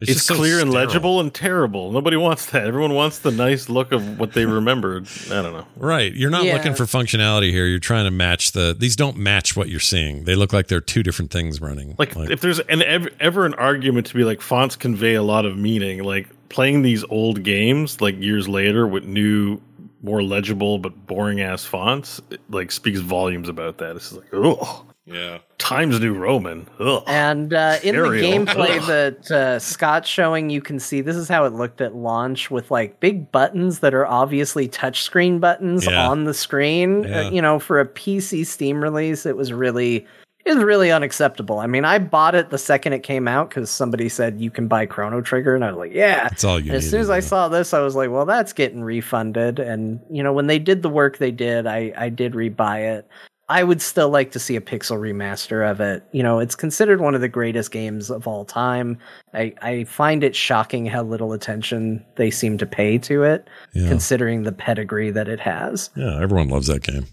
it's, 0.00 0.12
just 0.12 0.26
so 0.26 0.34
clear 0.34 0.60
and 0.60 0.70
legible 0.70 1.20
and 1.20 1.32
terrible. 1.32 1.90
Nobody 1.90 2.16
wants 2.16 2.46
that. 2.46 2.66
Everyone 2.66 2.92
wants 2.94 3.20
the 3.20 3.30
nice 3.30 3.68
look 3.68 3.92
of 3.92 4.18
what 4.20 4.32
they 4.32 4.44
remembered. 4.44 5.08
I 5.26 5.42
don't 5.42 5.52
know. 5.52 5.66
Right. 5.76 6.12
You're 6.14 6.30
not 6.30 6.44
Yeah. 6.44 6.54
looking 6.54 6.74
for 6.74 6.84
functionality 6.84 7.50
here. 7.50 7.66
You're 7.66 7.78
trying 7.78 8.04
to 8.04 8.10
match 8.10 8.52
the. 8.52 8.76
These 8.78 8.96
don't 8.96 9.16
match 9.16 9.56
what 9.56 9.68
you're 9.68 9.80
seeing. 9.80 10.24
They 10.24 10.34
look 10.34 10.52
like 10.52 10.68
they're 10.68 10.80
two 10.80 11.02
different 11.02 11.30
things 11.30 11.60
running. 11.60 11.94
Like, 11.98 12.16
if 12.16 12.40
there's 12.40 12.60
an 12.60 12.82
ever, 12.82 13.08
ever 13.20 13.46
an 13.46 13.54
argument 13.54 14.06
to 14.08 14.14
be 14.14 14.24
like 14.24 14.40
fonts 14.40 14.76
convey 14.76 15.14
a 15.14 15.22
lot 15.22 15.44
of 15.44 15.56
meaning, 15.56 16.02
like 16.04 16.28
playing 16.48 16.82
these 16.82 17.04
old 17.10 17.42
games 17.42 18.00
like 18.00 18.18
years 18.20 18.48
later 18.48 18.86
with 18.86 19.04
new, 19.04 19.60
more 20.02 20.22
legible 20.22 20.78
but 20.78 21.06
boring 21.06 21.40
ass 21.40 21.64
fonts, 21.64 22.20
it, 22.30 22.40
like 22.50 22.70
speaks 22.70 23.00
volumes 23.00 23.48
about 23.48 23.78
that. 23.78 23.96
It's 23.96 24.10
just 24.10 24.20
like, 24.22 24.30
oh, 24.32 24.85
yeah. 25.06 25.38
Times 25.58 25.98
New 26.00 26.14
Roman. 26.14 26.68
Ugh. 26.78 27.02
And 27.06 27.54
uh, 27.54 27.78
in 27.82 27.96
the 27.96 28.02
gameplay 28.02 28.84
that 28.86 29.30
uh, 29.30 29.58
Scott's 29.58 30.08
showing, 30.08 30.50
you 30.50 30.60
can 30.60 30.78
see 30.78 31.00
this 31.00 31.16
is 31.16 31.28
how 31.28 31.44
it 31.44 31.52
looked 31.52 31.80
at 31.80 31.94
launch 31.94 32.50
with 32.50 32.70
like 32.70 33.00
big 33.00 33.30
buttons 33.32 33.78
that 33.80 33.94
are 33.94 34.06
obviously 34.06 34.68
touchscreen 34.68 35.40
buttons 35.40 35.86
Yeah. 35.86 36.08
on 36.08 36.24
the 36.24 36.34
screen. 36.34 37.04
Yeah. 37.04 37.20
Uh, 37.22 37.30
you 37.30 37.40
know, 37.40 37.58
for 37.58 37.80
a 37.80 37.86
PC 37.86 38.44
Steam 38.46 38.82
release, 38.82 39.24
it 39.26 39.36
was 39.36 39.52
really. 39.52 40.06
It 40.44 40.54
was 40.54 40.62
really 40.62 40.92
unacceptable. 40.92 41.58
I 41.58 41.66
mean, 41.66 41.84
I 41.84 41.98
bought 41.98 42.36
it 42.36 42.50
the 42.50 42.58
second 42.58 42.92
it 42.92 43.02
came 43.02 43.26
out 43.26 43.48
because 43.48 43.68
somebody 43.68 44.08
said 44.08 44.40
you 44.40 44.48
can 44.48 44.68
buy 44.68 44.86
Chrono 44.86 45.20
Trigger, 45.20 45.56
and 45.56 45.64
I 45.64 45.70
was 45.72 45.76
like, 45.76 45.92
"Yeah." 45.92 46.22
That's 46.28 46.44
all 46.44 46.60
you 46.60 46.70
as 46.70 46.88
soon 46.88 47.00
as 47.00 47.10
I 47.10 47.18
saw 47.18 47.48
this, 47.48 47.74
I 47.74 47.80
was 47.80 47.96
like, 47.96 48.10
"Well, 48.12 48.24
that's 48.26 48.52
getting 48.52 48.84
refunded." 48.84 49.58
And 49.58 49.98
you 50.08 50.22
know, 50.22 50.32
when 50.32 50.46
they 50.46 50.60
did 50.60 50.82
the 50.82 50.88
work 50.88 51.18
they 51.18 51.32
did, 51.32 51.66
I 51.66 51.92
I 51.98 52.10
did 52.10 52.34
rebuy 52.34 52.96
it. 52.96 53.08
I 53.48 53.62
would 53.62 53.80
still 53.80 54.08
like 54.08 54.32
to 54.32 54.40
see 54.40 54.56
a 54.56 54.60
pixel 54.60 54.98
remaster 54.98 55.68
of 55.70 55.80
it. 55.80 56.02
You 56.10 56.22
know, 56.24 56.40
it's 56.40 56.56
considered 56.56 57.00
one 57.00 57.14
of 57.14 57.20
the 57.20 57.28
greatest 57.28 57.70
games 57.70 58.10
of 58.10 58.26
all 58.26 58.44
time. 58.44 58.98
I, 59.32 59.54
I 59.62 59.84
find 59.84 60.24
it 60.24 60.34
shocking 60.34 60.84
how 60.86 61.04
little 61.04 61.32
attention 61.32 62.04
they 62.16 62.30
seem 62.32 62.58
to 62.58 62.66
pay 62.66 62.98
to 62.98 63.22
it, 63.22 63.48
Yeah. 63.72 63.88
considering 63.88 64.42
the 64.42 64.50
pedigree 64.52 65.10
that 65.12 65.28
it 65.28 65.38
has. 65.40 65.90
Yeah. 65.94 66.20
Everyone 66.20 66.48
loves 66.48 66.66
that 66.66 66.82
game. 66.82 67.06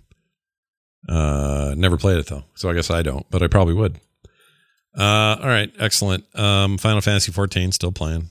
Uh, 1.08 1.76
never 1.78 1.98
played 1.98 2.18
it 2.18 2.28
though, 2.28 2.44
so 2.56 2.70
I 2.70 2.74
guess 2.74 2.90
I 2.90 3.02
don't, 3.02 3.30
but 3.30 3.44
I 3.44 3.48
probably 3.48 3.74
would. 3.74 4.00
Uh, 4.98 5.38
all 5.42 5.48
right, 5.48 5.72
excellent. 5.80 6.24
Um, 6.38 6.78
Final 6.78 7.02
Fantasy 7.02 7.32
14 7.32 7.72
still 7.74 7.92
playing. 7.92 8.30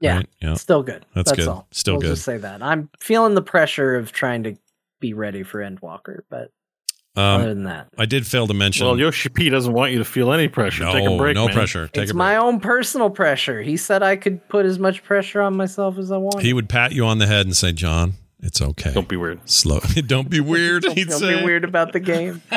Yeah, 0.00 0.16
Right, 0.18 0.28
yeah. 0.40 0.54
still 0.54 0.82
good. 0.82 1.04
That's 1.14 1.32
good. 1.32 1.48
all. 1.48 1.66
Still 1.72 1.94
we'll 1.94 2.02
good. 2.02 2.08
Just 2.10 2.24
say 2.24 2.36
that 2.38 2.62
I'm 2.62 2.88
feeling 3.00 3.34
the 3.34 3.42
pressure 3.42 3.96
of 3.96 4.12
trying 4.12 4.44
to 4.44 4.56
be 5.00 5.12
ready 5.12 5.42
for 5.42 5.58
Endwalker, 5.60 6.20
but 6.30 6.50
Um, 7.18 7.40
other 7.40 7.48
than 7.54 7.64
that, 7.64 7.88
I 7.98 8.06
did 8.06 8.26
fail 8.26 8.46
to 8.46 8.54
mention. 8.54 8.86
Well, 8.86 8.98
Yoshi 8.98 9.28
P 9.28 9.48
doesn't 9.50 9.72
want 9.72 9.92
you 9.92 9.98
to 9.98 10.04
feel 10.04 10.32
any 10.32 10.48
pressure. 10.48 10.84
no, 10.84 10.92
Take 10.92 11.08
a 11.08 11.16
break. 11.16 11.34
no 11.34 11.46
man. 11.46 11.54
pressure. 11.54 11.88
Take 11.88 12.02
it's 12.02 12.10
a 12.12 12.14
break. 12.14 12.18
my 12.18 12.36
own 12.36 12.60
personal 12.60 13.10
pressure. 13.10 13.60
He 13.62 13.76
said 13.76 14.02
I 14.02 14.16
could 14.16 14.46
put 14.48 14.66
as 14.66 14.78
much 14.78 15.02
pressure 15.02 15.40
on 15.42 15.56
myself 15.56 15.98
as 15.98 16.12
I 16.12 16.16
want. 16.18 16.40
He 16.42 16.52
would 16.52 16.68
pat 16.68 16.92
you 16.92 17.04
on 17.06 17.18
the 17.18 17.26
head 17.26 17.46
and 17.46 17.56
say, 17.56 17.72
"John, 17.72 18.14
it's 18.40 18.62
okay. 18.62 18.92
Don't 18.92 19.08
be 19.08 19.16
weird. 19.16 19.40
slow. 19.48 19.80
Don't 20.06 20.30
be 20.30 20.40
weird." 20.40 20.84
Don't, 20.84 20.96
he'd 20.96 21.08
don't 21.08 21.18
say. 21.20 21.38
be 21.38 21.44
weird 21.44 21.64
about 21.64 21.92
the 21.92 22.00
game. 22.00 22.42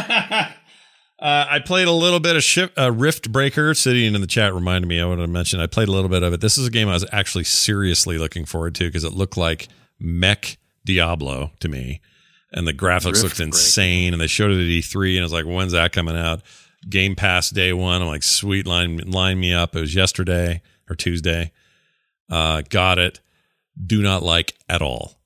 Uh, 1.20 1.46
I 1.48 1.60
played 1.60 1.88
a 1.88 1.92
little 1.92 2.20
bit 2.20 2.36
of 2.36 2.44
Ship, 2.44 2.74
uh, 2.76 2.88
Riftbreaker. 2.90 3.78
Sitting 3.78 4.16
in 4.16 4.22
the 4.22 4.26
chat 4.26 4.56
reminded 4.56 4.88
me. 4.88 5.00
I 5.00 5.06
wanted 5.06 5.22
to 5.22 5.28
mention. 5.28 5.60
I 5.60 5.68
played 5.68 5.88
a 5.88 5.92
little 5.92 6.10
bit 6.10 6.24
of 6.24 6.34
it. 6.34 6.42
This 6.42 6.58
is 6.58 6.66
a 6.66 6.72
game 6.72 6.90
I 6.90 6.94
was 6.94 7.06
actually 7.12 7.44
seriously 7.44 8.18
looking 8.18 8.44
forward 8.44 8.74
to 8.76 8.86
because 8.86 9.04
it 9.04 9.14
looked 9.14 9.38
like 9.38 9.68
Mech 10.00 10.58
Diablo 10.84 11.52
to 11.60 11.70
me, 11.70 12.02
and 12.52 12.68
the 12.68 12.74
graphics 12.74 13.06
Rift 13.14 13.24
looked 13.24 13.38
Breaker. 13.38 13.48
insane. 13.50 14.14
And 14.14 14.22
they 14.22 14.28
showed 14.28 14.52
it 14.52 14.56
at 14.56 14.60
E3, 14.70 15.12
and 15.16 15.20
I 15.20 15.24
was 15.24 15.34
like, 15.34 15.46
"When's 15.46 15.72
that 15.74 15.92
coming 15.92 16.18
out?" 16.18 16.42
Game 16.90 17.16
Pass 17.16 17.50
day 17.50 17.74
one. 17.74 18.02
I'm 18.02 18.08
like, 18.08 18.24
"Sweet, 18.24 18.66
line 18.66 18.98
line 18.98 19.40
me 19.40 19.54
up." 19.54 19.76
It 19.76 19.82
was 19.82 19.94
yesterday 19.96 20.62
or 20.90 20.96
Tuesday. 20.96 21.52
Uh, 22.30 22.62
got 22.70 22.98
it. 23.00 23.20
Do 23.86 24.02
not 24.02 24.24
like 24.24 24.54
at 24.70 24.82
all. 24.82 25.20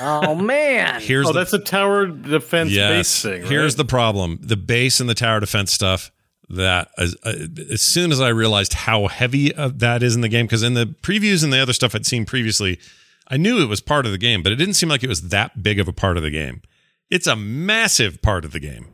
Oh 0.00 0.34
man. 0.34 1.00
Here's 1.02 1.26
Oh, 1.28 1.32
the 1.32 1.38
that's 1.40 1.52
a 1.52 1.58
tower 1.58 2.06
defense 2.06 2.70
base 2.70 2.76
yes. 2.76 3.22
thing. 3.22 3.42
Right? 3.42 3.50
Here's 3.50 3.76
the 3.76 3.84
problem: 3.84 4.38
the 4.42 4.56
base 4.56 5.00
and 5.00 5.08
the 5.08 5.14
tower 5.14 5.40
defense 5.40 5.72
stuff. 5.72 6.10
That 6.52 6.88
as, 6.98 7.14
uh, 7.22 7.32
as 7.70 7.80
soon 7.80 8.10
as 8.10 8.20
I 8.20 8.30
realized 8.30 8.72
how 8.74 9.06
heavy 9.06 9.54
uh, 9.54 9.70
that 9.76 10.02
is 10.02 10.16
in 10.16 10.20
the 10.20 10.28
game, 10.28 10.46
because 10.46 10.64
in 10.64 10.74
the 10.74 10.84
previews 10.86 11.44
and 11.44 11.52
the 11.52 11.60
other 11.60 11.72
stuff 11.72 11.94
I'd 11.94 12.04
seen 12.04 12.24
previously, 12.26 12.80
I 13.30 13.36
knew 13.36 13.62
it 13.62 13.68
was 13.68 13.80
part 13.80 14.06
of 14.06 14.12
the 14.12 14.18
game, 14.18 14.42
but 14.42 14.52
it 14.52 14.56
didn't 14.56 14.74
seem 14.74 14.88
like 14.88 15.04
it 15.04 15.08
was 15.08 15.28
that 15.28 15.62
big 15.62 15.78
of 15.78 15.86
a 15.86 15.92
part 15.92 16.16
of 16.16 16.22
the 16.22 16.30
game. 16.30 16.62
It's 17.10 17.28
a 17.28 17.36
massive 17.36 18.20
part 18.22 18.44
of 18.44 18.52
the 18.52 18.60
game, 18.60 18.88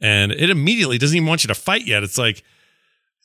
and 0.00 0.32
it 0.32 0.50
immediately 0.50 0.98
doesn't 0.98 1.16
even 1.16 1.28
want 1.28 1.44
you 1.44 1.48
to 1.48 1.54
fight 1.54 1.86
yet. 1.86 2.02
It's 2.02 2.18
like, 2.18 2.42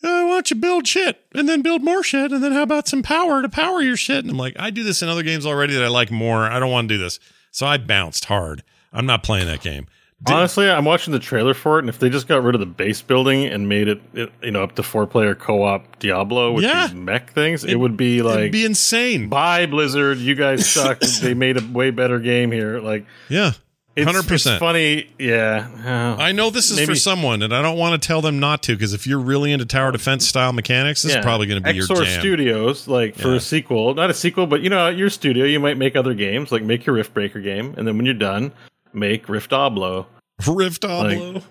"Oh, 0.03 0.27
why 0.27 0.34
don't 0.34 0.49
you 0.49 0.57
build 0.57 0.88
shit 0.88 1.22
and 1.34 1.48
then 1.48 1.61
build 1.61 1.81
more 1.84 2.03
shit, 2.03 2.31
and 2.31 2.44
then 2.44 2.52
how 2.52 2.64
about 2.64 2.88
some 2.88 3.03
power 3.03 3.41
to 3.41 3.49
power 3.49 3.81
your 3.81 3.98
shit? 3.98 4.19
And 4.19 4.30
I'm 4.30 4.38
like, 4.38 4.56
I 4.60 4.69
do 4.69 4.84
this 4.84 5.02
in 5.02 5.10
other 5.10 5.23
games 5.23 5.45
already 5.45 5.73
that 5.76 5.84
I 5.84 5.88
like 5.88 6.11
more. 6.11 6.44
I 6.44 6.60
don't 6.60 6.72
want 6.72 6.90
to 6.90 6.95
do 6.95 7.02
this, 7.02 7.19
so 7.52 7.65
I 7.65 7.77
bounced 7.77 8.26
hard. 8.26 8.64
I'm 8.91 9.06
not 9.06 9.23
playing 9.23 9.48
that 9.48 9.61
game. 9.61 9.88
Honestly, 10.27 10.69
I'm 10.69 10.83
watching 10.85 11.13
the 11.13 11.19
trailer 11.19 11.53
for 11.53 11.77
it, 11.77 11.83
and 11.83 11.89
if 11.89 11.97
they 11.99 12.09
just 12.09 12.27
got 12.27 12.43
rid 12.43 12.53
of 12.53 12.59
the 12.59 12.65
base 12.67 13.01
building 13.01 13.45
and 13.45 13.69
made 13.69 13.87
it, 13.87 14.01
it 14.13 14.29
you 14.43 14.51
know, 14.51 14.63
up 14.63 14.75
to 14.75 14.83
four 14.83 15.07
player 15.07 15.33
co 15.33 15.63
op 15.63 15.97
Diablo 15.99 16.51
with 16.51 16.65
Yeah. 16.65 16.87
these 16.87 16.95
mech 16.95 17.31
things, 17.31 17.63
it, 17.63 17.75
would 17.75 17.95
be 17.95 18.21
like, 18.21 18.51
be 18.51 18.65
insane. 18.65 19.29
bye 19.29 19.65
Blizzard, 19.65 20.17
you 20.17 20.35
guys 20.35 20.69
suck. 20.71 20.99
they 21.21 21.33
made 21.33 21.57
a 21.57 21.65
way 21.71 21.91
better 21.91 22.19
game 22.19 22.51
here. 22.51 22.79
Like, 22.79 23.05
Yeah, 23.29 23.53
it's, 23.95 24.05
hundred 24.05 24.27
percent. 24.27 24.59
funny. 24.59 25.09
Yeah, 25.17 25.67
Uh, 25.85 26.21
I 26.21 26.33
know 26.33 26.49
this 26.49 26.69
is 26.69 26.81
for 26.85 26.95
someone, 26.95 27.41
and 27.41 27.55
I 27.55 27.61
don't 27.61 27.77
want 27.77 27.99
to 28.01 28.05
tell 28.05 28.21
them 28.21 28.39
not 28.39 28.61
to 28.63 28.73
because 28.75 28.93
if 28.93 29.07
you're 29.07 29.19
really 29.19 29.53
into 29.53 29.65
tower 29.65 29.93
defense 29.93 30.27
style 30.27 30.51
mechanics, 30.51 31.01
this 31.01 31.13
yeah. 31.13 31.19
is 31.19 31.23
probably 31.23 31.47
going 31.47 31.63
to 31.63 31.73
be 31.73 31.79
Exor 31.79 31.95
your 31.95 32.03
jam. 32.05 32.19
Studios, 32.19 32.87
like 32.89 33.15
for 33.15 33.29
Yeah. 33.29 33.35
a 33.35 33.39
sequel, 33.39 33.93
not 33.95 34.09
a 34.09 34.13
sequel, 34.13 34.47
but 34.47 34.61
you 34.61 34.69
know, 34.69 34.87
at 34.89 34.97
your 34.97 35.09
studio, 35.09 35.45
you 35.45 35.61
might 35.61 35.77
make 35.77 35.95
other 35.95 36.13
games, 36.13 36.51
like 36.51 36.61
make 36.63 36.85
your 36.85 36.97
Riftbreaker 36.97 37.41
game, 37.41 37.73
and 37.77 37.87
then 37.87 37.95
when 37.95 38.05
you're 38.05 38.13
done, 38.15 38.51
make 38.93 39.29
Rift 39.29 39.51
Oblo. 39.51 40.05
Rift 40.47 40.83
Oblo. 40.83 41.43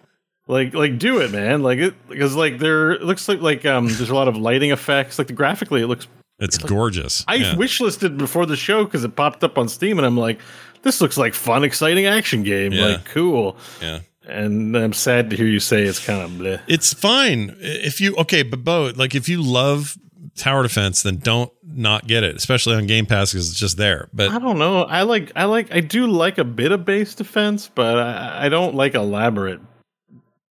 Like, 0.47 0.73
like, 0.73 0.99
do 0.99 1.21
it, 1.21 1.31
man. 1.31 1.63
Like, 1.63 1.79
it 1.79 2.09
because 2.09 2.35
like 2.35 2.59
there 2.59 2.93
it 2.93 3.03
looks 3.03 3.29
like 3.29 3.41
like 3.43 3.67
um, 3.67 3.87
there's 3.87 4.09
a 4.11 4.15
lot 4.15 4.29
of 4.29 4.37
lighting 4.37 4.71
effects. 4.71 5.19
Like, 5.19 5.27
the 5.29 5.35
graphically, 5.35 5.83
it 5.83 5.87
looks. 5.89 6.07
it's 6.39 6.57
gorgeous. 6.57 7.25
I 7.29 7.35
Yeah. 7.37 7.55
wishlisted 7.55 8.17
before 8.17 8.47
the 8.47 8.57
show 8.57 8.85
because 8.85 9.05
it 9.05 9.15
popped 9.15 9.45
up 9.45 9.59
on 9.59 9.69
Steam, 9.69 9.99
and 9.99 10.07
I'm 10.07 10.17
like, 10.17 10.41
this 10.83 11.01
looks 11.01 11.19
like 11.19 11.35
fun, 11.35 11.65
exciting 11.65 12.07
action 12.07 12.43
game. 12.45 12.73
Yeah. 12.73 12.87
Like, 12.87 13.05
cool. 13.07 13.57
yeah. 13.83 14.01
And 14.27 14.77
I'm 14.77 14.93
sad 14.93 15.31
to 15.31 15.37
hear 15.37 15.47
you 15.47 15.59
say 15.61 15.83
it's 15.85 16.05
kind 16.05 16.21
of 16.23 16.31
bleh. 16.33 16.61
It's 16.67 16.93
fine 16.95 17.57
if 17.61 18.01
you 18.01 18.15
okay, 18.17 18.43
but 18.43 18.63
Bo, 18.65 18.93
like 18.95 19.15
if 19.15 19.29
you 19.29 19.43
love 19.43 19.97
tower 20.39 20.63
defense, 20.63 21.03
then 21.03 21.17
don't 21.17 21.53
not 21.63 22.07
get 22.07 22.25
it, 22.25 22.37
especially 22.37 22.75
on 22.77 22.87
Game 22.87 23.07
Pass 23.07 23.33
because 23.33 23.51
it's 23.51 23.59
just 23.59 23.77
there. 23.77 24.09
But 24.13 24.31
I 24.31 24.39
don't 24.39 24.59
know. 24.59 24.83
I 24.83 25.03
like, 25.03 25.33
I 25.37 25.45
like, 25.45 25.75
I 25.75 25.81
do 25.81 26.07
like 26.07 26.39
a 26.39 26.45
bit 26.45 26.73
of 26.73 26.85
base 26.85 27.15
defense, 27.15 27.71
but 27.75 27.99
I, 27.99 28.47
I 28.47 28.49
don't 28.49 28.75
like 28.75 28.95
elaborate. 28.95 29.61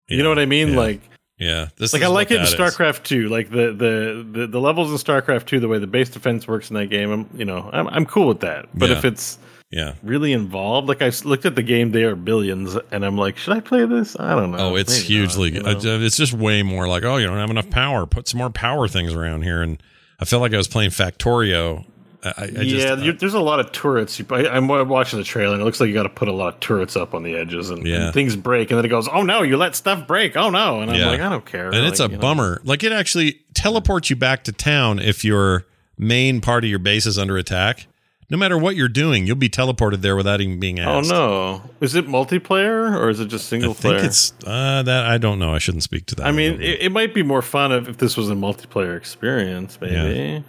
You 0.08 0.22
know 0.22 0.28
what 0.30 0.38
I 0.38 0.46
mean? 0.46 0.68
yeah. 0.70 0.76
Like, 0.76 1.00
yeah, 1.38 1.68
this 1.76 1.92
like 1.92 2.02
I 2.02 2.08
like 2.08 2.30
it 2.32 2.40
in. 2.40 2.46
StarCraft 2.46 3.04
two. 3.04 3.28
Like 3.28 3.50
the, 3.50 3.72
the 3.72 4.26
the 4.40 4.46
the 4.48 4.60
levels 4.60 4.90
in 4.90 4.96
StarCraft 4.96 5.46
two, 5.46 5.60
the 5.60 5.68
way 5.68 5.78
the 5.78 5.86
base 5.86 6.08
defense 6.08 6.48
works 6.48 6.68
in 6.70 6.74
that 6.74 6.86
game. 6.86 7.10
I'm 7.12 7.28
you 7.34 7.44
know 7.44 7.70
I'm 7.72 7.86
I'm 7.88 8.06
cool 8.06 8.26
with 8.26 8.40
that. 8.40 8.66
But 8.74 8.90
Yeah. 8.90 8.98
if 8.98 9.04
it's 9.04 9.38
Yeah. 9.70 9.94
really 10.02 10.32
involved, 10.32 10.88
like 10.88 11.02
I 11.02 11.10
looked 11.24 11.44
at 11.44 11.54
the 11.54 11.62
game, 11.62 11.90
they 11.92 12.04
are 12.04 12.16
billions, 12.16 12.74
and 12.90 13.04
I'm 13.04 13.18
like, 13.18 13.36
should 13.36 13.54
I 13.56 13.60
play 13.60 13.84
this? 13.84 14.16
I 14.18 14.34
don't 14.34 14.52
know. 14.52 14.58
Oh, 14.70 14.76
it's 14.76 14.94
Maybe 15.02 15.06
hugely. 15.06 15.50
not, 15.50 15.82
you 15.84 15.90
know? 15.98 16.00
it's 16.04 16.16
just 16.16 16.32
way 16.32 16.62
more 16.62 16.88
like, 16.88 17.04
oh, 17.04 17.18
you 17.18 17.26
don't 17.26 17.36
have 17.36 17.50
enough 17.50 17.68
power. 17.68 18.06
Put 18.06 18.28
some 18.28 18.38
more 18.38 18.48
power 18.50 18.88
things 18.88 19.12
around 19.12 19.42
here, 19.42 19.60
and 19.60 19.82
I 20.20 20.24
felt 20.24 20.40
like 20.40 20.54
I 20.54 20.56
was 20.56 20.68
playing 20.68 20.90
Factorio. 20.90 21.84
I, 22.24 22.32
I 22.36 22.44
yeah, 22.46 22.62
just, 22.64 22.86
uh, 22.88 23.12
there's 23.20 23.34
a 23.34 23.40
lot 23.40 23.60
of 23.60 23.70
turrets. 23.70 24.20
I, 24.30 24.48
I'm 24.48 24.66
watching 24.66 25.18
the 25.18 25.24
trailer, 25.24 25.52
and 25.52 25.60
it 25.62 25.64
looks 25.66 25.80
like 25.80 25.88
you 25.88 25.94
got 25.94 26.02
to 26.04 26.08
put 26.08 26.28
a 26.28 26.32
lot 26.32 26.54
of 26.54 26.60
turrets 26.60 26.96
up 26.96 27.12
on 27.14 27.22
the 27.22 27.36
edges, 27.36 27.68
and, 27.70 27.86
Yeah. 27.86 28.06
and 28.06 28.14
things 28.14 28.34
break, 28.36 28.70
and 28.70 28.78
then 28.78 28.84
it 28.86 28.88
goes, 28.88 29.06
"Oh 29.06 29.22
no, 29.22 29.42
you 29.42 29.56
let 29.58 29.76
stuff 29.76 30.06
break! 30.06 30.34
Oh 30.36 30.48
no!" 30.50 30.80
And 30.80 30.90
I'm 30.90 30.96
Yeah. 30.96 31.06
like, 31.10 31.20
I 31.20 31.28
don't 31.28 31.44
care. 31.46 31.66
and 31.68 31.86
it's 31.86 32.00
a 32.00 32.04
Like, 32.04 32.10
you 32.12 32.16
know. 32.16 32.20
bummer. 32.22 32.60
Like 32.64 32.82
it 32.82 32.90
actually 32.90 33.40
teleports 33.54 34.08
you 34.10 34.16
back 34.16 34.44
to 34.44 34.52
town 34.52 34.98
if 34.98 35.24
your 35.24 35.66
main 35.98 36.40
part 36.40 36.64
of 36.64 36.70
your 36.70 36.78
base 36.80 37.04
is 37.06 37.18
under 37.18 37.36
attack. 37.36 37.86
No 38.30 38.36
matter 38.36 38.58
what 38.58 38.76
you're 38.76 38.88
doing, 38.88 39.26
you'll 39.26 39.36
be 39.36 39.48
teleported 39.48 40.02
there 40.02 40.14
without 40.14 40.40
even 40.42 40.60
being 40.60 40.78
asked. 40.78 41.10
Oh 41.10 41.60
no, 41.62 41.70
is 41.80 41.94
it 41.94 42.06
multiplayer 42.06 42.94
or 42.94 43.08
is 43.08 43.20
it 43.20 43.26
just 43.28 43.48
single 43.48 43.70
I 43.70 43.72
single 43.74 43.74
think 43.74 43.98
player? 44.00 44.06
it's 44.06 44.32
uh, 44.46 44.82
that. 44.82 45.06
I 45.06 45.16
don't 45.16 45.38
know. 45.38 45.54
I 45.54 45.58
shouldn't 45.58 45.82
speak 45.82 46.04
to 46.06 46.14
that. 46.16 46.26
I 46.26 46.32
mean, 46.32 46.60
it, 46.60 46.80
it 46.82 46.92
might 46.92 47.14
be 47.14 47.22
more 47.22 47.40
fun 47.42 47.72
if, 47.72 47.88
if 47.88 47.96
this 47.96 48.16
was 48.18 48.28
a 48.30 48.34
multiplayer 48.34 48.96
experience, 48.98 49.78
maybe. 49.80 50.44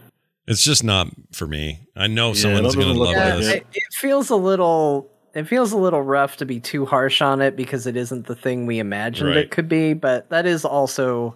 it's 0.46 0.64
just 0.64 0.84
not 0.84 1.08
for 1.32 1.48
me. 1.48 1.80
I 1.96 2.08
know 2.08 2.30
Yeah, 2.30 2.34
someone's 2.34 2.76
going 2.76 2.94
to 2.94 3.00
love 3.02 3.14
Yeah, 3.14 3.36
this. 3.38 3.48
it. 3.48 3.56
it, 3.58 3.68
it 3.74 3.94
feels 3.94 4.30
a 4.30 4.36
little 4.36 5.10
it 5.34 5.44
feels 5.48 5.72
a 5.72 5.78
little 5.78 6.02
rough 6.02 6.38
to 6.38 6.46
be 6.46 6.60
too 6.60 6.86
harsh 6.86 7.22
on 7.22 7.40
it 7.42 7.56
because 7.56 7.88
it 7.88 7.96
isn't 7.96 8.26
the 8.26 8.36
thing 8.36 8.66
we 8.66 8.80
imagined 8.80 9.30
Right. 9.30 9.38
it 9.38 9.52
could 9.52 9.70
be 9.70 9.94
but 9.94 10.30
that 10.32 10.46
is 10.48 10.66
also 10.66 11.36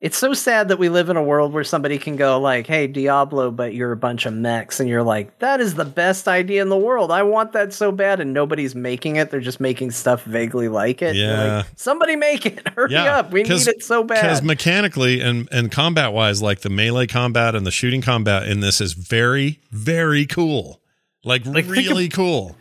it's 0.00 0.16
so 0.16 0.32
sad 0.32 0.68
that 0.68 0.78
we 0.78 0.88
live 0.88 1.08
in 1.08 1.16
a 1.16 1.22
world 1.22 1.52
where 1.52 1.64
somebody 1.64 1.98
can 1.98 2.14
go 2.14 2.38
like 2.40 2.66
hey 2.66 2.86
diablo 2.86 3.50
but 3.50 3.74
you're 3.74 3.90
a 3.90 3.96
bunch 3.96 4.26
of 4.26 4.32
mechs 4.32 4.78
and 4.78 4.88
you're 4.88 5.02
like 5.02 5.36
that 5.40 5.60
is 5.60 5.74
the 5.74 5.84
best 5.84 6.28
idea 6.28 6.62
in 6.62 6.68
the 6.68 6.76
world 6.76 7.10
i 7.10 7.22
want 7.22 7.50
that 7.52 7.72
so 7.72 7.90
bad 7.90 8.20
and 8.20 8.32
nobody's 8.32 8.74
making 8.76 9.16
it 9.16 9.30
they're 9.30 9.40
just 9.40 9.58
making 9.60 9.90
stuff 9.90 10.22
vaguely 10.24 10.68
like 10.68 11.02
it 11.02 11.16
Yeah. 11.16 11.56
like, 11.58 11.66
somebody 11.76 12.14
make 12.14 12.46
it 12.46 12.66
hurry 12.76 12.92
Yeah, 12.92 13.18
up 13.18 13.32
We 13.32 13.42
need 13.42 13.66
it 13.66 13.82
so 13.82 14.04
bad. 14.04 14.22
Because 14.22 14.42
mechanically 14.42 15.20
and 15.20 15.48
and 15.50 15.70
combat 15.72 16.12
wise, 16.12 16.40
like 16.42 16.60
the 16.60 16.70
melee 16.70 17.06
combat 17.08 17.54
and 17.54 17.66
the 17.66 17.70
shooting 17.72 18.00
combat 18.00 18.46
in 18.46 18.60
this 18.60 18.80
is 18.80 18.92
very 18.92 19.58
very 19.72 20.26
cool. 20.26 20.80
Like, 21.24 21.44
Like, 21.44 21.66
really 21.68 22.08
cool. 22.08 22.56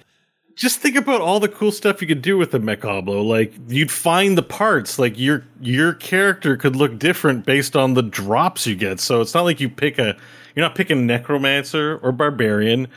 Just 0.58 0.80
think 0.80 0.96
about 0.96 1.22
all 1.22 1.40
the 1.40 1.48
cool 1.48 1.72
stuff 1.72 2.02
you 2.02 2.08
could 2.08 2.24
do 2.24 2.36
with 2.36 2.50
the 2.50 2.60
Mechablo. 2.60 3.24
Like 3.24 3.54
you'd 3.68 3.92
find 3.92 4.36
the 4.36 4.44
parts. 4.44 4.98
Like 4.98 5.18
your 5.18 5.46
your 5.62 5.94
character 5.94 6.58
could 6.58 6.76
look 6.76 6.98
different 6.98 7.46
based 7.46 7.76
on 7.76 7.94
the 7.94 8.02
drops 8.02 8.66
you 8.66 8.76
get. 8.76 9.00
So 9.00 9.22
it's 9.22 9.36
not 9.36 9.44
like 9.44 9.60
you 9.60 9.70
pick 9.70 10.00
a 10.00 10.18
you're 10.56 10.66
not 10.66 10.74
picking 10.74 11.06
necromancer 11.06 12.00
or 12.02 12.12
barbarian. 12.12 12.88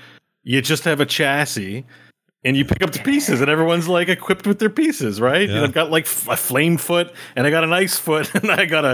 You 0.43 0.63
just 0.63 0.85
have 0.85 1.01
a 1.01 1.07
chassis. 1.07 1.85
And 2.43 2.57
you 2.57 2.65
pick 2.65 2.83
up 2.83 2.91
the 2.93 3.01
pieces, 3.01 3.43
and 3.43 3.51
everyone's 3.51 3.87
like 3.87 4.09
equipped 4.09 4.47
with 4.47 4.59
their 4.61 4.71
pieces, 4.71 5.21
right? 5.21 5.47
Yeah. 5.47 5.57
And 5.57 5.65
I've 5.67 5.75
got 5.75 5.91
like 5.91 6.07
a 6.07 6.37
flame 6.37 6.79
foot, 6.79 7.13
and 7.37 7.47
I 7.47 7.51
got 7.51 7.65
an 7.65 7.73
ice 7.75 7.99
foot, 7.99 8.35
and 8.35 8.51
I 8.51 8.65
got 8.65 8.87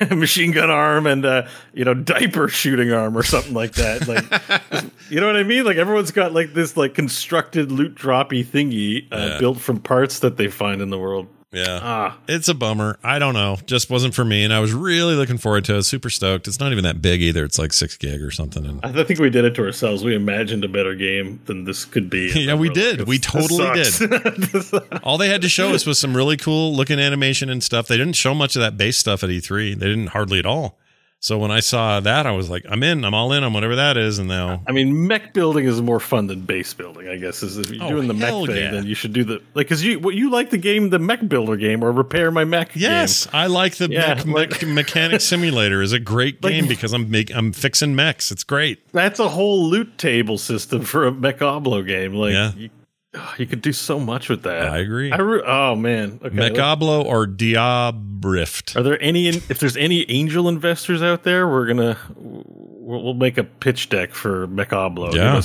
a 0.00 0.14
machine 0.16 0.52
gun 0.52 0.70
arm, 0.70 1.06
and 1.06 1.22
a 1.26 1.46
you 1.74 1.84
know 1.84 1.92
diaper 1.92 2.48
shooting 2.48 2.92
arm 2.92 3.14
or 3.14 3.22
something 3.22 3.52
like 3.52 3.72
that. 3.72 4.08
Like, 4.08 4.84
you 5.10 5.20
know 5.20 5.26
what 5.26 5.36
I 5.36 5.42
mean? 5.42 5.64
Like 5.64 5.76
everyone's 5.76 6.12
got 6.12 6.32
like 6.32 6.54
this 6.54 6.78
like 6.78 6.94
constructed 6.94 7.70
loot 7.70 7.94
droppy 7.94 8.42
thingy 8.42 9.06
uh, 9.12 9.32
Yeah. 9.32 9.38
built 9.38 9.58
from 9.58 9.80
parts 9.80 10.20
that 10.20 10.38
they 10.38 10.48
find 10.48 10.80
in 10.80 10.88
the 10.88 10.98
world. 10.98 11.26
Yeah. 11.54 11.80
Ah, 11.82 12.18
It's 12.28 12.48
a 12.48 12.54
bummer. 12.54 12.98
I 13.02 13.18
don't 13.18 13.34
know. 13.34 13.56
Just 13.66 13.88
wasn't 13.90 14.14
for 14.14 14.24
me. 14.24 14.44
And 14.44 14.52
I 14.52 14.60
was 14.60 14.72
really 14.72 15.14
looking 15.14 15.38
forward 15.38 15.64
to 15.66 15.76
it. 15.76 15.82
Super 15.84 16.10
stoked. 16.10 16.48
It's 16.48 16.58
not 16.60 16.72
even 16.72 16.84
that 16.84 17.00
big 17.00 17.22
either. 17.22 17.44
It's 17.44 17.58
like 17.58 17.72
six 17.72 17.96
gig 17.96 18.22
or 18.22 18.30
something. 18.30 18.64
And 18.66 18.84
I 18.84 19.04
think 19.04 19.20
we 19.20 19.30
did 19.30 19.44
it 19.44 19.54
to 19.54 19.64
ourselves. 19.64 20.02
We 20.04 20.14
imagined 20.14 20.64
a 20.64 20.68
better 20.68 20.94
game 20.94 21.40
than 21.46 21.64
this 21.64 21.84
could 21.84 22.10
be. 22.10 22.32
Yeah, 22.44 22.54
we 22.54 22.68
did. 22.68 22.98
like, 23.00 23.08
We 23.08 23.18
totally 23.18 23.70
did. 23.74 24.82
all 25.02 25.16
they 25.18 25.28
had 25.28 25.42
to 25.42 25.48
show 25.48 25.72
us 25.74 25.86
was 25.86 25.98
some 25.98 26.14
really 26.16 26.36
cool 26.36 26.74
looking 26.74 26.98
animation 26.98 27.48
and 27.48 27.62
stuff. 27.62 27.86
They 27.86 27.96
didn't 27.96 28.14
show 28.16 28.34
much 28.34 28.56
of 28.56 28.60
that 28.60 28.76
base 28.76 28.96
stuff 28.98 29.22
at 29.24 29.30
E3. 29.30 29.78
They 29.78 29.86
didn't 29.86 30.08
hardly 30.08 30.38
at 30.38 30.46
all. 30.46 30.78
So 31.24 31.38
when 31.38 31.50
I 31.50 31.60
saw 31.60 32.00
that, 32.00 32.26
I 32.26 32.32
was 32.32 32.50
like, 32.50 32.66
I'm 32.68 32.82
in. 32.82 33.02
I'm 33.02 33.14
all 33.14 33.32
in 33.32 33.44
on 33.44 33.54
whatever 33.54 33.76
that 33.76 33.96
is. 33.96 34.18
And 34.18 34.28
now, 34.28 34.62
I 34.66 34.72
mean, 34.72 35.06
mech 35.06 35.32
building 35.32 35.64
is 35.64 35.80
more 35.80 35.98
fun 35.98 36.26
than 36.26 36.42
base 36.42 36.74
building. 36.74 37.08
I 37.08 37.16
guess 37.16 37.42
is 37.42 37.56
if 37.56 37.70
you're 37.70 37.82
Oh, 37.82 37.88
doing 37.88 38.08
the 38.08 38.12
mech 38.12 38.28
hell 38.28 38.44
thing, 38.44 38.56
yeah. 38.56 38.70
then 38.72 38.84
you 38.84 38.94
should 38.94 39.14
do 39.14 39.24
the 39.24 39.36
like 39.54 39.66
because 39.68 39.82
you 39.82 39.98
what 40.00 40.14
you 40.14 40.28
like 40.28 40.50
the 40.50 40.58
game, 40.58 40.90
the 40.90 40.98
mech 40.98 41.26
builder 41.26 41.56
game, 41.56 41.82
or 41.82 41.92
repair 41.92 42.30
my 42.30 42.44
mech. 42.44 42.72
yes, 42.76 43.26
I 43.32 43.46
like 43.46 43.76
the 43.76 43.88
Yeah, 43.90 44.16
mech, 44.16 44.26
like- 44.26 44.50
mech- 44.50 44.68
mechanic 44.68 45.22
simulator. 45.22 45.80
is 45.80 45.92
a 45.94 45.98
great 45.98 46.44
Like- 46.44 46.52
game 46.52 46.66
because 46.68 46.92
I'm 46.92 47.10
make, 47.10 47.34
I'm 47.34 47.54
fixing 47.54 47.94
mechs. 47.94 48.30
It's 48.30 48.44
great. 48.44 48.80
that's 48.92 49.18
a 49.18 49.30
whole 49.30 49.64
loot 49.66 49.96
table 49.96 50.36
system 50.36 50.82
for 50.82 51.06
a 51.06 51.10
mech 51.10 51.38
Mechablo 51.38 51.86
game. 51.86 52.12
Like, 52.12 52.32
Yeah. 52.34 52.52
you, 52.54 52.68
oh, 53.14 53.34
you 53.38 53.46
could 53.46 53.62
do 53.62 53.72
so 53.72 53.98
much 53.98 54.28
with 54.28 54.42
that. 54.42 54.68
I 54.68 54.78
agree. 54.78 55.12
I 55.12 55.16
re- 55.18 55.42
oh 55.44 55.74
man, 55.74 56.20
okay. 56.22 56.34
Mechablo 56.36 57.04
or 57.04 57.26
Diabrift. 57.26 58.76
Are 58.76 58.82
there 58.82 59.00
any? 59.02 59.28
If 59.28 59.58
there's 59.58 59.76
any 59.76 60.08
angel 60.10 60.48
investors 60.48 61.02
out 61.02 61.22
there, 61.24 61.48
we're 61.48 61.66
gonna 61.66 61.96
we'll, 62.16 63.02
we'll 63.02 63.14
make 63.14 63.38
a 63.38 63.44
pitch 63.44 63.88
deck 63.88 64.12
for 64.14 64.46
Mechablo. 64.48 65.12
Give 65.12 65.22
Yeah. 65.22 65.42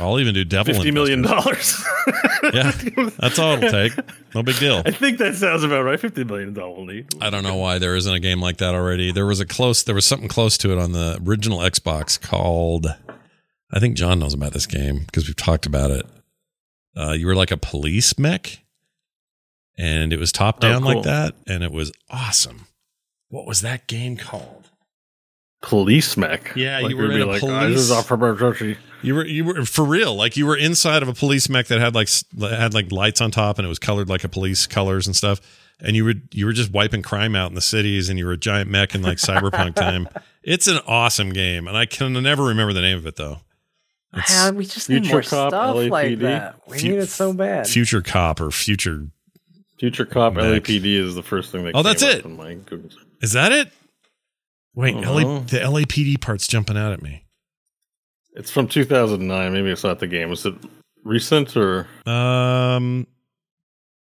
I'll 0.00 0.18
even 0.18 0.34
do 0.34 0.44
devil. 0.44 0.74
fifty 0.74 0.90
million 0.90 1.22
dollars. 1.22 1.82
Yeah, 2.54 2.72
that's 3.18 3.38
all 3.38 3.52
it'll 3.58 3.70
take. 3.70 3.92
No 4.34 4.42
big 4.42 4.58
deal. 4.58 4.82
I 4.84 4.90
think 4.92 5.18
that 5.18 5.34
sounds 5.36 5.62
about 5.62 5.82
right. 5.82 6.00
Fifty 6.00 6.24
million 6.24 6.54
dollar 6.54 6.84
need. 6.86 7.06
I 7.20 7.28
don't 7.28 7.42
know 7.42 7.56
why 7.56 7.78
there 7.78 7.94
isn't 7.94 8.12
a 8.12 8.18
game 8.18 8.40
like 8.40 8.56
that 8.56 8.74
already. 8.74 9.12
There 9.12 9.26
was 9.26 9.40
a 9.40 9.46
close, 9.46 9.82
there 9.82 9.94
was 9.94 10.06
something 10.06 10.28
close 10.28 10.56
to 10.58 10.72
it 10.72 10.78
on 10.78 10.92
the 10.92 11.20
original 11.24 11.58
Xbox 11.58 12.20
called. 12.20 12.86
I 13.70 13.78
think 13.78 13.94
John 13.96 14.18
knows 14.18 14.32
about 14.32 14.52
this 14.52 14.66
game 14.66 15.00
because 15.04 15.26
we've 15.28 15.36
talked 15.36 15.66
about 15.66 15.90
it. 15.90 16.06
Uh, 16.96 17.12
you 17.12 17.26
were 17.26 17.34
like 17.36 17.50
a 17.50 17.56
police 17.56 18.18
mech, 18.18 18.58
and 19.78 20.12
it 20.12 20.18
was 20.18 20.32
top 20.32 20.56
Oh, 20.58 20.68
down 20.68 20.82
like 20.84 21.02
that, 21.04 21.34
and 21.46 21.62
it 21.62 21.72
was 21.72 21.92
awesome. 22.10 22.66
What 23.28 23.46
was 23.46 23.60
that 23.62 23.86
game 23.86 24.16
called? 24.16 24.68
Police 25.62 26.16
mech. 26.16 26.52
Yeah, 26.56 26.78
you 26.78 26.86
Like, 26.86 26.96
were 26.96 27.08
we'd 27.08 27.16
in 27.16 27.22
a 27.22 27.26
like, 27.26 27.42
"Ah, 27.42 27.60
police- 27.66 27.90
off 27.90 28.06
from 28.06 28.22
our 28.22 28.34
country." 28.34 28.78
You 29.02 29.14
were 29.14 29.26
you 29.26 29.44
were 29.44 29.64
for 29.64 29.84
real, 29.84 30.14
like 30.14 30.36
you 30.36 30.46
were 30.46 30.56
inside 30.56 31.02
of 31.02 31.08
a 31.08 31.14
police 31.14 31.48
mech 31.48 31.66
that 31.68 31.78
had 31.80 31.94
like 31.94 32.08
had 32.40 32.74
like 32.74 32.90
lights 32.90 33.20
on 33.20 33.30
top, 33.30 33.58
and 33.58 33.66
it 33.66 33.68
was 33.68 33.78
colored 33.78 34.08
like 34.08 34.24
a 34.24 34.28
police 34.28 34.66
colors 34.66 35.06
and 35.06 35.14
stuff. 35.14 35.40
And 35.82 35.96
you 35.96 36.04
would 36.04 36.28
you 36.32 36.44
were 36.46 36.52
just 36.52 36.72
wiping 36.72 37.02
crime 37.02 37.34
out 37.36 37.50
in 37.50 37.54
the 37.54 37.60
cities, 37.62 38.08
and 38.08 38.18
you 38.18 38.26
were 38.26 38.32
a 38.32 38.36
giant 38.38 38.70
mech 38.70 38.94
in 38.94 39.02
like 39.02 39.18
cyberpunk 39.18 39.74
time. 39.76 40.08
It's 40.42 40.66
an 40.66 40.78
awesome 40.86 41.30
game, 41.30 41.66
and 41.68 41.76
I 41.76 41.86
can 41.86 42.12
never 42.22 42.44
remember 42.44 42.72
the 42.72 42.80
name 42.82 42.96
of 42.98 43.06
it 43.06 43.16
though. 43.16 43.40
It's 44.12 44.50
we 44.52 44.64
just 44.66 44.88
need 44.88 45.06
more 45.06 45.22
Cop, 45.22 45.50
stuff 45.50 45.76
like 45.76 46.18
that 46.18 46.56
we 46.66 46.78
Fu- 46.78 46.88
need 46.88 46.98
it 46.98 47.06
so 47.08 47.32
bad 47.32 47.68
Future 47.68 48.02
Cop 48.02 48.40
or 48.40 48.50
Future. 48.50 49.06
Future 49.78 50.04
Cop 50.04 50.34
Mech. 50.34 50.64
LAPD 50.64 50.84
is 50.96 51.14
the 51.14 51.22
first 51.22 51.52
thing 51.52 51.64
that. 51.64 51.74
Oh, 51.74 51.82
that's 51.82 52.02
came 52.02 52.12
it. 52.12 52.18
up 52.20 52.24
in 52.26 52.36
my 52.36 52.56
Is 53.22 53.32
that 53.32 53.52
it? 53.52 53.72
Wait, 54.74 54.94
Uh-huh. 54.96 55.12
LA, 55.14 55.38
the 55.40 55.58
LAPD 55.58 56.20
part's 56.20 56.46
jumping 56.48 56.76
out 56.76 56.92
at 56.92 57.02
me. 57.02 57.24
It's 58.34 58.50
from 58.50 58.68
2009. 58.68 59.52
Maybe 59.52 59.70
it's 59.70 59.82
not 59.84 59.98
the 60.00 60.06
game. 60.06 60.28
Was 60.30 60.44
it 60.46 60.54
recent 61.04 61.56
or? 61.56 61.86
Um, 62.06 63.06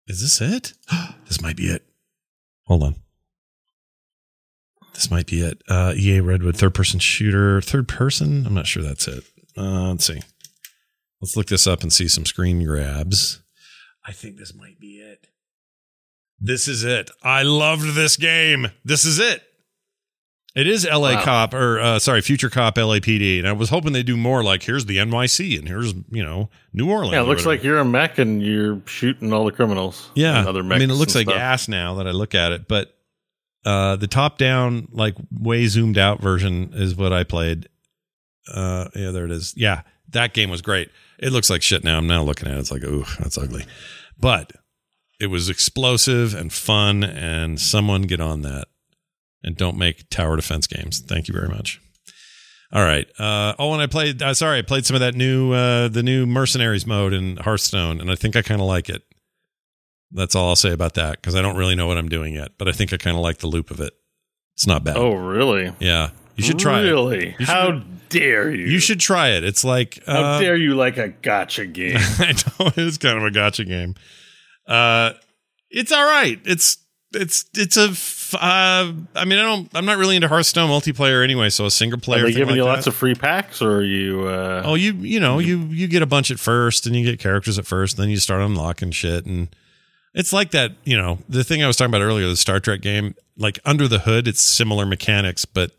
Is 0.07 0.21
this 0.21 0.41
it? 0.41 0.73
this 1.27 1.41
might 1.41 1.55
be 1.57 1.65
it. 1.67 1.85
Hold 2.65 2.83
on. 2.83 2.95
This 4.93 5.09
might 5.09 5.25
be 5.25 5.41
it. 5.41 5.61
Uh, 5.69 5.93
EA 5.95 6.19
Redwood 6.19 6.57
third 6.57 6.73
person 6.75 6.99
shooter, 6.99 7.61
third 7.61 7.87
person. 7.87 8.45
I'm 8.45 8.53
not 8.53 8.67
sure 8.67 8.83
that's 8.83 9.07
it. 9.07 9.23
Uh, 9.57 9.89
let's 9.89 10.05
see. 10.05 10.21
Let's 11.21 11.35
look 11.37 11.47
this 11.47 11.67
up 11.67 11.81
and 11.81 11.91
see 11.93 12.07
some 12.07 12.25
screen 12.25 12.63
grabs. 12.65 13.41
I 14.05 14.11
think 14.11 14.37
this 14.37 14.53
might 14.55 14.79
be 14.79 14.97
it. 14.97 15.27
This 16.39 16.67
is 16.67 16.83
it. 16.83 17.11
I 17.21 17.43
loved 17.43 17.93
this 17.95 18.17
game. 18.17 18.71
This 18.83 19.05
is 19.05 19.19
it. 19.19 19.43
It 20.53 20.67
is 20.67 20.85
LA 20.85 21.13
Wow. 21.13 21.23
Cop 21.23 21.53
or 21.53 21.79
uh, 21.79 21.99
sorry, 21.99 22.21
Future 22.21 22.49
Cop 22.49 22.75
LAPD, 22.75 23.39
and 23.39 23.47
I 23.47 23.53
was 23.53 23.69
hoping 23.69 23.93
they'd 23.93 24.05
do 24.05 24.17
more. 24.17 24.43
Like 24.43 24.63
here's 24.63 24.85
the 24.85 24.97
NYC, 24.97 25.57
and 25.57 25.65
here's 25.67 25.93
you 26.09 26.23
know 26.23 26.49
New 26.73 26.89
Orleans. 26.91 27.13
Yeah, 27.13 27.21
it 27.21 27.27
looks 27.27 27.45
like 27.45 27.63
you're 27.63 27.77
a 27.79 27.85
mech 27.85 28.17
and 28.17 28.41
you're 28.43 28.81
shooting 28.85 29.31
all 29.31 29.45
the 29.45 29.53
criminals. 29.53 30.09
Yeah, 30.13 30.39
and 30.39 30.47
other 30.49 30.59
I 30.61 30.77
mean, 30.79 30.89
it 30.89 30.95
looks 30.95 31.15
like 31.15 31.27
stuff. 31.27 31.37
ass 31.39 31.67
now 31.69 31.95
that 31.95 32.07
I 32.07 32.11
look 32.11 32.35
at 32.35 32.51
it, 32.51 32.67
but 32.67 32.93
uh, 33.63 33.95
the 33.95 34.07
top 34.07 34.37
down, 34.37 34.89
like 34.91 35.15
way 35.31 35.67
zoomed 35.67 35.97
out 35.97 36.19
version 36.19 36.71
is 36.73 36.97
what 36.97 37.13
I 37.13 37.23
played. 37.23 37.69
Uh, 38.51 38.87
yeah, 38.95 39.11
there 39.11 39.25
it 39.25 39.31
is. 39.31 39.53
Yeah, 39.55 39.81
that 40.09 40.33
game 40.33 40.49
was 40.49 40.61
great. 40.61 40.89
It 41.19 41.31
looks 41.31 41.49
like 41.49 41.61
shit 41.61 41.83
now. 41.83 41.97
I'm 41.97 42.07
now 42.07 42.23
looking 42.23 42.47
at 42.47 42.55
it. 42.55 42.59
It's 42.59 42.71
like, 42.71 42.83
ooh, 42.83 43.05
that's 43.19 43.37
ugly. 43.37 43.65
But 44.17 44.53
it 45.19 45.27
was 45.27 45.49
explosive 45.49 46.33
and 46.33 46.51
fun, 46.51 47.03
and 47.03 47.59
someone 47.59 48.03
get 48.03 48.19
on 48.19 48.41
that 48.41 48.67
and 49.43 49.55
don't 49.55 49.77
make 49.77 50.09
tower 50.09 50.35
defense 50.35 50.67
games. 50.67 50.99
Thank 50.99 51.27
you 51.27 51.33
very 51.33 51.47
much. 51.47 51.79
All 52.73 52.83
right. 52.83 53.07
Uh, 53.19 53.53
oh, 53.59 53.73
and 53.73 53.81
I 53.81 53.87
played. 53.87 54.21
Uh, 54.21 54.33
sorry, 54.33 54.59
I 54.59 54.61
played 54.61 54.85
some 54.85 54.95
of 54.95 55.01
that 55.01 55.15
new, 55.15 55.51
uh, 55.51 55.89
the 55.89 56.03
new 56.03 56.25
mercenaries 56.25 56.87
mode 56.87 57.13
in 57.13 57.37
Hearthstone, 57.37 57.99
and 57.99 58.09
I 58.09 58.15
think 58.15 58.35
I 58.35 58.41
kind 58.41 58.61
of 58.61 58.67
like 58.67 58.89
it. 58.89 59.03
That's 60.11 60.35
all 60.35 60.49
I'll 60.49 60.55
say 60.55 60.71
about 60.71 60.95
that 60.95 61.21
because 61.21 61.35
I 61.35 61.41
don't 61.41 61.55
really 61.55 61.75
know 61.75 61.87
what 61.87 61.97
I'm 61.97 62.09
doing 62.09 62.33
yet, 62.33 62.51
but 62.57 62.67
I 62.67 62.71
think 62.71 62.93
I 62.93 62.97
kind 62.97 63.15
of 63.15 63.23
like 63.23 63.39
the 63.39 63.47
loop 63.47 63.71
of 63.71 63.79
it. 63.79 63.93
It's 64.55 64.67
not 64.67 64.83
bad. 64.83 64.97
Oh, 64.97 65.13
really? 65.15 65.71
yeah, 65.79 66.09
you 66.41 66.47
should 66.47 66.59
try 66.59 66.79
it. 66.81 66.83
Really? 66.83 67.35
How 67.39 67.81
dare 68.09 68.51
you? 68.53 68.65
You 68.65 68.79
should 68.79 68.99
try 68.99 69.29
it. 69.29 69.43
It's 69.43 69.63
like 69.63 70.03
How 70.05 70.21
uh, 70.23 70.39
dare 70.39 70.55
you 70.55 70.75
like 70.75 70.97
a 70.97 71.09
gotcha 71.09 71.65
game? 71.79 71.97
I 71.97 72.33
know 72.59 72.67
it 72.67 72.77
is 72.77 72.97
kind 72.97 73.17
of 73.17 73.23
a 73.23 73.31
gotcha 73.31 73.63
game. 73.65 73.95
Uh, 74.67 75.13
it's 75.69 75.91
all 75.91 76.05
right. 76.05 76.39
It's 76.45 76.77
it's 77.13 77.45
it's 77.55 77.77
a. 77.77 77.89
F- 77.89 78.35
uh, 78.35 78.93
I 79.15 79.25
mean, 79.25 79.39
I 79.39 79.43
don't. 79.43 79.69
I'm 79.73 79.85
not 79.85 79.97
really 79.97 80.15
into 80.15 80.27
Hearthstone 80.29 80.69
multiplayer 80.69 81.23
anyway. 81.23 81.49
So 81.49 81.65
a 81.65 81.71
single 81.71 81.97
Are 81.97 82.01
player. 82.01 82.21
they 82.23 82.27
thing 82.31 82.37
giving 82.37 82.47
like 82.49 82.55
you 82.57 82.63
that- 82.63 82.69
lots 82.69 82.87
of 82.87 82.95
free 82.95 83.15
packs, 83.15 83.61
or 83.61 83.77
are 83.77 83.83
you? 83.83 84.27
Uh, 84.27 84.61
Oh, 84.65 84.75
you 84.75 84.93
you 84.93 85.19
know 85.19 85.39
you 85.39 85.59
you 85.65 85.87
get 85.87 86.01
a 86.01 86.05
bunch 86.05 86.31
at 86.31 86.39
first, 86.39 86.85
and 86.87 86.95
you 86.95 87.03
get 87.03 87.19
characters 87.19 87.59
at 87.59 87.65
first, 87.65 87.97
and 87.97 88.03
then 88.03 88.09
you 88.09 88.17
start 88.17 88.41
unlocking 88.41 88.91
shit, 88.91 89.25
and 89.25 89.49
it's 90.13 90.31
like 90.31 90.51
that. 90.51 90.71
You 90.85 90.97
know, 90.97 91.19
the 91.27 91.43
thing 91.43 91.61
I 91.63 91.67
was 91.67 91.75
talking 91.75 91.91
about 91.93 92.01
earlier, 92.01 92.27
the 92.27 92.37
Star 92.37 92.59
Trek 92.61 92.81
game. 92.81 93.15
Like 93.37 93.59
under 93.65 93.87
the 93.87 93.99
hood, 93.99 94.27
it's 94.27 94.41
similar 94.41 94.85
mechanics, 94.85 95.43
but 95.45 95.71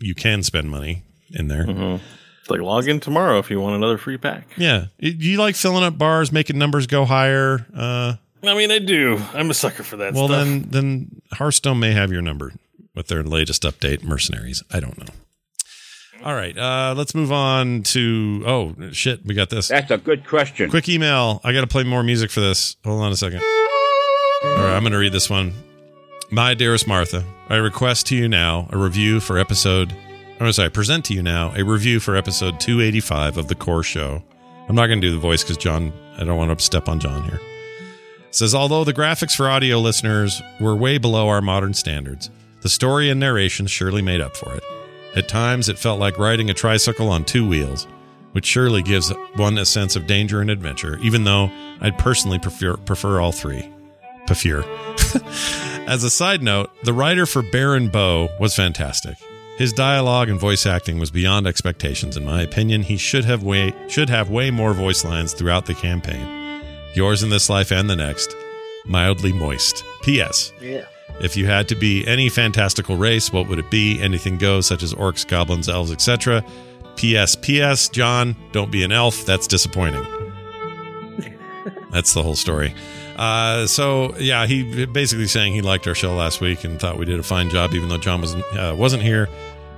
you 0.00 0.14
can 0.14 0.42
spend 0.42 0.70
money 0.70 1.02
in 1.30 1.48
there. 1.48 1.64
mhm. 1.64 2.00
It's 2.40 2.50
like 2.50 2.60
log 2.60 2.88
in 2.88 3.00
tomorrow 3.00 3.38
if 3.38 3.50
you 3.50 3.60
want 3.60 3.76
another 3.76 3.98
free 3.98 4.16
pack. 4.16 4.48
Yeah, 4.56 4.86
do 4.98 5.08
you 5.10 5.38
like 5.38 5.54
filling 5.56 5.84
up 5.84 5.98
bars, 5.98 6.32
making 6.32 6.58
numbers 6.58 6.86
go 6.86 7.04
higher? 7.04 7.66
Uh, 7.76 8.14
I 8.42 8.54
mean, 8.54 8.70
I 8.70 8.78
do. 8.78 9.20
I'm 9.34 9.50
a 9.50 9.54
sucker 9.54 9.82
for 9.82 9.96
that. 9.98 10.14
well, 10.14 10.26
stuff. 10.28 10.44
then 10.44 10.62
then 10.70 11.20
Hearthstone 11.32 11.78
may 11.78 11.92
have 11.92 12.10
your 12.10 12.22
number 12.22 12.52
with 12.94 13.08
their 13.08 13.22
latest 13.22 13.62
update, 13.64 14.02
Mercenaries. 14.02 14.62
I 14.72 14.80
don't 14.80 14.96
know. 14.98 15.12
All 16.24 16.34
right, 16.34 16.56
uh, 16.56 16.94
let's 16.96 17.14
move 17.14 17.30
on 17.32 17.82
to. 17.84 18.42
Oh 18.46 18.74
shit, 18.92 19.24
we 19.24 19.34
got 19.34 19.50
this. 19.50 19.68
That's 19.68 19.90
a 19.90 19.98
good 19.98 20.26
question. 20.26 20.70
Quick 20.70 20.88
email. 20.88 21.40
I 21.44 21.52
got 21.52 21.60
to 21.62 21.66
play 21.66 21.84
more 21.84 22.02
music 22.02 22.30
for 22.30 22.40
this. 22.40 22.76
Hold 22.84 23.02
on 23.02 23.12
a 23.12 23.16
second. 23.16 23.40
All 23.42 24.54
right, 24.56 24.74
I'm 24.76 24.82
going 24.82 24.92
to 24.92 24.98
read 24.98 25.12
this 25.12 25.28
one. 25.30 25.52
My 26.30 26.54
dearest 26.54 26.86
Martha, 26.86 27.24
I 27.50 27.56
request 27.56 28.06
to 28.06 28.16
you 28.16 28.28
now 28.28 28.68
a 28.70 28.78
review 28.78 29.18
for 29.18 29.36
episode. 29.36 29.92
I'm 30.38 30.52
sorry, 30.52 30.70
present 30.70 31.04
to 31.06 31.14
you 31.14 31.20
now 31.20 31.52
a 31.56 31.64
review 31.64 31.98
for 31.98 32.14
episode 32.14 32.60
285 32.60 33.38
of 33.38 33.48
the 33.48 33.56
Core 33.56 33.82
Show. 33.82 34.22
I'm 34.68 34.76
not 34.76 34.86
going 34.86 35.00
to 35.00 35.06
do 35.08 35.12
the 35.12 35.18
voice 35.18 35.42
because 35.42 35.56
John, 35.56 35.92
I 36.16 36.22
don't 36.22 36.36
want 36.36 36.56
to 36.56 36.64
step 36.64 36.88
on 36.88 37.00
John 37.00 37.24
here. 37.24 37.40
It 38.28 38.36
says 38.36 38.54
although 38.54 38.84
the 38.84 38.94
graphics 38.94 39.34
for 39.34 39.48
audio 39.48 39.80
listeners 39.80 40.40
were 40.60 40.76
way 40.76 40.96
below 40.96 41.28
our 41.28 41.42
modern 41.42 41.74
standards, 41.74 42.30
the 42.60 42.68
story 42.68 43.10
and 43.10 43.18
narration 43.18 43.66
surely 43.66 44.00
made 44.00 44.20
up 44.20 44.36
for 44.36 44.54
it. 44.54 44.62
At 45.16 45.28
times, 45.28 45.68
it 45.68 45.76
felt 45.76 45.98
like 45.98 46.18
riding 46.18 46.50
a 46.50 46.54
tricycle 46.54 47.08
on 47.08 47.24
two 47.24 47.48
wheels, 47.48 47.88
which 48.30 48.46
surely 48.46 48.80
gives 48.80 49.12
one 49.34 49.58
a 49.58 49.66
sense 49.66 49.96
of 49.96 50.06
danger 50.06 50.40
and 50.40 50.50
adventure, 50.50 50.98
even 50.98 51.24
though 51.24 51.50
I'd 51.80 51.98
personally 51.98 52.38
prefer, 52.38 52.76
prefer 52.76 53.20
all 53.20 53.32
three. 53.32 53.69
As 55.86 56.04
a 56.04 56.10
side 56.10 56.42
note, 56.42 56.70
the 56.84 56.92
writer 56.92 57.26
for 57.26 57.42
Baron 57.42 57.88
Bow 57.88 58.28
was 58.38 58.54
fantastic. 58.54 59.16
His 59.58 59.72
dialogue 59.72 60.28
and 60.30 60.40
voice 60.40 60.64
acting 60.64 60.98
was 60.98 61.10
beyond 61.10 61.46
expectations, 61.46 62.16
in 62.16 62.24
my 62.24 62.40
opinion. 62.42 62.82
He 62.82 62.96
should 62.96 63.24
have 63.26 63.42
way 63.42 63.74
should 63.88 64.08
have 64.08 64.30
way 64.30 64.50
more 64.50 64.72
voice 64.72 65.04
lines 65.04 65.34
throughout 65.34 65.66
the 65.66 65.74
campaign. 65.74 66.62
Yours 66.94 67.22
in 67.22 67.28
this 67.28 67.50
life 67.50 67.70
and 67.70 67.90
the 67.90 67.96
next, 67.96 68.34
mildly 68.86 69.32
moist. 69.32 69.84
P.S. 70.02 70.52
Yeah. 70.60 70.86
If 71.20 71.36
you 71.36 71.44
had 71.46 71.68
to 71.68 71.74
be 71.74 72.06
any 72.06 72.30
fantastical 72.30 72.96
race, 72.96 73.32
what 73.32 73.48
would 73.48 73.58
it 73.58 73.70
be? 73.70 74.00
Anything 74.00 74.38
goes, 74.38 74.66
such 74.66 74.82
as 74.82 74.94
orcs, 74.94 75.28
goblins, 75.28 75.68
elves, 75.68 75.92
etc. 75.92 76.42
P.S. 76.96 77.36
P.S. 77.36 77.90
John, 77.90 78.36
don't 78.52 78.70
be 78.70 78.82
an 78.82 78.92
elf. 78.92 79.26
That's 79.26 79.46
disappointing. 79.46 80.06
That's 81.90 82.14
the 82.14 82.22
whole 82.22 82.36
story. 82.36 82.74
Uh, 83.20 83.66
so 83.66 84.16
yeah, 84.18 84.46
he 84.46 84.86
basically 84.86 85.26
saying 85.26 85.52
he 85.52 85.60
liked 85.60 85.86
our 85.86 85.94
show 85.94 86.14
last 86.14 86.40
week 86.40 86.64
and 86.64 86.80
thought 86.80 86.96
we 86.96 87.04
did 87.04 87.18
a 87.20 87.22
fine 87.22 87.50
job, 87.50 87.74
even 87.74 87.88
though 87.90 87.98
John 87.98 88.20
wasn't 88.22 88.44
uh, 88.56 88.74
wasn't 88.76 89.02
here. 89.02 89.28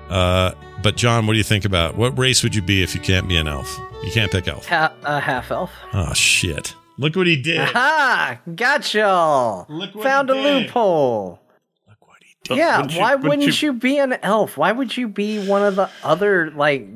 Uh, 0.09 0.53
but 0.83 0.97
John, 0.97 1.27
what 1.27 1.33
do 1.33 1.39
you 1.39 1.45
think 1.45 1.65
about 1.65 1.97
what 1.97 2.17
race 2.17 2.43
would 2.45 2.55
you 2.55 2.63
be 2.63 2.83
if 2.83 2.95
you 2.95 3.01
can't 3.01 3.29
be 3.29 3.37
an 3.37 3.49
elf? 3.49 3.81
You 4.05 4.13
can't 4.13 4.31
pick 4.31 4.47
elf. 4.47 4.67
Ha- 4.69 4.93
a 5.05 5.19
half 5.19 5.51
elf. 5.51 5.73
Oh 5.93 6.13
shit! 6.13 6.75
Look 6.99 7.17
what 7.17 7.27
he 7.27 7.35
did. 7.41 7.59
Aha! 7.61 8.39
Got 8.55 8.95
y'all. 8.95 9.67
Look 9.69 9.95
what 9.95 10.05
Found 10.05 10.31
he 10.31 10.39
a 10.39 10.43
did. 10.43 10.63
loophole. 10.67 11.41
Look 11.89 12.07
what 12.09 12.19
he 12.23 12.35
But 12.49 12.59
yeah. 12.59 12.77
wouldn't 12.77 12.95
you- 12.95 13.01
why 13.01 13.15
wouldn't 13.17 13.29
wouldn't, 13.41 13.63
you- 13.63 13.73
you, 13.73 13.79
be 13.79 13.99
an 13.99 14.13
elf? 14.23 14.57
Why 14.57 14.71
would 14.71 14.97
you 14.97 15.09
be 15.09 15.45
one 15.45 15.63
of 15.65 15.75
the 15.75 15.91
other 16.05 16.53
like 16.53 16.87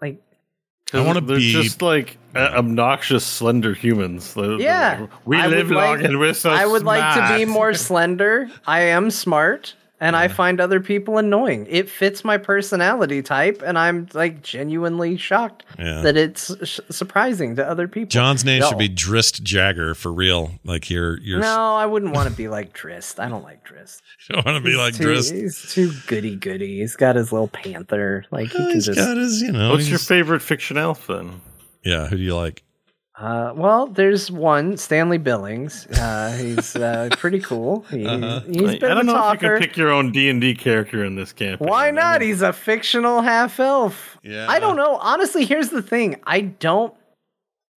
like? 0.00 0.22
I 0.92 1.00
wanna 1.04 1.20
They're 1.20 1.38
be- 1.38 1.50
just 1.52 1.82
like 1.82 2.16
Uh, 2.34 2.50
obnoxious, 2.56 3.24
slender 3.24 3.74
humans. 3.74 4.34
They're- 4.34 4.46
they're 4.48 4.60
Yeah, 4.60 5.06
we 5.24 5.36
I 5.38 5.46
live 5.46 5.70
long 5.70 5.96
like- 5.98 6.04
and 6.04 6.18
we're 6.18 6.34
so. 6.34 6.50
I 6.50 6.66
would 6.66 6.82
like 6.84 7.14
to 7.16 7.36
be 7.38 7.44
more 7.44 7.74
slender. 7.74 8.48
I 8.66 8.80
am 8.80 9.10
smart, 9.10 9.74
and 10.00 10.16
I 10.16 10.28
find 10.28 10.60
other 10.60 10.80
people 10.80 11.16
annoying. 11.18 11.66
It 11.70 11.88
fits 11.88 12.24
my 12.24 12.36
personality 12.36 13.22
type, 13.22 13.62
and 13.64 13.78
I'm 13.78 14.08
like 14.12 14.42
genuinely 14.42 15.16
shocked 15.16 15.62
Yeah. 15.78 16.00
that 16.02 16.16
it's 16.16 16.54
sh- 16.68 16.80
surprising 16.90 17.56
to 17.56 17.66
other 17.66 17.86
people. 17.88 18.08
John's 18.08 18.44
name 18.44 18.60
No. 18.60 18.68
should 18.68 18.78
be 18.78 18.88
Drizzt 18.88 19.42
Jagger 19.42 19.94
for 19.94 20.12
real. 20.12 20.52
Like 20.64 20.90
you're 20.90 21.18
you're 21.20 21.40
No, 21.40 21.74
I 21.76 21.86
wouldn't 21.86 22.12
want 22.14 22.28
to 22.28 22.34
be 22.34 22.48
like 22.48 22.76
Drizzt. 22.76 23.18
I 23.22 23.28
don't 23.28 23.44
like 23.44 23.64
Drizzt. 23.66 24.02
you 24.28 24.34
don't 24.34 24.44
want 24.44 24.62
to 24.62 24.68
be 24.70 24.76
like 24.76 24.94
too, 24.96 25.04
Drizzt. 25.04 25.32
He's 25.34 25.72
too 25.72 25.92
goody 26.08 26.36
goody. 26.36 26.80
He's 26.80 26.96
got 26.96 27.14
his 27.16 27.32
little 27.32 27.48
panther. 27.48 28.24
Like 28.30 28.48
he 28.50 28.58
can 28.58 28.70
he's 28.72 28.86
just. 28.86 28.98
got 28.98 29.16
his, 29.16 29.40
you 29.40 29.52
know. 29.52 29.70
What's 29.70 29.88
your 29.88 29.98
favorite 30.00 30.40
fiction 30.40 30.76
elf 30.76 31.06
then? 31.06 31.40
Yeah, 31.84 32.06
who 32.06 32.16
do 32.16 32.22
you 32.22 32.34
like? 32.36 32.62
Uh, 33.16 33.52
well, 33.54 33.86
there's 33.86 34.28
one 34.30 34.76
Stanley 34.76 35.18
Billings. 35.18 35.86
Uh, 35.86 36.32
he's 36.36 36.74
uh, 36.74 37.08
pretty 37.18 37.38
cool. 37.38 37.82
He, 37.90 38.04
Uh-huh. 38.04 38.40
He's 38.40 38.62
I, 38.70 38.78
been 38.78 38.90
I 38.90 38.94
don't 38.94 39.00
a 39.00 39.02
know 39.04 39.12
if 39.12 39.34
you 39.42 39.48
talker. 39.48 39.58
can 39.58 39.68
pick 39.68 39.76
your 39.76 39.90
own 39.92 40.10
D 40.10 40.28
and 40.28 40.40
D 40.40 40.54
character 40.56 41.04
in 41.04 41.14
this 41.14 41.32
campaign. 41.32 41.68
Why 41.68 41.88
I 41.88 41.90
not? 41.92 42.20
mean, 42.20 42.30
He's 42.30 42.42
a 42.42 42.52
fictional 42.52 43.22
half 43.22 43.60
elf. 43.60 44.18
Yeah. 44.24 44.46
I 44.50 44.58
don't 44.58 44.76
know. 44.76 44.96
Honestly, 44.96 45.44
here's 45.44 45.68
the 45.68 45.82
thing. 45.82 46.16
I 46.26 46.40
don't 46.40 46.92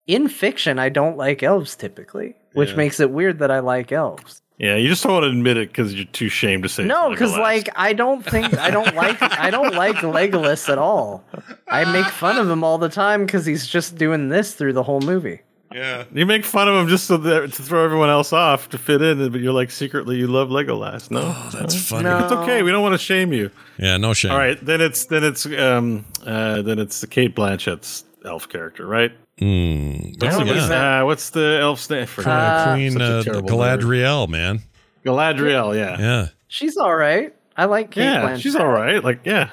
in 0.08 0.28
fiction 0.28 0.78
I 0.78 0.88
don't 0.88 1.16
like 1.16 1.42
elves 1.44 1.76
typically, 1.76 2.34
which 2.54 2.70
Yeah. 2.70 2.76
makes 2.76 2.98
it 2.98 3.10
weird 3.10 3.38
that 3.38 3.50
I 3.52 3.60
like 3.60 3.92
elves. 3.92 4.42
Yeah, 4.58 4.74
you 4.74 4.88
just 4.88 5.04
don't 5.04 5.12
want 5.12 5.22
to 5.24 5.28
admit 5.30 5.56
it 5.56 5.68
because 5.68 5.94
you're 5.94 6.04
too 6.06 6.26
ashamed 6.26 6.64
to 6.64 6.68
say. 6.68 6.84
No, 6.84 7.10
because 7.10 7.30
because 7.30 7.38
like 7.40 7.68
I 7.76 7.92
don't 7.92 8.24
think 8.24 8.58
I 8.58 8.70
don't 8.70 8.92
like 8.94 9.22
I 9.22 9.50
don't 9.50 9.74
like 9.74 9.96
Legolas 9.96 10.68
at 10.68 10.78
all. 10.78 11.24
I 11.68 11.84
make 11.92 12.06
fun 12.06 12.38
of 12.38 12.50
him 12.50 12.64
all 12.64 12.76
the 12.78 12.88
time 12.88 13.24
because 13.24 13.46
he's 13.46 13.66
just 13.66 13.96
doing 13.96 14.28
this 14.30 14.54
through 14.54 14.72
the 14.72 14.82
whole 14.82 15.00
movie. 15.00 15.40
Yeah. 15.70 16.04
you 16.14 16.24
make 16.24 16.46
fun 16.46 16.66
of 16.66 16.74
him 16.74 16.88
just 16.88 17.04
so 17.04 17.18
that 17.18 17.52
to 17.52 17.62
throw 17.62 17.84
everyone 17.84 18.08
else 18.08 18.32
off 18.32 18.70
to 18.70 18.78
fit 18.78 19.02
in, 19.02 19.30
but 19.30 19.40
you're 19.42 19.52
like 19.52 19.70
secretly 19.70 20.16
you 20.16 20.26
love 20.26 20.48
Legolas. 20.48 21.10
No, 21.10 21.20
Oh, 21.22 21.50
that's 21.52 21.74
funny. 21.90 22.04
No. 22.04 22.18
it's 22.24 22.32
okay. 22.32 22.62
We 22.62 22.70
don't 22.72 22.82
want 22.82 22.94
to 22.94 22.98
shame 22.98 23.32
you. 23.34 23.50
Yeah, 23.78 23.98
no 23.98 24.14
shame. 24.14 24.32
All 24.32 24.38
right, 24.38 24.58
then 24.64 24.80
it's 24.80 25.04
then 25.04 25.22
it's 25.24 25.44
um 25.46 26.04
uh 26.26 26.62
then 26.62 26.78
it's 26.78 27.00
the 27.02 27.06
Cate 27.06 27.34
Blanchett's 27.36 28.02
elf 28.24 28.48
character, 28.48 28.86
right? 28.86 29.12
Mm, 29.40 30.20
What's, 30.22 30.36
oh, 30.36 30.44
the, 30.44 30.54
yeah. 30.54 31.00
uh, 31.00 31.04
what's 31.06 31.30
the 31.30 31.58
elf's 31.60 31.88
name? 31.90 32.06
For 32.06 32.28
Uh, 32.28 32.74
Queen 32.74 32.92
such 32.92 33.00
uh, 33.02 33.22
terrible 33.22 33.48
Galadriel, 33.50 34.28
man. 34.28 34.60
Galadriel, 35.04 35.76
yeah. 35.76 35.96
Yeah. 35.98 36.26
She's 36.48 36.76
all 36.76 36.94
right. 36.94 37.34
I 37.56 37.66
like 37.66 37.90
Cate 37.90 38.04
Yeah, 38.04 38.22
Blanchett. 38.22 38.40
she's 38.40 38.56
all 38.56 38.68
right. 38.68 39.02
Like, 39.02 39.20
yeah. 39.24 39.50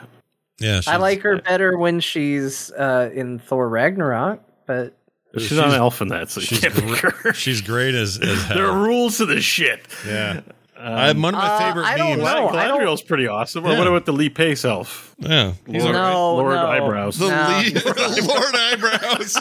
Yeah. 0.59 0.81
I 0.87 0.97
like 0.97 1.21
her 1.21 1.39
better 1.41 1.77
when 1.77 1.99
she's 1.99 2.71
uh, 2.71 3.09
in 3.13 3.39
Thor 3.39 3.67
Ragnarok, 3.69 4.41
but 4.65 4.95
She's, 5.37 5.47
She's- 5.49 5.59
not 5.59 5.69
an 5.71 5.75
elf 5.75 6.01
in 6.01 6.07
that, 6.09 6.29
so 6.29 6.39
you 6.39 6.47
She's 6.47 6.59
can't 6.61 6.73
pick 6.73 6.85
gr- 7.01 7.09
her. 7.09 7.33
she's 7.33 7.59
great 7.59 7.93
as 7.93 8.17
as 8.17 8.47
There 8.47 8.67
are 8.67 8.83
rules 8.85 9.17
to 9.17 9.25
this 9.25 9.43
shit. 9.43 9.81
Yeah, 10.07 10.39
I 10.87 11.07
one 11.13 11.33
of 11.33 11.39
my 11.39 11.47
Uh, 11.47 11.59
favorite 11.59 11.85
I 11.85 11.97
don't 11.97 12.09
memes. 12.19 12.23
know. 12.23 12.49
Glad- 12.51 12.71
Galadriel's 12.71 13.01
pretty 13.01 13.27
awesome. 13.27 13.65
Or 13.65 13.71
Yeah. 13.71 13.77
what 13.79 13.87
about 13.87 14.05
the 14.05 14.11
Lee 14.13 14.29
Pace 14.29 14.63
elf? 14.65 15.15
Yeah, 15.19 15.53
he's 15.67 15.83
Lord, 15.83 15.95
all 15.95 16.01
right. 16.03 16.11
No, 16.11 16.35
Lord 16.35 16.53
no. 16.55 16.67
Eyebrows. 16.67 17.17
The 17.17 17.29
No. 17.29 17.57
lead, 17.57 17.85
Lord 18.27 18.55
eyebrows. 18.55 19.37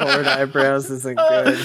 Lord 0.00 0.26
eyebrows 0.26 0.90
isn't 0.90 1.16
good. 1.16 1.58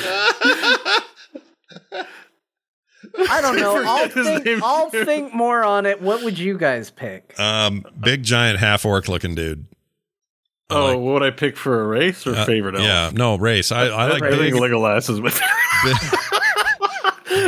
I 3.30 3.42
don't 3.42 3.56
know. 3.58 3.84
I'll 3.86 4.08
think, 4.10 4.64
I'll 4.64 4.90
think 4.90 5.34
more 5.34 5.64
on 5.64 5.86
it. 5.86 6.02
What 6.02 6.24
would 6.24 6.38
you 6.38 6.58
guys 6.58 6.92
pick? 6.92 7.40
um, 7.40 7.84
big 8.00 8.24
giant 8.24 8.60
half 8.60 8.86
orc 8.86 9.08
looking 9.08 9.34
dude. 9.36 9.66
I 10.70 10.76
Oh, 10.76 10.86
like- 10.88 10.96
what 10.98 11.14
would 11.14 11.24
I 11.24 11.32
pick 11.32 11.56
for 11.58 11.82
a 11.82 11.88
race 11.88 12.28
or 12.28 12.36
uh, 12.36 12.46
favorite 12.46 12.76
elf? 12.76 12.84
Yeah, 12.84 13.10
no 13.14 13.38
race. 13.38 13.72
I, 13.72 13.86
I 13.88 14.10
like 14.10 14.22
I 14.24 14.30
think 14.32 14.54
big, 14.54 14.62
Legolas 14.62 15.10
is 15.10 15.22
with 15.22 15.40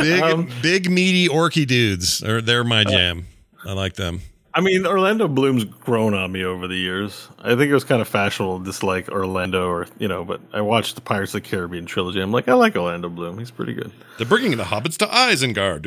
big, 0.02 0.22
um, 0.22 0.48
big 0.62 0.90
meaty 0.90 1.28
orky 1.28 1.66
dudes. 1.66 2.18
They're 2.20 2.40
they're 2.40 2.64
my 2.64 2.84
jam. 2.84 3.26
I 3.64 3.72
like 3.72 3.94
them. 3.94 4.20
I 4.52 4.60
mean, 4.60 4.84
Orlando 4.84 5.28
Bloom's 5.28 5.62
grown 5.62 6.12
on 6.12 6.32
me 6.32 6.44
over 6.44 6.66
the 6.66 6.74
years. 6.74 7.28
I 7.38 7.50
think 7.50 7.70
it 7.70 7.72
was 7.72 7.84
kind 7.84 8.02
of 8.02 8.08
fashionable 8.08 8.58
to 8.58 8.64
dislike 8.64 9.08
Orlando, 9.08 9.68
or 9.68 9.86
you 10.00 10.08
know. 10.08 10.24
But 10.24 10.40
I 10.52 10.60
watched 10.60 10.96
the 10.96 11.00
Pirates 11.00 11.32
of 11.34 11.42
the 11.44 11.48
Caribbean 11.48 11.86
trilogy. 11.86 12.20
I'm 12.20 12.32
like, 12.32 12.48
I 12.48 12.54
like 12.54 12.74
Orlando 12.74 13.08
Bloom. 13.08 13.38
He's 13.38 13.52
pretty 13.52 13.74
good. 13.74 13.92
They're 14.18 14.26
bringing 14.26 14.56
the 14.56 14.64
hobbits 14.64 14.96
to 14.98 15.06
Isengard. 15.06 15.86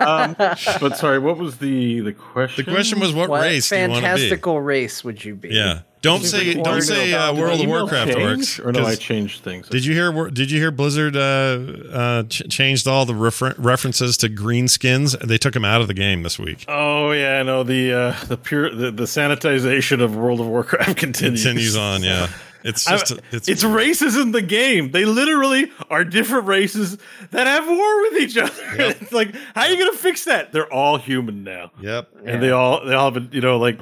Um, 0.00 0.34
but 0.80 0.96
sorry, 0.96 1.18
what 1.18 1.36
was 1.36 1.58
the 1.58 2.00
the 2.00 2.12
question? 2.14 2.64
the 2.64 2.72
question 2.72 3.00
was, 3.00 3.12
what, 3.12 3.28
What 3.28 3.42
race 3.42 3.68
do 3.68 3.76
you 3.76 3.82
want 3.82 3.96
to 3.96 4.00
be? 4.00 4.06
fantastical 4.06 4.60
race 4.60 5.04
would 5.04 5.22
you 5.24 5.34
be? 5.34 5.50
Yeah, 5.50 5.80
don't 6.02 6.24
say 6.24 6.54
don't 6.54 6.82
say 6.82 7.12
uh, 7.12 7.34
World 7.34 7.60
of 7.60 7.66
Warcraft 7.66 8.12
change? 8.12 8.58
orcs. 8.58 8.64
or 8.64 8.72
no? 8.72 8.84
I 8.84 8.94
changed 8.94 9.42
things. 9.42 9.68
Did 9.68 9.84
you 9.84 9.94
hear? 9.94 10.30
Did 10.30 10.50
you 10.50 10.58
hear 10.58 10.70
Blizzard 10.70 11.16
uh, 11.16 11.20
uh, 11.20 12.22
ch- 12.24 12.48
changed 12.48 12.86
all 12.86 13.04
the 13.04 13.14
refer- 13.14 13.54
references 13.58 14.16
to 14.18 14.28
green 14.28 14.68
skins? 14.68 15.16
They 15.24 15.38
took 15.38 15.54
them 15.54 15.64
out 15.64 15.80
of 15.80 15.88
the 15.88 15.94
game 15.94 16.22
this 16.22 16.38
week. 16.38 16.64
Oh 16.68 17.12
yeah, 17.12 17.42
no. 17.42 17.62
The 17.62 17.92
uh, 17.92 18.24
the 18.26 18.36
pure 18.36 18.74
the, 18.74 18.90
the 18.90 19.04
sanitization 19.04 20.02
of 20.02 20.16
World 20.16 20.40
of 20.40 20.46
Warcraft 20.46 20.96
continues. 20.96 21.42
Continues 21.42 21.76
on. 21.76 22.02
Yeah, 22.02 22.28
it's 22.64 22.86
I- 22.86 22.96
just 22.96 23.20
it's, 23.32 23.48
it's, 23.48 23.64
races 23.64 24.16
in 24.16 24.32
the 24.32 24.42
game. 24.42 24.90
They 24.90 25.04
literally 25.04 25.70
are 25.90 26.04
different 26.04 26.46
races 26.46 26.98
that 27.30 27.46
have 27.46 27.66
war 27.66 28.00
with 28.02 28.20
each 28.20 28.36
other. 28.36 28.52
it's 28.78 29.12
like, 29.12 29.34
how 29.54 29.62
are 29.62 29.68
you 29.68 29.76
going 29.78 29.92
to 29.92 29.98
fix 29.98 30.24
that? 30.24 30.52
They're 30.52 30.72
all 30.72 30.98
human 30.98 31.44
now, 31.44 31.70
yep. 31.80 32.10
and 32.24 32.42
they 32.42 32.50
all 32.50 32.84
they 32.84 32.94
all 32.94 33.12
have 33.12 33.22
a, 33.22 33.34
you 33.34 33.40
know 33.40 33.58
like 33.58 33.78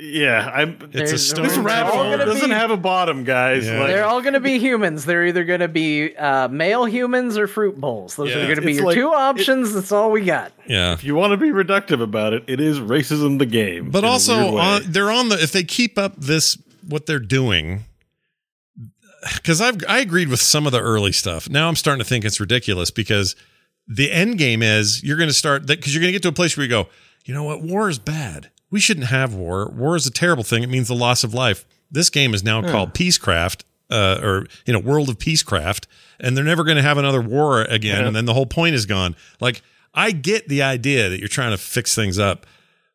yeah. 0.00 0.50
I'm 0.54 0.70
It's 0.70 0.82
a 0.84 0.88
There's- 0.88 1.22
storm. 1.28 1.46
this 1.48 1.56
rabbit 1.58 1.90
all 1.92 2.02
hole 2.04 2.10
gonna 2.12 2.24
doesn't 2.26 2.48
be- 2.50 2.54
have 2.54 2.70
a 2.70 2.76
bottom, 2.76 3.24
guys. 3.24 3.66
Yeah. 3.66 3.78
Like, 3.80 3.88
They're 3.88 4.04
all 4.04 4.20
going 4.22 4.34
to 4.34 4.40
be 4.40 4.58
humans. 4.58 5.04
They're 5.04 5.26
either 5.26 5.44
going 5.44 5.60
to 5.60 5.68
be 5.68 6.16
uh, 6.16 6.48
male 6.48 6.84
humans 6.84 7.36
or 7.38 7.46
fruit 7.46 7.80
bowls. 7.80 8.16
Those 8.16 8.30
Yeah. 8.30 8.38
are 8.38 8.46
going 8.46 8.60
to 8.60 8.66
be 8.66 8.72
your 8.74 8.84
like- 8.86 8.94
two 8.96 9.08
options. 9.12 9.74
That's 9.74 9.92
all 9.92 10.10
we 10.10 10.22
got. 10.24 10.52
Yeah. 10.66 10.92
if 10.92 11.04
you 11.04 11.14
want 11.14 11.32
to 11.32 11.36
be 11.36 11.50
reductive 11.50 12.02
about 12.02 12.32
it, 12.32 12.44
it 12.46 12.60
is 12.60 12.78
racism 12.80 13.38
the 13.38 13.46
game. 13.46 13.90
But 13.90 14.04
also, 14.04 14.56
on, 14.56 14.82
they're 14.86 15.10
on 15.10 15.28
the. 15.28 15.42
If 15.42 15.52
they 15.52 15.64
keep 15.64 15.98
up 15.98 16.16
this, 16.16 16.56
what 16.88 17.06
they're 17.06 17.18
doing, 17.18 17.84
because 19.34 19.60
I've 19.60 19.82
I 19.88 19.98
agreed 19.98 20.28
with 20.28 20.40
some 20.40 20.66
of 20.66 20.72
the 20.72 20.80
early 20.80 21.12
stuff. 21.12 21.48
Now 21.48 21.68
I'm 21.68 21.76
starting 21.76 22.02
to 22.02 22.08
think 22.08 22.24
it's 22.24 22.40
ridiculous 22.40 22.90
because 22.90 23.36
the 23.86 24.10
end 24.10 24.38
game 24.38 24.62
is 24.62 25.02
you're 25.02 25.16
going 25.16 25.28
to 25.28 25.34
start 25.34 25.66
that 25.66 25.76
because 25.78 25.94
you're 25.94 26.00
going 26.00 26.08
to 26.12 26.12
get 26.12 26.22
to 26.22 26.28
a 26.28 26.32
place 26.32 26.56
where 26.56 26.64
you 26.64 26.70
go, 26.70 26.88
you 27.24 27.34
know 27.34 27.42
what, 27.44 27.62
war 27.62 27.88
is 27.88 27.98
bad. 27.98 28.50
We 28.70 28.80
shouldn't 28.80 29.06
have 29.06 29.34
war. 29.34 29.70
War 29.70 29.96
is 29.96 30.06
a 30.06 30.10
terrible 30.10 30.44
thing. 30.44 30.62
It 30.62 30.68
means 30.68 30.88
the 30.88 30.94
loss 30.94 31.24
of 31.24 31.34
life. 31.34 31.66
This 31.90 32.08
game 32.08 32.34
is 32.34 32.44
now 32.44 32.62
called 32.62 32.94
Peacecraft, 32.94 33.64
uh, 33.90 34.20
or 34.22 34.46
you 34.64 34.72
know, 34.72 34.78
World 34.78 35.08
of 35.08 35.18
Peacecraft, 35.18 35.86
and 36.20 36.36
they're 36.36 36.44
never 36.44 36.62
going 36.62 36.76
to 36.76 36.82
have 36.82 36.98
another 36.98 37.20
war 37.20 37.62
again. 37.62 38.00
Yeah. 38.00 38.06
And 38.06 38.16
then 38.16 38.26
the 38.26 38.34
whole 38.34 38.46
point 38.46 38.76
is 38.76 38.86
gone. 38.86 39.16
Like 39.40 39.62
I 39.92 40.12
get 40.12 40.48
the 40.48 40.62
idea 40.62 41.08
that 41.08 41.18
you're 41.18 41.28
trying 41.28 41.50
to 41.50 41.58
fix 41.58 41.94
things 41.94 42.18
up, 42.18 42.46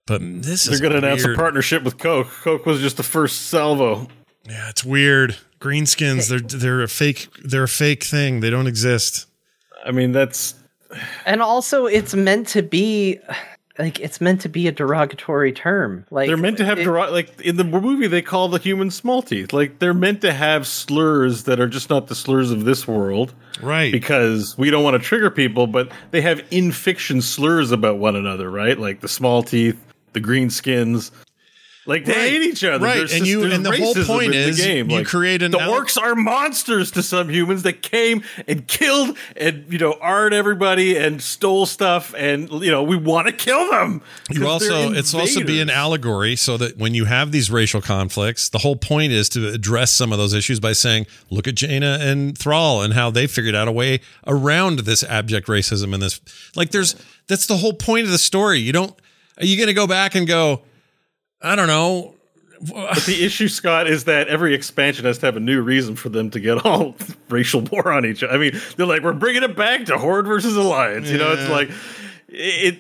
but 0.08 0.22
this 0.22 0.66
they're 0.66 0.76
is 0.76 0.82
going 0.82 0.94
to 0.94 1.00
announce 1.00 1.26
a 1.26 1.34
partnership 1.36 1.84
with 1.84 1.98
Coke. 1.98 2.30
Coke 2.42 2.66
was 2.66 2.80
just 2.80 2.96
the 2.96 3.04
first 3.04 3.48
salvo. 3.48 4.08
Yeah, 4.48 4.70
it's 4.70 4.86
weird. 4.86 5.36
Greenskins, 5.60 6.30
they're 6.30 6.40
they're 6.40 6.84
a 6.84 6.88
fake. 6.88 7.28
They're 7.44 7.64
a 7.64 7.68
fake 7.68 8.04
thing. 8.04 8.40
They 8.40 8.50
don't 8.50 8.68
exist. 8.68 9.26
I 9.86 9.92
mean, 9.92 10.14
that's 10.14 10.56
And 11.26 11.42
also, 11.42 11.86
it's 11.86 12.14
meant 12.14 12.48
to 12.50 12.62
be 12.62 13.20
like 13.78 14.00
it's 14.00 14.22
meant 14.22 14.42
to 14.42 14.50
be 14.50 14.68
a 14.68 14.72
derogatory 14.72 15.52
term. 15.52 16.06
Like 16.12 16.28
They're 16.28 16.38
meant 16.38 16.58
to 16.58 16.66
have 16.66 16.80
it- 16.80 16.88
dero- 16.88 17.12
like 17.12 17.40
in 17.42 17.58
the 17.58 17.64
movie 17.64 18.08
they 18.08 18.22
call 18.22 18.48
the 18.48 18.58
human 18.60 18.90
small 18.92 19.22
teeth. 19.22 19.52
Like 19.54 19.80
they're 19.80 19.94
meant 19.94 20.22
to 20.22 20.32
have 20.34 20.66
slurs 20.68 21.44
that 21.44 21.60
are 21.60 21.68
just 21.68 21.90
not 21.90 22.08
the 22.08 22.16
slurs 22.16 22.52
of 22.52 22.66
this 22.66 22.88
world 22.88 23.34
Right. 23.62 23.92
because 23.92 24.58
we 24.58 24.70
don't 24.70 24.84
want 24.84 25.02
to 25.02 25.06
trigger 25.08 25.30
people, 25.30 25.68
but 25.68 25.92
they 26.12 26.22
have 26.22 26.42
in 26.52 26.72
fiction 26.72 27.22
slurs 27.22 27.72
about 27.72 27.98
one 27.98 28.16
another, 28.16 28.50
right? 28.50 28.78
Like 28.80 29.02
the 29.02 29.08
small 29.08 29.44
teeth, 29.44 29.78
the 30.14 30.20
green 30.20 30.50
skins. 30.50 31.12
Like 31.88 32.06
they 32.06 32.14
Right. 32.14 32.30
hate 32.32 32.42
each 32.42 32.64
other, 32.64 32.84
Right, 32.84 32.98
There's 32.98 33.14
and 33.14 33.28
you- 33.28 33.44
and 33.44 33.64
the 33.64 33.78
whole 33.78 33.94
point 33.94 34.34
in 34.34 34.50
is 34.50 34.58
the 34.58 34.64
game. 34.64 34.90
you 34.90 34.98
Like, 34.98 35.06
create 35.08 35.44
an 35.44 35.52
the 35.52 35.60
ele- 35.60 35.72
orcs 35.82 36.02
are 36.02 36.16
monsters 36.16 36.90
to 36.92 37.04
some 37.04 37.30
humans 37.30 37.62
that 37.62 37.84
came 37.84 38.24
and 38.48 38.66
killed 38.68 39.16
and 39.38 39.66
you 39.70 39.78
know 39.78 39.96
art 40.02 40.34
everybody 40.34 40.98
and 40.98 41.22
stole 41.22 41.68
stuff 41.68 42.12
and 42.18 42.50
you 42.64 42.72
know 42.72 42.82
we 42.82 42.96
want 42.96 43.28
to 43.28 43.34
kill 43.34 43.70
them. 43.70 44.02
you 44.32 44.48
also 44.48 44.94
it's 44.94 45.14
also 45.14 45.44
be 45.44 45.62
an 45.62 45.70
allegory 45.70 46.36
so 46.36 46.58
that 46.58 46.78
when 46.78 46.96
you 46.96 47.06
have 47.06 47.32
these 47.32 47.52
racial 47.52 47.82
conflicts, 47.82 48.50
the 48.50 48.60
whole 48.60 48.76
point 48.76 49.12
is 49.14 49.30
to 49.30 49.50
address 49.50 49.92
some 49.92 50.12
of 50.12 50.18
those 50.18 50.34
issues 50.34 50.60
by 50.60 50.74
saying, 50.74 51.06
look 51.30 51.48
at 51.48 51.54
Jaina 51.56 52.00
and 52.02 52.36
Thrall 52.36 52.82
and 52.82 52.94
how 52.96 53.12
they 53.12 53.28
figured 53.28 53.54
out 53.54 53.68
a 53.68 53.72
way 53.72 54.00
around 54.26 54.80
this 54.80 55.04
abject 55.04 55.48
racism 55.48 55.94
and 55.94 56.02
this 56.02 56.20
like 56.56 56.72
there's 56.72 56.96
that's 57.28 57.46
the 57.46 57.58
whole 57.58 57.74
point 57.74 58.06
of 58.06 58.12
the 58.12 58.18
story. 58.18 58.60
You 58.60 58.72
don't 58.72 58.96
are 59.40 59.46
you 59.46 59.56
going 59.56 59.68
to 59.68 59.74
go 59.74 59.86
back 59.86 60.16
and 60.16 60.26
go 60.26 60.62
I 61.46 61.56
don't 61.56 61.68
know 61.68 62.16
the 62.60 63.18
issue, 63.24 63.48
Scott, 63.48 63.88
is 63.88 64.06
that 64.06 64.28
every 64.28 64.54
expansion 64.54 65.06
has 65.06 65.18
to 65.20 65.26
have 65.26 65.36
a 65.36 65.42
new 65.42 65.62
reason 65.62 65.96
for 65.96 66.10
them 66.10 66.30
to 66.32 66.40
get 66.40 66.66
all 66.66 66.96
racial 67.30 67.62
war 67.62 67.92
on 67.92 68.06
each 68.06 68.24
other. 68.24 68.34
I 68.34 68.38
mean, 68.38 68.60
they're 68.78 68.86
like, 68.86 69.02
we're 69.02 69.14
bringing 69.14 69.44
it 69.44 69.56
back 69.56 69.86
to 69.86 69.98
Horde 69.98 70.28
versus 70.28 70.56
Alliance. 70.56 71.10
You 71.10 71.18
know, 71.18 71.34
it's 71.34 71.50
like 71.50 71.70
it. 72.28 72.80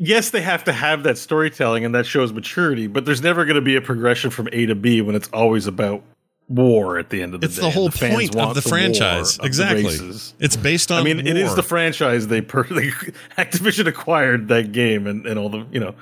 Yes, 0.00 0.30
they 0.30 0.42
have 0.42 0.62
to 0.64 0.72
have 0.72 1.02
that 1.02 1.18
storytelling, 1.18 1.84
and 1.84 1.92
that 1.94 2.06
shows 2.06 2.32
maturity. 2.32 2.86
But 2.86 3.04
there's 3.04 3.22
never 3.22 3.44
going 3.44 3.56
to 3.56 3.60
be 3.60 3.74
a 3.74 3.80
progression 3.80 4.30
from 4.30 4.48
A 4.52 4.66
to 4.66 4.76
B 4.76 5.00
when 5.00 5.16
it's 5.16 5.28
always 5.32 5.66
about 5.66 6.04
war 6.48 6.98
at 6.98 7.10
the 7.10 7.20
end 7.20 7.34
of 7.34 7.40
the 7.40 7.46
it's 7.46 7.56
day. 7.56 7.62
the 7.62 7.70
whole 7.70 7.90
fans 7.90 8.14
point 8.14 8.36
of 8.36 8.54
the 8.54 8.62
war 8.64 8.78
franchise. 8.78 9.34
of 9.34 9.42
the 9.42 9.46
exactly. 9.46 9.84
races. 9.84 10.34
It's 10.38 10.56
based 10.56 10.92
on 10.92 11.00
I 11.00 11.02
mean, 11.02 11.26
it 11.26 11.36
is 11.36 11.56
the 11.56 11.64
franchise 11.64 12.28
they, 12.28 12.40
per- 12.40 12.62
they 12.70 12.90
Activision 13.36 13.88
acquired 13.88 14.48
that 14.48 14.70
game 14.70 15.08
and, 15.08 15.26
and 15.26 15.38
all 15.38 15.48
the 15.48 15.66
you 15.72 15.80
know. 15.80 15.94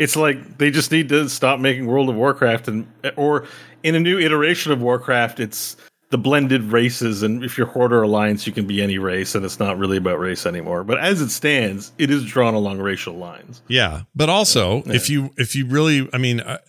It's 0.00 0.16
like 0.16 0.56
they 0.56 0.70
just 0.70 0.90
need 0.90 1.10
to 1.10 1.28
stop 1.28 1.60
making 1.60 1.86
World 1.86 2.08
of 2.08 2.16
Warcraft 2.16 2.68
and 2.68 2.90
or 3.16 3.46
in 3.82 3.94
a 3.94 4.00
new 4.00 4.18
iteration 4.18 4.72
of 4.72 4.80
Warcraft, 4.80 5.40
it's 5.40 5.76
the 6.08 6.16
blended 6.16 6.72
races 6.72 7.22
and 7.22 7.44
if 7.44 7.58
you're 7.58 7.66
Horde 7.66 7.92
or 7.92 8.02
Alliance, 8.02 8.46
you 8.46 8.52
can 8.54 8.66
be 8.66 8.80
any 8.80 8.96
race 8.96 9.34
and 9.34 9.44
it's 9.44 9.60
not 9.60 9.76
really 9.76 9.98
about 9.98 10.18
race 10.18 10.46
anymore. 10.46 10.84
But 10.84 11.00
as 11.00 11.20
it 11.20 11.28
stands, 11.28 11.92
it 11.98 12.10
is 12.10 12.24
drawn 12.24 12.54
along 12.54 12.78
racial 12.78 13.14
lines. 13.14 13.60
Yeah, 13.68 14.04
but 14.14 14.30
also 14.30 14.82
if 14.86 15.10
you 15.10 15.34
if 15.36 15.54
you 15.54 15.66
really, 15.66 16.08
I 16.14 16.16
mean, 16.16 16.40
I, 16.40 16.60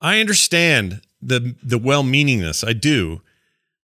I 0.00 0.18
understand 0.18 1.02
the 1.22 1.54
the 1.62 1.78
well 1.78 2.02
meaningness, 2.02 2.66
I 2.66 2.72
do, 2.72 3.22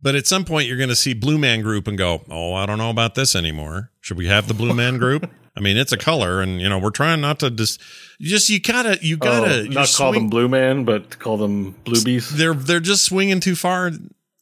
but 0.01 0.15
at 0.15 0.29
some 0.29 0.45
point 0.45 0.69
you're 0.69 0.77
going 0.77 0.89
to 0.89 0.95
see 0.95 1.15
Blue 1.15 1.37
Man 1.37 1.63
Group 1.63 1.89
and 1.89 1.99
go, 1.99 2.23
oh, 2.31 2.55
I 2.55 2.65
don't 2.65 2.79
know 2.79 2.91
about 2.91 3.17
this 3.17 3.35
anymore. 3.35 3.91
Should 4.01 4.19
we 4.19 4.29
have 4.29 4.47
the 4.47 4.55
Blue 4.55 4.73
Man 4.73 4.99
Group? 4.99 5.29
I 5.57 5.61
mean, 5.61 5.77
it's 5.77 5.93
a 5.93 5.97
color, 5.97 6.43
and 6.43 6.61
you 6.61 6.69
know 6.69 6.79
we're 6.79 6.91
trying 6.91 7.21
not 7.21 7.39
to 7.41 7.51
just 7.51 7.81
just 8.21 8.51
you 8.51 8.61
gotta 8.61 8.99
you 9.01 9.17
oh, 9.17 9.25
gotta 9.25 9.61
Oh, 9.61 9.65
not 9.65 9.93
call 9.97 10.13
them 10.13 10.29
Blue 10.29 10.49
Man, 10.49 10.85
but 10.85 11.19
call 11.19 11.39
them 11.39 11.75
Bluebies. 11.85 12.31
They're 12.31 12.55
they're 12.55 12.81
just 12.81 13.05
swinging 13.05 13.41
too 13.41 13.55
far. 13.57 13.91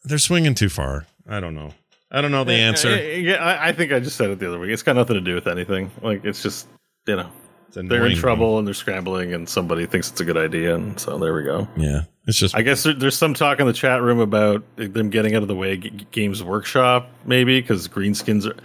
They're 0.02 0.18
swinging 0.18 0.54
too 0.54 0.68
far. 0.68 1.06
I 1.28 1.40
don't 1.40 1.54
know. 1.54 1.72
I 2.10 2.20
don't 2.20 2.30
know 2.30 2.44
the 2.44 2.52
answer. 2.52 2.96
Yeah, 2.96 3.58
I, 3.60 3.72
think 3.72 3.92
I 3.92 3.98
just 3.98 4.16
said 4.16 4.30
it 4.30 4.38
the 4.38 4.46
other 4.46 4.58
week. 4.60 4.70
It's 4.70 4.84
got 4.84 4.94
nothing 4.94 5.14
to 5.14 5.20
do 5.20 5.34
with 5.34 5.48
anything. 5.48 5.90
Like 6.00 6.24
it's 6.24 6.42
just 6.42 6.68
you 7.06 7.16
know 7.16 7.28
they're 7.72 8.06
in 8.06 8.16
trouble 8.16 8.58
and 8.58 8.66
they're 8.66 8.74
scrambling, 8.74 9.34
and 9.34 9.48
somebody 9.48 9.86
thinks 9.86 10.10
it's 10.10 10.20
a 10.20 10.24
good 10.24 10.36
idea, 10.36 10.74
and 10.74 10.98
so 10.98 11.18
there 11.18 11.34
we 11.34 11.42
go. 11.42 11.66
Yeah, 11.76 12.02
it's 12.26 12.38
just 12.38 12.56
I 12.56 12.62
guess 12.62 12.82
there, 12.82 12.94
there's 12.94 13.18
some 13.18 13.34
talk 13.34 13.58
in 13.58 13.66
the 13.66 13.72
chat 13.72 14.02
room 14.02 14.20
about 14.20 14.62
them 14.76 15.10
getting 15.10 15.34
out 15.34 15.42
of 15.42 15.48
the 15.48 15.56
way 15.56 15.76
G- 15.76 16.06
Games 16.12 16.42
Workshop, 16.42 17.08
maybe 17.24 17.60
because 17.60 17.88
greenskins 17.88 18.46
are. 18.46 18.56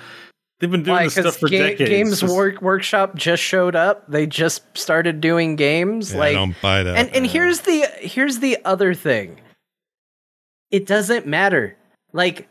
They've 0.60 0.70
been 0.70 0.84
doing 0.84 0.98
Why? 0.98 1.04
this 1.06 1.14
stuff 1.14 1.38
for 1.38 1.48
Ga- 1.48 1.58
decades. 1.72 1.90
Games 1.90 2.20
Just- 2.22 2.36
Work 2.36 2.62
Workshop 2.62 3.16
just 3.16 3.42
showed 3.42 3.76
up. 3.76 4.04
They 4.10 4.28
just 4.28 4.64
started 4.78 5.22
doing 5.22 5.56
games. 5.56 6.12
Yeah, 6.12 6.18
I 6.18 6.20
like, 6.20 6.34
don't 6.36 6.56
buy 6.62 6.84
that. 6.84 6.98
and 6.98 7.10
and 7.16 7.26
here's 7.26 7.62
the 7.62 7.86
here's 8.00 8.40
the 8.40 8.58
other 8.66 8.94
thing. 8.94 9.40
It 10.72 10.86
doesn't 10.86 11.26
matter. 11.26 11.76
Like, 12.12 12.48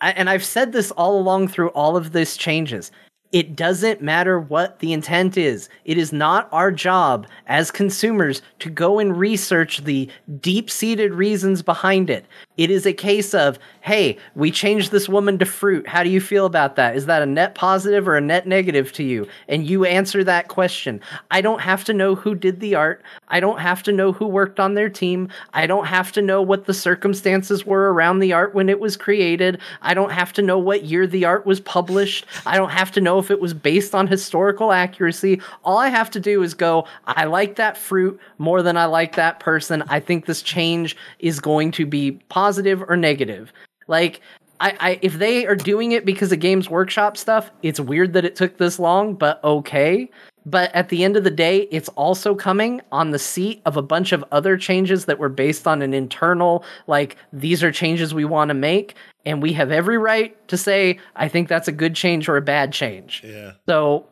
I, 0.00 0.10
and 0.12 0.28
I've 0.28 0.44
said 0.44 0.72
this 0.72 0.90
all 0.92 1.18
along 1.18 1.48
through 1.48 1.68
all 1.70 1.96
of 1.96 2.12
these 2.12 2.36
changes. 2.36 2.90
It 3.32 3.56
doesn't 3.56 4.00
matter 4.00 4.38
what 4.38 4.78
the 4.78 4.92
intent 4.92 5.36
is. 5.36 5.68
It 5.84 5.98
is 5.98 6.12
not 6.12 6.48
our 6.52 6.70
job 6.70 7.26
as 7.46 7.70
consumers 7.72 8.40
to 8.60 8.70
go 8.70 9.00
and 9.00 9.18
research 9.18 9.78
the 9.84 10.08
deep 10.40 10.70
seated 10.70 11.12
reasons 11.12 11.60
behind 11.60 12.08
it. 12.08 12.24
It 12.56 12.70
is 12.70 12.86
a 12.86 12.92
case 12.92 13.34
of, 13.34 13.58
hey, 13.80 14.16
we 14.34 14.50
changed 14.50 14.92
this 14.92 15.08
woman 15.08 15.38
to 15.38 15.44
fruit. 15.44 15.88
How 15.88 16.04
do 16.04 16.08
you 16.08 16.20
feel 16.20 16.46
about 16.46 16.76
that? 16.76 16.96
Is 16.96 17.06
that 17.06 17.20
a 17.20 17.26
net 17.26 17.54
positive 17.54 18.06
or 18.06 18.16
a 18.16 18.20
net 18.20 18.46
negative 18.46 18.92
to 18.92 19.02
you? 19.02 19.26
And 19.48 19.68
you 19.68 19.84
answer 19.84 20.22
that 20.24 20.48
question. 20.48 21.00
I 21.30 21.40
don't 21.40 21.60
have 21.60 21.84
to 21.84 21.92
know 21.92 22.14
who 22.14 22.34
did 22.34 22.60
the 22.60 22.76
art. 22.76 23.02
I 23.28 23.40
don't 23.40 23.58
have 23.58 23.82
to 23.84 23.92
know 23.92 24.12
who 24.12 24.26
worked 24.26 24.60
on 24.60 24.74
their 24.74 24.88
team. 24.88 25.28
I 25.52 25.66
don't 25.66 25.86
have 25.86 26.12
to 26.12 26.22
know 26.22 26.40
what 26.40 26.64
the 26.64 26.74
circumstances 26.74 27.66
were 27.66 27.92
around 27.92 28.20
the 28.20 28.32
art 28.32 28.54
when 28.54 28.68
it 28.68 28.80
was 28.80 28.96
created. 28.96 29.60
I 29.82 29.94
don't 29.94 30.12
have 30.12 30.32
to 30.34 30.42
know 30.42 30.58
what 30.58 30.84
year 30.84 31.06
the 31.06 31.24
art 31.24 31.44
was 31.44 31.60
published. 31.60 32.24
I 32.46 32.56
don't 32.56 32.70
have 32.70 32.92
to 32.92 33.00
know 33.00 33.15
if 33.18 33.30
it 33.30 33.40
was 33.40 33.54
based 33.54 33.94
on 33.94 34.06
historical 34.06 34.72
accuracy. 34.72 35.40
All 35.64 35.78
I 35.78 35.88
have 35.88 36.10
to 36.10 36.20
do 36.20 36.42
is 36.42 36.54
go, 36.54 36.86
I 37.06 37.24
like 37.24 37.56
that 37.56 37.76
fruit 37.76 38.18
more 38.38 38.62
than 38.62 38.76
I 38.76 38.86
like 38.86 39.16
that 39.16 39.40
person. 39.40 39.82
I 39.88 40.00
think 40.00 40.26
this 40.26 40.42
change 40.42 40.96
is 41.18 41.40
going 41.40 41.70
to 41.72 41.86
be 41.86 42.12
positive 42.28 42.82
or 42.88 42.96
negative. 42.96 43.52
Like, 43.88 44.20
I, 44.60 44.76
I 44.80 44.98
if 45.02 45.14
they 45.14 45.46
are 45.46 45.56
doing 45.56 45.92
it 45.92 46.04
because 46.04 46.32
of 46.32 46.40
Games 46.40 46.70
Workshop 46.70 47.16
stuff, 47.16 47.50
it's 47.62 47.80
weird 47.80 48.12
that 48.14 48.24
it 48.24 48.36
took 48.36 48.56
this 48.56 48.78
long, 48.78 49.14
but 49.14 49.42
okay. 49.44 50.10
But 50.46 50.72
at 50.74 50.90
the 50.90 51.02
end 51.02 51.16
of 51.16 51.24
the 51.24 51.30
day, 51.30 51.68
it's 51.72 51.88
also 51.90 52.34
coming 52.34 52.80
on 52.92 53.10
the 53.10 53.18
seat 53.18 53.60
of 53.66 53.76
a 53.76 53.82
bunch 53.82 54.12
of 54.12 54.24
other 54.30 54.56
changes 54.56 55.04
that 55.06 55.18
were 55.18 55.28
based 55.28 55.66
on 55.66 55.82
an 55.82 55.92
internal, 55.92 56.64
like, 56.86 57.16
these 57.32 57.64
are 57.64 57.72
changes 57.72 58.14
we 58.14 58.24
want 58.24 58.50
to 58.50 58.54
make. 58.54 58.94
And 59.26 59.42
we 59.42 59.52
have 59.54 59.70
every 59.70 59.98
right 59.98 60.34
to 60.48 60.56
say, 60.56 60.98
I 61.16 61.28
think 61.28 61.48
that's 61.48 61.68
a 61.68 61.72
good 61.72 61.94
change 61.94 62.28
or 62.28 62.36
a 62.38 62.42
bad 62.42 62.72
change. 62.72 63.22
Yeah. 63.24 63.52
So 63.68 64.06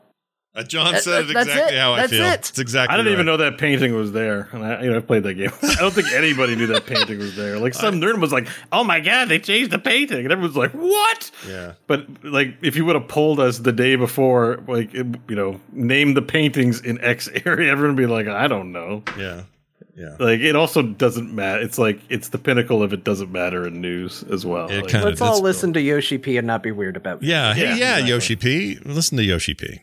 Uh, 0.57 0.63
John 0.63 0.93
That- 0.93 1.03
said 1.03 1.25
it 1.31 1.35
that's 1.35 1.49
exactly 1.49 1.77
it. 1.77 1.81
how 1.81 1.93
I 1.95 2.01
That's 2.03 2.13
feel. 2.13 2.25
it. 2.27 2.35
It's 2.51 2.59
exactly 2.61 2.95
I 2.95 2.97
didn't 2.97 3.13
even 3.13 3.27
know 3.27 3.37
that 3.39 3.59
painting 3.59 3.93
was 3.95 4.13
there, 4.13 4.49
and 4.53 4.65
I, 4.65 4.83
you 4.85 4.91
know, 4.91 4.99
I 4.99 5.01
played 5.01 5.25
that 5.25 5.35
game. 5.35 5.51
I 5.63 5.75
don't 5.81 5.93
think 5.93 6.13
anybody 6.13 6.55
knew 6.55 6.69
that 6.69 6.87
painting 6.87 7.19
was 7.19 7.35
there. 7.35 7.59
Like 7.59 7.75
some 7.75 8.01
nerd 8.01 8.21
was 8.21 8.33
like, 8.33 8.47
"Oh 8.71 8.85
my 8.85 9.01
god, 9.01 9.29
they 9.29 9.41
changed 9.41 9.73
the 9.73 9.81
painting," 9.81 10.21
and 10.25 10.31
everyone's 10.33 10.57
like, 10.57 10.71
"What?" 10.71 11.31
Yeah. 11.49 11.73
But 11.89 12.07
like, 12.23 12.55
if 12.63 12.77
you 12.77 12.85
would 12.85 12.95
have 12.95 13.09
polled 13.09 13.41
us 13.41 13.59
the 13.59 13.73
day 13.73 13.97
before, 13.97 14.63
like, 14.69 14.95
it- 14.95 15.07
you 15.29 15.35
know, 15.35 15.61
name 15.73 16.15
the 16.15 16.23
paintings 16.23 16.81
in 16.81 17.01
X 17.01 17.29
area, 17.45 17.69
everyone 17.73 17.97
would 17.97 18.01
be 18.03 18.07
like, 18.07 18.29
"I 18.29 18.47
don't 18.47 18.71
know." 18.71 19.03
Yeah. 19.19 19.43
Yeah. 19.97 20.17
Like, 20.19 20.41
it 20.41 20.57
also 20.57 20.83
doesn't 20.83 21.33
matter. 21.33 21.63
It's 21.63 21.79
like 21.79 22.01
it's 22.09 22.29
the 22.31 22.39
pinnacle 22.39 22.83
of 22.83 22.93
it 22.93 23.05
doesn't 23.05 23.31
matter 23.31 23.67
in 23.67 23.81
news 23.81 24.25
as 24.31 24.45
well. 24.45 24.69
It 24.69 24.83
Like, 24.83 24.89
kinda- 24.89 25.07
let's 25.07 25.21
all 25.21 25.29
that's- 25.29 25.43
listen 25.43 25.73
to 25.75 25.81
Yoshi 25.81 26.19
P 26.19 26.37
and 26.37 26.47
not 26.47 26.63
be 26.63 26.73
weird 26.73 26.97
about 26.97 27.23
it. 27.23 27.27
Yeah. 27.29 27.55
Hey, 27.55 27.63
Yeah, 27.63 27.69
yeah, 27.69 27.75
exactly. 27.95 28.11
Yoshi 28.11 28.37
P. 28.37 28.79
Listen 28.85 29.17
to 29.19 29.25
Yoshi 29.25 29.55
P. 29.55 29.81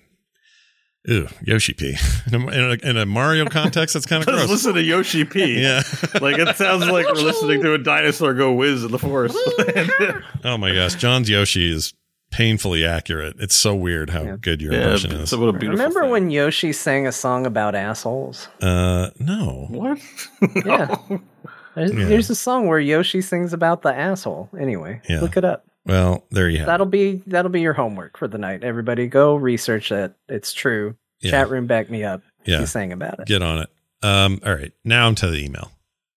Ooh, 1.10 1.28
Yoshi 1.44 1.74
P. 1.74 1.96
In 2.32 2.36
a, 2.44 2.48
in 2.52 2.60
a, 2.84 2.90
in 2.90 2.98
a 2.98 3.06
Mario 3.08 3.46
context, 3.46 3.94
that's 3.96 4.06
kind 4.06 4.22
of 4.22 4.28
Let's 4.28 4.40
gross. 4.42 4.50
listen 4.52 4.74
to 4.76 4.84
Yoshi 4.84 5.24
P. 5.26 5.60
Yeah. 5.62 5.82
like 6.22 6.38
it 6.38 6.56
sounds 6.58 6.86
like 6.88 7.06
we're 7.08 7.14
listening 7.14 7.62
to 7.64 7.74
a 7.74 7.78
dinosaur 7.80 8.34
go 8.36 8.52
whiz 8.54 8.84
in 8.84 8.92
the 8.92 9.00
forest. 9.00 9.36
Oh 10.44 10.58
my 10.58 10.74
gosh, 10.76 10.94
John's 10.96 11.28
Yoshi 11.30 11.72
is 11.72 11.94
painfully 12.32 12.86
accurate. 12.86 13.36
It's 13.40 13.56
so 13.56 13.76
weird 13.76 14.10
how 14.10 14.36
good 14.38 14.62
your 14.62 14.74
yeah, 14.74 14.80
impression 14.84 15.12
is. 15.12 15.30
so 15.30 15.38
what 15.40 15.52
beautiful 15.60 15.72
Remember 15.78 16.02
thing. 16.02 16.10
when 16.12 16.30
Yoshi 16.32 16.74
sang 16.74 17.06
a 17.06 17.12
song 17.12 17.46
about 17.46 17.76
assholes? 17.76 18.48
Uh, 18.62 19.12
no. 19.20 19.68
what? 19.70 20.00
Yeah. 20.66 20.96
There's, 21.76 21.92
there's 21.94 22.30
a 22.30 22.36
song 22.36 22.68
where 22.68 22.80
Yoshi 22.80 23.22
sings 23.22 23.54
about 23.54 23.82
the 23.82 23.96
asshole. 23.96 24.50
Anyway, 24.60 25.02
Yeah. 25.08 25.22
look 25.22 25.38
it 25.38 25.46
up. 25.46 25.66
Well, 25.86 26.26
there 26.30 26.50
you 26.50 26.58
have. 26.60 26.68
That'll 26.68 26.86
be 26.86 27.24
that'll 27.28 27.50
be 27.50 27.62
your 27.62 27.74
homework 27.74 28.18
for 28.18 28.28
the 28.28 28.38
night. 28.38 28.64
Everybody, 28.64 29.08
go 29.08 29.36
research 29.36 29.90
that. 29.90 30.16
It's 30.28 30.52
true. 30.54 30.96
Yeah. 31.22 31.32
Chat 31.32 31.50
room, 31.50 31.68
back 31.68 31.90
me 31.90 32.04
up. 32.04 32.22
Yeah. 32.46 32.60
he 32.60 32.66
sang 32.66 32.92
about 32.92 33.20
it. 33.20 33.26
Get 33.28 33.42
on 33.42 33.60
it. 33.60 33.70
Um, 34.04 34.42
all 34.46 34.54
right. 34.54 34.74
Now 34.84 35.08
I'm 35.08 35.16
to 35.16 35.28
the 35.30 35.38
email. 35.44 35.72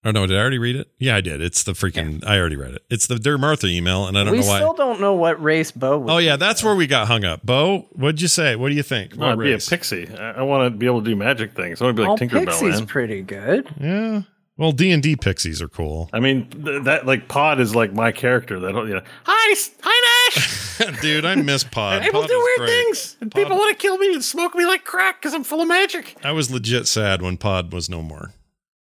Oh 0.06 0.10
no, 0.10 0.26
did 0.26 0.36
I 0.36 0.40
already 0.40 0.58
read 0.58 0.76
it? 0.76 0.88
Yeah, 0.98 1.16
I 1.16 1.20
did. 1.22 1.40
It's 1.40 1.62
the 1.62 1.72
freaking. 1.72 2.22
I 2.26 2.38
already 2.38 2.56
read 2.56 2.74
it. 2.74 2.82
It's 2.90 3.06
the 3.06 3.18
Dear 3.18 3.38
Martha 3.38 3.66
email, 3.68 4.06
and 4.06 4.18
I 4.18 4.24
don't 4.24 4.32
we 4.32 4.40
know 4.40 4.46
why. 4.46 4.54
We 4.54 4.58
still 4.58 4.74
don't 4.74 5.00
know 5.00 5.14
what 5.14 5.42
race 5.42 5.70
Bo. 5.70 5.98
Was 5.98 6.10
oh 6.12 6.18
yeah, 6.18 6.36
that's 6.36 6.62
where 6.62 6.74
we 6.74 6.86
got 6.86 7.06
hung 7.08 7.24
up. 7.24 7.44
Bo, 7.44 7.86
what'd 7.92 8.20
you 8.20 8.28
say? 8.28 8.54
What 8.54 8.68
do 8.68 8.74
you 8.74 8.82
think? 8.82 9.16
No, 9.16 9.26
I'd 9.30 9.38
be 9.38 9.52
a 9.52 9.58
pixie. 9.58 10.08
I, 10.14 10.32
I 10.32 10.42
want 10.42 10.70
to 10.72 10.76
be 10.78 10.84
able 10.86 11.00
to 11.02 11.08
do 11.08 11.16
magic 11.16 11.54
things. 11.54 11.80
I 11.80 11.86
want 11.86 11.96
to 11.96 12.02
be 12.02 12.06
All 12.06 12.16
like 12.16 12.20
Tinkerbell. 12.30 12.44
Pixie's 12.46 12.78
Man. 12.80 12.86
pretty 12.86 13.22
good. 13.22 13.66
Yeah. 13.80 14.22
Well, 14.56 14.70
D 14.72 14.92
and 14.92 15.02
D 15.02 15.16
pixies 15.16 15.60
are 15.60 15.68
cool, 15.68 16.08
I 16.12 16.20
mean, 16.20 16.48
th- 16.50 16.84
that 16.84 17.06
like 17.06 17.26
Pod 17.26 17.58
is 17.58 17.74
like 17.74 17.92
my 17.92 18.12
character. 18.12 18.60
That 18.60 18.74
you 18.74 18.94
know, 18.94 19.02
hi, 19.24 19.50
S- 19.52 19.70
hi 19.82 20.30
Nash. 20.36 21.00
dude. 21.00 21.24
I 21.24 21.34
miss 21.36 21.64
Pod. 21.64 22.02
I 22.02 22.10
will 22.10 22.20
Pod 22.20 22.28
do 22.28 22.38
weird 22.38 22.58
great. 22.58 22.68
things, 22.68 23.16
and 23.20 23.34
people 23.34 23.56
want 23.56 23.76
to 23.76 23.82
kill 23.82 23.98
me 23.98 24.12
and 24.14 24.22
smoke 24.22 24.54
me 24.54 24.64
like 24.66 24.84
crack 24.84 25.20
because 25.20 25.34
I'm 25.34 25.42
full 25.44 25.60
of 25.62 25.66
magic. 25.66 26.14
I 26.22 26.30
was 26.32 26.50
legit 26.52 26.86
sad 26.86 27.20
when 27.22 27.36
Pod 27.36 27.72
was 27.72 27.88
no 27.90 28.00
more. 28.02 28.32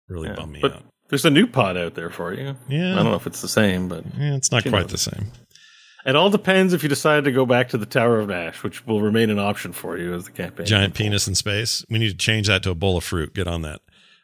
Really 0.10 0.28
Yeah, 0.28 0.36
bummed 0.36 0.52
me 0.52 0.60
but 0.62 0.74
out. 0.74 0.84
There's 1.10 1.26
a 1.26 1.30
new 1.30 1.48
Pod 1.48 1.78
out 1.78 1.96
there 1.96 2.10
for 2.10 2.34
you. 2.34 2.56
Yeah. 2.68 2.94
I 2.94 2.96
don't 2.96 3.06
know 3.06 3.16
if 3.16 3.28
it's 3.28 3.42
the 3.42 3.48
same, 3.48 3.88
but 3.88 4.04
Yeah, 4.18 4.36
it's 4.36 4.52
not 4.52 4.64
quite 4.64 4.82
know. 4.82 4.88
the 4.88 4.98
same. 4.98 5.32
it 6.06 6.16
all 6.16 6.30
depends 6.30 6.74
if 6.74 6.84
you 6.84 6.90
decide 6.90 7.24
to 7.26 7.32
go 7.32 7.46
back 7.46 7.70
to 7.70 7.78
the 7.78 7.86
Tower 7.86 8.20
of 8.20 8.28
Nash, 8.30 8.64
which 8.64 8.86
will 8.88 9.02
remain 9.02 9.30
an 9.30 9.40
option 9.40 9.72
for 9.74 9.98
you 9.98 10.14
as 10.14 10.26
the 10.26 10.32
campaign. 10.32 10.66
Giant 10.66 10.94
penis 10.96 11.28
in 11.28 11.36
space. 11.36 11.86
We 11.90 12.00
need 12.00 12.10
to 12.10 12.18
change 12.18 12.48
that 12.48 12.64
to 12.64 12.72
a 12.72 12.76
bowl 12.76 12.98
of 12.98 13.04
fruit. 13.04 13.34
Get 13.34 13.48
on 13.48 13.62
that. 13.64 13.82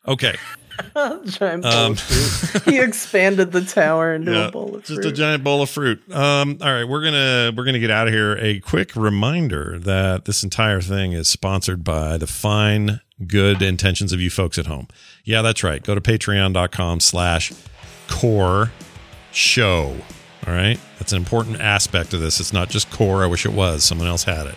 Okay. 0.08 0.36
Giant 1.26 1.64
bowl 1.64 1.72
Um, 1.74 1.92
of 1.92 2.00
fruit. 2.00 2.64
he 2.64 2.80
expanded 2.80 3.52
the 3.52 3.62
tower 3.66 4.14
into 4.14 4.32
Yeah, 4.32 4.48
a 4.48 4.52
bowl 4.52 4.76
of 4.76 4.86
fruit. 4.86 4.96
just 5.04 5.08
a 5.08 5.12
giant 5.12 5.44
bowl 5.44 5.62
of 5.62 5.70
fruit. 5.70 6.02
Um, 6.10 6.58
all 6.62 6.72
right, 6.72 6.86
we're 6.86 7.04
gonna 7.04 7.52
we're 7.56 7.66
gonna 7.66 7.80
get 7.80 7.92
out 7.92 8.08
of 8.08 8.14
here. 8.14 8.38
A 8.40 8.60
quick 8.62 8.96
reminder 8.96 9.78
that 9.80 10.24
this 10.24 10.42
entire 10.42 10.80
thing 10.80 11.12
is 11.12 11.28
sponsored 11.28 11.84
by 11.84 12.18
the 12.18 12.28
fine, 12.28 13.02
good 13.28 13.62
intentions 13.62 14.14
of 14.14 14.22
you 14.22 14.30
folks 14.30 14.58
at 14.58 14.68
home. 14.68 14.88
Yeah, 15.30 15.44
that's 15.44 15.64
right. 15.64 15.84
Go 15.84 15.94
to 15.94 16.02
patreon.com 16.02 17.02
slash 17.02 17.54
core 18.08 18.72
show. 19.32 19.96
All 20.48 20.54
right. 20.54 20.80
That's 20.98 21.12
an 21.12 21.20
important 21.20 21.62
aspect 21.62 22.16
of 22.16 22.20
this. 22.20 22.40
It's 22.40 22.52
not 22.52 22.70
just 22.72 22.90
core. 22.90 23.24
I 23.24 23.28
wish 23.28 23.46
it 23.46 23.54
was. 23.54 23.84
Someone 23.84 24.08
else 24.08 24.24
had 24.24 24.48
it. 24.48 24.56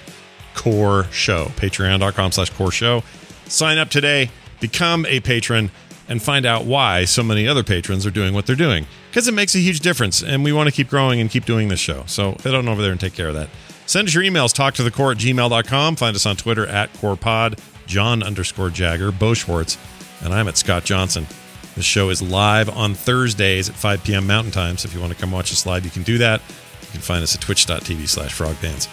Core 0.54 1.04
show. 1.10 1.52
Patreon.com 1.56 2.32
slash 2.32 2.48
core 2.48 2.70
show. 2.70 3.04
Sign 3.44 3.76
up 3.76 3.90
today, 3.90 4.30
become 4.60 5.04
a 5.04 5.20
patron, 5.20 5.70
and 6.08 6.22
find 6.22 6.46
out 6.46 6.64
why 6.64 7.04
so 7.04 7.22
many 7.22 7.46
other 7.46 7.62
patrons 7.62 8.06
are 8.06 8.10
doing 8.10 8.32
what 8.32 8.46
they're 8.46 8.56
doing. 8.56 8.86
Because 9.10 9.28
it 9.28 9.34
makes 9.34 9.54
a 9.54 9.58
huge 9.58 9.80
difference, 9.80 10.22
and 10.22 10.42
we 10.42 10.54
want 10.54 10.70
to 10.70 10.74
keep 10.74 10.88
growing 10.88 11.20
and 11.20 11.28
keep 11.28 11.44
doing 11.44 11.68
this 11.68 11.80
show. 11.80 12.04
So 12.06 12.38
head 12.44 12.54
on 12.54 12.66
over 12.66 12.80
there 12.80 12.92
and 12.92 13.00
take 13.00 13.12
care 13.12 13.28
of 13.28 13.34
that. 13.34 13.50
Send 13.84 14.08
us 14.08 14.14
your 14.14 14.24
emails, 14.24 14.54
talk 14.54 14.72
to 14.74 14.82
the 14.82 14.90
core 14.90 15.12
at 15.12 15.18
gmail.com. 15.18 15.96
Find 15.96 16.16
us 16.16 16.24
on 16.24 16.36
Twitter 16.36 16.66
at 16.66 16.90
corepod, 16.94 17.58
John 17.86 18.22
underscore 18.22 18.70
Jagger, 18.70 19.12
Bo 19.12 19.34
Schwartz, 19.34 19.76
and 20.24 20.32
I'm 20.34 20.48
at 20.48 20.56
Scott 20.56 20.84
Johnson. 20.84 21.26
The 21.74 21.82
show 21.82 22.10
is 22.10 22.20
live 22.20 22.68
on 22.68 22.94
Thursdays 22.94 23.68
at 23.68 23.74
5 23.74 24.04
p.m. 24.04 24.26
Mountain 24.26 24.52
Time. 24.52 24.76
So 24.76 24.86
if 24.86 24.94
you 24.94 25.00
want 25.00 25.12
to 25.12 25.18
come 25.18 25.30
watch 25.30 25.50
us 25.52 25.64
live, 25.64 25.84
you 25.84 25.90
can 25.90 26.02
do 26.02 26.18
that. 26.18 26.40
You 26.82 26.88
can 26.92 27.00
find 27.00 27.22
us 27.22 27.34
at 27.34 27.40
twitch.tv 27.40 28.08
slash 28.08 28.36
frogpants. 28.36 28.88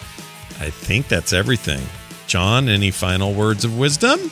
I 0.60 0.70
think 0.70 1.08
that's 1.08 1.32
everything. 1.32 1.82
John, 2.26 2.68
any 2.68 2.90
final 2.90 3.34
words 3.34 3.64
of 3.64 3.78
wisdom? 3.78 4.30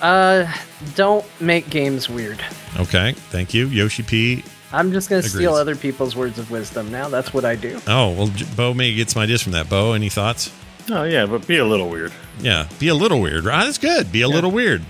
Uh, 0.00 0.50
don't 0.94 1.24
make 1.40 1.68
games 1.70 2.08
weird. 2.08 2.42
Okay, 2.78 3.12
thank 3.30 3.52
you. 3.52 3.66
Yoshi 3.66 4.02
P. 4.02 4.44
I'm 4.72 4.92
just 4.92 5.10
gonna 5.10 5.22
steal 5.22 5.54
other 5.54 5.74
people's 5.74 6.14
words 6.14 6.38
of 6.38 6.50
wisdom 6.50 6.90
now. 6.92 7.08
That's 7.08 7.34
what 7.34 7.44
I 7.44 7.56
do. 7.56 7.80
Oh, 7.88 8.12
well, 8.12 8.26
J- 8.28 8.46
Bo 8.56 8.72
maybe 8.72 8.96
gets 8.96 9.12
some 9.14 9.22
ideas 9.22 9.42
from 9.42 9.52
that. 9.52 9.68
Bo, 9.68 9.92
any 9.92 10.08
thoughts? 10.08 10.52
Oh 10.90 11.02
yeah, 11.04 11.26
but 11.26 11.46
be 11.46 11.58
a 11.58 11.64
little 11.66 11.88
weird. 11.90 12.12
Yeah, 12.40 12.68
be 12.78 12.88
a 12.88 12.94
little 12.94 13.20
weird. 13.20 13.44
Right? 13.44 13.64
That's 13.64 13.78
good. 13.78 14.10
Be 14.12 14.22
a 14.22 14.28
little 14.28 14.50
weird. 14.50 14.82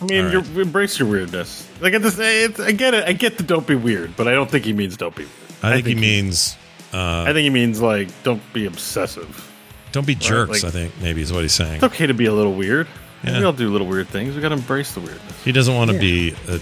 I 0.00 0.04
mean, 0.04 0.24
All 0.26 0.30
you're, 0.32 0.40
right. 0.42 0.56
embrace 0.58 0.98
your 0.98 1.08
weirdness. 1.08 1.66
Like 1.80 1.94
at 1.94 2.02
this, 2.02 2.18
it's, 2.18 2.60
I 2.60 2.72
get 2.72 2.92
it. 2.94 3.04
I 3.08 3.12
get 3.12 3.38
the 3.38 3.42
don't 3.42 3.66
be 3.66 3.74
weird, 3.74 4.14
but 4.16 4.28
I 4.28 4.32
don't 4.32 4.50
think 4.50 4.64
he 4.64 4.72
means 4.72 4.96
don't 4.96 5.14
be. 5.14 5.22
weird. 5.24 5.32
I 5.62 5.72
think, 5.74 5.86
he 5.86 5.94
means 5.94 6.56
uh, 6.92 7.22
I 7.26 7.32
think 7.32 7.44
he 7.44 7.50
means 7.50 7.80
like 7.80 8.08
don't 8.22 8.42
be 8.52 8.66
obsessive. 8.66 9.50
don't 9.92 10.06
be 10.06 10.14
jerks, 10.14 10.62
like- 10.62 10.64
I 10.64 10.70
think 10.70 10.92
maybe 11.00 11.22
is 11.22 11.32
what 11.32 11.42
he's 11.42 11.54
saying. 11.54 11.76
It's 11.76 11.84
okay 11.84 12.06
to 12.06 12.14
be 12.14 12.26
a 12.26 12.32
little 12.34 12.52
weird. 12.54 12.86
Yeah. 13.24 13.38
We 13.38 13.44
all 13.46 13.52
do 13.54 13.70
little 13.70 13.86
weird 13.86 14.08
things. 14.08 14.34
We 14.36 14.42
got 14.42 14.50
to 14.50 14.56
embrace 14.56 14.92
the 14.92 15.00
weirdness. 15.00 15.42
He 15.44 15.50
doesn't 15.52 15.74
want 15.74 15.90
to 15.90 15.98
be 15.98 16.34
a. 16.48 16.60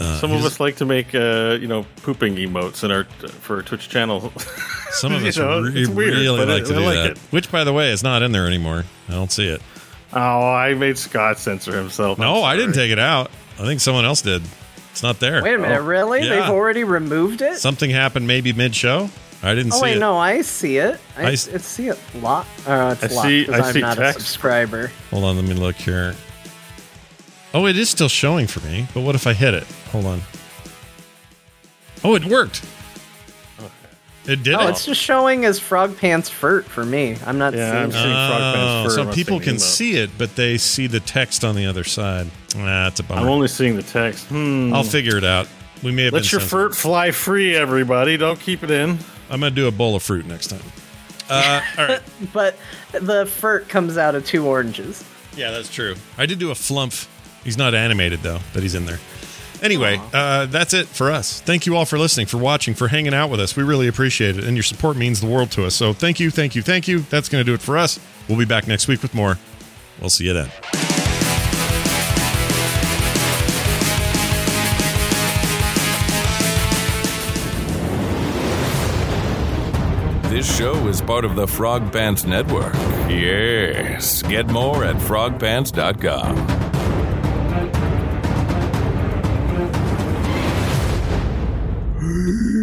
Uh, 0.00 0.18
Some 0.18 0.32
of 0.32 0.44
us 0.44 0.58
like 0.58 0.76
to 0.76 0.84
make, 0.84 1.14
uh, 1.14 1.58
you 1.60 1.68
know, 1.68 1.86
pooping 2.02 2.34
emotes 2.34 2.82
in 2.82 2.90
our 2.90 3.04
for 3.04 3.56
our 3.56 3.62
Twitch 3.62 3.88
channel. 3.88 4.32
Some 4.90 5.12
of 5.14 5.22
us 5.24 5.38
know, 5.38 5.60
re- 5.62 5.80
it's 5.82 5.88
weird, 5.88 6.14
really 6.14 6.36
but 6.38 6.50
I- 6.50 6.54
like 6.54 6.64
to 6.64 6.74
I 6.74 6.78
do 6.78 6.84
like 6.84 6.94
that. 6.96 7.10
it. 7.12 7.18
Which, 7.30 7.52
by 7.52 7.62
the 7.62 7.72
way, 7.72 7.92
is 7.92 8.02
not 8.02 8.22
in 8.22 8.32
there 8.32 8.46
anymore. 8.48 8.84
I 9.08 9.12
don't 9.12 9.30
see 9.30 9.46
it. 9.46 9.62
Oh, 10.12 10.18
I 10.52 10.74
made 10.74 10.98
Scott 10.98 11.38
censor 11.38 11.76
himself. 11.76 12.18
I'm 12.18 12.24
No, 12.24 12.42
I 12.42 12.56
didn't 12.56 12.74
take 12.74 12.90
it 12.90 12.98
out. 12.98 13.30
I 13.58 13.64
think 13.64 13.80
someone 13.80 14.04
else 14.04 14.22
did. 14.22 14.42
It's 14.90 15.02
not 15.02 15.20
there. 15.20 15.42
Wait 15.42 15.54
a 15.54 15.58
minute, 15.58 15.82
really? 15.82 16.20
Oh, 16.20 16.24
Yeah. 16.24 16.40
They've 16.40 16.50
already 16.50 16.84
removed 16.84 17.40
it? 17.42 17.58
Something 17.58 17.90
happened 17.90 18.26
maybe 18.26 18.52
mid 18.52 18.74
show. 18.74 19.08
I 19.42 19.54
didn't 19.54 19.72
oh 19.72 19.76
see 19.76 19.82
wait, 19.82 19.96
it. 19.96 20.00
no, 20.00 20.16
I 20.16 20.42
see 20.42 20.76
it. 20.76 21.00
I, 21.16 21.22
I 21.22 21.26
I 21.28 21.32
s- 21.32 21.48
see 21.64 21.88
it 21.88 21.98
a 22.14 22.18
lot. 22.18 22.46
Uh, 22.66 22.94
it's 23.00 23.12
I 23.12 23.16
locked 23.16 23.26
see- 23.28 23.44
'cause 23.46 23.54
I 23.60 23.66
I'm 23.68 23.72
see 23.72 23.80
not 23.80 23.96
text. 23.96 24.18
a 24.18 24.22
subscriber. 24.22 24.92
Hold 25.10 25.24
on, 25.24 25.36
let 25.36 25.44
me 25.44 25.54
look 25.54 25.74
here. 25.76 26.14
Oh, 27.54 27.66
it 27.66 27.76
is 27.76 27.90
still 27.90 28.08
showing 28.08 28.46
for 28.46 28.60
me, 28.66 28.86
but 28.94 29.00
what 29.00 29.14
if 29.16 29.26
I 29.26 29.32
hit 29.32 29.52
it? 29.54 29.64
Hold 29.90 30.06
on. 30.06 30.22
Oh, 32.04 32.14
it 32.14 32.24
worked. 32.24 32.64
It 34.26 34.42
did 34.44 34.54
Oh, 34.54 34.66
it. 34.68 34.70
it's 34.70 34.84
just 34.86 35.00
showing 35.00 35.44
as 35.44 35.58
Frog 35.58 35.96
Pants 35.98 36.28
Furt 36.28 36.64
for 36.64 36.84
me. 36.84 37.16
I'm 37.26 37.38
not 37.38 37.54
Yeah, 37.54 37.72
I'm 37.82 37.90
seeing. 37.90 38.02
seeing 38.04 38.14
Frog 38.14 38.54
Pants 38.54 38.58
Oh, 38.60 38.84
Fur, 38.84 38.90
so 38.94 39.00
I'm 39.00 39.06
not 39.08 39.14
people 39.16 39.40
can 39.40 39.56
emote. 39.56 39.60
see 39.60 39.96
it, 39.96 40.10
but 40.16 40.36
they 40.36 40.58
see 40.58 40.86
the 40.86 41.00
text 41.00 41.44
on 41.44 41.56
the 41.56 41.66
other 41.66 41.82
side. 41.84 42.28
Ah, 42.56 42.84
that's 42.84 43.00
a 43.00 43.02
bummer. 43.02 43.22
I'm 43.22 43.28
only 43.28 43.48
seeing 43.48 43.74
the 43.76 43.82
text. 43.82 44.26
Hmm. 44.26 44.72
I'll 44.72 44.84
figure 44.84 45.16
it 45.16 45.24
out. 45.24 45.48
We 45.82 45.90
may 45.90 46.04
have 46.04 46.12
Let 46.12 46.22
been 46.22 46.30
your 46.30 46.40
censored. 46.40 46.48
furt 46.50 46.76
fly 46.76 47.10
free, 47.10 47.56
everybody. 47.56 48.16
Don't 48.16 48.38
keep 48.38 48.62
it 48.62 48.70
in. 48.70 48.98
I'm 49.28 49.40
gonna 49.40 49.50
do 49.50 49.66
a 49.66 49.72
bowl 49.72 49.96
of 49.96 50.02
fruit 50.04 50.26
next 50.26 50.48
time. 50.48 50.60
Uh, 51.28 51.60
all 51.78 51.86
right. 51.88 52.00
But 52.32 52.56
the 52.92 53.26
Furt 53.26 53.68
comes 53.68 53.96
out 53.96 54.14
of 54.14 54.24
two 54.26 54.46
oranges. 54.46 55.02
Yeah, 55.36 55.50
that's 55.50 55.72
true. 55.72 55.96
I 56.18 56.26
did 56.26 56.38
do 56.38 56.50
a 56.50 56.54
flump. 56.54 56.92
He's 57.42 57.56
not 57.58 57.74
animated 57.74 58.22
though, 58.22 58.38
but 58.52 58.62
he's 58.62 58.74
in 58.76 58.84
there. 58.86 59.00
Anyway, 59.62 60.00
uh, 60.12 60.46
that's 60.46 60.74
it 60.74 60.88
for 60.88 61.10
us. 61.10 61.40
Thank 61.40 61.66
you 61.66 61.76
all 61.76 61.84
for 61.84 61.96
listening, 61.96 62.26
for 62.26 62.36
watching, 62.36 62.74
for 62.74 62.88
hanging 62.88 63.14
out 63.14 63.30
with 63.30 63.38
us. 63.38 63.54
We 63.54 63.62
really 63.62 63.86
appreciate 63.86 64.36
it, 64.36 64.44
and 64.44 64.56
your 64.56 64.64
support 64.64 64.96
means 64.96 65.20
the 65.20 65.28
world 65.28 65.52
to 65.52 65.64
us. 65.64 65.76
So 65.76 65.92
thank 65.92 66.18
you, 66.18 66.30
thank 66.32 66.56
you, 66.56 66.62
thank 66.62 66.88
you. 66.88 66.98
That's 66.98 67.28
going 67.28 67.44
to 67.44 67.48
do 67.48 67.54
it 67.54 67.60
for 67.60 67.78
us. 67.78 68.00
We'll 68.28 68.38
be 68.38 68.44
back 68.44 68.66
next 68.66 68.88
week 68.88 69.02
with 69.02 69.14
more. 69.14 69.38
We'll 70.00 70.10
see 70.10 70.24
you 70.24 70.32
then. 70.32 70.50
This 80.32 80.58
show 80.58 80.88
is 80.88 81.00
part 81.00 81.24
of 81.24 81.36
the 81.36 81.46
Frog 81.46 81.92
Pants 81.92 82.24
Network. 82.24 82.74
Yes. 83.08 84.22
Get 84.22 84.48
more 84.48 84.82
at 84.82 84.96
frogpants.com. 84.96 86.81
Mm-hmm. 92.22 92.61